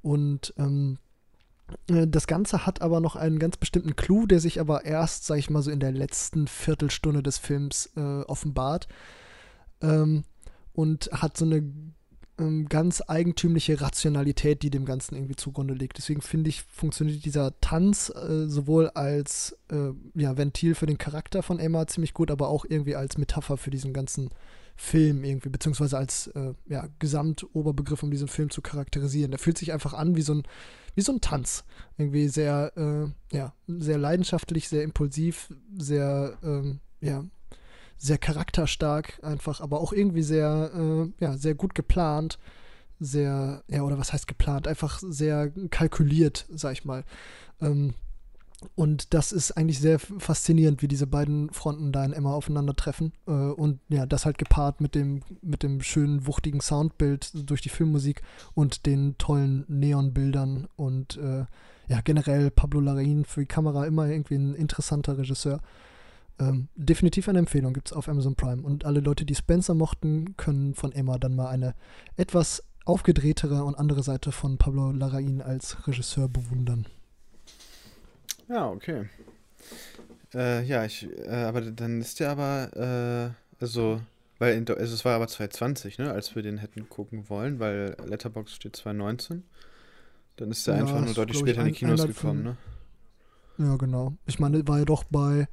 Und 0.00 0.54
ähm, 0.56 0.98
äh, 0.98 1.15
das 1.88 2.26
Ganze 2.26 2.64
hat 2.64 2.80
aber 2.80 3.00
noch 3.00 3.16
einen 3.16 3.38
ganz 3.38 3.56
bestimmten 3.56 3.96
Clou, 3.96 4.26
der 4.26 4.40
sich 4.40 4.60
aber 4.60 4.84
erst, 4.84 5.26
sag 5.26 5.38
ich 5.38 5.50
mal, 5.50 5.62
so 5.62 5.70
in 5.70 5.80
der 5.80 5.92
letzten 5.92 6.46
Viertelstunde 6.46 7.22
des 7.22 7.38
Films 7.38 7.90
äh, 7.96 8.22
offenbart. 8.22 8.88
Ähm, 9.80 10.24
und 10.72 11.10
hat 11.12 11.36
so 11.36 11.44
eine 11.44 11.64
ähm, 12.38 12.68
ganz 12.68 13.02
eigentümliche 13.06 13.80
Rationalität, 13.80 14.62
die 14.62 14.70
dem 14.70 14.84
Ganzen 14.84 15.16
irgendwie 15.16 15.36
zugrunde 15.36 15.74
liegt. 15.74 15.98
Deswegen 15.98 16.20
finde 16.20 16.50
ich, 16.50 16.62
funktioniert 16.62 17.24
dieser 17.24 17.58
Tanz 17.60 18.10
äh, 18.10 18.46
sowohl 18.46 18.90
als 18.90 19.58
äh, 19.70 19.92
ja, 20.14 20.36
Ventil 20.36 20.74
für 20.74 20.86
den 20.86 20.98
Charakter 20.98 21.42
von 21.42 21.58
Emma 21.58 21.86
ziemlich 21.86 22.14
gut, 22.14 22.30
aber 22.30 22.48
auch 22.48 22.64
irgendwie 22.68 22.94
als 22.94 23.16
Metapher 23.16 23.56
für 23.56 23.70
diesen 23.70 23.92
ganzen 23.92 24.30
Film 24.76 25.24
irgendwie, 25.24 25.48
beziehungsweise 25.48 25.96
als 25.96 26.26
äh, 26.28 26.52
ja, 26.66 26.88
Gesamtoberbegriff, 26.98 28.02
um 28.02 28.10
diesen 28.10 28.28
Film 28.28 28.50
zu 28.50 28.60
charakterisieren. 28.60 29.30
Der 29.30 29.40
fühlt 29.40 29.56
sich 29.56 29.72
einfach 29.72 29.94
an 29.94 30.16
wie 30.16 30.22
so 30.22 30.34
ein 30.34 30.42
wie 30.96 31.02
so 31.02 31.12
ein 31.12 31.20
Tanz. 31.20 31.64
Irgendwie 31.96 32.26
sehr, 32.26 32.72
äh, 32.76 33.36
ja, 33.36 33.52
sehr 33.68 33.98
leidenschaftlich, 33.98 34.68
sehr 34.68 34.82
impulsiv, 34.82 35.52
sehr, 35.78 36.36
ähm, 36.42 36.80
ja, 37.00 37.24
sehr 37.98 38.18
charakterstark 38.18 39.20
einfach, 39.22 39.60
aber 39.60 39.80
auch 39.80 39.92
irgendwie 39.92 40.22
sehr, 40.22 40.70
äh, 40.74 41.24
ja, 41.24 41.36
sehr 41.36 41.54
gut 41.54 41.74
geplant, 41.74 42.38
sehr, 42.98 43.62
ja, 43.68 43.82
oder 43.82 43.98
was 43.98 44.12
heißt 44.12 44.26
geplant, 44.26 44.66
einfach 44.66 44.98
sehr 45.02 45.50
kalkuliert, 45.70 46.46
sag 46.50 46.72
ich 46.72 46.84
mal. 46.84 47.04
Ähm, 47.60 47.94
und 48.74 49.12
das 49.14 49.32
ist 49.32 49.52
eigentlich 49.52 49.80
sehr 49.80 49.98
faszinierend, 49.98 50.80
wie 50.82 50.88
diese 50.88 51.06
beiden 51.06 51.50
Fronten 51.50 51.92
da 51.92 52.04
in 52.04 52.12
Emma 52.12 52.32
aufeinandertreffen. 52.32 53.12
Äh, 53.26 53.30
und 53.30 53.80
ja, 53.88 54.06
das 54.06 54.24
halt 54.24 54.38
gepaart 54.38 54.80
mit 54.80 54.94
dem, 54.94 55.22
mit 55.42 55.62
dem 55.62 55.82
schönen, 55.82 56.26
wuchtigen 56.26 56.60
Soundbild 56.60 57.48
durch 57.48 57.60
die 57.60 57.68
Filmmusik 57.68 58.22
und 58.54 58.86
den 58.86 59.16
tollen 59.18 59.64
Neonbildern 59.68 60.68
und 60.76 61.16
äh, 61.18 61.44
ja, 61.88 62.00
generell 62.02 62.50
Pablo 62.50 62.80
Larraín 62.80 63.24
für 63.24 63.40
die 63.40 63.46
Kamera 63.46 63.86
immer 63.86 64.08
irgendwie 64.08 64.36
ein 64.36 64.54
interessanter 64.54 65.18
Regisseur. 65.18 65.60
Ähm, 66.38 66.68
definitiv 66.74 67.28
eine 67.28 67.38
Empfehlung 67.38 67.72
gibt 67.72 67.88
es 67.88 67.92
auf 67.92 68.08
Amazon 68.08 68.36
Prime. 68.36 68.62
Und 68.62 68.84
alle 68.84 69.00
Leute, 69.00 69.24
die 69.24 69.34
Spencer 69.34 69.74
mochten, 69.74 70.36
können 70.36 70.74
von 70.74 70.92
Emma 70.92 71.18
dann 71.18 71.36
mal 71.36 71.48
eine 71.48 71.74
etwas 72.16 72.62
aufgedrehtere 72.84 73.64
und 73.64 73.76
andere 73.76 74.02
Seite 74.02 74.32
von 74.32 74.58
Pablo 74.58 74.90
Larraín 74.90 75.42
als 75.42 75.86
Regisseur 75.86 76.28
bewundern. 76.28 76.86
Ja, 78.48 78.70
okay. 78.70 79.08
Äh, 80.34 80.64
ja, 80.64 80.84
ich, 80.84 81.08
äh, 81.24 81.30
aber 81.30 81.60
dann 81.62 82.00
ist 82.00 82.20
der 82.20 82.30
aber, 82.30 83.34
äh, 83.60 83.62
also, 83.62 84.00
weil 84.38 84.56
in, 84.56 84.68
also 84.68 84.94
es 84.94 85.04
war 85.04 85.14
aber 85.14 85.28
2020, 85.28 85.98
ne, 85.98 86.10
als 86.10 86.34
wir 86.34 86.42
den 86.42 86.58
hätten 86.58 86.88
gucken 86.88 87.28
wollen, 87.28 87.58
weil 87.58 87.96
Letterbox 88.04 88.54
steht 88.54 88.76
2019. 88.76 89.44
Dann 90.36 90.50
ist 90.50 90.66
der 90.66 90.76
ja, 90.76 90.80
einfach 90.82 91.00
nur 91.00 91.14
deutlich 91.14 91.38
später 91.38 91.62
in 91.62 91.68
die 91.68 91.72
Kinos 91.72 92.06
gekommen, 92.06 92.42
ne? 92.42 92.56
Ja, 93.58 93.76
genau. 93.76 94.12
Ich 94.26 94.38
meine, 94.38 94.66
war 94.68 94.78
ja 94.78 94.84
doch 94.84 95.04
bei, 95.04 95.48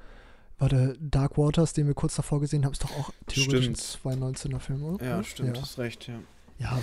Warte, 0.60 0.98
Dark 1.00 1.38
Waters, 1.38 1.74
den 1.74 1.88
wir 1.88 1.94
kurz 1.94 2.16
davor 2.16 2.40
gesehen 2.40 2.66
haben, 2.66 2.74
ist 2.74 2.84
doch 2.84 2.92
auch 2.92 3.12
theoretisch 3.28 3.68
ein 3.68 3.76
2019er 3.76 4.60
Film, 4.60 4.84
oder? 4.84 5.06
Ja, 5.06 5.24
stimmt, 5.24 5.58
ja. 5.58 5.62
hast 5.62 5.78
recht, 5.78 6.08
ja. 6.08 6.20
Ja. 6.58 6.82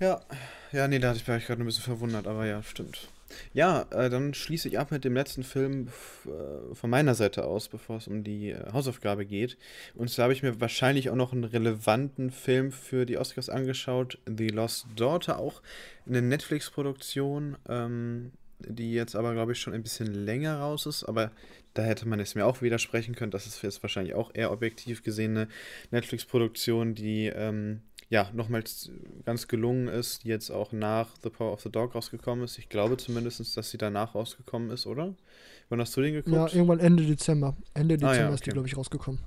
Ja, 0.00 0.20
ja, 0.72 0.88
nee, 0.88 0.98
da 0.98 1.10
hatte 1.10 1.18
ich 1.20 1.28
mich 1.28 1.46
gerade 1.46 1.62
ein 1.62 1.66
bisschen 1.66 1.84
verwundert, 1.84 2.26
aber 2.26 2.46
ja, 2.46 2.62
stimmt. 2.62 3.08
Ja, 3.52 3.86
äh, 3.90 4.10
dann 4.10 4.34
schließe 4.34 4.68
ich 4.68 4.78
ab 4.78 4.90
mit 4.90 5.04
dem 5.04 5.14
letzten 5.14 5.42
Film 5.42 5.88
äh, 6.26 6.74
von 6.74 6.90
meiner 6.90 7.14
Seite 7.14 7.44
aus, 7.44 7.68
bevor 7.68 7.96
es 7.96 8.08
um 8.08 8.24
die 8.24 8.50
äh, 8.50 8.72
Hausaufgabe 8.72 9.26
geht. 9.26 9.56
Und 9.94 10.10
zwar 10.10 10.24
habe 10.24 10.32
ich 10.32 10.42
mir 10.42 10.60
wahrscheinlich 10.60 11.10
auch 11.10 11.16
noch 11.16 11.32
einen 11.32 11.44
relevanten 11.44 12.30
Film 12.30 12.72
für 12.72 13.06
die 13.06 13.18
Oscars 13.18 13.48
angeschaut, 13.48 14.18
The 14.26 14.48
Lost 14.48 14.86
Daughter, 14.96 15.38
auch 15.38 15.62
eine 16.06 16.22
Netflix-Produktion, 16.22 17.56
ähm, 17.68 18.32
die 18.58 18.92
jetzt 18.92 19.16
aber, 19.16 19.32
glaube 19.32 19.52
ich, 19.52 19.60
schon 19.60 19.72
ein 19.72 19.82
bisschen 19.82 20.12
länger 20.12 20.58
raus 20.58 20.86
ist. 20.86 21.04
Aber 21.04 21.30
da 21.74 21.82
hätte 21.82 22.06
man 22.06 22.20
es 22.20 22.34
mir 22.34 22.46
auch 22.46 22.62
widersprechen 22.62 23.14
können. 23.14 23.30
Das 23.30 23.46
ist 23.46 23.62
jetzt 23.62 23.82
wahrscheinlich 23.82 24.14
auch 24.14 24.34
eher 24.34 24.50
objektiv 24.50 25.02
gesehen 25.02 25.36
eine 25.36 25.48
Netflix-Produktion, 25.90 26.94
die 26.94 27.26
ähm, 27.26 27.80
ja, 28.10 28.28
nochmals 28.34 28.90
ganz 29.24 29.46
gelungen 29.46 29.86
ist, 29.86 30.24
jetzt 30.24 30.50
auch 30.50 30.72
nach 30.72 31.08
The 31.22 31.30
Power 31.30 31.52
of 31.52 31.60
the 31.62 31.70
Dog 31.70 31.94
rausgekommen 31.94 32.44
ist. 32.44 32.58
Ich 32.58 32.68
glaube 32.68 32.96
zumindest, 32.96 33.56
dass 33.56 33.70
sie 33.70 33.78
danach 33.78 34.16
rausgekommen 34.16 34.70
ist, 34.70 34.86
oder? 34.86 35.14
Wann 35.68 35.80
hast 35.80 35.96
du 35.96 36.02
den 36.02 36.14
geguckt? 36.14 36.34
Ja, 36.34 36.48
irgendwann 36.48 36.80
Ende 36.80 37.04
Dezember. 37.04 37.56
Ende 37.72 37.96
Dezember 37.96 38.12
ah, 38.12 38.16
ja, 38.16 38.26
okay. 38.26 38.34
ist 38.34 38.46
die, 38.46 38.50
glaube 38.50 38.66
ich, 38.66 38.76
rausgekommen. 38.76 39.20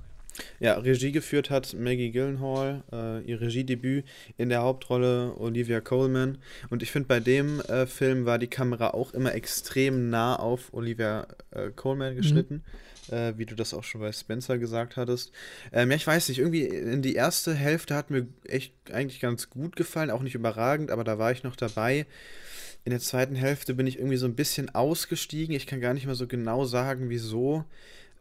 Ja, 0.60 0.74
Regie 0.74 1.12
geführt 1.12 1.48
hat 1.48 1.74
Maggie 1.78 2.10
Gyllenhaal, 2.10 2.82
äh, 2.92 3.22
ihr 3.22 3.40
Regiedebüt 3.40 4.04
in 4.36 4.50
der 4.50 4.62
Hauptrolle 4.62 5.34
Olivia 5.38 5.80
Coleman. 5.80 6.38
Und 6.68 6.82
ich 6.82 6.90
finde, 6.90 7.08
bei 7.08 7.20
dem 7.20 7.60
äh, 7.60 7.86
Film 7.86 8.26
war 8.26 8.38
die 8.38 8.48
Kamera 8.48 8.90
auch 8.90 9.14
immer 9.14 9.34
extrem 9.34 10.10
nah 10.10 10.36
auf 10.36 10.74
Olivia 10.74 11.26
äh, 11.52 11.70
Coleman 11.70 12.16
geschnitten. 12.16 12.54
Mhm 12.54 12.84
äh, 13.10 13.34
wie 13.36 13.46
du 13.46 13.54
das 13.54 13.74
auch 13.74 13.84
schon 13.84 14.00
bei 14.00 14.12
Spencer 14.12 14.58
gesagt 14.58 14.96
hattest. 14.96 15.32
Ähm, 15.72 15.90
ja, 15.90 15.96
ich 15.96 16.06
weiß 16.06 16.28
nicht, 16.28 16.38
irgendwie 16.38 16.64
in 16.64 17.02
die 17.02 17.14
erste 17.14 17.54
Hälfte 17.54 17.94
hat 17.94 18.10
mir 18.10 18.26
echt 18.44 18.74
eigentlich 18.92 19.20
ganz 19.20 19.50
gut 19.50 19.76
gefallen, 19.76 20.10
auch 20.10 20.22
nicht 20.22 20.34
überragend, 20.34 20.90
aber 20.90 21.04
da 21.04 21.18
war 21.18 21.32
ich 21.32 21.42
noch 21.42 21.56
dabei. 21.56 22.06
In 22.84 22.90
der 22.90 23.00
zweiten 23.00 23.34
Hälfte 23.34 23.74
bin 23.74 23.86
ich 23.86 23.98
irgendwie 23.98 24.18
so 24.18 24.26
ein 24.26 24.36
bisschen 24.36 24.74
ausgestiegen. 24.74 25.54
Ich 25.54 25.66
kann 25.66 25.80
gar 25.80 25.94
nicht 25.94 26.06
mehr 26.06 26.14
so 26.14 26.26
genau 26.26 26.64
sagen, 26.64 27.08
wieso. 27.08 27.64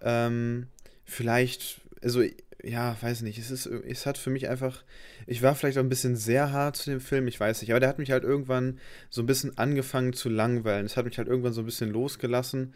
Ähm, 0.02 0.68
vielleicht, 1.06 1.82
also 2.02 2.24
ja, 2.64 2.96
weiß 3.02 3.22
nicht, 3.24 3.38
es 3.38 3.52
ist, 3.52 3.66
es 3.66 4.06
hat 4.06 4.18
für 4.18 4.30
mich 4.30 4.48
einfach, 4.48 4.84
ich 5.28 5.42
war 5.42 5.54
vielleicht 5.54 5.78
auch 5.78 5.84
ein 5.84 5.90
bisschen 5.90 6.16
sehr 6.16 6.54
hart 6.54 6.78
zu 6.78 6.90
dem 6.90 7.02
Film, 7.02 7.28
ich 7.28 7.38
weiß 7.40 7.62
nicht, 7.62 7.72
aber 7.72 7.82
der 7.82 7.90
hat 7.90 8.00
mich 8.00 8.12
halt 8.12 8.24
irgendwann 8.24 8.80
so 9.10 9.22
ein 9.22 9.26
bisschen 9.26 9.58
angefangen 9.58 10.14
zu 10.14 10.30
langweilen. 10.30 10.86
Es 10.86 10.96
hat 10.96 11.06
mich 11.06 11.18
halt 11.18 11.28
irgendwann 11.28 11.52
so 11.52 11.62
ein 11.62 11.66
bisschen 11.66 11.90
losgelassen. 11.90 12.74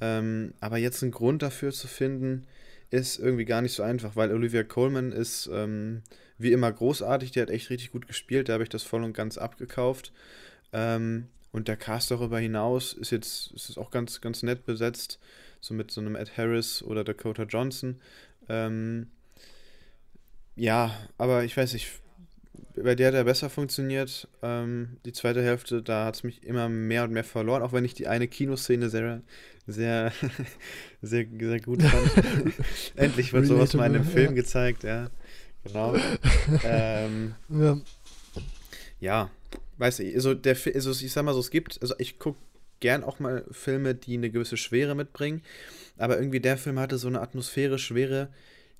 Ähm, 0.00 0.52
aber 0.60 0.76
jetzt 0.76 1.02
einen 1.02 1.12
Grund 1.12 1.42
dafür 1.42 1.72
zu 1.72 1.88
finden, 1.88 2.46
ist 2.90 3.18
irgendwie 3.18 3.46
gar 3.46 3.62
nicht 3.62 3.72
so 3.72 3.82
einfach, 3.82 4.14
weil 4.14 4.32
Olivia 4.32 4.62
Coleman 4.62 5.10
ist 5.10 5.48
ähm, 5.52 6.02
wie 6.38 6.52
immer 6.52 6.70
großartig, 6.70 7.30
die 7.30 7.40
hat 7.40 7.50
echt 7.50 7.70
richtig 7.70 7.92
gut 7.92 8.06
gespielt, 8.06 8.48
da 8.48 8.54
habe 8.54 8.62
ich 8.62 8.68
das 8.68 8.82
voll 8.82 9.04
und 9.04 9.14
ganz 9.14 9.38
abgekauft. 9.38 10.12
Ähm, 10.72 11.28
und 11.52 11.66
der 11.66 11.76
Cast 11.76 12.10
darüber 12.10 12.38
hinaus 12.38 12.92
ist 12.92 13.10
jetzt 13.10 13.52
ist 13.52 13.78
auch 13.78 13.90
ganz, 13.90 14.20
ganz 14.20 14.42
nett 14.42 14.66
besetzt, 14.66 15.18
so 15.60 15.74
mit 15.74 15.90
so 15.90 16.00
einem 16.00 16.14
Ed 16.14 16.36
Harris 16.36 16.82
oder 16.82 17.04
Dakota 17.04 17.44
Johnson. 17.44 18.00
Ähm, 18.48 19.08
ja, 20.56 20.94
aber 21.18 21.44
ich 21.44 21.56
weiß 21.56 21.72
nicht, 21.72 21.88
bei 22.76 22.94
der 22.94 23.08
hat 23.08 23.14
er 23.14 23.24
besser 23.24 23.50
funktioniert. 23.50 24.28
Ähm, 24.42 24.96
die 25.04 25.12
zweite 25.12 25.42
Hälfte, 25.42 25.82
da 25.82 26.06
hat 26.06 26.16
es 26.16 26.22
mich 26.22 26.44
immer 26.44 26.68
mehr 26.68 27.04
und 27.04 27.12
mehr 27.12 27.24
verloren, 27.24 27.62
auch 27.62 27.72
wenn 27.72 27.84
ich 27.84 27.94
die 27.94 28.06
eine 28.06 28.28
Kinoszene 28.28 28.88
sehr, 28.88 29.22
sehr, 29.66 30.12
sehr, 31.02 31.26
sehr 31.38 31.60
gut 31.60 31.82
fand. 31.82 32.54
Endlich 32.96 33.32
wird 33.32 33.46
sowas 33.46 33.74
mal 33.74 33.86
in 33.86 33.96
einem 33.96 34.04
Film 34.04 34.30
ja. 34.30 34.32
gezeigt, 34.32 34.84
ja. 34.84 35.10
Genau. 35.64 35.94
ähm, 36.64 37.34
ja. 37.50 37.80
ja, 38.98 39.30
weiß 39.76 40.00
ich, 40.00 40.14
also, 40.14 40.34
der, 40.34 40.56
also 40.74 40.90
ich 40.90 41.12
sag 41.12 41.24
mal 41.24 41.34
so, 41.34 41.40
es 41.40 41.50
gibt, 41.50 41.78
also 41.82 41.94
ich 41.98 42.18
gucke 42.18 42.38
gern 42.80 43.04
auch 43.04 43.18
mal 43.18 43.44
Filme, 43.50 43.94
die 43.94 44.14
eine 44.14 44.30
gewisse 44.30 44.56
Schwere 44.56 44.94
mitbringen, 44.94 45.42
aber 45.98 46.18
irgendwie 46.18 46.40
der 46.40 46.56
Film 46.56 46.78
hatte 46.78 46.96
so 46.96 47.08
eine 47.08 47.20
Atmosphäre, 47.20 47.78
Schwere, 47.78 48.30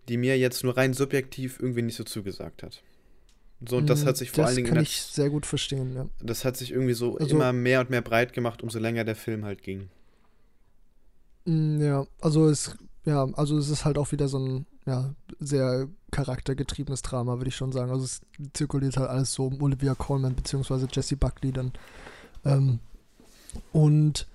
die 0.08 0.16
mir 0.16 0.38
jetzt 0.38 0.64
nur 0.64 0.76
rein 0.76 0.94
subjektiv 0.94 1.58
irgendwie 1.60 1.82
nicht 1.82 1.96
so 1.96 2.04
zugesagt 2.04 2.62
hat. 2.62 2.82
So, 3.68 3.76
und 3.76 3.90
das 3.90 4.06
hat 4.06 4.16
sich 4.16 4.30
vor 4.30 4.44
das 4.44 4.48
allen 4.48 4.56
Dingen. 4.56 4.68
Das 4.68 4.74
kann 4.74 4.82
ich 4.82 5.02
sehr 5.02 5.28
gut 5.28 5.44
verstehen, 5.44 5.94
ja. 5.94 6.08
Das 6.20 6.44
hat 6.44 6.56
sich 6.56 6.72
irgendwie 6.72 6.94
so 6.94 7.18
also, 7.18 7.34
immer 7.34 7.52
mehr 7.52 7.80
und 7.80 7.90
mehr 7.90 8.00
breit 8.00 8.32
gemacht, 8.32 8.62
umso 8.62 8.78
länger 8.78 9.04
der 9.04 9.16
Film 9.16 9.44
halt 9.44 9.62
ging. 9.62 9.90
Mm, 11.44 11.80
ja, 11.80 12.06
also 12.20 12.48
es, 12.48 12.76
ja, 13.04 13.24
also 13.34 13.58
es 13.58 13.68
ist 13.68 13.84
halt 13.84 13.98
auch 13.98 14.12
wieder 14.12 14.28
so 14.28 14.38
ein, 14.38 14.66
ja, 14.86 15.14
sehr 15.40 15.88
charaktergetriebenes 16.10 17.02
Drama, 17.02 17.36
würde 17.36 17.48
ich 17.48 17.56
schon 17.56 17.72
sagen. 17.72 17.90
Also 17.90 18.04
es 18.04 18.20
zirkuliert 18.54 18.96
halt 18.96 19.10
alles 19.10 19.32
so 19.34 19.46
um 19.46 19.60
Olivia 19.62 19.94
Colman 19.94 20.34
bzw. 20.34 20.86
Jesse 20.90 21.16
Buckley 21.16 21.52
dann. 21.52 21.72
Ähm, 22.46 22.78
und 23.72 24.26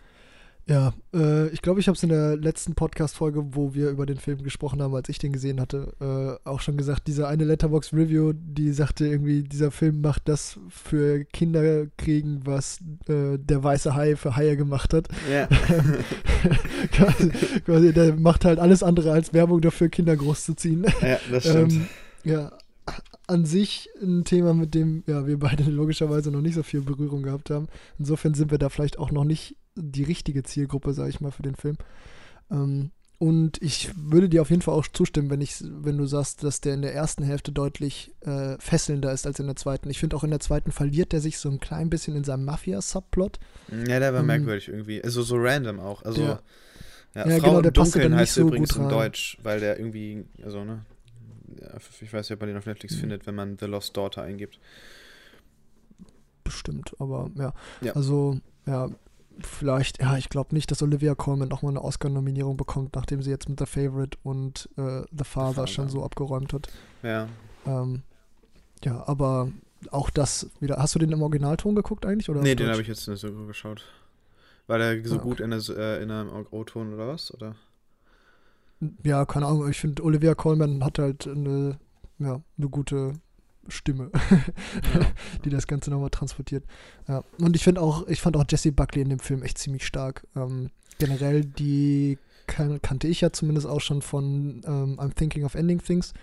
ja, 0.67 0.93
äh, 1.13 1.47
ich 1.49 1.61
glaube, 1.61 1.79
ich 1.79 1.87
habe 1.87 1.95
es 1.95 2.01
in 2.01 2.09
der 2.09 2.35
letzten 2.37 2.73
Podcast-Folge, 2.73 3.55
wo 3.55 3.75
wir 3.75 3.89
über 3.89 4.07
den 4.07 4.17
Film 4.17 4.41
gesprochen 4.41 4.81
haben, 4.81 4.95
als 4.95 5.09
ich 5.09 5.19
den 5.19 5.31
gesehen 5.31 5.61
hatte, 5.61 6.39
äh, 6.43 6.49
auch 6.49 6.59
schon 6.59 6.75
gesagt, 6.75 7.05
diese 7.05 7.27
eine 7.27 7.43
Letterbox-Review, 7.43 8.33
die 8.33 8.71
sagte 8.71 9.05
irgendwie, 9.05 9.43
dieser 9.43 9.69
Film 9.69 10.01
macht 10.01 10.27
das 10.27 10.59
für 10.69 11.23
Kinder 11.25 11.85
kriegen, 11.97 12.41
was 12.45 12.79
äh, 13.07 13.37
der 13.37 13.63
weiße 13.63 13.93
Hai 13.93 14.15
für 14.15 14.35
Haie 14.35 14.57
gemacht 14.57 14.95
hat. 14.95 15.07
Ja. 15.31 15.47
quasi, 16.91 17.29
quasi, 17.63 17.93
der 17.93 18.15
macht 18.15 18.43
halt 18.43 18.57
alles 18.57 18.81
andere 18.81 19.11
als 19.11 19.33
Werbung 19.33 19.61
dafür, 19.61 19.89
Kinder 19.89 20.15
großzuziehen. 20.15 20.85
Ja, 21.01 21.19
das 21.29 21.43
stimmt. 21.43 21.73
Ähm, 21.73 21.87
ja, 22.23 22.51
an 23.27 23.45
sich 23.45 23.89
ein 24.01 24.23
Thema, 24.23 24.55
mit 24.55 24.73
dem 24.73 25.03
ja, 25.05 25.27
wir 25.27 25.37
beide 25.37 25.63
logischerweise 25.63 26.31
noch 26.31 26.41
nicht 26.41 26.55
so 26.55 26.63
viel 26.63 26.81
Berührung 26.81 27.21
gehabt 27.21 27.51
haben. 27.51 27.67
Insofern 27.99 28.33
sind 28.33 28.49
wir 28.49 28.57
da 28.57 28.69
vielleicht 28.69 28.97
auch 28.97 29.11
noch 29.11 29.25
nicht 29.25 29.57
die 29.75 30.03
richtige 30.03 30.43
Zielgruppe, 30.43 30.93
sage 30.93 31.09
ich 31.09 31.21
mal, 31.21 31.31
für 31.31 31.43
den 31.43 31.55
Film. 31.55 31.77
Ähm, 32.51 32.91
und 33.17 33.61
ich 33.61 33.91
würde 33.95 34.27
dir 34.27 34.41
auf 34.41 34.49
jeden 34.49 34.61
Fall 34.61 34.73
auch 34.73 34.87
zustimmen, 34.87 35.29
wenn, 35.29 35.39
ich, 35.39 35.63
wenn 35.63 35.97
du 35.97 36.05
sagst, 36.05 36.43
dass 36.43 36.59
der 36.59 36.73
in 36.73 36.81
der 36.81 36.93
ersten 36.93 37.23
Hälfte 37.23 37.51
deutlich 37.51 38.13
äh, 38.21 38.57
fesselnder 38.59 39.13
ist 39.13 39.25
als 39.25 39.39
in 39.39 39.45
der 39.45 39.55
zweiten. 39.55 39.89
Ich 39.89 39.99
finde 39.99 40.17
auch 40.17 40.23
in 40.25 40.31
der 40.31 40.41
zweiten 40.41 40.71
verliert 40.71 41.13
er 41.13 41.21
sich 41.21 41.37
so 41.37 41.49
ein 41.49 41.59
klein 41.59 41.89
bisschen 41.89 42.15
in 42.17 42.25
seinem 42.25 42.43
Mafia-Subplot. 42.43 43.39
Ja, 43.87 43.99
der 43.99 44.13
war 44.13 44.19
ähm, 44.19 44.27
merkwürdig 44.27 44.67
irgendwie. 44.67 45.01
Also 45.01 45.21
so 45.21 45.37
random 45.37 45.79
auch. 45.79 46.03
Also 46.03 46.23
ja, 46.23 46.39
ja, 47.15 47.27
ja 47.27 47.37
Frau 47.37 47.47
genau, 47.47 47.61
der 47.61 47.69
im 47.69 47.73
Dunkeln 47.73 48.15
heißt 48.15 48.33
so 48.33 48.41
übrigens 48.41 48.75
in 48.75 48.89
Deutsch, 48.89 49.37
weil 49.41 49.61
der 49.61 49.79
irgendwie, 49.79 50.25
also 50.43 50.65
ne, 50.65 50.85
ich 52.01 52.11
weiß 52.11 52.29
nicht, 52.29 52.33
ob 52.33 52.41
man 52.41 52.49
den 52.49 52.57
auf 52.57 52.65
Netflix 52.65 52.95
mhm. 52.95 52.99
findet, 52.99 53.27
wenn 53.27 53.35
man 53.35 53.57
The 53.57 53.65
Lost 53.65 53.95
Daughter 53.95 54.23
eingibt. 54.23 54.59
Bestimmt, 56.43 56.95
aber 56.99 57.31
ja. 57.35 57.53
ja. 57.81 57.93
Also, 57.93 58.39
ja, 58.67 58.89
vielleicht, 59.39 60.01
ja, 60.01 60.17
ich 60.17 60.29
glaube 60.29 60.53
nicht, 60.53 60.71
dass 60.71 60.81
Olivia 60.81 61.15
Colman 61.15 61.49
nochmal 61.49 61.71
eine 61.71 61.83
Oscar-Nominierung 61.83 62.57
bekommt, 62.57 62.95
nachdem 62.95 63.21
sie 63.21 63.29
jetzt 63.29 63.49
mit 63.49 63.59
The 63.59 63.65
Favorite 63.65 64.17
und 64.23 64.69
äh, 64.77 64.81
The, 64.81 64.83
Father 64.83 65.07
The, 65.17 65.23
Father 65.23 65.67
schon 65.67 65.89
so 65.89 66.03
abgeräumt 66.03 66.53
hat. 66.53 66.69
Ja. 67.03 67.27
Ähm, 67.65 68.03
ja, 68.83 69.07
aber 69.07 69.51
auch 69.91 70.09
das 70.09 70.49
wieder. 70.59 70.77
Hast 70.77 70.95
du 70.95 70.99
den 70.99 71.11
im 71.11 71.21
Originalton 71.21 71.75
geguckt 71.75 72.05
eigentlich? 72.05 72.29
Oder 72.29 72.41
nee, 72.41 72.55
den 72.55 72.69
habe 72.69 72.81
ich 72.81 72.87
jetzt 72.87 73.07
nicht 73.07 73.19
so 73.19 73.31
geschaut. 73.45 73.83
War 74.67 74.77
der 74.77 75.05
so 75.05 75.15
ah, 75.15 75.17
okay. 75.17 75.27
gut 75.27 75.39
in, 75.39 75.51
der, 75.51 75.61
äh, 75.69 76.03
in 76.03 76.11
einem 76.11 76.45
O-Ton 76.51 76.93
oder 76.93 77.07
was? 77.07 77.33
Oder? 77.33 77.55
Ja, 79.03 79.25
keine 79.25 79.45
Ahnung. 79.47 79.69
Ich 79.69 79.79
finde, 79.79 80.03
Olivia 80.03 80.35
Colman 80.35 80.83
hat 80.83 80.99
halt 80.99 81.27
eine, 81.27 81.79
ja, 82.19 82.41
eine 82.57 82.69
gute 82.69 83.13
Stimme, 83.67 84.11
die 85.45 85.49
das 85.49 85.67
Ganze 85.67 85.89
nochmal 85.89 86.09
transportiert. 86.09 86.63
Ja. 87.07 87.23
Und 87.39 87.55
ich 87.55 87.63
finde 87.63 87.81
auch, 87.81 88.07
ich 88.07 88.21
fand 88.21 88.37
auch 88.37 88.45
Jesse 88.47 88.71
Buckley 88.71 89.01
in 89.01 89.09
dem 89.09 89.19
Film 89.19 89.43
echt 89.43 89.57
ziemlich 89.57 89.85
stark. 89.85 90.25
Ähm, 90.35 90.69
generell, 90.99 91.45
die 91.45 92.17
kan 92.47 92.81
kannte 92.81 93.07
ich 93.07 93.21
ja 93.21 93.31
zumindest 93.31 93.67
auch 93.67 93.81
schon 93.81 94.01
von 94.01 94.61
ähm, 94.65 94.99
I'm 94.99 95.13
Thinking 95.15 95.43
of 95.43 95.55
Ending 95.55 95.81
Things. 95.81 96.13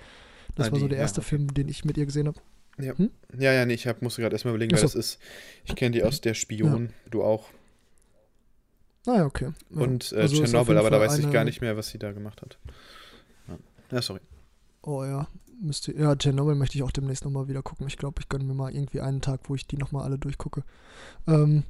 Das 0.54 0.68
ah, 0.68 0.72
war 0.72 0.80
so 0.80 0.88
der 0.88 0.98
erste 0.98 1.20
ja, 1.20 1.26
okay. 1.26 1.36
Film, 1.36 1.54
den 1.54 1.68
ich 1.68 1.84
mit 1.84 1.96
ihr 1.96 2.06
gesehen 2.06 2.26
habe. 2.26 2.38
Ja. 2.78 2.96
Hm? 2.96 3.10
ja, 3.38 3.52
ja, 3.52 3.66
nee, 3.66 3.74
ich 3.74 3.86
hab, 3.86 4.00
musste 4.02 4.22
gerade 4.22 4.34
erstmal 4.34 4.54
überlegen, 4.54 4.74
Achso. 4.74 4.84
weil 4.84 4.88
das 4.88 4.94
ist, 4.94 5.18
ich 5.64 5.74
kenne 5.76 5.92
die 5.92 6.02
aus 6.02 6.20
Der 6.20 6.34
Spion, 6.34 6.86
ja. 6.86 7.10
du 7.10 7.22
auch. 7.22 7.48
Ah 9.06 9.16
ja, 9.16 9.26
okay. 9.26 9.50
Und 9.70 10.12
äh, 10.12 10.20
also 10.20 10.36
Chernobyl, 10.36 10.78
aber 10.78 10.90
da 10.90 11.00
weiß 11.00 11.18
ich 11.18 11.30
gar 11.30 11.44
nicht 11.44 11.60
mehr, 11.60 11.76
was 11.76 11.88
sie 11.88 11.98
da 11.98 12.12
gemacht 12.12 12.40
hat. 12.40 12.58
Ja, 13.90 14.00
sorry. 14.00 14.20
Oh 14.82 15.04
ja, 15.04 15.28
müsste, 15.62 15.96
ja, 15.96 16.14
Chernobyl 16.16 16.54
möchte 16.54 16.76
ich 16.76 16.82
auch 16.82 16.90
demnächst 16.90 17.24
nochmal 17.24 17.48
wieder 17.48 17.62
gucken. 17.62 17.86
Ich 17.86 17.96
glaube, 17.96 18.20
ich 18.20 18.28
gönne 18.28 18.44
mir 18.44 18.54
mal 18.54 18.74
irgendwie 18.74 19.00
einen 19.00 19.20
Tag, 19.20 19.40
wo 19.48 19.54
ich 19.54 19.66
die 19.66 19.76
nochmal 19.76 20.04
alle 20.04 20.18
durchgucke. 20.18 20.62
Ähm, 21.26 21.64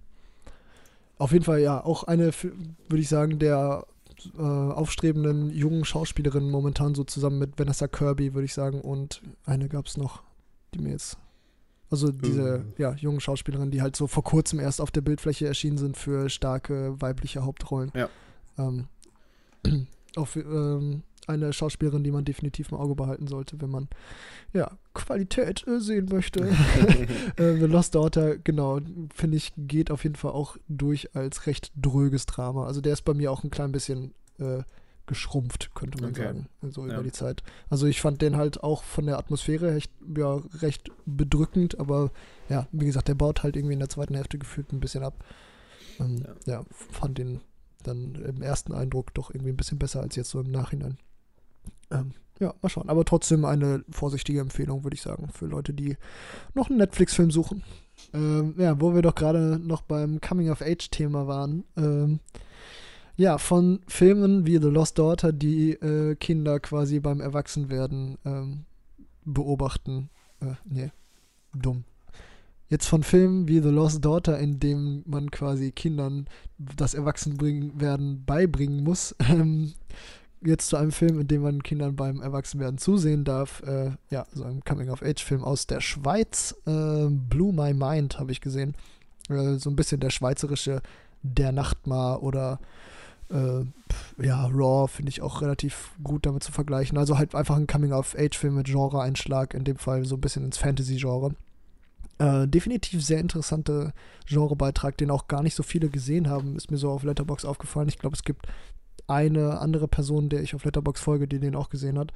auf 1.19 1.33
jeden 1.33 1.45
Fall, 1.45 1.61
ja, 1.61 1.85
auch 1.85 2.05
eine, 2.05 2.33
würde 2.33 3.01
ich 3.01 3.09
sagen, 3.09 3.39
der 3.39 3.87
äh, 4.37 4.41
aufstrebenden 4.41 5.51
jungen 5.51 5.85
Schauspielerinnen 5.85 6.51
momentan 6.51 6.95
so 6.95 7.05
zusammen 7.05 7.39
mit 7.39 7.59
Vanessa 7.59 7.89
Kirby, 7.89 8.35
würde 8.35 8.47
ich 8.47 8.55
sagen. 8.55 8.81
Und 8.81 9.23
eine 9.45 9.69
gab 9.69 9.87
es 9.87 9.97
noch, 9.97 10.23
die 10.75 10.81
mir 10.81 10.91
jetzt. 10.91 11.19
Also 11.91 12.11
diese 12.11 12.61
mhm. 12.61 12.73
ja, 12.79 12.95
jungen 12.95 13.21
Schauspielerinnen, 13.21 13.71
die 13.71 13.83
halt 13.83 13.97
so 13.97 14.07
vor 14.07 14.25
kurzem 14.25 14.59
erst 14.61 14.81
auf 14.81 14.91
der 14.91 15.03
Bildfläche 15.03 15.47
erschienen 15.47 15.77
sind 15.77 15.99
für 15.99 16.31
starke 16.31 17.01
weibliche 17.01 17.45
Hauptrollen. 17.45 17.93
Ja. 17.95 18.09
Ähm, 18.59 18.87
auf, 20.17 20.37
ähm, 20.37 21.03
eine 21.27 21.53
Schauspielerin, 21.53 22.05
die 22.05 22.11
man 22.11 22.25
definitiv 22.25 22.73
im 22.73 22.79
Auge 22.79 22.95
behalten 22.95 23.27
sollte, 23.27 23.61
wenn 23.61 23.71
man 23.71 23.89
ja 24.53 24.71
Qualität 24.95 25.67
äh, 25.67 25.81
sehen 25.81 26.09
möchte. 26.11 26.41
äh, 27.37 27.55
The 27.55 27.67
Lost 27.67 27.95
Daughter, 27.95 28.39
genau, 28.39 28.81
finde 29.15 29.37
ich, 29.37 29.53
geht 29.57 29.91
auf 29.91 30.05
jeden 30.05 30.17
Fall 30.17 30.33
auch 30.33 30.57
durch 30.69 31.15
als 31.15 31.47
recht 31.47 31.73
dröges 31.77 32.27
Drama. 32.27 32.67
Also 32.67 32.81
der 32.81 32.93
ist 32.93 33.03
bei 33.03 33.15
mir 33.15 33.31
auch 33.31 33.45
ein 33.45 33.51
klein 33.51 33.73
bisschen 33.73 34.15
äh, 34.39 34.63
geschrumpft, 35.07 35.75
könnte 35.75 36.01
man 36.01 36.11
okay. 36.11 36.23
sagen, 36.23 36.49
so 36.71 36.87
ja. 36.87 36.95
über 36.95 37.03
die 37.03 37.13
Zeit. 37.13 37.43
Also 37.69 37.87
ich 37.87 38.01
fand 38.01 38.23
den 38.23 38.37
halt 38.37 38.63
auch 38.63 38.83
von 38.83 39.07
der 39.07 39.19
Atmosphäre 39.19 39.75
echt, 39.75 39.93
ja, 40.17 40.41
recht 40.61 40.91
bedrückend, 41.07 41.79
aber 41.79 42.11
ja, 42.49 42.67
wie 42.73 42.87
gesagt, 42.87 43.09
der 43.09 43.15
baut 43.15 43.43
halt 43.43 43.57
irgendwie 43.57 43.75
in 43.75 43.81
der 43.81 43.89
zweiten 43.89 44.15
Hälfte 44.15 44.39
gefühlt 44.39 44.73
ein 44.73 44.81
bisschen 44.81 45.03
ab. 45.03 45.25
Ähm, 45.99 46.25
ja. 46.47 46.55
ja, 46.55 46.65
fand 46.71 47.19
den 47.19 47.41
dann 47.83 48.15
im 48.15 48.43
ersten 48.43 48.73
Eindruck 48.73 49.13
doch 49.15 49.31
irgendwie 49.31 49.53
ein 49.53 49.57
bisschen 49.57 49.79
besser 49.79 50.01
als 50.01 50.17
jetzt 50.17 50.31
so 50.31 50.41
im 50.41 50.51
Nachhinein. 50.51 50.99
Ähm, 51.93 52.13
ja, 52.41 52.55
mal 52.61 52.69
schauen. 52.69 52.89
Aber 52.89 53.05
trotzdem 53.05 53.45
eine 53.45 53.85
vorsichtige 53.91 54.41
Empfehlung, 54.41 54.85
würde 54.85 54.95
ich 54.95 55.03
sagen, 55.03 55.29
für 55.33 55.47
Leute, 55.47 55.73
die 55.73 55.97
noch 56.55 56.69
einen 56.69 56.79
Netflix-Film 56.79 57.31
suchen. 57.31 57.63
Ähm, 58.13 58.55
ja, 58.59 58.81
wo 58.81 58.95
wir 58.95 59.03
doch 59.03 59.15
gerade 59.15 59.61
noch 59.63 59.83
beim 59.83 60.21
Coming-of-Age-Thema 60.21 61.27
waren. 61.27 61.65
Ähm, 61.77 62.21
ja, 63.17 63.39
von 63.39 63.81
Filmen 63.87 64.47
wie 64.47 64.59
The 64.59 64.69
Lost 64.69 64.99
Daughter, 64.99 65.33
die 65.33 65.73
äh, 65.73 66.17
Kinder 66.17 66.59
quasi 66.61 66.99
beim 66.99 67.21
Erwachsenwerden 67.21 68.19
ähm, 68.25 68.65
beobachten. 69.25 70.09
Äh, 70.41 70.55
nee, 70.65 70.91
dumm. 71.55 71.85
Jetzt 72.69 72.87
von 72.87 73.03
Filmen 73.03 73.49
wie 73.49 73.61
The 73.61 73.69
Lost 73.69 74.03
Daughter, 74.03 74.39
in 74.39 74.59
dem 74.59 75.03
man 75.07 75.31
quasi 75.31 75.73
Kindern 75.73 76.27
das 76.57 76.95
Erwachsenwerden 76.95 78.25
beibringen 78.25 78.83
muss, 78.83 79.15
ähm, 79.29 79.75
jetzt 80.45 80.69
zu 80.69 80.77
einem 80.77 80.93
Film, 80.93 81.21
in 81.21 81.29
dem 81.29 81.43
man 81.43 81.63
Kindern 81.63 81.97
beim 81.97 82.21
Erwachsenwerden 82.21 82.79
zusehen 82.79 83.25
darf. 83.25 83.63
Äh, 83.63 83.93
ja, 84.11 84.27
so 84.33 84.45
einem 84.45 84.63
Coming-of-Age-Film 84.65 85.45
aus 85.45 85.67
der 85.67 85.81
Schweiz. 85.81 86.55
Äh, 86.67 87.07
Blew 87.09 87.53
My 87.53 87.75
Mind 87.75 88.19
habe 88.19 88.33
ich 88.33 88.41
gesehen. 88.41 88.75
Äh, 89.29 89.55
so 89.55 89.71
ein 89.71 89.77
bisschen 89.77 90.01
der 90.01 90.11
schweizerische 90.11 90.83
Der 91.23 91.53
Nachtmar 91.53 92.23
oder 92.23 92.59
äh, 93.31 93.65
ja, 94.23 94.47
Raw 94.47 94.89
finde 94.89 95.11
ich 95.11 95.23
auch 95.23 95.41
relativ 95.41 95.93
gut 96.03 96.27
damit 96.27 96.43
zu 96.43 96.53
vergleichen. 96.53 96.99
Also 96.99 97.19
halt 97.19 97.35
einfach 97.35 97.57
ein 97.57 97.67
Coming-of-Age-Film 97.67 98.57
mit 98.57 98.67
Genre-Einschlag, 98.67 99.55
in 99.55 99.65
dem 99.65 99.77
Fall 99.77 100.05
so 100.05 100.17
ein 100.17 100.21
bisschen 100.21 100.45
ins 100.45 100.59
Fantasy-Genre. 100.59 101.35
Äh, 102.19 102.47
definitiv 102.47 103.05
sehr 103.05 103.21
interessanter 103.21 103.93
Genrebeitrag, 104.27 104.97
den 104.97 105.11
auch 105.11 105.29
gar 105.29 105.43
nicht 105.43 105.55
so 105.55 105.63
viele 105.63 105.89
gesehen 105.89 106.29
haben, 106.29 106.57
ist 106.57 106.71
mir 106.71 106.77
so 106.77 106.91
auf 106.91 107.05
Letterbox 107.05 107.45
aufgefallen. 107.45 107.89
Ich 107.89 107.99
glaube, 107.99 108.15
es 108.15 108.23
gibt 108.23 108.47
eine 109.07 109.61
andere 109.61 109.89
Person, 109.89 110.29
der 110.29 110.43
ich 110.43 110.55
auf 110.55 110.65
Letterbox 110.65 111.01
folge, 111.01 111.29
die 111.29 111.39
den 111.41 111.55
auch 111.55 111.69
gesehen 111.69 111.99
hat. 111.99 112.13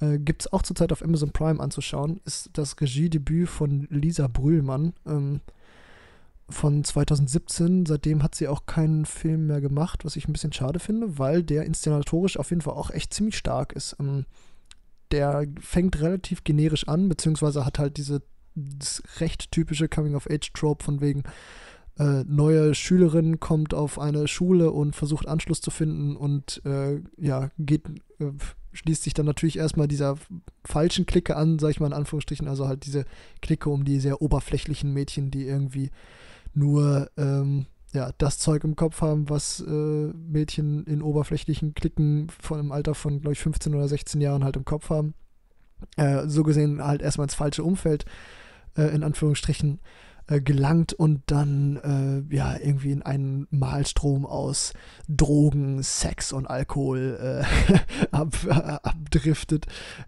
Äh, 0.00 0.18
Gibt 0.18 0.42
es 0.42 0.52
auch 0.52 0.62
zurzeit 0.62 0.92
auf 0.92 1.02
Amazon 1.02 1.32
Prime 1.32 1.60
anzuschauen. 1.60 2.20
Ist 2.24 2.50
das 2.52 2.80
Regiedebüt 2.80 3.48
von 3.48 3.86
Lisa 3.90 4.28
Brühlmann 4.28 4.94
ähm, 5.06 5.40
von 6.48 6.84
2017. 6.84 7.86
Seitdem 7.86 8.22
hat 8.22 8.34
sie 8.34 8.48
auch 8.48 8.66
keinen 8.66 9.04
Film 9.04 9.46
mehr 9.46 9.60
gemacht, 9.60 10.04
was 10.04 10.16
ich 10.16 10.28
ein 10.28 10.32
bisschen 10.32 10.52
schade 10.52 10.78
finde, 10.78 11.18
weil 11.18 11.42
der 11.42 11.64
inszenatorisch 11.64 12.38
auf 12.38 12.50
jeden 12.50 12.62
Fall 12.62 12.74
auch 12.74 12.90
echt 12.90 13.12
ziemlich 13.12 13.36
stark 13.36 13.72
ist. 13.72 13.96
Ähm, 14.00 14.24
der 15.10 15.46
fängt 15.60 16.00
relativ 16.00 16.44
generisch 16.44 16.86
an, 16.86 17.08
beziehungsweise 17.08 17.64
hat 17.64 17.78
halt 17.78 17.96
diese 17.96 18.22
recht 19.20 19.52
typische 19.52 19.88
Coming-of-Age-Trope 19.88 20.84
von 20.84 21.00
wegen 21.00 21.22
äh, 21.98 22.24
neue 22.28 22.74
Schülerin 22.74 23.40
kommt 23.40 23.74
auf 23.74 23.98
eine 23.98 24.28
Schule 24.28 24.70
und 24.70 24.94
versucht 24.94 25.26
Anschluss 25.26 25.60
zu 25.60 25.70
finden 25.70 26.16
und 26.16 26.62
äh, 26.64 27.00
ja, 27.16 27.50
geht, 27.58 27.88
äh, 28.20 28.30
schließt 28.72 29.02
sich 29.02 29.14
dann 29.14 29.26
natürlich 29.26 29.58
erstmal 29.58 29.88
dieser 29.88 30.16
falschen 30.64 31.06
Clique 31.06 31.36
an, 31.36 31.58
sag 31.58 31.70
ich 31.70 31.80
mal 31.80 31.88
in 31.88 31.92
Anführungsstrichen, 31.92 32.46
also 32.46 32.68
halt 32.68 32.86
diese 32.86 33.04
Clique 33.42 33.68
um 33.68 33.84
die 33.84 33.98
sehr 33.98 34.22
oberflächlichen 34.22 34.92
Mädchen, 34.92 35.32
die 35.32 35.44
irgendwie 35.44 35.90
nur 36.54 37.10
ähm, 37.16 37.66
ja, 37.92 38.12
das 38.18 38.38
Zeug 38.38 38.62
im 38.62 38.76
Kopf 38.76 39.00
haben, 39.00 39.28
was 39.28 39.60
äh, 39.60 39.72
Mädchen 39.72 40.84
in 40.84 41.02
oberflächlichen 41.02 41.74
Klicken 41.74 42.28
von 42.40 42.60
im 42.60 42.70
Alter 42.70 42.94
von, 42.94 43.20
glaube 43.20 43.32
ich, 43.32 43.40
15 43.40 43.74
oder 43.74 43.88
16 43.88 44.20
Jahren 44.20 44.44
halt 44.44 44.56
im 44.56 44.64
Kopf 44.64 44.90
haben. 44.90 45.14
Äh, 45.96 46.28
so 46.28 46.44
gesehen 46.44 46.80
halt 46.84 47.02
erstmal 47.02 47.24
ins 47.24 47.34
falsche 47.34 47.64
Umfeld 47.64 48.04
in 48.76 49.02
Anführungsstrichen 49.02 49.80
äh, 50.28 50.40
gelangt 50.40 50.92
und 50.92 51.22
dann 51.26 52.26
äh, 52.30 52.34
ja 52.34 52.56
irgendwie 52.56 52.92
in 52.92 53.02
einen 53.02 53.46
Malstrom 53.50 54.26
aus 54.26 54.72
Drogen, 55.08 55.82
Sex 55.82 56.32
und 56.32 56.46
Alkohol 56.46 57.44
äh, 57.44 57.74
ab, 58.10 58.36
abdriftet. 58.82 59.66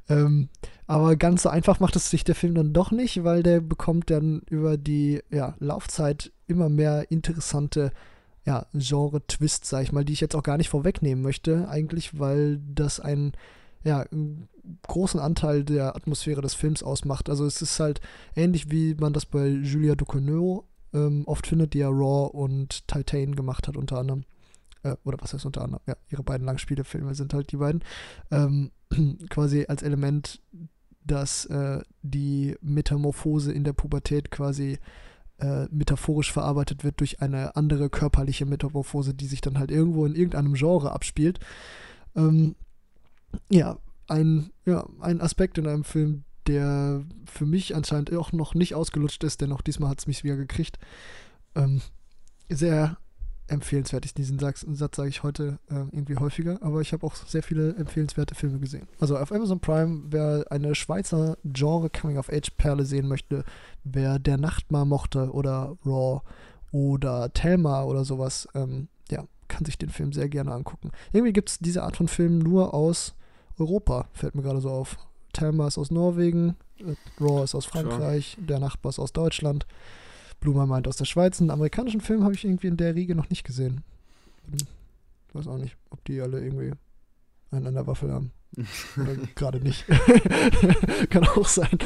Ähm, 0.09 0.49
aber 0.87 1.17
ganz 1.17 1.43
so 1.43 1.49
einfach 1.49 1.81
macht 1.81 1.97
es 1.97 2.11
sich 2.11 2.25
der 2.25 2.35
Film 2.35 2.55
dann 2.55 2.73
doch 2.73 2.91
nicht, 2.91 3.25
weil 3.25 3.43
der 3.43 3.61
bekommt 3.61 4.11
dann 4.11 4.43
über 4.51 4.77
die 4.77 5.23
ja, 5.31 5.55
Laufzeit 5.59 6.33
immer 6.47 6.69
mehr 6.69 7.11
interessante 7.11 7.93
ja, 8.45 8.67
Genre-Twists, 8.75 9.69
sag 9.69 9.83
ich 9.83 9.93
mal, 9.93 10.05
die 10.05 10.13
ich 10.13 10.21
jetzt 10.21 10.35
auch 10.35 10.43
gar 10.43 10.57
nicht 10.57 10.69
vorwegnehmen 10.69 11.23
möchte, 11.23 11.69
eigentlich, 11.69 12.19
weil 12.19 12.61
das 12.75 12.99
ein 12.99 13.33
ja, 13.83 14.01
einen 14.01 14.49
großen 14.83 15.21
Anteil 15.21 15.65
der 15.65 15.97
Atmosphäre 15.97 16.43
des 16.43 16.55
Films 16.55 16.83
ausmacht. 16.83 17.29
Also 17.31 17.47
es 17.47 17.63
ist 17.63 17.81
halt 17.81 18.01
ähnlich 18.37 18.71
wie 18.71 18.95
man 18.95 19.13
das 19.13 19.27
bei 19.27 19.47
Julia 19.49 19.95
Ducournau 19.95 20.65
ähm, 20.93 21.23
oft 21.27 21.47
findet, 21.47 21.75
die 21.75 21.79
ja 21.79 21.89
Raw 21.89 22.31
und 22.33 22.87
Titan 22.89 23.35
gemacht 23.35 23.69
hat 23.69 23.77
unter 23.77 23.99
anderem. 23.99 24.25
Äh, 24.83 24.97
oder 25.05 25.19
was 25.21 25.33
heißt 25.33 25.47
unter 25.47 25.63
anderem? 25.63 25.83
Ja, 25.87 25.97
ihre 26.09 26.23
beiden 26.23 26.47
Langspielefilme 26.47 27.15
sind 27.15 27.35
halt 27.35 27.53
die 27.53 27.57
beiden. 27.57 27.83
Ähm, 28.31 28.71
quasi 29.31 29.67
als 29.69 29.83
Element, 29.83 30.41
dass 31.05 31.47
äh, 31.47 31.81
die 32.03 32.57
Metamorphose 32.61 33.53
in 33.53 33.65
der 33.65 33.73
Pubertät 33.73 34.31
quasi 34.31 34.79
äh, 35.39 35.67
metaphorisch 35.71 36.33
verarbeitet 36.33 36.85
wird 36.85 37.01
durch 37.01 37.23
eine 37.23 37.57
andere 37.57 37.89
körperliche 37.89 38.45
Metamorphose, 38.45 39.15
die 39.15 39.27
sich 39.27 39.41
dann 39.41 39.59
halt 39.59 39.71
irgendwo 39.71 40.05
in 40.05 40.15
irgendeinem 40.15 40.55
Genre 40.55 40.93
abspielt. 40.93 41.41
Ähm, 42.15 42.57
ja, 43.51 43.79
ein, 44.09 44.51
ja, 44.65 44.87
ein 45.01 45.21
Aspekt 45.21 45.59
in 45.59 45.67
einem 45.67 45.85
Film, 45.85 46.25
der 46.47 47.05
für 47.27 47.47
mich 47.47 47.75
anscheinend 47.75 48.13
auch 48.15 48.33
noch 48.33 48.55
nicht 48.55 48.75
ausgelutscht 48.75 49.23
ist, 49.25 49.41
denn 49.41 49.53
auch 49.53 49.63
diesmal 49.63 49.91
hat 49.91 50.01
es 50.01 50.07
mich 50.07 50.25
wieder 50.25 50.37
gekriegt. 50.37 50.79
Ähm, 51.55 51.81
sehr 52.49 52.97
empfehlenswert. 53.51 54.17
Diesen 54.17 54.39
Satz, 54.39 54.65
Satz 54.69 54.97
sage 54.97 55.09
ich 55.09 55.23
heute 55.23 55.59
äh, 55.69 55.81
irgendwie 55.93 56.17
häufiger, 56.17 56.59
aber 56.63 56.81
ich 56.81 56.93
habe 56.93 57.07
auch 57.07 57.15
sehr 57.15 57.43
viele 57.43 57.75
empfehlenswerte 57.77 58.35
Filme 58.35 58.59
gesehen. 58.59 58.87
Also 59.01 59.17
auf 59.17 59.33
Amazon 59.33 59.61
Prime, 59.61 60.05
wer 60.09 60.47
eine 60.51 60.75
Schweizer 60.75 61.37
Genre 61.45 61.91
Coming-of-Age-Perle 61.91 62.85
sehen 62.85 63.09
möchte, 63.09 63.45
wer 63.85 64.19
Der 64.19 64.39
Nachtmar 64.39 64.85
mochte 64.85 65.33
oder 65.33 65.77
Raw 65.85 66.23
oder 66.73 67.33
Thelma 67.33 67.83
oder 67.85 68.05
sowas, 68.05 68.49
ähm, 68.55 68.89
ja, 69.11 69.25
kann 69.49 69.65
sich 69.65 69.79
den 69.79 69.91
Film 69.91 70.13
sehr 70.13 70.29
gerne 70.29 70.53
angucken. 70.53 70.93
Irgendwie 71.13 71.33
gibt 71.33 71.51
es 71.51 71.59
diese 71.59 71.83
Art 71.83 71.97
von 71.97 72.09
Film 72.09 72.39
nur 72.39 72.73
aus 72.73 73.15
Europa, 73.61 74.09
fällt 74.13 74.35
mir 74.35 74.43
gerade 74.43 74.61
so 74.61 74.71
auf. 74.71 74.97
Thelma 75.33 75.69
ist 75.69 75.79
aus 75.79 75.91
Norwegen, 75.91 76.57
äh, 76.79 76.95
Raw 77.23 77.45
ist 77.45 77.55
aus 77.55 77.67
Frankreich, 77.67 78.33
sure. 78.35 78.47
der 78.47 78.59
Nachbar 78.59 78.91
ist 78.91 78.99
aus 78.99 79.13
Deutschland, 79.13 79.67
Blumer 80.41 80.67
meint 80.67 80.89
aus 80.89 80.97
der 80.97 81.05
Schweiz. 81.05 81.41
Einen 81.41 81.51
amerikanischen 81.51 82.01
Film 82.01 82.25
habe 82.25 82.35
ich 82.35 82.45
irgendwie 82.45 82.67
in 82.67 82.77
der 82.77 82.95
Riege 82.95 83.15
noch 83.15 83.29
nicht 83.29 83.45
gesehen. 83.45 83.83
Hm, 84.51 84.67
weiß 85.35 85.47
auch 85.47 85.59
nicht, 85.59 85.77
ob 85.91 86.05
die 86.05 86.21
alle 86.21 86.43
irgendwie 86.43 86.73
einen 87.51 87.67
an 87.67 87.75
der 87.75 87.87
Waffel 87.87 88.13
haben. 88.13 88.33
Oder 88.97 89.17
gerade 89.35 89.61
nicht. 89.61 89.87
Kann 91.11 91.25
auch 91.25 91.47
sein. 91.47 91.79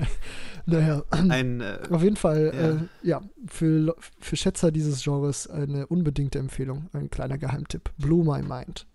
naja, 0.66 1.02
Ein, 1.10 1.60
äh, 1.60 1.78
auf 1.90 2.02
jeden 2.02 2.16
Fall, 2.16 2.52
ja, 2.54 2.70
äh, 2.70 3.08
ja 3.08 3.22
für, 3.46 3.96
für 4.20 4.36
Schätzer 4.36 4.70
dieses 4.70 5.02
Genres 5.02 5.48
eine 5.48 5.86
unbedingte 5.86 6.38
Empfehlung. 6.38 6.88
Ein 6.92 7.10
kleiner 7.10 7.38
Geheimtipp. 7.38 7.90
Blew 7.98 8.22
My 8.22 8.42
Mind. 8.42 8.86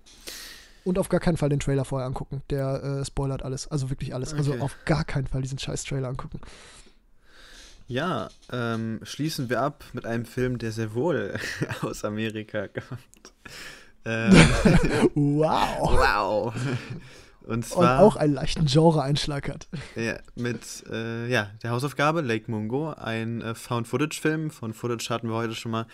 Und 0.89 0.97
auf 0.97 1.07
gar 1.07 1.19
keinen 1.19 1.37
Fall 1.37 1.49
den 1.49 1.59
Trailer 1.59 1.85
vorher 1.85 2.07
angucken. 2.07 2.41
Der 2.49 2.83
äh, 2.83 3.05
spoilert 3.05 3.43
alles. 3.43 3.67
Also 3.67 3.91
wirklich 3.91 4.15
alles. 4.15 4.33
Also 4.33 4.53
okay. 4.53 4.61
Also 4.61 4.65
auf 4.65 4.85
gar 4.85 5.03
keinen 5.03 5.27
Fall 5.27 5.43
diesen 5.43 5.59
scheiß 5.59 5.83
Trailer 5.83 6.07
angucken. 6.07 6.41
Ja, 7.87 8.29
ähm, 8.51 8.99
schließen 9.03 9.51
wir 9.51 9.61
ab 9.61 9.83
mit 9.93 10.07
einem 10.07 10.25
Film, 10.25 10.57
der 10.57 10.71
sehr 10.71 10.95
wohl 10.95 11.37
aus 11.83 12.03
Amerika 12.03 12.69
kommt. 12.69 13.33
Ähm, 14.03 14.33
wow. 15.13 15.91
Wow. 15.91 16.53
Und, 17.43 17.67
zwar, 17.67 17.99
Und 17.99 18.05
auch 18.07 18.15
einen 18.15 18.33
leichten 18.33 18.65
Genre-Einschlag 18.65 19.47
hat. 19.47 19.67
Ja, 19.95 20.17
mit 20.33 20.85
äh, 20.91 21.27
ja, 21.27 21.51
der 21.61 21.69
Hausaufgabe 21.69 22.21
Lake 22.21 22.49
Mungo, 22.49 22.93
ein 22.93 23.41
äh, 23.41 23.53
Found-Footage-Film. 23.53 24.49
Von 24.49 24.73
Footage 24.73 25.11
hatten 25.11 25.29
wir 25.29 25.35
heute 25.35 25.53
schon 25.53 25.71
mal 25.71 25.85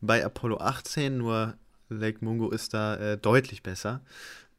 bei 0.00 0.24
Apollo 0.24 0.58
18, 0.58 1.18
nur 1.18 1.54
Lake 1.88 2.24
Mungo 2.24 2.50
ist 2.50 2.74
da 2.74 2.96
äh, 2.96 3.18
deutlich 3.18 3.62
besser. 3.62 4.00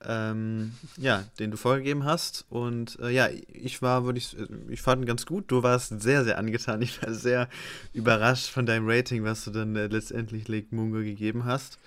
Ähm, 0.08 0.74
ja, 0.98 1.24
den 1.40 1.52
du 1.52 1.58
vorgegeben 1.58 2.04
hast. 2.04 2.46
Und 2.50 3.00
äh, 3.00 3.10
ja, 3.10 3.30
ich 3.52 3.82
war, 3.82 4.06
würde 4.06 4.20
ich, 4.20 4.36
ich 4.70 4.82
fand 4.82 5.02
ihn 5.02 5.06
ganz 5.06 5.26
gut. 5.26 5.46
Du 5.48 5.64
warst 5.64 6.02
sehr, 6.02 6.24
sehr 6.24 6.38
angetan. 6.38 6.82
Ich 6.86 7.02
war 7.02 7.14
sehr 7.14 7.50
überrascht 7.94 8.50
von 8.50 8.66
deinem 8.66 8.88
Rating, 8.88 9.24
was 9.24 9.46
du 9.46 9.52
dann 9.52 9.76
äh, 9.76 9.88
letztendlich 9.88 10.48
Lake 10.48 10.68
Mungo 10.76 11.00
gegeben 11.00 11.46
hast. 11.46 11.80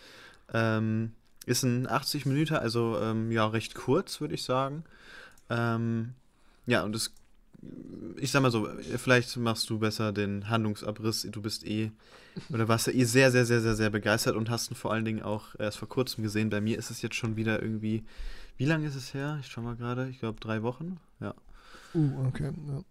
Ähm, 0.53 1.13
Ist 1.47 1.63
ein 1.63 1.89
80 1.89 2.27
Minuten, 2.27 2.55
also 2.55 2.99
ähm, 3.01 3.31
ja, 3.31 3.47
recht 3.47 3.75
kurz, 3.75 4.21
würde 4.21 4.35
ich 4.35 4.43
sagen. 4.43 4.85
Ähm, 5.51 6.15
ja, 6.67 6.83
und 6.83 6.95
es, 6.97 7.13
ich 8.17 8.31
sag 8.31 8.43
mal 8.43 8.51
so, 8.51 8.69
vielleicht 8.97 9.37
machst 9.37 9.71
du 9.71 9.79
besser 9.79 10.13
den 10.13 10.49
Handlungsabriss. 10.49 11.27
Du 11.31 11.41
bist 11.41 11.67
eh, 11.67 11.91
oder 12.51 12.69
warst 12.69 12.87
ja 12.87 12.93
eh 12.93 13.05
sehr, 13.05 13.31
sehr, 13.31 13.45
sehr, 13.45 13.61
sehr, 13.61 13.75
sehr 13.75 13.91
begeistert 13.91 14.37
und 14.37 14.51
hast 14.51 14.71
ihn 14.71 14.75
vor 14.75 14.93
allen 14.93 15.05
Dingen 15.05 15.23
auch 15.23 15.55
erst 15.59 15.79
vor 15.79 15.89
kurzem 15.89 16.23
gesehen. 16.23 16.51
Bei 16.51 16.61
mir 16.61 16.79
ist 16.79 16.91
es 16.91 17.03
jetzt 17.03 17.17
schon 17.17 17.37
wieder 17.37 17.63
irgendwie, 17.63 18.05
wie 18.57 18.65
lange 18.65 18.87
ist 18.87 18.97
es 18.97 19.15
her? 19.15 19.39
Ich 19.41 19.49
schau 19.49 19.63
mal 19.63 19.77
gerade, 19.77 20.09
ich 20.09 20.19
glaube 20.19 20.41
drei 20.41 20.63
Wochen. 20.63 20.99
Ja. 21.21 21.35
Uh, 21.95 22.27
okay, 22.27 22.53
ja. 22.69 22.83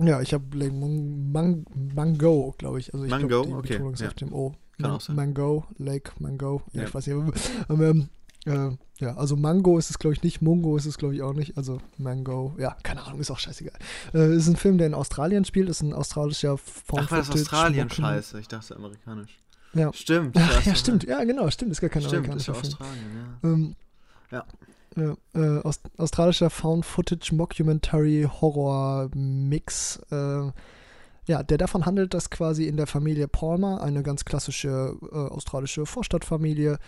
Ja, 0.00 0.20
ich 0.22 0.32
habe 0.32 0.44
Lake 0.56 0.72
Mang 0.72 1.64
Mango, 1.94 2.54
glaube 2.56 2.78
ich. 2.78 2.94
Also 2.94 3.04
ich 3.04 3.10
Mango, 3.10 3.42
glaub, 3.42 3.58
okay. 3.58 3.80
ja. 3.98 4.08
auf 4.08 4.14
dem 4.14 4.32
O. 4.32 4.54
Sein. 4.78 5.16
Mango, 5.16 5.66
Lake 5.78 6.12
Mango. 6.20 6.62
Ja, 6.72 6.82
ja. 6.82 6.88
ich 6.88 6.94
weiß 6.94 7.06
nicht. 7.08 7.50
Ähm, 7.68 8.08
äh, 8.48 8.76
ja, 8.98 9.16
also 9.16 9.36
Mango 9.36 9.78
ist 9.78 9.90
es, 9.90 9.98
glaube 9.98 10.14
ich, 10.14 10.22
nicht. 10.22 10.42
Mungo 10.42 10.76
ist 10.76 10.86
es, 10.86 10.98
glaube 10.98 11.14
ich, 11.14 11.22
auch 11.22 11.32
nicht. 11.32 11.56
Also 11.56 11.78
Mango, 11.98 12.54
ja, 12.58 12.76
keine 12.82 13.04
Ahnung, 13.04 13.20
ist 13.20 13.30
auch 13.30 13.38
scheißegal. 13.38 13.78
Äh, 14.12 14.36
ist 14.36 14.48
ein 14.48 14.56
Film, 14.56 14.78
der 14.78 14.88
in 14.88 14.94
Australien 14.94 15.44
spielt, 15.44 15.68
ist 15.68 15.82
ein 15.82 15.92
australischer 15.92 16.58
Found 16.58 17.04
Ach, 17.04 17.10
war 17.10 17.18
das 17.18 17.30
Australien, 17.30 17.88
scheiße. 17.88 18.40
Ich 18.40 18.48
dachte 18.48 18.74
amerikanisch. 18.74 19.38
Ja. 19.74 19.92
Stimmt. 19.92 20.36
Ja, 20.36 20.48
ja 20.64 20.74
stimmt. 20.74 21.04
Ja, 21.04 21.22
genau, 21.24 21.50
stimmt. 21.50 21.72
Ist 21.72 21.80
gar 21.80 21.90
kein 21.90 22.02
stimmt, 22.02 22.28
amerikanischer 22.28 22.52
ist 22.52 22.62
ja 22.62 22.68
Australien, 22.70 23.38
ja. 23.42 23.48
Ähm, 23.48 23.76
ja. 24.30 24.44
Ja, 24.96 25.16
äh, 25.34 25.60
aus, 25.60 25.80
australischer 25.96 26.50
Found-Footage 26.50 27.32
Mockumentary 27.34 28.28
Horror 28.40 29.10
Mix. 29.14 30.00
Äh, 30.10 30.50
ja, 31.28 31.42
der 31.42 31.58
davon 31.58 31.86
handelt, 31.86 32.14
dass 32.14 32.30
quasi 32.30 32.66
in 32.66 32.76
der 32.76 32.86
Familie 32.86 33.28
Palmer, 33.28 33.82
eine 33.82 34.02
ganz 34.02 34.24
klassische 34.24 34.96
äh, 35.12 35.14
australische 35.14 35.84
Vorstadtfamilie, 35.84 36.78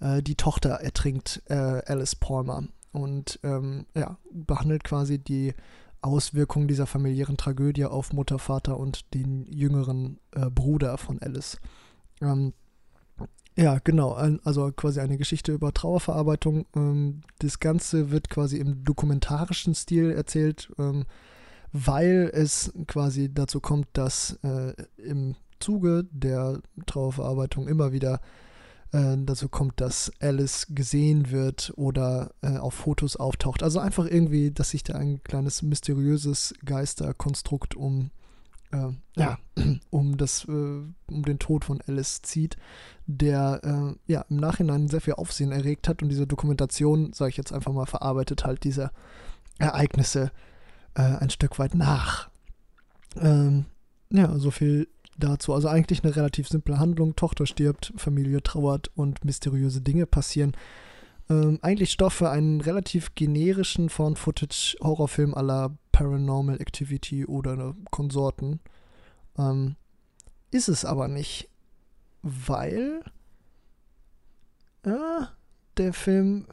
äh, 0.00 0.22
die 0.22 0.36
Tochter 0.36 0.70
ertrinkt, 0.70 1.42
äh, 1.46 1.54
Alice 1.54 2.14
Palmer. 2.14 2.62
Und 2.92 3.40
ähm, 3.42 3.86
ja, 3.94 4.16
behandelt 4.32 4.84
quasi 4.84 5.18
die 5.18 5.52
Auswirkungen 6.00 6.68
dieser 6.68 6.86
familiären 6.86 7.36
Tragödie 7.36 7.86
auf 7.86 8.12
Mutter, 8.12 8.38
Vater 8.38 8.78
und 8.78 9.12
den 9.14 9.44
jüngeren 9.46 10.20
äh, 10.30 10.48
Bruder 10.48 10.96
von 10.96 11.20
Alice. 11.20 11.58
Ähm, 12.22 12.52
ja, 13.56 13.80
genau. 13.82 14.12
Also 14.12 14.70
quasi 14.70 15.00
eine 15.00 15.18
Geschichte 15.18 15.52
über 15.52 15.74
Trauerverarbeitung. 15.74 16.66
Ähm, 16.76 17.22
das 17.40 17.58
Ganze 17.58 18.12
wird 18.12 18.30
quasi 18.30 18.58
im 18.58 18.84
dokumentarischen 18.84 19.74
Stil 19.74 20.12
erzählt, 20.12 20.70
ähm, 20.78 21.04
weil 21.72 22.30
es 22.32 22.72
quasi 22.86 23.32
dazu 23.32 23.60
kommt, 23.60 23.88
dass 23.92 24.38
äh, 24.42 24.74
im 24.96 25.34
Zuge 25.60 26.06
der 26.10 26.60
Trauerverarbeitung 26.86 27.68
immer 27.68 27.92
wieder 27.92 28.20
äh, 28.92 29.16
dazu 29.18 29.48
kommt, 29.48 29.80
dass 29.80 30.12
Alice 30.20 30.66
gesehen 30.70 31.30
wird 31.30 31.72
oder 31.76 32.30
äh, 32.42 32.56
auf 32.56 32.74
Fotos 32.74 33.16
auftaucht. 33.16 33.62
Also 33.62 33.80
einfach 33.80 34.06
irgendwie, 34.06 34.50
dass 34.50 34.70
sich 34.70 34.82
da 34.82 34.94
ein 34.94 35.22
kleines 35.24 35.62
mysteriöses 35.62 36.54
Geisterkonstrukt 36.64 37.74
um 37.74 38.10
äh, 38.70 38.88
ja, 39.16 39.38
um 39.90 40.16
das, 40.16 40.44
äh, 40.44 40.50
um 40.50 41.22
den 41.24 41.38
Tod 41.38 41.64
von 41.64 41.80
Alice 41.86 42.22
zieht, 42.22 42.56
der 43.06 43.60
äh, 43.62 44.12
ja 44.12 44.24
im 44.28 44.36
Nachhinein 44.36 44.88
sehr 44.88 45.00
viel 45.00 45.14
Aufsehen 45.14 45.52
erregt 45.52 45.88
hat 45.88 46.02
und 46.02 46.08
diese 46.08 46.26
Dokumentation, 46.26 47.12
sage 47.12 47.30
ich 47.30 47.36
jetzt 47.36 47.52
einfach 47.52 47.72
mal, 47.72 47.86
verarbeitet 47.86 48.44
halt 48.44 48.64
diese 48.64 48.90
Ereignisse 49.58 50.30
äh, 50.94 51.02
ein 51.02 51.30
Stück 51.30 51.58
weit 51.58 51.74
nach. 51.74 52.30
Ähm, 53.16 53.66
ja, 54.10 54.38
so 54.38 54.50
viel 54.50 54.88
dazu. 55.18 55.52
Also 55.52 55.68
eigentlich 55.68 56.04
eine 56.04 56.14
relativ 56.14 56.48
simple 56.48 56.78
Handlung. 56.78 57.16
Tochter 57.16 57.46
stirbt, 57.46 57.92
Familie 57.96 58.42
trauert 58.42 58.90
und 58.94 59.24
mysteriöse 59.24 59.80
Dinge 59.80 60.06
passieren. 60.06 60.52
Ähm, 61.30 61.58
eigentlich 61.62 61.90
Stoff 61.90 62.14
für 62.14 62.30
einen 62.30 62.60
relativ 62.60 63.14
generischen 63.14 63.90
Found-Footage-Horrorfilm 63.90 65.34
aller 65.34 65.76
Paranormal 65.92 66.60
Activity 66.60 67.26
oder 67.26 67.74
Konsorten. 67.90 68.60
Ähm, 69.36 69.76
ist 70.50 70.68
es 70.68 70.84
aber 70.84 71.08
nicht, 71.08 71.50
weil 72.22 73.02
äh, 74.84 75.24
der 75.76 75.92
Film, 75.92 76.46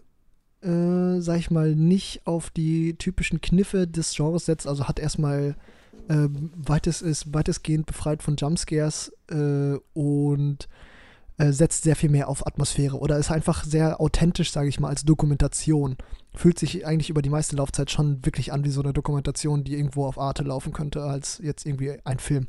äh, 0.65 1.21
sag 1.21 1.37
ich 1.37 1.51
mal, 1.51 1.75
nicht 1.75 2.21
auf 2.25 2.49
die 2.49 2.95
typischen 2.97 3.41
Kniffe 3.41 3.87
des 3.87 4.15
Genres 4.15 4.45
setzt. 4.45 4.67
Also 4.67 4.87
hat 4.87 4.99
erstmal 4.99 5.55
äh, 6.07 6.27
weites, 6.55 7.01
ist 7.01 7.33
weitestgehend 7.33 7.85
befreit 7.85 8.23
von 8.23 8.35
Jumpscares 8.35 9.11
äh, 9.29 9.77
und 9.93 10.67
äh, 11.37 11.51
setzt 11.51 11.83
sehr 11.83 11.95
viel 11.95 12.09
mehr 12.09 12.29
auf 12.29 12.47
Atmosphäre 12.47 12.97
oder 12.97 13.17
ist 13.17 13.31
einfach 13.31 13.63
sehr 13.63 13.99
authentisch, 14.01 14.51
sage 14.51 14.69
ich 14.69 14.79
mal, 14.79 14.89
als 14.89 15.05
Dokumentation. 15.05 15.97
Fühlt 16.33 16.57
sich 16.59 16.85
eigentlich 16.85 17.09
über 17.09 17.21
die 17.21 17.29
meiste 17.29 17.55
Laufzeit 17.55 17.91
schon 17.91 18.25
wirklich 18.25 18.51
an 18.51 18.63
wie 18.63 18.69
so 18.69 18.81
eine 18.81 18.93
Dokumentation, 18.93 19.63
die 19.63 19.75
irgendwo 19.75 20.05
auf 20.05 20.17
Arte 20.17 20.43
laufen 20.43 20.73
könnte, 20.73 21.03
als 21.03 21.39
jetzt 21.43 21.65
irgendwie 21.65 21.99
ein 22.03 22.19
Film. 22.19 22.47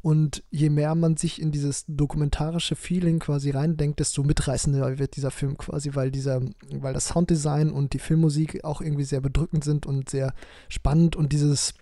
Und 0.00 0.44
je 0.50 0.70
mehr 0.70 0.94
man 0.94 1.16
sich 1.16 1.40
in 1.40 1.50
dieses 1.50 1.84
dokumentarische 1.88 2.76
Feeling 2.76 3.18
quasi 3.18 3.50
reindenkt, 3.50 4.00
desto 4.00 4.22
mitreißender 4.22 4.98
wird 4.98 5.16
dieser 5.16 5.30
Film 5.30 5.56
quasi, 5.58 5.94
weil 5.94 6.10
dieser, 6.10 6.40
weil 6.70 6.94
das 6.94 7.08
Sounddesign 7.08 7.70
und 7.70 7.92
die 7.92 7.98
Filmmusik 7.98 8.64
auch 8.64 8.80
irgendwie 8.80 9.04
sehr 9.04 9.20
bedrückend 9.20 9.64
sind 9.64 9.86
und 9.86 10.08
sehr 10.08 10.34
spannend 10.68 11.16
und 11.16 11.32
dieses 11.32 11.74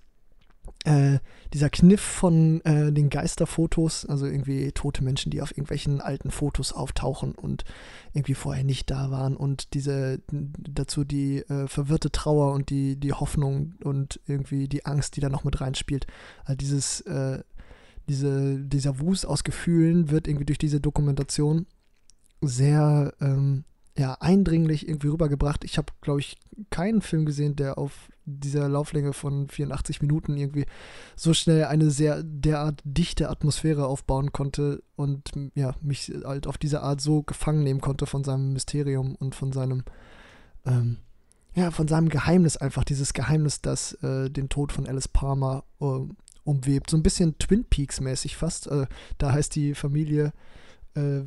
äh, 0.85 1.19
dieser 1.53 1.71
Kniff 1.71 2.01
von 2.01 2.61
äh, 2.65 2.93
den 2.93 3.11
Geisterfotos, 3.11 4.07
also 4.07 4.27
irgendwie 4.27 4.73
tote 4.73 5.03
Menschen, 5.03 5.31
die 5.31 5.43
auf 5.43 5.51
irgendwelchen 5.51 6.01
alten 6.01 6.31
Fotos 6.31 6.73
auftauchen 6.73 7.35
und 7.35 7.65
irgendwie 8.13 8.35
vorher 8.35 8.65
nicht 8.65 8.91
da 8.91 9.11
waren 9.11 9.37
und 9.37 9.75
diese 9.75 10.21
dazu 10.29 11.05
die 11.05 11.39
äh, 11.39 11.67
verwirrte 11.67 12.11
Trauer 12.11 12.53
und 12.53 12.71
die, 12.71 12.97
die 12.97 13.13
Hoffnung 13.13 13.75
und 13.83 14.21
irgendwie 14.27 14.69
die 14.69 14.87
Angst, 14.87 15.17
die 15.17 15.21
da 15.21 15.29
noch 15.29 15.45
mit 15.45 15.61
reinspielt. 15.61 16.07
Also 16.45 16.57
dieses, 16.57 17.01
äh, 17.03 17.43
diese, 18.09 18.59
dieser 18.61 19.01
Wust 19.01 19.27
aus 19.27 19.45
Gefühlen 19.45 20.11
wird 20.11 20.29
irgendwie 20.29 20.47
durch 20.47 20.59
diese 20.59 20.81
Dokumentation 20.81 21.67
sehr 22.41 23.13
ähm, 23.21 23.65
ja, 23.99 24.15
eindringlich 24.21 24.89
irgendwie 24.89 25.09
rübergebracht. 25.09 25.65
Ich 25.65 25.79
habe, 25.79 25.93
glaube 26.01 26.21
ich, 26.21 26.37
keinen 26.71 27.01
Film 27.01 27.25
gesehen, 27.25 27.57
der 27.57 27.79
auf 27.79 28.11
dieser 28.25 28.69
Lauflänge 28.69 29.13
von 29.13 29.49
84 29.49 30.03
Minuten 30.03 30.37
irgendwie 30.37 30.67
so 31.15 31.33
schnell 31.33 31.65
eine 31.65 31.91
sehr 31.91 32.23
derart 32.23 32.83
dichte 32.85 33.31
Atmosphäre 33.31 33.87
aufbauen 33.87 34.33
konnte 34.33 34.83
und 34.97 35.31
ja, 35.55 35.75
mich 35.81 36.13
halt 36.25 36.47
auf 36.47 36.59
diese 36.59 36.83
Art 36.83 37.01
so 37.01 37.23
gefangen 37.23 37.63
nehmen 37.63 37.81
konnte 37.81 38.07
von 38.07 38.25
seinem 38.25 38.53
Mysterium 38.53 39.15
und 39.15 39.35
von 39.35 39.53
seinem 39.53 39.85
ähm, 40.67 40.99
ja, 41.55 41.71
von 41.71 41.89
seinem 41.89 42.11
Geheimnis 42.11 42.59
einfach, 42.59 42.85
dieses 42.85 43.15
Geheimnis, 43.15 43.63
das 43.63 43.95
äh, 44.03 44.29
den 44.29 44.51
Tod 44.51 44.73
von 44.73 44.87
Alice 44.87 45.09
Palmer 45.09 45.65
äh, 45.81 46.01
umwebt. 46.47 46.91
So 46.91 46.97
ein 46.97 47.03
bisschen 47.03 47.39
Twin 47.39 47.65
Peaks 47.65 48.01
mäßig 48.01 48.37
fast. 48.37 48.67
Äh, 48.69 48.87
da 49.19 49.33
heißt 49.33 49.55
die 49.55 49.75
Familie 49.75 50.33
äh, 50.95 51.25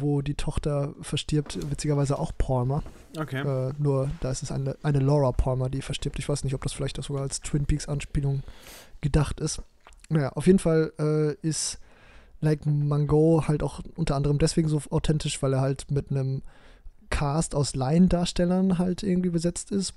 wo 0.00 0.22
die 0.22 0.34
Tochter 0.34 0.94
verstirbt, 1.00 1.70
witzigerweise 1.70 2.18
auch 2.18 2.32
Palmer. 2.36 2.82
Okay. 3.18 3.40
Äh, 3.40 3.72
nur 3.78 4.10
da 4.20 4.30
ist 4.30 4.42
es 4.42 4.52
eine, 4.52 4.76
eine 4.82 5.00
Laura 5.00 5.32
Palmer, 5.32 5.68
die 5.68 5.82
verstirbt. 5.82 6.18
Ich 6.18 6.28
weiß 6.28 6.44
nicht, 6.44 6.54
ob 6.54 6.62
das 6.62 6.72
vielleicht 6.72 6.98
auch 6.98 7.04
sogar 7.04 7.22
als 7.22 7.40
Twin 7.40 7.66
Peaks 7.66 7.88
Anspielung 7.88 8.42
gedacht 9.00 9.40
ist. 9.40 9.62
Naja, 10.08 10.30
auf 10.30 10.46
jeden 10.46 10.58
Fall 10.58 10.92
äh, 10.98 11.34
ist 11.46 11.78
Like 12.40 12.66
Mango 12.66 13.44
halt 13.46 13.62
auch 13.62 13.80
unter 13.94 14.16
anderem 14.16 14.38
deswegen 14.38 14.68
so 14.68 14.80
authentisch, 14.90 15.42
weil 15.42 15.52
er 15.52 15.60
halt 15.60 15.90
mit 15.90 16.10
einem 16.10 16.42
Cast 17.10 17.54
aus 17.54 17.74
Laiendarstellern 17.74 18.78
halt 18.78 19.02
irgendwie 19.02 19.30
besetzt 19.30 19.70
ist 19.70 19.94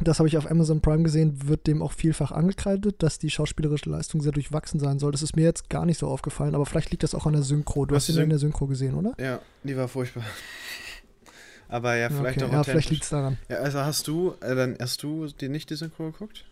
das 0.00 0.18
habe 0.18 0.28
ich 0.28 0.36
auf 0.36 0.50
Amazon 0.50 0.80
Prime 0.80 1.02
gesehen, 1.02 1.48
wird 1.48 1.66
dem 1.66 1.82
auch 1.82 1.92
vielfach 1.92 2.32
angekreidet, 2.32 3.02
dass 3.02 3.18
die 3.18 3.30
schauspielerische 3.30 3.90
Leistung 3.90 4.20
sehr 4.20 4.32
durchwachsen 4.32 4.80
sein 4.80 4.98
soll. 4.98 5.12
Das 5.12 5.22
ist 5.22 5.36
mir 5.36 5.42
jetzt 5.42 5.68
gar 5.70 5.86
nicht 5.86 5.98
so 5.98 6.08
aufgefallen, 6.08 6.54
aber 6.54 6.66
vielleicht 6.66 6.90
liegt 6.90 7.02
das 7.02 7.14
auch 7.14 7.26
an 7.26 7.32
der 7.32 7.42
Synchro. 7.42 7.86
Du 7.86 7.94
hast 7.94 8.08
ihn 8.08 8.18
in 8.18 8.30
der 8.30 8.38
Synchro 8.38 8.66
gesehen, 8.66 8.94
oder? 8.94 9.14
Ja, 9.18 9.40
die 9.64 9.76
war 9.76 9.88
furchtbar. 9.88 10.24
Aber 11.70 11.96
ja, 11.96 12.08
vielleicht 12.08 12.42
okay, 12.42 12.50
auch 12.50 12.52
Ja, 12.52 12.64
vielleicht 12.64 12.88
liegt 12.88 13.02
es 13.02 13.10
daran. 13.10 13.36
Ja, 13.50 13.58
also 13.58 13.80
hast 13.80 14.08
du, 14.08 14.34
äh, 14.40 14.54
dann 14.54 14.76
hast 14.80 15.02
du 15.02 15.26
dir 15.26 15.50
nicht 15.50 15.68
die 15.68 15.74
Synchro 15.74 16.10
geguckt? 16.10 16.46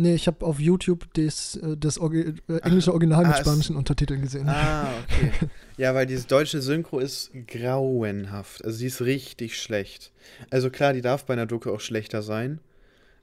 Nee, 0.00 0.14
ich 0.14 0.28
habe 0.28 0.46
auf 0.46 0.60
YouTube 0.60 1.12
des, 1.14 1.56
äh, 1.56 1.76
das 1.76 1.98
Orgi 1.98 2.34
äh, 2.48 2.58
englische 2.58 2.92
Original 2.92 3.24
ah, 3.24 3.28
mit 3.30 3.38
spanischen 3.38 3.74
Untertiteln 3.74 4.22
gesehen. 4.22 4.48
Ah, 4.48 4.86
okay. 5.02 5.32
ja, 5.76 5.92
weil 5.92 6.06
dieses 6.06 6.28
deutsche 6.28 6.62
Synchro 6.62 7.00
ist 7.00 7.32
grauenhaft. 7.48 8.64
Also 8.64 8.78
sie 8.78 8.86
ist 8.86 9.00
richtig 9.02 9.60
schlecht. 9.60 10.12
Also 10.50 10.70
klar, 10.70 10.92
die 10.92 11.00
darf 11.00 11.24
bei 11.24 11.32
einer 11.32 11.46
Doku 11.46 11.72
auch 11.72 11.80
schlechter 11.80 12.22
sein, 12.22 12.60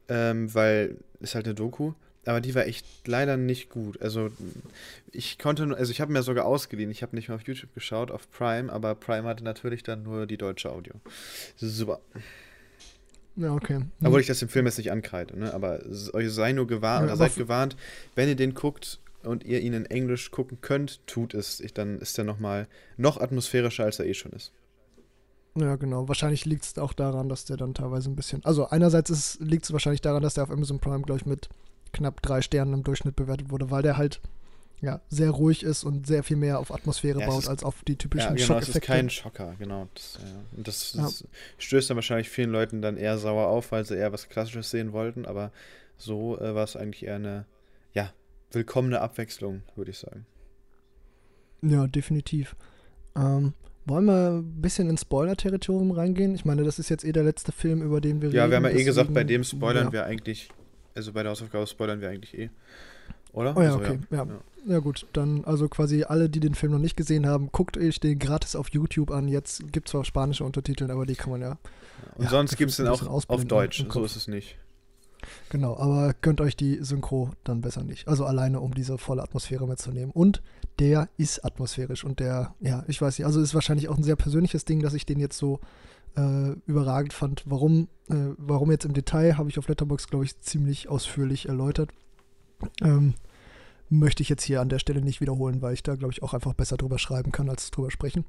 ähm, 0.09 0.53
weil 0.53 0.97
ist 1.21 1.33
halt 1.33 1.45
eine 1.45 1.55
Doku. 1.55 1.93
Aber 2.25 2.41
die 2.41 2.53
war 2.55 2.65
echt 2.65 2.85
leider 3.07 3.37
nicht 3.37 3.69
gut. 3.69 4.01
Also 4.01 4.31
ich 5.13 5.39
konnte, 5.39 5.73
also 5.77 5.91
ich 5.93 6.01
habe 6.01 6.11
mir 6.11 6.23
sogar 6.23 6.43
ausgeliehen. 6.43 6.91
Ich 6.91 7.03
habe 7.03 7.15
nicht 7.15 7.29
mal 7.29 7.35
auf 7.35 7.47
YouTube 7.47 7.73
geschaut, 7.73 8.11
auf 8.11 8.29
Prime, 8.31 8.69
aber 8.69 8.95
Prime 8.95 9.29
hatte 9.29 9.45
natürlich 9.45 9.83
dann 9.83 10.03
nur 10.03 10.25
die 10.25 10.37
deutsche 10.37 10.73
Audio. 10.73 10.93
Super. 11.55 12.01
Ja, 13.35 13.53
okay. 13.53 13.75
Hm. 13.75 13.91
Obwohl 14.03 14.21
ich 14.21 14.27
das 14.27 14.41
im 14.41 14.49
Film 14.49 14.65
jetzt 14.65 14.77
nicht 14.77 14.91
ankreide, 14.91 15.37
ne? 15.37 15.53
aber 15.53 15.81
euch 16.13 16.31
sei 16.31 16.53
nur 16.53 16.67
gewarnt, 16.67 17.07
ja, 17.07 17.13
oder 17.13 17.17
seid 17.17 17.35
gewarnt, 17.35 17.75
wenn 18.15 18.29
ihr 18.29 18.35
den 18.35 18.53
guckt 18.53 18.99
und 19.23 19.43
ihr 19.43 19.59
ihn 19.61 19.73
in 19.73 19.85
Englisch 19.85 20.31
gucken 20.31 20.59
könnt, 20.61 21.05
tut 21.07 21.33
es. 21.33 21.59
Ich, 21.59 21.73
dann 21.73 21.99
ist 21.99 22.17
er 22.17 22.23
nochmal 22.23 22.67
noch 22.97 23.19
atmosphärischer, 23.19 23.83
als 23.83 23.99
er 23.99 24.05
eh 24.05 24.13
schon 24.13 24.31
ist. 24.31 24.51
Ja, 25.57 25.77
genau. 25.77 26.07
Wahrscheinlich 26.07 26.45
liegt 26.45 26.65
es 26.65 26.77
auch 26.77 26.93
daran, 26.93 27.29
dass 27.29 27.45
der 27.45 27.57
dann 27.57 27.73
teilweise 27.73 28.09
ein 28.09 28.15
bisschen. 28.15 28.43
Also, 28.43 28.67
einerseits 28.67 29.39
liegt 29.39 29.65
es 29.65 29.71
wahrscheinlich 29.71 30.01
daran, 30.01 30.21
dass 30.21 30.33
der 30.33 30.43
auf 30.43 30.51
Amazon 30.51 30.79
Prime, 30.79 31.01
glaube 31.01 31.21
ich, 31.21 31.25
mit 31.25 31.49
knapp 31.93 32.21
drei 32.21 32.41
Sternen 32.41 32.73
im 32.73 32.83
Durchschnitt 32.83 33.15
bewertet 33.15 33.49
wurde, 33.49 33.71
weil 33.71 33.81
der 33.81 33.97
halt 33.97 34.21
ja, 34.81 35.01
sehr 35.09 35.31
ruhig 35.31 35.63
ist 35.63 35.83
und 35.83 36.05
sehr 36.05 36.23
viel 36.23 36.37
mehr 36.37 36.59
auf 36.59 36.73
Atmosphäre 36.73 37.21
ja, 37.21 37.27
baut, 37.27 37.43
ist, 37.43 37.49
als 37.49 37.63
auf 37.63 37.83
die 37.87 37.95
typischen 37.95 38.29
ja, 38.29 38.33
genau, 38.33 38.45
Schockeffekte. 38.45 38.71
Es 38.71 38.83
ist 38.83 38.87
kein 38.87 39.09
Schocker, 39.09 39.55
genau. 39.57 39.87
Das, 39.93 40.19
ja. 40.21 40.57
Und 40.57 40.67
das, 40.67 40.93
das 40.93 41.19
ja. 41.21 41.27
stößt 41.57 41.89
dann 41.89 41.97
wahrscheinlich 41.97 42.29
vielen 42.29 42.51
Leuten 42.51 42.81
dann 42.81 42.97
eher 42.97 43.17
sauer 43.17 43.47
auf, 43.47 43.71
weil 43.71 43.85
sie 43.85 43.95
eher 43.95 44.11
was 44.11 44.29
Klassisches 44.29 44.69
sehen 44.69 44.91
wollten, 44.91 45.25
aber 45.25 45.51
so 45.97 46.37
äh, 46.39 46.53
war 46.53 46.63
es 46.63 46.75
eigentlich 46.75 47.05
eher 47.05 47.15
eine, 47.15 47.45
ja, 47.93 48.11
willkommene 48.51 49.01
Abwechslung, 49.01 49.63
würde 49.75 49.91
ich 49.91 49.97
sagen. 49.97 50.25
Ja, 51.61 51.87
definitiv. 51.87 52.55
Ähm, 53.15 53.53
wollen 53.85 54.05
wir 54.05 54.31
ein 54.37 54.61
bisschen 54.61 54.89
ins 54.89 55.01
Spoiler-Territorium 55.01 55.91
reingehen? 55.91 56.35
Ich 56.35 56.43
meine, 56.43 56.63
das 56.63 56.79
ist 56.79 56.89
jetzt 56.89 57.05
eh 57.05 57.11
der 57.11 57.23
letzte 57.23 57.51
Film, 57.51 57.81
über 57.81 58.01
den 58.01 58.21
wir 58.21 58.29
ja, 58.29 58.43
reden. 58.43 58.51
Ja, 58.51 58.61
wir 58.61 58.69
haben 58.69 58.75
ja 58.75 58.81
eh 58.81 58.83
gesagt, 58.83 59.13
bei 59.13 59.23
dem 59.23 59.43
spoilern 59.43 59.91
wir 59.91 60.05
eigentlich, 60.05 60.49
also 60.95 61.13
bei 61.13 61.23
der 61.23 61.31
Hausaufgabe 61.31 61.65
spoilern 61.67 62.01
wir 62.01 62.09
eigentlich 62.09 62.37
eh. 62.37 62.49
Oder? 63.31 63.55
Oh 63.55 63.61
ja, 63.61 63.67
also, 63.67 63.79
okay. 63.79 63.99
Ja. 64.09 64.25
Ja. 64.25 64.41
Ja. 64.65 64.79
gut. 64.79 65.05
Dann, 65.13 65.45
also 65.45 65.67
quasi 65.69 66.03
alle, 66.03 66.29
die 66.29 66.39
den 66.39 66.55
Film 66.55 66.71
noch 66.71 66.79
nicht 66.79 66.97
gesehen 66.97 67.25
haben, 67.25 67.49
guckt 67.51 67.77
euch 67.77 67.99
den 67.99 68.19
gratis 68.19 68.55
auf 68.55 68.69
YouTube 68.69 69.11
an. 69.11 69.27
Jetzt 69.27 69.71
gibt 69.71 69.87
es 69.87 69.91
zwar 69.91 70.05
spanische 70.05 70.43
Untertitel, 70.43 70.89
aber 70.91 71.05
die 71.05 71.15
kann 71.15 71.31
man 71.31 71.41
ja. 71.41 71.57
Und 72.15 72.29
sonst 72.29 72.57
gibt 72.57 72.71
es 72.71 72.77
den 72.77 72.87
auch 72.87 73.05
auf 73.07 73.45
Deutsch. 73.45 73.85
So 73.89 74.03
ist 74.03 74.15
es 74.15 74.27
nicht. 74.27 74.57
Genau, 75.49 75.77
aber 75.77 76.13
gönnt 76.21 76.41
euch 76.41 76.55
die 76.55 76.83
Synchro 76.83 77.31
dann 77.43 77.61
besser 77.61 77.83
nicht. 77.83 78.07
Also 78.07 78.25
alleine, 78.25 78.59
um 78.59 78.73
diese 78.73 78.97
volle 78.97 79.23
Atmosphäre 79.23 79.67
mitzunehmen. 79.67 80.11
Und 80.11 80.41
der 80.79 81.09
ist 81.17 81.45
atmosphärisch 81.45 82.03
und 82.03 82.19
der, 82.19 82.53
ja, 82.59 82.83
ich 82.87 83.01
weiß 83.01 83.17
nicht, 83.17 83.25
also 83.25 83.41
ist 83.41 83.53
wahrscheinlich 83.53 83.89
auch 83.89 83.97
ein 83.97 84.03
sehr 84.03 84.15
persönliches 84.15 84.65
Ding, 84.65 84.81
dass 84.81 84.93
ich 84.93 85.05
den 85.05 85.19
jetzt 85.19 85.37
so 85.37 85.59
äh, 86.17 86.51
überragend 86.65 87.13
fand. 87.13 87.43
Warum, 87.45 87.87
äh, 88.09 88.15
warum 88.37 88.71
jetzt 88.71 88.85
im 88.85 88.93
Detail, 88.93 89.37
habe 89.37 89.49
ich 89.49 89.57
auf 89.57 89.67
Letterbox 89.67 90.07
glaube 90.07 90.25
ich, 90.25 90.39
ziemlich 90.41 90.89
ausführlich 90.89 91.47
erläutert. 91.47 91.91
Ähm, 92.81 93.15
möchte 93.89 94.23
ich 94.23 94.29
jetzt 94.29 94.43
hier 94.43 94.61
an 94.61 94.69
der 94.69 94.79
Stelle 94.79 95.01
nicht 95.01 95.21
wiederholen, 95.21 95.61
weil 95.61 95.73
ich 95.73 95.83
da, 95.83 95.95
glaube 95.95 96.13
ich, 96.13 96.23
auch 96.23 96.33
einfach 96.33 96.53
besser 96.53 96.77
drüber 96.77 96.99
schreiben 96.99 97.31
kann, 97.31 97.49
als 97.49 97.71
drüber 97.71 97.91
sprechen. 97.91 98.25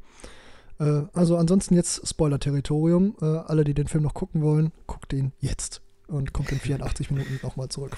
Äh, 0.79 1.03
also 1.13 1.37
ansonsten 1.37 1.75
jetzt 1.75 2.07
Spoiler-Territorium. 2.07 3.17
Äh, 3.21 3.25
alle, 3.25 3.65
die 3.65 3.75
den 3.75 3.89
Film 3.89 4.05
noch 4.05 4.15
gucken 4.15 4.43
wollen, 4.43 4.73
guckt 4.87 5.13
den 5.13 5.33
jetzt 5.41 5.83
und 6.07 6.33
kommt 6.33 6.53
in 6.53 6.61
84 6.61 7.11
Minuten 7.11 7.41
nochmal 7.43 7.69
zurück. 7.69 7.97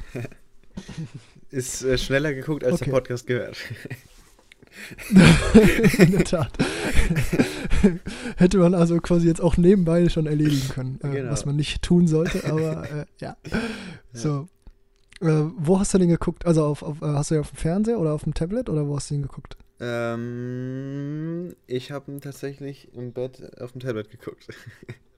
Ist 1.51 1.83
äh, 1.83 1.99
schneller 1.99 2.33
geguckt, 2.35 2.65
als 2.65 2.75
okay. 2.75 2.87
der 2.87 2.93
Podcast 2.93 3.27
gehört. 3.27 3.57
in 5.99 6.13
der 6.13 6.25
Tat. 6.25 6.53
Hätte 8.37 8.59
man 8.59 8.75
also 8.75 9.01
quasi 9.01 9.27
jetzt 9.27 9.41
auch 9.41 9.57
nebenbei 9.57 10.09
schon 10.09 10.27
erledigen 10.27 10.69
können, 10.69 11.01
äh, 11.03 11.09
genau. 11.09 11.33
was 11.33 11.47
man 11.47 11.57
nicht 11.57 11.83
tun 11.83 12.07
sollte, 12.07 12.45
aber 12.45 12.85
äh, 12.85 13.07
ja. 13.19 13.37
ja. 13.51 13.61
So. 14.13 14.49
Äh, 15.21 15.51
wo 15.57 15.81
hast 15.81 15.95
du 15.95 15.99
den 15.99 16.09
geguckt? 16.09 16.47
Also 16.47 16.65
auf, 16.65 16.83
auf, 16.83 17.03
äh, 17.03 17.07
hast 17.07 17.31
du 17.31 17.35
den 17.35 17.41
auf 17.41 17.51
dem 17.51 17.57
Fernseher 17.57 17.99
oder 17.99 18.13
auf 18.13 18.25
dem 18.25 18.35
Tablet 18.35 18.69
oder 18.69 18.87
wo 18.87 18.97
hast 18.97 19.11
du 19.11 19.15
den 19.15 19.23
geguckt? 19.23 19.57
Ähm, 19.81 21.55
ich 21.67 21.93
habe 21.93 22.11
ihn 22.11 22.21
tatsächlich 22.21 22.93
im 22.95 23.13
Bett 23.13 23.61
auf 23.61 23.73
dem 23.73 23.81
Tablet 23.81 24.11
geguckt. 24.11 24.49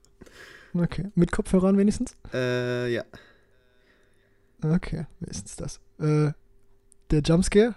okay. 0.73 1.09
Mit 1.15 1.31
Kopfhörern 1.31 1.77
wenigstens? 1.77 2.15
Äh, 2.33 2.91
ja. 2.93 3.03
Okay, 4.63 5.07
wenigstens 5.19 5.55
das. 5.55 5.79
Äh, 5.99 6.31
der 7.09 7.21
Jumpscare? 7.21 7.75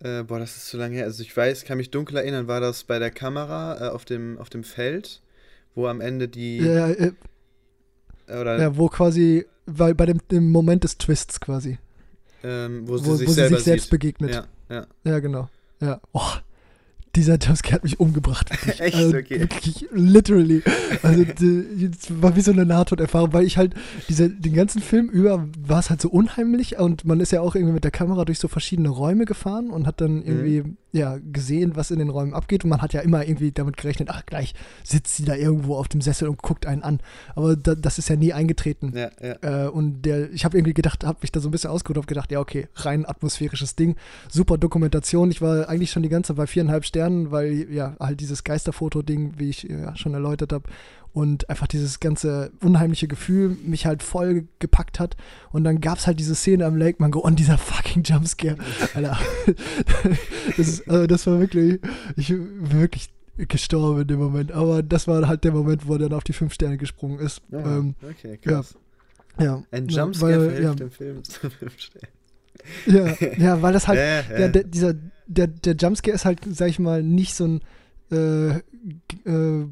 Äh, 0.00 0.22
boah, 0.22 0.38
das 0.38 0.56
ist 0.56 0.68
zu 0.68 0.78
lange 0.78 0.96
her. 0.96 1.04
Also 1.04 1.22
ich 1.22 1.36
weiß, 1.36 1.64
kann 1.64 1.78
mich 1.78 1.90
dunkel 1.90 2.16
erinnern, 2.16 2.46
war 2.46 2.60
das 2.60 2.84
bei 2.84 2.98
der 2.98 3.10
Kamera 3.10 3.88
äh, 3.88 3.90
auf, 3.90 4.04
dem, 4.04 4.38
auf 4.38 4.48
dem 4.48 4.64
Feld, 4.64 5.22
wo 5.74 5.86
am 5.86 6.00
Ende 6.00 6.28
die. 6.28 6.58
Ja, 6.58 6.88
äh, 6.88 7.12
oder 8.28 8.58
ja 8.58 8.76
wo 8.76 8.88
quasi, 8.88 9.46
weil 9.66 9.94
bei 9.94 10.06
dem, 10.06 10.20
dem 10.30 10.50
Moment 10.50 10.84
des 10.84 10.98
Twists 10.98 11.40
quasi. 11.40 11.78
Ähm, 12.44 12.86
wo 12.86 12.98
sie 12.98 13.06
wo, 13.06 13.14
sich, 13.16 13.28
wo 13.28 13.32
sie 13.32 13.48
sich 13.48 13.60
selbst 13.60 13.90
begegnet. 13.90 14.32
Ja, 14.32 14.46
ja. 14.68 14.86
ja, 15.04 15.18
genau. 15.18 15.48
Ja. 15.80 16.00
Oh, 16.12 16.30
dieser 17.18 17.38
Jumpscare 17.38 17.74
hat 17.74 17.82
mich 17.82 18.00
umgebracht. 18.00 18.50
Echt? 18.78 18.94
Also, 18.94 19.16
okay. 19.16 19.40
Wirklich, 19.40 19.86
literally. 19.90 20.62
Also, 21.02 21.24
das 21.24 22.22
war 22.22 22.36
wie 22.36 22.40
so 22.40 22.52
eine 22.52 22.64
Nahtoderfahrung, 22.64 23.32
weil 23.32 23.44
ich 23.44 23.56
halt 23.56 23.74
diese, 24.08 24.30
den 24.30 24.54
ganzen 24.54 24.80
Film 24.80 25.08
über 25.08 25.48
war 25.58 25.80
es 25.80 25.90
halt 25.90 26.00
so 26.00 26.08
unheimlich 26.08 26.78
und 26.78 27.04
man 27.04 27.20
ist 27.20 27.32
ja 27.32 27.40
auch 27.40 27.54
irgendwie 27.54 27.74
mit 27.74 27.84
der 27.84 27.90
Kamera 27.90 28.24
durch 28.24 28.38
so 28.38 28.48
verschiedene 28.48 28.88
Räume 28.88 29.24
gefahren 29.24 29.70
und 29.70 29.86
hat 29.86 30.00
dann 30.00 30.22
irgendwie, 30.22 30.62
mhm. 30.62 30.76
ja, 30.92 31.18
gesehen, 31.32 31.74
was 31.74 31.90
in 31.90 31.98
den 31.98 32.08
Räumen 32.08 32.34
abgeht 32.34 32.64
und 32.64 32.70
man 32.70 32.82
hat 32.82 32.92
ja 32.92 33.00
immer 33.00 33.26
irgendwie 33.26 33.50
damit 33.50 33.76
gerechnet, 33.76 34.08
ach, 34.10 34.24
gleich 34.24 34.54
sitzt 34.84 35.16
sie 35.16 35.24
da 35.24 35.34
irgendwo 35.34 35.76
auf 35.76 35.88
dem 35.88 36.00
Sessel 36.00 36.28
und 36.28 36.40
guckt 36.40 36.66
einen 36.66 36.82
an. 36.82 37.00
Aber 37.34 37.56
da, 37.56 37.74
das 37.74 37.98
ist 37.98 38.08
ja 38.08 38.16
nie 38.16 38.32
eingetreten. 38.32 38.92
Ja, 38.94 39.10
ja. 39.20 39.64
Äh, 39.64 39.68
und 39.68 40.02
der, 40.02 40.32
ich 40.32 40.44
habe 40.44 40.56
irgendwie 40.56 40.74
gedacht, 40.74 41.04
habe 41.04 41.18
mich 41.22 41.32
da 41.32 41.40
so 41.40 41.48
ein 41.48 41.52
bisschen 41.52 41.70
ausgeruht, 41.70 41.96
habe 41.96 42.06
gedacht, 42.06 42.30
ja, 42.30 42.38
okay, 42.38 42.68
rein 42.76 43.04
atmosphärisches 43.04 43.74
Ding, 43.74 43.96
super 44.28 44.56
Dokumentation. 44.56 45.30
Ich 45.30 45.42
war 45.42 45.68
eigentlich 45.68 45.90
schon 45.90 46.04
die 46.04 46.08
ganze 46.08 46.28
Zeit 46.28 46.36
bei 46.36 46.46
viereinhalb 46.46 46.84
Sternen 46.84 47.07
Sternen, 47.08 47.30
weil 47.30 47.72
ja 47.72 47.96
halt 47.98 48.20
dieses 48.20 48.44
Geisterfoto-Ding, 48.44 49.34
wie 49.38 49.50
ich 49.50 49.64
ja 49.64 49.96
schon 49.96 50.14
erläutert 50.14 50.52
habe, 50.52 50.68
und 51.12 51.48
einfach 51.48 51.66
dieses 51.66 52.00
ganze 52.00 52.52
unheimliche 52.62 53.08
Gefühl 53.08 53.56
mich 53.64 53.86
halt 53.86 54.02
voll 54.02 54.46
gepackt 54.58 55.00
hat. 55.00 55.16
Und 55.50 55.64
dann 55.64 55.80
gab 55.80 55.98
es 55.98 56.06
halt 56.06 56.20
diese 56.20 56.34
Szene 56.34 56.66
am 56.66 56.76
Lake 56.76 56.96
Mango 57.00 57.18
und 57.18 57.38
dieser 57.38 57.58
fucking 57.58 58.02
Jumpscare. 58.04 58.56
Alter. 58.94 59.18
das, 60.56 60.68
ist, 60.68 60.88
also 60.88 61.06
das 61.06 61.26
war 61.26 61.40
wirklich, 61.40 61.80
ich 62.16 62.28
bin 62.28 62.72
wirklich 62.72 63.08
gestorben 63.36 64.02
in 64.02 64.08
dem 64.08 64.18
Moment. 64.18 64.52
Aber 64.52 64.82
das 64.82 65.08
war 65.08 65.26
halt 65.26 65.44
der 65.44 65.52
Moment, 65.52 65.88
wo 65.88 65.94
er 65.94 66.00
dann 66.00 66.12
auf 66.12 66.24
die 66.24 66.34
fünf 66.34 66.52
Sterne 66.52 66.76
gesprungen 66.76 67.18
ist. 67.18 67.40
Ja, 67.50 67.78
ähm, 67.78 67.94
okay, 68.02 68.36
krass. 68.36 68.76
Ja. 69.38 69.44
ja 69.44 69.62
Ein 69.70 69.88
Jumpscare 69.88 70.32
weil, 70.32 70.50
verhilft 70.50 70.62
ja. 70.62 70.74
dem 70.74 70.90
Film 70.90 71.24
zu 71.24 71.50
fünf 71.50 71.80
Sternen. 71.80 72.17
Ja, 72.86 73.14
ja, 73.38 73.62
weil 73.62 73.72
das 73.72 73.88
halt, 73.88 73.98
ja, 73.98 74.38
ja. 74.38 74.48
Der, 74.48 74.64
dieser, 74.64 74.94
der, 75.26 75.46
der 75.46 75.74
Jumpscare 75.74 76.14
ist 76.14 76.24
halt, 76.24 76.40
sag 76.50 76.68
ich 76.68 76.78
mal, 76.78 77.02
nicht 77.02 77.34
so 77.34 77.46
ein 77.46 77.60
äh, 78.10 78.48
äh, 79.28 79.66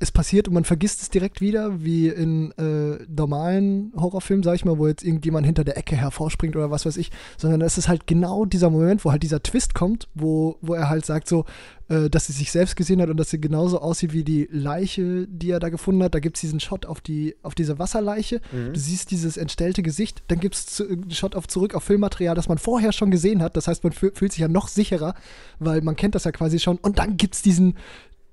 es 0.00 0.10
passiert 0.10 0.48
und 0.48 0.54
man 0.54 0.64
vergisst 0.64 1.00
es 1.02 1.10
direkt 1.10 1.40
wieder, 1.40 1.84
wie 1.84 2.08
in 2.08 2.50
äh, 2.52 3.04
normalen 3.08 3.92
Horrorfilmen, 3.96 4.42
sag 4.42 4.56
ich 4.56 4.64
mal, 4.64 4.78
wo 4.78 4.88
jetzt 4.88 5.04
irgendjemand 5.04 5.46
hinter 5.46 5.62
der 5.62 5.76
Ecke 5.76 5.96
hervorspringt 5.96 6.56
oder 6.56 6.70
was 6.70 6.86
weiß 6.86 6.96
ich, 6.96 7.10
sondern 7.36 7.60
es 7.60 7.78
ist 7.78 7.86
halt 7.86 8.06
genau 8.06 8.44
dieser 8.44 8.70
Moment, 8.70 9.04
wo 9.04 9.12
halt 9.12 9.22
dieser 9.22 9.42
Twist 9.42 9.74
kommt, 9.74 10.08
wo, 10.14 10.58
wo 10.60 10.74
er 10.74 10.88
halt 10.88 11.06
sagt 11.06 11.28
so, 11.28 11.44
äh, 11.88 12.10
dass 12.10 12.26
sie 12.26 12.32
sich 12.32 12.50
selbst 12.50 12.74
gesehen 12.74 13.00
hat 13.00 13.10
und 13.10 13.16
dass 13.16 13.30
sie 13.30 13.40
genauso 13.40 13.80
aussieht 13.80 14.12
wie 14.12 14.24
die 14.24 14.48
Leiche, 14.50 15.28
die 15.28 15.50
er 15.50 15.60
da 15.60 15.68
gefunden 15.68 16.02
hat. 16.02 16.16
Da 16.16 16.18
gibt 16.18 16.36
es 16.36 16.40
diesen 16.40 16.58
Shot 16.58 16.84
auf, 16.84 17.00
die, 17.00 17.36
auf 17.42 17.54
diese 17.54 17.78
Wasserleiche. 17.78 18.40
Mhm. 18.50 18.72
Du 18.72 18.80
siehst 18.80 19.12
dieses 19.12 19.36
entstellte 19.36 19.82
Gesicht. 19.82 20.24
Dann 20.26 20.40
gibt 20.40 20.56
es 20.56 20.80
einen 20.80 21.12
Shot 21.12 21.36
auf 21.36 21.46
zurück 21.46 21.76
auf 21.76 21.84
Filmmaterial, 21.84 22.34
das 22.34 22.48
man 22.48 22.58
vorher 22.58 22.90
schon 22.90 23.12
gesehen 23.12 23.40
hat. 23.40 23.56
Das 23.56 23.68
heißt, 23.68 23.84
man 23.84 23.92
fühlt 23.92 24.32
sich 24.32 24.38
ja 24.38 24.48
noch 24.48 24.66
sicherer, 24.66 25.14
weil 25.60 25.80
man 25.82 25.94
kennt 25.94 26.16
das 26.16 26.24
ja 26.24 26.32
quasi 26.32 26.58
schon. 26.58 26.78
Und 26.78 26.98
dann 26.98 27.16
gibt 27.16 27.36
es 27.36 27.42
diesen, 27.42 27.76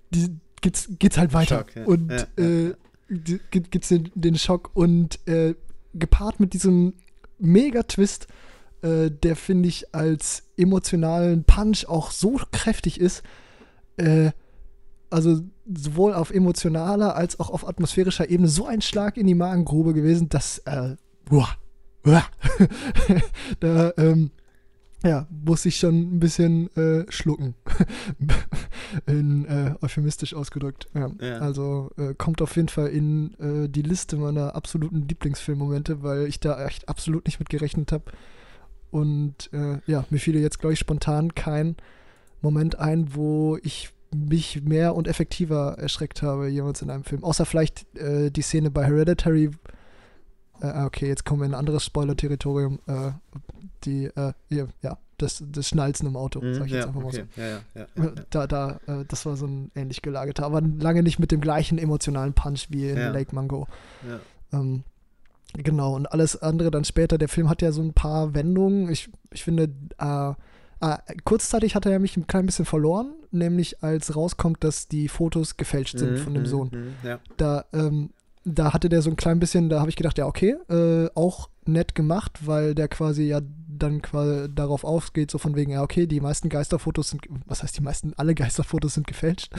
diesen 0.09 0.41
geht's, 0.63 0.89
geht's 0.97 1.17
halt 1.19 1.33
weiter. 1.33 1.59
Schock, 1.59 1.75
ja. 1.75 1.85
Und 1.85 2.11
ja, 2.11 2.43
äh, 2.43 2.69
ja, 2.69 3.37
gibt's 3.51 3.89
den, 3.89 4.09
den 4.15 4.35
Schock 4.35 4.71
und 4.73 5.19
äh, 5.27 5.53
gepaart 5.93 6.39
mit 6.39 6.53
diesem 6.53 6.93
Mega-Twist, 7.37 8.27
äh, 8.81 9.11
der 9.11 9.35
finde 9.35 9.69
ich 9.69 9.93
als 9.93 10.43
emotionalen 10.57 11.43
Punch 11.43 11.85
auch 11.87 12.09
so 12.09 12.39
kräftig 12.51 12.99
ist, 12.99 13.21
äh, 13.97 14.31
also 15.11 15.41
sowohl 15.71 16.13
auf 16.13 16.31
emotionaler 16.31 17.15
als 17.15 17.39
auch 17.39 17.51
auf 17.51 17.67
atmosphärischer 17.67 18.29
Ebene 18.29 18.47
so 18.47 18.65
ein 18.65 18.81
Schlag 18.81 19.17
in 19.17 19.27
die 19.27 19.35
Magengrube 19.35 19.93
gewesen, 19.93 20.29
dass 20.29 20.59
äh, 20.59 20.95
boah, 21.25 21.49
boah, 22.03 22.25
da 23.59 23.93
ähm, 23.97 24.31
ja, 25.03 25.27
muss 25.29 25.65
ich 25.65 25.77
schon 25.77 26.15
ein 26.15 26.19
bisschen 26.19 26.75
äh, 26.75 27.05
schlucken. 27.11 27.55
in 29.05 29.45
äh, 29.45 29.75
euphemistisch 29.81 30.33
ausgedrückt. 30.33 30.87
Ja. 30.93 31.11
Ja. 31.19 31.39
Also 31.39 31.91
äh, 31.97 32.13
kommt 32.13 32.41
auf 32.41 32.55
jeden 32.55 32.69
Fall 32.69 32.87
in 32.87 33.33
äh, 33.39 33.69
die 33.69 33.81
Liste 33.81 34.17
meiner 34.17 34.55
absoluten 34.55 35.07
Lieblingsfilmmomente, 35.07 36.03
weil 36.03 36.27
ich 36.27 36.39
da 36.39 36.65
echt 36.65 36.89
absolut 36.89 37.25
nicht 37.25 37.39
mit 37.39 37.49
gerechnet 37.49 37.91
habe. 37.91 38.05
Und 38.91 39.51
äh, 39.53 39.79
ja, 39.87 40.05
mir 40.09 40.19
fiel 40.19 40.37
jetzt, 40.37 40.59
glaube 40.59 40.73
ich, 40.73 40.79
spontan 40.79 41.33
kein 41.35 41.75
Moment 42.41 42.77
ein, 42.79 43.15
wo 43.15 43.57
ich 43.63 43.89
mich 44.13 44.61
mehr 44.63 44.95
und 44.95 45.07
effektiver 45.07 45.77
erschreckt 45.79 46.21
habe 46.21 46.47
jemals 46.47 46.81
in 46.81 46.91
einem 46.91 47.03
Film. 47.03 47.23
Außer 47.23 47.45
vielleicht 47.45 47.97
äh, 47.97 48.29
die 48.29 48.41
Szene 48.41 48.69
bei 48.69 48.85
Hereditary. 48.85 49.51
Okay, 50.59 51.07
jetzt 51.07 51.25
kommen 51.25 51.41
wir 51.41 51.45
in 51.45 51.53
ein 51.53 51.59
anderes 51.59 51.83
Spoiler-Territorium. 51.83 52.79
Äh, 52.87 53.11
die, 53.83 54.05
äh, 54.05 54.33
ja, 54.49 54.97
das, 55.17 55.43
das 55.51 55.67
Schnalzen 55.67 56.07
im 56.07 56.15
Auto, 56.15 56.41
mhm, 56.41 56.53
sag 56.53 56.65
ich 56.67 56.73
jetzt 56.73 56.87
einfach 56.87 57.03
okay. 57.03 57.19
mal 57.19 57.27
so. 57.35 57.41
Ja, 57.41 57.47
ja, 57.47 57.87
ja, 57.95 58.11
da, 58.29 58.47
da, 58.47 58.79
äh, 58.87 59.05
das 59.07 59.25
war 59.25 59.35
so 59.35 59.45
ein 59.45 59.71
ähnlich 59.75 60.01
gelagerter, 60.01 60.45
aber 60.45 60.61
lange 60.61 61.03
nicht 61.03 61.19
mit 61.19 61.31
dem 61.31 61.41
gleichen 61.41 61.77
emotionalen 61.77 62.33
Punch 62.33 62.67
wie 62.69 62.89
in 62.89 62.97
Lake 62.97 63.33
Mango. 63.33 63.67
Ähm, 64.51 64.83
genau, 65.53 65.95
und 65.95 66.07
alles 66.07 66.41
andere 66.41 66.71
dann 66.71 66.83
später. 66.83 67.17
Der 67.17 67.29
Film 67.29 67.49
hat 67.49 67.61
ja 67.61 67.71
so 67.71 67.81
ein 67.81 67.93
paar 67.93 68.33
Wendungen. 68.33 68.89
Ich, 68.89 69.09
ich 69.31 69.43
finde, 69.43 69.63
äh, 69.97 70.33
ah, 70.83 70.99
kurzzeitig 71.23 71.75
hat 71.75 71.85
er 71.85 71.99
mich 71.99 72.17
ein 72.17 72.27
klein 72.27 72.45
bisschen 72.45 72.65
verloren, 72.65 73.13
nämlich 73.31 73.83
als 73.83 74.15
rauskommt, 74.15 74.63
dass 74.63 74.87
die 74.87 75.07
Fotos 75.07 75.57
gefälscht 75.57 75.97
sind 75.97 76.13
mhm, 76.13 76.17
von 76.17 76.33
dem 76.33 76.43
mhm, 76.43 76.47
Sohn. 76.47 76.69
Mhm, 76.71 77.07
ja. 77.07 77.19
Da, 77.37 77.65
ähm, 77.73 78.09
da 78.45 78.73
hatte 78.73 78.89
der 78.89 79.01
so 79.01 79.09
ein 79.09 79.15
klein 79.15 79.39
bisschen, 79.39 79.69
da 79.69 79.79
habe 79.79 79.89
ich 79.89 79.95
gedacht, 79.95 80.17
ja, 80.17 80.25
okay, 80.25 80.55
äh, 80.69 81.09
auch 81.15 81.49
nett 81.65 81.95
gemacht, 81.95 82.45
weil 82.45 82.75
der 82.75 82.87
quasi 82.87 83.23
ja 83.23 83.41
dann 83.67 84.01
quasi 84.01 84.53
darauf 84.53 84.83
ausgeht, 84.83 85.31
so 85.31 85.37
von 85.37 85.55
wegen, 85.55 85.71
ja, 85.71 85.81
okay, 85.81 86.07
die 86.07 86.19
meisten 86.19 86.49
Geisterfotos 86.49 87.09
sind, 87.09 87.23
was 87.45 87.63
heißt 87.63 87.77
die 87.77 87.83
meisten, 87.83 88.13
alle 88.17 88.35
Geisterfotos 88.35 88.93
sind 88.93 89.07
gefälscht. 89.07 89.51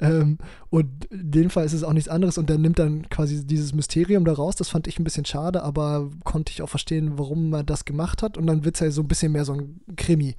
Ähm, 0.00 0.38
und 0.70 1.04
in 1.06 1.30
dem 1.30 1.50
Fall 1.50 1.64
ist 1.64 1.72
es 1.72 1.84
auch 1.84 1.92
nichts 1.92 2.08
anderes 2.08 2.38
und 2.38 2.50
der 2.50 2.58
nimmt 2.58 2.78
dann 2.78 3.08
quasi 3.08 3.46
dieses 3.46 3.72
Mysterium 3.72 4.24
da 4.24 4.32
raus. 4.32 4.56
Das 4.56 4.68
fand 4.68 4.86
ich 4.86 4.98
ein 4.98 5.04
bisschen 5.04 5.24
schade, 5.24 5.62
aber 5.62 6.10
konnte 6.24 6.52
ich 6.52 6.62
auch 6.62 6.68
verstehen, 6.68 7.18
warum 7.18 7.50
man 7.50 7.66
das 7.66 7.84
gemacht 7.84 8.22
hat. 8.22 8.36
Und 8.36 8.46
dann 8.46 8.64
wird 8.64 8.74
es 8.76 8.80
ja 8.80 8.90
so 8.90 9.02
ein 9.02 9.08
bisschen 9.08 9.32
mehr 9.32 9.44
so 9.44 9.54
ein 9.54 9.80
Krimi. 9.96 10.36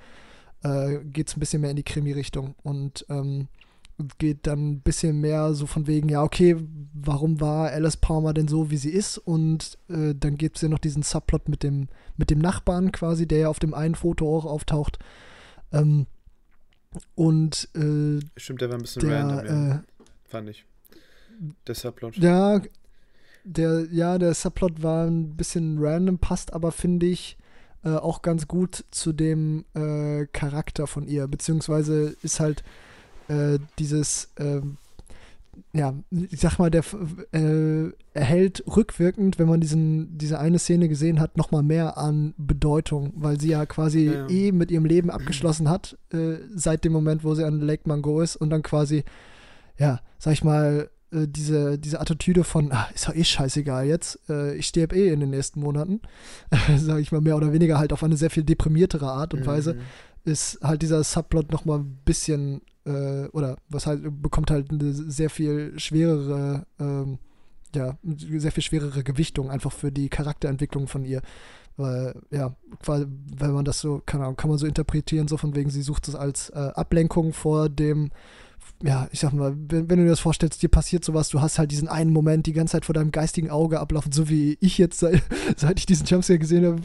Äh, 0.64 1.00
geht 1.06 1.30
es 1.30 1.38
ein 1.38 1.40
bisschen 1.40 1.62
mehr 1.62 1.72
in 1.72 1.78
die 1.78 1.84
Krimi-Richtung. 1.84 2.56
Und 2.64 3.06
ähm, 3.10 3.48
geht 4.18 4.46
dann 4.48 4.72
ein 4.72 4.82
bisschen 4.82 5.22
mehr 5.22 5.54
so 5.54 5.66
von 5.66 5.88
wegen, 5.88 6.10
ja, 6.10 6.24
okay, 6.24 6.58
warum 6.94 7.40
war 7.40 7.72
Alice 7.72 7.98
Palmer 7.98 8.34
denn 8.34 8.48
so, 8.48 8.70
wie 8.70 8.78
sie 8.78 8.90
ist? 8.90 9.18
Und 9.18 9.78
äh, 9.90 10.14
dann 10.14 10.38
gibt 10.38 10.58
es 10.58 10.62
ja 10.62 10.70
noch 10.70 10.80
diesen 10.80 11.04
Subplot 11.04 11.48
mit 11.48 11.64
dem, 11.64 11.88
mit 12.18 12.30
dem 12.30 12.40
Nachbarn 12.40 12.92
quasi, 12.92 13.28
der 13.28 13.40
ja 13.40 13.50
auf 13.50 13.60
dem 13.60 13.74
einen 13.74 13.96
Foto 13.96 14.38
auch 14.38 14.46
auftaucht. 14.46 15.00
Ähm, 15.72 16.08
und 17.16 17.70
äh, 17.76 18.20
Stimmt, 18.38 18.62
der 18.62 18.70
war 18.70 18.78
ein 18.78 18.82
bisschen 18.82 19.08
der, 19.08 19.20
random, 19.20 19.46
ja. 19.46 19.76
Äh, 19.76 19.80
fand 20.26 20.50
ich. 20.50 20.66
Der 21.68 21.76
Subplot. 21.76 22.18
Ja, 22.18 22.62
der, 23.44 23.88
ja, 23.92 24.18
der 24.18 24.34
Subplot 24.34 24.84
war 24.84 25.06
ein 25.06 25.36
bisschen 25.36 25.78
random, 25.80 26.18
passt 26.20 26.54
aber, 26.54 26.72
finde 26.72 27.06
ich, 27.06 27.38
äh, 27.84 27.96
auch 27.96 28.22
ganz 28.22 28.48
gut 28.48 28.84
zu 28.92 29.14
dem 29.14 29.66
äh, 29.74 30.26
Charakter 30.28 30.88
von 30.88 31.08
ihr, 31.08 31.28
beziehungsweise 31.28 32.16
ist 32.22 32.40
halt 32.40 32.64
äh, 33.28 33.60
dieses, 33.80 34.32
äh, 34.36 34.62
ja, 35.74 35.94
ich 36.12 36.40
sag 36.40 36.58
mal, 36.58 36.72
der 36.72 36.84
äh, 37.34 37.92
erhält 38.14 38.64
rückwirkend, 38.68 39.40
wenn 39.40 39.48
man 39.48 39.62
diesen, 39.62 40.18
diese 40.18 40.40
eine 40.40 40.60
Szene 40.60 40.90
gesehen 40.90 41.20
hat, 41.20 41.38
nochmal 41.38 41.64
mehr 41.64 41.98
an 41.98 42.34
Bedeutung, 42.38 43.14
weil 43.16 43.40
sie 43.40 43.50
ja 43.50 43.66
quasi 43.66 44.06
ja. 44.06 44.30
eh 44.30 44.52
mit 44.52 44.72
ihrem 44.72 44.86
Leben 44.86 45.10
abgeschlossen 45.10 45.70
hat, 45.70 45.98
äh, 46.14 46.38
seit 46.54 46.86
dem 46.86 46.94
Moment, 46.94 47.24
wo 47.24 47.36
sie 47.36 47.46
an 47.46 47.62
Lake 47.62 47.84
Mango 47.86 48.22
ist 48.22 48.36
und 48.36 48.50
dann 48.50 48.64
quasi, 48.64 49.04
ja, 49.78 50.00
sag 50.18 50.34
ich 50.34 50.44
mal, 50.44 50.90
äh, 51.12 51.28
diese, 51.28 51.78
diese 51.78 52.00
Attitüde 52.00 52.44
von, 52.44 52.72
ah, 52.72 52.88
ist 52.94 53.08
doch 53.08 53.16
eh 53.16 53.24
scheißegal 53.24 53.86
jetzt, 53.86 54.20
äh, 54.30 54.56
ich 54.56 54.68
sterbe 54.68 54.96
eh 54.96 55.12
in 55.12 55.20
den 55.20 55.30
nächsten 55.30 55.60
Monaten, 55.60 56.02
sag 56.78 57.00
ich 57.00 57.12
mal, 57.12 57.22
mehr 57.22 57.38
oder 57.38 57.54
weniger 57.54 57.78
halt 57.80 57.94
auf 57.94 58.04
eine 58.04 58.18
sehr 58.18 58.30
viel 58.30 58.44
deprimiertere 58.44 59.08
Art 59.08 59.34
und 59.34 59.42
mhm. 59.42 59.48
Weise, 59.48 59.78
ist 60.26 60.60
halt 60.62 60.82
dieser 60.82 61.04
Subplot 61.04 61.52
nochmal 61.52 61.80
ein 61.80 62.00
bisschen 62.04 62.62
äh, 62.86 63.28
oder 63.28 63.58
was 63.70 63.88
halt, 63.88 64.04
bekommt 64.22 64.52
halt 64.52 64.72
eine 64.72 64.94
sehr 64.94 65.30
viel 65.30 65.78
schwerere, 65.80 66.66
ähm, 66.80 67.20
ja, 67.76 67.98
sehr 68.04 68.52
viel 68.52 68.64
schwerere 68.64 69.04
Gewichtung 69.04 69.50
einfach 69.52 69.72
für 69.72 69.92
die 69.92 70.10
Charakterentwicklung 70.10 70.88
von 70.88 71.06
ihr. 71.06 71.22
Weil, 71.78 72.22
ja, 72.32 72.56
wenn 72.86 73.52
man 73.52 73.66
das 73.66 73.80
so, 73.80 74.02
kann, 74.06 74.36
kann 74.38 74.50
man 74.50 74.58
so 74.58 74.66
interpretieren, 74.66 75.28
so 75.28 75.36
von 75.36 75.56
wegen, 75.56 75.70
sie 75.70 75.82
sucht 75.82 76.08
es 76.08 76.16
als 76.16 76.50
äh, 76.52 76.72
Ablenkung 76.74 77.34
vor 77.34 77.68
dem 77.68 78.12
ja, 78.84 79.08
ich 79.12 79.22
sag 79.22 79.32
mal, 79.32 79.56
wenn, 79.56 79.90
wenn, 79.90 79.98
du 79.98 80.04
dir 80.04 80.10
das 80.10 80.20
vorstellst, 80.20 80.62
dir 80.62 80.70
passiert 80.70 81.06
sowas, 81.06 81.30
du 81.30 81.42
hast 81.42 81.60
halt 81.60 81.72
diesen 81.72 81.88
einen 81.88 82.12
Moment 82.12 82.46
die 82.46 82.54
ganze 82.54 82.74
Zeit 82.74 82.86
vor 82.86 82.94
deinem 82.94 83.12
geistigen 83.12 83.50
Auge 83.50 83.80
ablaufen, 83.80 84.12
so 84.12 84.30
wie 84.30 84.58
ich 84.60 84.78
jetzt, 84.78 85.00
seit, 85.00 85.24
seit 85.56 85.80
ich 85.80 85.86
diesen 85.86 86.06
Jumpscare 86.06 86.40
gesehen 86.40 86.66
habe, 86.66 86.82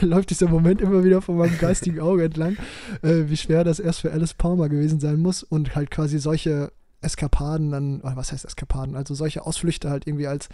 läuft 0.06 0.30
dieser 0.30 0.48
Moment 0.48 0.80
immer 0.80 1.02
wieder 1.02 1.22
vor 1.22 1.34
meinem 1.34 1.58
geistigen 1.58 2.00
Auge 2.00 2.24
entlang, 2.24 2.56
äh, 3.02 3.24
wie 3.28 3.36
schwer 3.36 3.64
das 3.64 3.80
erst 3.80 4.00
für 4.00 4.12
Alice 4.12 4.34
Palmer 4.34 4.68
gewesen 4.68 5.00
sein 5.00 5.20
muss 5.20 5.42
und 5.42 5.74
halt 5.74 5.90
quasi 5.90 6.18
solche 6.18 6.72
Eskapaden 7.00 7.70
dann, 7.70 8.00
oder 8.00 8.16
was 8.16 8.32
heißt 8.32 8.44
Eskapaden, 8.44 8.94
also 8.94 9.14
solche 9.14 9.46
Ausflüchte 9.46 9.90
halt 9.90 10.06
irgendwie 10.06 10.26
als, 10.26 10.48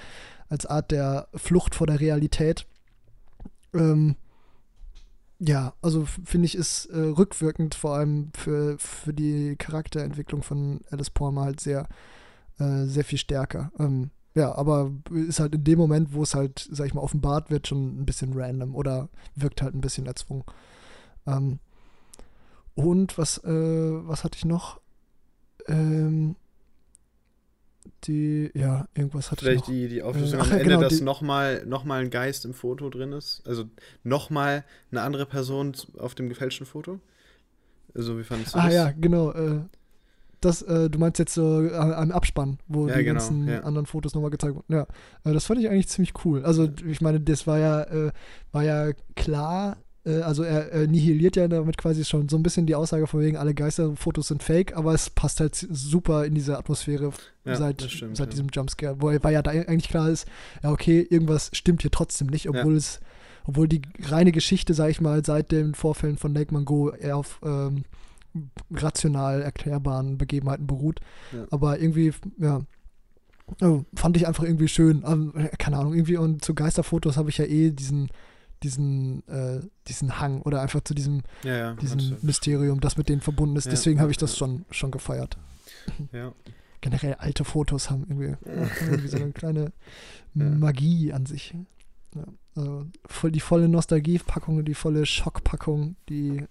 als 0.49 0.66
Art 0.66 0.90
der 0.90 1.28
Flucht 1.34 1.74
vor 1.74 1.86
der 1.86 2.00
Realität, 2.00 2.66
ähm, 3.74 4.16
ja, 5.40 5.72
also 5.80 6.04
finde 6.04 6.44
ich, 6.46 6.54
ist 6.54 6.86
äh, 6.86 6.98
rückwirkend 6.98 7.74
vor 7.74 7.94
allem 7.94 8.30
für, 8.36 8.78
für 8.78 9.14
die 9.14 9.56
Charakterentwicklung 9.56 10.42
von 10.42 10.82
Alice 10.90 11.10
Palmer 11.10 11.42
halt 11.42 11.60
sehr, 11.60 11.88
äh, 12.58 12.84
sehr 12.84 13.04
viel 13.04 13.18
stärker. 13.18 13.72
Ähm, 13.78 14.10
ja, 14.34 14.54
aber 14.54 14.92
ist 15.10 15.40
halt 15.40 15.54
in 15.54 15.64
dem 15.64 15.78
Moment, 15.78 16.12
wo 16.12 16.22
es 16.22 16.34
halt, 16.34 16.68
sag 16.70 16.86
ich 16.86 16.94
mal, 16.94 17.00
offenbart 17.00 17.50
wird, 17.50 17.66
schon 17.66 18.00
ein 18.00 18.06
bisschen 18.06 18.38
random 18.38 18.74
oder 18.74 19.08
wirkt 19.34 19.62
halt 19.62 19.74
ein 19.74 19.80
bisschen 19.80 20.06
erzwungen. 20.06 20.44
Ähm, 21.26 21.58
und 22.74 23.16
was, 23.16 23.38
äh, 23.38 23.50
was 24.06 24.24
hatte 24.24 24.36
ich 24.36 24.44
noch? 24.44 24.78
Ähm, 25.66 26.36
die, 28.04 28.50
ja, 28.54 28.88
irgendwas 28.94 29.30
hatte 29.30 29.44
Vielleicht 29.44 29.66
die, 29.68 29.88
die 29.88 30.02
Auflösung 30.02 30.40
äh, 30.40 30.42
am 30.42 30.50
Ende, 30.52 30.64
genau, 30.64 30.80
dass 30.80 31.00
nochmal 31.00 31.64
noch 31.66 31.84
mal 31.84 32.00
ein 32.00 32.10
Geist 32.10 32.44
im 32.44 32.54
Foto 32.54 32.90
drin 32.90 33.12
ist. 33.12 33.42
Also 33.46 33.64
nochmal 34.02 34.64
eine 34.90 35.02
andere 35.02 35.26
Person 35.26 35.72
auf 35.98 36.14
dem 36.14 36.28
gefälschten 36.28 36.66
Foto. 36.66 37.00
Also 37.94 38.18
wie 38.18 38.24
fandest 38.24 38.54
du 38.54 38.58
ah, 38.58 38.66
das? 38.66 38.72
Ah 38.72 38.76
ja, 38.76 38.92
genau. 38.92 39.32
Äh, 39.32 39.60
das, 40.40 40.62
äh, 40.62 40.88
du 40.88 40.98
meinst 40.98 41.18
jetzt 41.18 41.34
so 41.34 41.62
äh, 41.62 41.74
am 41.74 42.10
Abspann, 42.12 42.58
wo 42.66 42.88
ja, 42.88 42.96
die 42.96 43.04
genau, 43.04 43.18
ganzen 43.18 43.46
ja. 43.46 43.60
anderen 43.60 43.86
Fotos 43.86 44.14
nochmal 44.14 44.30
gezeigt 44.30 44.54
wurden. 44.54 44.72
Ja, 44.72 44.86
äh, 45.24 45.34
das 45.34 45.44
fand 45.44 45.60
ich 45.60 45.68
eigentlich 45.68 45.88
ziemlich 45.88 46.14
cool. 46.24 46.44
Also 46.44 46.68
ich 46.86 47.00
meine, 47.00 47.20
das 47.20 47.46
war 47.46 47.58
ja, 47.58 47.82
äh, 47.82 48.12
war 48.52 48.62
ja 48.62 48.92
klar, 49.16 49.72
äh, 49.72 49.76
also 50.04 50.42
er, 50.42 50.72
er, 50.72 50.86
nihiliert 50.86 51.36
ja 51.36 51.46
damit 51.46 51.76
quasi 51.76 52.04
schon 52.04 52.28
so 52.28 52.36
ein 52.36 52.42
bisschen 52.42 52.66
die 52.66 52.74
Aussage 52.74 53.06
von 53.06 53.20
wegen, 53.20 53.36
alle 53.36 53.52
Geisterfotos 53.52 54.28
sind 54.28 54.42
fake, 54.42 54.76
aber 54.76 54.94
es 54.94 55.10
passt 55.10 55.40
halt 55.40 55.54
super 55.54 56.24
in 56.24 56.34
diese 56.34 56.56
Atmosphäre 56.56 57.12
ja, 57.44 57.56
seit, 57.56 57.82
stimmt, 57.82 58.16
seit 58.16 58.28
ja. 58.28 58.30
diesem 58.30 58.48
Jumpscare, 58.52 58.96
wo 59.00 59.08
weil 59.08 59.32
ja 59.32 59.42
da 59.42 59.50
eigentlich 59.50 59.88
klar 59.88 60.08
ist, 60.08 60.26
ja 60.62 60.70
okay, 60.70 61.06
irgendwas 61.08 61.50
stimmt 61.52 61.82
hier 61.82 61.90
trotzdem 61.90 62.28
nicht, 62.28 62.48
obwohl 62.48 62.72
ja. 62.72 62.78
es, 62.78 63.00
obwohl 63.44 63.68
die 63.68 63.82
reine 64.04 64.32
Geschichte, 64.32 64.72
sag 64.72 64.88
ich 64.88 65.02
mal, 65.02 65.24
seit 65.24 65.52
den 65.52 65.74
Vorfällen 65.74 66.16
von 66.16 66.34
Lake 66.34 66.54
Mango 66.54 66.90
eher 66.90 67.16
auf 67.18 67.40
ähm, 67.44 67.84
rational 68.70 69.42
erklärbaren 69.42 70.16
Begebenheiten 70.18 70.66
beruht. 70.66 71.00
Aber 71.50 71.78
irgendwie, 71.78 72.12
ja, 72.38 72.62
oh, 73.60 73.84
fand 73.94 74.16
ich 74.16 74.26
einfach 74.26 74.44
irgendwie 74.44 74.68
schön. 74.68 75.04
Ähm, 75.06 75.32
keine 75.58 75.78
Ahnung, 75.78 75.94
irgendwie 75.94 76.16
und 76.16 76.44
zu 76.44 76.54
Geisterfotos 76.54 77.16
habe 77.16 77.30
ich 77.30 77.38
ja 77.38 77.44
eh 77.44 77.70
diesen 77.70 78.08
diesen, 78.62 79.26
äh, 79.28 79.60
diesen 79.89 80.20
Hang 80.20 80.42
oder 80.42 80.60
einfach 80.60 80.82
zu 80.82 80.94
diesem, 80.94 81.22
ja, 81.42 81.56
ja, 81.56 81.74
diesem 81.74 82.16
Mysterium, 82.22 82.80
das 82.80 82.97
mit 82.97 83.08
denen 83.08 83.20
verbunden 83.20 83.56
ist. 83.56 83.66
Ja, 83.66 83.70
Deswegen 83.70 84.00
habe 84.00 84.10
ich 84.10 84.16
das 84.16 84.36
schon, 84.36 84.64
schon 84.70 84.90
gefeiert. 84.90 85.39
Generell 86.80 87.14
alte 87.14 87.44
Fotos 87.44 87.90
haben 87.90 88.06
irgendwie, 88.08 88.36
irgendwie 88.80 89.08
so 89.08 89.16
eine 89.16 89.32
kleine 89.32 89.72
Magie 90.34 91.12
an 91.12 91.26
sich. 91.26 91.55
also 92.55 92.86
voll, 93.06 93.32
die 93.32 93.40
volle 93.40 93.68
Nostalgiepackung, 93.68 94.64
die 94.64 94.74
volle 94.74 95.05
Schockpackung, 95.06 95.97
die 96.08 96.44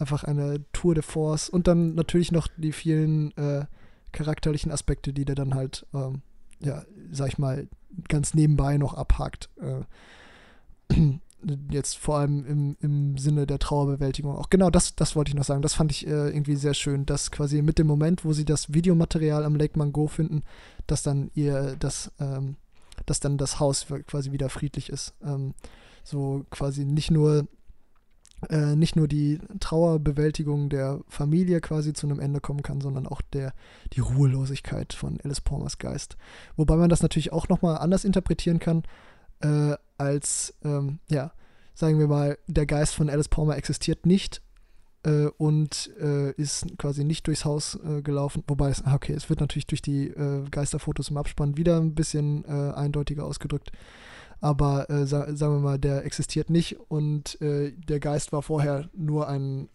einfach 0.00 0.24
eine 0.24 0.64
Tour 0.72 0.94
de 0.94 1.02
Force 1.02 1.48
und 1.48 1.66
dann 1.66 1.94
natürlich 1.94 2.32
noch 2.32 2.48
die 2.56 2.72
vielen 2.72 3.36
äh, 3.36 3.66
charakterlichen 4.12 4.72
Aspekte, 4.72 5.12
die 5.12 5.24
der 5.24 5.34
dann 5.34 5.54
halt, 5.54 5.86
ähm, 5.94 6.22
ja, 6.60 6.82
sag 7.10 7.28
ich 7.28 7.38
mal, 7.38 7.68
ganz 8.08 8.34
nebenbei 8.34 8.78
noch 8.78 8.94
abhakt. 8.94 9.50
Äh, 9.60 9.82
jetzt 11.70 11.98
vor 11.98 12.18
allem 12.18 12.44
im, 12.46 12.76
im 12.80 13.18
Sinne 13.18 13.46
der 13.46 13.58
Trauerbewältigung 13.58 14.36
auch. 14.36 14.50
Genau, 14.50 14.70
das, 14.70 14.96
das 14.96 15.14
wollte 15.16 15.30
ich 15.30 15.34
noch 15.34 15.44
sagen. 15.44 15.62
Das 15.62 15.74
fand 15.74 15.92
ich 15.92 16.06
äh, 16.06 16.28
irgendwie 16.28 16.56
sehr 16.56 16.74
schön, 16.74 17.06
dass 17.06 17.30
quasi 17.30 17.62
mit 17.62 17.78
dem 17.78 17.86
Moment, 17.86 18.24
wo 18.24 18.32
sie 18.32 18.44
das 18.44 18.72
Videomaterial 18.72 19.44
am 19.44 19.56
Lake 19.56 19.78
Mango 19.78 20.06
finden, 20.06 20.42
dass 20.86 21.02
dann 21.02 21.30
ihr 21.34 21.76
das, 21.78 22.10
ähm, 22.18 22.56
dass 23.04 23.20
dann 23.20 23.38
das 23.38 23.60
Haus 23.60 23.86
quasi 24.06 24.32
wieder 24.32 24.48
friedlich 24.48 24.90
ist. 24.90 25.14
Ähm, 25.22 25.54
so 26.02 26.44
quasi 26.50 26.84
nicht 26.84 27.10
nur 27.10 27.46
äh, 28.50 28.76
nicht 28.76 28.96
nur 28.96 29.08
die 29.08 29.38
Trauerbewältigung 29.60 30.68
der 30.68 31.00
Familie 31.08 31.60
quasi 31.60 31.92
zu 31.94 32.06
einem 32.06 32.20
Ende 32.20 32.40
kommen 32.40 32.62
kann, 32.62 32.80
sondern 32.80 33.06
auch 33.06 33.22
der, 33.22 33.54
die 33.94 34.00
Ruhelosigkeit 34.00 34.92
von 34.92 35.18
Alice 35.24 35.40
Palmers 35.40 35.78
Geist. 35.78 36.16
Wobei 36.56 36.76
man 36.76 36.90
das 36.90 37.02
natürlich 37.02 37.32
auch 37.32 37.48
nochmal 37.48 37.78
anders 37.78 38.04
interpretieren 38.04 38.58
kann, 38.58 38.82
äh, 39.40 39.76
als, 39.98 40.54
ähm, 40.64 40.98
ja, 41.08 41.32
sagen 41.74 41.98
wir 41.98 42.08
mal, 42.08 42.38
der 42.46 42.66
Geist 42.66 42.94
von 42.94 43.10
Alice 43.10 43.28
Palmer 43.28 43.56
existiert 43.56 44.06
nicht 44.06 44.42
äh, 45.06 45.26
und 45.38 45.90
äh, 46.00 46.32
ist 46.32 46.66
quasi 46.78 47.04
nicht 47.04 47.26
durchs 47.26 47.44
Haus 47.44 47.78
äh, 47.84 48.02
gelaufen. 48.02 48.42
Wobei 48.48 48.70
es, 48.70 48.84
ah, 48.84 48.94
okay, 48.94 49.12
es 49.12 49.28
wird 49.28 49.40
natürlich 49.40 49.66
durch 49.66 49.82
die 49.82 50.08
äh, 50.08 50.42
Geisterfotos 50.50 51.10
im 51.10 51.16
Abspann 51.16 51.56
wieder 51.56 51.78
ein 51.78 51.94
bisschen 51.94 52.44
äh, 52.44 52.72
eindeutiger 52.74 53.24
ausgedrückt. 53.24 53.70
Aber 54.40 54.90
äh, 54.90 55.06
sa 55.06 55.34
sagen 55.34 55.54
wir 55.54 55.60
mal, 55.60 55.78
der 55.78 56.04
existiert 56.04 56.50
nicht 56.50 56.78
und 56.90 57.38
der 57.40 58.00
Geist 58.00 58.32
war 58.32 58.42
vorher 58.42 58.90
nur 58.94 59.28
ein, 59.28 59.70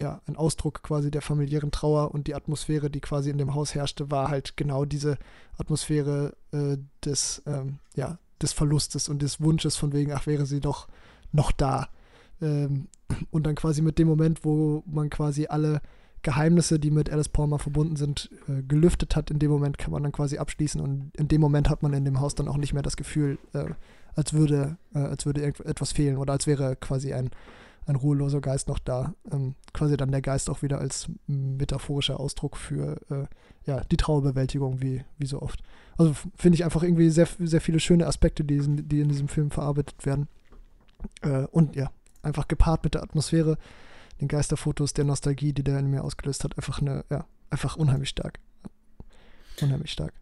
ja, 0.00 0.20
ein 0.26 0.36
Ausdruck 0.36 0.84
quasi 0.84 1.10
der 1.10 1.20
familiären 1.20 1.72
Trauer 1.72 2.14
und 2.14 2.28
die 2.28 2.34
Atmosphäre, 2.36 2.90
die 2.90 3.00
quasi 3.00 3.30
in 3.30 3.38
dem 3.38 3.54
Haus 3.54 3.74
herrschte, 3.74 4.12
war 4.12 4.28
halt 4.28 4.56
genau 4.56 4.84
diese 4.84 5.18
Atmosphäre 5.58 6.36
des, 7.04 7.42
ähm, 7.46 7.78
ja, 7.96 8.18
des 8.44 8.52
Verlustes 8.52 9.08
und 9.08 9.22
des 9.22 9.40
Wunsches 9.40 9.76
von 9.76 9.92
wegen, 9.92 10.12
ach, 10.12 10.26
wäre 10.26 10.46
sie 10.46 10.60
doch 10.60 10.86
noch 11.32 11.50
da. 11.50 11.88
Ähm, 12.40 12.88
und 13.30 13.46
dann 13.46 13.54
quasi 13.54 13.82
mit 13.82 13.98
dem 13.98 14.08
Moment, 14.08 14.44
wo 14.44 14.82
man 14.86 15.10
quasi 15.10 15.46
alle 15.46 15.80
Geheimnisse, 16.22 16.78
die 16.78 16.90
mit 16.90 17.10
Alice 17.10 17.28
Palmer 17.28 17.58
verbunden 17.58 17.96
sind, 17.96 18.30
äh, 18.48 18.62
gelüftet 18.62 19.14
hat, 19.14 19.30
in 19.30 19.38
dem 19.38 19.50
Moment 19.50 19.78
kann 19.78 19.92
man 19.92 20.02
dann 20.02 20.12
quasi 20.12 20.38
abschließen 20.38 20.80
und 20.80 21.10
in 21.16 21.28
dem 21.28 21.40
Moment 21.40 21.68
hat 21.68 21.82
man 21.82 21.92
in 21.92 22.04
dem 22.04 22.20
Haus 22.20 22.34
dann 22.34 22.48
auch 22.48 22.56
nicht 22.56 22.72
mehr 22.72 22.82
das 22.82 22.96
Gefühl, 22.96 23.38
äh, 23.52 23.66
als 24.14 24.32
würde, 24.32 24.78
äh, 24.94 24.98
als 25.00 25.26
würde 25.26 25.42
etwas 25.42 25.92
fehlen 25.92 26.16
oder 26.16 26.32
als 26.32 26.46
wäre 26.46 26.76
quasi 26.76 27.12
ein, 27.12 27.30
ein 27.86 27.96
ruheloser 27.96 28.40
Geist 28.40 28.68
noch 28.68 28.78
da. 28.78 29.14
Ähm, 29.30 29.54
quasi 29.72 29.96
dann 29.96 30.10
der 30.10 30.22
Geist 30.22 30.48
auch 30.48 30.62
wieder 30.62 30.78
als 30.78 31.08
metaphorischer 31.26 32.18
Ausdruck 32.18 32.56
für 32.56 33.00
äh, 33.10 33.26
ja, 33.66 33.80
die 33.84 33.96
Trauerbewältigung, 33.96 34.80
wie, 34.80 35.04
wie 35.18 35.26
so 35.26 35.42
oft. 35.42 35.62
Also 35.96 36.14
finde 36.36 36.56
ich 36.56 36.64
einfach 36.64 36.82
irgendwie 36.82 37.10
sehr, 37.10 37.28
sehr 37.38 37.60
viele 37.60 37.80
schöne 37.80 38.06
Aspekte, 38.06 38.44
die, 38.44 38.60
die 38.60 39.00
in 39.00 39.08
diesem 39.08 39.28
Film 39.28 39.50
verarbeitet 39.50 40.04
werden. 40.06 40.28
Äh, 41.22 41.46
und 41.46 41.76
ja, 41.76 41.90
einfach 42.22 42.48
gepaart 42.48 42.84
mit 42.84 42.94
der 42.94 43.02
Atmosphäre, 43.02 43.58
den 44.20 44.28
Geisterfotos, 44.28 44.92
der 44.92 45.04
Nostalgie, 45.04 45.52
die 45.52 45.64
der 45.64 45.78
in 45.78 45.90
mir 45.90 46.04
ausgelöst 46.04 46.44
hat, 46.44 46.56
einfach 46.56 46.80
eine, 46.80 47.04
ja, 47.10 47.26
einfach 47.50 47.76
unheimlich 47.76 48.10
stark. 48.10 48.38
Unheimlich 49.60 49.92
stark. 49.92 50.12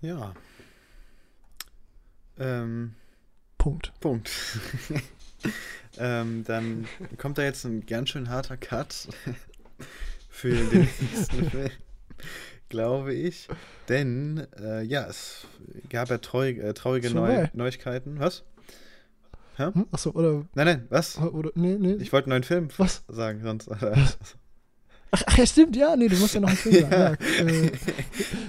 Ja. 0.00 0.34
Ähm, 2.38 2.94
Punkt. 3.58 3.92
Punkt. 4.00 4.30
ähm, 5.98 6.44
dann 6.44 6.86
kommt 7.18 7.38
da 7.38 7.42
jetzt 7.42 7.64
ein 7.64 7.86
ganz 7.86 8.10
schön 8.10 8.28
harter 8.28 8.56
Cut 8.56 9.08
für 10.28 10.54
den 10.54 10.80
nächsten 10.80 11.44
Film, 11.50 11.70
glaube 12.68 13.14
ich. 13.14 13.48
Denn, 13.88 14.46
äh, 14.58 14.82
ja, 14.82 15.06
es 15.06 15.46
gab 15.90 16.08
ja 16.10 16.18
treu, 16.18 16.50
äh, 16.50 16.74
traurige 16.74 17.10
Neu 17.10 17.48
Neuigkeiten. 17.52 18.18
Was? 18.18 18.44
Hm? 19.56 19.86
Achso, 19.92 20.10
oder. 20.10 20.46
Nein, 20.54 20.66
nein, 20.66 20.86
was? 20.90 21.18
Oder, 21.18 21.50
nee, 21.54 21.76
nee. 21.78 21.94
Ich 21.94 22.12
wollte 22.12 22.26
einen 22.26 22.40
neuen 22.40 22.44
Film 22.44 22.68
was? 22.76 23.04
sagen, 23.08 23.42
sonst. 23.42 23.70
Ach, 25.14 25.22
ach, 25.26 25.38
ja, 25.38 25.46
stimmt, 25.46 25.76
ja, 25.76 25.94
nee, 25.94 26.08
du 26.08 26.16
musst 26.16 26.34
ja 26.34 26.40
noch 26.40 26.48
einen 26.48 26.56
Film 26.56 26.90
sagen. 26.90 26.90
ja. 26.90 27.44
ja 27.44 27.48
äh, 27.48 27.70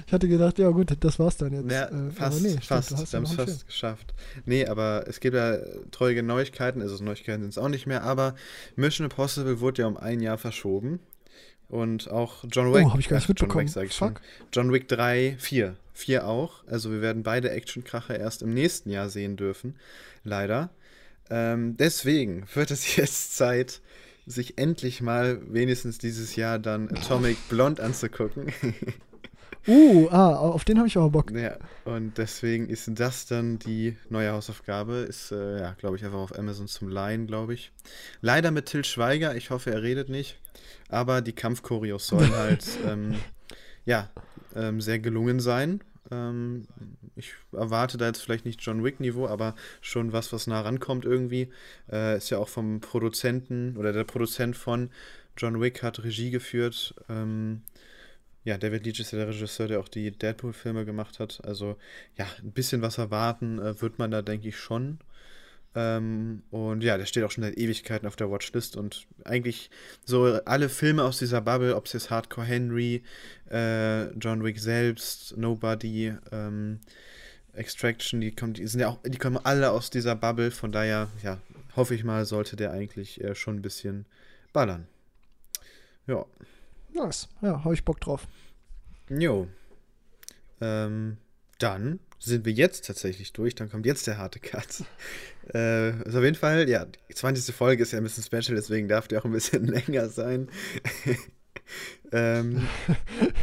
ich 0.07 0.13
hatte 0.13 0.27
gedacht, 0.27 0.57
ja 0.57 0.69
gut, 0.71 0.97
das 0.99 1.19
war's 1.19 1.37
dann 1.37 1.53
jetzt. 1.53 1.71
Ja, 1.71 1.85
äh, 1.85 2.11
fast, 2.11 2.41
nee, 2.41 2.57
fast, 2.59 2.87
stimmt, 2.87 3.11
wir 3.11 3.17
haben 3.17 3.23
es 3.25 3.33
fast 3.33 3.49
Film. 3.49 3.67
geschafft. 3.67 4.13
Nee, 4.45 4.65
aber 4.65 5.05
es 5.07 5.19
gibt 5.19 5.35
ja 5.35 5.57
treue 5.91 6.23
Neuigkeiten, 6.23 6.81
also 6.81 7.03
Neuigkeiten 7.03 7.41
sind 7.43 7.49
es 7.49 7.59
auch 7.59 7.69
nicht 7.69 7.85
mehr, 7.85 8.01
aber 8.01 8.33
Mission 8.75 9.05
Impossible 9.05 9.59
wurde 9.59 9.83
ja 9.83 9.87
um 9.87 9.95
ein 9.95 10.21
Jahr 10.21 10.39
verschoben. 10.39 10.99
Und 11.67 12.09
auch 12.09 12.43
John 12.51 12.73
Wick. 12.73 12.85
Oh, 12.85 12.93
hab 12.93 12.99
ich 12.99 13.09
gar 13.09 13.17
nicht 13.17 13.29
mitbekommen. 13.29 13.67
John 13.67 13.83
Wick, 13.83 13.93
Fuck. 13.93 13.97
Schon. 13.97 14.19
John 14.53 14.73
Wick 14.73 14.87
3, 14.87 15.35
4. 15.39 15.75
4 15.93 16.27
auch. 16.27 16.63
Also 16.67 16.91
wir 16.91 17.01
werden 17.01 17.23
beide 17.23 17.49
Actionkracher 17.51 18.19
erst 18.19 18.41
im 18.41 18.51
nächsten 18.51 18.89
Jahr 18.89 19.09
sehen 19.09 19.35
dürfen. 19.35 19.75
Leider. 20.23 20.69
Ähm, 21.29 21.75
deswegen 21.77 22.45
wird 22.53 22.71
es 22.71 22.95
jetzt 22.97 23.35
Zeit, 23.35 23.81
sich 24.25 24.57
endlich 24.57 25.01
mal 25.01 25.41
wenigstens 25.51 25.97
dieses 25.97 26.35
Jahr 26.35 26.59
dann 26.59 26.89
Atomic 26.89 27.37
Blonde 27.49 27.83
anzugucken. 27.83 28.51
uh, 29.67 30.07
ah, 30.09 30.35
auf 30.35 30.65
den 30.65 30.77
habe 30.77 30.87
ich 30.87 30.97
aber 30.97 31.09
Bock. 31.09 31.31
Ja, 31.31 31.57
und 31.85 32.17
deswegen 32.17 32.67
ist 32.69 32.89
das 32.95 33.27
dann 33.27 33.59
die 33.59 33.95
neue 34.09 34.31
Hausaufgabe. 34.31 34.95
Ist, 34.95 35.31
äh, 35.31 35.59
ja, 35.59 35.73
glaube 35.73 35.97
ich, 35.97 36.05
einfach 36.05 36.19
auf 36.19 36.37
Amazon 36.37 36.67
zum 36.67 36.89
Leihen, 36.89 37.27
glaube 37.27 37.53
ich. 37.53 37.71
Leider 38.21 38.51
mit 38.51 38.65
Till 38.65 38.83
Schweiger. 38.83 39.35
Ich 39.35 39.51
hoffe, 39.51 39.71
er 39.71 39.83
redet 39.83 40.09
nicht. 40.09 40.39
Aber 40.89 41.21
die 41.21 41.33
Kampfchoreos 41.33 42.07
sollen 42.07 42.35
halt, 42.35 42.65
ähm, 42.87 43.15
ja, 43.85 44.09
ähm, 44.55 44.81
sehr 44.81 44.99
gelungen 44.99 45.39
sein. 45.39 45.81
Ähm, 46.11 46.67
ich 47.15 47.33
erwarte 47.51 47.97
da 47.97 48.07
jetzt 48.07 48.21
vielleicht 48.21 48.45
nicht 48.45 48.61
John 48.61 48.83
Wick-Niveau, 48.83 49.27
aber 49.27 49.55
schon 49.81 50.13
was, 50.13 50.33
was 50.33 50.47
nah 50.47 50.61
rankommt 50.61 51.05
irgendwie. 51.05 51.49
Äh, 51.91 52.17
ist 52.17 52.29
ja 52.29 52.37
auch 52.37 52.49
vom 52.49 52.79
Produzenten 52.79 53.77
oder 53.77 53.93
der 53.93 54.03
Produzent 54.03 54.55
von 54.55 54.89
John 55.37 55.61
Wick 55.61 55.83
hat 55.83 56.03
Regie 56.03 56.31
geführt. 56.31 56.95
Ähm, 57.09 57.61
ja, 58.43 58.57
David 58.57 58.85
Leach 58.85 58.99
ist 58.99 59.11
ja 59.11 59.17
der 59.17 59.29
Regisseur, 59.29 59.67
der 59.67 59.79
auch 59.79 59.87
die 59.87 60.11
Deadpool-Filme 60.11 60.85
gemacht 60.85 61.19
hat. 61.19 61.41
Also 61.43 61.77
ja, 62.15 62.27
ein 62.43 62.51
bisschen 62.51 62.81
was 62.81 62.97
erwarten 62.97 63.59
äh, 63.59 63.81
wird 63.81 63.99
man 63.99 64.11
da, 64.11 64.21
denke 64.21 64.49
ich, 64.49 64.57
schon. 64.57 64.99
Ähm, 65.75 66.43
und 66.51 66.83
ja, 66.83 66.97
der 66.97 67.05
steht 67.05 67.23
auch 67.23 67.31
schon 67.31 67.43
seit 67.43 67.57
Ewigkeiten 67.57 68.07
auf 68.07 68.15
der 68.15 68.31
Watchlist 68.31 68.77
und 68.77 69.07
eigentlich 69.25 69.69
so 70.05 70.23
alle 70.45 70.69
Filme 70.69 71.03
aus 71.03 71.19
dieser 71.19 71.41
Bubble, 71.41 71.75
ob 71.75 71.85
es 71.85 71.93
jetzt 71.93 72.09
Hardcore 72.09 72.47
Henry, 72.47 73.03
äh, 73.51 74.05
John 74.13 74.43
Wick 74.43 74.57
selbst, 74.59 75.35
Nobody, 75.37 76.13
ähm, 76.31 76.79
Extraction, 77.53 78.21
die, 78.21 78.33
kommen, 78.33 78.53
die 78.53 78.67
sind 78.67 78.79
ja 78.79 78.87
auch, 78.87 78.99
die 79.05 79.17
kommen 79.17 79.37
alle 79.43 79.71
aus 79.71 79.89
dieser 79.89 80.15
Bubble, 80.15 80.51
von 80.51 80.71
daher, 80.71 81.09
ja, 81.23 81.39
hoffe 81.75 81.93
ich 81.93 82.05
mal, 82.05 82.25
sollte 82.25 82.55
der 82.55 82.71
eigentlich 82.71 83.21
äh, 83.21 83.35
schon 83.35 83.57
ein 83.57 83.61
bisschen 83.61 84.05
ballern. 84.53 84.87
Ja. 86.07 86.25
Nice. 86.93 87.27
Ja, 87.41 87.63
habe 87.63 87.73
ich 87.73 87.83
Bock 87.83 87.99
drauf. 87.99 88.27
Jo. 89.09 89.47
Ähm, 90.61 91.17
dann 91.59 91.99
sind 92.19 92.45
wir 92.45 92.53
jetzt 92.53 92.85
tatsächlich 92.85 93.33
durch. 93.33 93.55
Dann 93.55 93.69
kommt 93.69 93.85
jetzt 93.85 94.07
der 94.07 94.17
harte 94.17 94.39
Cut. 94.39 94.83
Äh, 95.53 95.93
also 96.05 96.19
auf 96.19 96.23
jeden 96.23 96.35
Fall, 96.35 96.67
ja, 96.69 96.85
die 96.85 97.13
20. 97.13 97.53
Folge 97.55 97.83
ist 97.83 97.91
ja 97.91 97.99
ein 97.99 98.03
bisschen 98.03 98.23
special, 98.23 98.55
deswegen 98.55 98.87
darf 98.87 99.07
die 99.07 99.17
auch 99.17 99.25
ein 99.25 99.31
bisschen 99.31 99.65
länger 99.67 100.09
sein. 100.09 100.49
ähm. 102.11 102.67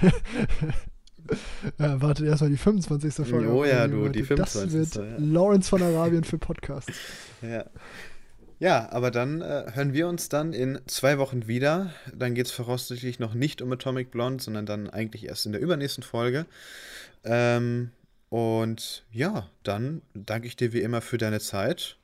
ja, 1.79 2.01
wartet 2.01 2.27
erstmal 2.27 2.51
die 2.51 2.57
25. 2.57 3.27
Folge. 3.27 3.49
Oh 3.53 3.65
ja, 3.65 3.87
du, 3.87 4.09
die 4.09 4.23
25. 4.23 4.63
Das 4.63 4.73
wird 4.73 4.95
ja. 4.97 5.17
Lawrence 5.19 5.69
von 5.69 5.83
Arabien 5.83 6.25
für 6.25 6.39
Podcasts. 6.39 6.93
Ja. 7.41 7.65
Ja, 8.59 8.93
aber 8.93 9.11
dann 9.11 9.41
äh, 9.41 9.73
hören 9.75 9.93
wir 9.93 10.07
uns 10.07 10.29
dann 10.29 10.53
in 10.53 10.79
zwei 10.87 11.19
Wochen 11.19 11.49
wieder. 11.49 11.93
Dann 12.15 12.35
geht 12.35 12.47
es 12.47 12.53
voraussichtlich 12.53 13.19
noch 13.19 13.35
nicht 13.35 13.61
um 13.61 13.73
Atomic 13.73 14.13
Blonde, 14.13 14.41
sondern 14.41 14.67
dann 14.67 14.89
eigentlich 14.89 15.27
erst 15.27 15.47
in 15.47 15.53
der 15.53 15.61
übernächsten 15.61 16.05
Folge. 16.05 16.47
Ähm, 17.25 17.91
und 18.33 19.05
ja, 19.13 19.51
dann 19.63 20.01
danke 20.15 20.47
ich 20.47 20.57
dir 20.57 20.73
wie 20.73 20.81
immer 20.81 21.03
für 21.03 21.19
deine 21.19 21.39
Zeit, 21.39 21.99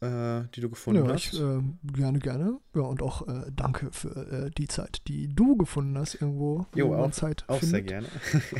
äh, 0.00 0.40
die 0.54 0.62
du 0.62 0.70
gefunden 0.70 1.04
ja, 1.04 1.12
hast. 1.12 1.34
Ich, 1.34 1.38
äh, 1.38 1.60
gerne, 1.92 2.18
gerne. 2.18 2.58
Ja, 2.74 2.80
und 2.80 3.02
auch 3.02 3.28
äh, 3.28 3.52
danke 3.54 3.92
für 3.92 4.46
äh, 4.46 4.50
die 4.52 4.68
Zeit, 4.68 5.02
die 5.06 5.28
du 5.28 5.58
gefunden 5.58 5.98
hast 5.98 6.14
irgendwo. 6.14 6.64
Jo, 6.74 6.94
auch, 6.94 7.10
Zeit 7.10 7.44
auch 7.46 7.60
sehr 7.60 7.82
gerne. 7.82 8.08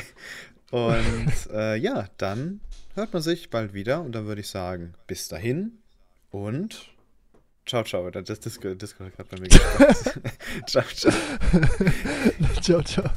und 0.72 1.32
äh, 1.54 1.76
ja, 1.76 2.06
dann 2.18 2.60
hört 2.94 3.14
man 3.14 3.22
sich 3.22 3.48
bald 3.48 3.72
wieder 3.72 4.02
und 4.02 4.12
dann 4.12 4.26
würde 4.26 4.42
ich 4.42 4.48
sagen, 4.48 4.92
bis 5.06 5.28
dahin 5.28 5.78
und 6.32 6.90
ciao, 7.64 7.82
ciao. 7.84 8.10
Das 8.10 8.40
Disco, 8.40 8.74
Disco 8.74 9.04
hat 9.04 9.16
gerade 9.16 9.30
bei 9.30 9.40
mir 9.40 9.48
gesagt. 9.48 10.20
ciao, 10.66 10.84
ciao. 10.84 11.12
ciao, 12.60 12.82
ciao. 12.82 13.10